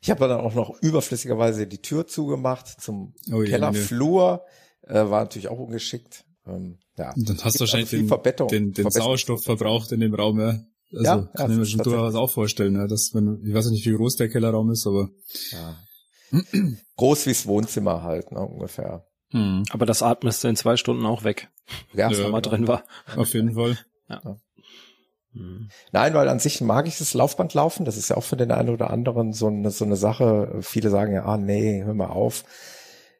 Ich 0.03 0.09
habe 0.09 0.27
dann 0.27 0.41
auch 0.41 0.53
noch 0.53 0.81
überflüssigerweise 0.81 1.65
die 1.65 1.81
Tür 1.81 2.05
zugemacht 2.05 2.67
zum 2.81 3.13
oh, 3.31 3.39
Kellerflur. 3.39 4.43
Äh, 4.81 4.95
war 4.95 5.21
natürlich 5.21 5.47
auch 5.47 5.59
ungeschickt. 5.59 6.25
Ähm, 6.45 6.77
ja. 6.97 7.13
Dann 7.15 7.37
hast 7.41 7.55
du 7.55 7.61
wahrscheinlich 7.61 7.93
also 7.93 8.17
den, 8.17 8.47
den, 8.49 8.73
den 8.73 8.91
Sauerstoff 8.91 9.45
verbraucht 9.45 9.93
in 9.93 10.01
dem 10.01 10.13
Raum, 10.13 10.41
ja. 10.41 10.59
Also 10.91 11.03
ja, 11.05 11.21
kann 11.33 11.47
ja, 11.47 11.53
ich 11.53 11.57
mir 11.57 11.65
schon 11.65 11.79
durchaus 11.79 12.15
auch 12.15 12.29
vorstellen, 12.29 12.75
ja, 12.75 12.85
dass 12.85 13.13
wenn, 13.13 13.41
ich 13.45 13.53
weiß 13.53 13.67
nicht, 13.71 13.85
wie 13.85 13.95
groß 13.95 14.17
der 14.17 14.27
Kellerraum 14.27 14.71
ist, 14.71 14.85
aber. 14.85 15.09
Ja. 15.51 15.77
groß 16.97 17.25
wie's 17.25 17.47
Wohnzimmer 17.47 18.03
halt, 18.03 18.31
ne, 18.33 18.41
ungefähr. 18.41 19.07
Hm. 19.29 19.63
Aber 19.71 19.85
das 19.85 20.03
atmest 20.03 20.43
du 20.43 20.49
in 20.49 20.57
zwei 20.57 20.75
Stunden 20.75 21.05
auch 21.05 21.23
weg. 21.23 21.49
Ja, 21.93 22.11
ja 22.11 22.27
mal 22.27 22.41
drin 22.41 22.67
war. 22.67 22.83
Auf 23.15 23.33
jeden 23.33 23.53
Fall. 23.53 23.79
Ja. 24.09 24.37
Nein, 25.91 26.13
weil 26.13 26.29
an 26.29 26.39
sich 26.39 26.61
mag 26.61 26.87
ich 26.87 26.97
das 26.97 27.13
Laufbandlaufen. 27.13 27.85
Das 27.85 27.97
ist 27.97 28.09
ja 28.09 28.17
auch 28.17 28.23
für 28.23 28.37
den 28.37 28.51
einen 28.51 28.69
oder 28.69 28.89
anderen 28.89 29.33
so 29.33 29.47
eine, 29.47 29.71
so 29.71 29.85
eine 29.85 29.95
Sache. 29.95 30.59
Viele 30.61 30.89
sagen 30.89 31.13
ja, 31.13 31.25
ah 31.25 31.37
nee, 31.37 31.83
hör 31.83 31.93
mal 31.93 32.07
auf. 32.07 32.43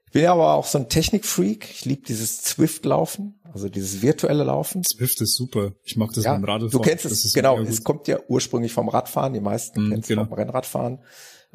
Ich 0.06 0.12
bin 0.12 0.24
ja 0.24 0.34
aber 0.34 0.54
auch 0.54 0.68
so 0.68 0.78
ein 0.78 0.90
Technikfreak. 0.90 1.68
Ich 1.72 1.86
liebe 1.86 2.04
dieses 2.04 2.42
Zwift-Laufen, 2.44 3.40
also 3.52 3.68
dieses 3.68 4.04
virtuelle 4.04 4.44
Laufen. 4.44 4.84
Zwift 4.84 5.20
ist 5.22 5.36
super. 5.36 5.72
Ich 5.84 5.98
mag 5.98 6.12
das 6.14 6.26
ja, 6.26 6.34
beim 6.34 6.44
Radfahren. 6.44 6.72
Du 6.72 6.82
kennst 6.82 7.06
es, 7.06 7.34
genau. 7.34 7.60
Es 7.60 7.84
kommt 7.84 8.08
ja 8.08 8.20
ursprünglich 8.28 8.74
vom 8.74 8.90
Radfahren. 8.90 9.34
Die 9.34 9.40
meisten 9.40 9.88
mm, 9.88 9.90
kennen 9.90 10.02
es 10.02 10.08
genau. 10.08 10.26
vom 10.26 10.34
Rennradfahren. 10.34 11.00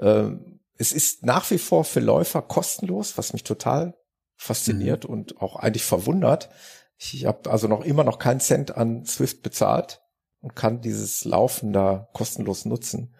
Ähm, 0.01 0.59
es 0.77 0.93
ist 0.93 1.25
nach 1.25 1.49
wie 1.53 1.59
vor 1.59 1.85
für 1.85 2.01
Läufer 2.01 2.43
kostenlos, 2.43 3.17
was 3.17 3.33
mich 3.33 3.45
total 3.45 3.97
fasziniert 4.37 5.05
mhm. 5.05 5.11
und 5.11 5.41
auch 5.41 5.57
eigentlich 5.57 5.85
verwundert. 5.85 6.49
Ich 6.97 7.27
habe 7.27 7.49
also 7.51 7.69
noch 7.69 7.85
immer 7.85 8.03
noch 8.03 8.19
keinen 8.19 8.41
Cent 8.41 8.77
an 8.77 9.05
Swift 9.05 9.43
bezahlt 9.43 10.01
und 10.41 10.55
kann 10.55 10.81
dieses 10.81 11.25
Laufen 11.25 11.73
da 11.73 12.09
kostenlos 12.13 12.65
nutzen. 12.65 13.15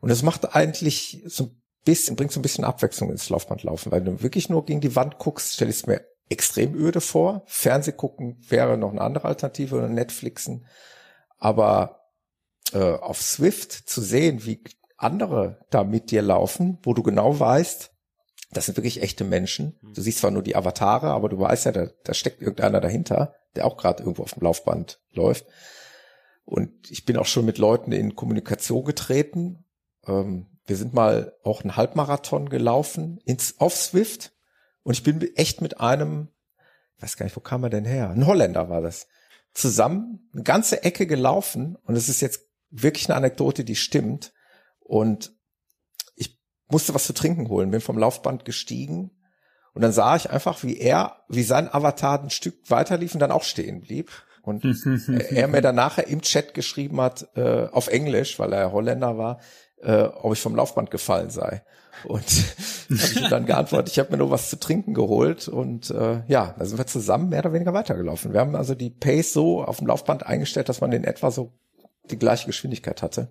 Und 0.00 0.10
es 0.10 0.22
macht 0.22 0.54
eigentlich 0.54 1.22
so 1.26 1.44
ein 1.44 1.62
bisschen, 1.84 2.16
bringt 2.16 2.32
so 2.32 2.40
ein 2.40 2.42
bisschen 2.42 2.64
Abwechslung 2.64 3.10
ins 3.10 3.28
Laufbandlaufen, 3.28 3.92
weil 3.92 4.02
du 4.02 4.22
wirklich 4.22 4.48
nur 4.48 4.64
gegen 4.64 4.80
die 4.80 4.96
Wand 4.96 5.18
guckst, 5.18 5.54
stelle 5.54 5.70
ich 5.70 5.78
es 5.78 5.86
mir 5.86 6.04
extrem 6.28 6.74
öde 6.74 7.00
vor. 7.00 7.42
Fernseh 7.46 7.92
gucken 7.92 8.38
wäre 8.48 8.78
noch 8.78 8.90
eine 8.90 9.00
andere 9.00 9.28
Alternative 9.28 9.76
oder 9.76 9.88
Netflixen. 9.88 10.66
Aber 11.38 12.06
äh, 12.72 12.94
auf 12.94 13.20
Swift 13.20 13.72
zu 13.72 14.00
sehen, 14.00 14.44
wie 14.46 14.62
andere 14.96 15.58
da 15.70 15.82
mit 15.82 16.10
dir 16.10 16.22
laufen, 16.22 16.78
wo 16.82 16.94
du 16.94 17.02
genau 17.02 17.38
weißt, 17.38 17.90
das 18.52 18.66
sind 18.66 18.76
wirklich 18.76 19.02
echte 19.02 19.24
Menschen. 19.24 19.78
Du 19.94 20.00
siehst 20.00 20.18
zwar 20.18 20.30
nur 20.30 20.42
die 20.42 20.56
Avatare, 20.56 21.08
aber 21.08 21.28
du 21.28 21.38
weißt 21.38 21.66
ja, 21.66 21.72
da, 21.72 21.86
da 22.04 22.14
steckt 22.14 22.42
irgendeiner 22.42 22.80
dahinter, 22.80 23.34
der 23.54 23.64
auch 23.64 23.76
gerade 23.76 24.02
irgendwo 24.02 24.22
auf 24.22 24.34
dem 24.34 24.42
Laufband 24.42 25.00
läuft. 25.12 25.46
Und 26.50 26.90
ich 26.90 27.04
bin 27.04 27.16
auch 27.16 27.26
schon 27.26 27.44
mit 27.44 27.58
Leuten 27.58 27.92
in 27.92 28.16
Kommunikation 28.16 28.84
getreten. 28.84 29.64
Ähm, 30.04 30.58
wir 30.66 30.76
sind 30.76 30.92
mal 30.92 31.36
auch 31.44 31.62
einen 31.62 31.76
Halbmarathon 31.76 32.48
gelaufen 32.48 33.20
ins, 33.24 33.60
auf 33.60 33.76
Swift. 33.76 34.32
Und 34.82 34.94
ich 34.94 35.04
bin 35.04 35.20
echt 35.36 35.60
mit 35.60 35.80
einem, 35.80 36.26
weiß 36.98 37.16
gar 37.16 37.24
nicht, 37.24 37.36
wo 37.36 37.40
kam 37.40 37.62
er 37.62 37.70
denn 37.70 37.84
her? 37.84 38.10
Ein 38.10 38.26
Holländer 38.26 38.68
war 38.68 38.80
das. 38.80 39.06
Zusammen 39.54 40.28
eine 40.32 40.42
ganze 40.42 40.82
Ecke 40.82 41.06
gelaufen. 41.06 41.76
Und 41.84 41.94
es 41.94 42.08
ist 42.08 42.20
jetzt 42.20 42.40
wirklich 42.68 43.08
eine 43.08 43.16
Anekdote, 43.16 43.62
die 43.62 43.76
stimmt. 43.76 44.32
Und 44.80 45.32
ich 46.16 46.36
musste 46.66 46.94
was 46.94 47.06
zu 47.06 47.12
trinken 47.12 47.48
holen, 47.48 47.70
bin 47.70 47.80
vom 47.80 47.96
Laufband 47.96 48.44
gestiegen. 48.44 49.12
Und 49.72 49.82
dann 49.82 49.92
sah 49.92 50.16
ich 50.16 50.30
einfach, 50.30 50.64
wie 50.64 50.78
er, 50.78 51.22
wie 51.28 51.44
sein 51.44 51.72
Avatar 51.72 52.20
ein 52.20 52.30
Stück 52.30 52.68
weiter 52.68 52.98
lief 52.98 53.14
und 53.14 53.20
dann 53.20 53.30
auch 53.30 53.44
stehen 53.44 53.82
blieb. 53.82 54.10
Und 54.50 54.64
er 55.30 55.48
mir 55.48 55.60
dann 55.62 55.76
nachher 55.76 56.06
im 56.06 56.20
Chat 56.20 56.54
geschrieben 56.54 57.00
hat, 57.00 57.28
äh, 57.36 57.66
auf 57.72 57.88
Englisch, 57.88 58.38
weil 58.38 58.52
er 58.52 58.72
Holländer 58.72 59.16
war, 59.16 59.40
äh, 59.82 60.02
ob 60.02 60.32
ich 60.32 60.40
vom 60.40 60.54
Laufband 60.54 60.90
gefallen 60.90 61.30
sei. 61.30 61.62
Und 62.04 62.24
habe 62.90 62.94
ich 62.94 63.28
dann 63.28 63.46
geantwortet, 63.46 63.92
ich 63.92 63.98
habe 63.98 64.12
mir 64.12 64.18
nur 64.18 64.30
was 64.30 64.50
zu 64.50 64.58
trinken 64.58 64.94
geholt 64.94 65.48
und 65.48 65.90
äh, 65.90 66.22
ja, 66.28 66.54
da 66.58 66.64
sind 66.64 66.78
wir 66.78 66.86
zusammen 66.86 67.28
mehr 67.28 67.40
oder 67.40 67.52
weniger 67.52 67.74
weitergelaufen. 67.74 68.32
Wir 68.32 68.40
haben 68.40 68.56
also 68.56 68.74
die 68.74 68.90
Pace 68.90 69.32
so 69.32 69.62
auf 69.62 69.78
dem 69.78 69.86
Laufband 69.86 70.26
eingestellt, 70.26 70.68
dass 70.68 70.80
man 70.80 70.92
in 70.92 71.04
etwa 71.04 71.30
so 71.30 71.52
die 72.10 72.18
gleiche 72.18 72.46
Geschwindigkeit 72.46 73.02
hatte. 73.02 73.28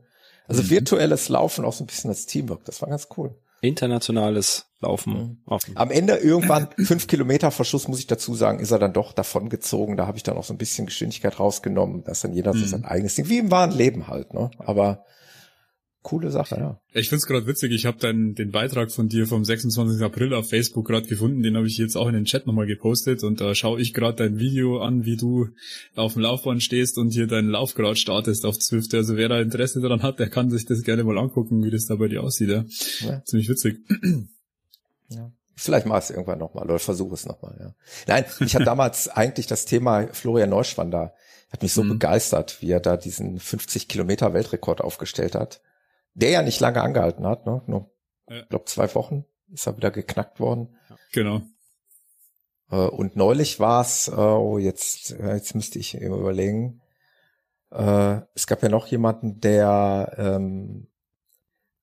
Also 0.48 0.64
mhm. 0.64 0.70
virtuelles 0.70 1.30
Laufen 1.30 1.66
auch 1.66 1.74
so 1.74 1.84
ein 1.84 1.88
bisschen 1.88 2.10
als 2.10 2.26
Teamwork, 2.26 2.66
das 2.66 2.82
war 2.82 2.90
ganz 2.90 3.08
cool. 3.18 3.36
Internationales 3.62 4.66
Laufen. 4.82 5.42
Mhm. 5.46 5.60
Am 5.76 5.92
Ende 5.92 6.16
irgendwann 6.16 6.70
fünf 6.78 7.08
Kilometer 7.08 7.52
Verschuss, 7.52 7.90
muss 7.90 8.00
ich 8.00 8.08
dazu 8.08 8.34
sagen, 8.34 8.60
ist 8.60 8.72
er 8.72 8.80
dann 8.80 8.94
doch 8.94 9.12
davon 9.12 9.50
gezogen. 9.50 9.98
Da 9.98 10.08
habe 10.08 10.18
ich 10.18 10.24
dann 10.24 10.38
auch 10.38 10.46
so 10.46 10.54
ein 10.54 10.58
bisschen 10.58 10.86
Geschwindigkeit 10.86 11.38
rausgenommen. 11.38 12.04
dass 12.06 12.22
dann 12.22 12.34
jeder 12.34 12.54
so 12.54 12.66
sein 12.66 12.82
mhm. 12.82 12.86
eigenes 12.86 13.16
Ding, 13.16 13.28
wie 13.28 13.40
im 13.40 13.52
wahren 13.52 13.72
Leben 13.72 14.08
halt. 14.08 14.34
Ne? 14.34 14.52
Aber 14.60 15.04
coole 16.02 16.32
Sache, 16.32 16.56
ja. 16.56 16.82
Ich 16.94 17.10
find's 17.10 17.26
gerade 17.26 17.46
witzig, 17.46 17.72
ich 17.72 17.86
habe 17.86 17.98
dann 18.00 18.34
den 18.34 18.52
Beitrag 18.52 18.92
von 18.92 19.10
dir 19.10 19.28
vom 19.28 19.44
26. 19.44 20.02
April 20.02 20.34
auf 20.34 20.50
Facebook 20.50 20.88
gerade 20.88 21.08
gefunden, 21.08 21.44
den 21.44 21.58
habe 21.58 21.68
ich 21.68 21.78
jetzt 21.78 21.98
auch 21.98 22.08
in 22.08 22.14
den 22.14 22.26
Chat 22.26 22.48
nochmal 22.48 22.68
gepostet 22.68 23.24
und 23.24 23.42
da 23.42 23.54
schaue 23.54 23.82
ich 23.82 23.94
gerade 23.94 24.16
dein 24.16 24.40
Video 24.40 24.82
an, 24.82 25.06
wie 25.06 25.18
du 25.18 25.50
auf 25.96 26.14
dem 26.14 26.22
Laufbahn 26.22 26.62
stehst 26.62 26.98
und 26.98 27.12
hier 27.12 27.28
deinen 27.28 27.50
Laufgrad 27.50 27.98
startest 27.98 28.46
auf 28.46 28.58
Zwift. 28.58 28.94
Also 28.94 29.18
wer 29.18 29.28
da 29.28 29.42
Interesse 29.42 29.82
daran 29.82 30.02
hat, 30.02 30.20
der 30.20 30.30
kann 30.30 30.50
sich 30.50 30.66
das 30.66 30.84
gerne 30.84 31.04
mal 31.04 31.18
angucken, 31.18 31.64
wie 31.64 31.72
das 31.72 31.86
da 31.86 31.96
bei 31.96 32.08
dir 32.08 32.24
aussieht. 32.24 32.50
Ja. 32.50 32.66
ja. 33.02 33.24
Ziemlich 33.26 33.50
witzig. 33.50 33.80
Ja. 35.12 35.32
Vielleicht 35.56 35.88
mach 35.88 35.98
es 35.98 36.12
irgendwann 36.12 36.38
nochmal 36.38 36.66
oder 36.66 36.78
versuche 36.78 37.16
es 37.16 37.26
nochmal, 37.26 37.58
ja. 37.60 37.74
Nein, 38.06 38.26
ich 38.42 38.54
hatte 38.54 38.66
damals 38.66 39.08
eigentlich 39.10 39.48
das 39.48 39.66
Thema 39.66 40.08
Florian 40.14 40.52
Neuschwander, 40.52 41.16
hat 41.52 41.64
mich 41.64 41.74
so 41.74 41.84
mhm. 41.84 41.90
begeistert, 41.90 42.62
wie 42.62 42.70
er 42.70 42.80
da 42.80 42.96
diesen 42.96 43.40
50 43.40 43.88
Kilometer 43.88 44.36
Weltrekord 44.36 44.82
aufgestellt 44.82 45.34
hat 45.34 45.62
der 46.14 46.30
ja 46.30 46.42
nicht 46.42 46.60
lange 46.60 46.82
angehalten 46.82 47.26
hat, 47.26 47.46
ne? 47.46 47.62
Nur, 47.68 47.92
ja. 48.28 48.42
ich 48.42 48.50
glaube, 48.50 48.66
zwei 48.66 48.94
Wochen 48.96 49.26
ist 49.52 49.68
er 49.68 49.78
wieder 49.78 49.92
geknackt 49.92 50.40
worden. 50.40 50.76
Genau. 51.14 51.42
Äh, 52.72 52.76
und 52.76 53.16
neulich 53.16 53.60
war 53.60 53.82
es, 53.82 54.08
äh, 54.08 54.12
oh, 54.12 54.58
jetzt, 54.58 55.12
jetzt 55.12 55.56
müsste 55.56 55.80
ich 55.80 55.96
eben 55.96 56.18
überlegen. 56.18 56.82
Äh, 57.72 58.22
es 58.34 58.48
gab 58.48 58.64
ja 58.64 58.70
noch 58.70 58.88
jemanden, 58.88 59.40
der 59.40 60.14
ähm, 60.18 60.88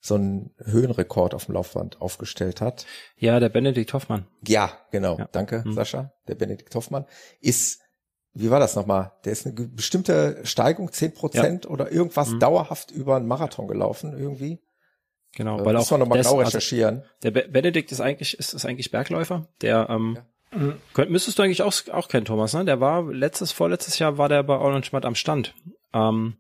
so 0.01 0.15
einen 0.15 0.55
Höhenrekord 0.59 1.35
auf 1.35 1.47
dem 1.47 1.55
Laufband 1.55 2.01
aufgestellt 2.01 2.61
hat. 2.61 2.87
Ja, 3.17 3.41
der 3.41 3.49
Benedikt 3.49 3.93
Hoffmann. 3.93 4.27
Ja, 4.47 4.73
genau. 4.91 5.19
Ja. 5.19 5.29
Danke, 5.33 5.65
hm. 5.65 5.73
Sascha. 5.73 6.13
Der 6.29 6.37
Benedikt 6.37 6.75
Hoffmann 6.75 7.07
ist 7.41 7.81
wie 8.39 8.51
war 8.51 8.61
das 8.61 8.77
nochmal? 8.77 9.13
Der 9.25 9.33
ist 9.33 9.47
eine 9.47 9.55
bestimmte 9.55 10.41
Steigung, 10.45 10.93
zehn 10.93 11.15
Prozent 11.15 11.65
ja. 11.65 11.71
oder 11.71 11.91
irgendwas 11.91 12.31
mhm. 12.31 12.41
dauerhaft 12.41 12.91
über 12.91 13.17
einen 13.17 13.27
Marathon 13.27 13.67
gelaufen 13.67 14.15
irgendwie. 14.17 14.59
Genau, 15.35 15.61
äh, 15.61 15.65
weil 15.65 15.77
auch 15.77 15.91
wir 15.91 15.99
nochmal 15.99 16.19
genau 16.19 16.39
also 16.39 16.43
recherchieren. 16.43 17.03
Also 17.23 17.31
der 17.31 17.49
Benedikt 17.49 17.93
ist 17.93 18.01
eigentlich, 18.01 18.39
ist, 18.39 18.53
ist 18.53 18.67
eigentlich 18.67 18.91
Bergläufer. 18.91 19.49
Der, 19.63 19.89
ähm, 19.89 20.19
ja. 20.53 20.59
Mhm. 20.59 20.75
könnt, 20.93 21.11
müsstest 21.11 21.39
du 21.39 21.43
eigentlich 21.43 21.63
auch, 21.63 21.73
auch 21.93 22.09
kennen, 22.09 22.27
Thomas, 22.27 22.53
ne? 22.53 22.65
Der 22.65 22.81
war 22.81 23.11
letztes, 23.11 23.53
vorletztes 23.53 23.99
Jahr 23.99 24.19
war 24.19 24.29
der 24.29 24.43
bei 24.43 24.57
Orland 24.57 24.85
Schmidt 24.85 25.07
am 25.07 25.15
Stand. 25.15 25.55
Ähm, 25.95 26.37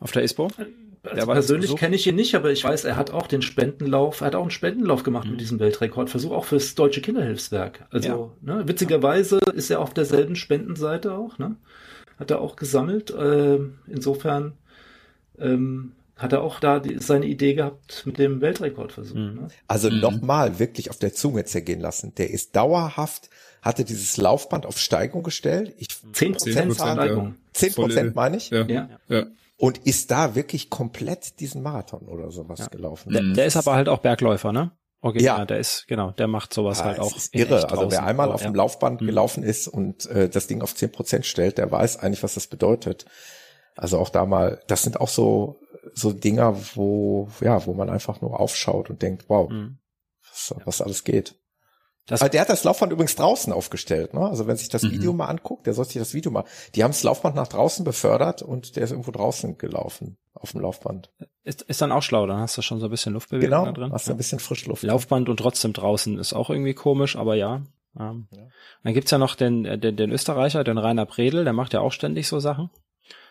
auf 0.00 0.10
der 0.10 0.22
ISPO. 0.22 0.48
Also 1.02 1.26
persönlich 1.26 1.76
kenne 1.76 1.96
ich 1.96 2.06
ihn 2.06 2.14
nicht, 2.14 2.34
aber 2.34 2.50
ich 2.50 2.62
weiß, 2.62 2.84
er 2.84 2.96
hat 2.96 3.10
auch 3.10 3.26
den 3.26 3.40
Spendenlauf, 3.40 4.20
er 4.20 4.28
hat 4.28 4.34
auch 4.34 4.42
einen 4.42 4.50
Spendenlauf 4.50 5.02
gemacht 5.02 5.24
mhm. 5.24 5.32
mit 5.32 5.40
diesem 5.40 5.58
Weltrekordversuch, 5.58 6.30
auch 6.30 6.44
fürs 6.44 6.74
Deutsche 6.74 7.00
Kinderhilfswerk. 7.00 7.86
Also, 7.90 8.32
ja. 8.44 8.56
ne, 8.56 8.68
witzigerweise 8.68 9.38
ist 9.54 9.70
er 9.70 9.80
auf 9.80 9.94
derselben 9.94 10.36
Spendenseite 10.36 11.14
auch, 11.14 11.38
ne? 11.38 11.56
Hat 12.18 12.30
er 12.30 12.42
auch 12.42 12.56
gesammelt. 12.56 13.10
Äh, 13.10 13.60
insofern 13.86 14.52
ähm, 15.38 15.92
hat 16.16 16.34
er 16.34 16.42
auch 16.42 16.60
da 16.60 16.80
die, 16.80 16.98
seine 16.98 17.24
Idee 17.24 17.54
gehabt 17.54 18.02
mit 18.04 18.18
dem 18.18 18.42
Weltrekordversuch. 18.42 19.16
Mhm. 19.16 19.34
Ne? 19.36 19.48
Also 19.68 19.90
mhm. 19.90 20.00
nochmal 20.00 20.58
wirklich 20.58 20.90
auf 20.90 20.98
der 20.98 21.14
Zunge 21.14 21.46
zergehen 21.46 21.80
lassen. 21.80 22.14
Der 22.16 22.28
ist 22.28 22.54
dauerhaft, 22.54 23.30
hatte 23.62 23.86
dieses 23.86 24.18
Laufband 24.18 24.66
auf 24.66 24.76
Steigung 24.76 25.22
gestellt. 25.22 25.74
Ich, 25.78 25.88
10 26.12 26.32
Prozent 26.32 26.74
Steigung. 26.74 27.36
10 27.54 27.72
Prozent 27.72 28.14
meine 28.14 28.36
ich. 28.36 28.50
Ja. 28.50 28.66
ja. 28.66 28.90
ja 29.08 29.26
und 29.60 29.76
ist 29.76 30.10
da 30.10 30.34
wirklich 30.34 30.70
komplett 30.70 31.38
diesen 31.38 31.62
Marathon 31.62 32.08
oder 32.08 32.30
sowas 32.30 32.60
ja. 32.60 32.66
gelaufen. 32.68 33.12
Der, 33.12 33.22
der, 33.22 33.44
ist 33.44 33.58
aber 33.58 33.74
halt 33.74 33.90
auch 33.90 33.98
Bergläufer, 33.98 34.52
ne? 34.52 34.72
Okay, 35.02 35.22
ja. 35.22 35.36
ja, 35.36 35.44
der 35.44 35.58
ist, 35.58 35.86
genau, 35.86 36.12
der 36.12 36.28
macht 36.28 36.54
sowas 36.54 36.78
ja, 36.78 36.86
halt 36.86 36.98
auch. 36.98 37.14
Ist 37.14 37.34
irre. 37.34 37.70
Also 37.70 37.90
wer 37.90 38.04
einmal 38.04 38.32
auf 38.32 38.40
dem 38.40 38.54
Laufband 38.54 39.02
mhm. 39.02 39.06
gelaufen 39.06 39.42
ist 39.42 39.68
und 39.68 40.06
äh, 40.06 40.30
das 40.30 40.46
Ding 40.46 40.62
auf 40.62 40.74
zehn 40.74 40.90
Prozent 40.90 41.26
stellt, 41.26 41.58
der 41.58 41.70
weiß 41.70 41.98
eigentlich, 41.98 42.22
was 42.22 42.34
das 42.34 42.46
bedeutet. 42.46 43.04
Also 43.76 43.98
auch 43.98 44.08
da 44.08 44.24
mal, 44.24 44.62
das 44.66 44.82
sind 44.82 44.98
auch 44.98 45.08
so, 45.08 45.60
so 45.92 46.12
Dinger, 46.14 46.56
wo, 46.74 47.28
ja, 47.42 47.66
wo 47.66 47.74
man 47.74 47.90
einfach 47.90 48.22
nur 48.22 48.40
aufschaut 48.40 48.88
und 48.88 49.02
denkt, 49.02 49.26
wow, 49.28 49.50
mhm. 49.50 49.78
was, 50.30 50.54
was 50.64 50.80
alles 50.80 51.04
geht. 51.04 51.34
Das 52.10 52.28
der 52.28 52.40
hat 52.40 52.48
das 52.48 52.64
Laufband 52.64 52.92
übrigens 52.92 53.14
draußen 53.14 53.52
aufgestellt. 53.52 54.14
Ne? 54.14 54.20
Also 54.20 54.46
wenn 54.48 54.56
sich 54.56 54.68
das 54.68 54.82
mhm. 54.82 54.90
Video 54.90 55.12
mal 55.12 55.26
anguckt, 55.26 55.66
der 55.66 55.74
soll 55.74 55.84
sich 55.84 55.94
das 55.94 56.12
Video 56.12 56.32
mal. 56.32 56.44
Die 56.74 56.82
haben 56.82 56.90
das 56.90 57.04
Laufband 57.04 57.36
nach 57.36 57.46
draußen 57.46 57.84
befördert 57.84 58.42
und 58.42 58.74
der 58.74 58.82
ist 58.82 58.90
irgendwo 58.90 59.12
draußen 59.12 59.58
gelaufen 59.58 60.18
auf 60.34 60.52
dem 60.52 60.62
Laufband. 60.62 61.10
Ist, 61.44 61.62
ist 61.62 61.80
dann 61.80 61.92
auch 61.92 62.02
schlau, 62.02 62.26
dann 62.26 62.40
hast 62.40 62.58
du 62.58 62.62
schon 62.62 62.80
so 62.80 62.86
ein 62.86 62.90
bisschen 62.90 63.12
Luftbewegung 63.12 63.50
genau, 63.50 63.64
da 63.66 63.72
drin. 63.72 63.92
hast 63.92 64.08
du 64.08 64.12
ein 64.12 64.16
bisschen 64.16 64.40
Frischluft. 64.40 64.82
Laufband 64.82 65.28
und 65.28 65.36
trotzdem 65.36 65.72
draußen 65.72 66.18
ist 66.18 66.32
auch 66.32 66.50
irgendwie 66.50 66.74
komisch, 66.74 67.16
aber 67.16 67.36
ja. 67.36 67.62
Ähm. 67.98 68.28
ja. 68.32 68.48
Dann 68.82 68.94
gibt's 68.94 69.10
ja 69.10 69.18
noch 69.18 69.36
den, 69.36 69.64
äh, 69.64 69.78
den, 69.78 69.96
den 69.96 70.10
Österreicher, 70.10 70.64
den 70.64 70.78
Rainer 70.78 71.06
Predel, 71.06 71.44
der 71.44 71.52
macht 71.52 71.72
ja 71.72 71.80
auch 71.80 71.92
ständig 71.92 72.28
so 72.28 72.40
Sachen. 72.40 72.70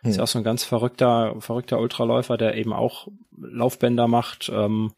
Hm. 0.01 0.09
Ist 0.09 0.17
ja 0.17 0.23
auch 0.23 0.27
so 0.27 0.39
ein 0.39 0.43
ganz 0.43 0.63
verrückter, 0.63 1.35
verrückter 1.39 1.79
Ultraläufer, 1.79 2.37
der 2.37 2.55
eben 2.55 2.73
auch 2.73 3.07
Laufbänder 3.37 4.07
macht, 4.07 4.49
ähm, 4.53 4.93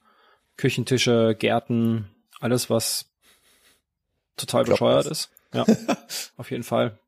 Küchentische, 0.57 1.35
Gärten, 1.37 2.09
alles 2.39 2.69
was 2.69 3.10
total 4.41 4.65
bescheuert 4.65 5.05
das. 5.05 5.11
ist. 5.11 5.31
Ja, 5.53 5.65
auf 6.37 6.51
jeden 6.51 6.63
Fall. 6.63 6.99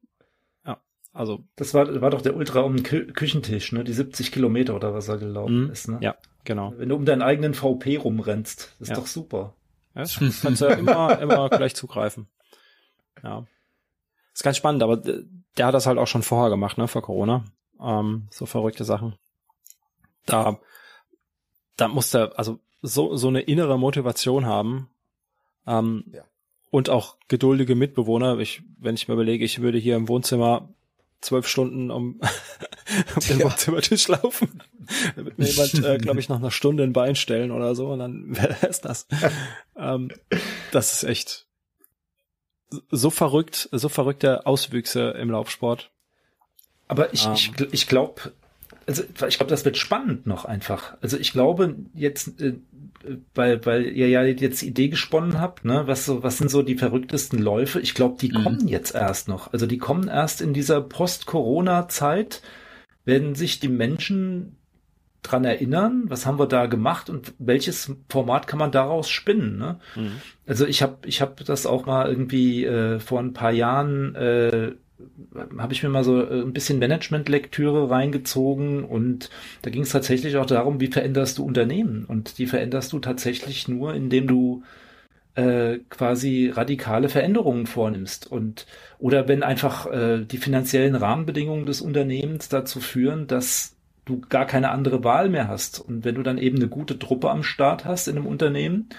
Ja, 0.66 0.82
also. 1.14 1.44
Das 1.56 1.74
war, 1.74 2.02
war 2.02 2.10
doch 2.10 2.22
der 2.22 2.36
Ultra 2.36 2.62
um 2.62 2.76
den 2.76 2.84
Kü 2.84 3.12
Küchentisch, 3.14 3.72
ne? 3.72 3.84
Die 3.84 3.94
70 3.94 4.32
Kilometer 4.32 4.76
oder 4.76 4.94
was 4.94 5.08
er 5.08 5.18
gelaufen 5.18 5.68
mm, 5.68 5.72
ist, 5.72 5.88
ne? 5.88 5.98
Ja, 6.02 6.16
genau. 6.44 6.74
Wenn 6.78 6.90
du 6.90 6.96
um 6.96 7.06
deinen 7.06 7.22
eigenen 7.22 7.54
VP 7.54 7.98
rumrennst, 7.98 8.76
das 8.80 8.82
ist 8.82 8.90
ja. 8.90 8.96
doch 8.96 9.08
super. 9.08 9.54
Ja, 9.96 10.04
kannst 10.42 10.62
du 10.62 10.66
ja 10.66 10.74
immer, 10.74 11.20
immer 11.20 11.50
gleich 11.50 11.76
zugreifen. 11.76 12.28
Ja. 13.22 13.46
Ist 14.34 14.44
ganz 14.44 14.58
spannend, 14.58 14.82
aber 14.82 14.98
der 14.98 15.66
hat 15.66 15.76
das 15.76 15.86
halt 15.86 16.00
auch 16.00 16.08
schon 16.08 16.24
vorher 16.24 16.50
gemacht, 16.50 16.78
ne, 16.78 16.88
vor 16.88 17.04
Corona. 17.04 17.46
Ähm, 17.80 18.28
so 18.32 18.46
verrückte 18.48 18.84
Sachen. 18.84 19.16
Da, 20.26 20.58
da 21.78 21.88
muss 21.88 22.10
der, 22.12 22.38
also 22.40 22.60
so, 22.82 23.16
so 23.16 23.28
eine 23.28 23.42
innere 23.42 23.78
Motivation 23.78 24.46
haben, 24.46 24.90
ähm, 25.68 26.06
ja 26.12 26.24
und 26.74 26.90
auch 26.90 27.18
geduldige 27.28 27.76
Mitbewohner. 27.76 28.40
Ich, 28.40 28.64
wenn 28.80 28.96
ich 28.96 29.08
mir 29.08 29.14
überlege, 29.14 29.46
ich 29.46 29.62
würde 29.62 29.78
hier 29.78 29.96
im 29.96 30.08
Wohnzimmer 30.08 30.70
zwölf 31.22 31.48
Stunden 31.48 31.92
um, 31.92 32.20
um 33.16 33.22
den 33.30 33.38
ja. 33.38 33.46
Wohnzimmertisch 33.46 34.08
laufen, 34.08 34.60
da 35.16 35.24
wird 35.24 35.38
mir 35.38 35.46
jemand, 35.46 35.86
äh, 35.86 36.00
glaube 36.00 36.20
ich, 36.20 36.30
noch 36.30 36.40
eine 36.40 36.50
Stunde 36.50 36.82
ein 36.82 36.92
Bein 36.92 37.16
stellen 37.16 37.52
oder 37.52 37.76
so 37.76 37.90
und 37.90 38.00
dann 38.00 38.36
wäre 38.36 38.58
es 38.68 38.82
das. 38.82 39.06
ähm, 39.78 40.10
das 40.72 40.94
ist 40.94 41.04
echt 41.04 41.46
so 42.90 43.12
verrückt, 43.12 43.70
so 43.72 43.88
verrückte 43.88 44.48
Auswüchse 44.48 45.12
im 45.12 45.30
Laufsport. 45.30 45.92
Aber 46.88 47.14
ich, 47.14 47.28
um. 47.28 47.34
ich, 47.34 47.52
ähm. 47.60 47.68
ich 47.72 47.86
glaube, 47.86 48.34
also 48.88 49.04
ich 49.28 49.38
glaube, 49.38 49.52
das 49.52 49.64
wird 49.64 49.78
spannend 49.78 50.26
noch 50.26 50.46
einfach. 50.46 50.98
Also 51.02 51.18
ich 51.18 51.34
glaube 51.34 51.76
jetzt, 51.94 52.42
äh, 52.42 52.56
weil, 53.34 53.66
weil 53.66 53.86
ihr 53.86 54.10
ja 54.10 54.24
jetzt 54.24 54.62
die 54.62 54.68
Idee 54.68 54.90
gesponnen 54.90 55.40
habt, 55.40 55.66
ne, 55.66 55.84
was 55.86 56.06
so, 56.06 56.24
was 56.24 56.38
sind 56.38 56.50
so 56.50 56.62
die 56.62 56.78
verrücktesten 56.78 57.40
Läufe? 57.40 57.80
Ich 57.80 57.94
glaube, 57.94 58.18
die 58.20 58.30
mhm. 58.30 58.44
kommen 58.44 58.68
jetzt 58.68 58.96
erst 58.96 59.28
noch. 59.28 59.52
Also 59.54 59.66
die 59.66 59.78
kommen 59.78 60.08
erst 60.08 60.42
in 60.42 60.54
dieser 60.54 60.82
Post-Corona-Zeit, 60.82 62.42
werden 63.06 63.36
sich 63.36 63.60
die 63.60 63.68
Menschen 63.68 64.58
dran 65.22 65.46
erinnern, 65.46 66.04
was 66.08 66.26
haben 66.26 66.38
wir 66.38 66.48
da 66.48 66.66
gemacht 66.66 67.10
und 67.10 67.34
welches 67.40 67.96
Format 68.10 68.46
kann 68.46 68.60
man 68.60 68.72
daraus 68.72 69.10
spinnen. 69.10 69.58
Ne? 69.58 69.80
Mhm. 69.96 70.22
Also 70.46 70.66
ich 70.66 70.82
habe 70.82 71.08
ich 71.08 71.22
hab 71.22 71.44
das 71.46 71.66
auch 71.66 71.86
mal 71.86 72.10
irgendwie 72.10 72.66
äh, 72.66 73.00
vor 73.00 73.20
ein 73.20 73.34
paar 73.34 73.52
Jahren 73.52 74.16
äh, 74.16 74.74
habe 75.58 75.74
ich 75.74 75.84
mir 75.84 75.90
mal 75.90 76.04
so 76.04 76.22
äh, 76.22 76.42
ein 76.42 76.54
bisschen 76.54 76.80
Management-Lektüre 76.80 77.90
reingezogen 77.90 78.84
und 78.84 79.30
da 79.62 79.70
ging 79.70 79.84
es 79.84 79.92
tatsächlich 79.92 80.38
auch 80.38 80.46
darum, 80.46 80.80
wie 80.80 80.88
veränderst 80.88 81.38
du 81.38 81.46
Unternehmen? 81.46 82.06
Und 82.06 82.38
die 82.38 82.48
veränderst 82.48 82.94
du 82.94 83.00
tatsächlich 83.00 83.68
nur, 83.68 83.94
indem 83.94 84.28
du 84.28 84.64
äh, 85.36 85.80
quasi 85.90 86.52
radikale 86.54 87.10
Veränderungen 87.10 87.66
vornimmst 87.66 88.32
und 88.32 88.68
oder 89.00 89.28
wenn 89.28 89.44
einfach 89.44 89.88
äh, 89.92 90.26
die 90.26 90.38
finanziellen 90.38 90.96
Rahmenbedingungen 90.96 91.66
des 91.66 91.82
Unternehmens 91.82 92.50
dazu 92.50 92.80
führen, 92.80 93.28
dass 93.28 93.76
du 94.06 94.22
gar 94.22 94.46
keine 94.46 94.70
andere 94.70 95.04
Wahl 95.04 95.30
mehr 95.30 95.48
hast. 95.48 95.80
Und 95.80 96.04
wenn 96.06 96.16
du 96.16 96.24
dann 96.24 96.38
eben 96.38 96.58
eine 96.58 96.68
gute 96.68 97.00
Truppe 97.00 97.30
am 97.32 97.44
Start 97.44 97.86
hast 97.86 98.08
in 98.08 98.18
einem 98.18 98.28
Unternehmen, 98.28 98.90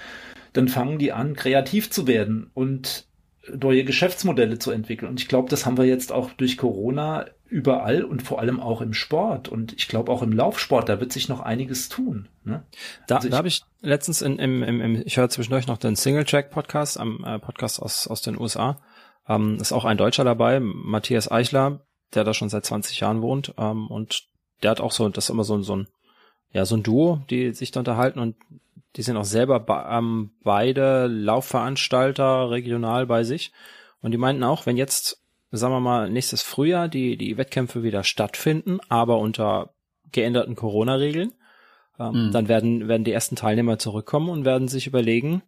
dann 0.55 0.69
fangen 0.69 0.99
die 0.99 1.12
an, 1.12 1.35
kreativ 1.35 1.91
zu 1.91 2.07
werden 2.07 2.51
und 2.55 3.07
neue 3.53 3.85
Geschäftsmodelle 3.85 4.59
zu 4.59 4.71
entwickeln. 4.71 5.09
Und 5.09 5.21
ich 5.21 5.29
glaube, 5.29 5.49
das 5.49 5.66
haben 5.66 5.77
wir 5.77 5.85
jetzt 5.85 6.12
auch 6.12 6.31
durch 6.33 6.57
Corona 6.57 7.27
überall 7.47 8.03
und 8.05 8.23
vor 8.23 8.41
allem 8.41 8.61
auch 8.61 8.81
im 8.81 8.95
Sport. 8.95 9.49
Und 9.49 9.75
ich 9.75 9.89
glaube 9.89 10.11
auch 10.11 10.23
im 10.23 10.33
Laufsport, 10.33 10.89
da 10.89 11.01
wird 11.01 11.12
sich 11.12 11.29
noch 11.29 11.41
einiges 11.41 11.89
tun. 11.89 12.29
Ne? 12.45 12.65
Da, 13.07 13.16
also 13.16 13.29
da 13.29 13.37
habe 13.37 13.49
ich 13.49 13.62
letztens 13.81 14.23
in, 14.23 14.39
im, 14.39 14.62
im, 14.62 14.81
im, 14.81 15.03
ich 15.05 15.16
höre 15.16 15.29
zwischendurch 15.29 15.66
noch 15.66 15.79
den 15.79 15.97
Single 15.97 16.25
Track 16.25 16.51
Podcast, 16.51 16.99
am 16.99 17.23
äh, 17.25 17.39
Podcast 17.39 17.81
aus, 17.81 18.07
aus 18.07 18.23
den 18.23 18.39
USA. 18.39 18.81
Ähm, 19.29 19.59
ist 19.61 19.73
auch 19.73 19.85
ein 19.85 19.99
Deutscher 19.99 20.25
dabei, 20.25 20.61
Matthias 20.61 21.31
Eichler, 21.31 21.87
der 22.15 22.25
da 22.25 22.35
schon 22.35 22.49
seit 22.49 22.65
20 22.65 23.01
Jahren 23.01 23.23
wohnt. 23.23 23.55
Ähm, 23.59 23.87
und 23.89 24.25
der 24.62 24.71
hat 24.71 24.81
auch 24.81 24.93
so, 24.93 25.09
das 25.09 25.25
ist 25.25 25.31
immer 25.31 25.45
so, 25.45 25.61
so 25.62 25.77
ein, 25.77 25.89
ja, 26.53 26.65
so 26.65 26.77
ein 26.77 26.83
Duo, 26.83 27.23
die 27.31 27.53
sich 27.53 27.71
da 27.71 27.81
unterhalten 27.81 28.19
und 28.19 28.37
die 28.97 29.03
sind 29.03 29.16
auch 29.16 29.25
selber 29.25 29.87
ähm, 29.91 30.31
beide 30.43 31.07
Laufveranstalter 31.07 32.51
regional 32.51 33.07
bei 33.07 33.25
sich. 33.25 33.53
Und 34.01 34.12
die 34.12 34.19
meinten 34.19 34.45
auch, 34.45 34.66
wenn 34.66 34.77
jetzt, 34.77 35.23
sagen 35.51 35.75
wir 35.75 35.81
mal, 35.81 36.11
nächstes 36.11 36.43
Frühjahr 36.43 36.89
die, 36.89 37.16
die 37.16 37.37
Wettkämpfe 37.37 37.83
wieder 37.83 38.05
stattfinden, 38.05 38.79
aber 38.89 39.19
unter 39.19 39.75
geänderten 40.12 40.55
Corona-Regeln, 40.55 41.33
ähm, 41.99 42.27
mhm. 42.27 42.33
dann 42.33 42.49
werden, 42.49 42.89
werden 42.89 43.05
die 43.05 43.12
ersten 43.12 43.37
Teilnehmer 43.37 43.79
zurückkommen 43.79 44.29
und 44.29 44.45
werden 44.45 44.69
sich 44.69 44.87
überlegen, 44.87 45.43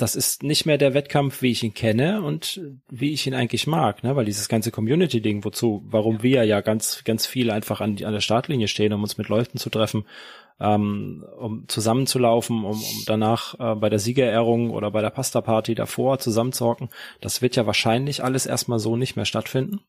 das 0.00 0.16
ist 0.16 0.42
nicht 0.42 0.64
mehr 0.64 0.78
der 0.78 0.94
Wettkampf, 0.94 1.42
wie 1.42 1.50
ich 1.50 1.62
ihn 1.62 1.74
kenne 1.74 2.22
und 2.22 2.60
wie 2.88 3.12
ich 3.12 3.26
ihn 3.26 3.34
eigentlich 3.34 3.66
mag, 3.66 4.02
ne? 4.02 4.16
Weil 4.16 4.24
dieses 4.24 4.48
ganze 4.48 4.70
Community-Ding, 4.70 5.44
wozu, 5.44 5.82
warum 5.84 6.22
wir 6.22 6.44
ja 6.44 6.62
ganz, 6.62 7.04
ganz 7.04 7.26
viel 7.26 7.50
einfach 7.50 7.80
an, 7.80 8.02
an 8.02 8.12
der 8.12 8.20
Startlinie 8.20 8.68
stehen, 8.68 8.94
um 8.94 9.02
uns 9.02 9.18
mit 9.18 9.28
Leuten 9.28 9.58
zu 9.58 9.68
treffen, 9.68 10.06
ähm, 10.60 11.24
um 11.38 11.66
zusammenzulaufen, 11.68 12.64
um, 12.64 12.72
um 12.72 13.02
danach 13.06 13.58
äh, 13.58 13.74
bei 13.74 13.88
der 13.88 13.98
Siegerehrung 13.98 14.70
oder 14.70 14.90
bei 14.90 15.00
der 15.00 15.10
Pasta-Party 15.10 15.74
davor 15.74 16.18
zusammenzuhocken, 16.18 16.90
das 17.20 17.42
wird 17.42 17.56
ja 17.56 17.66
wahrscheinlich 17.66 18.22
alles 18.22 18.46
erstmal 18.46 18.78
so 18.78 18.96
nicht 18.96 19.16
mehr 19.16 19.24
stattfinden 19.24 19.80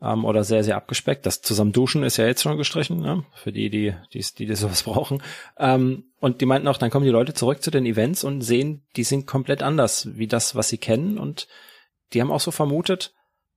ähm, 0.00 0.24
oder 0.24 0.44
sehr, 0.44 0.62
sehr 0.62 0.76
abgespeckt. 0.76 1.26
Das 1.26 1.42
zusammen 1.42 1.72
duschen 1.72 2.04
ist 2.04 2.16
ja 2.16 2.26
jetzt 2.26 2.42
schon 2.42 2.56
gestrichen, 2.56 3.00
ne? 3.00 3.24
für 3.34 3.52
die, 3.52 3.70
die, 3.70 3.94
die, 4.12 4.24
die, 4.38 4.46
die 4.46 4.54
sowas 4.54 4.84
brauchen. 4.84 5.22
Ähm, 5.58 6.04
und 6.20 6.40
die 6.40 6.46
meinten 6.46 6.68
auch, 6.68 6.78
dann 6.78 6.90
kommen 6.90 7.04
die 7.04 7.10
Leute 7.10 7.34
zurück 7.34 7.62
zu 7.62 7.70
den 7.70 7.86
Events 7.86 8.24
und 8.24 8.40
sehen, 8.42 8.82
die 8.96 9.04
sind 9.04 9.26
komplett 9.26 9.62
anders 9.62 10.16
wie 10.16 10.26
das, 10.26 10.54
was 10.54 10.68
sie 10.68 10.78
kennen. 10.78 11.18
Und 11.18 11.48
die 12.12 12.20
haben 12.20 12.30
auch 12.30 12.40
so 12.40 12.50
vermutet, 12.50 13.14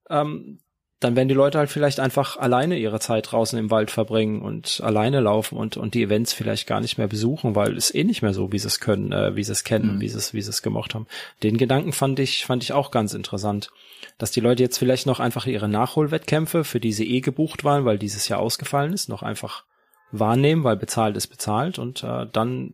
ähm, 0.09 0.59
dann 0.99 1.15
werden 1.15 1.27
die 1.27 1.35
Leute 1.35 1.59
halt 1.59 1.69
vielleicht 1.69 1.99
einfach 1.99 2.37
alleine 2.37 2.77
ihre 2.77 2.99
Zeit 2.99 3.31
draußen 3.31 3.57
im 3.59 3.69
Wald 3.69 3.91
verbringen 3.91 4.41
und 4.41 4.81
alleine 4.83 5.19
laufen 5.19 5.57
und, 5.57 5.77
und 5.77 5.93
die 5.93 6.03
Events 6.03 6.33
vielleicht 6.33 6.67
gar 6.67 6.81
nicht 6.81 6.97
mehr 6.97 7.07
besuchen, 7.07 7.55
weil 7.55 7.77
es 7.77 7.93
eh 7.93 8.03
nicht 8.03 8.21
mehr 8.21 8.33
so, 8.33 8.51
wie 8.51 8.59
sie 8.59 8.67
es 8.67 8.79
können, 8.79 9.11
äh, 9.11 9.35
wie 9.35 9.43
sie 9.43 9.51
es 9.51 9.63
kennen, 9.63 9.95
mhm. 9.95 10.01
wie 10.01 10.09
sie 10.09 10.17
es, 10.17 10.33
wie 10.33 10.41
sie 10.41 10.49
es 10.49 10.61
gemocht 10.61 10.95
haben. 10.95 11.07
Den 11.43 11.57
Gedanken 11.57 11.93
fand 11.93 12.19
ich, 12.19 12.45
fand 12.45 12.63
ich 12.63 12.73
auch 12.73 12.91
ganz 12.91 13.13
interessant 13.13 13.69
dass 14.17 14.31
die 14.31 14.39
Leute 14.39 14.63
jetzt 14.63 14.77
vielleicht 14.77 15.05
noch 15.05 15.19
einfach 15.19 15.45
ihre 15.45 15.69
Nachholwettkämpfe, 15.69 16.63
für 16.63 16.79
die 16.79 16.93
sie 16.93 17.09
eh 17.09 17.21
gebucht 17.21 17.63
waren, 17.63 17.85
weil 17.85 17.97
dieses 17.97 18.27
Jahr 18.27 18.39
ausgefallen 18.39 18.93
ist, 18.93 19.09
noch 19.09 19.23
einfach 19.23 19.65
wahrnehmen, 20.11 20.63
weil 20.63 20.77
bezahlt 20.77 21.17
ist 21.17 21.27
bezahlt 21.27 21.79
und 21.79 22.03
äh, 22.03 22.25
dann 22.31 22.73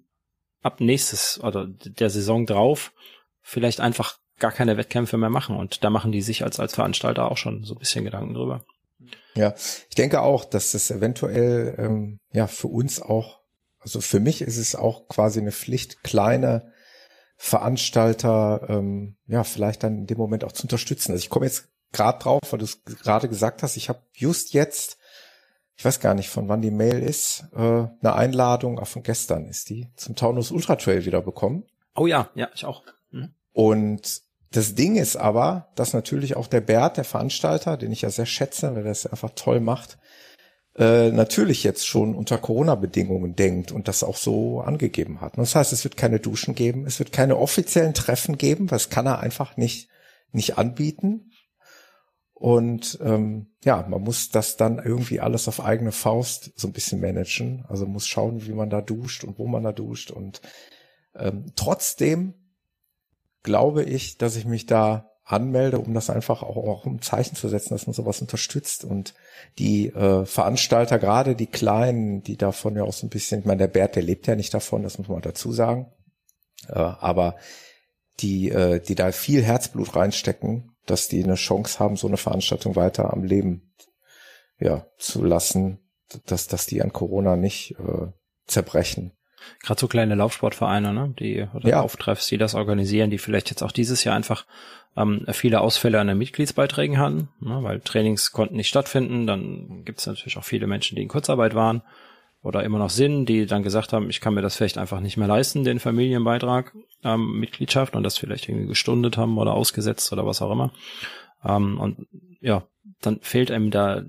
ab 0.62 0.80
nächstes 0.80 1.44
oder 1.44 1.68
der 1.68 2.10
Saison 2.10 2.46
drauf 2.46 2.94
vielleicht 3.42 3.82
einfach 3.82 4.18
gar 4.44 4.52
keine 4.52 4.76
Wettkämpfe 4.76 5.16
mehr 5.16 5.30
machen 5.30 5.56
und 5.56 5.86
da 5.86 5.90
machen 5.90 6.12
die 6.12 6.22
sich 6.22 6.44
als 6.44 6.60
als 6.60 6.76
Veranstalter 6.76 7.32
auch 7.32 7.38
schon 7.38 7.64
so 7.64 7.76
ein 7.76 7.80
bisschen 7.80 8.04
Gedanken 8.04 8.34
drüber. 8.34 8.66
Ja, 9.36 9.56
ich 9.90 9.96
denke 9.96 10.22
auch, 10.22 10.44
dass 10.44 10.74
das 10.74 10.92
eventuell 10.92 11.76
ähm, 11.78 12.20
ja 12.34 12.48
für 12.48 12.68
uns 12.68 13.02
auch, 13.02 13.40
also 13.80 14.02
für 14.02 14.20
mich 14.20 14.42
ist 14.42 14.58
es 14.58 14.76
auch 14.76 15.08
quasi 15.08 15.40
eine 15.40 15.54
Pflicht, 15.54 16.04
kleine 16.04 16.74
Veranstalter 17.38 18.68
ähm, 18.68 19.16
ja 19.28 19.46
vielleicht 19.46 19.84
dann 19.84 20.00
in 20.00 20.08
dem 20.08 20.18
Moment 20.18 20.44
auch 20.44 20.52
zu 20.52 20.64
unterstützen. 20.64 21.14
Also 21.14 21.24
ich 21.24 21.30
komme 21.30 21.46
jetzt 21.46 21.70
gerade 21.94 22.20
drauf, 22.20 22.42
weil 22.52 22.60
du 22.60 22.66
es 22.66 22.84
gerade 22.84 23.30
gesagt 23.30 23.64
hast, 23.64 23.78
ich 23.78 23.88
habe 23.88 24.02
just 24.12 24.54
jetzt, 24.54 24.98
ich 25.78 25.86
weiß 25.86 26.02
gar 26.02 26.16
nicht, 26.16 26.28
von 26.28 26.50
wann 26.50 26.62
die 26.62 26.70
Mail 26.70 27.02
ist, 27.02 27.46
äh, 27.54 27.60
eine 27.60 28.14
Einladung, 28.14 28.78
auch 28.78 28.88
von 28.88 29.04
gestern 29.04 29.46
ist 29.46 29.70
die, 29.70 29.88
zum 29.96 30.18
Taunus 30.18 30.52
Ultra 30.52 30.76
Trail 30.76 31.06
wieder 31.06 31.22
bekommen. 31.22 31.64
Oh 31.96 32.08
ja, 32.08 32.30
ja, 32.36 32.50
ich 32.54 32.66
auch. 32.66 32.84
Mhm. 33.12 33.34
Und 33.54 34.23
das 34.54 34.76
Ding 34.76 34.96
ist 34.96 35.16
aber, 35.16 35.68
dass 35.76 35.94
natürlich 35.94 36.36
auch 36.36 36.48
der 36.48 36.62
Bert, 36.62 36.98
der 36.98 37.04
Veranstalter, 37.04 37.76
den 37.76 37.92
ich 37.92 38.04
ja 38.04 38.10
sehr 38.10 38.28
schätze, 38.28 38.72
weil 38.76 38.84
er 38.84 38.90
das 38.90 39.08
einfach 39.08 39.32
toll 39.36 39.60
macht, 39.60 39.98
äh, 40.76 41.12
natürlich 41.12 41.64
jetzt 41.64 41.88
schon 41.88 42.16
unter 42.16 42.38
Corona-Bedingungen 42.38 43.36
denkt 43.36 43.72
und 43.72 43.88
das 43.88 44.04
auch 44.04 44.18
so 44.18 44.62
angegeben 44.62 45.22
hat. 45.22 45.38
Das 45.38 45.56
heißt, 45.56 45.74
es 45.74 45.84
wird 45.84 45.98
keine 45.98 46.20
Duschen 46.20 46.56
geben, 46.56 46.86
es 46.86 47.00
wird 47.00 47.12
keine 47.12 47.38
offiziellen 47.38 47.94
Treffen 47.94 48.38
geben, 48.38 48.70
was 48.70 48.90
kann 48.90 49.08
er 49.08 49.20
einfach 49.20 49.58
nicht, 49.58 49.90
nicht 50.32 50.58
anbieten. 50.58 51.32
Und 52.34 53.00
ähm, 53.02 53.54
ja, 53.64 53.86
man 53.88 54.02
muss 54.02 54.30
das 54.30 54.58
dann 54.58 54.78
irgendwie 54.78 55.20
alles 55.20 55.48
auf 55.48 55.64
eigene 55.64 55.92
Faust 55.92 56.52
so 56.56 56.68
ein 56.68 56.74
bisschen 56.74 57.00
managen. 57.00 57.66
Also 57.70 57.86
muss 57.86 58.08
schauen, 58.08 58.46
wie 58.46 58.54
man 58.54 58.70
da 58.70 58.82
duscht 58.82 59.24
und 59.24 59.40
wo 59.40 59.48
man 59.48 59.64
da 59.64 59.72
duscht. 59.72 60.12
Und 60.12 60.42
ähm, 61.16 61.46
trotzdem 61.56 62.34
glaube 63.44 63.84
ich, 63.84 64.18
dass 64.18 64.36
ich 64.36 64.46
mich 64.46 64.66
da 64.66 65.10
anmelde, 65.26 65.80
um 65.80 65.94
das 65.94 66.10
einfach 66.10 66.44
auch, 66.44 66.58
auch 66.58 66.86
um 66.86 67.02
Zeichen 67.02 67.36
zu 67.36 67.48
setzen, 67.48 67.74
dass 67.74 67.88
man 67.88 67.94
sowas 67.94 68.22
unterstützt 68.22 68.84
und 68.84 69.14
die 69.58 69.88
äh, 69.88 70.26
Veranstalter, 70.26 71.00
gerade 71.00 71.36
die 71.36 71.48
Kleinen, 71.48 72.24
die 72.24 72.36
davon 72.36 72.76
ja 72.76 72.84
auch 72.84 72.94
so 72.94 73.08
ein 73.08 73.10
bisschen, 73.10 73.40
ich 73.40 73.46
meine, 73.46 73.60
der 73.60 73.68
Bert, 73.68 73.96
der 73.96 74.04
lebt 74.04 74.28
ja 74.28 74.36
nicht 74.36 74.54
davon, 74.54 74.84
das 74.84 74.98
muss 74.98 75.08
man 75.08 75.22
dazu 75.22 75.52
sagen, 75.54 75.92
äh, 76.68 76.74
aber 76.74 77.38
die, 78.20 78.50
äh, 78.50 78.80
die 78.80 78.96
da 78.96 79.12
viel 79.12 79.44
Herzblut 79.44 79.96
reinstecken, 79.96 80.72
dass 80.86 81.08
die 81.08 81.24
eine 81.24 81.36
Chance 81.36 81.80
haben, 81.80 81.96
so 81.96 82.08
eine 82.08 82.18
Veranstaltung 82.18 82.76
weiter 82.76 83.14
am 83.14 83.24
Leben 83.24 83.74
ja, 84.60 84.86
zu 84.98 85.24
lassen, 85.24 85.80
dass, 86.26 86.48
dass 86.48 86.66
die 86.66 86.82
an 86.82 86.92
Corona 86.92 87.38
nicht 87.38 87.76
äh, 87.80 88.08
zerbrechen. 88.46 89.14
Gerade 89.62 89.80
so 89.80 89.88
kleine 89.88 90.16
Laufsportvereine, 90.16 90.94
ne? 90.94 91.14
Die 91.20 91.48
oder 91.54 91.70
ja. 91.70 91.82
Auftreffs, 91.82 92.28
die 92.28 92.38
das 92.38 92.56
organisieren, 92.56 93.10
die 93.10 93.18
vielleicht 93.18 93.50
jetzt 93.50 93.64
auch 93.64 93.72
dieses 93.72 94.04
Jahr 94.04 94.16
einfach 94.16 94.46
ähm, 94.96 95.26
viele 95.32 95.62
Ausfälle 95.62 96.00
an 96.00 96.08
den 96.08 96.18
Mitgliedsbeiträgen 96.18 96.98
hatten, 97.00 97.30
ne? 97.40 97.64
weil 97.64 97.80
Trainings 97.80 98.32
konnten 98.32 98.56
nicht 98.56 98.70
stattfinden. 98.70 99.26
Dann 99.28 99.84
gibt 99.86 100.00
es 100.00 100.08
natürlich 100.08 100.38
auch 100.38 100.44
viele 100.44 100.68
Menschen, 100.68 100.96
die 100.96 101.02
in 101.02 101.08
Kurzarbeit 101.08 101.56
waren 101.56 101.82
oder 102.42 102.64
immer 102.64 102.78
noch 102.78 102.90
sind, 102.90 103.26
die 103.26 103.46
dann 103.46 103.64
gesagt 103.64 103.94
haben, 103.94 104.10
ich 104.10 104.22
kann 104.22 104.34
mir 104.34 104.42
das 104.42 104.56
vielleicht 104.56 104.78
einfach 104.78 105.00
nicht 105.00 105.18
mehr 105.18 105.28
leisten, 105.28 105.64
den 105.64 105.80
Familienbeitrag, 105.80 106.74
ähm, 107.04 107.40
Mitgliedschaft 107.40 107.96
und 107.96 108.04
das 108.04 108.18
vielleicht 108.18 108.50
irgendwie 108.50 108.68
gestundet 108.68 109.18
haben 109.18 109.38
oder 109.38 109.54
ausgesetzt 109.54 110.12
oder 110.12 110.26
was 110.26 110.42
auch 110.42 110.52
immer. 110.52 110.72
Ähm, 111.44 111.80
und 111.80 112.08
ja, 112.42 112.64
dann 113.02 113.20
fehlt 113.22 113.50
einem 113.50 113.72
da 113.72 114.04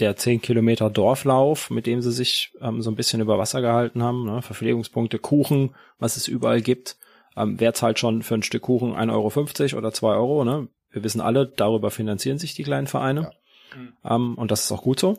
der 0.00 0.16
10 0.16 0.42
Kilometer 0.42 0.90
Dorflauf, 0.90 1.70
mit 1.70 1.86
dem 1.86 2.00
sie 2.00 2.12
sich 2.12 2.52
ähm, 2.60 2.82
so 2.82 2.90
ein 2.90 2.96
bisschen 2.96 3.20
über 3.20 3.38
Wasser 3.38 3.60
gehalten 3.60 4.02
haben, 4.02 4.24
ne? 4.24 4.42
Verpflegungspunkte, 4.42 5.18
Kuchen, 5.18 5.74
was 5.98 6.16
es 6.16 6.28
überall 6.28 6.60
gibt. 6.60 6.96
Ähm, 7.36 7.58
wer 7.58 7.74
zahlt 7.74 7.98
schon 7.98 8.22
für 8.22 8.34
ein 8.34 8.42
Stück 8.42 8.62
Kuchen 8.62 8.94
1,50 8.94 9.72
Euro 9.72 9.78
oder 9.78 9.92
2 9.92 10.08
Euro? 10.08 10.44
Ne? 10.44 10.68
Wir 10.90 11.04
wissen 11.04 11.20
alle, 11.20 11.46
darüber 11.46 11.90
finanzieren 11.90 12.38
sich 12.38 12.54
die 12.54 12.64
kleinen 12.64 12.86
Vereine. 12.86 13.32
Ja. 14.04 14.16
Ähm, 14.16 14.34
und 14.34 14.50
das 14.50 14.64
ist 14.64 14.72
auch 14.72 14.82
gut 14.82 14.98
so. 15.00 15.18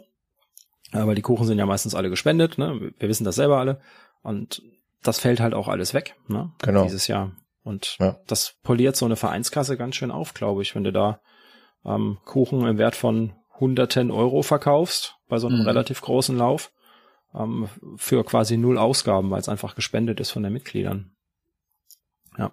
Äh, 0.91 1.05
weil 1.05 1.15
die 1.15 1.21
Kuchen 1.21 1.45
sind 1.45 1.59
ja 1.59 1.65
meistens 1.65 1.95
alle 1.95 2.09
gespendet. 2.09 2.57
Ne? 2.57 2.91
Wir 2.97 3.09
wissen 3.09 3.23
das 3.23 3.35
selber 3.35 3.57
alle. 3.57 3.79
Und 4.21 4.61
das 5.03 5.19
fällt 5.19 5.39
halt 5.39 5.53
auch 5.53 5.67
alles 5.67 5.93
weg 5.93 6.15
ne? 6.27 6.51
genau. 6.61 6.83
dieses 6.83 7.07
Jahr. 7.07 7.31
Und 7.63 7.97
ja. 7.99 8.17
das 8.27 8.55
poliert 8.63 8.95
so 8.95 9.05
eine 9.05 9.15
Vereinskasse 9.15 9.77
ganz 9.77 9.95
schön 9.95 10.11
auf, 10.11 10.33
glaube 10.33 10.61
ich, 10.61 10.75
wenn 10.75 10.83
du 10.83 10.91
da 10.91 11.21
ähm, 11.85 12.17
Kuchen 12.25 12.65
im 12.65 12.77
Wert 12.77 12.95
von 12.95 13.33
hunderten 13.59 14.11
Euro 14.11 14.41
verkaufst 14.41 15.17
bei 15.27 15.37
so 15.37 15.47
einem 15.47 15.59
mhm. 15.59 15.67
relativ 15.67 16.01
großen 16.01 16.37
Lauf 16.37 16.71
ähm, 17.33 17.69
für 17.97 18.23
quasi 18.23 18.57
null 18.57 18.77
Ausgaben, 18.77 19.29
weil 19.29 19.39
es 19.39 19.49
einfach 19.49 19.75
gespendet 19.75 20.19
ist 20.19 20.31
von 20.31 20.43
den 20.43 20.53
Mitgliedern. 20.53 21.15
Ja. 22.37 22.51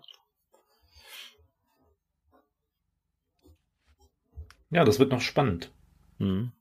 Ja, 4.71 4.85
das 4.85 4.99
wird 4.99 5.13
noch 5.13 5.21
spannend. 5.21 5.73
Mhm. 6.19 6.53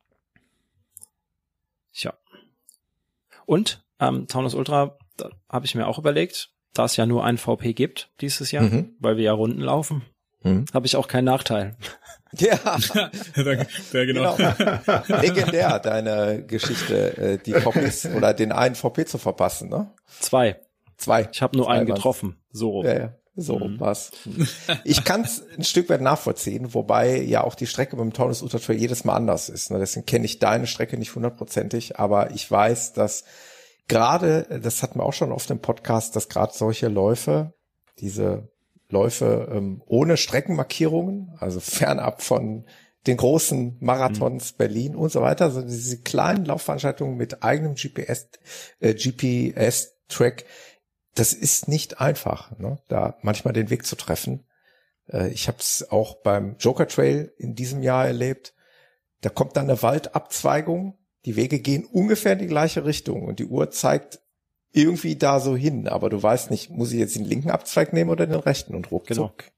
Tja. 1.92 2.14
Und 3.46 3.84
ähm, 4.00 4.28
Taunus 4.28 4.54
Ultra, 4.54 4.98
da 5.18 5.30
habe 5.50 5.66
ich 5.66 5.76
mir 5.76 5.88
auch 5.88 5.98
überlegt, 5.98 6.52
da 6.74 6.86
es 6.86 6.98
ja 6.98 7.06
nur 7.06 7.24
ein 7.24 7.38
VP 7.38 7.74
gibt 7.74 8.12
dieses 8.22 8.52
Jahr, 8.52 8.64
mhm. 8.64 8.96
weil 9.00 9.18
wir 9.18 9.24
ja 9.24 9.34
Runden 9.34 9.62
laufen, 9.62 10.04
mhm. 10.46 10.66
habe 10.74 10.86
ich 10.86 10.96
auch 10.96 11.08
keinen 11.08 11.26
Nachteil. 11.26 11.76
Ja, 12.38 12.60
ja 13.36 14.06
genau. 14.06 14.36
genau. 14.36 14.52
Legendär, 15.22 15.80
deine 15.80 16.44
Geschichte, 16.46 17.18
äh, 17.18 17.38
die 17.38 17.54
VPs 17.54 18.08
oder 18.08 18.34
den 18.34 18.52
einen 18.52 18.76
VP 18.76 19.06
zu 19.06 19.18
verpassen, 19.18 19.70
ne? 19.70 19.94
Zwei. 20.20 20.60
Zwei. 20.98 21.30
Ich 21.32 21.42
habe 21.42 21.56
nur 21.56 21.68
Zwei 21.68 21.74
einen 21.74 21.86
getroffen. 21.86 22.38
So. 22.52 22.84
Ja, 22.84 23.00
ja. 23.00 23.14
So 23.38 23.60
mhm. 23.60 23.80
was. 23.82 24.12
Ich 24.86 25.04
kann 25.04 25.22
es 25.22 25.44
ein 25.58 25.66
Stück 25.66 25.90
weit 25.90 26.00
nachvollziehen, 26.00 26.74
wobei 26.74 27.22
ja 27.22 27.44
auch 27.44 27.56
die 27.56 27.68
Strecke 27.68 27.98
beim 27.98 28.14
Taunus 28.14 28.42
Ultra 28.42 28.60
Trail 28.60 28.80
jedes 28.80 29.04
Mal 29.04 29.16
anders 29.16 29.50
ist. 29.50 29.72
Ne? 29.72 29.80
Deswegen 29.80 30.06
kenne 30.06 30.26
ich 30.26 30.40
deine 30.40 30.68
Strecke 30.68 30.98
nicht 30.98 31.16
hundertprozentig, 31.16 32.00
aber 32.00 32.32
ich 32.32 32.50
weiß, 32.50 32.94
dass 32.94 33.26
gerade, 33.90 34.60
das 34.64 34.82
hatten 34.82 35.00
wir 35.00 35.04
auch 35.04 35.14
schon 35.14 35.34
auf 35.34 35.46
dem 35.48 35.60
Podcast, 35.60 36.16
dass 36.16 36.30
gerade 36.30 36.54
solche 36.54 36.88
Läufe, 36.88 37.54
diese 38.00 38.50
Läufe 38.90 39.50
ähm, 39.52 39.82
ohne 39.86 40.18
Streckenmarkierungen, 40.18 41.34
also 41.40 41.60
fernab 41.60 42.22
von 42.22 42.66
den 43.08 43.18
großen 43.18 43.78
Marathons 43.80 44.54
mhm. 44.54 44.58
Berlin 44.58 44.96
und 44.96 45.12
so 45.12 45.22
weiter, 45.22 45.46
also 45.46 45.62
diese 45.62 46.02
kleinen 46.02 46.46
Laufveranstaltungen 46.46 47.18
mit 47.18 47.44
eigenem 47.44 47.76
GPS, 47.76 48.30
äh, 48.80 48.94
GPS-Track, 48.94 50.46
das 51.14 51.34
ist 51.34 51.68
nicht 51.68 52.02
einfach, 52.02 52.58
ne? 52.58 52.80
da 52.88 53.18
manchmal 53.22 53.54
den 53.54 53.70
Weg 53.70 53.86
zu 53.86 53.96
treffen. 53.96 54.46
Äh, 55.12 55.30
ich 55.30 55.48
habe 55.48 55.58
es 55.60 55.88
auch 55.90 56.16
beim 56.22 56.58
Joker 56.60 56.88
Trail 56.88 57.34
in 57.38 57.56
diesem 57.56 57.82
Jahr 57.84 58.06
erlebt. 58.06 58.54
Da 59.22 59.30
kommt 59.30 59.56
dann 59.56 59.70
eine 59.70 59.82
Waldabzweigung, 59.82 60.98
die 61.26 61.36
Wege 61.36 61.60
gehen 61.60 61.86
ungefähr 61.86 62.34
in 62.34 62.40
die 62.40 62.48
gleiche 62.48 62.86
Richtung 62.86 63.24
und 63.24 63.40
die 63.40 63.46
Uhr 63.46 63.72
zeigt 63.72 64.20
irgendwie 64.76 65.16
da 65.16 65.40
so 65.40 65.56
hin, 65.56 65.88
aber 65.88 66.10
du 66.10 66.22
weißt 66.22 66.52
nicht, 66.52 66.70
muss 66.70 66.92
ich 66.92 67.00
jetzt 67.00 67.16
den 67.16 67.26
linken 67.26 67.50
Abzweig 67.50 67.94
nehmen 67.94 68.10
oder 68.10 68.28
den 68.28 68.40
rechten 68.40 68.76
und 68.76 68.92
ruckzuck 68.92 69.38
genau. 69.38 69.52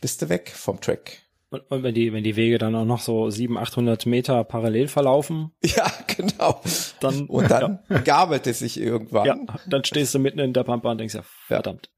bist 0.00 0.22
du 0.22 0.28
weg 0.28 0.50
vom 0.50 0.80
Track. 0.80 1.22
Und, 1.50 1.60
und, 1.70 1.82
wenn 1.84 1.94
die, 1.94 2.12
wenn 2.12 2.24
die 2.24 2.34
Wege 2.34 2.58
dann 2.58 2.74
auch 2.74 2.84
noch 2.84 2.98
so 2.98 3.30
700, 3.30 3.68
800 3.68 4.06
Meter 4.06 4.42
parallel 4.42 4.88
verlaufen. 4.88 5.52
Ja, 5.64 5.90
genau. 6.06 6.60
Dann, 7.00 7.26
und 7.26 7.50
dann 7.50 7.80
ja. 7.88 7.98
gabelt 8.00 8.46
es 8.46 8.58
sich 8.58 8.78
irgendwann. 8.78 9.26
Ja, 9.26 9.36
dann 9.66 9.84
stehst 9.84 10.14
du 10.14 10.18
mitten 10.18 10.40
in 10.40 10.52
der 10.52 10.64
Pampa 10.64 10.90
und 10.90 10.98
denkst 10.98 11.14
ja, 11.14 11.22
verdammt. 11.22 11.90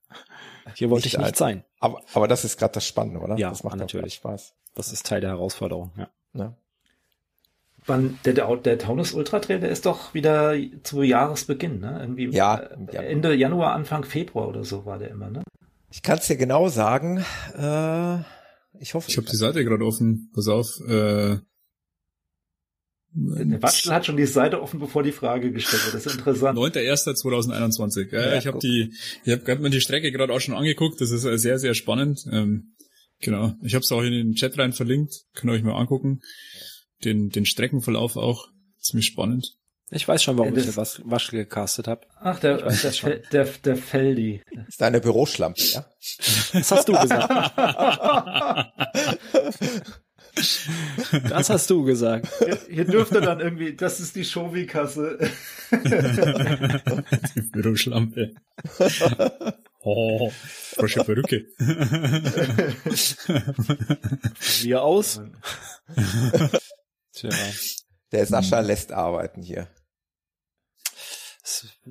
Hier 0.74 0.90
wollte 0.90 1.06
nicht 1.06 1.14
ich 1.14 1.18
nicht 1.18 1.26
alt. 1.26 1.36
sein. 1.36 1.64
Aber, 1.78 2.02
aber 2.12 2.28
das 2.28 2.44
ist 2.44 2.58
gerade 2.58 2.74
das 2.74 2.86
Spannende, 2.86 3.20
oder? 3.20 3.38
Ja, 3.38 3.50
das 3.50 3.64
macht 3.64 3.76
natürlich 3.76 4.14
Spaß. 4.14 4.54
Das 4.74 4.92
ist 4.92 5.06
Teil 5.06 5.20
der 5.20 5.30
Herausforderung, 5.30 5.92
ja. 5.96 6.10
ja. 6.34 6.56
Wann, 7.86 8.18
der, 8.24 8.32
der, 8.32 8.56
der 8.56 8.78
Taunus 8.78 9.12
Ultra 9.12 9.38
Trail, 9.38 9.60
der 9.60 9.70
ist 9.70 9.86
doch 9.86 10.12
wieder 10.12 10.54
zu 10.82 11.02
Jahresbeginn, 11.02 11.80
ne? 11.80 11.98
Irgendwie 12.00 12.28
ja, 12.30 12.56
äh, 12.56 12.96
Ende 12.96 13.34
Januar, 13.34 13.74
Anfang 13.74 14.04
Februar 14.04 14.48
oder 14.48 14.64
so 14.64 14.84
war 14.86 14.98
der 14.98 15.10
immer, 15.10 15.30
ne? 15.30 15.42
Ich 15.90 16.02
kann 16.02 16.18
es 16.18 16.26
dir 16.26 16.36
genau 16.36 16.68
sagen. 16.68 17.24
Äh, 17.56 18.18
ich 18.80 18.94
hoffe. 18.94 19.08
Ich 19.08 19.16
habe 19.16 19.28
die 19.28 19.36
Seite 19.36 19.64
gerade 19.64 19.84
offen. 19.84 20.30
Pass 20.34 20.48
auf. 20.48 20.68
Äh, 20.88 21.38
der 23.18 23.62
Waschel 23.62 23.92
hat 23.92 24.04
schon 24.04 24.18
die 24.18 24.26
Seite 24.26 24.60
offen, 24.60 24.78
bevor 24.78 25.02
die 25.02 25.12
Frage 25.12 25.50
gestellt 25.50 25.84
wird. 25.84 25.94
Das 25.94 26.06
ist 26.06 26.18
interessant. 26.18 26.58
9.1.2021. 26.58 28.12
Ja, 28.12 28.32
ja, 28.32 28.36
ich 28.36 28.46
habe 28.46 28.58
die, 28.58 28.92
ich 29.24 29.32
habe 29.32 29.50
hab 29.50 29.60
mir 29.60 29.70
die 29.70 29.80
Strecke 29.80 30.12
gerade 30.12 30.34
auch 30.34 30.40
schon 30.40 30.54
angeguckt. 30.54 31.00
Das 31.00 31.10
ist 31.10 31.24
äh, 31.24 31.38
sehr, 31.38 31.58
sehr 31.58 31.74
spannend. 31.74 32.26
Ähm, 32.30 32.74
genau. 33.20 33.54
Ich 33.62 33.74
habe 33.74 33.82
es 33.82 33.92
auch 33.92 34.02
in 34.02 34.12
den 34.12 34.34
Chat 34.34 34.58
rein 34.58 34.74
verlinkt. 34.74 35.14
Könnt 35.34 35.50
ihr 35.50 35.54
euch 35.54 35.62
mal 35.62 35.80
angucken. 35.80 36.20
Den, 37.04 37.30
den 37.30 37.46
Streckenverlauf 37.46 38.16
auch. 38.16 38.48
Ziemlich 38.78 39.06
spannend. 39.06 39.56
Ich 39.90 40.06
weiß 40.08 40.22
schon, 40.22 40.36
warum 40.36 40.54
ja, 40.56 40.62
ich 40.62 40.76
was 40.76 41.00
Waschel 41.04 41.38
gecastet 41.38 41.86
habe. 41.86 42.06
Ach, 42.20 42.40
der, 42.40 42.56
der, 42.56 42.90
der, 42.90 43.18
der, 43.30 43.44
der 43.44 43.76
Feldi. 43.76 44.42
Das 44.52 44.68
ist 44.68 44.80
deine 44.80 45.00
Büroschlampe, 45.00 45.62
ja? 45.62 45.86
Das 46.52 46.72
hast 46.72 46.88
du 46.88 46.92
gesagt. 46.92 47.52
Das 51.30 51.48
hast 51.48 51.70
du 51.70 51.84
gesagt. 51.84 52.28
Hier, 52.38 52.58
hier 52.68 52.84
dürfte 52.84 53.20
dann 53.20 53.40
irgendwie, 53.40 53.74
das 53.74 54.00
ist 54.00 54.16
die 54.16 54.24
Shovi-Kasse. 54.24 55.30
Die 57.34 57.40
Büroschlampe. 57.52 58.34
Oh, 59.80 60.30
frische 60.30 61.04
Perücke. 61.04 61.46
Wir 64.62 64.82
aus. 64.82 65.20
Tja. 67.16 67.30
Der 68.12 68.26
Sascha 68.26 68.60
lässt 68.60 68.92
arbeiten 68.92 69.42
hier. 69.42 69.68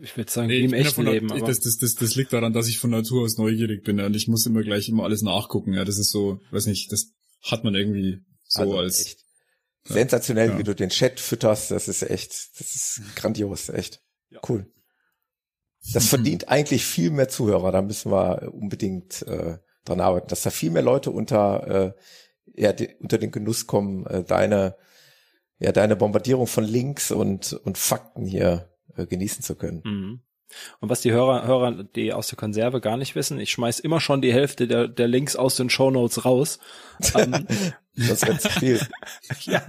Ich 0.01 0.15
würde 0.17 0.31
sagen, 0.31 0.47
nee, 0.47 0.59
im 0.59 0.73
echten 0.73 1.03
Leben. 1.03 1.31
Aber 1.31 1.47
das, 1.47 1.61
das, 1.61 1.77
das, 1.77 1.95
das 1.95 2.15
liegt 2.15 2.33
daran, 2.33 2.53
dass 2.53 2.67
ich 2.67 2.77
von 2.77 2.91
Natur 2.91 3.23
aus 3.23 3.37
neugierig 3.37 3.83
bin 3.83 3.97
ja, 3.97 4.05
und 4.05 4.15
ich 4.15 4.27
muss 4.27 4.45
immer 4.45 4.61
gleich 4.61 4.89
immer 4.89 5.05
alles 5.05 5.21
nachgucken. 5.21 5.73
Ja, 5.73 5.85
das 5.85 5.97
ist 5.97 6.11
so, 6.11 6.41
weiß 6.51 6.67
nicht, 6.67 6.91
das 6.91 7.13
hat 7.41 7.63
man 7.63 7.73
irgendwie 7.73 8.21
so 8.43 8.61
also 8.61 8.77
als 8.77 9.05
echt. 9.05 9.25
sensationell, 9.85 10.49
ja. 10.49 10.57
wie 10.59 10.63
du 10.63 10.75
den 10.75 10.89
Chat 10.89 11.19
fütterst. 11.19 11.71
Das 11.71 11.87
ist 11.87 12.03
echt, 12.03 12.31
das 12.59 12.75
ist 12.75 13.01
grandios, 13.15 13.69
echt 13.69 14.01
ja. 14.29 14.39
cool. 14.49 14.71
Das 15.93 16.07
verdient 16.07 16.49
eigentlich 16.49 16.85
viel 16.85 17.09
mehr 17.09 17.29
Zuhörer. 17.29 17.71
Da 17.71 17.81
müssen 17.81 18.11
wir 18.11 18.53
unbedingt 18.53 19.21
äh, 19.23 19.57
dran 19.85 20.01
arbeiten, 20.01 20.27
dass 20.27 20.43
da 20.43 20.49
viel 20.49 20.71
mehr 20.71 20.83
Leute 20.83 21.11
unter 21.11 21.67
äh, 21.67 21.93
ja, 22.55 22.73
de, 22.73 22.95
unter 22.99 23.17
den 23.17 23.31
Genuss 23.31 23.67
kommen, 23.67 24.05
äh, 24.05 24.23
deine 24.23 24.75
ja 25.59 25.71
deine 25.71 25.95
Bombardierung 25.95 26.47
von 26.47 26.63
Links 26.63 27.11
und 27.11 27.53
und 27.53 27.77
Fakten 27.77 28.25
hier 28.25 28.69
äh, 28.95 29.05
genießen 29.05 29.43
zu 29.43 29.55
können. 29.55 29.81
Mhm. 29.83 30.19
Und 30.79 30.89
was 30.89 31.01
die 31.01 31.11
Hörer, 31.11 31.45
Hörer, 31.45 31.83
die 31.83 32.13
aus 32.13 32.27
der 32.27 32.37
Konserve 32.37 32.79
gar 32.81 32.97
nicht 32.97 33.15
wissen, 33.15 33.39
ich 33.39 33.51
schmeiß 33.51 33.79
immer 33.79 33.99
schon 33.99 34.21
die 34.21 34.33
Hälfte 34.33 34.67
der, 34.67 34.87
der 34.87 35.07
Links 35.07 35.35
aus 35.35 35.55
den 35.55 35.69
Show 35.69 35.91
Notes 35.91 36.25
raus. 36.25 36.59
Ähm, 37.13 37.45
das 37.97 38.21
wäre 38.21 38.37
zu 38.37 38.49
viel. 38.49 38.79
ja, 39.41 39.61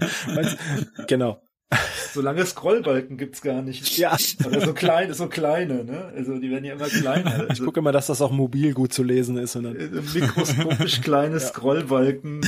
genau. 1.09 1.41
Solange 2.13 2.47
Scrollbalken 2.47 3.19
gibt's 3.19 3.43
gar 3.43 3.63
nicht. 3.63 3.87
Ja. 3.99 4.17
Oder 4.47 4.61
so 4.61 4.75
kleine, 4.75 5.15
so 5.15 5.27
kleine, 5.27 5.85
ne? 5.85 6.13
Also 6.15 6.39
die 6.39 6.51
werden 6.51 6.65
ja 6.65 6.75
immer 6.75 6.89
kleiner. 6.89 7.33
Also, 7.33 7.47
ich 7.53 7.61
gucke 7.61 7.81
immer, 7.81 7.93
dass 7.93 8.07
das 8.07 8.21
auch 8.21 8.31
mobil 8.31 8.75
gut 8.75 8.93
zu 8.93 9.03
lesen 9.03 9.39
ist. 9.39 9.57
Und 9.57 9.65
dann 9.65 9.77
äh, 9.77 9.89
mikroskopisch 9.89 11.01
kleine 11.01 11.35
ja. 11.35 11.41
Scrollbalken 11.41 12.43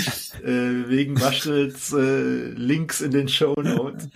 äh, 0.45 0.89
wegen 0.89 1.21
Waschels 1.21 1.93
äh, 1.93 2.51
Links 2.51 3.01
in 3.01 3.13
den 3.13 3.29
Show 3.29 3.55
Notes. 3.55 4.09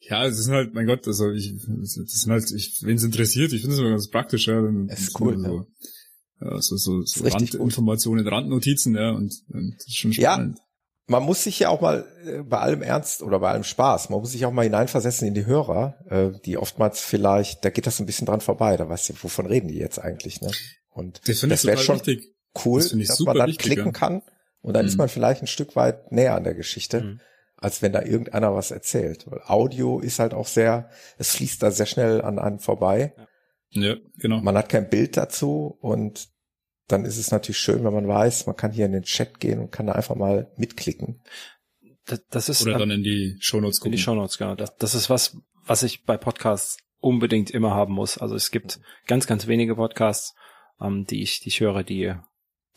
Ja, 0.00 0.26
es 0.26 0.38
ist 0.38 0.48
halt, 0.48 0.74
mein 0.74 0.86
Gott, 0.86 1.06
also 1.06 1.30
ich, 1.30 1.54
das 1.54 1.92
sind 1.94 2.32
halt, 2.32 2.50
ich, 2.50 2.82
wenn 2.82 2.96
es 2.96 3.04
interessiert, 3.04 3.52
ich 3.52 3.60
finde 3.60 3.74
es 3.74 3.80
immer 3.80 3.90
ganz 3.90 4.10
praktisch, 4.10 4.48
ja. 4.48 4.60
Dann 4.60 4.88
es 4.88 5.02
ist 5.02 5.20
cool, 5.20 5.38
so, 5.38 5.66
ja. 6.40 6.50
ja. 6.50 6.60
so, 6.60 6.76
so, 6.76 7.02
so 7.02 7.24
Randinformationen, 7.24 8.26
Randnotizen, 8.26 8.96
ja, 8.96 9.10
und, 9.10 9.32
und 9.48 9.74
das 9.78 9.86
ist 9.86 9.96
schon 9.96 10.12
spannend. 10.12 10.58
Ja, 10.58 10.64
man 11.12 11.22
muss 11.22 11.44
sich 11.44 11.60
ja 11.60 11.68
auch 11.68 11.80
mal 11.80 12.04
äh, 12.26 12.42
bei 12.42 12.58
allem 12.58 12.82
Ernst 12.82 13.22
oder 13.22 13.38
bei 13.38 13.50
allem 13.50 13.62
Spaß, 13.62 14.10
man 14.10 14.20
muss 14.20 14.32
sich 14.32 14.44
auch 14.44 14.50
mal 14.50 14.62
hineinversetzen 14.64 15.28
in 15.28 15.34
die 15.34 15.46
Hörer, 15.46 15.94
äh, 16.08 16.40
die 16.44 16.58
oftmals 16.58 17.00
vielleicht, 17.00 17.64
da 17.64 17.70
geht 17.70 17.86
das 17.86 18.00
ein 18.00 18.06
bisschen 18.06 18.26
dran 18.26 18.40
vorbei, 18.40 18.76
da 18.76 18.88
weißt 18.88 19.10
du, 19.10 19.14
wovon 19.22 19.46
reden 19.46 19.68
die 19.68 19.78
jetzt 19.78 20.00
eigentlich, 20.00 20.40
ne? 20.40 20.50
Und 20.90 21.20
das, 21.28 21.40
das 21.40 21.64
wäre 21.64 21.78
schon 21.78 21.96
wichtig. 21.96 22.34
cool, 22.64 22.80
das 22.80 22.90
dass 22.90 23.20
man 23.20 23.36
dann 23.36 23.48
wichtig, 23.48 23.66
klicken 23.66 23.86
ja. 23.86 23.92
kann 23.92 24.22
und 24.60 24.74
dann 24.74 24.82
mhm. 24.84 24.88
ist 24.88 24.96
man 24.96 25.08
vielleicht 25.08 25.42
ein 25.42 25.46
Stück 25.46 25.76
weit 25.76 26.10
näher 26.10 26.34
an 26.34 26.44
der 26.44 26.54
Geschichte. 26.54 27.00
Mhm 27.02 27.20
als 27.62 27.80
wenn 27.80 27.92
da 27.92 28.02
irgendeiner 28.02 28.54
was 28.56 28.72
erzählt. 28.72 29.30
Weil 29.30 29.40
Audio 29.46 30.00
ist 30.00 30.18
halt 30.18 30.34
auch 30.34 30.48
sehr, 30.48 30.90
es 31.16 31.36
fließt 31.36 31.62
da 31.62 31.70
sehr 31.70 31.86
schnell 31.86 32.20
an 32.20 32.40
einem 32.40 32.58
vorbei. 32.58 33.14
Ja, 33.70 33.94
genau. 34.18 34.40
Man 34.40 34.56
hat 34.56 34.68
kein 34.68 34.90
Bild 34.90 35.16
dazu 35.16 35.78
und 35.80 36.28
dann 36.92 37.04
ist 37.04 37.18
es 37.18 37.30
natürlich 37.30 37.58
schön, 37.58 37.84
wenn 37.84 37.92
man 37.92 38.06
weiß, 38.06 38.46
man 38.46 38.56
kann 38.56 38.72
hier 38.72 38.86
in 38.86 38.92
den 38.92 39.02
Chat 39.02 39.40
gehen 39.40 39.58
und 39.60 39.72
kann 39.72 39.86
da 39.86 39.92
einfach 39.92 40.14
mal 40.14 40.50
mitklicken. 40.56 41.20
Das, 42.06 42.22
das 42.30 42.48
ist 42.48 42.62
oder 42.62 42.78
dann 42.78 42.90
in 42.90 43.02
die 43.02 43.36
Shownotes 43.40 43.80
gucken. 43.80 43.92
In 43.92 43.96
die 43.96 44.02
Shownotes, 44.02 44.38
genau. 44.38 44.54
Das, 44.54 44.76
das 44.76 44.94
ist 44.94 45.10
was, 45.10 45.36
was 45.66 45.82
ich 45.82 46.04
bei 46.04 46.16
Podcasts 46.16 46.78
unbedingt 47.00 47.50
immer 47.50 47.74
haben 47.74 47.94
muss. 47.94 48.18
Also 48.18 48.34
es 48.34 48.50
gibt 48.50 48.80
ganz, 49.06 49.26
ganz 49.26 49.46
wenige 49.46 49.76
Podcasts, 49.76 50.34
ähm, 50.80 51.06
die 51.06 51.22
ich, 51.22 51.40
die 51.40 51.48
ich 51.48 51.60
höre, 51.60 51.82
die 51.82 52.14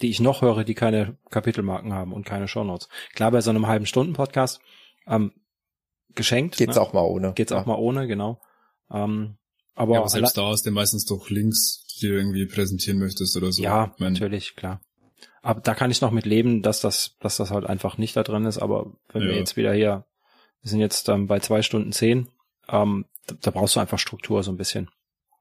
die 0.01 0.09
ich 0.09 0.19
noch 0.19 0.41
höre, 0.41 0.63
die 0.63 0.73
keine 0.73 1.17
Kapitelmarken 1.29 1.93
haben 1.93 2.11
und 2.11 2.25
keine 2.25 2.47
Shownotes. 2.47 2.89
Klar, 3.13 3.31
bei 3.31 3.41
so 3.41 3.49
einem 3.49 3.67
halben 3.67 3.85
Stunden 3.85 4.13
Podcast 4.13 4.59
ähm, 5.07 5.31
geschenkt. 6.15 6.57
Geht's 6.57 6.75
ne? 6.75 6.81
auch 6.81 6.93
mal 6.93 7.01
ohne. 7.03 7.33
Geht's 7.33 7.51
ja. 7.51 7.61
auch 7.61 7.65
mal 7.65 7.77
ohne, 7.77 8.07
genau. 8.07 8.41
Ähm, 8.91 9.37
aber, 9.73 9.93
ja, 9.93 9.99
aber 9.99 10.09
selbst 10.09 10.37
da 10.37 10.47
hast 10.47 10.65
du 10.65 10.71
meistens 10.71 11.05
doch 11.05 11.29
Links, 11.29 11.84
die 12.01 12.07
du 12.07 12.13
irgendwie 12.13 12.45
präsentieren 12.45 12.99
möchtest 12.99 13.35
oder 13.37 13.51
so. 13.51 13.63
Ja, 13.63 13.93
meine, 13.97 14.13
natürlich, 14.13 14.55
klar. 14.55 14.81
Aber 15.41 15.61
da 15.61 15.75
kann 15.75 15.91
ich 15.91 16.01
noch 16.01 16.11
mit 16.11 16.25
leben, 16.25 16.61
dass 16.61 16.81
das, 16.81 17.17
dass 17.19 17.37
das 17.37 17.51
halt 17.51 17.65
einfach 17.65 17.97
nicht 17.97 18.15
da 18.15 18.23
drin 18.23 18.45
ist. 18.45 18.57
Aber 18.57 18.91
wenn 19.11 19.21
ja. 19.21 19.29
wir 19.29 19.35
jetzt 19.35 19.57
wieder 19.57 19.73
hier, 19.73 20.05
wir 20.61 20.69
sind 20.69 20.79
jetzt 20.79 21.07
ähm, 21.09 21.27
bei 21.27 21.39
zwei 21.39 21.61
Stunden 21.61 21.91
zehn, 21.91 22.29
ähm, 22.67 23.05
da, 23.27 23.35
da 23.39 23.51
brauchst 23.51 23.75
du 23.75 23.79
einfach 23.79 23.99
Struktur 23.99 24.41
so 24.43 24.51
ein 24.51 24.57
bisschen. 24.57 24.89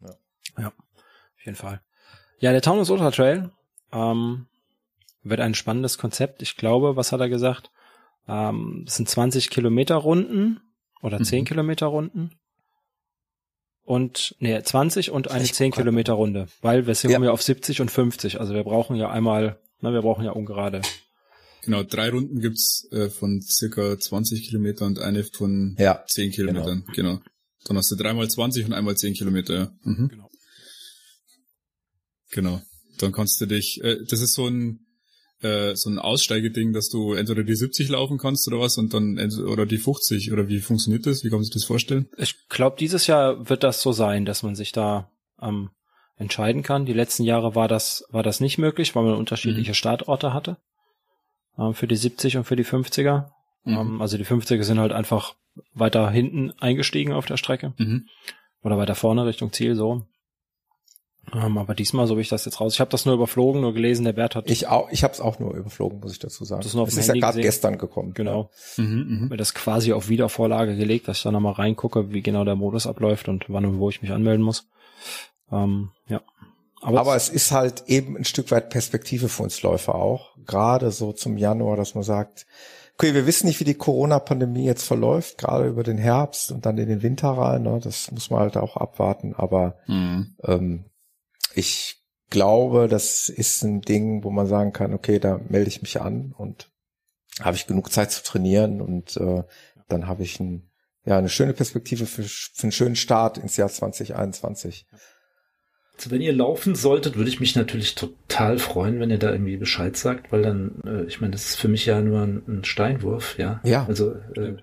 Ja. 0.00 0.10
ja, 0.58 0.68
auf 0.68 1.44
jeden 1.44 1.56
Fall. 1.56 1.80
Ja, 2.38 2.52
der 2.52 2.62
Taunus 2.62 2.90
Ultra 2.90 3.10
Trail 3.10 3.50
ähm, 3.92 4.46
wird 5.22 5.40
ein 5.40 5.54
spannendes 5.54 5.96
Konzept. 5.98 6.42
Ich 6.42 6.56
glaube, 6.56 6.96
was 6.96 7.12
hat 7.12 7.20
er 7.20 7.28
gesagt? 7.28 7.70
Ähm, 8.28 8.84
es 8.86 8.96
sind 8.96 9.08
20 9.08 9.50
Kilometer 9.50 9.96
Runden 9.96 10.60
oder 11.02 11.18
mhm. 11.18 11.24
10 11.24 11.44
Kilometer 11.46 11.86
Runden. 11.86 12.32
Und, 13.84 14.34
nee, 14.38 14.60
20 14.60 15.10
und 15.10 15.30
eine 15.30 15.44
10 15.44 15.72
Kilometer 15.72 16.14
Runde. 16.14 16.46
Weil 16.62 16.86
wir 16.86 16.94
sind 16.94 17.10
ja. 17.10 17.30
auf 17.30 17.42
70 17.42 17.82
und 17.82 17.90
50. 17.90 18.40
Also 18.40 18.54
wir 18.54 18.64
brauchen 18.64 18.96
ja 18.96 19.10
einmal, 19.10 19.60
na, 19.80 19.92
wir 19.92 20.00
brauchen 20.00 20.24
ja 20.24 20.32
ungerade. 20.32 20.80
Genau, 21.64 21.82
drei 21.82 22.10
Runden 22.10 22.40
gibt's 22.40 22.88
äh, 22.92 23.08
von 23.08 23.40
circa 23.42 23.98
20 23.98 24.48
Kilometer 24.48 24.86
und 24.86 24.98
eine 24.98 25.24
von 25.24 25.76
ja, 25.78 26.04
10 26.06 26.32
Kilometern. 26.32 26.84
Genau. 26.94 27.16
genau. 27.16 27.20
Dann 27.64 27.76
hast 27.76 27.90
du 27.90 27.96
dreimal 27.96 28.28
20 28.28 28.66
und 28.66 28.72
einmal 28.72 28.96
10 28.96 29.14
Kilometer, 29.14 29.54
ja. 29.54 29.72
Mhm. 29.82 30.08
Genau. 30.08 30.30
Genau. 32.30 32.62
Dann 32.98 33.12
kannst 33.12 33.40
du 33.40 33.46
dich, 33.46 33.82
äh, 33.82 33.98
das 34.08 34.20
ist 34.20 34.34
so 34.34 34.46
ein, 34.46 34.83
äh, 35.44 35.76
so 35.76 35.90
ein 35.90 35.98
Aussteigeding, 35.98 36.72
dass 36.72 36.88
du 36.88 37.12
entweder 37.12 37.44
die 37.44 37.54
70 37.54 37.88
laufen 37.90 38.18
kannst 38.18 38.48
oder 38.48 38.60
was 38.60 38.78
und 38.78 38.94
dann 38.94 39.18
oder 39.46 39.66
die 39.66 39.78
50 39.78 40.32
oder 40.32 40.48
wie 40.48 40.60
funktioniert 40.60 41.06
das? 41.06 41.24
Wie 41.24 41.28
kann 41.28 41.38
man 41.38 41.44
sich 41.44 41.52
das 41.52 41.64
vorstellen? 41.64 42.08
Ich 42.16 42.48
glaube, 42.48 42.76
dieses 42.78 43.06
Jahr 43.06 43.48
wird 43.48 43.62
das 43.62 43.82
so 43.82 43.92
sein, 43.92 44.24
dass 44.24 44.42
man 44.42 44.54
sich 44.54 44.72
da 44.72 45.10
ähm, 45.40 45.70
entscheiden 46.16 46.62
kann. 46.62 46.86
Die 46.86 46.92
letzten 46.92 47.24
Jahre 47.24 47.54
war 47.54 47.68
das 47.68 48.04
war 48.10 48.22
das 48.22 48.40
nicht 48.40 48.58
möglich, 48.58 48.94
weil 48.94 49.04
man 49.04 49.14
unterschiedliche 49.14 49.72
mhm. 49.72 49.74
Startorte 49.74 50.32
hatte 50.32 50.56
ähm, 51.58 51.74
für 51.74 51.86
die 51.86 51.96
70 51.96 52.36
und 52.36 52.44
für 52.44 52.56
die 52.56 52.64
50er. 52.64 53.26
Mhm. 53.64 53.76
Ähm, 53.76 54.00
also 54.00 54.16
die 54.16 54.26
50er 54.26 54.62
sind 54.62 54.78
halt 54.78 54.92
einfach 54.92 55.34
weiter 55.72 56.10
hinten 56.10 56.52
eingestiegen 56.58 57.12
auf 57.12 57.26
der 57.26 57.36
Strecke 57.36 57.74
mhm. 57.78 58.08
oder 58.62 58.78
weiter 58.78 58.94
vorne 58.94 59.26
Richtung 59.26 59.52
Ziel 59.52 59.76
so. 59.76 60.06
Um, 61.32 61.58
aber 61.58 61.74
diesmal, 61.74 62.06
so 62.06 62.16
wie 62.16 62.20
ich 62.20 62.28
das 62.28 62.44
jetzt 62.44 62.60
raus, 62.60 62.74
ich 62.74 62.80
habe 62.80 62.90
das 62.90 63.06
nur 63.06 63.14
überflogen, 63.14 63.60
nur 63.60 63.72
gelesen, 63.72 64.04
der 64.04 64.12
Bert 64.12 64.36
hat. 64.36 64.50
Ich 64.50 64.68
auch, 64.68 64.90
ich 64.90 65.02
habe 65.02 65.14
es 65.14 65.20
auch 65.20 65.38
nur 65.38 65.54
überflogen, 65.54 66.00
muss 66.00 66.12
ich 66.12 66.18
dazu 66.18 66.44
sagen. 66.44 66.60
Das 66.60 66.68
ist, 66.68 66.74
nur 66.74 66.82
auf 66.82 66.90
es 66.90 66.96
ist 66.96 67.08
ja 67.08 67.14
gerade 67.14 67.40
gestern 67.40 67.78
gekommen. 67.78 68.12
Genau. 68.14 68.50
Mhm, 68.76 69.06
mh. 69.08 69.28
Mir 69.30 69.36
das 69.36 69.54
quasi 69.54 69.92
auf 69.92 70.08
Wiedervorlage 70.08 70.76
gelegt, 70.76 71.08
dass 71.08 71.18
ich 71.18 71.22
da 71.22 71.32
nochmal 71.32 71.54
reingucke, 71.54 72.12
wie 72.12 72.22
genau 72.22 72.44
der 72.44 72.56
Modus 72.56 72.86
abläuft 72.86 73.28
und 73.28 73.46
wann 73.48 73.64
und 73.64 73.78
wo 73.78 73.88
ich 73.88 74.02
mich 74.02 74.12
anmelden 74.12 74.44
muss. 74.44 74.68
Ähm, 75.50 75.90
ja. 76.08 76.20
Aber, 76.82 77.00
Aber 77.00 77.16
es 77.16 77.30
ist 77.30 77.50
halt 77.52 77.84
eben 77.86 78.16
ein 78.16 78.24
Stück 78.24 78.50
weit 78.50 78.68
Perspektive 78.68 79.30
für 79.30 79.42
uns 79.42 79.62
Läufer 79.62 79.94
auch. 79.94 80.36
Gerade 80.44 80.90
so 80.90 81.12
zum 81.12 81.38
Januar, 81.38 81.76
dass 81.76 81.94
man 81.94 82.04
sagt, 82.04 82.46
okay, 82.98 83.14
wir 83.14 83.26
wissen 83.26 83.46
nicht, 83.46 83.58
wie 83.60 83.64
die 83.64 83.74
Corona-Pandemie 83.74 84.66
jetzt 84.66 84.84
verläuft, 84.84 85.38
gerade 85.38 85.66
über 85.66 85.82
den 85.82 85.96
Herbst 85.98 86.52
und 86.52 86.66
dann 86.66 86.76
in 86.76 86.88
den 86.88 87.02
Winter 87.02 87.30
rein. 87.30 87.62
Ne? 87.62 87.80
Das 87.82 88.10
muss 88.10 88.28
man 88.30 88.40
halt 88.40 88.58
auch 88.58 88.76
abwarten. 88.76 89.34
Aber 89.34 89.78
mhm. 89.86 90.34
ähm, 90.44 90.84
ich 91.54 92.02
glaube, 92.30 92.88
das 92.88 93.28
ist 93.28 93.62
ein 93.62 93.80
Ding, 93.80 94.24
wo 94.24 94.30
man 94.30 94.46
sagen 94.46 94.72
kann, 94.72 94.94
okay, 94.94 95.18
da 95.18 95.40
melde 95.48 95.68
ich 95.68 95.82
mich 95.82 96.00
an 96.00 96.34
und 96.36 96.70
habe 97.40 97.56
ich 97.56 97.66
genug 97.66 97.92
Zeit 97.92 98.12
zu 98.12 98.22
trainieren 98.22 98.80
und 98.80 99.16
äh, 99.16 99.42
dann 99.88 100.06
habe 100.06 100.22
ich 100.22 100.40
ein, 100.40 100.70
ja, 101.04 101.18
eine 101.18 101.28
schöne 101.28 101.52
Perspektive 101.52 102.06
für, 102.06 102.22
für 102.22 102.62
einen 102.62 102.72
schönen 102.72 102.96
Start 102.96 103.38
ins 103.38 103.56
Jahr 103.56 103.68
2021. 103.68 104.86
Also 105.96 106.10
wenn 106.10 106.20
ihr 106.20 106.32
laufen 106.32 106.74
solltet, 106.74 107.16
würde 107.16 107.30
ich 107.30 107.40
mich 107.40 107.54
natürlich 107.54 107.94
total 107.94 108.58
freuen, 108.58 108.98
wenn 108.98 109.10
ihr 109.10 109.18
da 109.18 109.30
irgendwie 109.30 109.56
Bescheid 109.56 109.96
sagt, 109.96 110.32
weil 110.32 110.42
dann, 110.42 110.80
äh, 110.84 111.04
ich 111.04 111.20
meine, 111.20 111.32
das 111.32 111.50
ist 111.50 111.56
für 111.56 111.68
mich 111.68 111.86
ja 111.86 112.00
nur 112.00 112.22
ein, 112.22 112.42
ein 112.48 112.64
Steinwurf, 112.64 113.38
ja. 113.38 113.60
Ja. 113.64 113.86
Also 113.86 114.12
äh, 114.34 114.56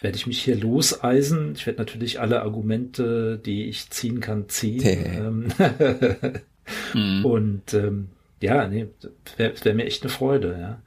werde 0.00 0.16
ich 0.16 0.26
mich 0.26 0.42
hier 0.42 0.56
loseisen. 0.56 1.52
Ich 1.54 1.66
werde 1.66 1.78
natürlich 1.78 2.20
alle 2.20 2.42
Argumente, 2.42 3.40
die 3.44 3.68
ich 3.68 3.90
ziehen 3.90 4.20
kann, 4.20 4.48
ziehen. 4.48 4.82
ähm, 4.84 5.48
Und 7.24 7.74
ähm, 7.74 8.08
ja, 8.40 8.68
nee, 8.68 8.88
wäre 9.36 9.54
wär 9.62 9.74
mir 9.74 9.84
echt 9.84 10.02
eine 10.02 10.10
Freude, 10.10 10.56
ja. 10.60 10.78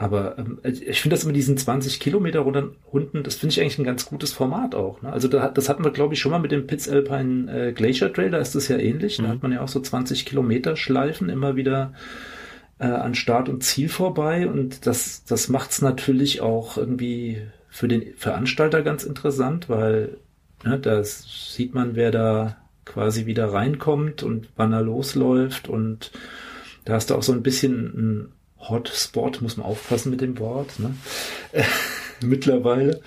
Aber 0.00 0.38
ähm, 0.38 0.60
ich 0.62 1.00
finde 1.00 1.16
das 1.16 1.24
immer 1.24 1.32
diesen 1.32 1.56
20 1.56 1.98
Kilometer 1.98 2.40
Runden, 2.40 3.24
das 3.24 3.34
finde 3.34 3.52
ich 3.52 3.60
eigentlich 3.60 3.78
ein 3.78 3.84
ganz 3.84 4.06
gutes 4.06 4.32
Format 4.32 4.76
auch. 4.76 5.02
Ne? 5.02 5.12
Also 5.12 5.26
da, 5.26 5.48
das 5.48 5.68
hatten 5.68 5.82
wir, 5.82 5.90
glaube 5.90 6.14
ich, 6.14 6.20
schon 6.20 6.30
mal 6.30 6.38
mit 6.38 6.52
dem 6.52 6.68
Pitts 6.68 6.88
Alpine 6.88 7.50
äh, 7.52 7.72
Glacier 7.72 8.12
Trail, 8.12 8.30
da 8.30 8.38
ist 8.38 8.54
das 8.54 8.68
ja 8.68 8.78
ähnlich. 8.78 9.18
Mhm. 9.18 9.24
Da 9.24 9.28
hat 9.30 9.42
man 9.42 9.52
ja 9.52 9.60
auch 9.60 9.68
so 9.68 9.80
20 9.80 10.24
Kilometer 10.24 10.76
Schleifen 10.76 11.28
immer 11.28 11.56
wieder 11.56 11.94
äh, 12.78 12.86
an 12.86 13.16
Start 13.16 13.48
und 13.48 13.64
Ziel 13.64 13.88
vorbei. 13.88 14.46
Und 14.46 14.86
das, 14.86 15.24
das 15.24 15.48
macht's 15.48 15.82
natürlich 15.82 16.40
auch 16.42 16.76
irgendwie 16.76 17.42
für 17.78 17.86
den 17.86 18.12
Veranstalter 18.16 18.82
ganz 18.82 19.04
interessant, 19.04 19.68
weil 19.68 20.16
ne, 20.64 20.80
da 20.80 21.04
sieht 21.04 21.74
man, 21.74 21.94
wer 21.94 22.10
da 22.10 22.56
quasi 22.84 23.24
wieder 23.24 23.52
reinkommt 23.52 24.24
und 24.24 24.48
wann 24.56 24.72
er 24.72 24.82
losläuft 24.82 25.68
und 25.68 26.10
da 26.84 26.94
hast 26.94 27.10
du 27.10 27.14
auch 27.14 27.22
so 27.22 27.32
ein 27.32 27.44
bisschen 27.44 27.84
ein 27.86 28.32
Hotspot, 28.58 29.42
muss 29.42 29.58
man 29.58 29.66
aufpassen 29.66 30.10
mit 30.10 30.20
dem 30.20 30.40
Wort, 30.40 30.80
ne? 30.80 30.92
mittlerweile, 32.20 33.00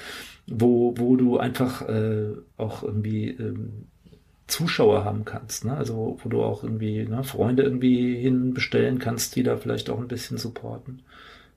wo, 0.48 0.94
wo 0.96 1.18
du 1.18 1.38
einfach 1.38 1.90
äh, 1.90 2.30
auch 2.56 2.82
irgendwie 2.82 3.32
ähm, 3.32 3.88
Zuschauer 4.48 5.04
haben 5.04 5.26
kannst, 5.26 5.66
ne? 5.66 5.76
Also 5.76 6.18
wo 6.24 6.30
du 6.30 6.44
auch 6.44 6.64
irgendwie 6.64 7.04
ne, 7.04 7.26
Freunde 7.26 7.64
irgendwie 7.64 8.16
hinbestellen 8.16 9.00
kannst, 9.00 9.36
die 9.36 9.44
da 9.44 9.58
vielleicht 9.58 9.90
auch 9.90 10.00
ein 10.00 10.08
bisschen 10.08 10.38
supporten. 10.38 11.02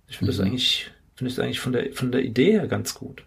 Ich 0.08 0.18
finde 0.18 0.32
mhm. 0.32 0.36
das 0.36 0.44
eigentlich 0.44 0.90
finde 1.14 1.32
ich 1.32 1.40
eigentlich 1.40 1.60
von 1.60 1.72
der, 1.72 1.92
von 1.92 2.12
der 2.12 2.24
Idee 2.24 2.52
her 2.52 2.66
ganz 2.66 2.94
gut. 2.94 3.24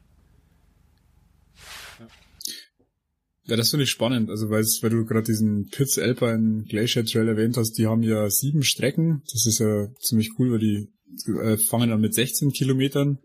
Ja, 3.45 3.55
das 3.55 3.69
finde 3.69 3.85
ich 3.85 3.89
spannend. 3.89 4.29
Also, 4.29 4.49
weil, 4.49 4.63
weil 4.63 4.89
du 4.89 5.05
gerade 5.05 5.25
diesen 5.25 5.69
Pitts 5.69 5.97
Alpine 5.97 6.65
Glacier 6.67 7.05
Trail 7.05 7.29
erwähnt 7.29 7.55
hast, 7.55 7.77
die 7.77 7.87
haben 7.87 8.03
ja 8.03 8.29
sieben 8.29 8.63
Strecken. 8.63 9.21
Das 9.31 9.45
ist 9.45 9.59
ja 9.59 9.87
ziemlich 9.99 10.31
cool, 10.37 10.51
weil 10.51 10.59
die 10.59 10.89
äh, 11.31 11.57
fangen 11.57 11.89
dann 11.89 12.01
mit 12.01 12.13
16 12.13 12.51
Kilometern 12.51 13.19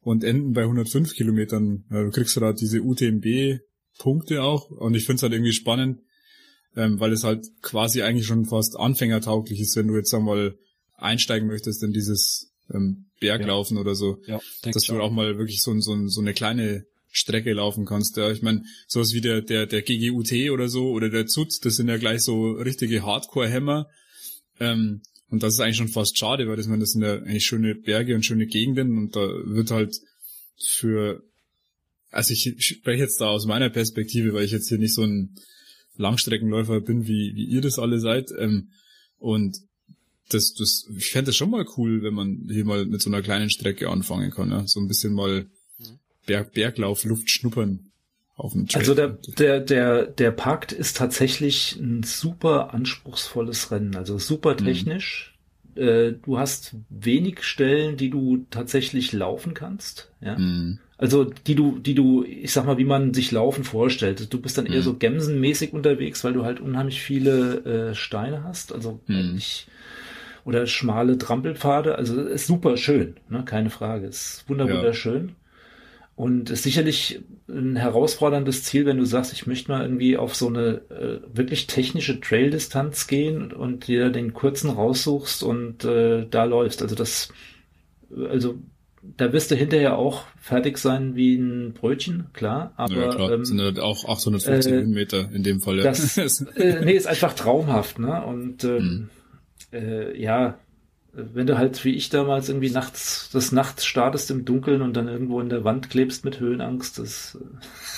und 0.00 0.22
enden 0.22 0.52
bei 0.52 0.62
105 0.62 1.14
Kilometern. 1.14 1.84
Ja, 1.90 2.04
du 2.04 2.10
kriegst 2.10 2.36
da 2.36 2.52
diese 2.52 2.82
UTMB 2.82 3.60
Punkte 3.98 4.42
auch. 4.42 4.70
Und 4.70 4.94
ich 4.94 5.06
finde 5.06 5.16
es 5.16 5.22
halt 5.24 5.32
irgendwie 5.32 5.52
spannend, 5.52 6.00
ähm, 6.76 7.00
weil 7.00 7.12
es 7.12 7.24
halt 7.24 7.44
quasi 7.62 8.02
eigentlich 8.02 8.26
schon 8.26 8.44
fast 8.46 8.76
anfängertauglich 8.78 9.60
ist, 9.60 9.76
wenn 9.76 9.88
du 9.88 9.96
jetzt 9.96 10.14
einmal 10.14 10.56
einsteigen 10.96 11.48
möchtest 11.48 11.82
in 11.82 11.92
dieses 11.92 12.51
ähm, 12.72 13.06
Berglaufen 13.20 13.76
ja. 13.76 13.80
oder 13.80 13.94
so. 13.94 14.18
Ja, 14.26 14.40
dass 14.62 14.84
du 14.84 15.00
auch. 15.00 15.10
mal 15.10 15.38
wirklich 15.38 15.62
so, 15.62 15.78
so, 15.80 16.08
so 16.08 16.20
eine 16.20 16.34
kleine 16.34 16.84
Strecke 17.10 17.52
laufen 17.52 17.84
kannst. 17.84 18.16
Ja, 18.16 18.30
ich 18.30 18.42
meine, 18.42 18.64
sowas 18.88 19.12
wie 19.12 19.20
der, 19.20 19.42
der, 19.42 19.66
der 19.66 19.82
GGUT 19.82 20.32
oder 20.50 20.68
so 20.68 20.90
oder 20.90 21.10
der 21.10 21.26
ZUT, 21.26 21.64
das 21.64 21.76
sind 21.76 21.88
ja 21.88 21.98
gleich 21.98 22.22
so 22.22 22.52
richtige 22.52 23.04
Hardcore-Hämmer. 23.04 23.86
Ähm, 24.58 25.02
und 25.28 25.42
das 25.42 25.54
ist 25.54 25.60
eigentlich 25.60 25.76
schon 25.76 25.88
fast 25.88 26.18
schade, 26.18 26.48
weil 26.48 26.56
das, 26.56 26.66
meine, 26.66 26.80
das 26.80 26.92
sind 26.92 27.02
ja 27.02 27.14
eigentlich 27.14 27.46
schöne 27.46 27.74
Berge 27.74 28.14
und 28.14 28.24
schöne 28.24 28.46
Gegenden 28.46 28.98
und 28.98 29.16
da 29.16 29.20
wird 29.20 29.70
halt 29.70 29.96
für, 30.62 31.22
also 32.10 32.32
ich 32.32 32.54
spreche 32.58 33.02
jetzt 33.02 33.20
da 33.20 33.28
aus 33.28 33.46
meiner 33.46 33.70
Perspektive, 33.70 34.34
weil 34.34 34.44
ich 34.44 34.52
jetzt 34.52 34.68
hier 34.68 34.78
nicht 34.78 34.94
so 34.94 35.02
ein 35.02 35.34
Langstreckenläufer 35.96 36.80
bin, 36.80 37.06
wie, 37.06 37.32
wie 37.34 37.46
ihr 37.46 37.60
das 37.60 37.78
alle 37.78 37.98
seid. 37.98 38.30
Ähm, 38.38 38.72
und 39.18 39.56
das, 40.32 40.54
das, 40.54 40.88
ich 40.96 41.10
fände 41.10 41.26
das 41.26 41.36
schon 41.36 41.50
mal 41.50 41.64
cool, 41.76 42.02
wenn 42.02 42.14
man 42.14 42.48
hier 42.50 42.64
mal 42.64 42.86
mit 42.86 43.02
so 43.02 43.10
einer 43.10 43.22
kleinen 43.22 43.50
Strecke 43.50 43.88
anfangen 43.88 44.30
kann, 44.30 44.50
ja? 44.50 44.66
so 44.66 44.80
ein 44.80 44.88
bisschen 44.88 45.14
mal 45.14 45.46
Berg, 46.26 46.52
Berglauf, 46.52 47.04
Luft 47.04 47.30
schnuppern 47.30 47.90
auf 48.34 48.52
dem 48.52 48.66
Trail. 48.66 48.80
Also 48.80 48.94
der, 48.94 49.18
der, 49.38 49.60
der, 49.60 50.06
der 50.06 50.30
Pakt 50.30 50.72
ist 50.72 50.96
tatsächlich 50.96 51.76
ein 51.76 52.02
super 52.02 52.72
anspruchsvolles 52.74 53.70
Rennen, 53.70 53.96
also 53.96 54.18
super 54.18 54.52
mhm. 54.52 54.64
technisch. 54.64 55.28
Mhm. 55.74 56.20
du 56.22 56.38
hast 56.38 56.76
wenig 56.90 57.42
Stellen, 57.44 57.96
die 57.96 58.10
du 58.10 58.46
tatsächlich 58.50 59.12
laufen 59.12 59.54
kannst, 59.54 60.12
ja. 60.20 60.38
Mhm. 60.38 60.78
Also 61.02 61.24
die 61.24 61.56
du, 61.56 61.80
die 61.80 61.96
du, 61.96 62.22
ich 62.22 62.52
sag 62.52 62.64
mal, 62.64 62.78
wie 62.78 62.84
man 62.84 63.12
sich 63.12 63.32
Laufen 63.32 63.64
vorstellt. 63.64 64.32
Du 64.32 64.40
bist 64.40 64.56
dann 64.56 64.66
eher 64.66 64.78
mhm. 64.78 64.84
so 64.84 64.96
gemsenmäßig 64.96 65.72
unterwegs, 65.72 66.22
weil 66.22 66.32
du 66.32 66.44
halt 66.44 66.60
unheimlich 66.60 67.02
viele 67.02 67.90
äh, 67.90 67.94
Steine 67.96 68.44
hast. 68.44 68.72
Also 68.72 69.00
mhm. 69.08 69.34
ich, 69.36 69.66
oder 70.44 70.66
schmale 70.66 71.18
Trampelpfade. 71.18 71.96
Also 71.96 72.20
ist 72.22 72.46
super 72.46 72.76
schön, 72.76 73.16
ne? 73.28 73.44
keine 73.44 73.70
Frage. 73.70 74.06
Ist 74.06 74.44
wunderschön. 74.48 75.28
Ja. 75.28 75.34
Und 76.14 76.50
ist 76.50 76.62
sicherlich 76.62 77.20
ein 77.48 77.76
herausforderndes 77.76 78.64
Ziel, 78.64 78.86
wenn 78.86 78.98
du 78.98 79.04
sagst, 79.04 79.32
ich 79.32 79.46
möchte 79.46 79.70
mal 79.70 79.82
irgendwie 79.82 80.16
auf 80.16 80.34
so 80.34 80.48
eine 80.48 80.82
äh, 80.90 81.20
wirklich 81.32 81.66
technische 81.66 82.20
Trail-Distanz 82.20 83.06
gehen 83.06 83.52
und 83.52 83.86
dir 83.86 84.10
den 84.10 84.34
kurzen 84.34 84.70
raussuchst 84.70 85.42
und 85.42 85.84
äh, 85.84 86.26
da 86.28 86.44
läufst. 86.44 86.82
Also 86.82 86.94
das, 86.94 87.30
also 88.28 88.56
da 89.16 89.32
wirst 89.32 89.50
du 89.50 89.54
hinterher 89.54 89.96
auch 89.96 90.24
fertig 90.38 90.78
sein 90.78 91.16
wie 91.16 91.34
ein 91.34 91.72
Brötchen, 91.72 92.26
klar. 92.34 92.72
Aber 92.76 92.94
ja, 92.94 93.08
klar. 93.08 93.32
Ähm, 93.32 93.44
sind 93.44 93.58
ja 93.58 93.82
auch 93.82 94.04
850 94.04 94.70
äh, 94.70 94.76
Höhenmeter 94.76 95.30
in 95.32 95.42
dem 95.42 95.60
Fall. 95.60 95.78
Ja. 95.78 95.84
Das, 95.84 96.16
äh, 96.56 96.84
nee, 96.84 96.92
ist 96.92 97.06
einfach 97.06 97.32
traumhaft, 97.32 97.98
ne? 97.98 98.22
Und 98.24 98.64
ähm, 98.64 98.78
hm 98.78 99.10
äh, 99.72 100.20
ja, 100.20 100.58
wenn 101.12 101.46
du 101.46 101.58
halt 101.58 101.84
wie 101.84 101.94
ich 101.94 102.08
damals 102.08 102.48
irgendwie 102.48 102.70
nachts, 102.70 103.30
des 103.30 103.52
Nachts 103.52 103.84
startest 103.84 104.30
im 104.30 104.44
Dunkeln 104.44 104.80
und 104.82 104.96
dann 104.96 105.08
irgendwo 105.08 105.40
in 105.40 105.50
der 105.50 105.64
Wand 105.64 105.90
klebst 105.90 106.24
mit 106.24 106.40
Höhenangst, 106.40 106.98
das. 106.98 107.38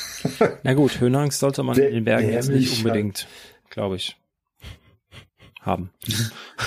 Na 0.65 0.75
gut, 0.75 1.01
Höhenangst 1.01 1.39
sollte 1.39 1.63
man 1.63 1.79
in 1.79 1.95
den 1.95 2.05
Bergen 2.05 2.31
jetzt 2.31 2.49
nicht 2.49 2.79
unbedingt, 2.79 3.29
glaube 3.71 3.97
ich, 3.97 4.17
haben. 5.61 5.91
Ja, 6.07 6.17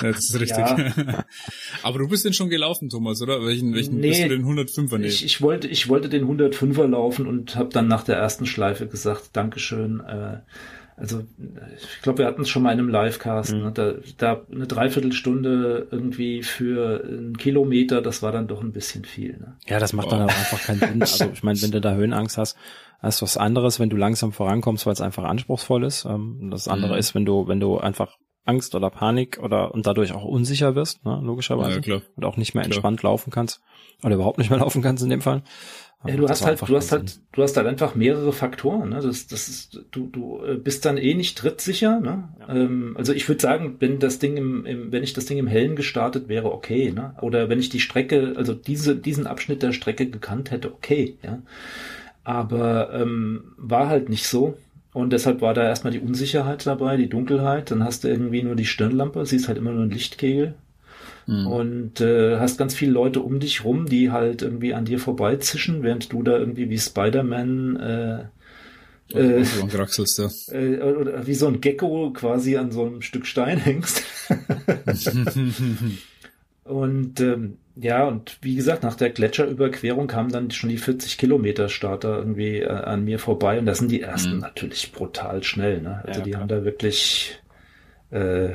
das 0.00 0.30
ist 0.30 0.40
richtig. 0.40 0.58
Ja. 0.58 1.24
Aber 1.82 1.98
du 1.98 2.08
bist 2.08 2.24
denn 2.24 2.32
schon 2.32 2.48
gelaufen, 2.48 2.88
Thomas, 2.88 3.20
oder? 3.20 3.44
Welchen, 3.44 3.74
welchen 3.74 3.98
nee, 3.98 4.08
bist 4.08 4.24
du 4.24 4.28
den 4.28 4.44
105er 4.44 4.92
nehmen? 4.92 5.04
Ich, 5.04 5.24
ich 5.24 5.42
wollte, 5.42 5.68
ich 5.68 5.88
wollte 5.90 6.08
den 6.08 6.24
105er 6.24 6.86
laufen 6.86 7.26
und 7.26 7.56
habe 7.56 7.68
dann 7.68 7.88
nach 7.88 8.04
der 8.04 8.16
ersten 8.16 8.46
Schleife 8.46 8.86
gesagt, 8.86 9.30
Dankeschön. 9.34 10.00
Äh, 10.00 10.38
also 10.98 11.22
ich 11.76 12.02
glaube, 12.02 12.18
wir 12.18 12.26
hatten 12.26 12.42
es 12.42 12.48
schon 12.48 12.62
mal 12.62 12.72
in 12.72 12.80
einem 12.80 12.88
Livecast, 12.88 13.52
mhm. 13.52 13.60
ne? 13.60 13.72
da, 13.72 13.94
da 14.16 14.42
eine 14.52 14.66
Dreiviertelstunde 14.66 15.86
irgendwie 15.90 16.42
für 16.42 17.04
einen 17.04 17.36
Kilometer, 17.36 18.02
das 18.02 18.22
war 18.22 18.32
dann 18.32 18.48
doch 18.48 18.62
ein 18.62 18.72
bisschen 18.72 19.04
viel. 19.04 19.38
Ne? 19.38 19.56
Ja, 19.66 19.78
das 19.78 19.92
macht 19.92 20.08
oh. 20.08 20.10
dann 20.10 20.22
auch 20.22 20.28
einfach 20.28 20.60
keinen 20.60 20.80
Sinn. 20.80 21.00
Also 21.00 21.30
ich 21.32 21.42
meine, 21.42 21.62
wenn 21.62 21.70
du 21.70 21.80
da 21.80 21.94
Höhenangst 21.94 22.36
hast, 22.36 22.56
hast 23.00 23.20
du 23.20 23.24
was 23.24 23.36
anderes, 23.36 23.78
wenn 23.78 23.90
du 23.90 23.96
langsam 23.96 24.32
vorankommst, 24.32 24.86
weil 24.86 24.92
es 24.92 25.00
einfach 25.00 25.24
anspruchsvoll 25.24 25.84
ist. 25.84 26.04
Ähm, 26.04 26.48
das 26.50 26.66
andere 26.66 26.94
mhm. 26.94 26.98
ist, 26.98 27.14
wenn 27.14 27.24
du, 27.24 27.46
wenn 27.46 27.60
du 27.60 27.78
einfach 27.78 28.16
Angst 28.44 28.74
oder 28.74 28.90
Panik 28.90 29.38
oder 29.40 29.74
und 29.74 29.86
dadurch 29.86 30.12
auch 30.12 30.24
unsicher 30.24 30.74
wirst, 30.74 31.04
ne, 31.04 31.20
logischerweise. 31.22 31.80
Ja, 31.84 32.00
und 32.16 32.24
auch 32.24 32.36
nicht 32.36 32.54
mehr 32.54 32.64
entspannt 32.64 33.00
klar. 33.00 33.12
laufen 33.12 33.30
kannst. 33.30 33.60
Oder 34.02 34.14
überhaupt 34.14 34.38
nicht 34.38 34.50
mehr 34.50 34.58
laufen 34.60 34.82
kannst 34.82 35.04
in 35.04 35.10
dem 35.10 35.20
Fall. 35.20 35.42
Ja, 36.06 36.14
du 36.16 36.28
hast 36.28 36.46
halt, 36.46 36.60
du 36.60 36.76
hast 36.76 36.92
halt, 36.92 37.18
du 37.32 37.42
hast 37.42 37.56
halt 37.56 37.66
einfach 37.66 37.96
mehrere 37.96 38.32
Faktoren. 38.32 38.90
Ne? 38.90 39.00
Das, 39.02 39.26
das 39.26 39.48
ist, 39.48 39.84
du, 39.90 40.06
du 40.06 40.44
äh, 40.44 40.54
bist 40.54 40.84
dann 40.84 40.96
eh 40.96 41.14
nicht 41.14 41.36
trittsicher. 41.36 41.98
Ne? 41.98 42.28
Ja. 42.38 42.54
Ähm, 42.54 42.94
also 42.96 43.12
ich 43.12 43.28
würde 43.28 43.42
sagen, 43.42 43.76
wenn 43.80 43.98
das 43.98 44.20
Ding 44.20 44.36
im, 44.36 44.64
im, 44.64 44.92
wenn 44.92 45.02
ich 45.02 45.12
das 45.12 45.26
Ding 45.26 45.38
im 45.38 45.48
Hellen 45.48 45.74
gestartet 45.74 46.28
wäre, 46.28 46.52
okay. 46.52 46.92
Ne? 46.92 47.16
Oder 47.20 47.48
wenn 47.48 47.58
ich 47.58 47.68
die 47.68 47.80
Strecke, 47.80 48.34
also 48.36 48.54
diese, 48.54 48.94
diesen 48.94 49.26
Abschnitt 49.26 49.62
der 49.62 49.72
Strecke 49.72 50.08
gekannt 50.08 50.52
hätte, 50.52 50.72
okay. 50.72 51.16
Ja. 51.22 51.42
Aber 52.22 52.92
ähm, 52.92 53.54
war 53.56 53.88
halt 53.88 54.08
nicht 54.08 54.28
so. 54.28 54.56
Und 54.92 55.12
deshalb 55.12 55.40
war 55.40 55.52
da 55.52 55.64
erstmal 55.64 55.92
die 55.92 56.00
Unsicherheit 56.00 56.64
dabei, 56.64 56.96
die 56.96 57.08
Dunkelheit. 57.08 57.72
Dann 57.72 57.82
hast 57.82 58.04
du 58.04 58.08
irgendwie 58.08 58.44
nur 58.44 58.54
die 58.54 58.66
Stirnlampe, 58.66 59.26
siehst 59.26 59.48
halt 59.48 59.58
immer 59.58 59.72
nur 59.72 59.82
einen 59.82 59.90
Lichtkegel. 59.90 60.54
Mhm. 61.28 61.46
Und 61.46 62.00
äh, 62.00 62.38
hast 62.38 62.56
ganz 62.56 62.74
viele 62.74 62.92
Leute 62.92 63.20
um 63.20 63.38
dich 63.38 63.62
rum, 63.62 63.84
die 63.84 64.10
halt 64.10 64.40
irgendwie 64.40 64.72
an 64.72 64.86
dir 64.86 64.98
vorbeizischen, 64.98 65.82
während 65.82 66.10
du 66.10 66.22
da 66.22 66.38
irgendwie 66.38 66.70
wie 66.70 66.78
Spider-Man 66.78 67.76
äh, 67.76 68.24
äh, 69.12 69.42
äh, 70.52 70.80
oder 70.80 71.26
wie 71.26 71.34
so 71.34 71.48
ein 71.48 71.60
Gecko 71.60 72.14
quasi 72.14 72.56
an 72.56 72.72
so 72.72 72.86
einem 72.86 73.02
Stück 73.02 73.26
Stein 73.26 73.58
hängst. 73.58 74.04
und 76.64 77.20
ähm, 77.20 77.58
ja, 77.76 78.08
und 78.08 78.38
wie 78.40 78.56
gesagt, 78.56 78.82
nach 78.82 78.94
der 78.94 79.10
Gletscherüberquerung 79.10 80.06
kamen 80.06 80.32
dann 80.32 80.50
schon 80.50 80.70
die 80.70 80.78
40 80.78 81.18
Kilometer 81.18 81.68
Starter 81.68 82.16
irgendwie 82.16 82.60
äh, 82.60 82.68
an 82.68 83.04
mir 83.04 83.18
vorbei 83.18 83.58
und 83.58 83.66
das 83.66 83.80
sind 83.80 83.90
die 83.90 84.00
ersten 84.00 84.36
mhm. 84.36 84.40
natürlich 84.40 84.92
brutal 84.92 85.42
schnell. 85.42 85.82
Ne? 85.82 86.02
Also 86.06 86.20
ja, 86.20 86.24
die 86.24 86.30
klar. 86.30 86.40
haben 86.40 86.48
da 86.48 86.64
wirklich, 86.64 87.38
äh, 88.12 88.52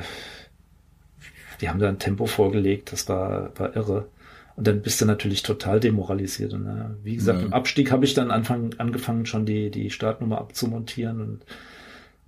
die 1.60 1.68
haben 1.68 1.78
da 1.78 1.88
ein 1.88 1.98
Tempo 1.98 2.26
vorgelegt, 2.26 2.92
das 2.92 3.08
war, 3.08 3.52
war 3.58 3.76
irre. 3.76 4.08
Und 4.56 4.66
dann 4.66 4.82
bist 4.82 5.00
du 5.00 5.04
natürlich 5.04 5.42
total 5.42 5.80
demoralisiert. 5.80 6.52
Und 6.52 6.66
äh, 6.66 6.84
wie 7.02 7.16
gesagt, 7.16 7.40
ja. 7.40 7.46
im 7.46 7.52
Abstieg 7.52 7.90
habe 7.90 8.04
ich 8.04 8.14
dann 8.14 8.30
Anfang, 8.30 8.74
angefangen, 8.78 9.26
schon 9.26 9.46
die, 9.46 9.70
die 9.70 9.90
Startnummer 9.90 10.38
abzumontieren 10.38 11.20
und 11.20 11.44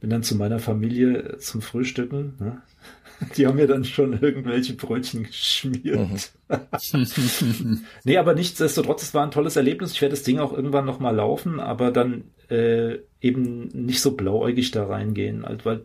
bin 0.01 0.11
dann 0.11 0.23
zu 0.23 0.35
meiner 0.37 0.59
Familie 0.59 1.39
zum 1.39 1.63
Frühstücken. 1.63 2.35
Ne? 2.39 2.63
Die 3.37 3.47
haben 3.47 3.57
mir 3.57 3.67
dann 3.67 3.85
schon 3.85 4.21
irgendwelche 4.21 4.75
Brötchen 4.75 5.23
geschmiert. 5.23 6.31
Mhm. 6.49 7.81
nee, 8.05 8.19
aber 8.19 8.35
nichtsdestotrotz, 8.35 9.03
es 9.03 9.15
war 9.15 9.25
ein 9.25 9.31
tolles 9.31 9.57
Erlebnis. 9.57 9.93
Ich 9.93 10.03
werde 10.03 10.15
das 10.15 10.23
Ding 10.23 10.39
auch 10.39 10.53
irgendwann 10.53 10.85
nochmal 10.85 11.15
laufen, 11.15 11.59
aber 11.59 11.91
dann 11.93 12.25
äh, 12.51 12.99
eben 13.23 13.69
nicht 13.69 14.01
so 14.01 14.13
blauäugig 14.13 14.71
da 14.71 14.87
reingehen. 14.87 15.45
Also, 15.45 15.65
weil 15.65 15.85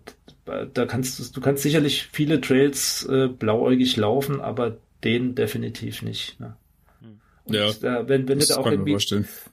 da 0.73 0.85
kannst 0.85 1.19
du, 1.19 1.23
du 1.33 1.41
kannst 1.41 1.63
sicherlich 1.63 2.07
viele 2.11 2.41
Trails 2.41 3.07
äh, 3.09 3.27
blauäugig 3.27 3.97
laufen, 3.97 4.41
aber 4.41 4.77
den 5.03 5.35
definitiv 5.35 6.01
nicht. 6.01 6.39
Ne? 6.39 6.55
Und 7.43 7.55
ja, 7.55 7.69
äh, 7.69 8.07
wenn, 8.07 8.27
wenn 8.27 8.39
du 8.39 8.45
da 8.45 8.57
auch 8.57 8.67
irgendwie, 8.67 8.97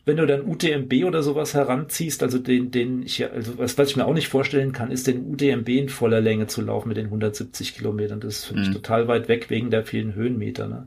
wenn 0.05 0.17
du 0.19 0.27
dann 0.27 0.47
UTMB 0.47 1.05
oder 1.05 1.23
sowas 1.23 1.55
heranziehst, 1.55 2.23
also 2.23 2.39
den, 2.39 2.71
den 2.71 3.03
ich 3.03 3.19
ja, 3.19 3.29
also 3.29 3.57
was, 3.59 3.79
was 3.79 3.91
ich 3.91 3.97
mir 3.97 4.07
auch 4.07 4.15
nicht 4.15 4.29
vorstellen 4.29 4.73
kann, 4.73 4.91
ist 4.91 5.07
den 5.07 5.33
UTMB 5.33 5.69
in 5.69 5.89
voller 5.89 6.21
Länge 6.21 6.49
zu 6.49 6.61
laufen 6.61 6.89
mit 6.89 6.99
den 6.99 7.07
170 7.07 7.77
Kilometern. 7.77 8.21
Das 8.21 8.39
ist 8.39 8.45
für 8.45 8.55
mich 8.55 8.69
mhm. 8.69 8.75
total 8.75 9.09
weit 9.09 9.29
weg 9.29 9.49
wegen 9.49 9.71
der 9.71 9.85
vielen 9.85 10.15
Höhenmeter. 10.15 10.69
Ne? 10.69 10.87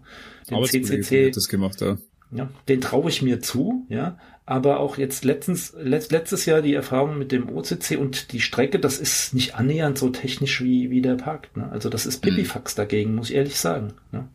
Den 0.49 0.64
CCC, 0.64 1.31
das 1.31 1.48
gemacht, 1.48 1.81
ja. 1.81 1.98
ja 2.31 2.49
den 2.67 2.81
traue 2.81 3.09
ich 3.09 3.23
mir 3.23 3.41
zu, 3.41 3.85
ja. 3.90 4.19
Aber 4.52 4.82
auch 4.82 4.98
jetzt 4.98 5.24
letztens, 5.24 5.74
letzt, 5.80 6.12
letztes 6.12 6.46
Jahr 6.46 6.62
die 6.62 6.74
Erfahrung 6.74 7.18
mit 7.18 7.32
dem 7.32 7.48
OCC 7.48 7.98
und 7.98 8.34
die 8.34 8.42
Strecke, 8.42 8.80
das 8.80 9.00
ist 9.00 9.34
nicht 9.34 9.56
annähernd 9.56 9.98
so 9.98 10.10
technisch 10.10 10.62
wie, 10.62 10.90
wie 10.90 11.02
der 11.02 11.16
Park. 11.16 11.56
Ne? 11.56 11.70
Also 11.72 11.88
das 11.88 12.06
ist 12.06 12.22
mhm. 12.22 12.32
Pipifax 12.32 12.76
dagegen, 12.76 13.16
muss 13.16 13.30
ich 13.30 13.38
ehrlich 13.38 13.58
sagen. 13.58 13.94
Ne? 14.12 14.28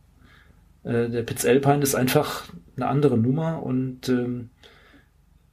Äh, 0.85 1.11
der 1.11 1.23
Pitts 1.23 1.45
Alpine 1.45 1.83
ist 1.83 1.95
einfach 1.95 2.49
eine 2.77 2.87
andere 2.87 3.19
Nummer 3.19 3.63
und 3.63 4.09
ähm, 4.09 4.49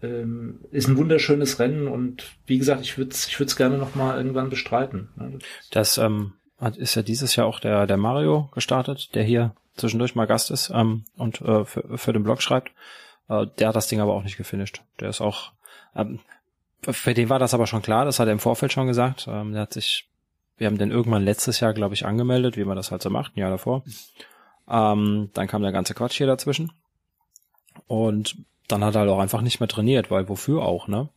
ähm, 0.01 0.61
ist 0.71 0.87
ein 0.87 0.95
wunderschönes 0.95 1.59
Rennen 1.59 1.89
und 1.89 2.31
wie 2.45 2.57
gesagt, 2.57 2.83
ich 2.83 2.97
würde 2.97 3.11
es 3.11 3.27
ich 3.27 3.37
würd's 3.41 3.57
gerne 3.57 3.77
noch 3.77 3.95
mal 3.95 4.15
irgendwann 4.15 4.49
bestreiten. 4.49 5.09
Ne? 5.17 5.39
Das 5.71 5.97
ähm, 5.97 6.35
ist 6.77 6.95
ja 6.95 7.01
dieses 7.01 7.35
Jahr 7.35 7.47
auch 7.47 7.59
der, 7.59 7.85
der 7.85 7.97
Mario 7.97 8.49
gestartet, 8.53 9.13
der 9.13 9.23
hier 9.23 9.55
zwischendurch 9.75 10.15
mal 10.15 10.25
Gast 10.25 10.51
ist 10.51 10.71
ähm, 10.73 11.03
und 11.17 11.41
äh, 11.41 11.65
für, 11.65 11.97
für 11.97 12.13
den 12.13 12.23
Blog 12.23 12.41
schreibt. 12.41 12.71
Äh, 13.29 13.47
der 13.57 13.69
hat 13.69 13.75
das 13.75 13.87
Ding 13.87 13.99
aber 13.99 14.13
auch 14.13 14.23
nicht 14.23 14.37
gefinisht. 14.37 14.81
Der 14.99 15.09
ist 15.09 15.21
auch, 15.21 15.51
ähm, 15.95 16.19
für 16.81 17.13
den 17.13 17.29
war 17.29 17.39
das 17.39 17.53
aber 17.53 17.67
schon 17.67 17.81
klar, 17.81 18.05
das 18.05 18.19
hat 18.19 18.27
er 18.27 18.33
im 18.33 18.39
Vorfeld 18.39 18.73
schon 18.73 18.87
gesagt. 18.87 19.27
Ähm, 19.29 19.53
der 19.53 19.61
hat 19.61 19.73
sich, 19.73 20.09
wir 20.57 20.67
haben 20.67 20.77
den 20.77 20.91
irgendwann 20.91 21.23
letztes 21.23 21.59
Jahr, 21.59 21.73
glaube 21.73 21.93
ich, 21.93 22.05
angemeldet, 22.05 22.57
wie 22.57 22.65
man 22.65 22.75
das 22.77 22.91
halt 22.91 23.01
so 23.01 23.09
macht, 23.09 23.35
ein 23.35 23.39
Jahr 23.39 23.51
davor. 23.51 23.83
Ähm, 24.67 25.29
dann 25.33 25.47
kam 25.47 25.61
der 25.61 25.71
ganze 25.71 25.93
Quatsch 25.93 26.17
hier 26.17 26.27
dazwischen. 26.27 26.71
Und 27.87 28.37
dann 28.67 28.83
hat 28.83 28.95
er 28.95 29.01
halt 29.01 29.09
auch 29.09 29.19
einfach 29.19 29.41
nicht 29.41 29.59
mehr 29.59 29.69
trainiert, 29.69 30.11
weil 30.11 30.29
wofür 30.29 30.63
auch, 30.63 30.87
ne? 30.87 31.09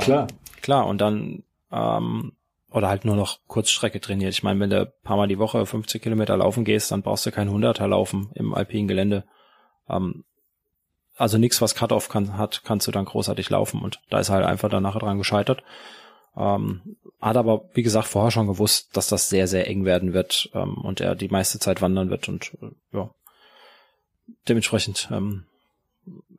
Klar. 0.00 0.28
Ähm, 0.28 0.36
klar, 0.62 0.86
und 0.86 1.00
dann, 1.00 1.42
ähm, 1.72 2.32
oder 2.70 2.88
halt 2.88 3.04
nur 3.04 3.16
noch 3.16 3.38
Kurzstrecke 3.46 4.00
trainiert. 4.00 4.32
Ich 4.32 4.42
meine, 4.42 4.60
wenn 4.60 4.70
du 4.70 4.86
paar 5.02 5.16
Mal 5.16 5.28
die 5.28 5.38
Woche 5.38 5.64
50 5.64 6.02
Kilometer 6.02 6.36
laufen 6.36 6.64
gehst, 6.64 6.90
dann 6.90 7.02
brauchst 7.02 7.24
du 7.24 7.32
kein 7.32 7.50
Hunderter 7.50 7.88
laufen 7.88 8.30
im 8.34 8.54
alpinen 8.54 8.88
Gelände. 8.88 9.24
Ähm, 9.88 10.24
also 11.18 11.36
nichts, 11.36 11.60
was 11.60 11.74
Cut-Off 11.74 12.08
kann, 12.08 12.38
hat, 12.38 12.62
kannst 12.64 12.86
du 12.86 12.92
dann 12.92 13.04
großartig 13.04 13.50
laufen 13.50 13.82
und 13.82 14.00
da 14.08 14.20
ist 14.20 14.28
er 14.28 14.36
halt 14.36 14.46
einfach 14.46 14.70
dann 14.70 14.84
nachher 14.84 15.00
dran 15.00 15.18
gescheitert. 15.18 15.62
Ähm, 16.36 16.96
hat 17.20 17.36
aber, 17.36 17.64
wie 17.74 17.82
gesagt, 17.82 18.06
vorher 18.06 18.30
schon 18.30 18.46
gewusst, 18.46 18.96
dass 18.96 19.08
das 19.08 19.28
sehr, 19.28 19.48
sehr 19.48 19.66
eng 19.66 19.84
werden 19.84 20.12
wird 20.12 20.50
ähm, 20.54 20.74
und 20.78 21.00
er 21.00 21.16
die 21.16 21.28
meiste 21.28 21.58
Zeit 21.58 21.82
wandern 21.82 22.10
wird 22.10 22.28
und 22.28 22.52
äh, 22.62 22.96
ja, 22.96 23.10
dementsprechend 24.48 25.08
ähm, 25.10 25.44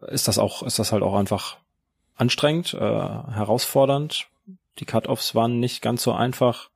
ist 0.08 0.30
das 0.30 0.40
auch, 0.40 0.64
ist 0.64 0.80
das 0.80 0.94
halt 0.94 1.04
auch 1.04 1.16
einfach 1.16 1.58
anstrengend, 2.16 2.74
äh, 2.74 2.78
herausfordernd. 2.80 4.28
Die 4.80 4.86
Cut-Offs 4.86 5.36
waren 5.36 5.60
nicht 5.60 5.82
ganz 5.82 6.04
so 6.04 6.14
einfach. 6.14 6.70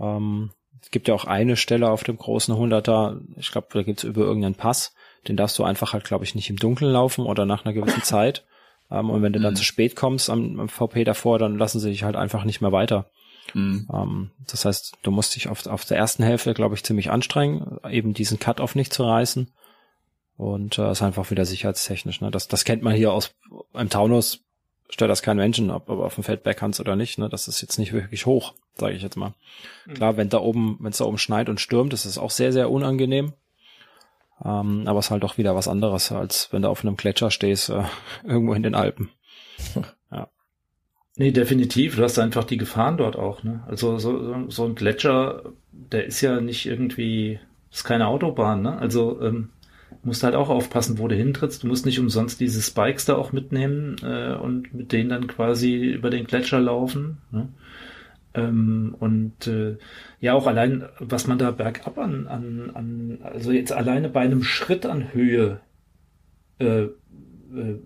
Ähm, 0.00 0.52
es 0.80 0.90
gibt 0.90 1.08
ja 1.08 1.14
auch 1.14 1.24
eine 1.24 1.56
Stelle 1.56 1.90
auf 1.90 2.04
dem 2.04 2.16
großen 2.16 2.56
Hunderter, 2.56 3.20
ich 3.36 3.50
glaube, 3.50 3.68
da 3.72 3.82
gibt's 3.82 4.04
über 4.04 4.22
irgendeinen 4.22 4.54
Pass, 4.54 4.94
den 5.26 5.36
darfst 5.36 5.58
du 5.58 5.64
einfach 5.64 5.92
halt, 5.92 6.04
glaube 6.04 6.24
ich, 6.24 6.34
nicht 6.34 6.50
im 6.50 6.56
Dunkeln 6.56 6.92
laufen 6.92 7.26
oder 7.26 7.44
nach 7.44 7.64
einer 7.64 7.74
gewissen 7.74 8.02
Zeit. 8.04 8.44
Ähm, 8.90 9.10
und 9.10 9.22
wenn 9.22 9.32
du 9.32 9.40
dann 9.40 9.54
mhm. 9.54 9.58
zu 9.58 9.64
spät 9.64 9.96
kommst 9.96 10.30
am, 10.30 10.60
am, 10.60 10.68
VP 10.68 11.04
davor, 11.04 11.38
dann 11.38 11.58
lassen 11.58 11.80
sie 11.80 11.90
dich 11.90 12.04
halt 12.04 12.16
einfach 12.16 12.44
nicht 12.44 12.60
mehr 12.60 12.72
weiter. 12.72 13.10
Mhm. 13.54 13.88
Ähm, 13.92 14.30
das 14.46 14.64
heißt, 14.64 14.98
du 15.02 15.10
musst 15.10 15.34
dich 15.34 15.48
auf, 15.48 15.66
auf 15.66 15.84
der 15.84 15.96
ersten 15.96 16.22
Hälfte, 16.22 16.54
glaube 16.54 16.74
ich, 16.74 16.84
ziemlich 16.84 17.10
anstrengen, 17.10 17.78
eben 17.90 18.14
diesen 18.14 18.38
Cut-Off 18.38 18.74
nicht 18.74 18.92
zu 18.92 19.04
reißen. 19.04 19.52
Und 20.36 20.78
äh, 20.78 20.92
ist 20.92 21.02
einfach 21.02 21.30
wieder 21.32 21.44
sicherheitstechnisch. 21.44 22.20
Ne? 22.20 22.30
Das, 22.30 22.46
das 22.46 22.64
kennt 22.64 22.82
man 22.82 22.94
hier 22.94 23.12
aus 23.12 23.34
im 23.74 23.88
Taunus, 23.88 24.44
stört 24.88 25.10
das 25.10 25.22
kein 25.22 25.36
Menschen, 25.36 25.70
ob, 25.70 25.88
ob 25.88 25.98
auf 26.00 26.14
dem 26.14 26.22
Feldberg 26.22 26.56
kannst 26.56 26.78
oder 26.78 26.94
nicht. 26.94 27.18
Ne? 27.18 27.28
Das 27.28 27.48
ist 27.48 27.60
jetzt 27.60 27.78
nicht 27.78 27.92
wirklich 27.92 28.24
hoch, 28.24 28.54
sage 28.76 28.94
ich 28.94 29.02
jetzt 29.02 29.16
mal. 29.16 29.34
Mhm. 29.86 29.94
Klar, 29.94 30.16
wenn 30.16 30.28
da 30.28 30.38
oben, 30.38 30.78
wenn 30.80 30.90
es 30.90 30.98
da 30.98 31.04
oben 31.04 31.18
schneit 31.18 31.48
und 31.48 31.60
stürmt, 31.60 31.92
ist 31.92 32.04
es 32.04 32.18
auch 32.18 32.30
sehr, 32.30 32.52
sehr 32.52 32.70
unangenehm. 32.70 33.32
Ähm, 34.44 34.84
aber 34.86 34.98
es 34.98 35.06
ist 35.06 35.10
halt 35.10 35.22
doch 35.22 35.38
wieder 35.38 35.54
was 35.54 35.68
anderes, 35.68 36.12
als 36.12 36.52
wenn 36.52 36.62
du 36.62 36.68
auf 36.68 36.84
einem 36.84 36.96
Gletscher 36.96 37.30
stehst, 37.30 37.70
äh, 37.70 37.82
irgendwo 38.24 38.54
in 38.54 38.62
den 38.62 38.74
Alpen. 38.74 39.10
ja. 40.10 40.28
Nee, 41.16 41.32
definitiv. 41.32 41.96
Du 41.96 42.02
hast 42.02 42.18
einfach 42.18 42.44
die 42.44 42.58
Gefahren 42.58 42.96
dort 42.96 43.16
auch. 43.16 43.42
Ne? 43.42 43.64
Also 43.66 43.98
so, 43.98 44.48
so 44.48 44.64
ein 44.64 44.74
Gletscher, 44.74 45.52
der 45.72 46.06
ist 46.06 46.20
ja 46.20 46.40
nicht 46.40 46.66
irgendwie, 46.66 47.40
ist 47.70 47.84
keine 47.84 48.06
Autobahn. 48.06 48.62
Ne? 48.62 48.78
Also 48.78 49.20
ähm, 49.20 49.50
musst 50.02 50.22
halt 50.22 50.34
auch 50.34 50.48
aufpassen, 50.48 50.98
wo 50.98 51.08
du 51.08 51.16
hintrittst. 51.16 51.62
Du 51.62 51.66
musst 51.66 51.86
nicht 51.86 51.98
umsonst 51.98 52.40
diese 52.40 52.62
Spikes 52.62 53.04
da 53.04 53.16
auch 53.16 53.32
mitnehmen 53.32 53.96
äh, 54.02 54.34
und 54.34 54.72
mit 54.74 54.92
denen 54.92 55.10
dann 55.10 55.26
quasi 55.26 55.74
über 55.74 56.10
den 56.10 56.26
Gletscher 56.26 56.60
laufen. 56.60 57.18
Ne? 57.30 57.48
Ähm, 58.34 58.94
und 58.98 59.46
äh, 59.46 59.76
ja, 60.20 60.34
auch 60.34 60.46
allein, 60.46 60.84
was 60.98 61.26
man 61.26 61.38
da 61.38 61.50
bergab 61.50 61.98
an, 61.98 62.26
an, 62.26 62.70
an, 62.74 63.18
also 63.22 63.52
jetzt 63.52 63.72
alleine 63.72 64.08
bei 64.08 64.20
einem 64.20 64.42
Schritt 64.42 64.86
an 64.86 65.12
Höhe, 65.12 65.60
äh, 66.58 66.82
äh, 66.84 67.78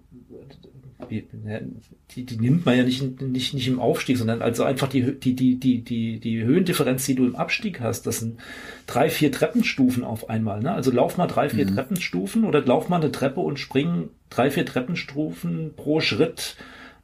die, 1.11 2.25
die 2.25 2.37
nimmt 2.37 2.65
man 2.65 2.77
ja 2.77 2.85
nicht, 2.85 3.21
nicht, 3.21 3.55
nicht 3.55 3.69
im 3.69 3.81
Aufstieg, 3.81 4.17
sondern 4.19 4.43
also 4.43 4.65
einfach 4.65 4.89
die, 4.89 5.19
die, 5.19 5.35
die, 5.35 5.59
die, 5.59 5.83
die, 5.83 6.21
die 6.21 6.43
Höhendifferenz, 6.43 7.07
die 7.07 7.15
du 7.15 7.27
im 7.27 7.37
Abstieg 7.37 7.81
hast, 7.81 8.07
das 8.07 8.21
sind 8.21 8.41
drei, 8.87 9.11
vier 9.11 9.33
Treppenstufen 9.33 10.05
auf 10.05 10.31
einmal. 10.31 10.61
Ne? 10.61 10.73
Also 10.73 10.91
lauf 10.91 11.19
mal 11.19 11.27
drei, 11.27 11.49
vier 11.49 11.67
mhm. 11.67 11.75
Treppenstufen 11.75 12.45
oder 12.45 12.65
lauf 12.65 12.89
mal 12.89 13.01
eine 13.01 13.13
Treppe 13.13 13.41
und 13.41 13.59
spring 13.59 14.11
drei, 14.31 14.51
vier 14.51 14.67
Treppenstufen 14.67 15.75
pro 15.77 16.01
Schritt 16.01 16.57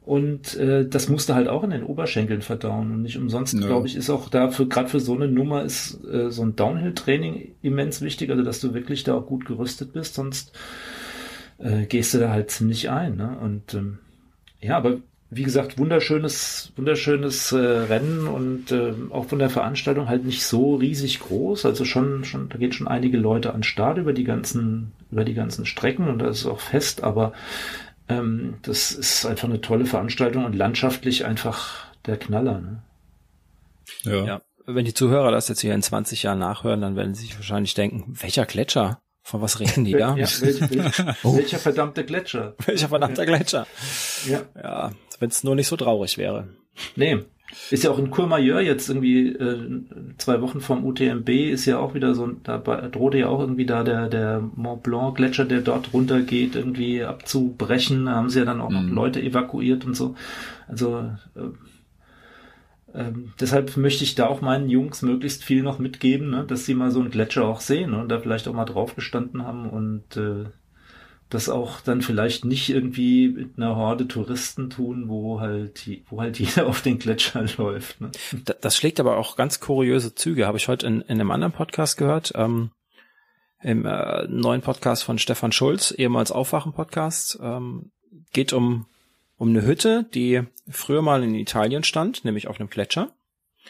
und 0.09 0.57
äh, 0.57 0.89
das 0.89 1.07
musste 1.07 1.35
halt 1.35 1.47
auch 1.47 1.63
in 1.63 1.69
den 1.69 1.83
Oberschenkeln 1.83 2.41
verdauen. 2.41 2.91
Und 2.91 3.03
nicht 3.03 3.15
umsonst, 3.15 3.53
ja. 3.53 3.59
glaube 3.59 3.85
ich, 3.85 3.95
ist 3.95 4.09
auch 4.09 4.27
dafür, 4.27 4.67
gerade 4.67 4.89
für 4.89 4.99
so 4.99 5.13
eine 5.13 5.27
Nummer, 5.27 5.63
ist 5.63 6.03
äh, 6.03 6.31
so 6.31 6.41
ein 6.41 6.55
Downhill-Training 6.55 7.51
immens 7.61 8.01
wichtig, 8.01 8.31
also 8.31 8.41
dass 8.41 8.59
du 8.59 8.73
wirklich 8.73 9.03
da 9.03 9.13
auch 9.13 9.27
gut 9.27 9.45
gerüstet 9.45 9.93
bist, 9.93 10.15
sonst 10.15 10.51
äh, 11.59 11.85
gehst 11.85 12.15
du 12.15 12.17
da 12.17 12.31
halt 12.31 12.49
ziemlich 12.49 12.89
ein. 12.89 13.17
Ne? 13.17 13.37
Und 13.39 13.75
ähm, 13.75 13.99
ja, 14.61 14.77
aber 14.77 14.97
wie 15.29 15.43
gesagt, 15.43 15.77
wunderschönes, 15.77 16.71
wunderschönes 16.75 17.51
äh, 17.51 17.57
Rennen 17.59 18.25
und 18.25 18.71
äh, 18.71 18.93
auch 19.11 19.25
von 19.25 19.37
der 19.37 19.51
Veranstaltung 19.51 20.09
halt 20.09 20.25
nicht 20.25 20.43
so 20.43 20.73
riesig 20.73 21.19
groß. 21.19 21.67
Also 21.67 21.85
schon, 21.85 22.23
schon, 22.23 22.49
da 22.49 22.57
gehen 22.57 22.71
schon 22.71 22.87
einige 22.87 23.19
Leute 23.19 23.53
an 23.53 23.61
Start 23.61 23.99
über 23.99 24.13
die 24.13 24.23
ganzen, 24.23 24.91
über 25.11 25.23
die 25.23 25.35
ganzen 25.35 25.67
Strecken 25.67 26.07
und 26.07 26.17
das 26.17 26.39
ist 26.39 26.45
auch 26.47 26.61
fest, 26.61 27.03
aber 27.03 27.33
ähm, 28.09 28.57
das 28.63 28.91
ist 28.91 29.25
einfach 29.25 29.47
eine 29.47 29.61
tolle 29.61 29.85
Veranstaltung 29.85 30.45
und 30.45 30.55
landschaftlich 30.55 31.25
einfach 31.25 31.85
der 32.05 32.17
Knaller. 32.17 32.59
Ne? 32.59 32.83
Ja. 34.03 34.25
ja. 34.25 34.41
Wenn 34.65 34.85
die 34.85 34.93
Zuhörer 34.93 35.31
das 35.31 35.47
jetzt 35.47 35.61
hier 35.61 35.73
in 35.73 35.81
20 35.81 36.23
Jahren 36.23 36.39
nachhören, 36.39 36.81
dann 36.81 36.95
werden 36.95 37.15
sie 37.15 37.23
sich 37.25 37.35
wahrscheinlich 37.35 37.73
denken, 37.73 38.13
welcher 38.21 38.45
Gletscher? 38.45 39.01
Von 39.23 39.41
was 39.41 39.59
reden 39.59 39.85
die 39.85 39.91
da? 39.97 40.15
ja, 40.15 40.27
welch, 40.41 40.41
welch, 40.41 41.03
oh. 41.23 41.37
Welcher 41.37 41.59
verdammte 41.59 42.03
Gletscher? 42.05 42.55
Welcher 42.65 42.89
verdammter 42.89 43.25
Gletscher? 43.25 43.67
Ja. 44.25 44.41
Ja, 44.55 44.91
wenn 45.19 45.29
es 45.29 45.43
nur 45.43 45.55
nicht 45.55 45.67
so 45.67 45.77
traurig 45.77 46.17
wäre. 46.17 46.49
Nee. 46.95 47.23
Ist 47.71 47.83
ja 47.83 47.89
auch 47.89 47.97
in 47.99 48.11
Courmayeur 48.11 48.61
jetzt 48.61 48.89
irgendwie 48.89 49.29
äh, 49.29 49.81
zwei 50.17 50.41
Wochen 50.41 50.61
vom 50.61 50.85
UTMB 50.85 51.29
ist 51.29 51.65
ja 51.65 51.79
auch 51.79 51.95
wieder 51.95 52.13
so, 52.13 52.27
da 52.43 52.57
drohte 52.57 53.17
ja 53.17 53.27
auch 53.27 53.39
irgendwie 53.39 53.65
da 53.65 53.83
der, 53.83 54.07
der 54.07 54.41
Mont 54.55 54.83
Blanc 54.83 55.15
Gletscher, 55.15 55.45
der 55.45 55.61
dort 55.61 55.93
runtergeht, 55.93 56.55
irgendwie 56.55 57.03
abzubrechen. 57.03 58.05
Da 58.05 58.13
haben 58.13 58.29
sie 58.29 58.39
ja 58.39 58.45
dann 58.45 58.61
auch 58.61 58.69
mhm. 58.69 58.87
noch 58.87 58.95
Leute 58.95 59.21
evakuiert 59.21 59.85
und 59.85 59.95
so. 59.95 60.15
Also 60.67 61.09
äh, 61.35 61.49
ähm, 62.93 63.33
deshalb 63.39 63.77
möchte 63.77 64.03
ich 64.03 64.15
da 64.15 64.27
auch 64.27 64.41
meinen 64.41 64.69
Jungs 64.69 65.01
möglichst 65.01 65.43
viel 65.43 65.63
noch 65.63 65.79
mitgeben, 65.79 66.31
ne, 66.31 66.45
dass 66.45 66.65
sie 66.65 66.73
mal 66.73 66.91
so 66.91 66.99
einen 66.99 67.11
Gletscher 67.11 67.45
auch 67.45 67.61
sehen 67.61 67.91
ne, 67.91 68.01
und 68.01 68.09
da 68.09 68.19
vielleicht 68.19 68.47
auch 68.47 68.53
mal 68.53 68.65
drauf 68.65 68.95
gestanden 68.95 69.43
haben 69.43 69.69
und 69.69 70.17
äh, 70.17 70.45
das 71.29 71.49
auch 71.49 71.81
dann 71.81 72.01
vielleicht 72.01 72.45
nicht 72.45 72.69
irgendwie 72.69 73.29
mit 73.29 73.57
einer 73.57 73.75
Horde 73.75 74.07
Touristen 74.07 74.69
tun, 74.69 75.09
wo 75.09 75.39
halt, 75.39 75.87
wo 76.09 76.21
halt 76.21 76.39
jeder 76.39 76.67
auf 76.67 76.81
den 76.81 76.99
Gletscher 76.99 77.45
läuft. 77.57 78.01
Ne? 78.01 78.11
Das 78.61 78.75
schlägt 78.75 78.99
aber 78.99 79.17
auch 79.17 79.35
ganz 79.35 79.59
kuriose 79.59 80.15
Züge, 80.15 80.47
habe 80.47 80.57
ich 80.57 80.67
heute 80.67 80.87
in, 80.87 81.01
in 81.01 81.19
einem 81.19 81.31
anderen 81.31 81.53
Podcast 81.53 81.97
gehört. 81.97 82.33
Ähm, 82.35 82.71
Im 83.61 83.85
äh, 83.85 84.27
neuen 84.27 84.61
Podcast 84.61 85.03
von 85.03 85.19
Stefan 85.19 85.51
Schulz, 85.51 85.91
ehemals 85.91 86.31
Aufwachen-Podcast, 86.31 87.39
ähm, 87.41 87.91
geht 88.31 88.53
um 88.53 88.85
um 89.39 89.49
eine 89.49 89.65
Hütte, 89.65 90.05
die 90.13 90.43
früher 90.69 91.01
mal 91.01 91.23
in 91.23 91.33
Italien 91.33 91.83
stand, 91.83 92.25
nämlich 92.25 92.47
auf 92.47 92.59
einem 92.59 92.69
Gletscher. 92.69 93.13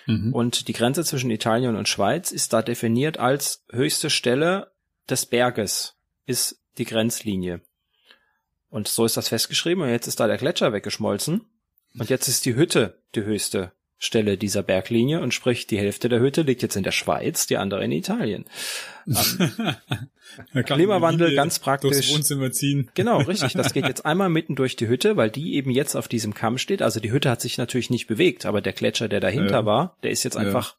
Mhm. 0.07 0.33
Und 0.33 0.67
die 0.67 0.73
Grenze 0.73 1.05
zwischen 1.05 1.29
Italien 1.29 1.75
und 1.75 1.87
Schweiz 1.87 2.31
ist 2.31 2.53
da 2.53 2.63
definiert 2.63 3.19
als 3.19 3.63
höchste 3.71 4.09
Stelle 4.09 4.71
des 5.09 5.27
Berges, 5.27 5.95
ist 6.25 6.58
die 6.79 6.85
Grenzlinie. 6.85 7.61
Und 8.69 8.87
so 8.87 9.05
ist 9.05 9.17
das 9.17 9.29
festgeschrieben 9.29 9.83
und 9.83 9.89
jetzt 9.89 10.07
ist 10.07 10.19
da 10.19 10.27
der 10.27 10.37
Gletscher 10.37 10.73
weggeschmolzen. 10.73 11.41
Und 11.97 12.09
jetzt 12.09 12.27
ist 12.27 12.45
die 12.45 12.55
Hütte 12.55 13.01
die 13.15 13.23
höchste 13.23 13.71
Stelle 14.01 14.37
dieser 14.37 14.63
Berglinie 14.63 15.19
und 15.19 15.33
sprich, 15.33 15.67
die 15.67 15.77
Hälfte 15.77 16.07
der 16.07 16.21
Hütte 16.21 16.43
liegt 16.43 16.61
jetzt 16.61 16.77
in 16.77 16.83
der 16.83 16.93
Schweiz, 16.93 17.47
die 17.47 17.57
andere 17.57 17.83
in 17.83 17.91
Italien. 17.91 18.45
Klimawandel 20.65 21.35
ganz 21.35 21.59
praktisch. 21.59 22.09
Wohnzimmer 22.13 22.51
ziehen. 22.51 22.89
Genau, 22.93 23.17
richtig. 23.17 23.53
Das 23.53 23.73
geht 23.73 23.85
jetzt 23.89 24.05
einmal 24.05 24.29
mitten 24.29 24.55
durch 24.55 24.77
die 24.77 24.87
Hütte, 24.87 25.17
weil 25.17 25.29
die 25.29 25.55
eben 25.55 25.69
jetzt 25.69 25.95
auf 25.95 26.07
diesem 26.07 26.33
Kamm 26.33 26.57
steht. 26.57 26.81
Also 26.81 27.01
die 27.01 27.11
Hütte 27.11 27.29
hat 27.29 27.41
sich 27.41 27.57
natürlich 27.57 27.89
nicht 27.89 28.07
bewegt, 28.07 28.45
aber 28.45 28.61
der 28.61 28.71
Gletscher, 28.71 29.09
der 29.09 29.19
dahinter 29.19 29.51
ja. 29.51 29.65
war, 29.65 29.97
der 30.03 30.11
ist 30.11 30.23
jetzt 30.23 30.37
einfach 30.37 30.77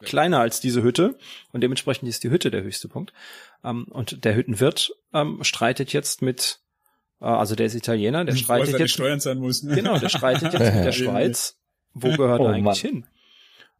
ja. 0.00 0.06
kleiner 0.06 0.40
als 0.40 0.60
diese 0.60 0.82
Hütte 0.82 1.16
und 1.52 1.62
dementsprechend 1.62 2.10
ist 2.10 2.24
die 2.24 2.30
Hütte 2.30 2.50
der 2.50 2.62
höchste 2.62 2.88
Punkt. 2.88 3.14
Ähm, 3.64 3.84
und 3.84 4.24
der 4.24 4.34
Hüttenwirt 4.34 4.92
ähm, 5.12 5.42
streitet 5.42 5.92
jetzt 5.92 6.22
mit 6.22 6.60
uh, 7.20 7.26
also 7.26 7.54
der 7.54 7.66
ist 7.66 7.74
Italiener, 7.74 8.24
der 8.24 8.36
streitet 8.36 8.78
jetzt. 8.78 8.92
Steuern 8.92 9.20
sein 9.20 9.38
muss. 9.38 9.62
Genau, 9.62 9.98
der 9.98 10.08
streitet 10.08 10.52
jetzt 10.52 10.74
mit 10.74 10.84
der 10.84 10.92
Schweiz, 10.92 11.58
wo 11.92 12.10
gehört 12.16 12.40
oh, 12.40 12.46
er 12.46 12.54
eigentlich 12.54 12.64
Mann. 12.64 12.92
hin? 12.92 13.06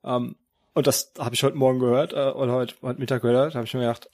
Ähm, 0.05 0.37
und 0.75 0.87
das 0.87 1.13
habe 1.19 1.35
ich 1.35 1.43
heute 1.43 1.57
Morgen 1.57 1.79
gehört, 1.79 2.13
äh, 2.13 2.31
oder 2.31 2.53
heute, 2.53 2.75
heute 2.83 3.01
Mittag 3.01 3.23
gehört, 3.23 3.55
habe 3.55 3.67
ich 3.67 3.75
mir 3.75 3.81
gedacht, 3.81 4.09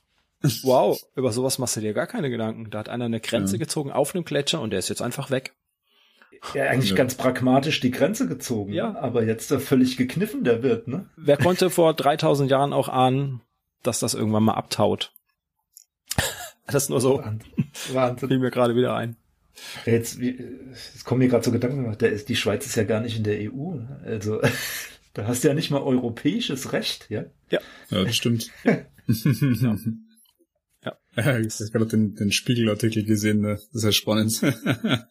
wow, 0.63 0.99
über 1.15 1.33
sowas 1.33 1.59
machst 1.59 1.77
du 1.77 1.81
dir 1.81 1.93
gar 1.93 2.07
keine 2.07 2.31
Gedanken. 2.31 2.71
Da 2.71 2.79
hat 2.79 2.89
einer 2.89 3.07
eine 3.07 3.21
Grenze 3.21 3.57
ja. 3.57 3.59
gezogen 3.59 3.91
auf 3.91 4.15
einem 4.15 4.25
Gletscher 4.25 4.61
und 4.61 4.71
der 4.71 4.79
ist 4.79 4.89
jetzt 4.89 5.03
einfach 5.03 5.31
weg. 5.31 5.55
Ja, 6.55 6.65
eigentlich 6.65 6.91
ja. 6.91 6.97
ganz 6.97 7.15
pragmatisch 7.15 7.81
die 7.81 7.91
Grenze 7.91 8.29
gezogen. 8.29 8.73
Ja. 8.73 8.91
Ne? 8.91 9.03
Aber 9.03 9.25
jetzt 9.25 9.51
der 9.51 9.61
völlig 9.61 9.97
gekniffen, 9.97 10.45
der 10.45 10.63
wird, 10.63 10.87
ne? 10.87 11.09
Wer 11.17 11.37
konnte 11.37 11.71
vor 11.71 11.95
3000 11.95 12.51
Jahren 12.51 12.73
auch 12.73 12.89
ahnen, 12.89 13.41
dass 13.83 14.01
das 14.01 14.15
irgendwann 14.15 14.45
mal 14.45 14.55
abtaut? 14.55 15.13
Das 16.67 16.85
ist 16.85 16.89
nur 16.91 17.01
so. 17.01 17.23
Wahnsinn. 17.93 18.29
Fiel 18.29 18.39
mir 18.39 18.51
gerade 18.51 18.75
wieder 18.75 18.95
ein. 18.97 19.17
Jetzt, 19.85 20.19
jetzt 20.19 21.05
kommen 21.05 21.21
mir 21.21 21.29
gerade 21.29 21.45
so 21.45 21.53
Gedanken, 21.53 21.97
der 21.99 22.13
ist, 22.13 22.29
die 22.29 22.37
Schweiz 22.37 22.67
ist 22.67 22.77
ja 22.77 22.85
gar 22.85 23.01
nicht 23.01 23.17
in 23.17 23.25
der 23.25 23.53
EU. 23.53 23.79
Also 24.05 24.41
da 25.15 25.27
hast 25.27 25.45
du 25.45 25.49
ja 25.49 25.55
nicht 25.55 25.71
mal 25.71 25.81
europäisches 25.81 26.73
Recht, 26.73 27.07
ja? 27.09 27.25
Ja, 27.51 27.61
ja 27.91 28.05
das 28.05 28.17
stimmt. 28.17 28.51
ja. 28.65 28.85
ja. 30.85 30.97
ja. 31.17 31.39
Ich 31.39 31.55
habe 31.61 31.71
gerade 31.73 31.87
den, 31.87 32.15
den 32.15 32.33
Spiegelartikel 32.33 33.05
gesehen, 33.05 33.41
ne? 33.41 33.55
das 33.55 33.75
ist 33.75 33.85
ja 33.85 33.93
spannend. 33.93 34.33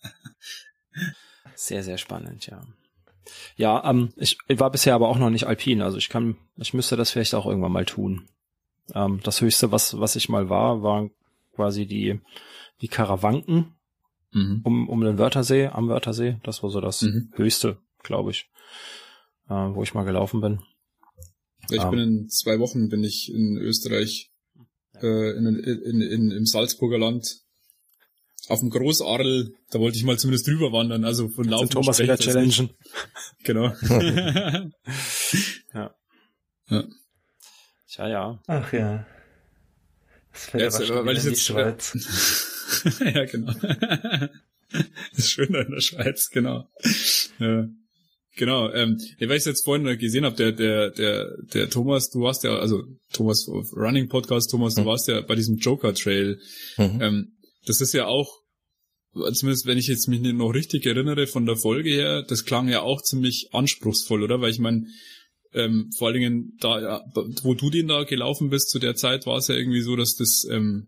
sehr, 1.56 1.84
sehr 1.84 1.98
spannend, 1.98 2.46
ja. 2.48 2.62
Ja, 3.56 3.90
ähm, 3.90 4.14
ich, 4.18 4.38
ich 4.48 4.60
war 4.60 4.70
bisher 4.70 4.94
aber 4.94 5.10
auch 5.10 5.18
noch 5.18 5.32
nicht 5.32 5.48
alpin, 5.48 5.82
also 5.82 5.98
ich 5.98 6.10
kann, 6.10 6.38
ich 6.58 6.76
müsste 6.76 6.96
das 6.96 7.10
vielleicht 7.10 7.34
auch 7.34 7.48
irgendwann 7.48 7.72
mal 7.72 7.86
tun. 7.86 8.28
Ähm, 8.94 9.22
das 9.24 9.42
höchste, 9.42 9.72
was, 9.72 10.00
was 10.00 10.16
ich 10.16 10.30
mal 10.30 10.50
war, 10.50 10.84
war 10.84 11.10
quasi 11.56 11.86
die, 11.86 12.20
die 12.82 12.88
Karawanken 12.88 13.76
mhm. 14.32 14.62
um, 14.64 14.90
um 14.90 15.02
den 15.02 15.18
Wörthersee, 15.18 15.68
am 15.68 15.88
Wörthersee. 15.88 16.38
Das 16.44 16.62
war 16.62 16.70
so 16.70 16.82
das 16.82 17.02
mhm. 17.02 17.32
höchste, 17.36 17.78
glaube 18.04 18.32
ich, 18.32 18.50
äh, 19.50 19.54
wo 19.54 19.84
ich 19.84 19.94
mal 19.94 20.06
gelaufen 20.06 20.42
bin. 20.42 20.60
Ich 21.72 21.82
ähm, 21.82 21.90
bin 21.90 22.00
in 22.00 22.30
zwei 22.30 22.60
Wochen 22.60 22.90
bin 22.90 23.04
ich 23.04 23.34
in 23.34 23.58
Österreich, 23.58 24.32
äh, 25.02 25.32
in, 25.38 25.46
in, 25.48 26.02
in, 26.02 26.32
im 26.32 26.46
Salzburger 26.46 27.00
Land 27.00 27.46
auf 28.48 28.60
dem 28.60 28.70
Großarl, 28.70 29.52
da 29.72 29.80
wollte 29.80 29.98
ich 29.98 30.04
mal 30.04 30.20
zumindest 30.20 30.46
drüber 30.48 30.72
wandern, 30.72 31.04
also 31.04 31.30
von 31.30 31.46
Laufen. 31.46 31.70
Thomas 31.70 32.00
wieder 32.00 32.18
challengen. 32.18 32.70
Genau. 33.44 33.68
ja. 35.74 35.96
ja. 36.70 36.84
Tja, 37.88 38.08
ja. 38.08 38.40
Ach 38.48 38.74
ja. 38.74 39.06
Das 40.36 40.78
fällt 40.78 40.90
ja, 40.90 40.96
aber 40.96 41.06
weil 41.06 41.18
ich 41.18 41.24
jetzt 41.24 41.44
Schweiz. 41.44 43.00
ja, 43.00 43.26
genau. 43.26 43.54
das 43.54 44.30
ist 45.18 45.32
schön 45.32 45.54
in 45.54 45.72
der 45.72 45.82
Schweiz, 45.82 46.30
genau. 46.30 46.68
Ja. 47.40 47.70
Genau, 48.38 48.70
ähm, 48.74 49.00
weil 49.20 49.38
ich 49.38 49.46
jetzt 49.46 49.64
vorhin 49.64 49.98
gesehen 49.98 50.26
habe, 50.26 50.36
der, 50.36 50.52
der, 50.52 50.90
der, 50.92 51.38
der 51.54 51.70
Thomas, 51.70 52.10
du 52.10 52.20
warst 52.20 52.44
ja, 52.44 52.58
also 52.58 52.84
Thomas 53.14 53.48
Running 53.48 54.10
Podcast, 54.10 54.52
Thomas, 54.52 54.76
du 54.76 54.82
mhm. 54.82 54.88
warst 54.88 55.08
ja 55.08 55.22
bei 55.22 55.36
diesem 55.36 55.56
Joker 55.56 55.94
Trail. 55.94 56.42
Mhm. 56.78 57.02
Ähm, 57.02 57.38
das 57.66 57.80
ist 57.80 57.94
ja 57.94 58.08
auch, 58.08 58.42
zumindest 59.14 59.66
wenn 59.68 59.78
ich 59.78 59.88
jetzt 59.88 60.10
mich 60.10 60.20
noch 60.20 60.50
richtig 60.50 60.86
erinnere 60.86 61.28
von 61.28 61.46
der 61.46 61.56
Folge 61.56 61.92
her, 61.92 62.24
das 62.28 62.44
klang 62.44 62.68
ja 62.68 62.82
auch 62.82 63.02
ziemlich 63.02 63.52
anspruchsvoll, 63.54 64.22
oder? 64.22 64.42
Weil 64.42 64.52
ich 64.52 64.60
meine, 64.60 64.86
ähm, 65.56 65.90
vor 65.98 66.08
allen 66.08 66.20
Dingen 66.20 66.58
da, 66.60 66.82
ja, 66.82 67.06
wo 67.42 67.54
du 67.54 67.70
den 67.70 67.88
da 67.88 68.04
gelaufen 68.04 68.50
bist 68.50 68.70
zu 68.70 68.80
der 68.80 68.96
Zeit, 68.96 69.26
war 69.26 69.38
es 69.38 69.48
ja 69.48 69.56
irgendwie 69.56 69.82
so, 69.82 69.96
dass 69.96 70.16
das 70.16 70.46
ähm, 70.52 70.88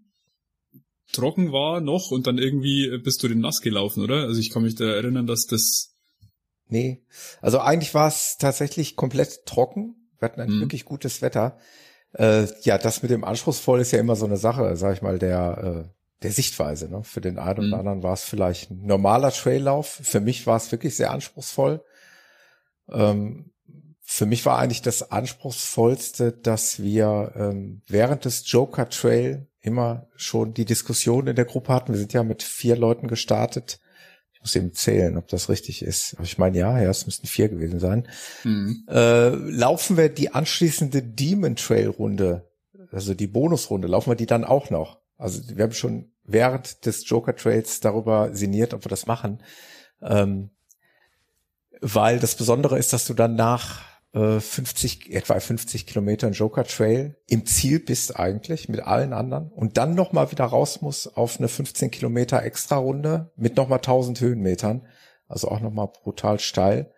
trocken 1.12 1.52
war 1.52 1.82
noch 1.82 2.12
und 2.12 2.28
dann 2.28 2.38
irgendwie 2.38 2.98
bist 3.00 3.24
du 3.24 3.28
den 3.28 3.40
nass 3.40 3.62
gelaufen, 3.62 4.04
oder? 4.04 4.24
Also 4.24 4.40
ich 4.40 4.52
kann 4.52 4.64
mich 4.64 4.76
da 4.76 4.86
erinnern, 4.86 5.28
dass 5.28 5.46
das. 5.46 5.94
Nee, 6.68 7.02
also 7.42 7.60
eigentlich 7.60 7.94
war 7.94 8.10
es 8.10 8.38
tatsächlich 8.38 8.96
komplett 8.96 9.46
trocken. 9.46 9.96
Wir 10.20 10.28
hatten 10.28 10.42
ein 10.42 10.50
mhm. 10.50 10.60
wirklich 10.62 10.84
gutes 10.84 11.22
Wetter. 11.22 11.58
Äh, 12.14 12.48
ja, 12.64 12.78
das 12.78 13.02
mit 13.02 13.12
dem 13.12 13.24
anspruchsvoll 13.24 13.80
ist 13.80 13.92
ja 13.92 14.00
immer 14.00 14.16
so 14.16 14.26
eine 14.26 14.38
Sache, 14.38 14.76
sag 14.76 14.96
ich 14.96 15.02
mal, 15.02 15.18
der, 15.18 15.86
äh, 15.88 16.24
der 16.24 16.32
Sichtweise. 16.32 16.90
Ne? 16.90 17.04
Für 17.04 17.22
den 17.22 17.38
einen 17.38 17.68
mhm. 17.68 17.74
oder 17.74 17.80
anderen 17.80 18.04
war 18.04 18.14
es 18.14 18.24
vielleicht 18.24 18.72
ein 18.72 18.86
normaler 18.86 19.32
Traillauf. 19.32 19.88
Für 19.88 20.20
mich 20.20 20.46
war 20.46 20.58
es 20.58 20.72
wirklich 20.72 20.96
sehr 20.96 21.12
anspruchsvoll. 21.12 21.84
Ähm, 22.92 23.52
für 24.10 24.26
mich 24.26 24.46
war 24.46 24.58
eigentlich 24.58 24.82
das 24.82 25.12
anspruchsvollste, 25.12 26.32
dass 26.32 26.82
wir 26.82 27.34
ähm, 27.36 27.82
während 27.88 28.24
des 28.24 28.50
Joker 28.50 28.88
Trail 28.88 29.48
immer 29.60 30.08
schon 30.16 30.54
die 30.54 30.64
Diskussion 30.64 31.28
in 31.28 31.36
der 31.36 31.44
Gruppe 31.44 31.74
hatten. 31.74 31.92
Wir 31.92 32.00
sind 32.00 32.14
ja 32.14 32.24
mit 32.24 32.42
vier 32.42 32.78
Leuten 32.78 33.10
gestartet. 33.10 33.82
Ich 34.32 34.40
muss 34.40 34.56
eben 34.56 34.72
zählen, 34.72 35.18
ob 35.18 35.28
das 35.28 35.50
richtig 35.50 35.82
ist. 35.82 36.14
Aber 36.14 36.24
ich 36.24 36.38
meine, 36.38 36.58
ja, 36.58 36.82
ja, 36.82 36.90
es 36.90 37.06
müssten 37.06 37.28
vier 37.28 37.50
gewesen 37.50 37.82
sein. 37.82 38.08
Mhm. 38.46 38.86
Äh, 38.88 39.28
laufen 39.28 39.98
wir 39.98 40.08
die 40.08 40.34
anschließende 40.34 41.04
Demon 41.04 41.58
Trail 41.58 41.90
Runde, 41.90 42.50
also 42.94 43.14
die 43.14 43.28
Bonusrunde, 43.28 43.90
laufen 43.90 44.10
wir 44.12 44.16
die 44.16 44.26
dann 44.26 44.46
auch 44.46 44.70
noch? 44.70 45.02
Also 45.18 45.42
wir 45.54 45.66
haben 45.66 45.74
schon 45.74 46.14
während 46.24 46.86
des 46.86 47.08
Joker 47.10 47.36
Trails 47.36 47.82
darüber 47.82 48.34
sinniert, 48.34 48.74
ob 48.74 48.86
wir 48.86 48.90
das 48.90 49.06
machen. 49.06 49.44
Ähm, 50.02 50.52
weil 51.82 52.20
das 52.20 52.36
Besondere 52.36 52.80
ist, 52.80 52.94
dass 52.94 53.06
du 53.06 53.14
dann 53.14 53.36
nach 53.36 53.97
50, 54.18 55.10
äh, 55.10 55.16
etwa 55.16 55.40
50 55.40 55.86
Kilometern 55.86 56.34
Joker 56.34 56.64
Trail 56.64 57.16
im 57.28 57.46
Ziel 57.46 57.80
bist 57.80 58.18
eigentlich 58.20 58.70
mit 58.70 58.82
allen 58.82 59.14
anderen 59.14 59.52
und 59.52 59.78
dann 59.78 59.96
nochmal 59.96 60.32
wieder 60.32 60.46
raus 60.46 60.82
muss 60.82 61.08
auf 61.08 61.38
eine 61.38 61.48
15 61.48 61.92
Kilometer 61.92 62.44
extra 62.44 62.78
Runde 62.78 63.32
mit 63.36 63.58
nochmal 63.58 63.80
1000 63.80 64.20
Höhenmetern. 64.22 64.88
Also 65.28 65.50
auch 65.50 65.60
nochmal 65.60 65.88
brutal 65.88 66.40
steil. 66.40 66.92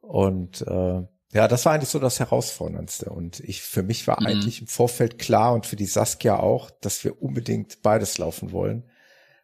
Und 0.00 0.62
äh, 0.62 1.02
ja, 1.32 1.48
das 1.48 1.64
war 1.64 1.72
eigentlich 1.72 1.88
so 1.88 1.98
das 1.98 2.20
Herausforderndste. 2.20 3.10
Und 3.10 3.40
ich, 3.40 3.62
für 3.62 3.82
mich 3.82 4.06
war 4.06 4.20
mhm. 4.20 4.26
eigentlich 4.26 4.60
im 4.60 4.66
Vorfeld 4.66 5.18
klar 5.18 5.54
und 5.54 5.66
für 5.66 5.76
die 5.76 5.86
Saskia 5.86 6.38
auch, 6.38 6.70
dass 6.70 7.04
wir 7.04 7.22
unbedingt 7.22 7.82
beides 7.82 8.18
laufen 8.18 8.52
wollen. 8.52 8.84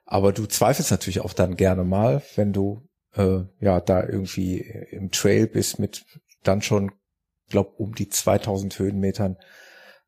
Aber 0.05 0.33
du 0.33 0.47
zweifelst 0.47 0.91
natürlich 0.91 1.21
auch 1.21 1.33
dann 1.33 1.57
gerne 1.57 1.85
mal, 1.85 2.23
wenn 2.37 2.53
du 2.53 2.89
äh, 3.15 3.41
ja 3.61 3.81
da 3.81 4.03
irgendwie 4.07 4.59
im 4.91 5.11
Trail 5.11 5.47
bist 5.47 5.79
mit 5.79 6.05
dann 6.43 6.63
schon, 6.63 6.93
glaub, 7.49 7.79
um 7.79 7.95
die 7.95 8.09
2000 8.09 8.79
Höhenmetern, 8.79 9.37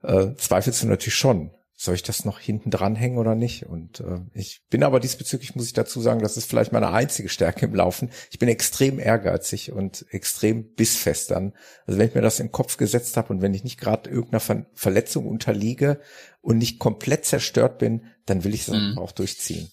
äh, 0.02 0.34
zweifelst 0.34 0.82
du 0.82 0.88
natürlich 0.88 1.14
schon. 1.14 1.50
soll 1.74 1.94
ich 1.94 2.02
das 2.02 2.26
noch 2.26 2.38
hinten 2.38 2.70
dranhängen 2.70 3.16
oder 3.16 3.34
nicht? 3.34 3.64
Und 3.64 4.00
äh, 4.00 4.20
ich 4.34 4.66
bin 4.68 4.82
aber 4.82 5.00
diesbezüglich, 5.00 5.54
muss 5.54 5.64
ich 5.64 5.72
dazu 5.72 6.02
sagen, 6.02 6.20
das 6.20 6.36
ist 6.36 6.44
vielleicht 6.44 6.72
meine 6.72 6.90
einzige 6.90 7.30
Stärke 7.30 7.64
im 7.64 7.74
Laufen. 7.74 8.10
Ich 8.30 8.38
bin 8.38 8.50
extrem 8.50 8.98
ehrgeizig 8.98 9.72
und 9.72 10.04
extrem 10.10 10.74
bissfest 10.74 11.30
dann. 11.30 11.54
Also 11.86 11.98
wenn 11.98 12.08
ich 12.08 12.14
mir 12.14 12.20
das 12.20 12.38
im 12.38 12.52
Kopf 12.52 12.76
gesetzt 12.76 13.16
habe 13.16 13.32
und 13.32 13.40
wenn 13.40 13.54
ich 13.54 13.64
nicht 13.64 13.80
gerade 13.80 14.10
irgendeiner 14.10 14.40
Ver 14.40 14.66
Verletzung 14.74 15.26
unterliege 15.26 16.00
und 16.42 16.58
nicht 16.58 16.78
komplett 16.78 17.24
zerstört 17.24 17.78
bin, 17.78 18.04
dann 18.26 18.44
will 18.44 18.52
ich 18.52 18.68
es 18.68 18.68
mhm. 18.68 18.98
auch 18.98 19.12
durchziehen. 19.12 19.70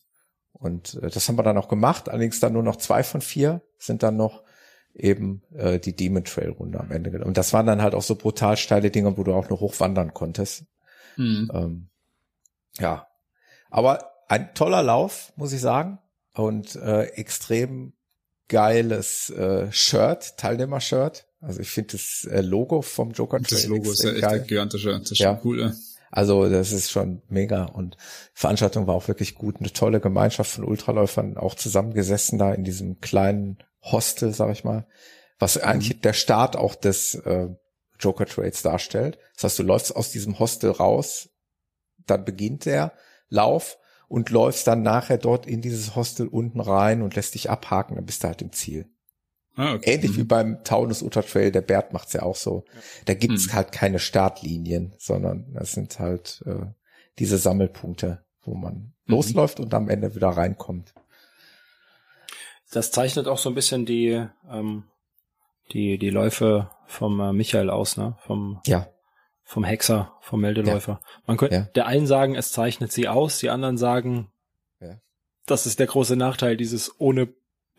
Und 0.54 0.96
äh, 1.02 1.10
das 1.10 1.28
haben 1.28 1.38
wir 1.38 1.44
dann 1.44 1.58
auch 1.58 1.68
gemacht. 1.68 2.08
Allerdings 2.08 2.40
dann 2.40 2.54
nur 2.54 2.64
noch 2.64 2.78
zwei 2.78 3.04
von 3.04 3.20
vier 3.20 3.62
sind 3.78 4.02
dann 4.02 4.16
noch 4.16 4.44
eben 4.98 5.44
äh, 5.56 5.80
die 5.80 5.96
Demon 5.96 6.24
Trail 6.24 6.50
Runde 6.50 6.80
am 6.80 6.92
Ende. 6.92 7.24
Und 7.24 7.38
das 7.38 7.54
waren 7.54 7.66
dann 7.66 7.82
halt 7.82 7.96
auch 7.96 8.02
so 8.02 8.16
brutal 8.16 8.58
steile 8.58 8.92
Dinge, 8.92 9.18
wo 9.18 9.24
du 9.24 9.34
auch 9.34 9.50
nur 9.50 9.60
hochwandern 9.60 10.14
konntest. 10.14 10.66
Mhm. 11.16 11.52
Ähm, 11.54 11.90
ja, 12.80 13.08
aber 13.70 14.12
ein 14.28 14.54
toller 14.54 14.84
Lauf, 14.84 15.34
muss 15.36 15.54
ich 15.54 15.62
sagen. 15.62 16.00
Und 16.34 16.76
äh, 16.76 17.06
extrem 17.16 17.94
geiles 18.48 19.30
äh, 19.32 19.72
Shirt, 19.72 20.38
Teilnehmer-Shirt. 20.38 21.26
Also 21.42 21.60
ich 21.60 21.70
finde 21.70 21.94
das 21.94 22.28
äh, 22.30 22.42
Logo 22.42 22.82
vom 22.82 23.12
Joker 23.12 23.38
Trail 23.38 23.58
Das 23.58 23.66
Logo 23.66 23.92
ist 23.92 24.04
ja 24.04 24.12
echt 24.12 24.22
geil. 24.22 24.46
gigantischer. 24.48 25.00
Das 25.00 25.12
ist 25.12 25.20
ja. 25.20 25.34
schon 25.34 25.40
cool. 25.46 25.62
Ja. 25.62 25.74
Also 26.10 26.50
das 26.50 26.72
ist 26.72 26.90
schon 26.90 27.22
mega 27.28 27.66
und 27.66 27.98
Veranstaltung 28.34 28.88
war 28.88 28.96
auch 28.96 29.08
wirklich 29.08 29.36
gut. 29.36 29.58
Eine 29.60 29.74
tolle 29.74 30.00
Gemeinschaft 30.00 30.52
von 30.52 30.64
Ultraläufern 30.64 31.38
auch 31.38 31.56
zusammengesessen 31.56 32.40
da 32.40 32.54
in 32.54 32.64
diesem 32.64 33.02
kleinen 33.02 33.58
Hostel, 33.92 34.34
sag 34.34 34.52
ich 34.52 34.64
mal, 34.64 34.88
was 35.40 35.56
mhm. 35.56 35.64
eigentlich 35.64 36.02
der 36.02 36.14
Start 36.14 36.56
auch 36.56 36.76
des 36.76 37.16
äh, 37.16 37.48
Joker 38.00 38.26
Trades 38.26 38.62
darstellt. 38.62 39.18
Das 39.36 39.46
heißt, 39.46 39.60
du 39.60 39.64
läufst 39.64 39.96
aus 39.96 40.12
diesem 40.12 40.40
Hostel 40.40 40.72
raus 40.72 41.30
dann 42.08 42.26
beginnt 42.26 42.66
der 42.66 42.94
Lauf 43.30 43.78
und 44.08 44.30
läufst 44.30 44.66
dann 44.68 44.82
nachher 44.82 45.18
dort 45.18 45.46
in 45.46 45.62
dieses 45.62 45.96
Hostel 45.96 46.28
unten 46.28 46.60
rein 46.60 47.02
und 47.02 47.16
lässt 47.16 47.36
dich 47.36 47.50
abhaken, 47.50 47.96
dann 47.96 48.06
bist 48.06 48.24
du 48.24 48.28
halt 48.28 48.42
im 48.42 48.54
Ziel. 48.54 48.88
Ah, 49.56 49.74
okay. 49.74 49.96
Ähnlich 49.96 50.12
mhm. 50.12 50.18
wie 50.18 50.24
beim 50.24 50.64
Taunus 50.64 51.02
Utter 51.02 51.26
Trail, 51.26 51.52
der 51.52 51.62
Bert 51.62 51.92
macht's 51.92 52.14
ja 52.14 52.22
auch 52.22 52.36
so. 52.36 52.64
Da 53.06 53.16
gibt's 53.16 53.48
mhm. 53.48 53.54
halt 53.54 53.72
keine 53.72 54.00
Startlinien, 54.00 54.94
sondern 54.98 55.52
das 55.54 55.72
sind 55.72 56.00
halt 56.00 56.44
äh, 56.46 56.68
diese 57.20 57.38
Sammelpunkte, 57.38 58.24
wo 58.44 58.54
man 58.54 58.74
mhm. 58.74 58.94
losläuft 59.08 59.60
und 59.60 59.74
am 59.74 59.90
Ende 59.90 60.16
wieder 60.16 60.30
reinkommt. 60.30 60.94
Das 62.72 62.92
zeichnet 62.92 63.28
auch 63.28 63.38
so 63.38 63.50
ein 63.50 63.56
bisschen 63.56 63.86
die 63.86 64.26
ähm, 64.50 64.84
die 65.72 65.98
die 65.98 66.10
Läufe 66.10 66.70
vom 66.86 67.20
äh, 67.20 67.34
Michael 67.34 67.70
aus, 67.70 67.98
ne? 67.98 68.16
Vom 68.20 68.62
ja 68.66 68.88
vom 69.44 69.64
Hexer, 69.64 70.14
vom 70.20 70.42
Meldeläufer. 70.42 71.00
Ja. 71.02 71.22
Man 71.26 71.38
könnte, 71.38 71.56
ja. 71.56 71.62
der 71.74 71.86
einen 71.86 72.06
sagen, 72.06 72.36
es 72.36 72.52
zeichnet 72.52 72.92
sie 72.92 73.08
aus, 73.08 73.40
die 73.40 73.50
anderen 73.50 73.78
sagen, 73.78 74.30
ja. 74.82 75.00
das 75.46 75.66
ist 75.66 75.80
der 75.80 75.88
große 75.88 76.18
Nachteil 76.18 76.58
dieses 76.58 77.00
ohne 77.00 77.30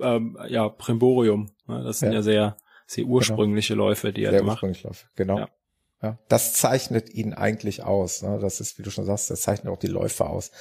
ähm, 0.01 0.39
ja 0.49 0.71
Primborium. 0.71 1.51
Ne? 1.67 1.83
Das 1.85 1.99
sind 1.99 2.13
ja, 2.13 2.23
sehr 2.23 2.57
sehr 2.87 3.05
genau. 3.05 3.17
ursprüngliche 3.17 3.75
genau. 3.75 3.89
Läufe, 3.89 4.15
die 4.15 4.25
er 4.25 4.31
sehr 4.31 4.43
macht. 4.43 4.63
Läufe, 4.63 5.07
genau. 5.15 5.47
Ja. 6.01 6.19
Das 6.29 6.55
zeichnet 6.55 7.11
ihn 7.11 7.35
eigentlich 7.35 7.83
aus. 7.83 8.23
Ne? 8.23 8.39
Das 8.41 8.61
ist, 8.61 8.79
wie 8.79 8.83
du 8.83 8.91
schon 8.91 9.05
sagst, 9.05 9.31
das 9.31 9.43
zeichnet 9.43 9.73
auch 9.73 9.79
die 9.79 9.89
Läufe 9.89 10.27
aus. 10.27 10.53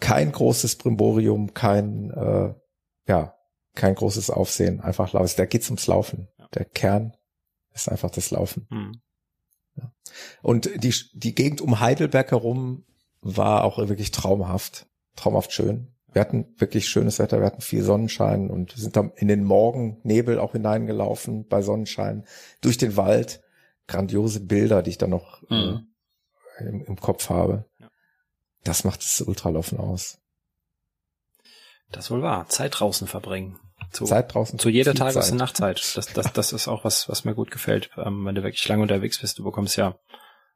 Kein 0.00 0.32
großes 0.32 0.76
Primborium, 0.76 1.54
kein 1.54 2.10
äh, 2.10 2.54
ja 3.06 3.34
kein 3.74 3.94
großes 3.94 4.30
Aufsehen, 4.30 4.80
einfach 4.80 5.12
Lauf. 5.12 5.34
Da 5.34 5.46
geht's 5.46 5.68
ums 5.68 5.86
Laufen. 5.86 6.28
Der 6.54 6.64
Kern 6.64 7.16
ist 7.72 7.88
einfach 7.88 8.10
das 8.10 8.30
Laufen. 8.30 8.66
Hm. 8.70 9.00
Und 10.42 10.70
die, 10.82 10.94
die 11.12 11.34
Gegend 11.34 11.60
um 11.60 11.80
Heidelberg 11.80 12.30
herum 12.30 12.84
war 13.20 13.64
auch 13.64 13.78
wirklich 13.78 14.10
traumhaft, 14.10 14.86
traumhaft 15.16 15.52
schön. 15.52 15.94
Wir 16.12 16.20
hatten 16.20 16.54
wirklich 16.58 16.88
schönes 16.88 17.18
Wetter, 17.18 17.40
wir 17.40 17.46
hatten 17.46 17.60
viel 17.60 17.82
Sonnenschein 17.82 18.48
und 18.50 18.72
sind 18.72 18.94
dann 18.94 19.10
in 19.16 19.26
den 19.26 19.42
Morgennebel 19.42 20.38
auch 20.38 20.52
hineingelaufen 20.52 21.48
bei 21.48 21.60
Sonnenschein 21.60 22.24
durch 22.60 22.78
den 22.78 22.96
Wald. 22.96 23.42
Grandiose 23.86 24.40
Bilder, 24.40 24.82
die 24.82 24.90
ich 24.90 24.98
dann 24.98 25.10
noch 25.10 25.42
mhm. 25.50 25.88
äh, 26.58 26.64
im, 26.64 26.84
im, 26.84 26.96
Kopf 26.96 27.28
habe. 27.28 27.66
Das 28.62 28.84
macht 28.84 29.02
das 29.02 29.20
Ultralaufen 29.20 29.78
aus. 29.78 30.18
Das 31.90 32.10
wohl 32.10 32.22
wahr. 32.22 32.48
Zeit 32.48 32.80
draußen 32.80 33.06
verbringen. 33.06 33.58
Zu, 33.90 34.04
Zeit 34.04 34.34
draußen. 34.34 34.58
Zu 34.58 34.68
jeder 34.68 34.94
Tages- 34.94 35.30
und 35.30 35.38
Nachtzeit. 35.38 35.96
Das, 35.96 36.06
das, 36.06 36.32
das 36.32 36.52
ist 36.52 36.68
auch 36.68 36.84
was, 36.84 37.08
was 37.08 37.24
mir 37.24 37.34
gut 37.34 37.50
gefällt. 37.50 37.90
Ähm, 37.96 38.24
wenn 38.24 38.34
du 38.34 38.42
wirklich 38.42 38.66
lange 38.68 38.82
unterwegs 38.82 39.20
bist, 39.20 39.38
du 39.38 39.44
bekommst 39.44 39.76
ja, 39.76 39.96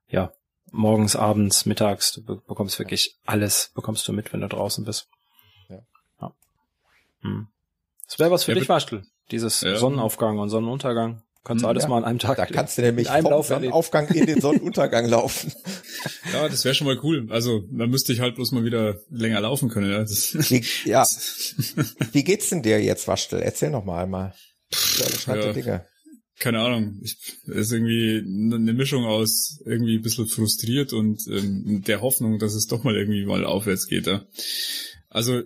ja, 0.08 0.32
morgens, 0.70 1.16
abends, 1.16 1.66
mittags, 1.66 2.12
du 2.12 2.24
bekommst 2.24 2.78
wirklich 2.78 3.16
alles, 3.26 3.70
bekommst 3.74 4.06
du 4.08 4.12
mit, 4.12 4.32
wenn 4.32 4.40
du 4.40 4.48
draußen 4.48 4.84
bist. 4.84 5.08
Ja. 5.68 5.78
ja. 6.20 6.32
Hm. 7.22 7.48
Das 8.06 8.18
wäre 8.18 8.30
was 8.30 8.44
für 8.44 8.52
ja, 8.52 8.58
dich, 8.58 8.68
Waschtel. 8.68 9.04
Dieses 9.30 9.60
ja. 9.60 9.76
Sonnenaufgang 9.76 10.38
und 10.38 10.48
Sonnenuntergang. 10.48 11.22
Kannst 11.48 11.64
du 11.64 11.68
alles 11.68 11.84
ja. 11.84 11.88
mal 11.88 11.96
an 11.96 12.04
einem 12.04 12.18
Tag. 12.18 12.36
Da 12.36 12.44
kannst 12.44 12.76
du 12.76 12.82
nämlich 12.82 13.08
vom 13.08 13.24
Lauf 13.24 13.46
Sonnenaufgang 13.46 14.06
in 14.08 14.26
den 14.26 14.38
Sonnenuntergang 14.42 15.06
laufen. 15.08 15.50
Ja, 16.30 16.46
das 16.46 16.62
wäre 16.66 16.74
schon 16.74 16.86
mal 16.86 16.98
cool. 17.02 17.26
Also, 17.30 17.64
da 17.70 17.86
müsste 17.86 18.12
ich 18.12 18.20
halt 18.20 18.34
bloß 18.34 18.52
mal 18.52 18.66
wieder 18.66 18.98
länger 19.08 19.40
laufen 19.40 19.70
können. 19.70 19.90
Ja. 19.90 20.00
Das, 20.00 20.34
Wie, 20.50 20.62
ja. 20.84 21.06
Wie 22.12 22.22
geht's 22.22 22.50
denn 22.50 22.62
dir 22.62 22.82
jetzt, 22.82 23.08
Waschtel? 23.08 23.40
Erzähl 23.40 23.70
noch 23.70 23.86
mal 23.86 24.02
einmal. 24.02 24.34
Ja, 25.26 25.52
Dinge. 25.54 25.86
Keine 26.38 26.60
Ahnung. 26.60 27.00
Ich, 27.02 27.16
ist 27.46 27.72
irgendwie 27.72 28.18
eine 28.18 28.74
Mischung 28.74 29.06
aus 29.06 29.62
irgendwie 29.64 29.96
ein 29.96 30.02
bisschen 30.02 30.26
frustriert 30.26 30.92
und 30.92 31.26
ähm, 31.28 31.82
der 31.82 32.02
Hoffnung, 32.02 32.38
dass 32.38 32.52
es 32.52 32.66
doch 32.66 32.84
mal 32.84 32.94
irgendwie 32.94 33.24
mal 33.24 33.46
aufwärts 33.46 33.86
geht. 33.86 34.06
Ja. 34.06 34.26
Also 35.08 35.44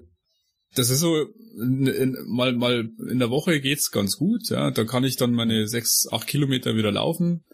das 0.75 0.91
ist 0.91 1.01
so, 1.01 1.27
in, 1.61 1.87
in, 1.87 2.17
mal, 2.27 2.55
mal 2.55 2.89
in 3.11 3.19
der 3.19 3.31
Woche 3.31 3.61
geht's 3.61 3.91
ganz 3.91 4.17
gut, 4.17 4.49
ja. 4.51 4.71
Da 4.71 4.85
kann 4.85 5.05
ich 5.05 5.17
dann 5.17 5.33
meine 5.33 5.67
sechs, 5.67 6.07
acht 6.11 6.27
Kilometer 6.27 6.77
wieder 6.77 6.93
laufen. 6.93 7.45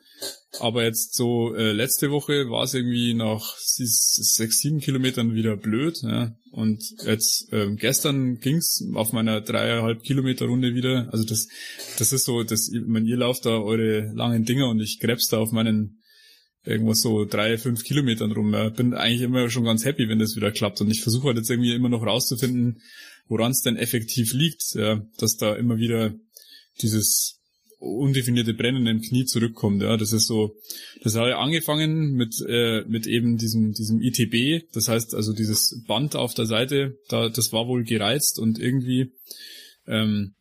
Aber 0.61 0.83
jetzt 0.83 1.15
so 1.15 1.55
äh, 1.55 1.73
letzte 1.73 2.11
Woche 2.11 2.51
war 2.51 2.65
es 2.65 2.75
irgendwie 2.75 3.15
nach 3.15 3.57
sechs, 3.57 4.59
sieben 4.61 4.81
Kilometern 4.81 5.35
wieder 5.35 5.57
blöd. 5.57 6.01
Ja. 6.03 6.35
Und 6.51 6.83
jetzt 7.05 7.49
ähm, 7.53 7.77
gestern 7.77 8.39
ging's 8.39 8.83
auf 8.95 9.13
meiner 9.13 9.41
dreieinhalb 9.41 10.03
Kilometer 10.03 10.47
Runde 10.47 10.75
wieder. 10.75 11.09
Also 11.13 11.25
das, 11.25 11.49
das 11.99 12.13
ist 12.13 12.25
so, 12.25 12.43
das, 12.43 12.69
ich 12.69 12.81
meine, 12.87 13.07
ihr 13.07 13.17
lauft 13.17 13.47
da 13.47 13.59
eure 13.61 14.11
langen 14.15 14.45
Dinger 14.45 14.69
und 14.69 14.81
ich 14.81 14.99
krebs 14.99 15.29
da 15.29 15.39
auf 15.39 15.53
meinen 15.53 15.98
irgendwas 16.65 17.01
so 17.01 17.25
drei, 17.25 17.59
fünf 17.59 17.85
Kilometern 17.85 18.33
rum. 18.33 18.53
Ja. 18.53 18.69
Bin 18.69 18.95
eigentlich 18.95 19.23
immer 19.23 19.51
schon 19.51 19.65
ganz 19.65 19.85
happy, 19.85 20.09
wenn 20.09 20.19
das 20.19 20.37
wieder 20.37 20.53
klappt. 20.53 20.81
Und 20.81 20.91
ich 20.91 21.03
versuche 21.03 21.29
halt 21.29 21.37
jetzt 21.37 21.51
irgendwie 21.51 21.75
immer 21.75 21.89
noch 21.89 22.05
rauszufinden, 22.05 22.81
woran 23.29 23.53
es 23.53 23.63
denn 23.63 23.77
effektiv 23.77 24.33
liegt, 24.33 24.75
ja, 24.75 25.03
dass 25.19 25.37
da 25.37 25.55
immer 25.55 25.79
wieder 25.79 26.15
dieses 26.81 27.39
undefinierte 27.81 28.55
Brennen 28.55 28.87
im 28.87 29.03
Knie 29.03 29.25
zurückkommt. 29.25 29.83
Ja, 29.83 29.97
das 29.97 30.13
ist 30.13 30.27
so, 30.27 30.57
das 31.03 31.15
hat 31.15 31.33
angefangen 31.33 32.13
mit 32.15 32.35
äh, 32.47 32.83
mit 32.89 33.07
eben 33.07 33.39
diesem 33.39 33.73
diesem 33.73 34.01
ITB, 34.01 34.67
das 34.73 34.89
heißt 34.89 35.15
also 35.15 35.33
dieses 35.33 35.85
Band 35.87 36.17
auf 36.17 36.35
der 36.35 36.47
Seite, 36.47 36.99
da 37.09 37.29
das 37.29 37.53
war 37.53 37.69
wohl 37.69 37.85
gereizt 37.85 38.39
und 38.39 38.59
irgendwie 38.59 39.13
ähm, 39.87 40.35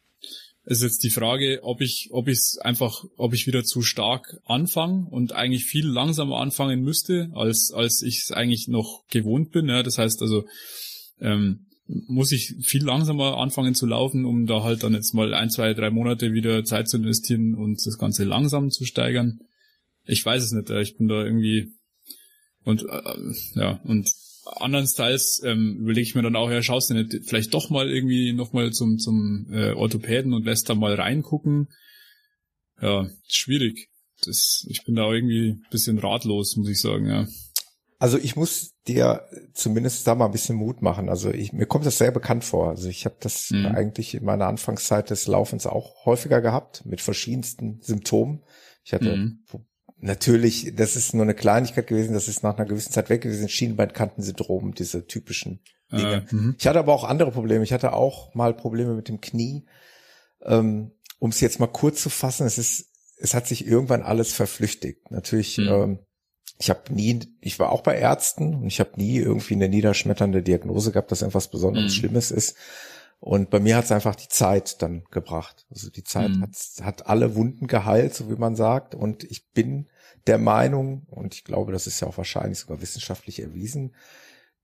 ist 0.70 0.84
jetzt 0.84 1.04
die 1.04 1.10
Frage, 1.10 1.60
ob 1.64 1.80
ich 1.80 2.10
ob 2.12 2.28
ich 2.28 2.40
es 2.40 2.58
einfach, 2.58 3.06
ob 3.16 3.34
ich 3.34 3.48
wieder 3.48 3.64
zu 3.64 3.82
stark 3.82 4.38
anfange 4.46 5.08
und 5.10 5.32
eigentlich 5.32 5.64
viel 5.64 5.88
langsamer 5.88 6.40
anfangen 6.40 6.82
müsste, 6.82 7.32
als 7.34 7.72
als 7.74 8.02
ich 8.02 8.20
es 8.20 8.32
eigentlich 8.32 8.68
noch 8.68 9.06
gewohnt 9.08 9.52
bin. 9.52 9.70
Ja, 9.70 9.82
das 9.82 9.98
heißt 9.98 10.22
also 10.22 10.46
ähm, 11.22 11.68
muss 11.86 12.34
ich 12.34 12.56
viel 12.62 12.84
langsamer 12.84 13.38
anfangen 13.38 13.76
zu 13.76 13.86
laufen, 13.86 14.26
um 14.26 14.46
da 14.46 14.62
halt 14.62 14.84
dann 14.84 14.94
jetzt 14.94 15.14
mal 15.14 15.34
ein, 15.34 15.50
zwei, 15.50 15.74
drei 15.74 15.90
Monate 15.90 16.34
wieder 16.34 16.66
Zeit 16.66 16.90
zu 16.90 16.98
investieren 16.98 17.56
und 17.56 17.86
das 17.86 17.98
Ganze 17.98 18.26
langsam 18.26 18.70
zu 18.70 18.84
steigern. 18.84 19.40
Ich 20.04 20.26
weiß 20.26 20.44
es 20.44 20.52
nicht, 20.52 20.70
ich 20.70 20.98
bin 20.98 21.08
da 21.08 21.24
irgendwie 21.24 21.72
und 22.66 22.84
äh, 22.84 23.34
ja, 23.56 23.80
und 23.86 24.10
anderen 24.56 24.88
Styles 24.88 25.42
ähm, 25.44 25.78
überlege 25.80 26.08
ich 26.08 26.16
mir 26.16 26.22
dann 26.22 26.36
auch, 26.36 26.50
ja, 26.50 26.62
schaust 26.62 26.90
du 26.90 26.94
nicht 26.94 27.26
vielleicht 27.26 27.54
doch 27.54 27.70
mal 27.70 27.90
irgendwie 27.90 28.34
nochmal 28.34 28.72
zum, 28.72 28.98
zum 28.98 29.48
äh, 29.52 29.72
Orthopäden 29.72 30.34
und 30.34 30.46
lässt 30.46 30.70
da 30.70 30.76
mal 30.76 30.96
reingucken. 30.96 31.70
Ja, 32.82 33.08
schwierig. 33.28 33.90
Das, 34.26 34.66
ich 34.70 34.84
bin 34.84 34.96
da 34.96 35.12
irgendwie 35.12 35.52
ein 35.52 35.66
bisschen 35.70 36.00
ratlos, 36.00 36.56
muss 36.56 36.70
ich 36.70 36.80
sagen, 36.80 37.08
ja. 37.08 37.28
Also 38.00 38.18
ich 38.20 38.36
muss 38.36 38.74
dir 38.88 39.28
zumindest 39.54 40.06
da 40.06 40.14
mal 40.14 40.26
ein 40.26 40.32
bisschen 40.32 40.56
Mut 40.56 40.82
machen. 40.82 41.10
Also 41.10 41.32
ich, 41.32 41.52
mir 41.52 41.66
kommt 41.66 41.86
das 41.86 41.98
sehr 41.98 42.12
bekannt 42.12 42.44
vor. 42.44 42.70
Also 42.70 42.90
ich 42.90 43.06
habe 43.06 43.16
das 43.20 43.50
mhm. 43.50 43.66
eigentlich 43.66 44.14
in 44.14 44.24
meiner 44.24 44.48
Anfangszeit 44.48 45.10
des 45.10 45.26
Laufens 45.26 45.66
auch 45.66 46.06
häufiger 46.06 46.42
gehabt 46.42 46.86
mit 46.86 47.02
verschiedensten 47.02 47.80
Symptomen. 47.82 48.44
Ich 48.84 48.94
hatte 48.94 49.18
mhm. 49.18 49.40
Natürlich, 50.00 50.74
das 50.76 50.96
ist 50.96 51.14
nur 51.14 51.24
eine 51.24 51.34
Kleinigkeit 51.34 51.88
gewesen, 51.88 52.14
das 52.14 52.28
ist 52.28 52.44
nach 52.44 52.58
einer 52.58 52.68
gewissen 52.68 52.92
Zeit 52.92 53.10
weg 53.10 53.22
gewesen, 53.22 53.50
Schienbeinkantensyndrom, 53.50 54.74
diese 54.74 55.08
typischen 55.08 55.60
Dinge. 55.92 56.26
Äh, 56.32 56.54
ich 56.58 56.68
hatte 56.68 56.80
aber 56.80 56.94
auch 56.94 57.04
andere 57.04 57.32
Probleme. 57.32 57.64
Ich 57.64 57.74
hatte 57.74 57.94
auch 57.94 58.34
mal 58.36 58.54
Probleme 58.54 58.94
mit 58.94 59.08
dem 59.08 59.22
Knie. 59.22 59.66
Ähm, 60.44 60.92
um 61.20 61.32
es 61.32 61.40
jetzt 61.40 61.60
mal 61.60 61.68
kurz 61.68 62.02
zu 62.02 62.10
fassen, 62.10 62.46
es 62.46 62.58
ist, 62.58 62.92
es 63.18 63.34
hat 63.34 63.48
sich 63.48 63.66
irgendwann 63.66 64.04
alles 64.04 64.34
verflüchtigt. 64.34 65.10
Natürlich 65.10 65.58
mhm. 65.58 65.68
ähm, 65.68 66.00
ich 66.60 66.70
habe 66.70 66.94
nie, 66.94 67.20
ich 67.40 67.60
war 67.60 67.72
auch 67.72 67.82
bei 67.82 67.98
Ärzten 67.98 68.56
und 68.56 68.68
ich 68.68 68.80
habe 68.80 68.92
nie 68.96 69.18
irgendwie 69.18 69.54
eine 69.54 69.70
niederschmetternde 69.70 70.42
Diagnose 70.42 70.92
gehabt, 70.92 71.12
dass 71.12 71.22
irgendwas 71.22 71.50
besonders 71.50 71.84
mhm. 71.84 71.90
Schlimmes 71.90 72.32
ist. 72.32 72.56
Und 73.20 73.50
bei 73.50 73.60
mir 73.60 73.76
hat 73.76 73.86
es 73.86 73.92
einfach 73.92 74.16
die 74.16 74.28
Zeit 74.28 74.82
dann 74.82 75.04
gebracht. 75.12 75.66
Also 75.72 75.90
die 75.90 76.04
Zeit 76.04 76.30
mhm. 76.30 76.42
hat, 76.42 76.56
hat 76.84 77.08
alle 77.08 77.36
Wunden 77.36 77.68
geheilt, 77.68 78.14
so 78.14 78.30
wie 78.30 78.36
man 78.36 78.56
sagt. 78.56 78.94
Und 78.94 79.24
ich 79.24 79.52
bin 79.52 79.88
der 80.28 80.38
Meinung, 80.38 81.08
und 81.10 81.34
ich 81.34 81.44
glaube, 81.44 81.72
das 81.72 81.88
ist 81.88 82.00
ja 82.00 82.08
auch 82.08 82.18
wahrscheinlich 82.18 82.60
sogar 82.60 82.82
wissenschaftlich 82.82 83.42
erwiesen, 83.42 83.96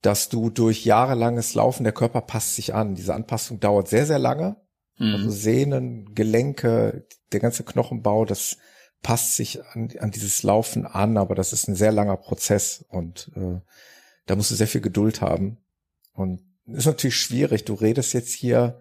dass 0.01 0.29
du 0.29 0.49
durch 0.49 0.85
jahrelanges 0.85 1.55
Laufen, 1.55 1.83
der 1.83 1.93
Körper 1.93 2.21
passt 2.21 2.55
sich 2.55 2.73
an. 2.75 2.95
Diese 2.95 3.15
Anpassung 3.15 3.59
dauert 3.59 3.87
sehr, 3.87 4.05
sehr 4.05 4.19
lange. 4.19 4.57
Mhm. 4.97 5.15
Also 5.15 5.29
Sehnen, 5.31 6.13
Gelenke, 6.13 7.07
der 7.31 7.39
ganze 7.39 7.63
Knochenbau, 7.63 8.25
das 8.25 8.57
passt 9.01 9.35
sich 9.35 9.65
an, 9.65 9.89
an 9.99 10.11
dieses 10.11 10.43
Laufen 10.43 10.85
an, 10.85 11.17
aber 11.17 11.35
das 11.35 11.53
ist 11.53 11.67
ein 11.67 11.75
sehr 11.75 11.91
langer 11.91 12.17
Prozess 12.17 12.85
und 12.87 13.31
äh, 13.35 13.59
da 14.25 14.35
musst 14.35 14.51
du 14.51 14.55
sehr 14.55 14.67
viel 14.67 14.81
Geduld 14.81 15.21
haben. 15.21 15.57
Und 16.13 16.41
ist 16.65 16.85
natürlich 16.85 17.17
schwierig. 17.17 17.65
Du 17.65 17.73
redest 17.73 18.13
jetzt 18.13 18.33
hier 18.33 18.79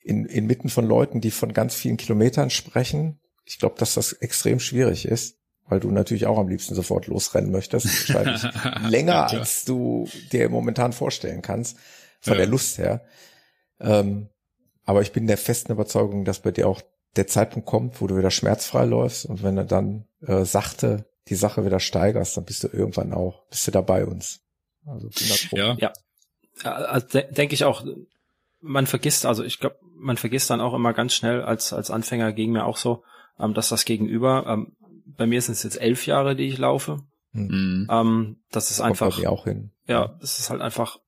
in, 0.00 0.24
inmitten 0.24 0.68
von 0.68 0.86
Leuten, 0.86 1.20
die 1.20 1.30
von 1.30 1.52
ganz 1.52 1.74
vielen 1.74 1.96
Kilometern 1.96 2.50
sprechen. 2.50 3.20
Ich 3.44 3.58
glaube, 3.58 3.76
dass 3.78 3.94
das 3.94 4.12
extrem 4.12 4.60
schwierig 4.60 5.06
ist, 5.06 5.38
weil 5.66 5.80
du 5.80 5.90
natürlich 5.90 6.26
auch 6.26 6.38
am 6.38 6.48
liebsten 6.48 6.74
sofort 6.74 7.06
losrennen 7.06 7.50
möchtest. 7.50 8.14
Wahrscheinlich 8.14 8.42
länger, 8.90 9.12
ja, 9.12 9.26
als 9.26 9.64
du 9.64 10.08
dir 10.32 10.48
momentan 10.48 10.92
vorstellen 10.92 11.42
kannst, 11.42 11.76
von 12.20 12.34
ja. 12.34 12.38
der 12.38 12.46
Lust 12.46 12.78
her. 12.78 13.04
Ähm, 13.80 14.28
aber 14.84 15.02
ich 15.02 15.12
bin 15.12 15.26
der 15.26 15.38
festen 15.38 15.72
Überzeugung, 15.72 16.24
dass 16.24 16.40
bei 16.40 16.50
dir 16.50 16.68
auch 16.68 16.80
der 17.16 17.26
Zeitpunkt 17.26 17.66
kommt, 17.66 18.00
wo 18.00 18.06
du 18.06 18.16
wieder 18.16 18.30
schmerzfrei 18.30 18.84
läufst 18.84 19.26
und 19.26 19.42
wenn 19.42 19.56
du 19.56 19.64
dann 19.64 20.06
äh, 20.20 20.44
sachte 20.44 21.06
die 21.28 21.34
Sache 21.34 21.64
wieder 21.64 21.80
steigerst, 21.80 22.36
dann 22.36 22.44
bist 22.44 22.64
du 22.64 22.68
irgendwann 22.68 23.12
auch, 23.12 23.46
bist 23.48 23.66
du 23.66 23.70
da 23.70 23.80
bei 23.80 24.06
uns. 24.06 24.40
Also 24.86 25.10
ja. 25.52 25.76
ja, 25.78 25.92
also 26.64 27.06
de 27.06 27.32
denke 27.32 27.54
ich 27.54 27.64
auch, 27.64 27.84
man 28.60 28.86
vergisst, 28.86 29.26
also 29.26 29.44
ich 29.44 29.60
glaube, 29.60 29.76
man 29.94 30.16
vergisst 30.16 30.50
dann 30.50 30.60
auch 30.60 30.74
immer 30.74 30.92
ganz 30.92 31.14
schnell, 31.14 31.42
als, 31.42 31.72
als 31.72 31.90
Anfänger 31.90 32.32
ging 32.32 32.52
mir 32.52 32.64
auch 32.64 32.76
so, 32.76 33.02
ähm, 33.38 33.54
dass 33.54 33.68
das 33.68 33.84
Gegenüber, 33.84 34.44
ähm, 34.46 34.76
bei 35.06 35.26
mir 35.26 35.40
sind 35.40 35.52
es 35.52 35.62
jetzt 35.62 35.80
elf 35.80 36.06
Jahre, 36.06 36.36
die 36.36 36.46
ich 36.48 36.58
laufe. 36.58 37.02
Mhm. 37.32 37.88
Ähm, 37.90 38.36
das 38.50 38.70
ist 38.70 38.80
einfach. 38.80 39.24
Auch 39.26 39.44
hin. 39.44 39.70
Ja, 39.86 40.16
das 40.20 40.38
ist 40.38 40.50
halt 40.50 40.60
einfach 40.60 40.98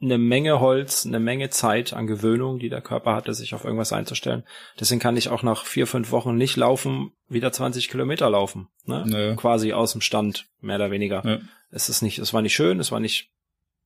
eine 0.00 0.18
Menge 0.18 0.60
Holz, 0.60 1.06
eine 1.06 1.20
Menge 1.20 1.50
Zeit 1.50 1.92
an 1.92 2.06
Gewöhnung, 2.06 2.58
die 2.58 2.68
der 2.68 2.80
Körper 2.80 3.14
hatte, 3.14 3.32
sich 3.32 3.54
auf 3.54 3.64
irgendwas 3.64 3.92
einzustellen. 3.92 4.44
Deswegen 4.78 5.00
kann 5.00 5.16
ich 5.16 5.28
auch 5.28 5.42
nach 5.42 5.64
vier, 5.64 5.86
fünf 5.86 6.10
Wochen 6.10 6.36
nicht 6.36 6.56
laufen, 6.56 7.12
wieder 7.28 7.52
20 7.52 7.88
Kilometer 7.88 8.28
laufen. 8.28 8.68
Ne? 8.84 9.04
Naja. 9.06 9.34
Quasi 9.36 9.72
aus 9.72 9.92
dem 9.92 10.00
Stand, 10.00 10.46
mehr 10.60 10.76
oder 10.76 10.90
weniger. 10.90 11.24
Ja. 11.24 11.38
Es 11.70 11.88
ist 11.88 12.02
nicht, 12.02 12.18
es 12.18 12.34
war 12.34 12.42
nicht 12.42 12.54
schön, 12.54 12.80
es 12.80 12.92
war 12.92 13.00
nicht 13.00 13.30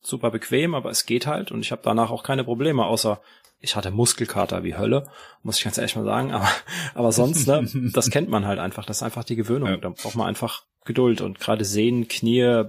super 0.00 0.30
bequem, 0.30 0.74
aber 0.74 0.90
es 0.90 1.06
geht 1.06 1.26
halt 1.26 1.50
und 1.50 1.60
ich 1.60 1.72
habe 1.72 1.82
danach 1.84 2.10
auch 2.10 2.22
keine 2.22 2.44
Probleme, 2.44 2.84
außer 2.84 3.20
ich 3.60 3.74
hatte 3.74 3.90
Muskelkater 3.90 4.62
wie 4.62 4.76
Hölle, 4.76 5.10
muss 5.42 5.58
ich 5.58 5.64
ganz 5.64 5.78
ehrlich 5.78 5.96
mal 5.96 6.04
sagen, 6.04 6.30
aber, 6.32 6.48
aber 6.94 7.12
sonst, 7.12 7.46
ne, 7.46 7.68
das 7.92 8.10
kennt 8.10 8.28
man 8.28 8.46
halt 8.46 8.58
einfach, 8.58 8.84
das 8.84 8.98
ist 8.98 9.02
einfach 9.02 9.24
die 9.24 9.36
Gewöhnung, 9.36 9.68
ja. 9.68 9.76
da 9.76 9.90
braucht 9.90 10.16
man 10.16 10.26
einfach 10.26 10.64
Geduld 10.84 11.20
und 11.20 11.38
gerade 11.38 11.64
Sehen, 11.64 12.08
Knie, 12.08 12.64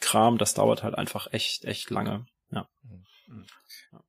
Kram, 0.00 0.38
das 0.38 0.54
dauert 0.54 0.82
halt 0.82 0.96
einfach 0.96 1.32
echt, 1.32 1.64
echt 1.64 1.90
lange, 1.90 2.26
ja. 2.50 2.68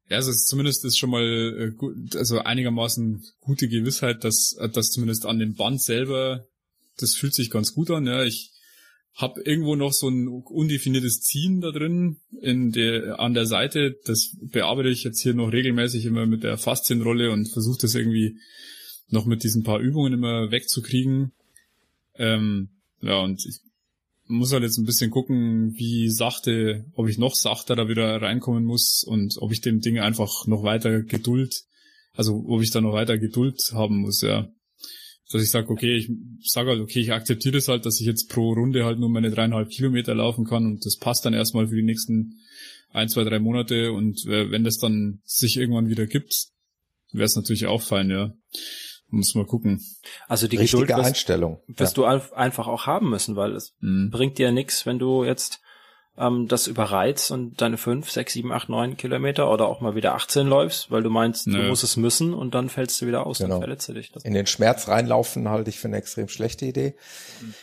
Ja, 0.09 0.17
also 0.17 0.32
zumindest 0.32 0.85
ist 0.85 0.98
schon 0.98 1.09
mal 1.09 1.23
äh, 1.23 1.72
gut, 1.72 2.15
also 2.15 2.40
einigermaßen 2.40 3.25
gute 3.40 3.67
Gewissheit, 3.67 4.23
dass, 4.23 4.56
dass 4.73 4.91
zumindest 4.91 5.25
an 5.25 5.40
dem 5.40 5.56
Band 5.56 5.82
selber, 5.82 6.45
das 6.98 7.15
fühlt 7.15 7.33
sich 7.33 7.49
ganz 7.49 7.73
gut 7.73 7.90
an, 7.90 8.06
ja, 8.06 8.23
ich 8.23 8.52
hab 9.14 9.38
irgendwo 9.38 9.75
noch 9.75 9.93
so 9.93 10.09
ein 10.09 10.27
undefiniertes 10.27 11.22
Ziehen 11.22 11.61
da 11.61 11.72
drin 11.72 12.17
in 12.42 12.72
der, 12.72 13.19
an 13.19 13.33
der 13.33 13.45
Seite. 13.45 13.95
Das 14.06 14.35
bearbeite 14.42 14.90
ich 14.90 15.03
jetzt 15.03 15.22
hier 15.22 15.35
noch 15.35 15.51
regelmäßig 15.51 16.06
immer 16.06 16.25
mit 16.25 16.43
der 16.43 16.58
Faszienrolle 16.58 17.32
und 17.32 17.48
versuche 17.48 17.80
das 17.82 17.93
irgendwie 17.93 18.38
noch 19.09 19.25
mit 19.25 19.43
diesen 19.43 19.64
paar 19.64 19.80
Übungen 19.80 20.14
immer 20.14 20.50
wegzukriegen. 20.50 21.32
Ähm, 22.16 22.69
ja, 23.01 23.19
und 23.19 23.45
ich 23.45 23.59
muss 24.25 24.51
halt 24.51 24.64
jetzt 24.64 24.77
ein 24.80 24.85
bisschen 24.85 25.11
gucken, 25.11 25.75
wie 25.77 26.09
sachte, 26.09 26.85
ob 26.95 27.08
ich 27.08 27.19
noch 27.19 27.35
sachter 27.35 27.75
da 27.75 27.88
wieder 27.88 28.19
reinkommen 28.19 28.66
muss 28.66 29.03
und 29.03 29.38
ob 29.38 29.51
ich 29.51 29.61
dem 29.61 29.80
Ding 29.80 30.00
einfach 30.00 30.48
noch 30.48 30.64
weiter 30.64 31.03
Geduld, 31.03 31.66
also 32.14 32.43
ob 32.48 32.64
ich 32.64 32.72
da 32.72 32.82
noch 32.82 32.93
weiter 32.93 33.19
Geduld 33.19 33.59
haben 33.74 33.98
muss, 33.98 34.22
ja 34.22 34.50
dass 35.32 35.42
ich 35.42 35.50
sage, 35.50 35.69
okay, 35.69 35.95
ich 35.95 36.10
sage 36.42 36.69
halt, 36.69 36.82
okay, 36.82 37.00
ich 37.00 37.11
akzeptiere 37.11 37.56
das 37.56 37.68
halt, 37.68 37.85
dass 37.85 38.00
ich 38.00 38.06
jetzt 38.06 38.30
pro 38.30 38.53
Runde 38.53 38.85
halt 38.85 39.00
nur 39.00 39.10
meine 39.10 39.32
dreieinhalb 39.32 39.69
Kilometer 39.69 40.14
laufen 40.16 40.45
kann 40.45 40.66
und 40.66 40.85
das 40.85 40.98
passt 40.98 41.26
dann 41.26 41.34
erstmal 41.34 41.68
für 41.68 41.76
die 41.76 41.84
nächsten 41.84 42.40
ein, 42.92 43.10
zwei, 43.10 43.24
drei 43.24 43.40
Monate 43.40 43.92
und 43.92 44.26
äh, 44.27 44.52
wenn 44.52 44.64
das 44.64 44.77
dann 44.77 45.22
sich 45.24 45.58
irgendwann 45.58 45.90
wieder 45.90 46.06
gibt, 46.06 46.50
wäre 47.11 47.26
es 47.26 47.35
natürlich 47.35 47.66
auffallen, 47.68 48.10
ja. 48.10 48.34
Muss 49.08 49.35
mal 49.35 49.45
gucken. 49.45 49.80
Also 50.27 50.48
die 50.48 50.58
Richtige 50.58 50.82
Geduld 50.82 50.98
wirst, 50.98 51.10
Einstellung. 51.10 51.61
wirst 51.68 51.98
ja. 51.98 52.18
du 52.18 52.34
einfach 52.34 52.68
auch 52.68 52.88
haben 52.88 53.11
müssen, 53.11 53.35
weil 53.35 53.56
es 53.56 53.76
mhm. 53.80 54.10
bringt 54.10 54.40
dir 54.40 54.52
nichts, 54.52 54.88
wenn 54.88 54.98
du 54.98 55.24
jetzt 55.24 55.60
ähm, 56.17 56.48
das 56.48 56.67
überreizt 56.67 57.32
und 57.32 57.61
deine 57.61 57.77
fünf, 57.77 58.11
sechs, 58.11 58.33
sieben, 58.33 58.51
acht, 58.51 58.69
neun 58.69 58.98
Kilometer 58.98 59.51
oder 59.51 59.67
auch 59.67 59.82
mal 59.82 59.95
wieder 59.95 60.14
18 60.16 60.48
läufst, 60.48 60.92
weil 60.92 61.01
du 61.01 61.09
meinst, 61.09 61.48
Nö. 61.48 61.61
du 61.61 61.69
musst 61.69 61.83
es 61.83 61.98
müssen 61.98 62.33
und 62.33 62.53
dann 62.53 62.69
fällst 62.69 63.01
du 63.01 63.08
wieder 63.08 63.25
aus, 63.25 63.40
genau. 63.40 63.56
dann 63.56 63.61
verletzt 63.61 63.90
du 63.90 63.93
dich. 63.93 64.11
Das 64.11 64.24
In 64.24 64.33
den 64.33 64.45
Schmerz 64.45 64.88
reinlaufen 64.88 65.50
halte 65.50 65.69
ich 65.69 65.80
für 65.80 65.88
eine 65.88 65.98
extrem 65.98 66.27
schlechte 66.27 66.66
Idee. 66.66 66.95
Mhm. 67.42 67.53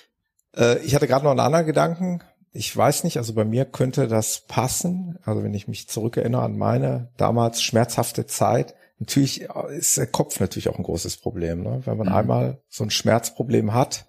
Äh, 0.56 0.78
ich 0.78 0.94
hatte 0.94 1.06
gerade 1.06 1.24
noch 1.24 1.30
einen 1.30 1.40
anderen 1.40 1.66
Gedanken. 1.66 2.22
Ich 2.52 2.76
weiß 2.76 3.04
nicht, 3.04 3.18
also 3.18 3.34
bei 3.34 3.44
mir 3.44 3.64
könnte 3.64 4.08
das 4.08 4.40
passen. 4.40 5.18
Also 5.24 5.44
wenn 5.44 5.54
ich 5.54 5.68
mich 5.68 5.88
zurückerinnere 5.88 6.42
an 6.42 6.58
meine 6.58 7.12
damals 7.16 7.62
schmerzhafte 7.62 8.26
Zeit, 8.26 8.74
natürlich 8.98 9.42
ist 9.68 9.96
der 9.96 10.08
Kopf 10.08 10.40
natürlich 10.40 10.68
auch 10.68 10.76
ein 10.76 10.82
großes 10.82 11.18
Problem. 11.18 11.62
Ne? 11.62 11.82
Wenn 11.84 11.96
man 11.96 12.08
mhm. 12.08 12.14
einmal 12.14 12.62
so 12.68 12.82
ein 12.82 12.90
Schmerzproblem 12.90 13.72
hat, 13.72 14.06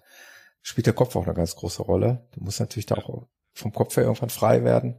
spielt 0.62 0.86
der 0.86 0.94
Kopf 0.94 1.14
auch 1.14 1.24
eine 1.24 1.34
ganz 1.34 1.54
große 1.54 1.82
Rolle. 1.82 2.26
Du 2.34 2.42
musst 2.42 2.58
natürlich 2.58 2.86
da 2.86 2.96
auch 2.96 3.28
vom 3.52 3.72
Kopf 3.72 3.96
her 3.96 4.04
irgendwann 4.04 4.30
frei 4.30 4.64
werden 4.64 4.96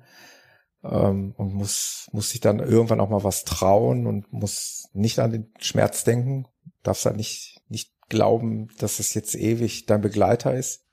ähm, 0.84 1.34
und 1.38 1.54
muss, 1.54 2.08
muss 2.12 2.30
sich 2.30 2.40
dann 2.40 2.60
irgendwann 2.60 3.00
auch 3.00 3.10
mal 3.10 3.24
was 3.24 3.44
trauen 3.44 4.08
und 4.08 4.32
muss 4.32 4.90
nicht 4.94 5.20
an 5.20 5.32
den 5.32 5.52
Schmerz 5.60 6.04
denken, 6.04 6.48
darfst 6.84 7.06
halt 7.06 7.18
nicht, 7.18 7.62
nicht 7.70 7.92
glauben, 8.10 8.70
dass 8.80 9.00
es 9.00 9.14
jetzt 9.14 9.36
ewig 9.36 9.86
dein 9.86 10.02
Begleiter 10.02 10.54
ist. 10.54 10.86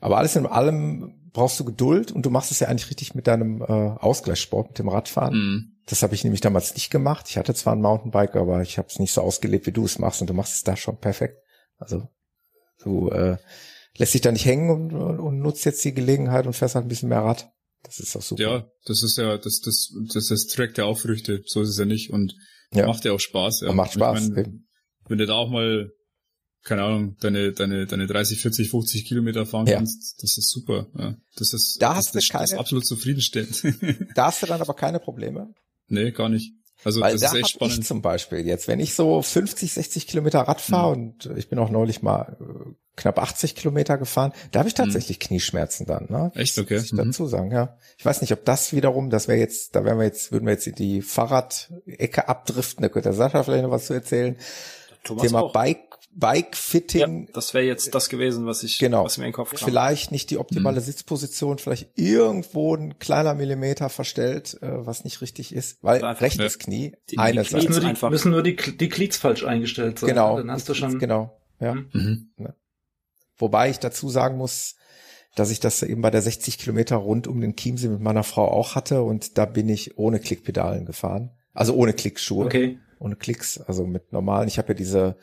Aber 0.00 0.18
alles 0.18 0.36
in 0.36 0.46
allem 0.46 1.30
brauchst 1.32 1.60
du 1.60 1.64
Geduld 1.64 2.12
und 2.12 2.26
du 2.26 2.30
machst 2.30 2.50
es 2.50 2.60
ja 2.60 2.68
eigentlich 2.68 2.90
richtig 2.90 3.14
mit 3.14 3.26
deinem 3.26 3.62
äh, 3.62 3.64
Ausgleichssport, 3.64 4.68
mit 4.68 4.78
dem 4.78 4.88
Radfahren. 4.88 5.34
Mhm. 5.34 5.76
Das 5.86 6.02
habe 6.02 6.14
ich 6.14 6.24
nämlich 6.24 6.40
damals 6.40 6.74
nicht 6.74 6.90
gemacht. 6.90 7.26
Ich 7.28 7.36
hatte 7.36 7.54
zwar 7.54 7.74
ein 7.74 7.82
Mountainbike, 7.82 8.36
aber 8.36 8.62
ich 8.62 8.78
habe 8.78 8.88
es 8.88 8.98
nicht 8.98 9.12
so 9.12 9.22
ausgelebt, 9.22 9.66
wie 9.66 9.72
du 9.72 9.84
es 9.84 9.98
machst 9.98 10.20
und 10.20 10.30
du 10.30 10.34
machst 10.34 10.54
es 10.54 10.62
da 10.62 10.76
schon 10.76 10.98
perfekt. 10.98 11.42
Also 11.78 12.08
du 12.82 13.08
äh, 13.10 13.36
lässt 14.00 14.12
sich 14.12 14.22
da 14.22 14.32
nicht 14.32 14.46
hängen 14.46 14.70
und, 14.70 14.92
und 14.94 15.40
nutzt 15.40 15.66
jetzt 15.66 15.84
die 15.84 15.92
Gelegenheit 15.92 16.46
und 16.46 16.54
fährst 16.54 16.74
halt 16.74 16.86
ein 16.86 16.88
bisschen 16.88 17.10
mehr 17.10 17.20
Rad. 17.20 17.52
Das 17.82 18.00
ist 18.00 18.14
doch 18.14 18.22
super. 18.22 18.42
Ja, 18.42 18.66
das 18.86 19.02
ist 19.02 19.18
ja, 19.18 19.36
das, 19.36 19.60
das, 19.60 19.92
das, 20.12 20.28
das 20.28 20.46
trägt 20.46 20.78
ja 20.78 20.86
auch 20.86 20.98
Früchte, 20.98 21.42
so 21.44 21.60
ist 21.60 21.68
es 21.68 21.78
ja 21.78 21.84
nicht 21.84 22.10
und 22.10 22.34
ja. 22.72 22.86
macht 22.86 23.04
ja 23.04 23.12
auch 23.12 23.20
Spaß. 23.20 23.60
Ja. 23.60 23.72
macht 23.72 23.92
Spaß. 23.92 24.28
Ich 24.28 24.34
mein, 24.34 24.66
wenn 25.06 25.18
du 25.18 25.26
da 25.26 25.34
auch 25.34 25.50
mal, 25.50 25.90
keine 26.62 26.82
Ahnung, 26.82 27.16
deine, 27.20 27.52
deine, 27.52 27.86
deine 27.86 28.06
30, 28.06 28.40
40, 28.40 28.70
50 28.70 29.04
Kilometer 29.04 29.44
fahren 29.44 29.66
ja. 29.66 29.76
kannst, 29.76 30.22
das 30.22 30.38
ist 30.38 30.48
super. 30.50 30.86
Ja. 30.96 31.16
Das 31.36 31.52
ist, 31.52 31.76
da 31.80 31.88
das, 31.88 31.96
hast 31.98 32.14
das, 32.14 32.26
du 32.26 32.32
keine, 32.32 32.42
das 32.44 32.52
ist 32.52 32.58
absolut 32.58 32.86
zufriedenstellend. 32.86 33.62
da 34.14 34.26
hast 34.26 34.42
du 34.42 34.46
dann 34.46 34.62
aber 34.62 34.74
keine 34.74 34.98
Probleme. 34.98 35.52
Nee, 35.88 36.10
gar 36.12 36.30
nicht. 36.30 36.54
Also 36.84 37.00
Weil 37.00 37.12
das 37.12 37.20
da 37.20 37.26
ist 37.28 37.34
echt 37.34 37.48
spannend. 37.50 37.78
Ich 37.78 37.86
zum 37.86 38.02
Beispiel 38.02 38.46
jetzt, 38.46 38.68
wenn 38.68 38.80
ich 38.80 38.94
so 38.94 39.20
50, 39.20 39.72
60 39.72 40.06
Kilometer 40.06 40.40
Rad 40.40 40.60
fahre 40.60 40.96
mhm. 40.96 41.02
und 41.02 41.30
ich 41.36 41.48
bin 41.48 41.58
auch 41.58 41.70
neulich 41.70 42.02
mal 42.02 42.36
äh, 42.40 42.70
knapp 42.96 43.18
80 43.18 43.54
Kilometer 43.54 43.98
gefahren, 43.98 44.32
da 44.52 44.60
habe 44.60 44.68
ich 44.68 44.74
mhm. 44.74 44.84
tatsächlich 44.84 45.18
mhm. 45.18 45.22
Knieschmerzen 45.22 45.86
dann. 45.86 46.06
Ne? 46.08 46.32
Echt 46.34 46.58
okay. 46.58 46.74
Muss 46.74 46.84
ich 46.84 46.92
mhm. 46.92 46.98
dazu 46.98 47.26
sagen, 47.26 47.50
ja. 47.50 47.76
Ich 47.98 48.04
weiß 48.04 48.20
nicht, 48.22 48.32
ob 48.32 48.44
das 48.44 48.72
wiederum, 48.72 49.10
das 49.10 49.28
wäre 49.28 49.38
jetzt, 49.38 49.74
da 49.74 49.84
wären 49.84 49.98
wir 49.98 50.04
jetzt, 50.04 50.32
würden 50.32 50.46
wir 50.46 50.52
jetzt 50.52 50.66
in 50.66 50.74
die 50.74 51.02
Fahrradecke 51.02 52.28
abdriften. 52.28 52.82
Da 52.82 52.88
könnte 52.88 53.10
der 53.10 53.16
Sascha 53.16 53.42
vielleicht 53.42 53.64
noch 53.64 53.70
was 53.70 53.86
zu 53.86 53.94
erzählen. 53.94 54.36
Thomas 55.04 55.22
Thema 55.22 55.42
auch. 55.42 55.52
Bike 55.52 55.89
Bike-Fitting. 56.12 57.26
Ja, 57.26 57.32
das 57.32 57.54
wäre 57.54 57.64
jetzt 57.64 57.94
das 57.94 58.08
gewesen, 58.08 58.44
was 58.44 58.62
ich, 58.62 58.78
genau. 58.78 59.04
was 59.04 59.16
mir 59.16 59.24
in 59.24 59.28
den 59.28 59.34
Kopf 59.34 59.50
kam. 59.50 59.68
Vielleicht 59.68 60.10
nicht 60.10 60.30
die 60.30 60.38
optimale 60.38 60.80
mhm. 60.80 60.84
Sitzposition, 60.84 61.58
vielleicht 61.58 61.96
irgendwo 61.96 62.74
ein 62.74 62.98
kleiner 62.98 63.34
Millimeter 63.34 63.88
verstellt, 63.88 64.58
äh, 64.60 64.86
was 64.86 65.04
nicht 65.04 65.20
richtig 65.20 65.54
ist, 65.54 65.78
weil 65.82 66.04
rechtes 66.04 66.58
Knie, 66.58 66.96
die, 67.10 67.18
eine 67.18 67.42
die 67.42 67.48
Seite. 67.48 67.68
Müssen 67.68 67.96
nur, 68.00 68.10
müssen 68.10 68.30
nur 68.32 68.42
die, 68.42 68.56
die 68.56 68.88
Glieds 68.88 69.18
falsch 69.18 69.44
eingestellt 69.44 70.00
sein. 70.00 70.10
Genau. 70.10 70.36
Dann 70.36 70.50
hast 70.50 70.68
du 70.68 70.74
schon. 70.74 70.98
Genau. 70.98 71.38
Ja. 71.60 71.74
Mhm. 71.74 71.90
mhm. 71.92 72.30
Ne. 72.36 72.54
Wobei 73.38 73.70
ich 73.70 73.78
dazu 73.78 74.10
sagen 74.10 74.36
muss, 74.36 74.74
dass 75.36 75.50
ich 75.50 75.60
das 75.60 75.82
eben 75.82 76.02
bei 76.02 76.10
der 76.10 76.22
60 76.22 76.58
Kilometer 76.58 76.96
rund 76.96 77.26
um 77.28 77.40
den 77.40 77.56
Chiemsee 77.56 77.88
mit 77.88 78.00
meiner 78.00 78.24
Frau 78.24 78.50
auch 78.50 78.74
hatte 78.74 79.02
und 79.02 79.38
da 79.38 79.46
bin 79.46 79.68
ich 79.68 79.96
ohne 79.96 80.18
Klickpedalen 80.18 80.84
gefahren. 80.84 81.30
Also 81.54 81.74
ohne 81.74 81.92
Klickschuhe. 81.92 82.44
Okay. 82.44 82.78
ohne 82.98 83.16
Klicks, 83.16 83.58
also 83.60 83.86
mit 83.86 84.12
normalen. 84.12 84.48
Ich 84.48 84.58
habe 84.58 84.68
ja 84.68 84.74
diese 84.74 85.16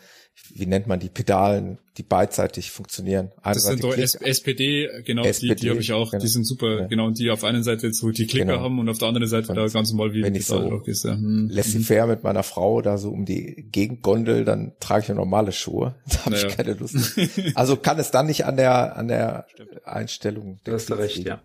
wie 0.53 0.65
nennt 0.65 0.87
man 0.87 0.99
die 0.99 1.09
Pedalen, 1.09 1.77
die 1.97 2.03
beidseitig 2.03 2.71
funktionieren. 2.71 3.31
Eine 3.41 3.55
das 3.55 3.65
sind 3.65 3.81
so 3.81 3.91
SPD, 3.93 4.89
genau, 5.05 5.23
SPD, 5.23 5.55
die, 5.55 5.61
die 5.61 5.69
habe 5.69 5.79
ich 5.79 5.93
auch, 5.93 6.11
genau. 6.11 6.21
die 6.21 6.27
sind 6.27 6.45
super, 6.45 6.81
ja. 6.81 6.87
genau, 6.87 7.07
und 7.07 7.19
die 7.19 7.29
auf 7.29 7.43
einer 7.43 7.63
Seite 7.63 7.91
so 7.93 8.11
die 8.11 8.27
Klicker 8.27 8.45
genau. 8.45 8.59
haben 8.61 8.79
und 8.79 8.89
auf 8.89 8.97
der 8.97 9.07
anderen 9.07 9.27
Seite 9.27 9.49
und 9.49 9.55
da 9.55 9.67
ganz 9.67 9.91
normal 9.91 10.13
wie 10.13 10.23
wenn 10.23 10.35
ich 10.35 10.45
so 10.45 10.81
ist, 10.85 11.05
ja. 11.05 11.13
hm. 11.13 11.49
laissez-faire 11.51 12.07
mit 12.07 12.23
meiner 12.23 12.43
Frau 12.43 12.81
da 12.81 12.97
so 12.97 13.09
um 13.09 13.25
die 13.25 13.67
Gegend 13.71 14.01
gondel, 14.01 14.45
dann 14.45 14.73
trage 14.79 15.03
ich 15.03 15.07
ja 15.09 15.15
normale 15.15 15.51
Schuhe. 15.51 15.95
Da 16.07 16.25
habe 16.25 16.35
naja. 16.35 16.47
ich 16.47 16.55
keine 16.57 16.73
Lust. 16.73 17.19
also 17.55 17.77
kann 17.77 17.99
es 17.99 18.11
dann 18.11 18.25
nicht 18.25 18.45
an 18.45 18.57
der 18.57 18.95
an 18.95 19.07
der 19.07 19.45
Stimmt. 19.53 19.85
Einstellung. 19.87 20.59
Du 20.63 20.71
hast 20.73 20.91
recht, 20.91 21.25
ja. 21.25 21.41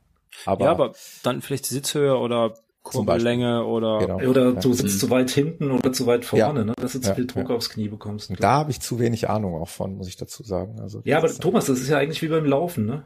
Aber, 0.47 0.65
ja, 0.65 0.71
aber 0.71 0.95
dann 1.23 1.43
vielleicht 1.43 1.67
Sitzhöhe 1.67 2.17
oder 2.17 2.55
Kurbellänge 2.83 3.65
oder 3.65 3.99
genau. 3.99 4.19
oder 4.29 4.53
du 4.53 4.73
sitzt 4.73 4.99
zu 4.99 5.09
weit 5.09 5.31
hinten 5.31 5.71
oder 5.71 5.93
zu 5.93 6.07
weit 6.07 6.25
vorne, 6.25 6.61
ja. 6.61 6.65
ne, 6.65 6.73
dass 6.77 6.93
du 6.93 7.01
zu 7.01 7.11
ja, 7.11 7.15
viel 7.15 7.27
Druck 7.27 7.49
ja. 7.49 7.55
aufs 7.55 7.71
Knie 7.71 7.89
bekommst. 7.89 8.33
Da 8.41 8.51
habe 8.51 8.73
ich 8.73 8.81
zu 8.81 8.99
wenig 8.99 9.31
Ahnung 9.31 9.55
auch 9.55 9.69
von, 9.69 9.97
muss 9.97 10.09
ich 10.09 10.17
dazu 10.17 10.43
sagen. 10.43 10.81
Also 10.81 11.01
ja, 11.05 11.19
aber 11.19 11.29
Thomas, 11.33 11.67
das 11.67 11.81
ist 11.81 11.89
ja 11.89 11.99
eigentlich 11.99 12.23
wie 12.23 12.29
beim 12.29 12.45
Laufen, 12.45 12.87
ne? 12.87 13.05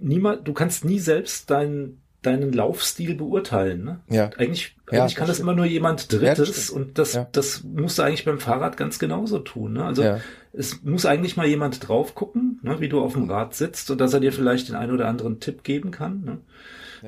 Niemand, 0.00 0.48
du 0.48 0.52
kannst 0.52 0.84
nie 0.84 0.98
selbst 0.98 1.50
deinen 1.50 2.02
deinen 2.22 2.52
Laufstil 2.52 3.14
beurteilen, 3.14 3.84
ne? 3.84 4.00
Ja. 4.08 4.30
Eigentlich, 4.38 4.76
eigentlich 4.90 5.16
kann 5.16 5.28
das 5.28 5.40
immer 5.40 5.54
nur 5.54 5.66
jemand 5.66 6.12
Drittes 6.12 6.48
das 6.48 6.70
und 6.70 6.98
das 6.98 7.18
das 7.32 7.64
musst 7.64 7.98
du 7.98 8.02
eigentlich 8.02 8.24
beim 8.24 8.38
Fahrrad 8.38 8.76
ganz 8.76 8.98
genauso 8.98 9.38
tun, 9.38 9.74
ne? 9.74 9.84
Also 9.84 10.04
es 10.52 10.82
muss 10.82 11.06
eigentlich 11.06 11.36
mal 11.36 11.46
jemand 11.46 11.86
drauf 11.86 12.14
gucken, 12.14 12.60
ne, 12.62 12.80
wie 12.80 12.88
du 12.88 13.00
auf 13.00 13.14
dem 13.14 13.30
Rad 13.30 13.54
sitzt 13.54 13.90
und 13.90 14.00
dass 14.00 14.12
er 14.14 14.20
dir 14.20 14.32
vielleicht 14.32 14.68
den 14.68 14.76
einen 14.76 14.92
oder 14.92 15.08
anderen 15.08 15.40
Tipp 15.40 15.62
geben 15.62 15.92
kann, 15.92 16.22
ne? 16.22 16.38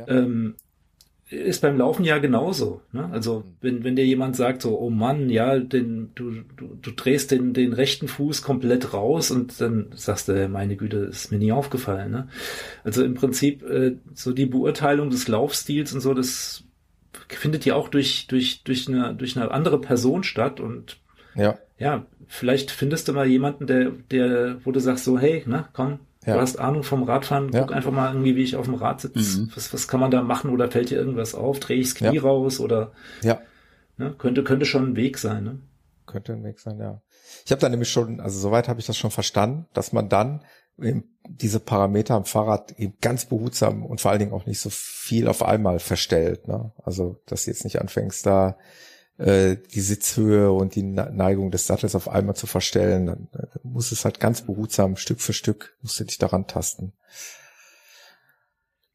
Ähm, 0.09 0.57
ist 1.35 1.63
beim 1.63 1.79
Laufen 1.79 2.05
ja 2.05 2.19
genauso. 2.19 2.81
Ne? 2.93 3.09
Also 3.13 3.45
wenn, 3.61 3.85
wenn 3.85 3.97
dir 3.97 4.07
jemand 4.07 4.37
sagt 4.37 4.63
so, 4.63 4.79
oh 4.79 4.91
Mann, 4.91 5.29
ja, 5.31 5.59
den, 5.59 6.11
du, 6.15 6.43
du, 6.57 6.77
du 6.81 6.91
drehst 6.91 7.31
den, 7.31 7.53
den 7.53 7.73
rechten 7.73 8.09
Fuß 8.09 8.43
komplett 8.43 8.93
raus 8.93 9.31
und 9.31 9.61
dann 9.61 9.89
sagst 9.95 10.29
du, 10.29 10.49
meine 10.49 10.77
Güte, 10.77 10.99
ist 10.99 11.31
mir 11.31 11.39
nie 11.39 11.53
aufgefallen. 11.53 12.11
Ne? 12.11 12.29
Also 12.85 13.05
im 13.05 13.15
Prinzip 13.15 13.63
äh, 13.63 13.97
so 14.15 14.33
die 14.33 14.47
Beurteilung 14.47 15.11
des 15.11 15.29
Laufstils 15.29 15.93
und 15.93 16.01
so, 16.01 16.15
das 16.15 16.65
findet 17.29 17.65
ja 17.65 17.75
auch 17.75 17.89
durch, 17.89 18.27
durch, 18.27 18.63
durch, 18.65 18.89
eine, 18.89 19.15
durch 19.15 19.37
eine 19.37 19.51
andere 19.51 19.81
Person 19.81 20.25
statt 20.25 20.61
und 20.61 20.99
ja. 21.35 21.59
ja, 21.79 22.07
vielleicht 22.27 22.71
findest 22.71 23.09
du 23.09 23.13
mal 23.13 23.27
jemanden, 23.27 23.67
der, 23.67 23.91
der, 24.11 24.65
wo 24.65 24.73
du 24.73 24.81
sagst 24.81 25.05
so, 25.05 25.19
hey, 25.19 25.43
ne, 25.47 25.67
komm, 25.73 25.99
ja. 26.27 26.35
Du 26.35 26.41
hast 26.41 26.59
Ahnung 26.59 26.83
vom 26.83 27.03
Radfahren, 27.03 27.51
ja. 27.53 27.61
guck 27.61 27.73
einfach 27.73 27.91
mal 27.91 28.13
irgendwie, 28.13 28.37
wie 28.37 28.43
ich 28.43 28.57
auf 28.57 28.67
dem 28.67 28.75
Rad 28.75 29.01
sitze. 29.01 29.41
Mhm. 29.41 29.53
Was, 29.55 29.73
was 29.73 29.89
kann 29.89 30.01
man 30.01 30.11
da 30.11 30.23
machen 30.23 30.51
oder 30.51 30.71
fällt 30.71 30.91
dir 30.91 30.99
irgendwas 30.99 31.35
auf? 31.35 31.61
Drehe 31.61 31.79
ich 31.79 31.89
das 31.89 31.95
Knie 31.97 32.17
ja. 32.17 32.23
raus 32.23 32.61
oder 32.61 32.93
ja. 33.23 33.41
Ne, 33.97 34.15
könnte, 34.19 34.43
könnte 34.43 34.67
schon 34.67 34.91
ein 34.91 34.97
Weg 34.97 35.19
sein, 35.19 35.45
ne? 35.45 35.61
Könnte 36.07 36.33
ein 36.33 36.45
Weg 36.45 36.59
sein, 36.59 36.79
ja. 36.79 37.01
Ich 37.45 37.53
habe 37.53 37.61
da 37.61 37.69
nämlich 37.69 37.91
schon, 37.91 38.21
also 38.21 38.39
soweit 38.39 38.69
habe 38.69 38.81
ich 38.81 38.87
das 38.87 38.97
schon 38.97 39.11
verstanden, 39.11 39.67
dass 39.73 39.93
man 39.93 40.09
dann 40.09 40.43
eben 40.81 41.05
diese 41.29 41.61
Parameter 41.61 42.15
am 42.15 42.25
Fahrrad 42.25 42.73
eben 42.79 42.95
ganz 43.01 43.27
behutsam 43.27 43.85
und 43.85 44.01
vor 44.01 44.11
allen 44.11 44.21
Dingen 44.21 44.33
auch 44.33 44.47
nicht 44.47 44.61
so 44.61 44.71
viel 44.71 45.29
auf 45.29 45.43
einmal 45.43 45.79
verstellt. 45.79 46.49
Ne? 46.49 46.73
Also, 46.83 47.21
dass 47.27 47.45
du 47.45 47.51
jetzt 47.51 47.65
nicht 47.65 47.81
anfängst, 47.81 48.27
da 48.27 48.59
äh, 49.19 49.57
die 49.57 49.81
Sitzhöhe 49.81 50.51
und 50.51 50.75
die 50.75 50.83
Neigung 50.83 51.51
des 51.51 51.67
Sattels 51.67 51.95
auf 51.95 52.09
einmal 52.09 52.35
zu 52.35 52.47
verstellen, 52.47 53.07
dann 53.07 53.29
äh, 53.33 53.47
muss 53.63 53.93
es 53.93 54.05
halt 54.05 54.21
ganz 54.21 54.43
behutsam 54.43 54.97
Stück 54.97 55.21
für 55.21 55.33
Stück 55.33 55.77
musst 55.83 56.01
du 56.01 56.05
dich 56.05 56.19
daran 56.19 56.47
tasten. 56.47 56.93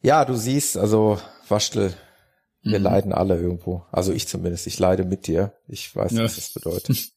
Ja, 0.01 0.25
du 0.25 0.35
siehst, 0.35 0.77
also 0.77 1.19
Waschtel, 1.47 1.93
wir 2.61 2.79
mhm. 2.79 2.85
leiden 2.85 3.13
alle 3.13 3.37
irgendwo. 3.37 3.85
Also 3.91 4.13
ich 4.13 4.27
zumindest, 4.27 4.67
ich 4.67 4.79
leide 4.79 5.05
mit 5.05 5.27
dir. 5.27 5.53
Ich 5.67 5.95
weiß, 5.95 6.11
ja. 6.13 6.23
was 6.23 6.35
das 6.35 6.53
bedeutet. 6.53 6.89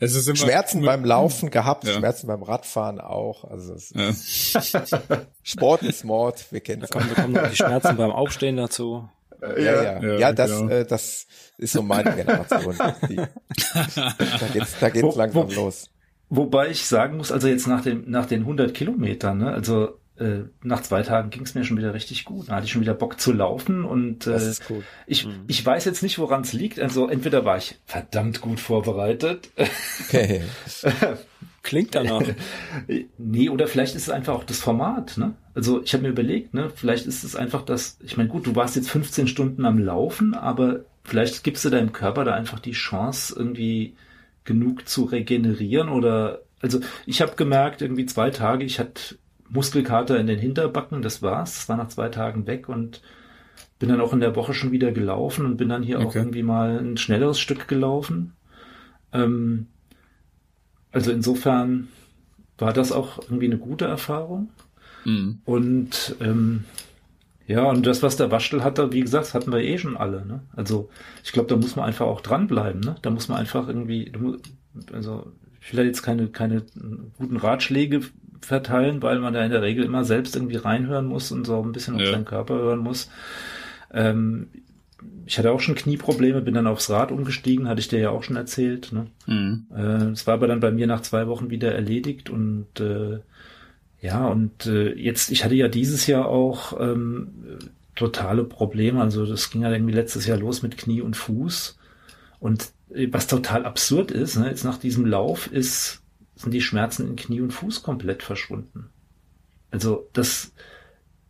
es 0.00 0.14
ist 0.14 0.28
immer, 0.28 0.36
Schmerzen 0.36 0.78
immer, 0.78 0.92
beim 0.92 1.04
Laufen 1.04 1.50
gehabt, 1.50 1.84
ja. 1.84 1.94
Schmerzen 1.94 2.26
beim 2.26 2.42
Radfahren 2.42 3.00
auch. 3.00 3.44
Also 3.44 3.76
ja. 3.94 4.12
Sport 5.42 5.82
ist 5.82 6.04
Mord, 6.04 6.52
wir 6.52 6.60
kennen 6.60 6.82
es. 6.82 6.90
Da 6.90 6.98
kommen, 6.98 7.12
da 7.14 7.22
kommen 7.22 7.34
noch 7.34 7.50
die 7.50 7.56
Schmerzen 7.56 7.96
beim 7.96 8.12
Aufstehen 8.12 8.56
dazu. 8.56 9.08
Ja, 9.40 9.58
ja, 9.58 10.02
ja, 10.02 10.18
ja 10.18 10.32
das, 10.32 10.50
genau. 10.50 10.70
äh, 10.70 10.86
das 10.86 11.26
ist 11.58 11.72
so 11.72 11.82
meine 11.82 12.14
Generation. 12.14 12.76
Die, 13.08 13.16
da 13.16 14.48
geht's, 14.52 14.76
da 14.80 14.88
geht's 14.88 15.04
wo, 15.04 15.16
langsam 15.16 15.48
wo, 15.48 15.54
los. 15.54 15.90
Wobei 16.28 16.70
ich 16.70 16.86
sagen 16.86 17.16
muss, 17.16 17.30
also 17.30 17.48
jetzt 17.48 17.66
nach 17.66 17.82
dem, 17.82 18.10
nach 18.10 18.26
den 18.26 18.40
100 18.40 18.74
Kilometern, 18.74 19.38
ne, 19.38 19.52
also 19.52 19.98
äh, 20.18 20.44
nach 20.62 20.82
zwei 20.82 21.02
Tagen 21.02 21.30
ging 21.30 21.42
es 21.42 21.54
mir 21.54 21.64
schon 21.64 21.76
wieder 21.76 21.94
richtig 21.94 22.24
gut. 22.24 22.48
Da 22.48 22.56
hatte 22.56 22.66
ich 22.66 22.72
schon 22.72 22.80
wieder 22.80 22.94
Bock 22.94 23.20
zu 23.20 23.32
laufen 23.32 23.84
und 23.84 24.26
äh, 24.26 24.52
ich, 25.06 25.26
mhm. 25.26 25.44
ich 25.46 25.64
weiß 25.64 25.84
jetzt 25.84 26.02
nicht, 26.02 26.18
woran 26.18 26.40
es 26.40 26.52
liegt. 26.52 26.80
Also 26.80 27.08
entweder 27.08 27.44
war 27.44 27.58
ich 27.58 27.78
verdammt 27.84 28.40
gut 28.40 28.58
vorbereitet. 28.58 29.50
Okay. 30.08 30.42
Klingt 31.66 31.96
danach. 31.96 32.22
nee, 33.18 33.48
oder 33.48 33.66
vielleicht 33.66 33.96
ist 33.96 34.02
es 34.02 34.10
einfach 34.10 34.34
auch 34.34 34.44
das 34.44 34.60
Format, 34.60 35.18
ne? 35.18 35.34
Also 35.52 35.82
ich 35.82 35.92
habe 35.94 36.04
mir 36.04 36.10
überlegt, 36.10 36.54
ne, 36.54 36.70
vielleicht 36.72 37.06
ist 37.06 37.24
es 37.24 37.34
einfach 37.34 37.62
das, 37.62 37.98
ich 38.04 38.16
meine, 38.16 38.28
gut, 38.28 38.46
du 38.46 38.54
warst 38.54 38.76
jetzt 38.76 38.88
15 38.88 39.26
Stunden 39.26 39.64
am 39.64 39.80
Laufen, 39.80 40.34
aber 40.34 40.84
vielleicht 41.02 41.42
gibst 41.42 41.64
du 41.64 41.70
deinem 41.70 41.92
Körper 41.92 42.22
da 42.22 42.34
einfach 42.34 42.60
die 42.60 42.70
Chance, 42.70 43.34
irgendwie 43.36 43.96
genug 44.44 44.86
zu 44.86 45.02
regenerieren 45.02 45.88
oder 45.88 46.42
also 46.62 46.78
ich 47.04 47.20
habe 47.20 47.34
gemerkt, 47.34 47.82
irgendwie 47.82 48.06
zwei 48.06 48.30
Tage, 48.30 48.64
ich 48.64 48.78
hatte 48.78 49.18
Muskelkater 49.48 50.20
in 50.20 50.28
den 50.28 50.38
Hinterbacken, 50.38 51.02
das 51.02 51.20
war's, 51.20 51.56
das 51.56 51.68
war 51.68 51.78
nach 51.78 51.88
zwei 51.88 52.10
Tagen 52.10 52.46
weg 52.46 52.68
und 52.68 53.02
bin 53.80 53.88
dann 53.88 54.00
auch 54.00 54.12
in 54.12 54.20
der 54.20 54.36
Woche 54.36 54.54
schon 54.54 54.70
wieder 54.70 54.92
gelaufen 54.92 55.46
und 55.46 55.56
bin 55.56 55.68
dann 55.68 55.82
hier 55.82 55.98
okay. 55.98 56.06
auch 56.06 56.14
irgendwie 56.14 56.44
mal 56.44 56.78
ein 56.78 56.96
schnelleres 56.96 57.40
Stück 57.40 57.66
gelaufen. 57.66 58.34
Ähm, 59.12 59.66
also 60.96 61.12
insofern 61.12 61.88
war 62.56 62.72
das 62.72 62.90
auch 62.90 63.18
irgendwie 63.18 63.44
eine 63.44 63.58
gute 63.58 63.84
Erfahrung. 63.84 64.48
Mhm. 65.04 65.40
Und 65.44 66.16
ähm, 66.20 66.64
ja, 67.46 67.64
und 67.64 67.84
das, 67.84 68.02
was 68.02 68.16
der 68.16 68.30
Waschtel 68.30 68.64
hatte, 68.64 68.94
wie 68.94 69.02
gesagt, 69.02 69.34
hatten 69.34 69.52
wir 69.52 69.60
eh 69.60 69.76
schon 69.76 69.98
alle. 69.98 70.24
Ne? 70.24 70.40
Also 70.56 70.88
ich 71.22 71.32
glaube, 71.32 71.50
da 71.50 71.56
muss 71.56 71.76
man 71.76 71.84
einfach 71.84 72.06
auch 72.06 72.22
dranbleiben. 72.22 72.80
Ne? 72.80 72.96
Da 73.02 73.10
muss 73.10 73.28
man 73.28 73.36
einfach 73.36 73.68
irgendwie, 73.68 74.10
also 74.90 75.30
ich 75.60 75.76
will 75.76 75.84
jetzt 75.84 76.02
keine, 76.02 76.28
keine 76.28 76.62
guten 77.18 77.36
Ratschläge 77.36 78.00
verteilen, 78.40 79.02
weil 79.02 79.18
man 79.18 79.34
da 79.34 79.44
in 79.44 79.50
der 79.50 79.60
Regel 79.60 79.84
immer 79.84 80.04
selbst 80.04 80.34
irgendwie 80.34 80.56
reinhören 80.56 81.04
muss 81.04 81.30
und 81.30 81.44
so 81.44 81.62
ein 81.62 81.72
bisschen 81.72 81.96
auf 81.96 82.06
seinen 82.06 82.24
Körper 82.24 82.54
hören 82.54 82.78
muss. 82.78 83.10
Ähm, 83.92 84.48
ich 85.26 85.38
hatte 85.38 85.50
auch 85.50 85.60
schon 85.60 85.74
Knieprobleme, 85.74 86.40
bin 86.40 86.54
dann 86.54 86.66
aufs 86.66 86.90
Rad 86.90 87.10
umgestiegen, 87.12 87.68
hatte 87.68 87.80
ich 87.80 87.88
dir 87.88 87.98
ja 87.98 88.10
auch 88.10 88.22
schon 88.22 88.36
erzählt. 88.36 88.92
Ne? 88.92 89.06
Mhm. 89.26 89.66
Äh, 89.74 90.10
es 90.12 90.26
war 90.26 90.34
aber 90.34 90.46
dann 90.46 90.60
bei 90.60 90.70
mir 90.70 90.86
nach 90.86 91.02
zwei 91.02 91.26
Wochen 91.26 91.50
wieder 91.50 91.74
erledigt 91.74 92.30
und 92.30 92.80
äh, 92.80 93.20
ja, 94.00 94.28
und 94.28 94.66
äh, 94.66 94.92
jetzt, 94.94 95.30
ich 95.30 95.44
hatte 95.44 95.54
ja 95.54 95.68
dieses 95.68 96.06
Jahr 96.06 96.26
auch 96.26 96.78
ähm, 96.78 97.28
totale 97.96 98.44
Probleme. 98.44 99.00
Also 99.00 99.26
das 99.26 99.50
ging 99.50 99.62
ja 99.62 99.72
irgendwie 99.72 99.94
letztes 99.94 100.26
Jahr 100.26 100.38
los 100.38 100.62
mit 100.62 100.76
Knie 100.76 101.00
und 101.00 101.16
Fuß. 101.16 101.78
Und 102.38 102.70
äh, 102.94 103.08
was 103.10 103.26
total 103.26 103.64
absurd 103.64 104.10
ist, 104.10 104.36
ne, 104.36 104.48
jetzt 104.48 104.64
nach 104.64 104.78
diesem 104.78 105.06
Lauf 105.06 105.50
ist, 105.50 106.02
sind 106.36 106.52
die 106.52 106.60
Schmerzen 106.60 107.08
in 107.08 107.16
Knie 107.16 107.40
und 107.40 107.52
Fuß 107.52 107.82
komplett 107.82 108.22
verschwunden. 108.22 108.90
Also 109.70 110.08
das, 110.12 110.52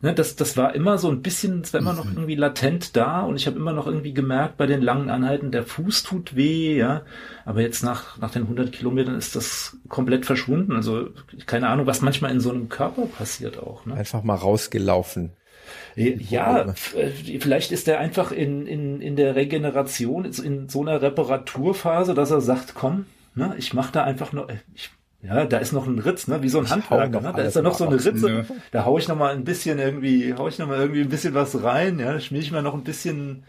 ne, 0.06 0.14
das, 0.14 0.36
das 0.36 0.56
war 0.56 0.74
immer 0.74 0.98
so 0.98 1.10
ein 1.10 1.20
bisschen, 1.20 1.62
es 1.62 1.72
war 1.72 1.80
immer 1.80 1.92
noch 1.92 2.04
mhm. 2.04 2.12
irgendwie 2.12 2.36
latent 2.36 2.96
da 2.96 3.22
und 3.22 3.34
ich 3.36 3.46
habe 3.46 3.56
immer 3.56 3.72
noch 3.72 3.86
irgendwie 3.86 4.14
gemerkt 4.14 4.56
bei 4.56 4.66
den 4.66 4.80
langen 4.80 5.10
Anhalten, 5.10 5.50
der 5.50 5.64
Fuß 5.64 6.04
tut 6.04 6.36
weh, 6.36 6.76
ja. 6.76 7.02
Aber 7.44 7.60
jetzt 7.60 7.82
nach, 7.82 8.16
nach 8.18 8.30
den 8.30 8.42
100 8.42 8.70
Kilometern 8.70 9.16
ist 9.16 9.34
das 9.34 9.76
komplett 9.88 10.24
verschwunden. 10.24 10.76
Also 10.76 11.08
keine 11.46 11.68
Ahnung, 11.68 11.86
was 11.86 12.02
manchmal 12.02 12.30
in 12.30 12.40
so 12.40 12.50
einem 12.50 12.68
Körper 12.68 13.06
passiert 13.06 13.58
auch. 13.58 13.84
Ne? 13.84 13.94
Einfach 13.94 14.22
mal 14.22 14.36
rausgelaufen. 14.36 15.32
Ja, 15.96 16.72
vielleicht 16.74 17.72
ist 17.72 17.88
er 17.88 17.98
einfach 17.98 18.30
in, 18.30 18.66
in, 18.66 19.00
in 19.00 19.16
der 19.16 19.34
Regeneration, 19.34 20.24
in 20.24 20.68
so 20.68 20.82
einer 20.82 21.02
Reparaturphase, 21.02 22.14
dass 22.14 22.30
er 22.30 22.40
sagt, 22.40 22.74
komm, 22.74 23.06
ne, 23.34 23.54
ich 23.58 23.74
mache 23.74 23.92
da 23.92 24.04
einfach 24.04 24.32
nur, 24.32 24.46
ich 24.74 24.90
ja, 25.22 25.44
da 25.44 25.58
ist 25.58 25.72
noch 25.72 25.86
ein 25.86 25.98
Ritz, 25.98 26.28
ne? 26.28 26.42
Wie 26.42 26.48
so 26.48 26.58
ein 26.58 26.70
Handwerker, 26.70 27.20
ne? 27.20 27.32
Da 27.34 27.42
ist 27.42 27.56
da 27.56 27.62
noch 27.62 27.76
so 27.76 27.86
eine 27.86 28.04
Ritze. 28.04 28.28
Ja. 28.30 28.44
Da 28.70 28.84
hau 28.84 28.98
ich 28.98 29.08
noch 29.08 29.16
mal 29.16 29.32
ein 29.32 29.44
bisschen 29.44 29.78
irgendwie, 29.78 30.34
hau 30.34 30.48
ich 30.48 30.58
noch 30.58 30.68
mal 30.68 30.78
irgendwie 30.78 31.00
ein 31.00 31.08
bisschen 31.08 31.34
was 31.34 31.62
rein, 31.62 31.98
ja? 31.98 32.20
Schmier 32.20 32.40
ich 32.40 32.52
mal 32.52 32.62
noch 32.62 32.74
ein 32.74 32.84
bisschen 32.84 33.44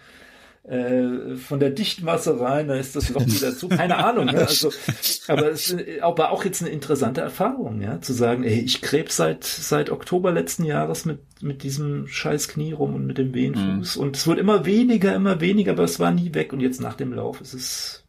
äh, 0.67 1.35
von 1.35 1.59
der 1.59 1.69
Dichtmasse 1.69 2.39
rein, 2.39 2.67
da 2.67 2.75
ist 2.75 2.95
das 2.95 3.09
Loch 3.09 3.25
wieder 3.25 3.55
zu. 3.55 3.69
Keine 3.69 3.97
Ahnung, 4.03 4.25
ne? 4.25 4.39
Also, 4.39 4.71
aber 5.27 5.51
es 5.51 5.71
ist 5.71 6.01
aber 6.01 6.31
auch 6.31 6.43
jetzt 6.43 6.61
eine 6.61 6.71
interessante 6.71 7.21
Erfahrung, 7.21 7.81
ja, 7.81 8.01
zu 8.01 8.11
sagen, 8.13 8.43
ey, 8.43 8.59
ich 8.59 8.81
krebs 8.81 9.15
seit 9.15 9.45
seit 9.45 9.89
Oktober 9.89 10.31
letzten 10.31 10.65
Jahres 10.65 11.05
mit 11.05 11.19
mit 11.41 11.63
diesem 11.63 12.07
scheiß 12.07 12.49
Knie 12.49 12.73
rum 12.73 12.95
und 12.95 13.05
mit 13.05 13.17
dem 13.17 13.33
Wehenfuß 13.33 13.95
mhm. 13.95 14.01
und 14.01 14.17
es 14.17 14.27
wird 14.27 14.39
immer 14.39 14.65
weniger, 14.65 15.15
immer 15.15 15.39
weniger, 15.39 15.71
aber 15.71 15.83
es 15.83 15.99
war 15.99 16.11
nie 16.11 16.33
weg 16.33 16.51
und 16.51 16.59
jetzt 16.59 16.81
nach 16.81 16.95
dem 16.95 17.13
Lauf 17.13 17.39
ist 17.39 17.53
es 17.53 18.03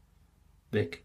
weg. 0.72 1.04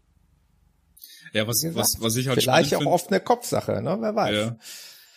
Ja, 1.34 1.46
was, 1.48 1.64
was, 1.74 1.96
was 1.98 2.16
ich 2.16 2.28
halt 2.28 2.40
Vielleicht 2.40 2.74
auch 2.76 2.86
oft 2.86 3.08
eine 3.08 3.20
Kopfsache, 3.20 3.82
ne? 3.82 3.96
Wer 4.00 4.14
weiß. 4.14 4.34
Ja. 4.34 4.56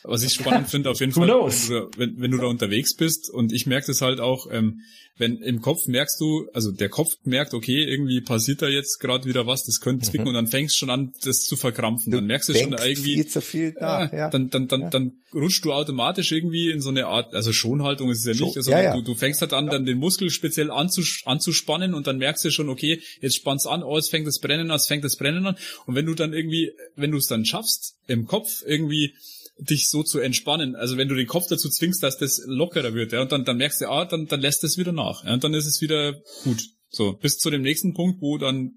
Was 0.07 0.23
ich 0.23 0.33
spannend 0.33 0.67
finde, 0.69 0.89
auf 0.89 0.99
jeden 0.99 1.11
Fall, 1.11 1.27
wenn, 1.27 2.19
wenn, 2.19 2.31
du 2.31 2.37
da 2.37 2.47
unterwegs 2.47 2.95
bist 2.95 3.29
und 3.29 3.51
ich 3.51 3.65
merke 3.65 3.87
das 3.87 4.01
halt 4.01 4.19
auch, 4.19 4.47
ähm, 4.51 4.81
wenn 5.17 5.41
im 5.41 5.61
Kopf 5.61 5.87
merkst 5.87 6.19
du, 6.21 6.47
also 6.53 6.71
der 6.71 6.89
Kopf 6.89 7.17
merkt, 7.23 7.53
okay, 7.53 7.83
irgendwie 7.83 8.21
passiert 8.21 8.61
da 8.61 8.67
jetzt 8.67 8.99
gerade 8.99 9.25
wieder 9.25 9.47
was, 9.47 9.65
das 9.65 9.81
könnte 9.81 10.05
zwicken 10.05 10.25
mhm. 10.25 10.29
und 10.29 10.33
dann 10.35 10.47
fängst 10.47 10.75
du 10.75 10.79
schon 10.79 10.89
an, 10.89 11.13
das 11.23 11.45
zu 11.45 11.55
verkrampfen. 11.55 12.11
Du 12.11 12.19
dann 12.19 12.27
merkst 12.27 12.49
du 12.49 12.53
schon 12.53 12.73
irgendwie, 12.73 13.15
viel 13.15 13.27
zu 13.27 13.41
viel 13.41 13.71
da, 13.73 14.09
ja, 14.13 14.29
dann, 14.29 14.49
dann, 14.49 14.67
dann, 14.67 14.81
ja. 14.81 14.89
dann 14.89 15.13
rutscht 15.33 15.65
du 15.65 15.73
automatisch 15.73 16.31
irgendwie 16.31 16.69
in 16.69 16.81
so 16.81 16.89
eine 16.89 17.07
Art, 17.07 17.33
also 17.33 17.51
Schonhaltung 17.51 18.11
ist 18.11 18.25
es 18.25 18.37
ja 18.37 18.45
nicht, 18.45 18.57
also 18.57 18.71
ja, 18.71 18.81
ja. 18.81 18.95
Du, 18.95 19.01
du 19.01 19.15
fängst 19.15 19.41
halt 19.41 19.53
an, 19.53 19.67
dann 19.67 19.85
den 19.85 19.97
Muskel 19.97 20.29
speziell 20.29 20.69
anzus, 20.69 21.21
anzuspannen 21.25 21.93
und 21.93 22.05
dann 22.05 22.17
merkst 22.17 22.45
du 22.45 22.51
schon, 22.51 22.69
okay, 22.69 23.01
jetzt 23.19 23.35
spannst 23.35 23.67
an, 23.67 23.83
oh, 23.83 23.97
es 23.97 24.09
fängt 24.09 24.27
das 24.27 24.39
Brennen 24.39 24.69
an, 24.69 24.77
es 24.77 24.87
fängt 24.87 25.03
das 25.03 25.17
Brennen 25.17 25.45
an 25.47 25.57
und 25.87 25.95
wenn 25.95 26.05
du 26.05 26.13
dann 26.13 26.33
irgendwie, 26.33 26.71
wenn 26.95 27.11
du 27.11 27.17
es 27.17 27.27
dann 27.27 27.43
schaffst, 27.43 27.95
im 28.07 28.27
Kopf 28.27 28.63
irgendwie 28.65 29.13
dich 29.59 29.89
so 29.89 30.03
zu 30.03 30.19
entspannen. 30.19 30.75
Also 30.75 30.97
wenn 30.97 31.07
du 31.07 31.15
den 31.15 31.27
Kopf 31.27 31.47
dazu 31.47 31.69
zwingst, 31.69 32.03
dass 32.03 32.17
das 32.17 32.41
lockerer 32.45 32.93
wird, 32.93 33.11
ja, 33.11 33.21
und 33.21 33.31
dann, 33.31 33.45
dann 33.45 33.57
merkst 33.57 33.81
du, 33.81 33.89
ah, 33.89 34.05
dann, 34.05 34.27
dann 34.27 34.41
lässt 34.41 34.63
es 34.63 34.77
wieder 34.77 34.91
nach. 34.91 35.23
Ja, 35.25 35.33
und 35.33 35.43
dann 35.43 35.53
ist 35.53 35.65
es 35.65 35.81
wieder 35.81 36.21
gut. 36.43 36.61
So, 36.89 37.13
bis 37.13 37.37
zu 37.37 37.49
dem 37.49 37.61
nächsten 37.61 37.93
Punkt, 37.93 38.21
wo 38.21 38.37
dann 38.37 38.71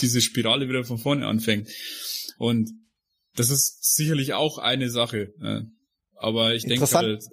diese 0.00 0.20
Spirale 0.20 0.68
wieder 0.68 0.84
von 0.84 0.98
vorne 0.98 1.26
anfängt. 1.26 1.68
Und 2.38 2.70
das 3.34 3.50
ist 3.50 3.94
sicherlich 3.94 4.34
auch 4.34 4.58
eine 4.58 4.90
Sache. 4.90 5.32
Ja. 5.40 5.62
Aber 6.16 6.54
ich 6.54 6.64
denke 6.64 6.86
halt, 6.90 7.24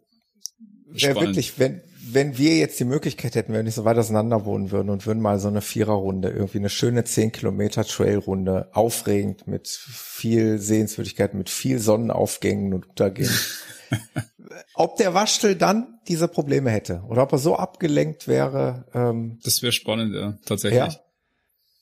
wäre 0.88 1.22
wirklich, 1.22 1.60
wenn, 1.60 1.82
wenn 2.02 2.38
wir 2.38 2.56
jetzt 2.56 2.80
die 2.80 2.86
Möglichkeit 2.86 3.36
hätten, 3.36 3.52
wenn 3.52 3.60
wir 3.60 3.64
nicht 3.64 3.76
so 3.76 3.86
weit 3.86 3.98
auseinander 3.98 4.46
wohnen 4.46 4.72
würden 4.72 4.90
und 4.90 5.06
würden 5.06 5.22
mal 5.22 5.40
so 5.40 5.48
eine 5.48 5.62
Viererrunde, 5.62 6.30
irgendwie 6.30 6.60
eine 6.60 6.70
schöne 6.70 7.04
10 7.04 7.32
Kilometer 7.32 7.84
Trailrunde, 7.84 8.70
aufregend 8.74 9.48
mit 9.48 9.68
viel 9.68 10.60
Sehenswürdigkeit, 10.60 11.34
mit 11.34 11.50
viel 11.50 11.80
Sonnenaufgängen 11.80 12.74
und 12.74 12.90
Untergängen. 12.90 13.34
ob 14.74 14.98
der 14.98 15.14
Waschtel 15.14 15.56
dann 15.56 16.00
diese 16.08 16.28
Probleme 16.28 16.70
hätte 16.70 17.04
oder 17.08 17.24
ob 17.24 17.32
er 17.34 17.38
so 17.38 17.56
abgelenkt 17.56 18.28
wäre. 18.28 18.86
Ähm, 18.94 19.40
das 19.44 19.62
wäre 19.62 19.72
spannend, 19.72 20.16
ja, 20.16 20.38
tatsächlich. 20.46 20.94
Ja. 20.94 21.00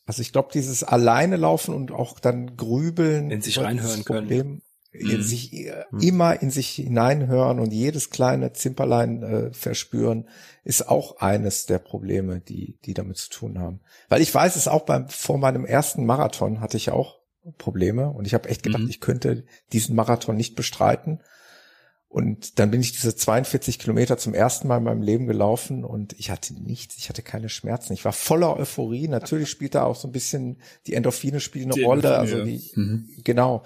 Also 0.06 0.22
ich 0.22 0.32
glaube, 0.32 0.50
dieses 0.54 0.84
alleine 0.84 1.36
laufen 1.36 1.76
und 1.76 1.92
auch 1.92 2.20
dann 2.20 2.56
grübeln. 2.56 3.30
In 3.30 3.42
sich 3.42 3.60
reinhören 3.60 4.06
können 4.06 4.62
mhm. 5.00 5.22
sich 5.22 5.70
mhm. 5.92 6.00
immer 6.00 6.42
in 6.42 6.50
sich 6.50 6.70
hineinhören 6.70 7.60
und 7.60 7.72
jedes 7.72 8.10
kleine 8.10 8.54
Zimperlein 8.54 9.24
äh, 9.24 9.54
verspüren, 9.54 10.28
ist 10.64 10.88
auch 10.88 11.18
eines 11.18 11.66
der 11.66 11.80
Probleme, 11.80 12.42
die, 12.42 12.78
die 12.86 12.94
damit 12.94 13.18
zu 13.18 13.30
tun 13.30 13.60
haben. 13.60 13.80
Weil 14.10 14.22
ich 14.22 14.34
weiß 14.34 14.56
es 14.56 14.68
auch 14.68 14.84
beim, 14.84 15.08
vor 15.10 15.38
meinem 15.38 15.66
ersten 15.66 16.06
Marathon 16.06 16.62
hatte 16.62 16.78
ich 16.78 16.92
auch 16.92 17.18
Probleme 17.58 18.10
und 18.10 18.28
ich 18.28 18.34
habe 18.34 18.50
echt 18.50 18.64
gedacht, 18.64 18.84
mhm. 18.84 18.90
ich 18.90 19.00
könnte 19.00 19.46
diesen 19.72 19.96
Marathon 19.96 20.36
nicht 20.36 20.56
bestreiten. 20.56 21.22
Und 22.10 22.58
dann 22.60 22.72
bin 22.72 22.80
ich 22.80 22.94
diese 22.94 23.16
42 23.16 23.80
Kilometer 23.80 24.18
zum 24.18 24.34
ersten 24.34 24.68
Mal 24.68 24.78
in 24.78 24.84
meinem 24.84 25.02
Leben 25.02 25.28
gelaufen 25.28 25.84
und 25.84 26.14
ich 26.14 26.32
hatte 26.32 26.54
nichts, 26.54 26.96
ich 26.98 27.10
hatte 27.10 27.22
keine 27.22 27.50
Schmerzen. 27.50 27.94
Ich 27.94 28.06
war 28.06 28.14
voller 28.14 28.56
Euphorie. 28.56 29.10
Natürlich 29.10 29.50
spielt 29.50 29.76
da 29.76 29.84
auch 29.84 29.96
so 29.96 30.08
ein 30.08 30.14
bisschen 30.14 30.58
die 30.88 30.94
Endorphine 30.94 31.42
spielen 31.42 31.66
eine 31.66 31.76
die 31.76 31.84
Rolle. 31.84 32.18
Also 32.18 32.44
die, 32.44 32.72
mhm. 32.76 33.10
genau. 33.24 33.64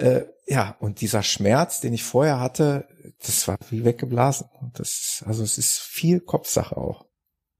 Äh, 0.00 0.26
ja, 0.46 0.76
und 0.80 1.00
dieser 1.00 1.22
Schmerz, 1.22 1.80
den 1.80 1.92
ich 1.92 2.02
vorher 2.02 2.40
hatte, 2.40 2.88
das 3.24 3.46
war 3.46 3.58
wie 3.70 3.84
weggeblasen. 3.84 4.48
Das, 4.74 5.22
also 5.26 5.42
es 5.42 5.58
ist 5.58 5.78
viel 5.78 6.20
Kopfsache 6.20 6.76
auch. 6.76 7.06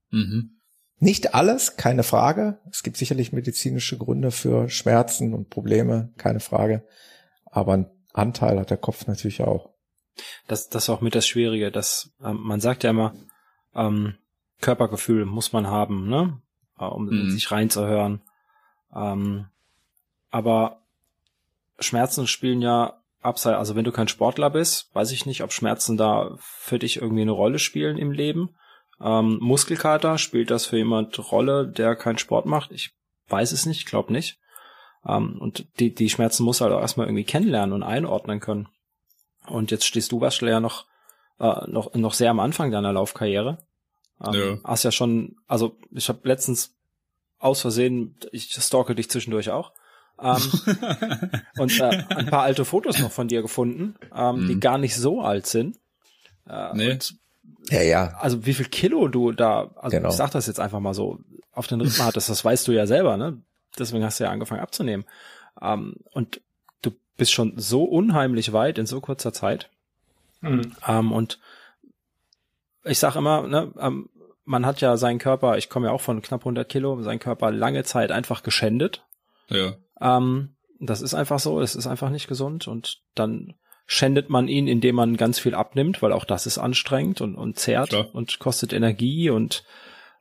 Mhm. 0.09 0.61
Nicht 0.99 1.33
alles, 1.33 1.77
keine 1.77 2.03
Frage. 2.03 2.59
Es 2.69 2.83
gibt 2.83 2.97
sicherlich 2.97 3.31
medizinische 3.31 3.97
Gründe 3.97 4.31
für 4.31 4.69
Schmerzen 4.69 5.33
und 5.33 5.49
Probleme, 5.49 6.13
keine 6.17 6.39
Frage. 6.39 6.85
Aber 7.45 7.73
ein 7.73 7.89
Anteil 8.13 8.59
hat 8.59 8.69
der 8.69 8.77
Kopf 8.77 9.07
natürlich 9.07 9.41
auch. 9.41 9.73
Das, 10.47 10.69
das 10.69 10.83
ist 10.83 10.89
auch 10.89 11.01
mit 11.01 11.15
das 11.15 11.25
Schwierige, 11.25 11.71
dass 11.71 12.11
ähm, 12.23 12.37
man 12.41 12.59
sagt 12.59 12.83
ja 12.83 12.89
immer, 12.89 13.15
ähm, 13.73 14.15
Körpergefühl 14.59 15.25
muss 15.25 15.53
man 15.53 15.67
haben, 15.67 16.07
ne, 16.07 16.41
äh, 16.77 16.85
um 16.85 17.05
mhm. 17.05 17.31
sich 17.31 17.51
reinzuhören. 17.51 18.21
Ähm, 18.93 19.47
aber 20.29 20.80
Schmerzen 21.81 22.27
spielen 22.27 22.61
ja 22.61 23.01
abseits, 23.21 23.57
also 23.57 23.75
wenn 23.75 23.83
du 23.83 23.91
kein 23.91 24.07
Sportler 24.07 24.49
bist, 24.49 24.93
weiß 24.93 25.11
ich 25.11 25.25
nicht, 25.25 25.43
ob 25.43 25.53
Schmerzen 25.53 25.97
da 25.97 26.35
für 26.39 26.79
dich 26.79 26.97
irgendwie 26.97 27.21
eine 27.21 27.31
Rolle 27.31 27.59
spielen 27.59 27.97
im 27.97 28.11
Leben. 28.11 28.55
Ähm, 28.99 29.37
Muskelkater, 29.41 30.17
spielt 30.17 30.51
das 30.51 30.65
für 30.65 30.77
jemand 30.77 31.31
Rolle, 31.31 31.67
der 31.67 31.95
keinen 31.95 32.17
Sport 32.17 32.45
macht? 32.45 32.71
Ich 32.71 32.91
weiß 33.29 33.51
es 33.51 33.65
nicht, 33.65 33.79
ich 33.79 33.85
glaube 33.85 34.13
nicht. 34.13 34.39
Ähm, 35.05 35.37
und 35.39 35.67
die, 35.79 35.93
die 35.93 36.09
Schmerzen 36.09 36.43
muss 36.43 36.61
halt 36.61 36.71
auch 36.73 36.81
erstmal 36.81 37.07
irgendwie 37.07 37.23
kennenlernen 37.23 37.73
und 37.73 37.83
einordnen 37.83 38.39
können. 38.39 38.67
Und 39.47 39.71
jetzt 39.71 39.85
stehst 39.85 40.11
du, 40.11 40.21
Waschler, 40.21 40.51
ja 40.51 40.59
noch, 40.59 40.85
äh, 41.39 41.67
noch, 41.67 41.93
noch 41.93 42.13
sehr 42.13 42.29
am 42.29 42.39
Anfang 42.39 42.71
deiner 42.71 42.93
Laufkarriere. 42.93 43.57
Ähm, 44.23 44.33
ja. 44.33 44.57
Hast 44.63 44.83
ja 44.83 44.91
schon, 44.91 45.35
also 45.47 45.77
ich 45.91 46.09
habe 46.09 46.27
letztens 46.27 46.75
aus 47.39 47.61
Versehen, 47.61 48.15
ich 48.31 48.51
stalke 48.51 48.93
dich 48.93 49.09
zwischendurch 49.09 49.49
auch, 49.49 49.71
ähm, 50.21 51.31
und 51.57 51.79
äh, 51.79 52.03
ein 52.09 52.27
paar 52.27 52.43
alte 52.43 52.65
Fotos 52.65 52.99
noch 52.99 53.11
von 53.11 53.27
dir 53.27 53.41
gefunden, 53.41 53.95
ähm, 54.15 54.43
mhm. 54.43 54.47
die 54.47 54.59
gar 54.59 54.77
nicht 54.77 54.95
so 54.95 55.21
alt 55.21 55.47
sind. 55.47 55.77
Äh, 56.47 56.75
nee. 56.75 56.99
ja, 57.69 57.81
ja. 57.81 58.17
Also 58.19 58.45
wie 58.45 58.53
viel 58.53 58.67
Kilo 58.67 59.07
du 59.07 59.31
da, 59.31 59.71
also 59.75 59.95
genau. 59.95 60.09
ich 60.09 60.15
sag 60.15 60.31
das 60.31 60.47
jetzt 60.47 60.59
einfach 60.59 60.79
mal 60.79 60.93
so, 60.93 61.19
auf 61.53 61.67
den 61.67 61.81
Rippen 61.81 62.05
hattest, 62.05 62.29
das 62.29 62.45
weißt 62.45 62.67
du 62.67 62.71
ja 62.71 62.87
selber, 62.87 63.17
ne? 63.17 63.41
Deswegen 63.77 64.03
hast 64.03 64.19
du 64.19 64.23
ja 64.23 64.31
angefangen 64.31 64.61
abzunehmen. 64.61 65.05
Ähm, 65.61 65.95
und 66.11 66.41
du 66.81 66.91
bist 67.17 67.31
schon 67.31 67.53
so 67.57 67.83
unheimlich 67.83 68.53
weit 68.53 68.77
in 68.77 68.85
so 68.85 69.01
kurzer 69.01 69.33
Zeit. 69.33 69.69
Mhm. 70.41 70.73
Ähm, 70.87 71.11
und 71.11 71.39
ich 72.83 72.99
sag 72.99 73.15
immer, 73.15 73.47
ne, 73.47 73.71
ähm, 73.79 74.09
man 74.45 74.65
hat 74.65 74.81
ja 74.81 74.97
seinen 74.97 75.19
Körper, 75.19 75.57
ich 75.57 75.69
komme 75.69 75.87
ja 75.87 75.93
auch 75.93 76.01
von 76.01 76.21
knapp 76.21 76.41
100 76.41 76.67
Kilo, 76.67 77.01
seinen 77.01 77.19
Körper 77.19 77.51
lange 77.51 77.83
Zeit 77.83 78.11
einfach 78.11 78.43
geschändet. 78.43 79.03
Ja. 79.49 79.75
Ähm, 80.01 80.55
das 80.79 81.01
ist 81.01 81.13
einfach 81.13 81.39
so, 81.39 81.61
es 81.61 81.75
ist 81.75 81.87
einfach 81.87 82.09
nicht 82.09 82.27
gesund 82.27 82.67
und 82.67 83.01
dann 83.15 83.53
schändet 83.85 84.29
man 84.29 84.47
ihn, 84.47 84.67
indem 84.67 84.95
man 84.95 85.17
ganz 85.17 85.37
viel 85.37 85.53
abnimmt, 85.53 86.01
weil 86.01 86.13
auch 86.13 86.25
das 86.25 86.45
ist 86.45 86.57
anstrengend 86.57 87.21
und, 87.21 87.35
und 87.35 87.59
zehrt 87.59 87.89
Klar. 87.89 88.07
und 88.13 88.39
kostet 88.39 88.73
Energie 88.73 89.29
und 89.29 89.63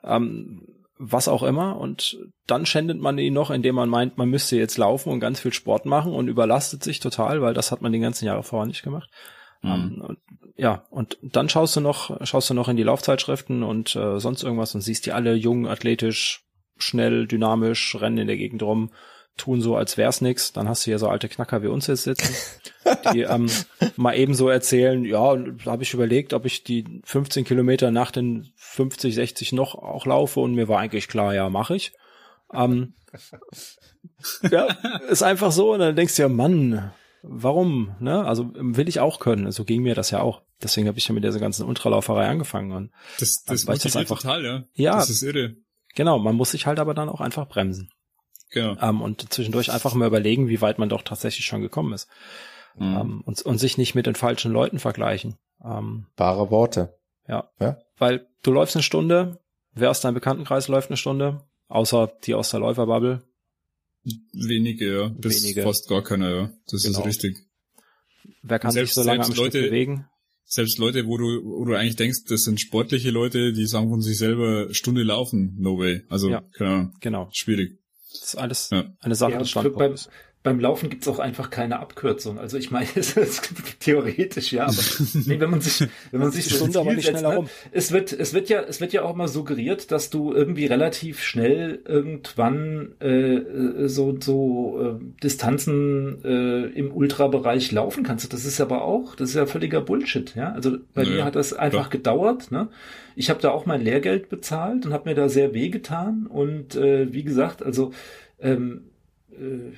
ähm, 0.02 0.66
was 0.98 1.28
auch 1.28 1.42
immer. 1.42 1.78
Und 1.78 2.18
dann 2.46 2.66
schändet 2.66 3.00
man 3.00 3.16
ihn 3.18 3.32
noch, 3.32 3.50
indem 3.50 3.76
man 3.76 3.88
meint, 3.88 4.18
man 4.18 4.28
müsste 4.28 4.56
jetzt 4.56 4.76
laufen 4.76 5.10
und 5.10 5.20
ganz 5.20 5.40
viel 5.40 5.52
Sport 5.52 5.86
machen 5.86 6.12
und 6.12 6.28
überlastet 6.28 6.82
sich 6.82 7.00
total, 7.00 7.40
weil 7.40 7.54
das 7.54 7.70
hat 7.70 7.80
man 7.80 7.92
die 7.92 8.00
ganzen 8.00 8.26
Jahre 8.26 8.42
vorher 8.42 8.66
nicht 8.66 8.82
gemacht. 8.82 9.08
Mhm. 9.62 9.70
Ähm, 9.70 10.04
und, 10.06 10.18
ja, 10.56 10.84
und 10.90 11.16
dann 11.22 11.48
schaust 11.48 11.76
du 11.76 11.80
noch, 11.80 12.26
schaust 12.26 12.50
du 12.50 12.54
noch 12.54 12.68
in 12.68 12.76
die 12.76 12.82
Laufzeitschriften 12.82 13.62
und 13.62 13.96
äh, 13.96 14.18
sonst 14.18 14.42
irgendwas 14.42 14.74
und 14.74 14.82
siehst 14.82 15.06
die 15.06 15.12
alle 15.12 15.34
jung, 15.34 15.68
athletisch, 15.68 16.44
schnell, 16.76 17.26
dynamisch, 17.26 17.96
rennen 17.98 18.18
in 18.18 18.26
der 18.26 18.36
Gegend 18.36 18.62
rum 18.62 18.90
tun 19.36 19.60
so, 19.60 19.76
als 19.76 19.96
wär's 19.96 20.20
nix. 20.20 20.52
Dann 20.52 20.68
hast 20.68 20.86
du 20.86 20.90
hier 20.90 20.98
so 20.98 21.08
alte 21.08 21.28
Knacker 21.28 21.62
wie 21.62 21.68
uns 21.68 21.86
jetzt 21.86 22.04
sitzen, 22.04 22.34
die 23.14 23.22
ähm, 23.22 23.48
mal 23.96 24.16
eben 24.16 24.34
so 24.34 24.48
erzählen, 24.48 25.04
ja, 25.04 25.36
da 25.36 25.72
habe 25.72 25.82
ich 25.82 25.94
überlegt, 25.94 26.32
ob 26.32 26.44
ich 26.46 26.64
die 26.64 27.00
15 27.04 27.44
Kilometer 27.44 27.90
nach 27.90 28.10
den 28.10 28.52
50, 28.56 29.14
60 29.14 29.52
noch 29.52 29.74
auch 29.74 30.06
laufe 30.06 30.40
und 30.40 30.54
mir 30.54 30.68
war 30.68 30.78
eigentlich 30.78 31.08
klar, 31.08 31.34
ja, 31.34 31.48
mache 31.50 31.76
ich. 31.76 31.92
Ähm, 32.52 32.94
ja, 34.50 34.66
ist 35.08 35.22
einfach 35.22 35.52
so 35.52 35.72
und 35.72 35.80
dann 35.80 35.96
denkst 35.96 36.16
du 36.16 36.22
ja, 36.22 36.28
Mann, 36.28 36.92
warum? 37.22 37.94
Ne? 38.00 38.24
Also 38.24 38.50
will 38.54 38.88
ich 38.88 39.00
auch 39.00 39.20
können. 39.20 39.50
So 39.52 39.64
ging 39.64 39.82
mir 39.82 39.94
das 39.94 40.10
ja 40.10 40.20
auch. 40.20 40.42
Deswegen 40.62 40.88
habe 40.88 40.98
ich 40.98 41.08
ja 41.08 41.14
mit 41.14 41.24
dieser 41.24 41.40
ganzen 41.40 41.66
Ultralauferei 41.66 42.26
angefangen. 42.26 42.72
Und 42.72 42.90
das 43.18 43.44
das, 43.44 43.66
also, 43.66 43.82
das 43.82 43.96
einfach 43.96 44.20
total, 44.20 44.44
ja. 44.44 44.64
Ja. 44.74 44.96
Das 44.96 45.10
ist 45.10 45.22
irre. 45.22 45.56
Genau, 45.94 46.18
man 46.18 46.36
muss 46.36 46.52
sich 46.52 46.66
halt 46.66 46.78
aber 46.78 46.94
dann 46.94 47.08
auch 47.08 47.20
einfach 47.20 47.48
bremsen. 47.48 47.90
Genau. 48.50 48.76
Ähm, 48.80 49.00
und 49.00 49.32
zwischendurch 49.32 49.72
einfach 49.72 49.94
mal 49.94 50.06
überlegen, 50.06 50.48
wie 50.48 50.60
weit 50.60 50.78
man 50.78 50.88
doch 50.88 51.02
tatsächlich 51.02 51.46
schon 51.46 51.62
gekommen 51.62 51.92
ist. 51.92 52.08
Mhm. 52.76 52.96
Ähm, 52.96 53.20
und, 53.24 53.42
und 53.42 53.58
sich 53.58 53.78
nicht 53.78 53.94
mit 53.94 54.06
den 54.06 54.14
falschen 54.14 54.52
Leuten 54.52 54.78
vergleichen. 54.78 55.36
Ähm, 55.64 56.06
Wahre 56.16 56.50
Worte. 56.50 56.98
Ja. 57.28 57.50
ja. 57.60 57.78
Weil 57.98 58.26
du 58.42 58.52
läufst 58.52 58.76
eine 58.76 58.82
Stunde, 58.82 59.40
wer 59.72 59.90
aus 59.90 60.00
deinem 60.00 60.14
Bekanntenkreis 60.14 60.68
läuft 60.68 60.90
eine 60.90 60.96
Stunde, 60.96 61.42
außer 61.68 62.12
die 62.24 62.34
aus 62.34 62.50
der 62.50 62.60
Läuferbubble. 62.60 63.22
Wenige, 64.32 64.94
ja. 64.94 65.08
Bis 65.08 65.42
Wenige. 65.42 65.62
fast 65.62 65.88
gar 65.88 66.02
keiner, 66.02 66.30
ja. 66.30 66.50
Das 66.70 66.82
genau. 66.82 67.00
ist 67.00 67.06
richtig. 67.06 67.46
Wer 68.42 68.58
kann 68.58 68.72
selbst, 68.72 68.94
sich 68.94 69.02
so 69.02 69.08
lange 69.08 69.24
am 69.24 69.32
Leute, 69.32 69.58
Stück 69.58 69.70
bewegen? 69.70 70.06
Selbst 70.44 70.78
Leute, 70.78 71.06
wo 71.06 71.16
du, 71.16 71.44
wo 71.44 71.64
du 71.64 71.74
eigentlich 71.74 71.96
denkst, 71.96 72.24
das 72.28 72.42
sind 72.42 72.60
sportliche 72.60 73.10
Leute, 73.10 73.52
die 73.52 73.66
sagen 73.66 73.90
von 73.90 74.00
sich 74.00 74.18
selber 74.18 74.72
Stunde 74.74 75.02
laufen, 75.02 75.54
no 75.58 75.78
way. 75.78 76.02
Also, 76.08 76.30
ja. 76.30 76.42
Genau. 77.00 77.28
Schwierig. 77.32 77.79
Das 78.12 78.22
ist 78.22 78.36
alles 78.36 78.70
ja. 78.70 78.84
eine 79.00 79.14
Sache 79.14 79.32
ja, 79.32 79.38
des 79.38 79.50
Standpunktes. 79.50 80.06
beim 80.06 80.14
Laufen 80.42 80.88
gibt's 80.88 81.06
auch 81.06 81.18
einfach 81.18 81.50
keine 81.50 81.80
Abkürzung. 81.80 82.38
Also 82.38 82.56
ich 82.56 82.70
meine, 82.70 82.88
es 82.94 83.14
ist 83.16 83.52
theoretisch, 83.80 84.52
ja, 84.52 84.64
aber 84.64 84.82
nee, 85.26 85.38
wenn 85.40 85.50
man 85.50 85.60
sich, 85.60 85.86
wenn 86.10 86.20
man 86.20 86.30
sich 86.30 86.46
so 86.48 86.64
aber 86.80 86.94
nicht 86.94 87.04
setzt, 87.04 87.18
schneller 87.18 87.42
ne, 87.42 87.48
es 87.72 87.92
wird, 87.92 88.12
es 88.12 88.32
wird 88.32 88.48
ja, 88.48 88.62
es 88.62 88.80
wird 88.80 88.94
ja 88.94 89.02
auch 89.02 89.14
mal 89.14 89.28
suggeriert, 89.28 89.90
dass 89.92 90.08
du 90.08 90.32
irgendwie 90.32 90.64
relativ 90.64 91.22
schnell 91.22 91.80
irgendwann 91.84 92.98
äh, 93.00 93.86
so 93.88 94.16
so 94.18 94.98
äh, 94.98 95.22
Distanzen 95.22 96.24
äh, 96.24 96.66
im 96.68 96.90
Ultrabereich 96.90 97.70
laufen 97.70 98.02
kannst. 98.02 98.32
Das 98.32 98.46
ist 98.46 98.62
aber 98.62 98.82
auch, 98.82 99.14
das 99.16 99.30
ist 99.30 99.34
ja 99.34 99.44
völliger 99.44 99.82
Bullshit, 99.82 100.34
ja. 100.34 100.52
Also 100.52 100.78
bei 100.94 101.02
Naja, 101.02 101.16
mir 101.16 101.24
hat 101.26 101.36
das 101.36 101.52
einfach 101.52 101.84
doch. 101.84 101.90
gedauert, 101.90 102.50
ne? 102.50 102.68
Ich 103.14 103.28
habe 103.28 103.42
da 103.42 103.50
auch 103.50 103.66
mein 103.66 103.82
Lehrgeld 103.82 104.30
bezahlt 104.30 104.86
und 104.86 104.94
habe 104.94 105.10
mir 105.10 105.14
da 105.14 105.28
sehr 105.28 105.52
wehgetan 105.52 106.26
und 106.26 106.76
äh, 106.76 107.12
wie 107.12 107.24
gesagt, 107.24 107.62
also 107.62 107.92
ähm, 108.40 108.86
äh, 109.32 109.72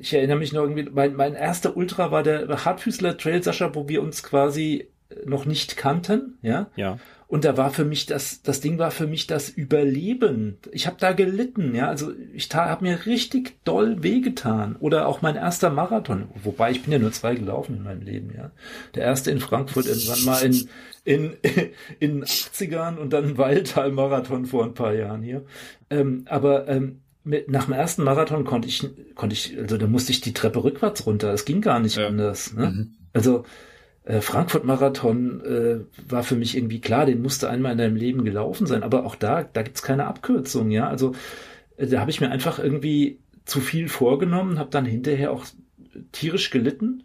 ich 0.00 0.12
erinnere 0.14 0.38
mich 0.38 0.52
noch 0.52 0.62
irgendwie, 0.62 0.88
mein, 0.90 1.14
mein 1.14 1.34
erster 1.34 1.76
Ultra 1.76 2.10
war 2.10 2.22
der 2.22 2.64
Hartfüßler 2.64 3.16
Trail, 3.16 3.42
Sascha, 3.42 3.74
wo 3.74 3.88
wir 3.88 4.02
uns 4.02 4.22
quasi 4.22 4.88
noch 5.24 5.44
nicht 5.44 5.76
kannten, 5.76 6.38
ja. 6.42 6.68
Ja. 6.76 6.98
Und 7.26 7.44
da 7.44 7.56
war 7.56 7.70
für 7.70 7.84
mich 7.84 8.06
das, 8.06 8.42
das 8.42 8.60
Ding 8.60 8.78
war 8.78 8.90
für 8.90 9.06
mich 9.06 9.26
das 9.26 9.48
Überleben. 9.48 10.58
Ich 10.72 10.86
habe 10.86 10.96
da 11.00 11.12
gelitten, 11.12 11.74
ja. 11.74 11.88
Also 11.88 12.12
ich 12.32 12.48
habe 12.54 12.84
mir 12.84 13.06
richtig 13.06 13.56
doll 13.64 14.02
wehgetan. 14.02 14.76
Oder 14.76 15.08
auch 15.08 15.22
mein 15.22 15.34
erster 15.34 15.70
Marathon. 15.70 16.28
Wobei 16.42 16.70
ich 16.70 16.82
bin 16.82 16.92
ja 16.92 16.98
nur 16.98 17.12
zwei 17.12 17.34
gelaufen 17.34 17.78
in 17.78 17.82
meinem 17.82 18.02
Leben, 18.02 18.32
ja. 18.36 18.50
Der 18.94 19.04
erste 19.04 19.30
in 19.30 19.40
Frankfurt 19.40 19.86
irgendwann 19.86 20.24
mal 20.24 20.42
in, 20.44 20.68
in, 21.04 21.36
in 21.98 22.20
den 22.20 22.24
80ern 22.24 22.96
und 22.98 23.12
dann 23.12 23.24
ein 23.24 23.38
Waldtal-Marathon 23.38 24.46
vor 24.46 24.64
ein 24.64 24.74
paar 24.74 24.94
Jahren 24.94 25.22
hier. 25.22 25.44
Ähm, 25.90 26.26
aber 26.28 26.68
ähm, 26.68 27.00
mit, 27.24 27.50
nach 27.50 27.64
dem 27.64 27.74
ersten 27.74 28.04
Marathon 28.04 28.44
konnte 28.44 28.68
ich, 28.68 28.86
konnte 29.14 29.34
ich, 29.34 29.58
also 29.58 29.76
da 29.78 29.86
musste 29.86 30.12
ich 30.12 30.20
die 30.20 30.34
Treppe 30.34 30.62
rückwärts 30.62 31.06
runter. 31.06 31.32
Es 31.32 31.44
ging 31.44 31.60
gar 31.60 31.80
nicht 31.80 31.96
Ja. 31.96 32.06
anders. 32.06 32.52
Ne? 32.54 32.66
Mhm. 32.70 32.94
Also 33.12 33.44
äh, 34.04 34.20
Frankfurt-Marathon 34.20 35.40
äh, 35.40 35.80
war 36.10 36.22
für 36.22 36.36
mich 36.36 36.56
irgendwie 36.56 36.80
klar, 36.80 37.06
den 37.06 37.22
musste 37.22 37.48
einmal 37.48 37.72
in 37.72 37.78
deinem 37.78 37.96
Leben 37.96 38.24
gelaufen 38.24 38.66
sein. 38.66 38.82
Aber 38.82 39.06
auch 39.06 39.16
da, 39.16 39.42
da 39.42 39.62
gibt's 39.62 39.82
keine 39.82 40.06
Abkürzung, 40.06 40.70
ja. 40.70 40.86
Also 40.88 41.12
äh, 41.76 41.86
da 41.86 42.00
habe 42.00 42.10
ich 42.10 42.20
mir 42.20 42.30
einfach 42.30 42.58
irgendwie 42.58 43.20
zu 43.46 43.60
viel 43.60 43.88
vorgenommen, 43.88 44.58
habe 44.58 44.70
dann 44.70 44.84
hinterher 44.84 45.32
auch 45.32 45.46
tierisch 46.12 46.50
gelitten. 46.50 47.04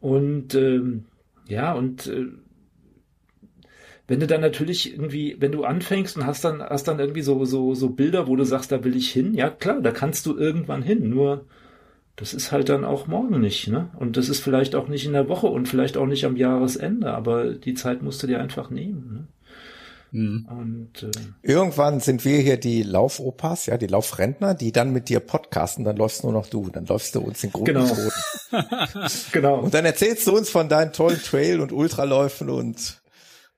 Und 0.00 0.54
ähm, 0.54 1.06
ja, 1.48 1.72
und 1.72 2.06
äh, 2.06 2.26
wenn 4.08 4.20
du 4.20 4.26
dann 4.26 4.40
natürlich 4.40 4.92
irgendwie, 4.92 5.36
wenn 5.40 5.52
du 5.52 5.64
anfängst 5.64 6.16
und 6.16 6.26
hast 6.26 6.44
dann, 6.44 6.62
hast 6.62 6.86
dann 6.88 6.98
irgendwie 7.00 7.22
so, 7.22 7.44
so, 7.44 7.74
so 7.74 7.88
Bilder, 7.90 8.28
wo 8.28 8.36
du 8.36 8.44
sagst, 8.44 8.70
da 8.72 8.84
will 8.84 8.96
ich 8.96 9.10
hin, 9.10 9.34
ja 9.34 9.50
klar, 9.50 9.80
da 9.80 9.90
kannst 9.90 10.26
du 10.26 10.36
irgendwann 10.36 10.82
hin, 10.82 11.08
nur 11.10 11.44
das 12.14 12.32
ist 12.32 12.50
halt 12.52 12.68
dann 12.70 12.84
auch 12.84 13.08
morgen 13.08 13.40
nicht, 13.40 13.68
ne? 13.68 13.90
Und 13.98 14.16
das 14.16 14.28
ist 14.30 14.40
vielleicht 14.40 14.74
auch 14.74 14.88
nicht 14.88 15.04
in 15.04 15.12
der 15.12 15.28
Woche 15.28 15.48
und 15.48 15.68
vielleicht 15.68 15.96
auch 15.98 16.06
nicht 16.06 16.24
am 16.24 16.36
Jahresende, 16.36 17.12
aber 17.12 17.52
die 17.52 17.74
Zeit 17.74 18.02
musst 18.02 18.22
du 18.22 18.26
dir 18.26 18.40
einfach 18.40 18.70
nehmen, 18.70 19.26
Mhm. 20.12 20.46
ne? 20.46 20.46
Und 20.48 21.02
äh, 21.02 21.10
Irgendwann 21.42 22.00
sind 22.00 22.24
wir 22.24 22.38
hier 22.38 22.56
die 22.56 22.82
Laufopas, 22.84 23.66
ja, 23.66 23.76
die 23.76 23.88
Laufrentner, 23.88 24.54
die 24.54 24.72
dann 24.72 24.92
mit 24.92 25.08
dir 25.10 25.20
podcasten, 25.20 25.84
dann 25.84 25.96
läufst 25.96 26.22
nur 26.22 26.32
noch 26.32 26.46
du, 26.46 26.70
dann 26.70 26.86
läufst 26.86 27.14
du 27.16 27.20
uns 27.20 27.40
den 27.42 27.52
Grund 27.52 27.66
Genau. 27.66 27.84
Boden. 27.84 28.64
genau. 29.32 29.58
Und 29.60 29.74
dann 29.74 29.84
erzählst 29.84 30.26
du 30.26 30.34
uns 30.36 30.48
von 30.48 30.68
deinen 30.70 30.92
tollen 30.92 31.20
Trail- 31.20 31.60
und 31.60 31.72
Ultraläufen 31.72 32.48
und 32.48 33.02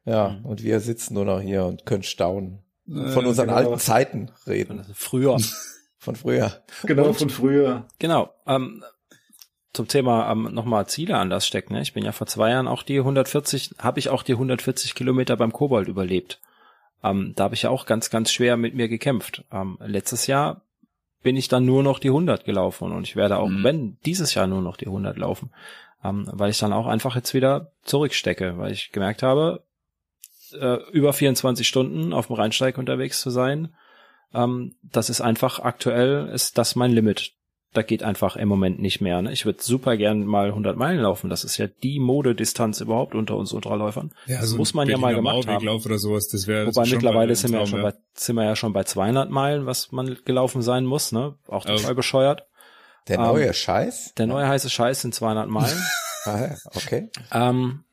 ja, 0.05 0.31
Mhm. 0.31 0.45
und 0.47 0.63
wir 0.63 0.81
sitzen 0.81 1.15
nur 1.15 1.25
noch 1.25 1.41
hier 1.41 1.65
und 1.65 1.87
können 1.87 2.03
staunen. 2.03 2.61
Äh, 2.89 3.09
Von 3.11 3.27
unseren 3.27 3.49
genau. 3.49 3.59
alten 3.59 3.79
Zeiten 3.79 4.31
reden, 4.47 4.85
Früher. 4.95 5.37
von 5.99 6.17
früher. 6.17 6.63
genau 6.85 7.13
von 7.13 7.29
früher. 7.29 7.85
Genau. 7.99 8.33
Ähm, 8.47 8.83
zum 9.75 9.87
Thema 9.89 10.31
ähm, 10.33 10.49
nochmal 10.53 10.87
Ziele 10.87 11.19
anders 11.19 11.47
stecken. 11.47 11.75
Ne? 11.75 11.83
Ich 11.83 11.93
bin 11.93 12.05
ja 12.05 12.13
vor 12.13 12.27
zwei 12.27 12.51
Jahren 12.51 12.67
auch 12.69 12.83
die 12.83 12.99
140, 12.99 13.75
habe 13.79 13.99
ich 13.99 14.09
auch 14.09 14.23
die 14.23 14.33
140 14.33 14.95
Kilometer 14.95 15.37
beim 15.37 15.53
Kobold 15.53 15.89
überlebt. 15.89 16.41
Ähm, 17.05 17.33
da 17.37 17.45
habe 17.45 17.55
ich 17.55 17.63
ja 17.63 17.71
auch 17.71 17.85
ganz, 17.87 18.11
ganz 18.11 18.33
schwer 18.33 18.57
mit 18.57 18.75
mir 18.75 18.89
gekämpft. 18.89 19.45
Ähm, 19.53 19.77
letztes 19.85 20.27
Jahr 20.27 20.63
bin 21.23 21.37
ich 21.37 21.49
dann 21.49 21.67
nur 21.67 21.83
noch 21.83 21.99
die 21.99 22.09
100 22.11 22.45
gelaufen 22.45 22.93
und 22.93 23.03
ich 23.03 23.15
werde 23.17 23.37
auch, 23.39 23.49
Mhm. 23.49 23.65
wenn 23.65 23.99
dieses 24.07 24.35
Jahr 24.35 24.47
nur 24.47 24.63
noch 24.63 24.77
die 24.77 24.87
100 24.87 25.19
laufen, 25.19 25.51
ähm, 26.03 26.29
weil 26.33 26.51
ich 26.51 26.59
dann 26.59 26.73
auch 26.73 26.87
einfach 26.87 27.15
jetzt 27.17 27.35
wieder 27.35 27.73
zurückstecke, 27.83 28.57
weil 28.57 28.73
ich 28.73 28.93
gemerkt 28.93 29.23
habe, 29.23 29.63
äh, 30.53 30.77
über 30.91 31.13
24 31.13 31.67
Stunden 31.67 32.13
auf 32.13 32.29
dem 32.29 32.37
Rheinsteig 32.37 32.79
unterwegs 32.79 33.21
zu 33.21 33.31
sein, 33.31 33.75
ähm, 34.35 34.75
das 34.83 35.11
ist 35.11 35.21
einfach 35.21 35.61
aktuell, 35.61 36.29
ist 36.29 36.59
das 36.59 36.77
mein 36.77 36.93
Limit. 36.93 37.33
Da 37.75 37.83
geht 37.83 38.03
einfach 38.03 38.37
im 38.37 38.49
Moment 38.49 38.81
nicht 38.81 39.03
mehr. 39.03 39.21
Ne? 39.21 39.31
Ich 39.31 39.45
würde 39.45 39.63
super 39.63 39.99
gern 39.99 40.25
mal 40.25 40.47
100 40.49 40.77
Meilen 40.77 41.01
laufen. 41.01 41.29
Das 41.29 41.45
ist 41.45 41.59
ja 41.59 41.67
die 41.67 42.01
Modedistanz 42.01 42.81
überhaupt 42.81 43.15
unter 43.15 43.37
uns 43.37 43.53
Ultraläufern. 43.53 44.11
Ja, 44.27 44.41
das 44.41 44.51
so 44.51 44.57
muss 44.57 44.73
man 44.73 44.89
ja 44.89 44.97
mal 44.97 45.15
gemacht 45.15 45.47
haben. 45.47 45.47
Mauerweglauf 45.47 45.85
oder 45.85 45.99
sowas, 45.99 46.29
das 46.29 46.47
wäre 46.47 46.67
Wobei 46.67 46.87
schon 46.87 46.97
mittlerweile 46.97 47.37
sind 47.37 47.53
wir, 47.53 47.61
ja 47.61 47.67
schon 47.67 47.83
bei, 47.83 47.93
sind 48.15 48.37
wir 48.37 48.45
ja 48.45 48.57
schon 48.57 48.73
bei 48.73 48.85
200 48.85 49.29
Meilen, 49.29 49.67
was 49.67 49.93
man 49.93 50.17
gelaufen 50.25 50.63
sein 50.63 50.87
muss. 50.87 51.13
Ne? 51.13 51.37
Auch 51.47 51.67
total 51.67 51.95
bescheuert. 51.95 52.47
Der 53.07 53.19
Ähm, 53.19 53.27
neue 53.27 53.53
Scheiß? 53.53 54.15
Der 54.17 54.27
neue 54.27 54.49
heiße 54.49 54.71
Scheiß 54.71 55.03
sind 55.03 55.15
200 55.15 55.49
Meilen. 55.49 55.83
Ah, 56.25 56.41
ja, 56.41 56.57
okay. 56.75 57.11
ähm, 57.33 57.85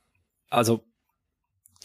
also 0.50 0.84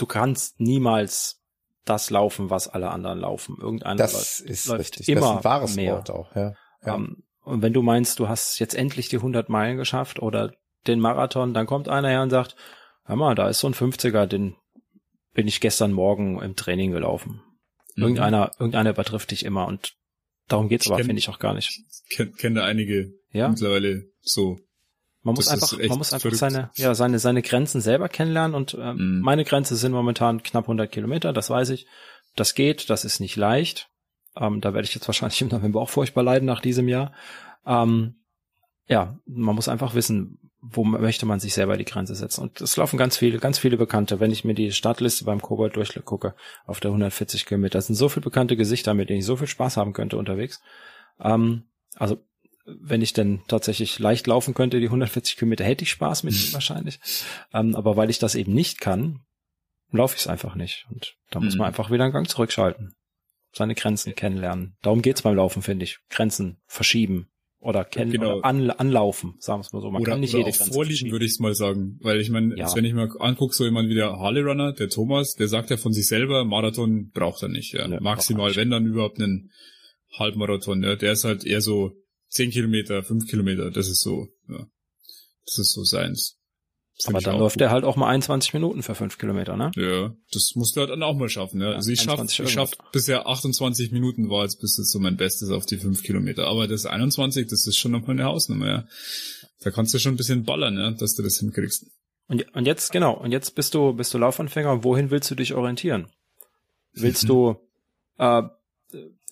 du 0.01 0.07
kannst 0.07 0.61
niemals 0.61 1.41
das 1.85 2.11
laufen, 2.11 2.51
was 2.51 2.69
alle 2.69 2.91
anderen 2.91 3.21
laufen. 3.21 3.57
Irgendeiner 3.61 3.97
Das 3.97 4.13
läuft, 4.13 4.51
ist 4.51 4.67
läuft 4.69 4.81
richtig. 4.81 5.09
immer 5.09 5.21
das 5.21 5.31
ist 5.31 5.37
ein 5.37 5.45
wahres 5.45 5.77
mehr. 5.77 5.95
Wort 5.95 6.11
auch, 6.11 6.35
ja. 6.35 6.55
ja. 6.85 6.95
Ähm, 6.95 7.25
und 7.43 7.63
wenn 7.63 7.73
du 7.73 7.83
meinst, 7.83 8.19
du 8.19 8.29
hast 8.29 8.59
jetzt 8.59 8.75
endlich 8.75 9.09
die 9.09 9.17
100 9.17 9.49
Meilen 9.49 9.77
geschafft 9.77 10.21
oder 10.21 10.53
den 10.87 11.01
Marathon, 11.01 11.55
dann 11.55 11.67
kommt 11.67 11.89
einer 11.89 12.09
her 12.09 12.23
und 12.23 12.31
sagt, 12.31 12.55
hör 13.05 13.17
mal, 13.17 13.35
da 13.35 13.49
ist 13.49 13.59
so 13.59 13.67
ein 13.67 13.75
50er, 13.75 14.27
den 14.27 14.57
bin 15.33 15.49
ich 15.49 15.61
gestern 15.61 15.93
Morgen 15.93 16.41
im 16.41 16.57
Training 16.57 16.93
gelaufen. 16.93 17.43
Mhm. 17.97 18.03
Irgendeiner, 18.03 18.53
irgendeiner 18.59 18.91
übertrifft 18.91 19.31
dich 19.31 19.45
immer 19.45 19.67
und 19.67 19.95
darum 20.49 20.69
geht's 20.69 20.87
Ich 20.87 20.93
aber, 20.93 21.03
finde 21.05 21.19
ich 21.19 21.29
auch 21.29 21.39
gar 21.39 21.55
nicht. 21.55 21.81
Kennt 22.11 22.37
kenn 22.39 22.55
da 22.55 22.65
einige 22.65 23.13
Ja, 23.33 23.49
mittlerweile 23.49 24.05
so. 24.21 24.59
Man 25.23 25.35
muss 25.35 25.47
das 25.47 25.57
ist 25.57 25.73
einfach, 25.73 25.89
man 25.89 25.99
muss 25.99 26.13
einfach 26.13 26.23
verrückt. 26.23 26.39
seine, 26.39 26.71
ja, 26.77 26.95
seine, 26.95 27.19
seine 27.19 27.43
Grenzen 27.43 27.81
selber 27.81 28.09
kennenlernen 28.09 28.55
und 28.55 28.75
ähm, 28.81 29.17
Mhm. 29.17 29.21
meine 29.21 29.45
Grenze 29.45 29.77
sind 29.77 29.93
momentan 29.93 30.43
knapp 30.43 30.65
100 30.65 30.91
Kilometer, 30.91 31.33
das 31.33 31.51
weiß 31.51 31.71
ich. 31.71 31.87
Das 32.37 32.55
geht, 32.55 32.91
das 32.91 33.05
ist 33.05 33.21
nicht 33.21 33.37
leicht. 33.37 33.89
Ähm, 34.37 34.61
da 34.61 34.73
werde 34.75 34.87
ich 34.87 34.95
jetzt 34.95 35.09
wahrscheinlich 35.09 35.41
im 35.43 35.49
November 35.49 35.81
auch 35.81 35.91
furchtbar 35.91 36.23
leiden 36.23 36.47
nach 36.47 36.61
diesem 36.61 36.89
Jahr. 36.89 37.13
Ähm, 37.67 38.15
ja, 38.87 39.19
man 39.27 39.55
muss 39.55 39.69
einfach 39.69 39.95
wissen, 39.95 40.39
wo 40.63 40.85
möchte 40.85 41.27
man 41.27 41.41
sich 41.41 41.55
selber 41.55 41.77
die 41.77 41.85
Grenze 41.85 42.15
setzen. 42.15 42.43
Und 42.43 42.61
es 42.61 42.77
laufen 42.77 42.97
ganz 42.99 43.17
viele, 43.17 43.39
ganz 43.39 43.59
viele 43.59 43.77
Bekannte. 43.77 44.21
Wenn 44.21 44.31
ich 44.31 44.45
mir 44.45 44.55
die 44.55 44.73
Startliste 44.73 45.25
beim 45.25 45.41
Kobold 45.41 45.75
durchgucke, 45.77 46.35
auf 46.67 46.81
der 46.81 46.91
140 46.91 47.47
Kilometer, 47.47 47.81
sind 47.81 47.95
so 47.95 48.09
viele 48.09 48.25
bekannte 48.25 48.57
Gesichter, 48.57 48.93
mit 48.95 49.09
denen 49.11 49.21
ich 49.21 49.25
so 49.27 49.37
viel 49.37 49.47
Spaß 49.47 49.77
haben 49.77 49.93
könnte 49.93 50.17
unterwegs. 50.19 50.61
Ähm, 51.19 51.65
also, 51.97 52.19
wenn 52.81 53.03
ich 53.03 53.13
denn 53.13 53.41
tatsächlich 53.49 53.99
leicht 53.99 54.27
laufen 54.27 54.55
könnte, 54.55 54.81
die 54.81 54.87
140 54.87 55.37
Kilometer, 55.37 55.65
hätte 55.65 55.85
ich 55.85 55.91
Spaß 55.91 56.23
mit 56.25 56.35
ihnen 56.35 56.53
wahrscheinlich. 56.53 56.99
Ähm, 57.53 57.75
aber 57.75 57.97
weil 57.97 58.11
ich 58.11 58.19
das 58.19 58.35
eben 58.35 58.53
nicht 58.55 58.81
kann, 58.81 59.21
laufe 59.91 60.15
ich 60.17 60.23
es 60.23 60.27
einfach 60.29 60.55
nicht. 60.55 60.87
Und 60.91 61.15
da 61.31 61.41
muss 61.41 61.55
Mhm. 61.55 61.59
man 61.59 61.67
einfach 61.69 61.91
wieder 61.91 62.05
einen 62.05 62.13
Gang 62.13 62.29
zurückschalten. 62.29 62.95
Seine 63.53 63.75
Grenzen 63.75 64.15
kennenlernen. 64.15 64.77
Darum 64.83 65.03
geht's 65.03 65.23
beim 65.23 65.35
Laufen, 65.35 65.63
finde 65.63 65.85
ich. 65.85 65.99
Grenzen 66.09 66.59
verschieben. 66.67 67.27
Oder 67.63 67.85
kennen 67.85 68.11
Genau. 68.13 68.37
oder 68.37 68.45
an, 68.47 68.71
anlaufen, 68.71 69.35
sagen 69.39 69.59
wir 69.61 69.67
es 69.67 69.73
mal 69.73 69.83
so. 69.83 69.91
Man 69.91 70.01
oder 70.01 70.13
kann 70.13 70.21
nicht 70.21 70.35
oder 70.35 70.47
jede 70.47 70.57
Grenze 70.57 70.73
vorliegen, 70.73 71.11
würde 71.11 71.27
ich 71.27 71.33
es 71.33 71.41
mal 71.41 71.55
sagen. 71.55 71.99
Weil 72.01 72.19
ich 72.21 72.31
meine, 72.31 72.57
Ja. 72.57 72.75
wenn 72.75 72.87
ich 72.87 72.95
mal 72.95 73.11
angucke, 73.19 73.53
so 73.55 73.65
jemand 73.65 73.91
wie 73.91 73.95
der 73.95 74.13
Harley 74.19 74.41
Runner, 74.41 74.73
der 74.73 74.89
Thomas, 74.89 75.35
der 75.35 75.47
sagt 75.49 75.69
ja 75.69 75.77
von 75.77 75.93
sich 75.93 76.07
selber, 76.09 76.45
Marathon 76.47 77.11
braucht 77.11 77.43
er 77.43 77.49
nicht. 77.49 77.75
Ja. 77.75 77.87
Braucht 77.87 78.01
Maximal, 78.01 78.47
nicht. 78.49 78.57
wenn 78.57 78.71
dann 78.71 78.87
überhaupt 78.87 79.21
einen 79.21 79.51
Halbmarathon. 80.19 80.83
Ja. 80.83 80.97
Der 80.97 81.13
ist 81.13 81.25
halt 81.25 81.45
eher 81.45 81.61
so 81.61 81.93
10 82.31 82.51
Kilometer, 82.51 83.03
5 83.03 83.27
Kilometer, 83.29 83.71
das 83.71 83.89
ist 83.89 84.01
so, 84.01 84.29
ja. 84.49 84.67
Das 85.47 85.59
ist 85.59 85.73
so 85.73 85.85
seins. 85.85 86.37
Find 87.03 87.17
Aber 87.17 87.25
dann 87.25 87.39
läuft 87.39 87.57
gut. 87.57 87.63
er 87.63 87.71
halt 87.71 87.85
auch 87.85 87.97
mal 87.97 88.09
21 88.09 88.53
Minuten 88.53 88.83
für 88.83 88.95
5 88.95 89.17
Kilometer, 89.19 89.57
ne? 89.57 89.71
Ja, 89.75 90.15
das 90.33 90.53
musst 90.55 90.77
du 90.77 90.81
halt 90.81 90.91
dann 90.91 91.03
auch 91.03 91.17
mal 91.17 91.29
schaffen. 91.29 91.61
Ja. 91.61 91.71
Ja, 91.71 91.77
also 91.77 91.91
ich 91.91 92.01
schaff, 92.01 92.19
21 92.19 92.45
ich 92.45 92.53
schaff 92.53 92.71
bisher 92.93 93.27
28 93.27 93.91
Minuten 93.91 94.29
war 94.29 94.43
jetzt 94.43 94.61
bis 94.61 94.77
jetzt 94.77 94.91
so 94.91 94.99
mein 94.99 95.17
Bestes 95.17 95.51
auf 95.51 95.65
die 95.65 95.79
5 95.79 96.03
Kilometer. 96.03 96.47
Aber 96.47 96.69
das 96.69 96.85
21, 96.85 97.49
das 97.49 97.67
ist 97.67 97.79
schon 97.79 97.93
nochmal 97.93 98.13
eine 98.13 98.25
Hausnummer, 98.25 98.67
ja. 98.67 98.89
Da 99.61 99.71
kannst 99.71 99.95
du 99.95 99.99
schon 99.99 100.15
ein 100.15 100.19
bisschen 100.19 100.45
ballern, 100.45 100.77
ja, 100.79 100.91
dass 100.91 101.15
du 101.15 101.23
das 101.23 101.39
hinkriegst. 101.39 101.87
Und, 102.29 102.55
und 102.55 102.67
jetzt, 102.67 102.93
genau, 102.93 103.15
und 103.15 103.33
jetzt 103.33 103.55
bist 103.55 103.75
du, 103.75 103.95
bist 103.95 104.13
du 104.13 104.19
Laufanfänger, 104.19 104.85
wohin 104.85 105.11
willst 105.11 105.31
du 105.31 105.35
dich 105.35 105.55
orientieren? 105.55 106.07
Willst 106.93 107.29
du, 107.29 107.57
äh, 108.19 108.43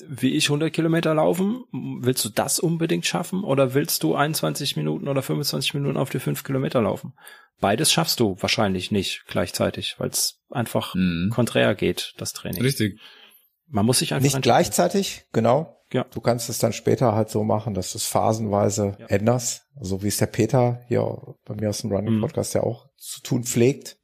wie 0.06 0.34
ich 0.34 0.46
100 0.46 0.72
Kilometer 0.72 1.14
laufen? 1.14 1.64
Willst 1.72 2.24
du 2.24 2.28
das 2.28 2.58
unbedingt 2.58 3.06
schaffen? 3.06 3.44
Oder 3.44 3.74
willst 3.74 4.02
du 4.02 4.14
21 4.14 4.76
Minuten 4.76 5.08
oder 5.08 5.22
25 5.22 5.74
Minuten 5.74 5.96
auf 5.96 6.10
die 6.10 6.20
5 6.20 6.44
Kilometer 6.44 6.82
laufen? 6.82 7.14
Beides 7.60 7.92
schaffst 7.92 8.20
du 8.20 8.36
wahrscheinlich 8.40 8.90
nicht 8.92 9.24
gleichzeitig, 9.26 9.96
weil 9.98 10.10
es 10.10 10.40
einfach 10.50 10.94
Mhm. 10.94 11.30
konträr 11.30 11.74
geht, 11.74 12.14
das 12.18 12.32
Training. 12.32 12.62
Richtig. 12.62 13.00
Man 13.66 13.84
muss 13.84 13.98
sich 13.98 14.14
einfach 14.14 14.24
nicht 14.24 14.42
gleichzeitig, 14.42 15.26
genau. 15.32 15.74
Ja. 15.92 16.04
Du 16.04 16.20
kannst 16.20 16.48
es 16.48 16.58
dann 16.58 16.72
später 16.72 17.14
halt 17.14 17.30
so 17.30 17.44
machen, 17.44 17.74
dass 17.74 17.92
du 17.92 17.98
es 17.98 18.06
phasenweise 18.06 18.96
ja. 18.98 19.06
änderst, 19.06 19.66
so 19.80 20.02
wie 20.02 20.08
es 20.08 20.18
der 20.18 20.26
Peter 20.26 20.82
hier 20.86 21.36
bei 21.44 21.54
mir 21.54 21.70
aus 21.70 21.78
dem 21.78 21.90
Running 21.92 22.16
mhm. 22.16 22.20
Podcast 22.20 22.54
ja 22.54 22.62
auch 22.62 22.88
zu 22.96 23.22
tun 23.22 23.44
pflegt. 23.44 23.97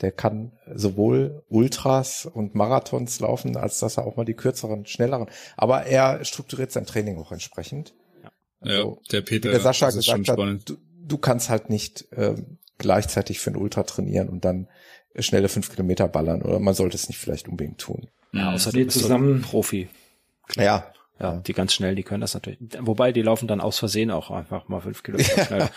Der 0.00 0.12
kann 0.12 0.52
sowohl 0.72 1.42
Ultras 1.48 2.26
und 2.26 2.54
Marathons 2.54 3.20
laufen, 3.20 3.56
als 3.56 3.80
dass 3.80 3.98
er 3.98 4.06
auch 4.06 4.16
mal 4.16 4.24
die 4.24 4.34
kürzeren, 4.34 4.86
schnelleren. 4.86 5.26
Aber 5.56 5.84
er 5.84 6.24
strukturiert 6.24 6.72
sein 6.72 6.86
Training 6.86 7.18
auch 7.18 7.32
entsprechend. 7.32 7.94
Ja, 8.22 8.30
also, 8.60 8.90
ja 8.90 8.96
der 9.12 9.20
Peter. 9.20 9.50
Der 9.50 9.60
Sascha 9.60 9.90
gesagt 9.90 10.28
hat, 10.28 10.38
du, 10.38 10.76
du, 11.06 11.18
kannst 11.18 11.50
halt 11.50 11.68
nicht 11.68 12.06
ähm, 12.16 12.58
gleichzeitig 12.78 13.40
für 13.40 13.50
ein 13.50 13.56
Ultra 13.56 13.82
trainieren 13.82 14.28
und 14.28 14.44
dann 14.44 14.68
schnelle 15.18 15.48
fünf 15.48 15.70
Kilometer 15.70 16.08
ballern 16.08 16.42
oder 16.42 16.60
man 16.60 16.74
sollte 16.74 16.96
es 16.96 17.08
nicht 17.08 17.18
vielleicht 17.18 17.48
unbedingt 17.48 17.78
tun. 17.78 18.08
Ja, 18.32 18.52
außer 18.52 18.72
du 18.72 18.84
bist 18.84 18.98
zusammen 18.98 19.42
Profi. 19.42 19.88
Ja, 20.56 20.92
ja, 21.20 21.36
die 21.36 21.52
ganz 21.52 21.74
schnell, 21.74 21.94
die 21.94 22.02
können 22.02 22.22
das 22.22 22.34
natürlich. 22.34 22.58
Wobei, 22.78 23.12
die 23.12 23.22
laufen 23.22 23.46
dann 23.46 23.60
aus 23.60 23.78
Versehen 23.78 24.10
auch 24.10 24.30
einfach 24.30 24.68
mal 24.68 24.80
fünf 24.80 25.02
Kilometer 25.02 25.44
schneller. 25.44 25.70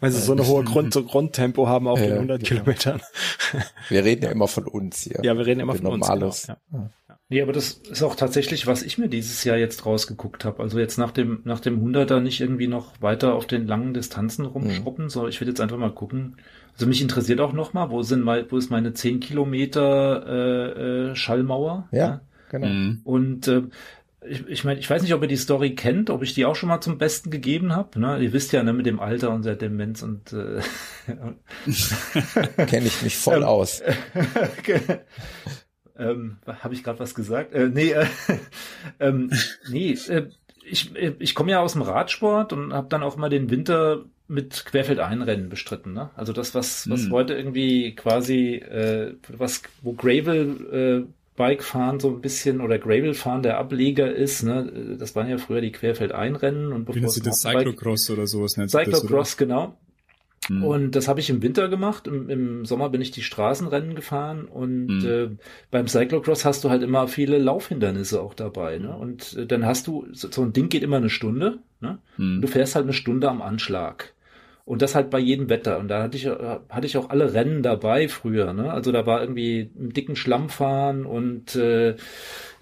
weil 0.00 0.10
sie 0.12 0.20
so 0.20 0.32
eine 0.32 0.46
hohe 0.46 0.62
Grund, 0.64 0.94
so 0.94 1.02
Grundtempo 1.02 1.66
haben 1.66 1.88
auf 1.88 1.98
ja, 1.98 2.06
den 2.06 2.14
100 2.14 2.44
genau. 2.44 2.62
Kilometern. 2.62 3.00
wir 3.88 4.04
reden 4.04 4.24
ja 4.24 4.30
immer 4.30 4.48
von 4.48 4.66
uns 4.66 5.00
hier. 5.00 5.20
Ja, 5.22 5.36
wir 5.36 5.46
reden 5.46 5.60
immer 5.60 5.74
von 5.74 5.84
normales. 5.84 6.22
uns. 6.22 6.58
Genau. 6.70 6.90
Ja. 7.08 7.18
Nee, 7.30 7.42
aber 7.42 7.52
das 7.52 7.80
ist 7.90 8.02
auch 8.02 8.14
tatsächlich, 8.14 8.66
was 8.66 8.82
ich 8.82 8.98
mir 8.98 9.08
dieses 9.08 9.42
Jahr 9.44 9.56
jetzt 9.56 9.86
rausgeguckt 9.86 10.44
habe. 10.44 10.62
Also 10.62 10.78
jetzt 10.78 10.98
nach 10.98 11.10
dem, 11.10 11.40
nach 11.44 11.58
dem 11.58 11.84
100er 11.84 12.20
nicht 12.20 12.40
irgendwie 12.40 12.68
noch 12.68 12.92
weiter 13.00 13.34
auf 13.34 13.46
den 13.46 13.66
langen 13.66 13.94
Distanzen 13.94 14.44
rumschruppen, 14.44 15.06
mhm. 15.06 15.08
sondern 15.08 15.30
ich 15.30 15.40
will 15.40 15.48
jetzt 15.48 15.60
einfach 15.60 15.78
mal 15.78 15.92
gucken. 15.92 16.36
Also 16.74 16.86
mich 16.86 17.00
interessiert 17.00 17.40
auch 17.40 17.52
noch 17.52 17.72
mal, 17.72 17.90
wo 17.90 18.02
sind 18.02 18.22
mal, 18.22 18.46
wo 18.50 18.58
ist 18.58 18.70
meine 18.70 18.92
10 18.92 19.20
Kilometer 19.20 20.26
äh, 20.26 21.10
äh, 21.10 21.16
Schallmauer? 21.16 21.88
Ja, 21.92 21.98
ja? 21.98 22.20
genau. 22.50 22.66
Mhm. 22.66 23.00
Und 23.04 23.48
äh, 23.48 23.62
ich, 24.26 24.46
ich 24.48 24.64
meine, 24.64 24.80
ich 24.80 24.88
weiß 24.88 25.02
nicht, 25.02 25.14
ob 25.14 25.22
ihr 25.22 25.28
die 25.28 25.36
Story 25.36 25.74
kennt, 25.74 26.10
ob 26.10 26.22
ich 26.22 26.34
die 26.34 26.44
auch 26.44 26.56
schon 26.56 26.68
mal 26.68 26.80
zum 26.80 26.98
Besten 26.98 27.30
gegeben 27.30 27.74
habe. 27.74 27.98
Ne? 28.00 28.18
Ihr 28.18 28.32
wisst 28.32 28.52
ja, 28.52 28.62
ne, 28.62 28.72
mit 28.72 28.86
dem 28.86 29.00
Alter 29.00 29.30
und 29.30 29.44
der 29.44 29.56
Demenz 29.56 30.02
und 30.02 30.32
äh, 30.32 30.60
kenne 32.66 32.86
ich 32.86 33.02
mich 33.02 33.16
voll 33.16 33.38
ähm, 33.38 33.44
aus. 33.44 33.82
ähm, 35.98 36.38
habe 36.46 36.74
ich 36.74 36.82
gerade 36.82 36.98
was 36.98 37.14
gesagt? 37.14 37.52
Äh, 37.52 37.68
nee, 37.68 37.92
äh, 37.92 38.06
ähm, 39.00 39.30
nee, 39.68 39.96
äh, 40.08 40.28
ich, 40.64 40.94
äh, 40.96 41.14
ich 41.18 41.34
komme 41.34 41.52
ja 41.52 41.60
aus 41.60 41.72
dem 41.72 41.82
Radsport 41.82 42.52
und 42.52 42.72
habe 42.72 42.88
dann 42.88 43.02
auch 43.02 43.16
mal 43.16 43.30
den 43.30 43.50
Winter 43.50 44.04
mit 44.26 44.64
Querfeldeinrennen 44.64 45.50
bestritten. 45.50 45.92
Ne? 45.92 46.10
Also 46.16 46.32
das, 46.32 46.54
was, 46.54 46.88
was 46.88 47.04
hm. 47.04 47.12
heute 47.12 47.34
irgendwie 47.34 47.94
quasi, 47.94 48.54
äh, 48.54 49.14
was, 49.28 49.62
wo 49.82 49.92
Gravel 49.92 51.06
äh, 51.06 51.23
Bike 51.36 51.62
fahren 51.62 51.98
so 51.98 52.10
ein 52.10 52.20
bisschen 52.20 52.60
oder 52.60 52.78
Gravel 52.78 53.14
fahren 53.14 53.42
der 53.42 53.58
Ableger 53.58 54.14
ist, 54.14 54.42
ne, 54.44 54.96
das 54.98 55.16
waren 55.16 55.28
ja 55.28 55.38
früher 55.38 55.60
die 55.60 55.72
Querfeldeinrennen 55.72 56.72
und 56.72 56.84
bevor 56.84 57.08
es 57.08 57.20
das 57.20 57.40
Cyclocross 57.40 58.10
oder 58.10 58.26
sowas 58.26 58.56
nennt 58.56 58.70
Cyclocross, 58.70 59.30
das, 59.30 59.36
genau. 59.36 59.76
Mhm. 60.48 60.64
Und 60.64 60.90
das 60.96 61.08
habe 61.08 61.20
ich 61.20 61.30
im 61.30 61.42
Winter 61.42 61.68
gemacht. 61.68 62.06
Im, 62.06 62.28
Im, 62.28 62.64
Sommer 62.64 62.88
bin 62.90 63.00
ich 63.00 63.10
die 63.10 63.22
Straßenrennen 63.22 63.94
gefahren 63.94 64.44
und 64.44 64.86
mhm. 64.86 65.06
äh, 65.06 65.28
beim 65.70 65.88
Cyclocross 65.88 66.44
hast 66.44 66.64
du 66.64 66.70
halt 66.70 66.82
immer 66.82 67.08
viele 67.08 67.38
Laufhindernisse 67.38 68.20
auch 68.20 68.34
dabei. 68.34 68.78
Ne? 68.78 68.94
Und 68.96 69.36
äh, 69.36 69.46
dann 69.46 69.64
hast 69.64 69.86
du, 69.86 70.06
so, 70.12 70.30
so, 70.30 70.42
ein 70.42 70.52
Ding 70.52 70.68
geht 70.68 70.82
immer 70.82 70.98
eine 70.98 71.10
Stunde. 71.10 71.60
Ne? 71.80 71.98
Mhm. 72.16 72.40
Du 72.40 72.48
fährst 72.48 72.74
halt 72.74 72.84
eine 72.84 72.92
Stunde 72.92 73.28
am 73.28 73.42
Anschlag. 73.42 74.13
Und 74.66 74.80
das 74.80 74.94
halt 74.94 75.10
bei 75.10 75.18
jedem 75.18 75.50
Wetter. 75.50 75.78
Und 75.78 75.88
da 75.88 76.02
hatte 76.02 76.16
ich, 76.16 76.26
hatte 76.26 76.86
ich 76.86 76.96
auch 76.96 77.10
alle 77.10 77.34
Rennen 77.34 77.62
dabei 77.62 78.08
früher. 78.08 78.54
Ne? 78.54 78.72
Also 78.72 78.92
da 78.92 79.04
war 79.04 79.20
irgendwie 79.20 79.70
im 79.78 79.92
dicken 79.92 80.16
Schlamm 80.16 80.48
fahren 80.48 81.04
und 81.04 81.54
äh, 81.54 81.96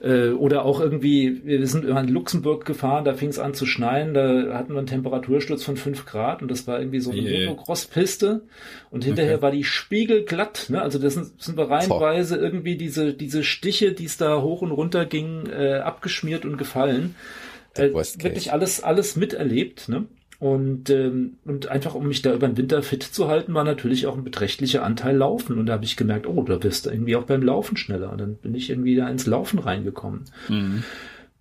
äh, 0.03 0.31
oder 0.31 0.65
auch 0.65 0.81
irgendwie, 0.81 1.43
wir 1.45 1.65
sind 1.69 1.85
immer 1.85 2.01
in 2.01 2.09
Luxemburg 2.09 2.65
gefahren, 2.65 3.05
da 3.05 3.15
fing 3.15 3.29
es 3.29 3.39
an 3.39 3.55
zu 3.55 3.67
schneien, 3.67 4.15
da 4.15 4.53
hatten 4.53 4.73
wir 4.73 4.79
einen 4.79 4.89
Temperatursturz 4.89 5.63
von 5.63 5.77
fünf 5.77 6.05
Grad 6.05 6.43
und 6.43 6.51
das 6.51 6.67
war 6.67 6.81
irgendwie 6.81 6.99
so 6.99 7.13
eine 7.13 7.21
yeah. 7.21 7.51
Motocross-Piste 7.51 8.43
und 8.91 9.05
hinterher 9.05 9.35
okay. 9.35 9.43
war 9.43 9.51
die 9.53 9.63
spiegelglatt. 9.63 10.71
Ne? 10.71 10.83
Also 10.83 10.99
das 10.99 11.15
sind, 11.15 11.41
sind 11.41 11.57
wir 11.57 11.71
reihenweise 11.71 12.37
irgendwie 12.37 12.77
diese, 12.77 13.15
diese 13.15 13.45
Stiche, 13.45 13.93
die 13.93 14.07
es 14.07 14.17
da 14.17 14.43
hoch 14.43 14.61
und 14.63 14.73
runter 14.73 15.07
ging, 15.07 15.47
äh, 15.47 15.75
abgeschmiert 15.75 16.45
und 16.45 16.57
gefallen. 16.57 17.15
Äh, 17.75 17.91
wirklich 17.93 18.53
alles, 18.53 18.83
alles 18.83 19.15
miterlebt. 19.15 19.89
Ne? 19.89 20.07
Und, 20.43 20.91
ähm, 20.91 21.35
und 21.45 21.69
einfach, 21.69 21.95
um 21.95 22.09
mich 22.09 22.21
da 22.21 22.35
über 22.35 22.49
den 22.49 22.57
Winter 22.57 22.83
fit 22.83 23.05
zu 23.05 23.29
halten, 23.29 23.55
war 23.55 23.63
natürlich 23.63 24.09
auch 24.09 24.17
ein 24.17 24.25
beträchtlicher 24.25 24.83
Anteil 24.83 25.17
Laufen. 25.17 25.57
Und 25.57 25.67
da 25.67 25.75
habe 25.75 25.85
ich 25.85 25.97
gemerkt, 25.97 26.27
oh, 26.27 26.43
da 26.43 26.57
bist 26.57 26.85
du 26.85 26.91
irgendwie 26.91 27.15
auch 27.15 27.23
beim 27.23 27.45
Laufen 27.45 27.77
schneller. 27.77 28.11
Und 28.11 28.21
dann 28.21 28.35
bin 28.35 28.53
ich 28.57 28.69
irgendwie 28.69 28.97
da 28.97 29.09
ins 29.09 29.27
Laufen 29.27 29.61
reingekommen. 29.61 30.25
Mhm. 30.49 30.83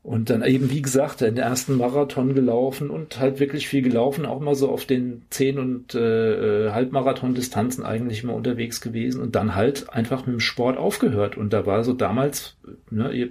Und 0.04 0.30
dann 0.30 0.44
eben, 0.44 0.70
wie 0.70 0.84
gesagt, 0.84 1.22
den 1.22 1.38
ersten 1.38 1.78
Marathon 1.78 2.36
gelaufen 2.36 2.92
und 2.92 3.20
halt 3.20 3.40
wirklich 3.40 3.68
viel 3.68 3.82
gelaufen, 3.82 4.28
auch 4.28 4.40
mal 4.40 4.54
so 4.54 4.70
auf 4.70 4.86
den 4.86 5.24
10 5.32 5.58
und 5.58 5.96
äh, 5.96 6.68
äh, 6.68 6.72
Halbmarathon-Distanzen 6.72 7.84
eigentlich 7.84 8.22
immer 8.22 8.36
unterwegs 8.36 8.82
gewesen 8.82 9.20
und 9.20 9.36
dann 9.36 9.56
halt 9.56 9.90
einfach 9.90 10.28
mit 10.28 10.36
dem 10.36 10.42
Sport 10.42 10.78
aufgehört. 10.78 11.38
Und 11.38 11.54
da 11.54 11.66
war 11.66 11.84
so 11.84 11.94
damals, 11.94 12.56
ne, 12.92 13.12
ihr, 13.12 13.30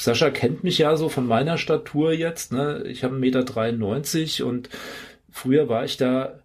Sascha 0.00 0.30
kennt 0.30 0.64
mich 0.64 0.78
ja 0.78 0.96
so 0.96 1.08
von 1.08 1.26
meiner 1.26 1.58
Statur 1.58 2.12
jetzt. 2.12 2.52
Ne? 2.52 2.84
Ich 2.86 3.04
habe 3.04 3.16
1,93 3.16 4.20
Meter 4.22 4.46
und 4.46 4.70
früher 5.30 5.68
war 5.68 5.84
ich 5.84 5.96
da 5.96 6.40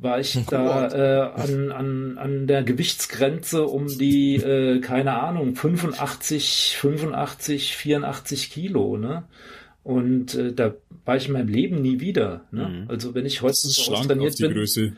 war 0.00 0.20
ich 0.20 0.38
da 0.46 0.88
äh, 1.34 1.40
an, 1.40 1.72
an, 1.72 2.18
an 2.18 2.46
der 2.46 2.62
Gewichtsgrenze 2.62 3.64
um 3.64 3.88
die, 3.88 4.36
äh, 4.36 4.80
keine 4.80 5.20
Ahnung, 5.20 5.56
85, 5.56 6.76
85, 6.78 7.76
84 7.76 8.50
Kilo, 8.50 8.96
ne? 8.96 9.24
Und 9.82 10.34
äh, 10.34 10.52
da 10.52 10.74
war 11.04 11.16
ich 11.16 11.28
in 11.28 11.32
meinem 11.32 11.48
Leben 11.48 11.80
nie 11.80 11.98
wieder. 11.98 12.42
Ne? 12.50 12.68
Mhm. 12.68 12.90
Also 12.90 13.14
wenn 13.14 13.24
ich 13.24 13.40
heute 13.40 13.54
so 13.56 13.94
trainiert 13.94 14.36
bin, 14.38 14.52
Größe. 14.52 14.92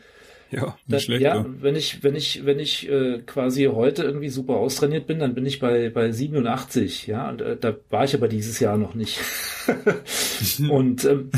Ja, 0.61 0.63
nicht 0.67 0.77
das, 0.89 1.03
schlecht. 1.05 1.23
Ja, 1.23 1.37
ja, 1.37 1.47
wenn 1.61 1.77
ich, 1.77 2.03
wenn 2.03 2.17
ich, 2.17 2.45
wenn 2.45 2.59
ich 2.59 2.91
äh, 2.91 3.23
quasi 3.25 3.65
heute 3.65 4.03
irgendwie 4.03 4.29
super 4.29 4.55
austrainiert 4.55 5.07
bin, 5.07 5.21
dann 5.21 5.35
bin 5.35 5.47
ich 5.47 5.61
bei, 5.61 5.91
bei 5.91 6.11
87, 6.11 7.07
ja, 7.07 7.29
und 7.31 7.41
äh, 7.41 7.57
da 7.57 7.77
war 7.91 8.05
ich 8.05 8.15
aber 8.15 8.27
dieses 8.27 8.59
Jahr 8.59 8.77
noch 8.77 8.95
nicht. 8.95 9.21
und, 10.69 11.05
ähm, 11.05 11.31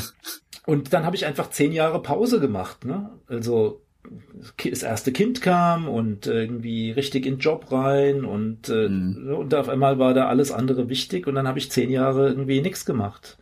und 0.65 0.93
dann 0.93 1.05
habe 1.05 1.17
ich 1.17 1.27
einfach 1.27 1.51
zehn 1.51 1.73
Jahre 1.73 2.01
Pause 2.01 2.41
gemacht, 2.41 2.85
ne? 2.85 3.11
Also 3.27 3.83
das 4.57 4.83
erste 4.83 5.13
Kind 5.13 5.43
kam 5.43 5.89
und 5.89 6.27
irgendwie 6.27 6.91
richtig 6.91 7.27
in 7.27 7.35
den 7.35 7.41
Job 7.41 7.71
rein 7.71 8.25
und, 8.25 8.69
äh, 8.69 8.89
mhm. 8.89 9.35
und 9.35 9.55
auf 9.55 9.69
einmal 9.69 9.99
war 9.99 10.15
da 10.15 10.27
alles 10.29 10.51
andere 10.51 10.89
wichtig 10.89 11.27
und 11.27 11.35
dann 11.35 11.47
habe 11.47 11.59
ich 11.59 11.71
zehn 11.71 11.91
Jahre 11.91 12.29
irgendwie 12.29 12.61
nichts 12.61 12.85
gemacht. 12.85 13.39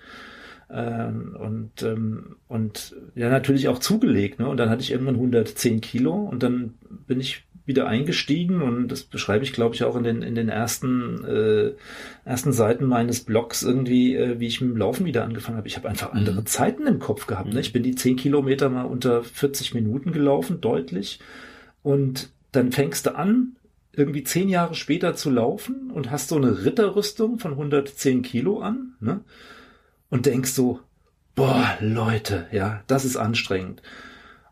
Ähm, 0.73 1.37
und, 1.39 1.83
ähm, 1.83 2.37
und 2.49 2.95
ja, 3.15 3.29
natürlich 3.29 3.69
auch 3.69 3.79
zugelegt. 3.79 4.39
Ne? 4.39 4.49
Und 4.49 4.57
dann 4.57 4.71
hatte 4.71 4.83
ich 4.83 4.93
irgendwann 4.93 5.17
110 5.17 5.81
Kilo 5.81 6.15
und 6.15 6.43
dann 6.43 6.75
bin 7.07 7.21
ich 7.21 7.45
wieder 7.67 7.87
eingestiegen 7.87 8.63
und 8.63 8.89
das 8.89 9.05
beschreibe 9.05 9.45
ich, 9.45 9.53
glaube 9.53 9.75
ich, 9.75 9.85
auch 9.85 9.95
in 9.95 10.03
den, 10.03 10.23
in 10.23 10.35
den 10.35 10.49
ersten, 10.49 11.25
äh, 11.25 11.73
ersten 12.25 12.53
Seiten 12.53 12.85
meines 12.85 13.21
Blogs 13.21 13.63
irgendwie, 13.63 14.17
äh, 14.17 14.41
wie 14.41 14.47
ich 14.47 14.61
mit 14.61 14.71
dem 14.71 14.77
Laufen 14.77 15.07
wieder 15.07 15.25
angefangen 15.25 15.57
habe. 15.57 15.69
Ich 15.69 15.77
habe 15.77 15.89
einfach 15.89 16.13
andere 16.13 16.41
mhm. 16.41 16.47
Zeiten 16.47 16.87
im 16.87 16.99
Kopf 16.99 17.27
gehabt. 17.27 17.49
Ne? 17.49 17.55
Mhm. 17.55 17.61
Ich 17.61 17.73
bin 17.73 17.83
die 17.83 17.95
10 17.95 18.17
Kilometer 18.17 18.69
mal 18.71 18.85
unter 18.85 19.23
40 19.23 19.75
Minuten 19.75 20.13
gelaufen, 20.13 20.61
deutlich. 20.61 21.21
Und 21.83 22.31
dann 22.53 22.73
fängst 22.73 23.07
du 23.07 23.15
an, 23.15 23.57
irgendwie 23.93 24.25
zehn 24.25 24.49
Jahre 24.49 24.75
später 24.75 25.15
zu 25.15 25.31
laufen 25.31 25.91
und 25.91 26.11
hast 26.11 26.29
so 26.29 26.37
eine 26.37 26.65
Ritterrüstung 26.65 27.39
von 27.39 27.53
110 27.53 28.23
Kilo 28.23 28.61
an. 28.61 28.95
Ne? 29.01 29.21
Und 30.11 30.27
denkst 30.27 30.51
so, 30.51 30.81
boah, 31.35 31.77
Leute, 31.81 32.47
ja, 32.53 32.83
das 32.87 33.05
ist 33.05 33.17
anstrengend. 33.17 33.83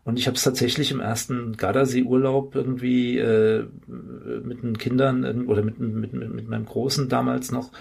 Und 0.03 0.17
ich 0.17 0.25
habe 0.25 0.35
es 0.35 0.43
tatsächlich 0.43 0.91
im 0.91 1.01
ersten 1.01 1.55
Gardasee-Urlaub 1.55 2.55
irgendwie 2.55 3.19
äh, 3.19 3.67
mit 4.43 4.63
den 4.63 4.77
Kindern 4.77 5.45
oder 5.45 5.61
mit, 5.61 5.79
mit, 5.79 6.13
mit 6.13 6.47
meinem 6.49 6.65
Großen 6.65 7.09
damals 7.09 7.51
noch, 7.51 7.71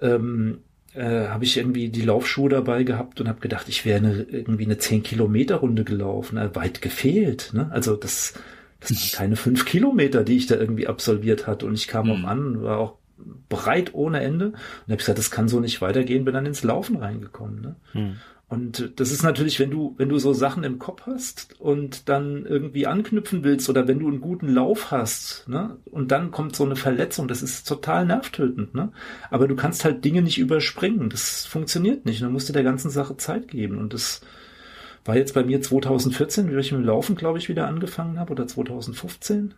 ähm, 0.00 0.58
äh, 0.94 1.28
habe 1.28 1.44
ich 1.44 1.56
irgendwie 1.58 1.88
die 1.88 2.02
Laufschuhe 2.02 2.48
dabei 2.48 2.82
gehabt 2.82 3.20
und 3.20 3.28
habe 3.28 3.40
gedacht, 3.40 3.68
ich 3.68 3.84
wäre 3.84 3.98
eine, 3.98 4.22
irgendwie 4.22 4.64
eine 4.64 4.74
10-Kilometer-Runde 4.74 5.84
gelaufen, 5.84 6.38
äh, 6.38 6.52
weit 6.56 6.82
gefehlt. 6.82 7.50
Ne? 7.52 7.68
Also 7.70 7.94
das, 7.94 8.34
das 8.80 8.90
waren 8.90 9.12
keine 9.12 9.36
fünf 9.36 9.64
Kilometer, 9.64 10.24
die 10.24 10.36
ich 10.36 10.46
da 10.48 10.56
irgendwie 10.56 10.88
absolviert 10.88 11.46
hatte. 11.46 11.66
Und 11.66 11.74
ich 11.74 11.86
kam 11.86 12.06
mhm. 12.06 12.12
auch 12.12 12.28
an, 12.28 12.62
war 12.62 12.78
auch 12.78 12.99
breit 13.48 13.94
ohne 13.94 14.20
Ende. 14.20 14.46
Und 14.46 14.88
habe 14.88 14.96
gesagt, 14.96 15.18
das 15.18 15.30
kann 15.30 15.48
so 15.48 15.60
nicht 15.60 15.80
weitergehen, 15.80 16.24
bin 16.24 16.34
dann 16.34 16.46
ins 16.46 16.62
Laufen 16.62 16.96
reingekommen. 16.96 17.60
Ne? 17.60 17.76
Hm. 17.92 18.16
Und 18.50 18.98
das 18.98 19.12
ist 19.12 19.22
natürlich, 19.22 19.60
wenn 19.60 19.70
du, 19.70 19.94
wenn 19.96 20.08
du 20.08 20.18
so 20.18 20.32
Sachen 20.32 20.64
im 20.64 20.80
Kopf 20.80 21.02
hast 21.06 21.54
und 21.60 22.08
dann 22.08 22.44
irgendwie 22.44 22.84
anknüpfen 22.88 23.44
willst 23.44 23.70
oder 23.70 23.86
wenn 23.86 24.00
du 24.00 24.08
einen 24.08 24.20
guten 24.20 24.48
Lauf 24.48 24.90
hast, 24.90 25.48
ne, 25.48 25.76
und 25.84 26.10
dann 26.10 26.32
kommt 26.32 26.56
so 26.56 26.64
eine 26.64 26.74
Verletzung, 26.74 27.28
das 27.28 27.44
ist 27.44 27.68
total 27.68 28.06
nervtötend, 28.06 28.74
ne? 28.74 28.90
Aber 29.30 29.46
du 29.46 29.54
kannst 29.54 29.84
halt 29.84 30.04
Dinge 30.04 30.20
nicht 30.22 30.38
überspringen. 30.38 31.10
Das 31.10 31.46
funktioniert 31.46 32.06
nicht. 32.06 32.22
Du 32.22 32.28
musst 32.28 32.48
dir 32.48 32.52
der 32.52 32.64
ganzen 32.64 32.90
Sache 32.90 33.16
Zeit 33.16 33.46
geben. 33.46 33.78
Und 33.78 33.94
das 33.94 34.20
war 35.04 35.14
jetzt 35.16 35.34
bei 35.34 35.44
mir 35.44 35.62
2014, 35.62 36.50
wie 36.50 36.58
ich 36.58 36.72
mit 36.72 36.80
dem 36.80 36.86
Laufen, 36.86 37.14
glaube 37.14 37.38
ich, 37.38 37.48
wieder 37.48 37.68
angefangen 37.68 38.18
habe, 38.18 38.32
oder 38.32 38.48
2015. 38.48 39.54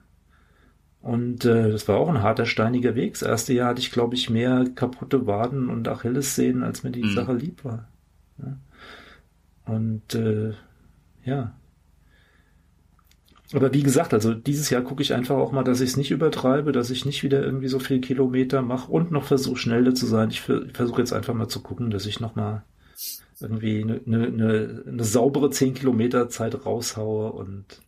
Und 1.03 1.45
äh, 1.45 1.71
das 1.71 1.89
war 1.89 1.99
auch 1.99 2.09
ein 2.09 2.23
harter, 2.23 2.47
steiniger 2.47 2.95
Weg. 2.95 3.15
Das 3.15 3.23
erste 3.23 3.53
Jahr 3.53 3.71
hatte 3.71 3.81
ich, 3.81 3.91
glaube 3.91 4.15
ich, 4.15 4.31
mehr 4.31 4.67
kaputte 4.75 5.27
Waden 5.27 5.69
und 5.69 5.89
Achillessehnen, 5.89 6.63
als 6.63 6.85
mir 6.85 6.93
die 6.93 7.03
mhm. 7.03 7.15
Sache 7.15 7.35
lieb 7.35 7.65
war. 7.65 7.89
Ja. 8.39 8.57
Und 9.75 10.15
äh, 10.15 10.53
ja. 11.25 11.55
Aber 13.53 13.75
wie 13.75 13.83
gesagt, 13.83 14.15
also 14.15 14.33
dieses 14.33 14.71
Jahr 14.71 14.83
gucke 14.83 15.03
ich 15.03 15.13
einfach 15.13 15.37
auch 15.37 15.51
mal, 15.51 15.65
dass 15.65 15.81
ich 15.81 15.91
es 15.91 15.97
nicht 15.97 16.13
übertreibe, 16.13 16.71
dass 16.71 16.89
ich 16.89 17.05
nicht 17.05 17.23
wieder 17.25 17.43
irgendwie 17.43 17.69
so 17.69 17.81
viel 17.81 18.01
Kilometer 18.01 18.63
mache 18.63 18.91
und 18.91 19.11
noch 19.11 19.25
versuche 19.25 19.57
schneller 19.57 19.95
zu 19.95 20.07
sein. 20.07 20.31
Ich 20.31 20.41
versuche 20.41 21.01
jetzt 21.01 21.13
einfach 21.13 21.35
mal 21.35 21.49
zu 21.49 21.61
gucken, 21.61 21.91
dass 21.91 22.07
ich 22.07 22.21
noch 22.21 22.37
mal 22.37 22.63
irgendwie 23.41 23.83
eine, 23.83 24.01
eine, 24.07 24.27
eine, 24.27 24.85
eine 24.87 25.05
saubere 25.05 25.51
10 25.51 25.75
Kilometer 25.75 26.29
Zeit 26.29 26.65
raushaue 26.65 27.33
und 27.33 27.82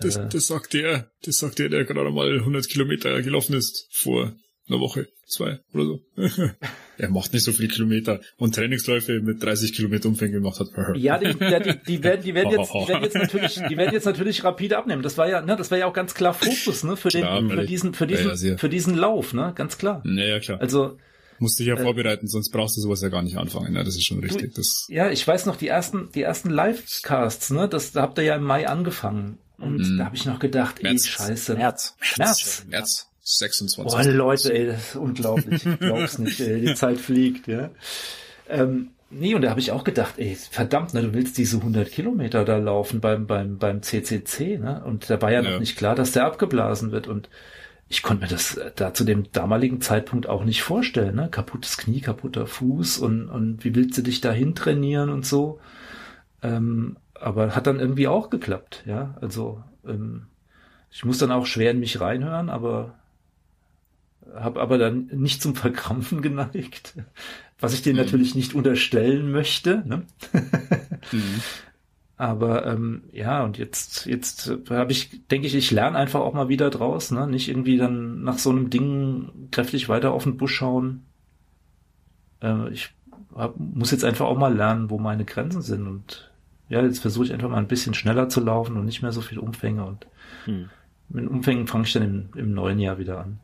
das, 0.00 0.16
äh, 0.16 0.28
das 0.28 0.46
sagt 0.46 0.74
der, 0.74 1.10
das 1.24 1.38
sagt 1.38 1.58
der, 1.58 1.68
der 1.68 1.84
gerade 1.84 2.10
mal 2.10 2.38
100 2.38 2.68
Kilometer 2.68 3.22
gelaufen 3.22 3.54
ist 3.54 3.88
vor 3.90 4.34
einer 4.68 4.80
Woche, 4.80 5.06
zwei 5.26 5.60
oder 5.72 5.84
so. 5.84 6.00
er 6.98 7.10
macht 7.10 7.32
nicht 7.32 7.44
so 7.44 7.52
viele 7.52 7.68
Kilometer 7.68 8.20
und 8.36 8.54
Trainingsläufe 8.54 9.20
mit 9.20 9.42
30 9.42 9.72
Kilometer 9.72 10.08
Umfänge 10.08 10.32
gemacht 10.32 10.60
hat. 10.60 10.68
ja, 10.96 11.18
die, 11.18 11.34
die, 11.34 11.78
die, 11.86 12.02
werden, 12.02 12.22
die 12.22 12.34
werden 12.34 12.50
jetzt, 12.50 12.72
die 12.72 12.88
werden 12.88 13.02
jetzt 13.02 13.14
natürlich, 13.14 13.54
die 13.70 13.76
werden 13.76 13.92
jetzt 13.92 14.06
natürlich 14.06 14.44
rapide 14.44 14.78
abnehmen. 14.78 15.02
Das 15.02 15.18
war 15.18 15.28
ja, 15.28 15.40
ne, 15.42 15.56
das 15.56 15.70
war 15.70 15.78
ja 15.78 15.86
auch 15.86 15.92
ganz 15.92 16.14
klar 16.14 16.34
Fokus, 16.34 16.84
ne, 16.84 16.96
für 16.96 17.08
den, 17.08 17.22
klar, 17.22 17.48
für 17.48 17.66
diesen, 17.66 17.94
für 17.94 18.06
diesen, 18.06 18.28
ja, 18.28 18.50
ja, 18.52 18.56
für 18.56 18.68
diesen 18.68 18.96
Lauf, 18.96 19.32
ne, 19.32 19.52
ganz 19.54 19.78
klar. 19.78 20.02
Naja, 20.04 20.40
klar. 20.40 20.60
Also, 20.60 20.98
Musst 21.38 21.58
dich 21.58 21.66
ja 21.66 21.74
äh, 21.74 21.82
vorbereiten, 21.82 22.28
sonst 22.28 22.50
brauchst 22.50 22.76
du 22.76 22.80
sowas 22.80 23.02
ja 23.02 23.08
gar 23.08 23.22
nicht 23.22 23.36
anfangen. 23.36 23.74
Ne? 23.74 23.84
Das 23.84 23.94
ist 23.94 24.06
schon 24.06 24.20
richtig. 24.20 24.54
Du, 24.54 24.60
das 24.60 24.86
ja, 24.88 25.10
ich 25.10 25.26
weiß 25.26 25.44
noch, 25.44 25.56
die 25.56 25.68
ersten, 25.68 26.10
die 26.14 26.22
ersten 26.22 26.50
Livecasts, 26.50 27.50
ne, 27.50 27.68
das, 27.68 27.92
da 27.92 28.02
habt 28.02 28.18
ihr 28.18 28.24
ja 28.24 28.36
im 28.36 28.44
Mai 28.44 28.66
angefangen. 28.66 29.38
Und 29.58 29.78
mm. 29.78 29.98
da 29.98 30.04
habe 30.04 30.16
ich 30.16 30.26
noch 30.26 30.38
gedacht, 30.38 30.82
März. 30.82 31.04
ey, 31.04 31.10
scheiße. 31.10 31.54
März. 31.54 31.96
März. 32.18 32.66
März. 32.68 33.08
26. 33.28 33.92
Boah, 33.92 34.04
Leute, 34.04 34.54
ey, 34.54 34.66
das 34.66 34.90
ist 34.90 34.96
unglaublich. 34.96 35.66
Ich 35.66 35.78
glaub's 35.80 36.18
nicht, 36.18 36.40
ey. 36.40 36.60
Die 36.60 36.74
Zeit 36.74 36.98
fliegt, 36.98 37.48
ja. 37.48 37.70
Ähm, 38.48 38.90
nee, 39.10 39.34
und 39.34 39.42
da 39.42 39.50
habe 39.50 39.58
ich 39.58 39.72
auch 39.72 39.82
gedacht, 39.82 40.14
ey, 40.18 40.36
verdammt, 40.36 40.94
ne, 40.94 41.02
du 41.02 41.12
willst 41.12 41.36
diese 41.36 41.56
100 41.56 41.90
Kilometer 41.90 42.44
da 42.44 42.58
laufen 42.58 43.00
beim, 43.00 43.26
beim, 43.26 43.58
beim 43.58 43.82
CCC, 43.82 44.58
ne? 44.58 44.84
Und 44.84 45.10
da 45.10 45.20
war 45.20 45.32
ja, 45.32 45.42
ja. 45.42 45.50
noch 45.50 45.58
nicht 45.58 45.76
klar, 45.76 45.96
dass 45.96 46.12
der 46.12 46.24
abgeblasen 46.24 46.92
wird. 46.92 47.08
Und 47.08 47.28
ich 47.88 48.02
konnte 48.02 48.22
mir 48.24 48.30
das 48.30 48.60
da 48.76 48.94
zu 48.94 49.02
dem 49.02 49.32
damaligen 49.32 49.80
Zeitpunkt 49.80 50.28
auch 50.28 50.44
nicht 50.44 50.62
vorstellen, 50.62 51.16
ne? 51.16 51.28
Kaputtes 51.28 51.78
Knie, 51.78 52.00
kaputter 52.00 52.46
Fuß 52.46 52.98
und, 52.98 53.28
und 53.28 53.64
wie 53.64 53.74
willst 53.74 53.98
du 53.98 54.02
dich 54.02 54.20
dahin 54.20 54.54
trainieren 54.54 55.10
und 55.10 55.26
so. 55.26 55.58
Ähm, 56.44 56.96
aber 57.20 57.54
hat 57.54 57.66
dann 57.66 57.80
irgendwie 57.80 58.08
auch 58.08 58.30
geklappt, 58.30 58.84
ja. 58.86 59.16
Also 59.20 59.62
ähm, 59.86 60.26
ich 60.90 61.04
muss 61.04 61.18
dann 61.18 61.32
auch 61.32 61.46
schwer 61.46 61.72
in 61.72 61.80
mich 61.80 62.00
reinhören, 62.00 62.48
aber 62.48 62.94
habe 64.34 64.60
aber 64.60 64.78
dann 64.78 65.06
nicht 65.12 65.42
zum 65.42 65.54
Verkrampfen 65.54 66.22
geneigt, 66.22 66.94
was 67.58 67.74
ich 67.74 67.82
dir 67.82 67.92
mhm. 67.92 68.00
natürlich 68.00 68.34
nicht 68.34 68.54
unterstellen 68.54 69.30
möchte. 69.30 69.82
Ne? 69.86 70.02
mhm. 71.12 71.40
Aber 72.18 72.66
ähm, 72.66 73.04
ja, 73.12 73.44
und 73.44 73.58
jetzt, 73.58 74.06
jetzt 74.06 74.50
habe 74.70 74.92
ich, 74.92 75.26
denke 75.28 75.46
ich, 75.46 75.54
ich 75.54 75.70
lerne 75.70 75.98
einfach 75.98 76.20
auch 76.20 76.32
mal 76.32 76.48
wieder 76.48 76.70
draus, 76.70 77.10
ne? 77.10 77.26
Nicht 77.26 77.48
irgendwie 77.48 77.76
dann 77.76 78.22
nach 78.22 78.38
so 78.38 78.48
einem 78.48 78.70
Ding 78.70 79.48
kräftig 79.50 79.90
weiter 79.90 80.12
auf 80.12 80.24
den 80.24 80.38
Busch 80.38 80.54
schauen. 80.54 81.02
Äh, 82.40 82.70
ich 82.70 82.94
hab, 83.34 83.58
muss 83.58 83.90
jetzt 83.90 84.04
einfach 84.04 84.24
auch 84.24 84.38
mal 84.38 84.54
lernen, 84.54 84.88
wo 84.88 84.98
meine 84.98 85.26
Grenzen 85.26 85.60
sind. 85.60 85.86
Und 85.86 86.25
ja, 86.68 86.82
jetzt 86.82 87.00
versuche 87.00 87.26
ich 87.26 87.32
einfach 87.32 87.48
mal 87.48 87.58
ein 87.58 87.68
bisschen 87.68 87.94
schneller 87.94 88.28
zu 88.28 88.40
laufen 88.40 88.76
und 88.76 88.84
nicht 88.84 89.02
mehr 89.02 89.12
so 89.12 89.20
viel 89.20 89.38
Umfänge. 89.38 89.84
Und 89.84 90.06
hm. 90.44 90.70
mit 91.08 91.26
Umfängen 91.28 91.66
fange 91.66 91.84
ich 91.84 91.92
dann 91.92 92.02
im, 92.02 92.30
im 92.34 92.52
neuen 92.52 92.78
Jahr 92.78 92.98
wieder 92.98 93.18
an. 93.18 93.40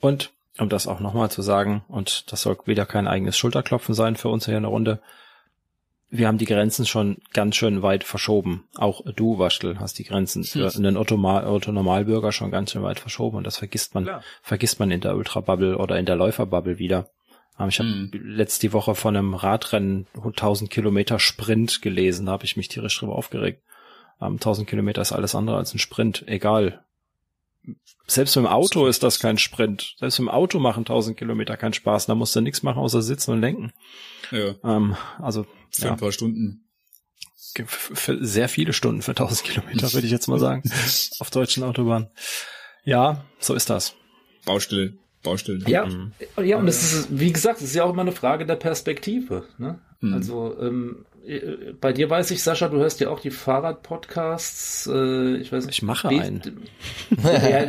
Und 0.00 0.32
um 0.58 0.68
das 0.68 0.86
auch 0.86 1.00
nochmal 1.00 1.30
zu 1.30 1.42
sagen, 1.42 1.82
und 1.88 2.30
das 2.30 2.42
soll 2.42 2.58
wieder 2.66 2.86
kein 2.86 3.08
eigenes 3.08 3.36
Schulterklopfen 3.36 3.94
sein 3.94 4.16
für 4.16 4.28
uns 4.28 4.46
hier 4.46 4.56
in 4.56 4.62
der 4.62 4.70
Runde, 4.70 5.00
wir 6.14 6.28
haben 6.28 6.36
die 6.36 6.44
Grenzen 6.44 6.84
schon 6.84 7.16
ganz 7.32 7.56
schön 7.56 7.80
weit 7.80 8.04
verschoben. 8.04 8.64
Auch 8.76 9.00
du, 9.16 9.38
Waschtel, 9.38 9.80
hast 9.80 9.98
die 9.98 10.04
Grenzen 10.04 10.44
für 10.44 10.68
hm. 10.70 10.84
einen 10.84 10.96
Otto-Normalbürger 10.98 12.32
schon 12.32 12.50
ganz 12.50 12.70
schön 12.70 12.82
weit 12.82 13.00
verschoben 13.00 13.38
und 13.38 13.46
das 13.46 13.56
vergisst 13.56 13.94
man, 13.94 14.04
Klar. 14.04 14.22
vergisst 14.42 14.78
man 14.78 14.90
in 14.90 15.00
der 15.00 15.16
Ultra-Bubble 15.16 15.78
oder 15.78 15.98
in 15.98 16.04
der 16.04 16.16
Läufer-Bubble 16.16 16.78
wieder. 16.78 17.08
Ich 17.68 17.78
habe 17.78 17.88
hm. 17.88 18.10
letzte 18.12 18.72
Woche 18.72 18.94
von 18.94 19.16
einem 19.16 19.34
Radrennen 19.34 20.06
1000 20.14 20.70
Kilometer 20.70 21.18
Sprint 21.18 21.82
gelesen, 21.82 22.26
da 22.26 22.32
habe 22.32 22.44
ich 22.44 22.56
mich 22.56 22.68
tierisch 22.68 22.98
drüber 22.98 23.14
aufgeregt. 23.14 23.62
1000 24.18 24.68
Kilometer 24.68 25.02
ist 25.02 25.12
alles 25.12 25.34
andere 25.34 25.56
als 25.56 25.74
ein 25.74 25.78
Sprint, 25.78 26.24
egal 26.26 26.84
selbst 28.06 28.36
im 28.36 28.46
Auto 28.46 28.86
ist 28.86 29.02
das 29.02 29.18
kein 29.18 29.38
Sprint. 29.38 29.94
Selbst 29.98 30.18
im 30.18 30.28
Auto 30.28 30.58
machen 30.58 30.80
1000 30.80 31.16
Kilometer 31.16 31.56
keinen 31.56 31.72
Spaß. 31.72 32.06
Da 32.06 32.14
musst 32.14 32.34
du 32.34 32.40
nichts 32.40 32.62
machen 32.62 32.78
außer 32.78 33.02
sitzen 33.02 33.32
und 33.32 33.40
lenken. 33.40 33.72
Ja. 34.30 34.54
Ähm, 34.64 34.96
also 35.18 35.46
für 35.70 35.86
ja. 35.86 35.92
ein 35.92 35.98
paar 35.98 36.12
Stunden. 36.12 36.68
Für 37.66 38.24
sehr 38.24 38.48
viele 38.48 38.72
Stunden 38.72 39.02
für 39.02 39.12
1000 39.12 39.44
Kilometer 39.44 39.92
würde 39.92 40.06
ich 40.06 40.12
jetzt 40.12 40.26
mal 40.26 40.38
sagen 40.38 40.62
auf 41.18 41.30
deutschen 41.30 41.62
Autobahnen. 41.62 42.08
Ja, 42.84 43.24
so 43.38 43.54
ist 43.54 43.70
das. 43.70 43.94
Baustelle, 44.44 44.94
Baustelle. 45.22 45.60
Ja, 45.66 45.86
mhm. 45.86 46.12
ja 46.42 46.56
und 46.56 46.68
es 46.68 46.92
ist, 46.92 47.08
wie 47.10 47.32
gesagt, 47.32 47.58
es 47.58 47.64
ist 47.64 47.74
ja 47.74 47.84
auch 47.84 47.92
immer 47.92 48.02
eine 48.02 48.12
Frage 48.12 48.46
der 48.46 48.56
Perspektive. 48.56 49.44
Ne? 49.58 49.78
Mhm. 50.00 50.14
Also 50.14 50.56
ähm, 50.60 51.04
äh, 51.26 51.72
bei 51.80 51.92
dir 51.92 52.10
weiß 52.10 52.30
ich, 52.32 52.42
Sascha, 52.42 52.68
du 52.68 52.78
hörst 52.78 53.00
ja 53.00 53.10
auch 53.10 53.20
die 53.20 53.30
Fahrrad-Podcasts. 53.30 54.88
Äh, 54.92 55.36
ich 55.36 55.52
weiß 55.52 55.66
nicht. 55.66 55.78
Ich 55.78 55.82
mache 55.82 56.08
einen. 56.08 56.42
ja, 57.22 57.66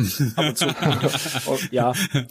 ja. 1.70 1.92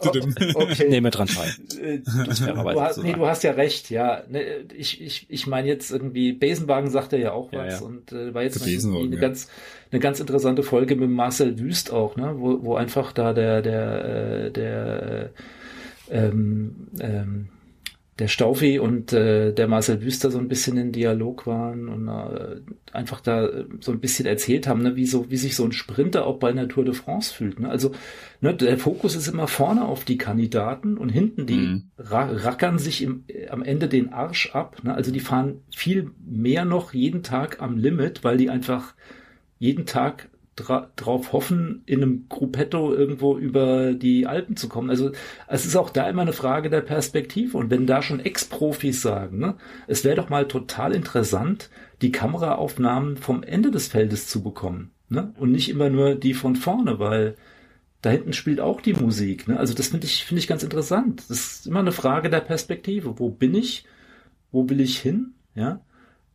okay. 0.54 0.88
Nehme 0.88 1.10
dran 1.10 1.28
teil. 1.28 1.50
Äh, 1.82 1.98
du, 1.98 2.80
hast, 2.80 3.02
nee, 3.02 3.12
du 3.12 3.26
hast 3.26 3.42
ja 3.42 3.52
recht, 3.52 3.90
ja. 3.90 4.22
Ne, 4.28 4.42
ich, 4.76 5.00
ich, 5.00 5.26
ich 5.28 5.46
meine 5.46 5.68
jetzt 5.68 5.90
irgendwie, 5.90 6.32
Besenwagen 6.32 6.90
sagt 6.90 7.12
er 7.12 7.18
ja 7.18 7.32
auch 7.32 7.52
was. 7.52 7.74
Ja, 7.74 7.78
ja. 7.80 7.80
Und 7.80 8.12
äh, 8.12 8.34
war 8.34 8.42
jetzt 8.42 8.62
eine, 8.62 8.98
eine 8.98 9.14
ja. 9.14 9.20
ganz 9.20 9.48
eine 9.92 10.00
ganz 10.00 10.20
interessante 10.20 10.62
Folge 10.62 10.96
mit 10.96 11.10
Marcel 11.10 11.58
Wüst 11.58 11.92
auch, 11.92 12.16
ne? 12.16 12.34
wo, 12.36 12.62
wo 12.62 12.74
einfach 12.76 13.12
da 13.12 13.32
der, 13.32 13.60
der, 13.60 14.04
äh, 14.04 14.50
der 14.52 15.30
ähm, 16.10 16.88
ähm, 17.00 17.48
der 18.20 18.28
Staufi 18.28 18.78
und 18.78 19.12
äh, 19.12 19.52
der 19.52 19.66
Marcel 19.66 20.02
Wüster 20.02 20.30
so 20.30 20.38
ein 20.38 20.48
bisschen 20.48 20.76
in 20.76 20.92
Dialog 20.92 21.46
waren 21.46 21.88
und 21.88 22.06
äh, 22.06 22.60
einfach 22.92 23.20
da 23.20 23.48
so 23.80 23.92
ein 23.92 24.00
bisschen 24.00 24.26
erzählt 24.26 24.68
haben, 24.68 24.82
ne, 24.82 24.94
wie 24.94 25.06
so 25.06 25.30
wie 25.30 25.38
sich 25.38 25.56
so 25.56 25.64
ein 25.64 25.72
Sprinter 25.72 26.26
auch 26.26 26.38
bei 26.38 26.50
einer 26.50 26.68
Tour 26.68 26.84
de 26.84 26.94
France 26.94 27.34
fühlt. 27.34 27.58
Ne? 27.58 27.68
Also 27.68 27.92
ne, 28.40 28.54
der 28.54 28.78
Fokus 28.78 29.16
ist 29.16 29.26
immer 29.26 29.48
vorne 29.48 29.86
auf 29.86 30.04
die 30.04 30.18
Kandidaten 30.18 30.98
und 30.98 31.08
hinten 31.08 31.46
die 31.46 31.54
mhm. 31.54 31.90
ra 31.98 32.30
rackern 32.30 32.78
sich 32.78 33.02
im, 33.02 33.24
äh, 33.28 33.48
am 33.48 33.62
Ende 33.62 33.88
den 33.88 34.12
Arsch 34.12 34.54
ab. 34.54 34.76
Ne? 34.84 34.94
Also 34.94 35.10
die 35.10 35.20
fahren 35.20 35.62
viel 35.74 36.10
mehr 36.24 36.64
noch 36.64 36.92
jeden 36.92 37.22
Tag 37.22 37.60
am 37.60 37.78
Limit, 37.78 38.22
weil 38.22 38.36
die 38.36 38.50
einfach 38.50 38.94
jeden 39.58 39.86
Tag 39.86 40.29
drauf 40.60 41.32
hoffen, 41.32 41.82
in 41.86 42.02
einem 42.02 42.26
Gruppetto 42.28 42.94
irgendwo 42.94 43.36
über 43.36 43.92
die 43.92 44.26
Alpen 44.26 44.56
zu 44.56 44.68
kommen. 44.68 44.90
Also 44.90 45.12
es 45.48 45.66
ist 45.66 45.76
auch 45.76 45.90
da 45.90 46.08
immer 46.08 46.22
eine 46.22 46.32
Frage 46.32 46.70
der 46.70 46.80
Perspektive. 46.80 47.56
Und 47.56 47.70
wenn 47.70 47.86
da 47.86 48.02
schon 48.02 48.20
Ex-Profis 48.20 49.02
sagen, 49.02 49.38
ne, 49.38 49.56
es 49.86 50.04
wäre 50.04 50.16
doch 50.16 50.28
mal 50.28 50.46
total 50.46 50.94
interessant, 50.94 51.70
die 52.02 52.12
Kameraaufnahmen 52.12 53.16
vom 53.16 53.42
Ende 53.42 53.70
des 53.70 53.88
Feldes 53.88 54.26
zu 54.26 54.42
bekommen. 54.42 54.92
Ne? 55.08 55.34
Und 55.38 55.52
nicht 55.52 55.68
immer 55.68 55.90
nur 55.90 56.14
die 56.14 56.34
von 56.34 56.56
vorne, 56.56 56.98
weil 56.98 57.36
da 58.02 58.10
hinten 58.10 58.32
spielt 58.32 58.60
auch 58.60 58.80
die 58.80 58.94
Musik. 58.94 59.48
Ne? 59.48 59.58
Also 59.58 59.74
das 59.74 59.88
finde 59.88 60.06
ich, 60.06 60.24
finde 60.24 60.40
ich 60.40 60.48
ganz 60.48 60.62
interessant. 60.62 61.22
Das 61.28 61.30
ist 61.30 61.66
immer 61.66 61.80
eine 61.80 61.92
Frage 61.92 62.30
der 62.30 62.40
Perspektive. 62.40 63.18
Wo 63.18 63.30
bin 63.30 63.54
ich? 63.54 63.84
Wo 64.52 64.68
will 64.68 64.80
ich 64.80 64.98
hin? 64.98 65.34
Ja. 65.54 65.80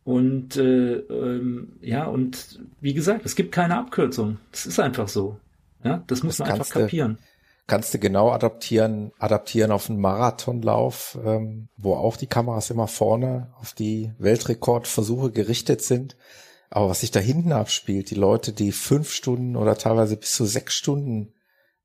Und 0.06 0.56
äh, 0.56 0.98
ähm, 0.98 1.72
ja, 1.80 2.04
und 2.04 2.60
wie 2.80 2.94
gesagt, 2.94 3.26
es 3.26 3.34
gibt 3.34 3.50
keine 3.50 3.76
Abkürzung. 3.76 4.38
Das 4.52 4.64
ist 4.64 4.78
einfach 4.78 5.08
so. 5.08 5.40
Ja, 5.82 6.04
das 6.06 6.22
muss 6.22 6.36
das 6.36 6.46
man 6.46 6.60
einfach 6.60 6.72
kapieren. 6.72 7.16
Du, 7.16 7.22
kannst 7.66 7.92
du 7.92 7.98
genau 7.98 8.30
adaptieren, 8.30 9.10
adaptieren 9.18 9.72
auf 9.72 9.90
einen 9.90 10.00
Marathonlauf, 10.00 11.18
ähm, 11.24 11.66
wo 11.76 11.94
auch 11.94 12.16
die 12.16 12.28
Kameras 12.28 12.70
immer 12.70 12.86
vorne 12.86 13.52
auf 13.60 13.72
die 13.74 14.12
Weltrekordversuche 14.18 15.32
gerichtet 15.32 15.82
sind. 15.82 16.16
Aber 16.70 16.88
was 16.88 17.00
sich 17.00 17.10
da 17.10 17.18
hinten 17.18 17.50
abspielt, 17.50 18.08
die 18.12 18.14
Leute, 18.14 18.52
die 18.52 18.70
fünf 18.70 19.10
Stunden 19.10 19.56
oder 19.56 19.76
teilweise 19.76 20.16
bis 20.16 20.34
zu 20.34 20.44
sechs 20.44 20.76
Stunden 20.76 21.32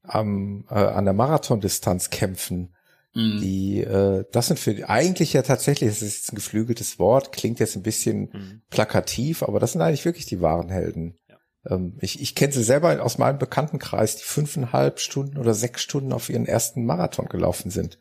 am, 0.03 0.66
äh, 0.69 0.75
an 0.75 1.06
der 1.06 1.16
Marathondistanz 1.16 2.11
kämpfen, 2.11 2.75
Mhm. 3.14 3.41
Die, 3.41 3.81
äh, 3.81 4.25
das 4.31 4.48
sind 4.48 4.59
für 4.59 4.90
eigentlich 4.90 5.33
ja 5.33 5.41
tatsächlich, 5.41 5.90
das 5.90 6.01
ist 6.01 6.17
jetzt 6.17 6.33
ein 6.33 6.35
geflügeltes 6.35 6.98
Wort, 6.98 7.31
klingt 7.31 7.59
jetzt 7.59 7.75
ein 7.75 7.83
bisschen 7.83 8.30
mhm. 8.31 8.61
plakativ, 8.69 9.43
aber 9.43 9.59
das 9.59 9.73
sind 9.73 9.81
eigentlich 9.81 10.06
wirklich 10.06 10.25
die 10.25 10.41
wahren 10.41 10.69
Helden. 10.69 11.17
Ja. 11.27 11.38
Ähm, 11.69 11.98
ich 12.01 12.22
ich 12.22 12.35
kenne 12.35 12.53
sie 12.53 12.64
selber 12.64 13.03
aus 13.03 13.17
meinem 13.17 13.38
Bekanntenkreis, 13.38 14.17
die 14.17 14.23
fünfeinhalb 14.23 14.99
Stunden 14.99 15.38
oder 15.38 15.53
sechs 15.53 15.81
Stunden 15.81 16.14
auf 16.14 16.30
ihren 16.30 16.45
ersten 16.45 16.85
Marathon 16.85 17.27
gelaufen 17.27 17.69
sind. 17.69 17.98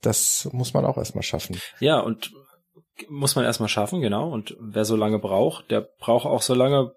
Das 0.00 0.48
muss 0.52 0.74
man 0.74 0.84
auch 0.84 0.96
erstmal 0.96 1.22
schaffen. 1.22 1.58
Ja, 1.80 2.00
und 2.00 2.32
muss 3.08 3.34
man 3.34 3.44
erstmal 3.44 3.68
schaffen, 3.68 4.00
genau. 4.00 4.30
Und 4.30 4.56
wer 4.60 4.84
so 4.84 4.96
lange 4.96 5.18
braucht, 5.18 5.70
der 5.70 5.80
braucht 5.80 6.26
auch 6.26 6.42
so 6.42 6.54
lange, 6.54 6.92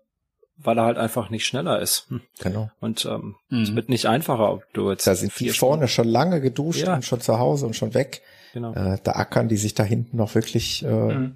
weil 0.57 0.77
er 0.77 0.85
halt 0.85 0.97
einfach 0.97 1.29
nicht 1.29 1.45
schneller 1.45 1.79
ist. 1.79 2.07
Hm. 2.09 2.21
Genau. 2.39 2.69
Und 2.79 3.05
ähm, 3.05 3.35
mhm. 3.49 3.61
es 3.61 3.75
wird 3.75 3.89
nicht 3.89 4.07
einfacher, 4.07 4.51
ob 4.51 4.73
du 4.73 4.89
jetzt. 4.89 5.05
Da 5.07 5.15
sind 5.15 5.37
die 5.39 5.49
vorne 5.49 5.87
schon 5.87 6.07
lange 6.07 6.41
geduscht 6.41 6.85
ja. 6.85 6.95
und 6.95 7.05
schon 7.05 7.21
zu 7.21 7.39
Hause 7.39 7.65
und 7.65 7.75
schon 7.75 7.93
weg. 7.93 8.21
Genau. 8.53 8.73
Äh, 8.73 8.97
da 9.03 9.13
ackern 9.13 9.49
die 9.49 9.57
sich 9.57 9.73
da 9.73 9.83
hinten 9.83 10.17
noch 10.17 10.33
wirklich 10.35 10.83
äh, 10.83 10.87
mhm. 10.87 11.35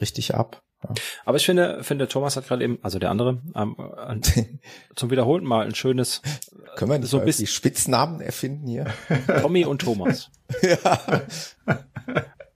richtig 0.00 0.34
ab. 0.34 0.62
Ja. 0.82 0.94
Aber 1.24 1.36
ich 1.36 1.44
finde, 1.44 1.82
finde 1.82 2.08
Thomas 2.08 2.36
hat 2.36 2.48
gerade 2.48 2.64
eben, 2.64 2.78
also 2.82 2.98
der 2.98 3.10
andere, 3.10 3.42
ähm, 3.54 3.76
zum 4.94 5.10
wiederholten 5.10 5.46
Mal 5.46 5.66
ein 5.66 5.74
schönes. 5.74 6.22
Können 6.76 6.90
wir 6.90 6.98
nicht 6.98 7.10
so 7.10 7.20
bis 7.20 7.38
die 7.38 7.46
Spitznamen 7.46 8.20
erfinden 8.20 8.66
hier? 8.66 8.86
Tommy 9.40 9.64
und 9.64 9.82
Thomas. 9.82 10.30
ja. 10.62 11.22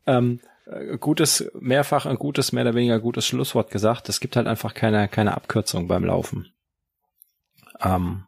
ähm, 0.07 0.41
äh, 0.43 0.50
gutes, 0.99 1.51
mehrfach 1.59 2.07
ein 2.07 2.17
gutes, 2.17 2.53
mehr 2.53 2.65
oder 2.65 2.75
weniger 2.75 3.01
gutes 3.01 3.27
Schlusswort 3.27 3.71
gesagt. 3.71 4.09
Es 4.09 4.21
gibt 4.21 4.37
halt 4.37 4.47
einfach 4.47 4.75
keine, 4.75 5.09
keine 5.09 5.35
Abkürzung 5.35 5.89
beim 5.89 6.05
Laufen. 6.05 6.53
Ähm, 7.81 8.27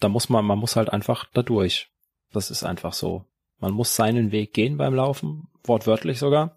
da 0.00 0.08
muss 0.08 0.28
man, 0.28 0.44
man 0.44 0.58
muss 0.58 0.76
halt 0.76 0.92
einfach 0.92 1.26
da 1.32 1.42
durch. 1.42 1.90
Das 2.32 2.50
ist 2.50 2.64
einfach 2.64 2.92
so. 2.92 3.24
Man 3.58 3.72
muss 3.72 3.94
seinen 3.94 4.32
Weg 4.32 4.52
gehen 4.52 4.76
beim 4.76 4.94
Laufen, 4.94 5.48
wortwörtlich 5.64 6.18
sogar. 6.18 6.56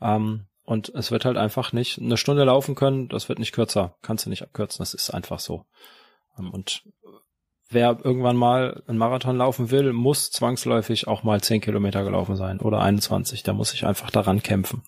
Ähm, 0.00 0.46
und 0.64 0.90
es 0.90 1.10
wird 1.10 1.24
halt 1.24 1.36
einfach 1.36 1.72
nicht 1.72 1.98
eine 1.98 2.16
Stunde 2.16 2.44
laufen 2.44 2.74
können, 2.74 3.08
das 3.08 3.28
wird 3.28 3.38
nicht 3.38 3.52
kürzer. 3.52 3.96
Kannst 4.02 4.26
du 4.26 4.30
nicht 4.30 4.42
abkürzen, 4.42 4.78
das 4.78 4.94
ist 4.94 5.10
einfach 5.10 5.40
so. 5.40 5.66
Ähm, 6.38 6.50
und 6.50 6.84
wer 7.70 7.98
irgendwann 8.02 8.36
mal 8.36 8.82
einen 8.86 8.98
Marathon 8.98 9.36
laufen 9.36 9.70
will, 9.70 9.92
muss 9.92 10.30
zwangsläufig 10.30 11.06
auch 11.06 11.22
mal 11.22 11.40
10 11.40 11.60
Kilometer 11.60 12.04
gelaufen 12.04 12.36
sein 12.36 12.60
oder 12.60 12.80
21. 12.80 13.42
Da 13.42 13.52
muss 13.52 13.72
ich 13.72 13.86
einfach 13.86 14.10
daran 14.10 14.42
kämpfen. 14.42 14.82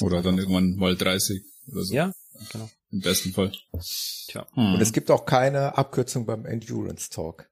Oder 0.00 0.22
dann 0.22 0.38
irgendwann 0.38 0.76
mal 0.76 0.96
30 0.96 1.42
oder 1.70 1.84
so. 1.84 1.94
Ja, 1.94 2.12
genau. 2.50 2.70
Im 2.90 3.00
besten 3.00 3.32
Fall. 3.32 3.52
Tja. 4.28 4.46
Hm. 4.54 4.74
Und 4.74 4.80
es 4.80 4.92
gibt 4.92 5.10
auch 5.10 5.26
keine 5.26 5.76
Abkürzung 5.76 6.26
beim 6.26 6.46
Endurance 6.46 7.10
Talk. 7.10 7.48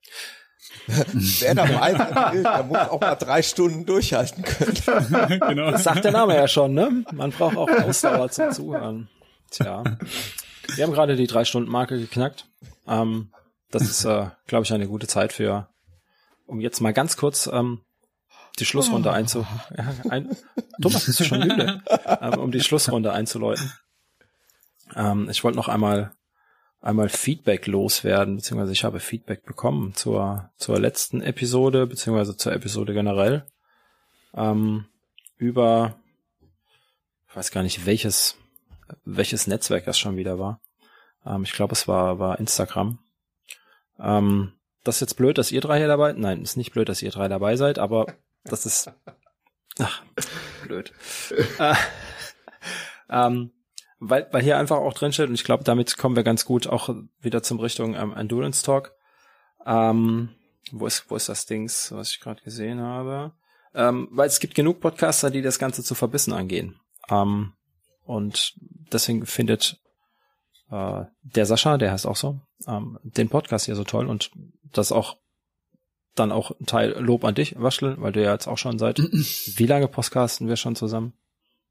Wer 0.86 1.54
da 1.54 1.66
mal 1.66 2.32
will, 2.32 2.42
der 2.42 2.62
muss 2.62 2.78
auch 2.78 3.00
mal 3.00 3.14
drei 3.16 3.42
Stunden 3.42 3.86
durchhalten 3.86 4.44
können. 4.44 5.40
genau. 5.48 5.70
Das 5.70 5.84
sagt 5.84 6.04
der 6.04 6.12
Name 6.12 6.36
ja 6.36 6.46
schon, 6.46 6.74
ne? 6.74 7.04
Man 7.12 7.30
braucht 7.30 7.56
auch 7.56 7.68
Ausdauer 7.68 8.30
zum 8.30 8.52
Zuhören. 8.52 9.08
Tja. 9.50 9.82
Wir 10.76 10.84
haben 10.84 10.92
gerade 10.92 11.16
die 11.16 11.26
drei 11.26 11.44
Stunden 11.44 11.70
Marke 11.70 11.98
geknackt. 11.98 12.46
Ähm, 12.86 13.30
das 13.70 13.82
ist, 13.82 14.04
äh, 14.04 14.30
glaube 14.46 14.64
ich, 14.64 14.72
eine 14.72 14.88
gute 14.88 15.06
Zeit 15.06 15.32
für, 15.32 15.68
um 16.46 16.60
jetzt 16.60 16.80
mal 16.80 16.92
ganz 16.92 17.16
kurz 17.16 17.48
ähm, 17.52 17.80
die 18.58 18.64
Schlussrunde 18.64 19.12
einzu. 19.12 19.46
Ja, 19.76 19.94
ein, 20.10 20.36
Thomas, 20.80 21.06
bist 21.06 21.20
du 21.20 21.24
schon 21.24 21.40
müde? 21.40 21.82
Ähm, 22.20 22.38
um 22.38 22.52
die 22.52 22.60
Schlussrunde 22.60 23.12
einzuläuten. 23.12 23.72
Ähm, 24.94 25.28
ich 25.30 25.44
wollte 25.44 25.56
noch 25.56 25.68
einmal 25.68 26.12
einmal 26.80 27.08
Feedback 27.08 27.66
loswerden, 27.66 28.36
beziehungsweise 28.36 28.72
ich 28.72 28.84
habe 28.84 29.00
Feedback 29.00 29.44
bekommen 29.44 29.94
zur, 29.94 30.50
zur 30.56 30.78
letzten 30.78 31.22
Episode, 31.22 31.86
beziehungsweise 31.86 32.36
zur 32.36 32.52
Episode 32.52 32.94
generell. 32.94 33.46
Ähm, 34.34 34.86
über, 35.36 35.96
ich 37.28 37.36
weiß 37.36 37.50
gar 37.50 37.62
nicht, 37.62 37.86
welches, 37.86 38.36
welches 39.04 39.46
Netzwerk 39.46 39.84
das 39.84 39.98
schon 39.98 40.16
wieder 40.16 40.38
war. 40.38 40.60
Ähm, 41.26 41.42
ich 41.42 41.52
glaube, 41.52 41.72
es 41.72 41.86
war, 41.86 42.18
war 42.18 42.38
Instagram. 42.38 42.98
Ähm, 44.00 44.52
das 44.84 44.96
ist 44.96 45.00
jetzt 45.00 45.16
blöd, 45.16 45.38
dass 45.38 45.52
ihr 45.52 45.60
drei 45.60 45.78
hier 45.78 45.88
dabei, 45.88 46.12
nein, 46.12 46.42
ist 46.42 46.56
nicht 46.56 46.72
blöd, 46.72 46.88
dass 46.88 47.02
ihr 47.02 47.10
drei 47.10 47.28
dabei 47.28 47.56
seid, 47.56 47.78
aber 47.78 48.06
das 48.44 48.66
ist, 48.66 48.90
ach, 49.78 50.02
blöd. 50.64 50.92
äh, 51.58 51.74
ähm, 53.10 53.52
weil, 53.98 54.26
weil 54.32 54.42
hier 54.42 54.58
einfach 54.58 54.78
auch 54.78 54.94
drin 54.94 55.12
steht, 55.12 55.28
und 55.28 55.34
ich 55.34 55.44
glaube, 55.44 55.64
damit 55.64 55.98
kommen 55.98 56.16
wir 56.16 56.22
ganz 56.22 56.46
gut 56.46 56.66
auch 56.66 56.88
wieder 57.20 57.42
zum 57.42 57.60
Richtung 57.60 57.94
ähm, 57.94 58.14
Endurance 58.16 58.64
Talk. 58.64 58.94
Ähm, 59.66 60.30
wo 60.72 60.86
ist, 60.86 61.10
wo 61.10 61.16
ist 61.16 61.28
das 61.28 61.44
Dings, 61.46 61.92
was 61.92 62.10
ich 62.10 62.20
gerade 62.20 62.42
gesehen 62.42 62.80
habe? 62.80 63.32
Ähm, 63.74 64.08
weil 64.10 64.26
es 64.26 64.40
gibt 64.40 64.54
genug 64.54 64.80
Podcaster, 64.80 65.30
die 65.30 65.42
das 65.42 65.58
Ganze 65.58 65.84
zu 65.84 65.94
verbissen 65.94 66.32
angehen. 66.32 66.80
Ähm, 67.10 67.52
und 68.04 68.54
deswegen 68.92 69.26
findet 69.26 69.78
äh, 70.70 71.04
der 71.22 71.46
Sascha, 71.46 71.78
der 71.78 71.92
heißt 71.92 72.06
auch 72.06 72.16
so, 72.16 72.40
ähm, 72.66 72.98
den 73.02 73.28
Podcast 73.28 73.66
hier 73.66 73.76
so 73.76 73.84
toll 73.84 74.06
und 74.06 74.30
das 74.72 74.92
auch 74.92 75.16
dann 76.14 76.32
auch 76.32 76.50
ein 76.58 76.66
Teil 76.66 76.90
Lob 76.98 77.24
an 77.24 77.34
dich, 77.34 77.60
Waschel, 77.60 78.00
weil 78.00 78.12
du 78.12 78.22
ja 78.22 78.32
jetzt 78.32 78.48
auch 78.48 78.58
schon 78.58 78.78
seit 78.78 78.98
wie 78.98 79.66
lange 79.66 79.88
podcasten 79.88 80.48
wir 80.48 80.56
schon 80.56 80.76
zusammen? 80.76 81.14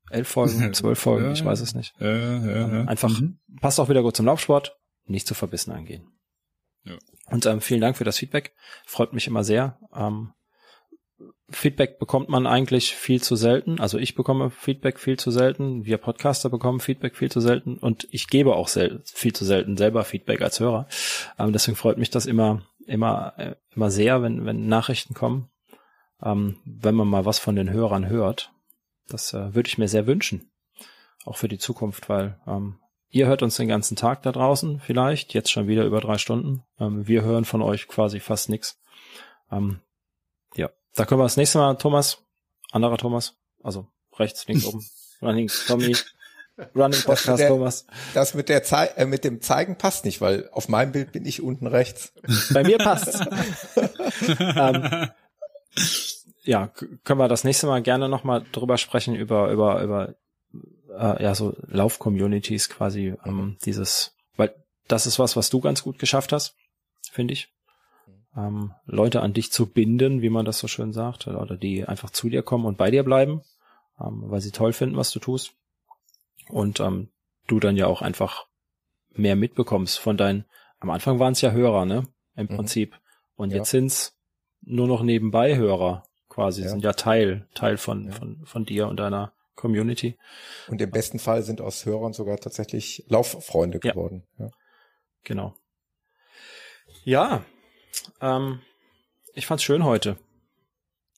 elf 0.09 0.27
Folgen, 0.27 0.73
zwölf 0.73 0.99
Folgen, 0.99 1.25
ja, 1.25 1.31
ich 1.31 1.45
weiß 1.45 1.61
es 1.61 1.75
nicht. 1.75 1.93
Ja, 1.99 2.09
ja, 2.09 2.67
ja. 2.67 2.85
Einfach 2.85 3.19
mhm. 3.19 3.39
passt 3.61 3.79
auch 3.79 3.89
wieder 3.89 4.01
gut 4.01 4.15
zum 4.15 4.25
Laufsport, 4.25 4.77
nicht 5.05 5.27
zu 5.27 5.33
verbissen 5.33 5.71
angehen. 5.71 6.07
Ja. 6.83 6.97
Und 7.27 7.45
ähm, 7.45 7.61
vielen 7.61 7.81
Dank 7.81 7.97
für 7.97 8.03
das 8.03 8.17
Feedback. 8.17 8.53
Freut 8.85 9.13
mich 9.13 9.27
immer 9.27 9.43
sehr. 9.43 9.79
Ähm, 9.93 10.33
Feedback 11.51 11.99
bekommt 11.99 12.29
man 12.29 12.47
eigentlich 12.47 12.95
viel 12.95 13.21
zu 13.21 13.35
selten. 13.35 13.79
Also 13.79 13.97
ich 13.97 14.15
bekomme 14.15 14.49
Feedback 14.49 14.99
viel 14.99 15.17
zu 15.17 15.31
selten. 15.31 15.85
Wir 15.85 15.97
Podcaster 15.97 16.49
bekommen 16.49 16.79
Feedback 16.79 17.15
viel 17.15 17.31
zu 17.31 17.41
selten. 17.41 17.77
Und 17.77 18.07
ich 18.11 18.27
gebe 18.27 18.55
auch 18.55 18.69
viel 18.69 19.33
zu 19.33 19.45
selten 19.45 19.77
selber 19.77 20.03
Feedback 20.03 20.41
als 20.41 20.59
Hörer. 20.59 20.87
Ähm, 21.37 21.53
deswegen 21.53 21.77
freut 21.77 21.97
mich 21.97 22.09
das 22.09 22.25
immer, 22.25 22.61
immer, 22.85 23.33
äh, 23.37 23.55
immer 23.75 23.91
sehr, 23.91 24.21
wenn, 24.21 24.45
wenn 24.45 24.67
Nachrichten 24.67 25.13
kommen. 25.13 25.49
Ähm, 26.21 26.57
wenn 26.65 26.95
man 26.95 27.07
mal 27.07 27.25
was 27.25 27.39
von 27.39 27.55
den 27.55 27.69
Hörern 27.69 28.07
hört. 28.07 28.51
Das 29.07 29.33
äh, 29.33 29.55
würde 29.55 29.67
ich 29.67 29.77
mir 29.77 29.87
sehr 29.87 30.07
wünschen. 30.07 30.51
Auch 31.25 31.37
für 31.37 31.47
die 31.47 31.57
Zukunft, 31.57 32.09
weil 32.09 32.39
ähm, 32.47 32.79
ihr 33.09 33.27
hört 33.27 33.43
uns 33.43 33.57
den 33.57 33.67
ganzen 33.67 33.95
Tag 33.95 34.21
da 34.23 34.31
draußen 34.31 34.79
vielleicht, 34.79 35.33
jetzt 35.33 35.51
schon 35.51 35.67
wieder 35.67 35.85
über 35.85 35.99
drei 36.01 36.17
Stunden. 36.17 36.63
Ähm, 36.79 37.07
wir 37.07 37.23
hören 37.23 37.45
von 37.45 37.61
euch 37.61 37.87
quasi 37.87 38.19
fast 38.19 38.49
nix. 38.49 38.79
Ähm, 39.51 39.79
ja, 39.79 39.88
da 40.95 41.05
können 41.05 41.19
wir 41.19 41.25
das 41.25 41.37
nächste 41.37 41.57
Mal, 41.57 41.75
Thomas, 41.75 42.19
anderer 42.71 42.97
Thomas, 42.97 43.35
also 43.63 43.87
rechts, 44.17 44.47
links 44.47 44.65
oben, 44.65 44.85
Running 45.21 45.49
Tommy, 45.67 45.95
Running 46.75 47.01
Podcast 47.03 47.39
der, 47.39 47.49
Thomas. 47.49 47.85
Das 48.13 48.33
mit 48.33 48.49
der 48.49 48.63
Zei 48.63 48.87
äh, 48.95 49.05
mit 49.05 49.23
dem 49.23 49.41
Zeigen 49.41 49.77
passt 49.77 50.05
nicht, 50.05 50.21
weil 50.21 50.49
auf 50.51 50.67
meinem 50.67 50.91
Bild 50.91 51.11
bin 51.11 51.25
ich 51.25 51.41
unten 51.41 51.67
rechts. 51.67 52.13
Bei 52.53 52.63
mir 52.63 52.77
passt's. 52.77 53.19
ähm, 54.39 55.09
ja, 56.43 56.67
können 57.03 57.19
wir 57.19 57.27
das 57.27 57.43
nächste 57.43 57.67
Mal 57.67 57.81
gerne 57.81 58.09
nochmal 58.09 58.45
drüber 58.51 58.77
sprechen, 58.77 59.15
über, 59.15 59.51
über, 59.51 59.81
über, 59.81 60.15
äh, 60.97 61.23
ja, 61.23 61.35
so 61.35 61.55
Lauf-Communities 61.67 62.69
quasi, 62.69 63.13
ähm, 63.25 63.57
dieses, 63.65 64.15
weil 64.35 64.53
das 64.87 65.05
ist 65.05 65.19
was, 65.19 65.35
was 65.35 65.49
du 65.49 65.59
ganz 65.59 65.83
gut 65.83 65.99
geschafft 65.99 66.31
hast, 66.31 66.55
finde 67.11 67.33
ich. 67.33 67.49
Ähm, 68.39 68.73
Leute 68.85 69.21
an 69.21 69.33
dich 69.33 69.51
zu 69.51 69.65
binden, 69.65 70.21
wie 70.21 70.29
man 70.29 70.45
das 70.45 70.59
so 70.59 70.67
schön 70.67 70.93
sagt, 70.93 71.27
oder 71.27 71.57
die 71.57 71.85
einfach 71.85 72.09
zu 72.09 72.29
dir 72.29 72.41
kommen 72.41 72.65
und 72.65 72.77
bei 72.77 72.91
dir 72.91 73.03
bleiben, 73.03 73.41
ähm, 73.99 74.23
weil 74.27 74.41
sie 74.41 74.51
toll 74.51 74.71
finden, 74.71 74.95
was 74.95 75.11
du 75.11 75.19
tust. 75.19 75.53
Und 76.49 76.79
ähm, 76.79 77.09
du 77.47 77.59
dann 77.59 77.75
ja 77.75 77.87
auch 77.87 78.01
einfach 78.01 78.47
mehr 79.11 79.35
mitbekommst 79.35 79.99
von 79.99 80.17
deinen, 80.17 80.45
am 80.79 80.89
Anfang 80.89 81.19
waren 81.19 81.33
es 81.33 81.41
ja 81.41 81.51
Hörer, 81.51 81.85
ne? 81.85 82.07
Im 82.35 82.47
mhm. 82.47 82.55
Prinzip. 82.55 82.97
Und 83.35 83.51
ja. 83.51 83.57
jetzt 83.57 83.71
sind's 83.71 84.17
nur 84.61 84.87
noch 84.87 85.01
nebenbei 85.01 85.57
Hörer 85.57 86.03
quasi, 86.29 86.61
ja. 86.63 86.69
sind 86.69 86.83
ja 86.83 86.93
Teil, 86.93 87.47
Teil 87.53 87.77
von, 87.77 88.05
ja. 88.05 88.11
von, 88.11 88.45
von 88.45 88.65
dir 88.65 88.87
und 88.87 88.97
deiner 88.97 89.33
Community. 89.55 90.17
Und 90.67 90.81
im 90.81 90.91
besten 90.91 91.19
Fall 91.19 91.43
sind 91.43 91.59
aus 91.59 91.85
Hörern 91.85 92.13
sogar 92.13 92.37
tatsächlich 92.37 93.03
Lauffreunde 93.09 93.79
geworden. 93.79 94.23
Ja. 94.37 94.51
Genau. 95.23 95.53
Ja, 97.03 97.43
ähm, 98.21 98.59
ich 99.33 99.45
fand's 99.45 99.63
schön 99.63 99.83
heute. 99.83 100.17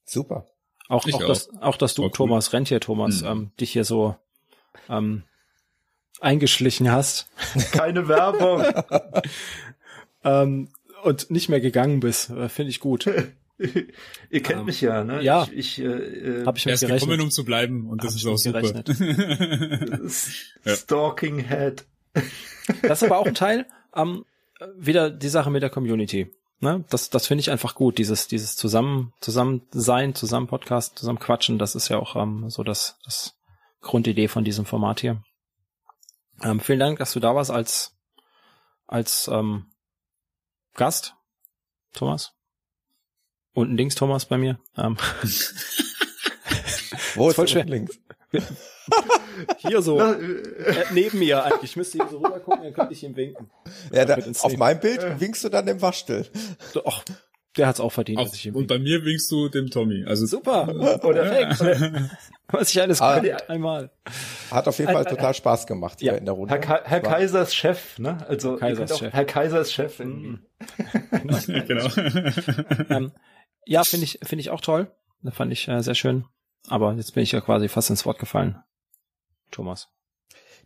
Super. 0.06 0.48
Auch, 0.88 1.06
auch, 1.06 1.14
auch. 1.14 1.28
Dass, 1.28 1.50
auch, 1.62 1.78
dass 1.78 1.94
du, 1.94 2.04
cool. 2.04 2.12
Thomas, 2.12 2.54
Rentier 2.54 2.80
Thomas, 2.80 3.22
mhm. 3.22 3.28
ähm, 3.28 3.52
dich 3.60 3.72
hier 3.72 3.86
so 3.86 4.16
ähm, 4.90 5.24
eingeschlichen 6.20 6.92
hast. 6.92 7.30
Keine 7.72 8.08
Werbung. 8.08 8.66
ähm, 10.24 10.70
und 11.04 11.32
nicht 11.32 11.50
mehr 11.50 11.62
gegangen 11.62 12.00
bist. 12.00 12.30
Äh, 12.30 12.50
Finde 12.50 12.70
ich 12.70 12.80
gut. 12.80 13.08
Ihr 14.30 14.42
kennt 14.44 14.62
um, 14.62 14.66
mich 14.66 14.82
ja, 14.82 15.04
ne? 15.04 15.22
Ja. 15.22 15.48
Ich, 15.52 15.80
ich, 15.80 15.86
äh, 15.86 16.46
Hab 16.46 16.58
ich 16.58 16.66
er 16.66 16.74
ist 16.74 16.82
gerechnet. 16.82 17.02
gekommen, 17.02 17.22
um 17.22 17.32
zu 17.32 17.46
bleiben 17.46 17.90
und 17.90 18.04
das 18.04 18.12
Hab 18.12 18.18
ist 18.18 18.26
auch 18.28 18.38
super. 18.38 18.84
Stalking 20.76 21.40
Head. 21.40 21.86
Das 22.82 23.02
ist 23.02 23.04
aber 23.04 23.20
auch 23.20 23.28
ein 23.28 23.36
Teil, 23.36 23.68
ähm, 23.96 24.26
wieder 24.76 25.10
die 25.10 25.30
Sache 25.30 25.50
mit 25.52 25.64
der 25.64 25.70
Community. 25.70 26.32
Ne? 26.62 26.86
Das, 26.90 27.10
das 27.10 27.26
finde 27.26 27.42
ich 27.42 27.50
einfach 27.50 27.74
gut, 27.74 27.98
dieses, 27.98 28.28
dieses 28.28 28.56
zusammen, 28.56 29.14
zusammen 29.20 29.64
sein, 29.72 30.14
zusammen 30.14 30.46
Podcast, 30.46 30.98
zusammen 31.00 31.18
quatschen, 31.18 31.58
das 31.58 31.74
ist 31.74 31.90
ja 31.90 31.98
auch 31.98 32.16
ähm, 32.16 32.52
so 32.52 32.64
das, 32.64 33.00
das 33.04 33.36
Grundidee 33.82 34.28
von 34.28 34.44
diesem 34.44 34.66
Format 34.66 35.02
hier. 35.02 35.24
Ähm, 36.44 36.60
vielen 36.60 36.80
Dank, 36.80 37.00
dass 37.00 37.14
du 37.14 37.20
da 37.20 37.34
warst 37.34 37.50
als, 37.50 37.98
als 38.86 39.28
ähm, 39.28 39.72
Gast, 40.76 41.16
Thomas. 41.94 42.34
Unten 43.54 43.76
links, 43.76 43.96
Thomas, 43.96 44.26
bei 44.26 44.38
mir. 44.38 44.60
Ähm. 44.78 44.98
Wo 47.16 47.30
ist 47.30 47.36
voll 47.36 47.48
schwer. 47.48 47.66
links? 47.66 48.00
Hier 49.58 49.82
so, 49.82 50.00
äh, 50.00 50.44
neben 50.92 51.20
mir 51.20 51.44
eigentlich. 51.44 51.72
Ich 51.72 51.76
müsste 51.76 52.00
hier 52.00 52.08
so 52.10 52.18
rüber 52.18 52.40
gucken, 52.40 52.64
dann 52.64 52.74
könnte 52.74 52.94
ich 52.94 53.04
ihm 53.04 53.16
winken. 53.16 53.50
Ja, 53.92 54.06
da, 54.06 54.18
auf 54.42 54.58
meinem 54.58 54.80
Bild 54.80 55.20
winkst 55.20 55.44
du 55.44 55.50
dann 55.50 55.66
dem 55.66 55.82
Waschtel. 55.82 56.28
Ach, 56.86 57.04
der 57.58 57.68
hat's 57.68 57.80
auch 57.82 57.92
verdient, 57.92 58.20
Auf, 58.20 58.28
dass 58.30 58.36
ich 58.36 58.46
ihm 58.46 58.56
und 58.56 58.68
bei 58.68 58.80
mir 58.80 59.04
winkst 59.04 59.30
du 59.30 59.50
dem 59.50 59.70
Tommy. 59.70 60.06
Also 60.06 60.26
Super, 60.26 60.68
perfekt. 61.02 62.10
Was 62.48 62.70
ich 62.74 62.82
alles 62.82 63.02
Ah, 63.02 63.20
kann, 63.20 63.30
einmal. 63.50 63.92
Hat 64.50 64.68
auf 64.70 64.80
jeden 64.80 64.92
Fall 64.94 65.04
total 65.06 65.34
Spaß 65.34 65.68
gemacht 65.68 66.00
hier 66.00 66.14
Ja, 66.14 66.18
in 66.18 66.26
der 66.26 66.34
Runde. 66.34 66.54
Herr, 66.54 66.60
Ka 66.62 66.82
Herr 66.84 67.02
Kaisers 67.02 67.54
Chef, 67.54 68.00
ne? 68.00 68.26
Also 68.28 68.56
Kaisers 68.56 68.94
auch 68.94 69.00
Chef. 69.00 69.14
Herr 69.14 69.26
Kaisers 69.26 69.72
Chef. 69.74 70.00
irgendwie. 70.00 70.40
genau. 71.68 71.88
Ähm, 72.90 73.12
ja, 73.66 73.84
finde 73.84 74.06
ich, 74.06 74.20
finde 74.24 74.42
ich 74.42 74.50
auch 74.50 74.62
toll. 74.62 74.90
Das 75.22 75.36
fand 75.36 75.52
ich 75.52 75.68
äh, 75.68 75.82
sehr 75.82 75.96
schön. 75.96 76.26
Aber 76.70 76.94
jetzt 76.94 77.14
bin 77.14 77.24
ich 77.24 77.32
ja 77.34 77.42
quasi 77.42 77.68
fast 77.68 77.90
ins 77.90 78.06
Wort 78.06 78.20
gefallen. 78.20 78.64
Thomas. 79.52 79.90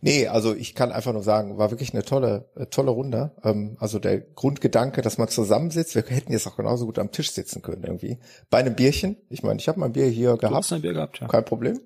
Nee, 0.02 0.26
also 0.28 0.54
ich 0.54 0.74
kann 0.74 0.92
einfach 0.92 1.12
nur 1.12 1.22
sagen, 1.22 1.56
war 1.56 1.70
wirklich 1.70 1.92
eine 1.94 2.02
tolle, 2.02 2.50
äh, 2.54 2.66
tolle 2.66 2.90
Runde. 2.90 3.32
Ähm, 3.42 3.76
also 3.80 3.98
der 3.98 4.20
Grundgedanke, 4.20 5.00
dass 5.00 5.18
man 5.18 5.28
zusammensitzt, 5.28 5.94
wir 5.94 6.04
hätten 6.06 6.32
jetzt 6.32 6.46
auch 6.46 6.56
genauso 6.56 6.86
gut 6.86 6.98
am 6.98 7.12
Tisch 7.12 7.30
sitzen 7.32 7.62
können 7.62 7.82
irgendwie. 7.82 8.18
Bei 8.50 8.58
einem 8.58 8.74
Bierchen. 8.76 9.16
Ich 9.30 9.42
meine, 9.42 9.58
ich 9.58 9.68
habe 9.68 9.80
mein 9.80 9.92
Bier 9.92 10.06
hier 10.06 10.32
Du 10.32 10.38
gehabt. 10.38 10.54
hast 10.54 10.72
ein 10.72 10.82
Bier 10.82 10.92
gehabt, 10.92 11.20
ja. 11.20 11.28
kein 11.28 11.44
Problem. 11.44 11.80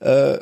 Äh, 0.00 0.38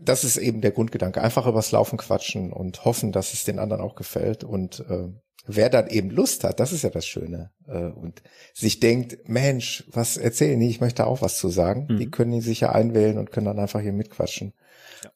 das 0.00 0.24
ist 0.24 0.36
eben 0.36 0.62
der 0.62 0.72
Grundgedanke. 0.72 1.22
Einfach 1.22 1.46
übers 1.46 1.70
Laufen 1.70 1.96
quatschen 1.96 2.52
und 2.52 2.84
hoffen, 2.84 3.12
dass 3.12 3.32
es 3.32 3.44
den 3.44 3.60
anderen 3.60 3.80
auch 3.82 3.94
gefällt. 3.94 4.42
Und 4.42 4.80
äh, 4.80 5.08
wer 5.46 5.70
dann 5.70 5.86
eben 5.88 6.10
Lust 6.10 6.42
hat, 6.42 6.58
das 6.58 6.72
ist 6.72 6.82
ja 6.82 6.90
das 6.90 7.06
Schöne. 7.06 7.52
Äh, 7.68 7.84
und 7.92 8.20
sich 8.52 8.80
denkt, 8.80 9.28
Mensch, 9.28 9.84
was 9.92 10.16
erzählen 10.16 10.58
die? 10.58 10.68
Ich 10.68 10.80
möchte 10.80 11.06
auch 11.06 11.22
was 11.22 11.38
zu 11.38 11.48
sagen. 11.50 11.86
Mhm. 11.88 11.98
Die 11.98 12.10
können 12.10 12.40
sich 12.40 12.60
ja 12.60 12.72
einwählen 12.72 13.16
und 13.16 13.30
können 13.30 13.46
dann 13.46 13.60
einfach 13.60 13.80
hier 13.80 13.92
mitquatschen. 13.92 14.54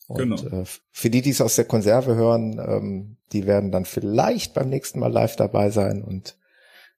Und 0.08 0.18
Genau. 0.18 0.62
äh, 0.62 0.64
für 0.90 1.10
die, 1.10 1.22
die 1.22 1.30
es 1.30 1.40
aus 1.40 1.56
der 1.56 1.64
Konserve 1.64 2.14
hören, 2.14 2.58
ähm, 2.58 3.16
die 3.32 3.46
werden 3.46 3.70
dann 3.72 3.84
vielleicht 3.84 4.54
beim 4.54 4.68
nächsten 4.68 4.98
Mal 5.00 5.12
live 5.12 5.36
dabei 5.36 5.70
sein 5.70 6.02
und 6.02 6.36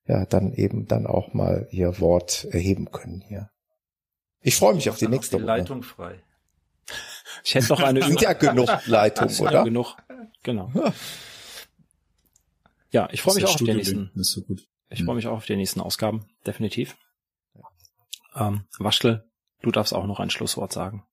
ja, 0.06 0.26
dann 0.26 0.52
eben 0.52 0.86
dann 0.86 1.06
auch 1.06 1.32
mal 1.32 1.68
ihr 1.70 2.00
Wort 2.00 2.46
erheben 2.50 2.90
können 2.90 3.20
hier. 3.20 3.50
Ich 4.40 4.56
freue 4.56 4.74
mich 4.74 4.90
auf 4.90 4.98
die 4.98 5.06
nächste 5.08 5.36
die 5.36 5.42
Runde. 5.42 5.58
Leitung 5.58 5.82
frei. 5.82 6.22
Ich 7.44 7.54
hätte 7.56 7.68
noch 7.70 7.80
eine 7.80 8.02
Sind 8.06 8.20
ja 8.20 8.34
genug 8.34 8.68
Leitungen, 8.86 9.34
ja 9.34 9.42
oder? 9.42 9.64
genug. 9.64 9.96
Genau. 10.44 10.70
Ja, 12.90 13.08
ich 13.10 13.22
freue 13.22 13.34
mich 13.36 13.44
auch 13.46 13.54
auf 13.54 13.56
die 13.56 13.72
nächsten. 13.74 14.10
So 14.16 14.42
gut. 14.42 14.68
Ich 14.90 15.00
Hm. 15.00 15.06
freue 15.06 15.16
mich 15.16 15.26
auch 15.26 15.36
auf 15.38 15.46
die 15.46 15.56
nächsten 15.56 15.80
Ausgaben, 15.80 16.26
definitiv. 16.46 16.96
Ähm, 18.34 18.64
Waschtel, 18.78 19.24
du 19.62 19.70
darfst 19.70 19.94
auch 19.94 20.06
noch 20.06 20.20
ein 20.20 20.30
Schlusswort 20.30 20.72
sagen. 20.72 21.04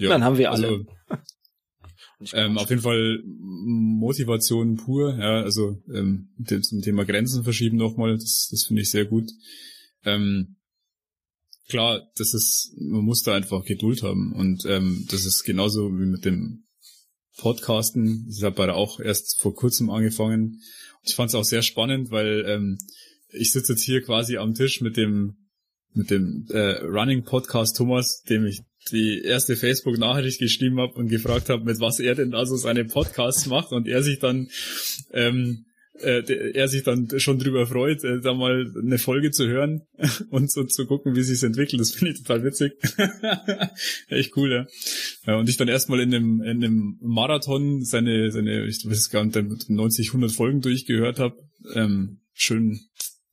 Ja, 0.00 0.08
Dann 0.10 0.24
haben 0.24 0.38
wir 0.38 0.50
alle. 0.50 0.66
Also, 0.68 0.84
Und 2.18 2.26
ich- 2.26 2.32
ähm, 2.34 2.58
auf 2.58 2.68
jeden 2.70 2.82
Fall 2.82 3.22
Motivation 3.24 4.76
pur, 4.76 5.16
ja, 5.18 5.42
also 5.42 5.82
ähm, 5.92 6.28
zum 6.62 6.82
Thema 6.82 7.04
Grenzen 7.04 7.44
verschieben 7.44 7.76
nochmal, 7.76 8.14
das, 8.16 8.48
das 8.50 8.64
finde 8.64 8.82
ich 8.82 8.90
sehr 8.90 9.06
gut. 9.06 9.30
Ähm, 10.04 10.56
klar, 11.68 12.02
das 12.16 12.34
ist, 12.34 12.72
man 12.78 13.04
muss 13.04 13.22
da 13.22 13.34
einfach 13.34 13.64
Geduld 13.64 14.02
haben 14.02 14.32
und 14.32 14.64
ähm, 14.66 15.06
das 15.10 15.24
ist 15.24 15.44
genauso 15.44 15.90
wie 15.98 16.06
mit 16.06 16.24
dem 16.24 16.64
Podcasten. 17.38 18.26
Ich 18.30 18.42
habe 18.42 18.66
da 18.66 18.74
auch 18.74 19.00
erst 19.00 19.40
vor 19.40 19.54
kurzem 19.54 19.88
angefangen. 19.90 20.60
Ich 21.04 21.14
fand 21.14 21.30
es 21.30 21.34
auch 21.34 21.44
sehr 21.44 21.62
spannend, 21.62 22.10
weil 22.10 22.44
ähm, 22.46 22.78
ich 23.32 23.52
sitze 23.52 23.72
jetzt 23.72 23.82
hier 23.84 24.02
quasi 24.02 24.36
am 24.36 24.54
Tisch 24.54 24.80
mit 24.80 24.96
dem 24.96 25.36
mit 25.92 26.10
dem 26.10 26.46
äh, 26.50 26.82
Running 26.84 27.24
Podcast 27.24 27.76
Thomas, 27.76 28.22
dem 28.28 28.44
ich 28.46 28.62
die 28.90 29.22
erste 29.22 29.56
Facebook-Nachricht 29.56 30.38
geschrieben 30.38 30.80
habe 30.80 30.94
und 30.94 31.08
gefragt 31.08 31.48
habe, 31.48 31.64
mit 31.64 31.80
was 31.80 32.00
er 32.00 32.14
denn 32.14 32.34
also 32.34 32.56
seine 32.56 32.84
Podcasts 32.84 33.46
macht 33.46 33.72
und 33.72 33.86
er 33.86 34.02
sich 34.02 34.18
dann 34.18 34.48
ähm, 35.12 35.66
äh, 36.02 36.52
er 36.52 36.68
sich 36.68 36.82
dann 36.82 37.08
schon 37.18 37.38
drüber 37.38 37.66
freut, 37.66 38.04
äh, 38.04 38.20
da 38.20 38.34
mal 38.34 38.72
eine 38.80 38.98
Folge 38.98 39.30
zu 39.30 39.46
hören 39.46 39.82
und 40.30 40.50
so 40.50 40.64
zu 40.64 40.86
gucken, 40.86 41.14
wie 41.14 41.22
sich's 41.22 41.42
entwickelt. 41.42 41.80
Das 41.80 41.92
finde 41.92 42.12
ich 42.12 42.18
total 42.18 42.44
witzig. 42.44 42.72
Echt 44.08 44.36
cool, 44.36 44.50
ja. 44.50 44.66
ja. 45.26 45.38
Und 45.38 45.48
ich 45.48 45.56
dann 45.56 45.68
erstmal 45.68 46.00
in 46.00 46.14
einem, 46.14 46.42
in 46.42 46.64
einem 46.64 46.98
Marathon 47.02 47.84
seine, 47.84 48.30
seine, 48.30 48.66
ich 48.66 48.84
weiß 48.84 49.10
gar 49.10 49.24
nicht, 49.24 49.68
90, 49.68 50.08
100 50.08 50.32
Folgen 50.32 50.60
durchgehört 50.60 51.18
habe. 51.18 51.36
Ähm, 51.74 52.20
schön 52.32 52.80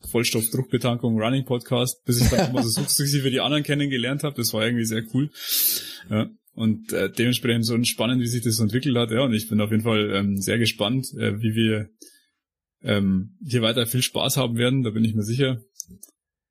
Vollstoff-Druckbetankung 0.07 1.19
Running 1.19 1.45
Podcast, 1.45 2.03
bis 2.05 2.21
ich 2.21 2.29
dann 2.29 2.49
immer 2.49 2.63
so 2.63 2.69
sukzessive 2.69 3.29
die 3.29 3.41
anderen 3.41 3.63
kennengelernt 3.63 4.23
habe. 4.23 4.35
Das 4.35 4.53
war 4.53 4.65
irgendwie 4.65 4.85
sehr 4.85 5.03
cool. 5.13 5.29
Ja. 6.09 6.29
Und 6.53 6.91
äh, 6.91 7.11
dementsprechend 7.11 7.65
so 7.65 7.81
spannend, 7.83 8.21
wie 8.21 8.27
sich 8.27 8.41
das 8.41 8.59
entwickelt 8.59 8.97
hat. 8.97 9.11
Ja, 9.11 9.21
und 9.21 9.33
ich 9.33 9.47
bin 9.47 9.61
auf 9.61 9.69
jeden 9.69 9.83
Fall 9.83 10.11
ähm, 10.15 10.37
sehr 10.37 10.57
gespannt, 10.57 11.13
äh, 11.13 11.39
wie 11.39 11.53
wir 11.53 11.89
ähm, 12.81 13.37
hier 13.45 13.61
weiter 13.61 13.85
viel 13.85 14.01
Spaß 14.01 14.37
haben 14.37 14.57
werden, 14.57 14.83
da 14.83 14.91
bin 14.91 15.03
ich 15.03 15.13
mir 15.15 15.23
sicher. 15.23 15.61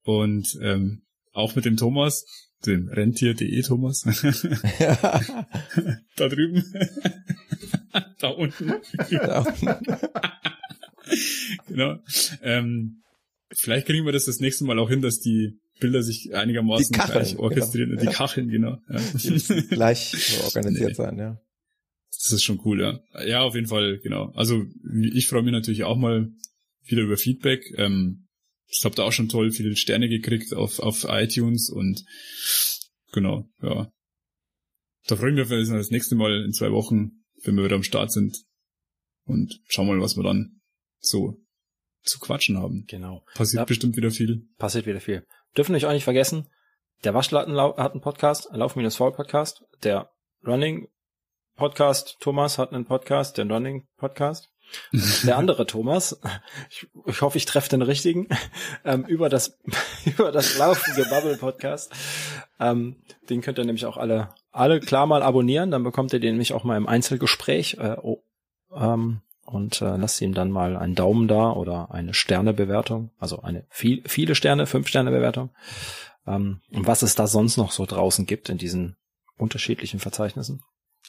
Und 0.05 0.57
ähm, 0.63 1.03
auch 1.33 1.57
mit 1.57 1.65
dem 1.65 1.77
Thomas, 1.77 2.25
dem 2.65 2.89
Rentier.de 2.89 3.63
Thomas, 3.63 4.03
da 6.17 6.29
drüben, 6.29 6.65
da 8.21 8.29
unten, 8.29 8.75
genau. 11.69 11.99
Ähm, 12.43 13.03
vielleicht 13.53 13.87
kriegen 13.87 14.05
wir 14.05 14.13
das 14.13 14.25
das 14.27 14.41
nächste 14.41 14.65
Mal 14.65 14.79
auch 14.79 14.89
hin, 14.91 15.03
dass 15.03 15.21
die 15.21 15.59
Bilder 15.81 16.03
sich 16.03 16.35
einigermaßen 16.35 16.93
Die 16.93 16.99
Kacheln, 16.99 17.23
gleich 17.25 17.39
orchestrieren. 17.39 17.91
genau. 17.91 18.01
Die. 18.03 18.17
Kacheln, 18.17 18.49
genau. 18.49 18.79
Ja. 18.89 19.63
Gleich 19.71 20.11
so 20.17 20.45
organisiert 20.45 20.89
Nee. 20.91 20.95
sein, 20.95 21.19
ja. 21.19 21.41
Das 22.11 22.33
ist 22.33 22.45
schon 22.45 22.61
cool, 22.65 22.81
ja. 22.81 23.01
Ja, 23.27 23.43
auf 23.43 23.55
jeden 23.55 23.67
Fall, 23.67 23.99
genau. 23.99 24.33
Also 24.35 24.65
ich 25.13 25.27
freue 25.27 25.43
mich 25.43 25.53
natürlich 25.53 25.85
auch 25.85 25.97
mal 25.99 26.31
wieder 26.85 27.03
über 27.03 27.17
Feedback. 27.19 27.63
Ähm, 27.77 28.27
ich 28.69 28.83
habe 28.85 28.95
da 28.95 29.03
auch 29.05 29.13
schon 29.13 29.29
toll 29.29 29.51
viele 29.53 29.77
Sterne 29.77 30.09
gekriegt 30.09 30.55
auf, 30.55 30.79
auf 30.79 31.05
iTunes 31.09 31.69
und 31.69 32.05
genau, 33.13 33.49
ja. 33.63 33.93
Da 35.09 35.17
freue 35.17 35.31
ich 35.31 35.35
mich 35.37 35.43
auf 35.45 35.51
das 35.77 35.91
nächste 35.91 36.15
Mal 36.17 36.43
in 36.45 36.53
zwei 36.53 36.73
Wochen, 36.73 37.23
wenn 37.45 37.55
wir 37.55 37.65
wieder 37.65 37.77
am 37.77 37.83
Start 37.85 38.11
sind. 38.11 38.43
Und 39.25 39.61
schauen 39.69 39.87
mal, 39.87 40.01
was 40.01 40.17
wir 40.17 40.25
dann 40.25 40.61
so 41.01 41.37
zu 42.07 42.19
quatschen 42.19 42.59
haben. 42.59 42.85
Genau. 42.89 43.25
Passiert 43.35 43.61
Ja. 43.61 43.65
bestimmt 43.65 43.97
wieder 43.97 44.11
viel. 44.11 44.47
Passiert 44.59 44.87
wieder 44.87 45.01
viel. 45.01 45.27
Dürfen 45.57 45.75
euch 45.75 45.87
auch 45.87 45.93
nicht 45.93 46.05
vergessen, 46.05 46.49
der 47.05 47.15
Waschlatten 47.15 47.59
hat 47.59 47.93
einen 47.93 48.01
Podcast, 48.01 48.49
Lauf-Faul-Podcast, 48.53 49.65
der 49.83 50.11
Running 50.47 50.89
Podcast, 51.57 52.17
Thomas 52.21 52.59
hat 52.59 52.73
einen 52.73 52.85
Podcast, 52.85 53.39
den 53.39 53.51
Running 53.51 53.87
Podcast. 53.97 54.51
Der 55.25 55.39
andere 55.39 55.65
Thomas, 55.65 56.21
ich, 56.69 56.89
ich 57.07 57.23
hoffe, 57.23 57.39
ich 57.39 57.45
treffe 57.45 57.71
den 57.71 57.83
richtigen, 57.83 58.27
ähm, 58.85 59.05
über 59.05 59.29
das 59.29 59.57
über 60.05 60.33
das 60.33 60.59
Laufen 60.59 60.97
Gebubble 60.97 61.37
Podcast. 61.37 61.93
Ähm, 62.59 62.97
den 63.31 63.43
könnt 63.43 63.59
ihr 63.59 63.65
nämlich 63.65 63.87
auch 63.87 63.97
alle 63.97 64.35
alle 64.51 64.81
klar 64.81 65.07
mal 65.07 65.23
abonnieren, 65.23 65.71
dann 65.71 65.85
bekommt 65.85 66.13
ihr 66.13 66.19
den 66.19 66.33
nämlich 66.33 66.53
auch 66.53 66.65
mal 66.65 66.77
im 66.77 66.89
Einzelgespräch 66.89 67.75
äh, 67.79 67.97
oh, 68.03 68.25
ähm, 68.75 69.21
und 69.47 69.81
äh, 69.81 69.97
lasst 69.97 70.21
ihm 70.21 70.35
dann 70.35 70.51
mal 70.51 70.77
einen 70.77 70.95
Daumen 70.95 71.29
da 71.29 71.53
oder 71.53 71.91
eine 71.93 72.15
Sternebewertung, 72.15 73.11
also 73.19 73.43
eine 73.43 73.65
viel, 73.71 74.03
viele 74.07 74.35
Sterne, 74.35 74.67
fünf 74.67 74.89
Sterne 74.89 75.11
Bewertung. 75.11 75.51
Ähm, 76.27 76.61
und 76.73 76.87
was 76.87 77.03
es 77.03 77.15
da 77.15 77.27
sonst 77.27 77.57
noch 77.57 77.73
so 77.73 77.87
draußen 77.87 78.27
gibt 78.27 78.49
in 78.49 78.59
diesen 78.59 78.97
unterschiedlichen 79.39 80.01
Verzeichnissen. 80.01 80.63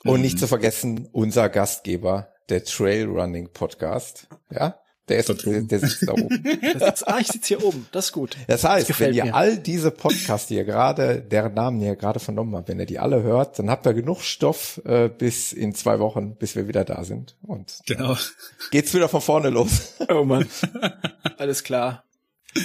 Und 0.04 0.22
nicht 0.22 0.38
zu 0.40 0.48
vergessen, 0.48 1.10
unser 1.12 1.50
Gastgeber, 1.50 2.30
der 2.50 2.64
Trail 2.64 3.08
Running 3.08 3.50
Podcast. 3.52 4.28
Ja, 4.50 4.80
der 5.10 5.18
ist, 5.20 5.30
Da 5.30 5.34
der, 5.34 5.62
der 5.62 5.80
sitzt 5.80 6.08
da 6.08 6.14
oben. 6.14 6.44
Das 6.74 6.84
sitzt, 6.84 7.08
ah, 7.08 7.18
ich 7.20 7.28
sitze 7.28 7.48
hier 7.48 7.64
oben, 7.64 7.88
das 7.92 8.06
ist 8.08 8.12
gut. 8.12 8.36
Das 8.48 8.64
heißt, 8.64 8.88
gefällt 8.88 9.12
wenn 9.12 9.18
ihr 9.18 9.24
mir. 9.26 9.36
all 9.36 9.58
diese 9.58 9.92
Podcasts, 9.92 10.48
die 10.48 10.56
ihr 10.56 10.66
gerade, 10.66 11.22
deren 11.22 11.54
Namen 11.54 11.82
ihr 11.82 11.96
gerade 11.96 12.20
vernommen 12.20 12.56
habt, 12.56 12.68
wenn 12.70 12.80
ihr 12.80 12.86
die 12.86 13.00
alle 13.00 13.24
hört, 13.24 13.58
dann 13.60 13.70
habt 13.70 13.86
ihr 13.86 13.94
genug 13.94 14.22
Stoff 14.22 14.82
äh, 14.86 15.10
bis 15.10 15.54
in 15.54 15.74
zwei 15.74 16.00
Wochen, 16.00 16.36
bis 16.36 16.56
wir 16.56 16.68
wieder 16.68 16.84
da 16.86 17.04
sind. 17.04 17.36
Und 17.42 17.80
Genau. 17.86 18.16
geht's 18.72 18.94
wieder 18.94 19.10
von 19.10 19.22
vorne 19.22 19.50
los. 19.50 19.94
Oh 20.10 20.24
Mann. 20.24 20.48
Alles 21.38 21.64
klar. 21.64 22.04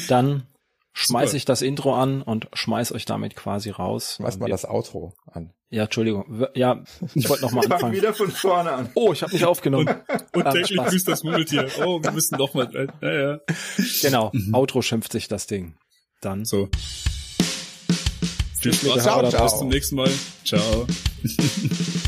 Dann 0.09 0.47
schmeiß 0.93 1.31
Super. 1.31 1.37
ich 1.37 1.45
das 1.45 1.63
Intro 1.63 1.95
an 1.95 2.23
und 2.23 2.49
schmeiß 2.53 2.93
euch 2.93 3.05
damit 3.05 3.35
quasi 3.37 3.71
raus. 3.71 4.15
Schmeiß 4.17 4.39
mal 4.39 4.49
das 4.51 4.65
Outro 4.65 5.15
an. 5.31 5.53
Ja, 5.75 5.85
Entschuldigung. 5.85 6.47
Ja, 6.55 6.83
ich 7.15 7.27
wollte 7.31 7.43
noch 7.45 7.53
mal 7.53 7.63
Fang 7.63 7.73
anfangen. 7.73 7.95
wieder 7.95 8.13
von 8.13 8.31
vorne 8.31 8.73
an. 8.73 8.91
Oh, 8.95 9.15
ich 9.15 9.23
habe 9.23 9.33
nicht 9.33 9.45
aufgenommen. 9.47 9.89
Und 10.35 10.45
Ähm, 10.47 10.53
täglich 10.53 10.75
Spaß. 10.75 10.91
grüßt 10.91 11.09
das 11.09 11.25
Murmeltier. 11.25 11.67
Oh, 11.85 12.03
wir 12.03 12.11
müssen 12.13 12.37
doch 12.37 12.53
mal. 12.53 12.67
rein. 12.67 12.93
Ja, 13.01 13.13
ja. 13.33 13.41
Genau, 14.03 14.31
Outro 14.53 14.83
schimpft 14.83 15.13
sich 15.13 15.29
das 15.29 15.47
Ding. 15.47 15.75
Dann 16.21 16.45
So. 16.45 16.69
Viel 18.61 18.73
Tschüss, 18.73 18.83
Spaß. 18.93 19.03
Ciao, 19.03 19.21
Bis 19.23 19.31
ciao. 19.31 19.49
zum 19.49 19.69
nächsten 19.69 19.97
Mal. 19.97 20.11
Ciao. 20.45 20.87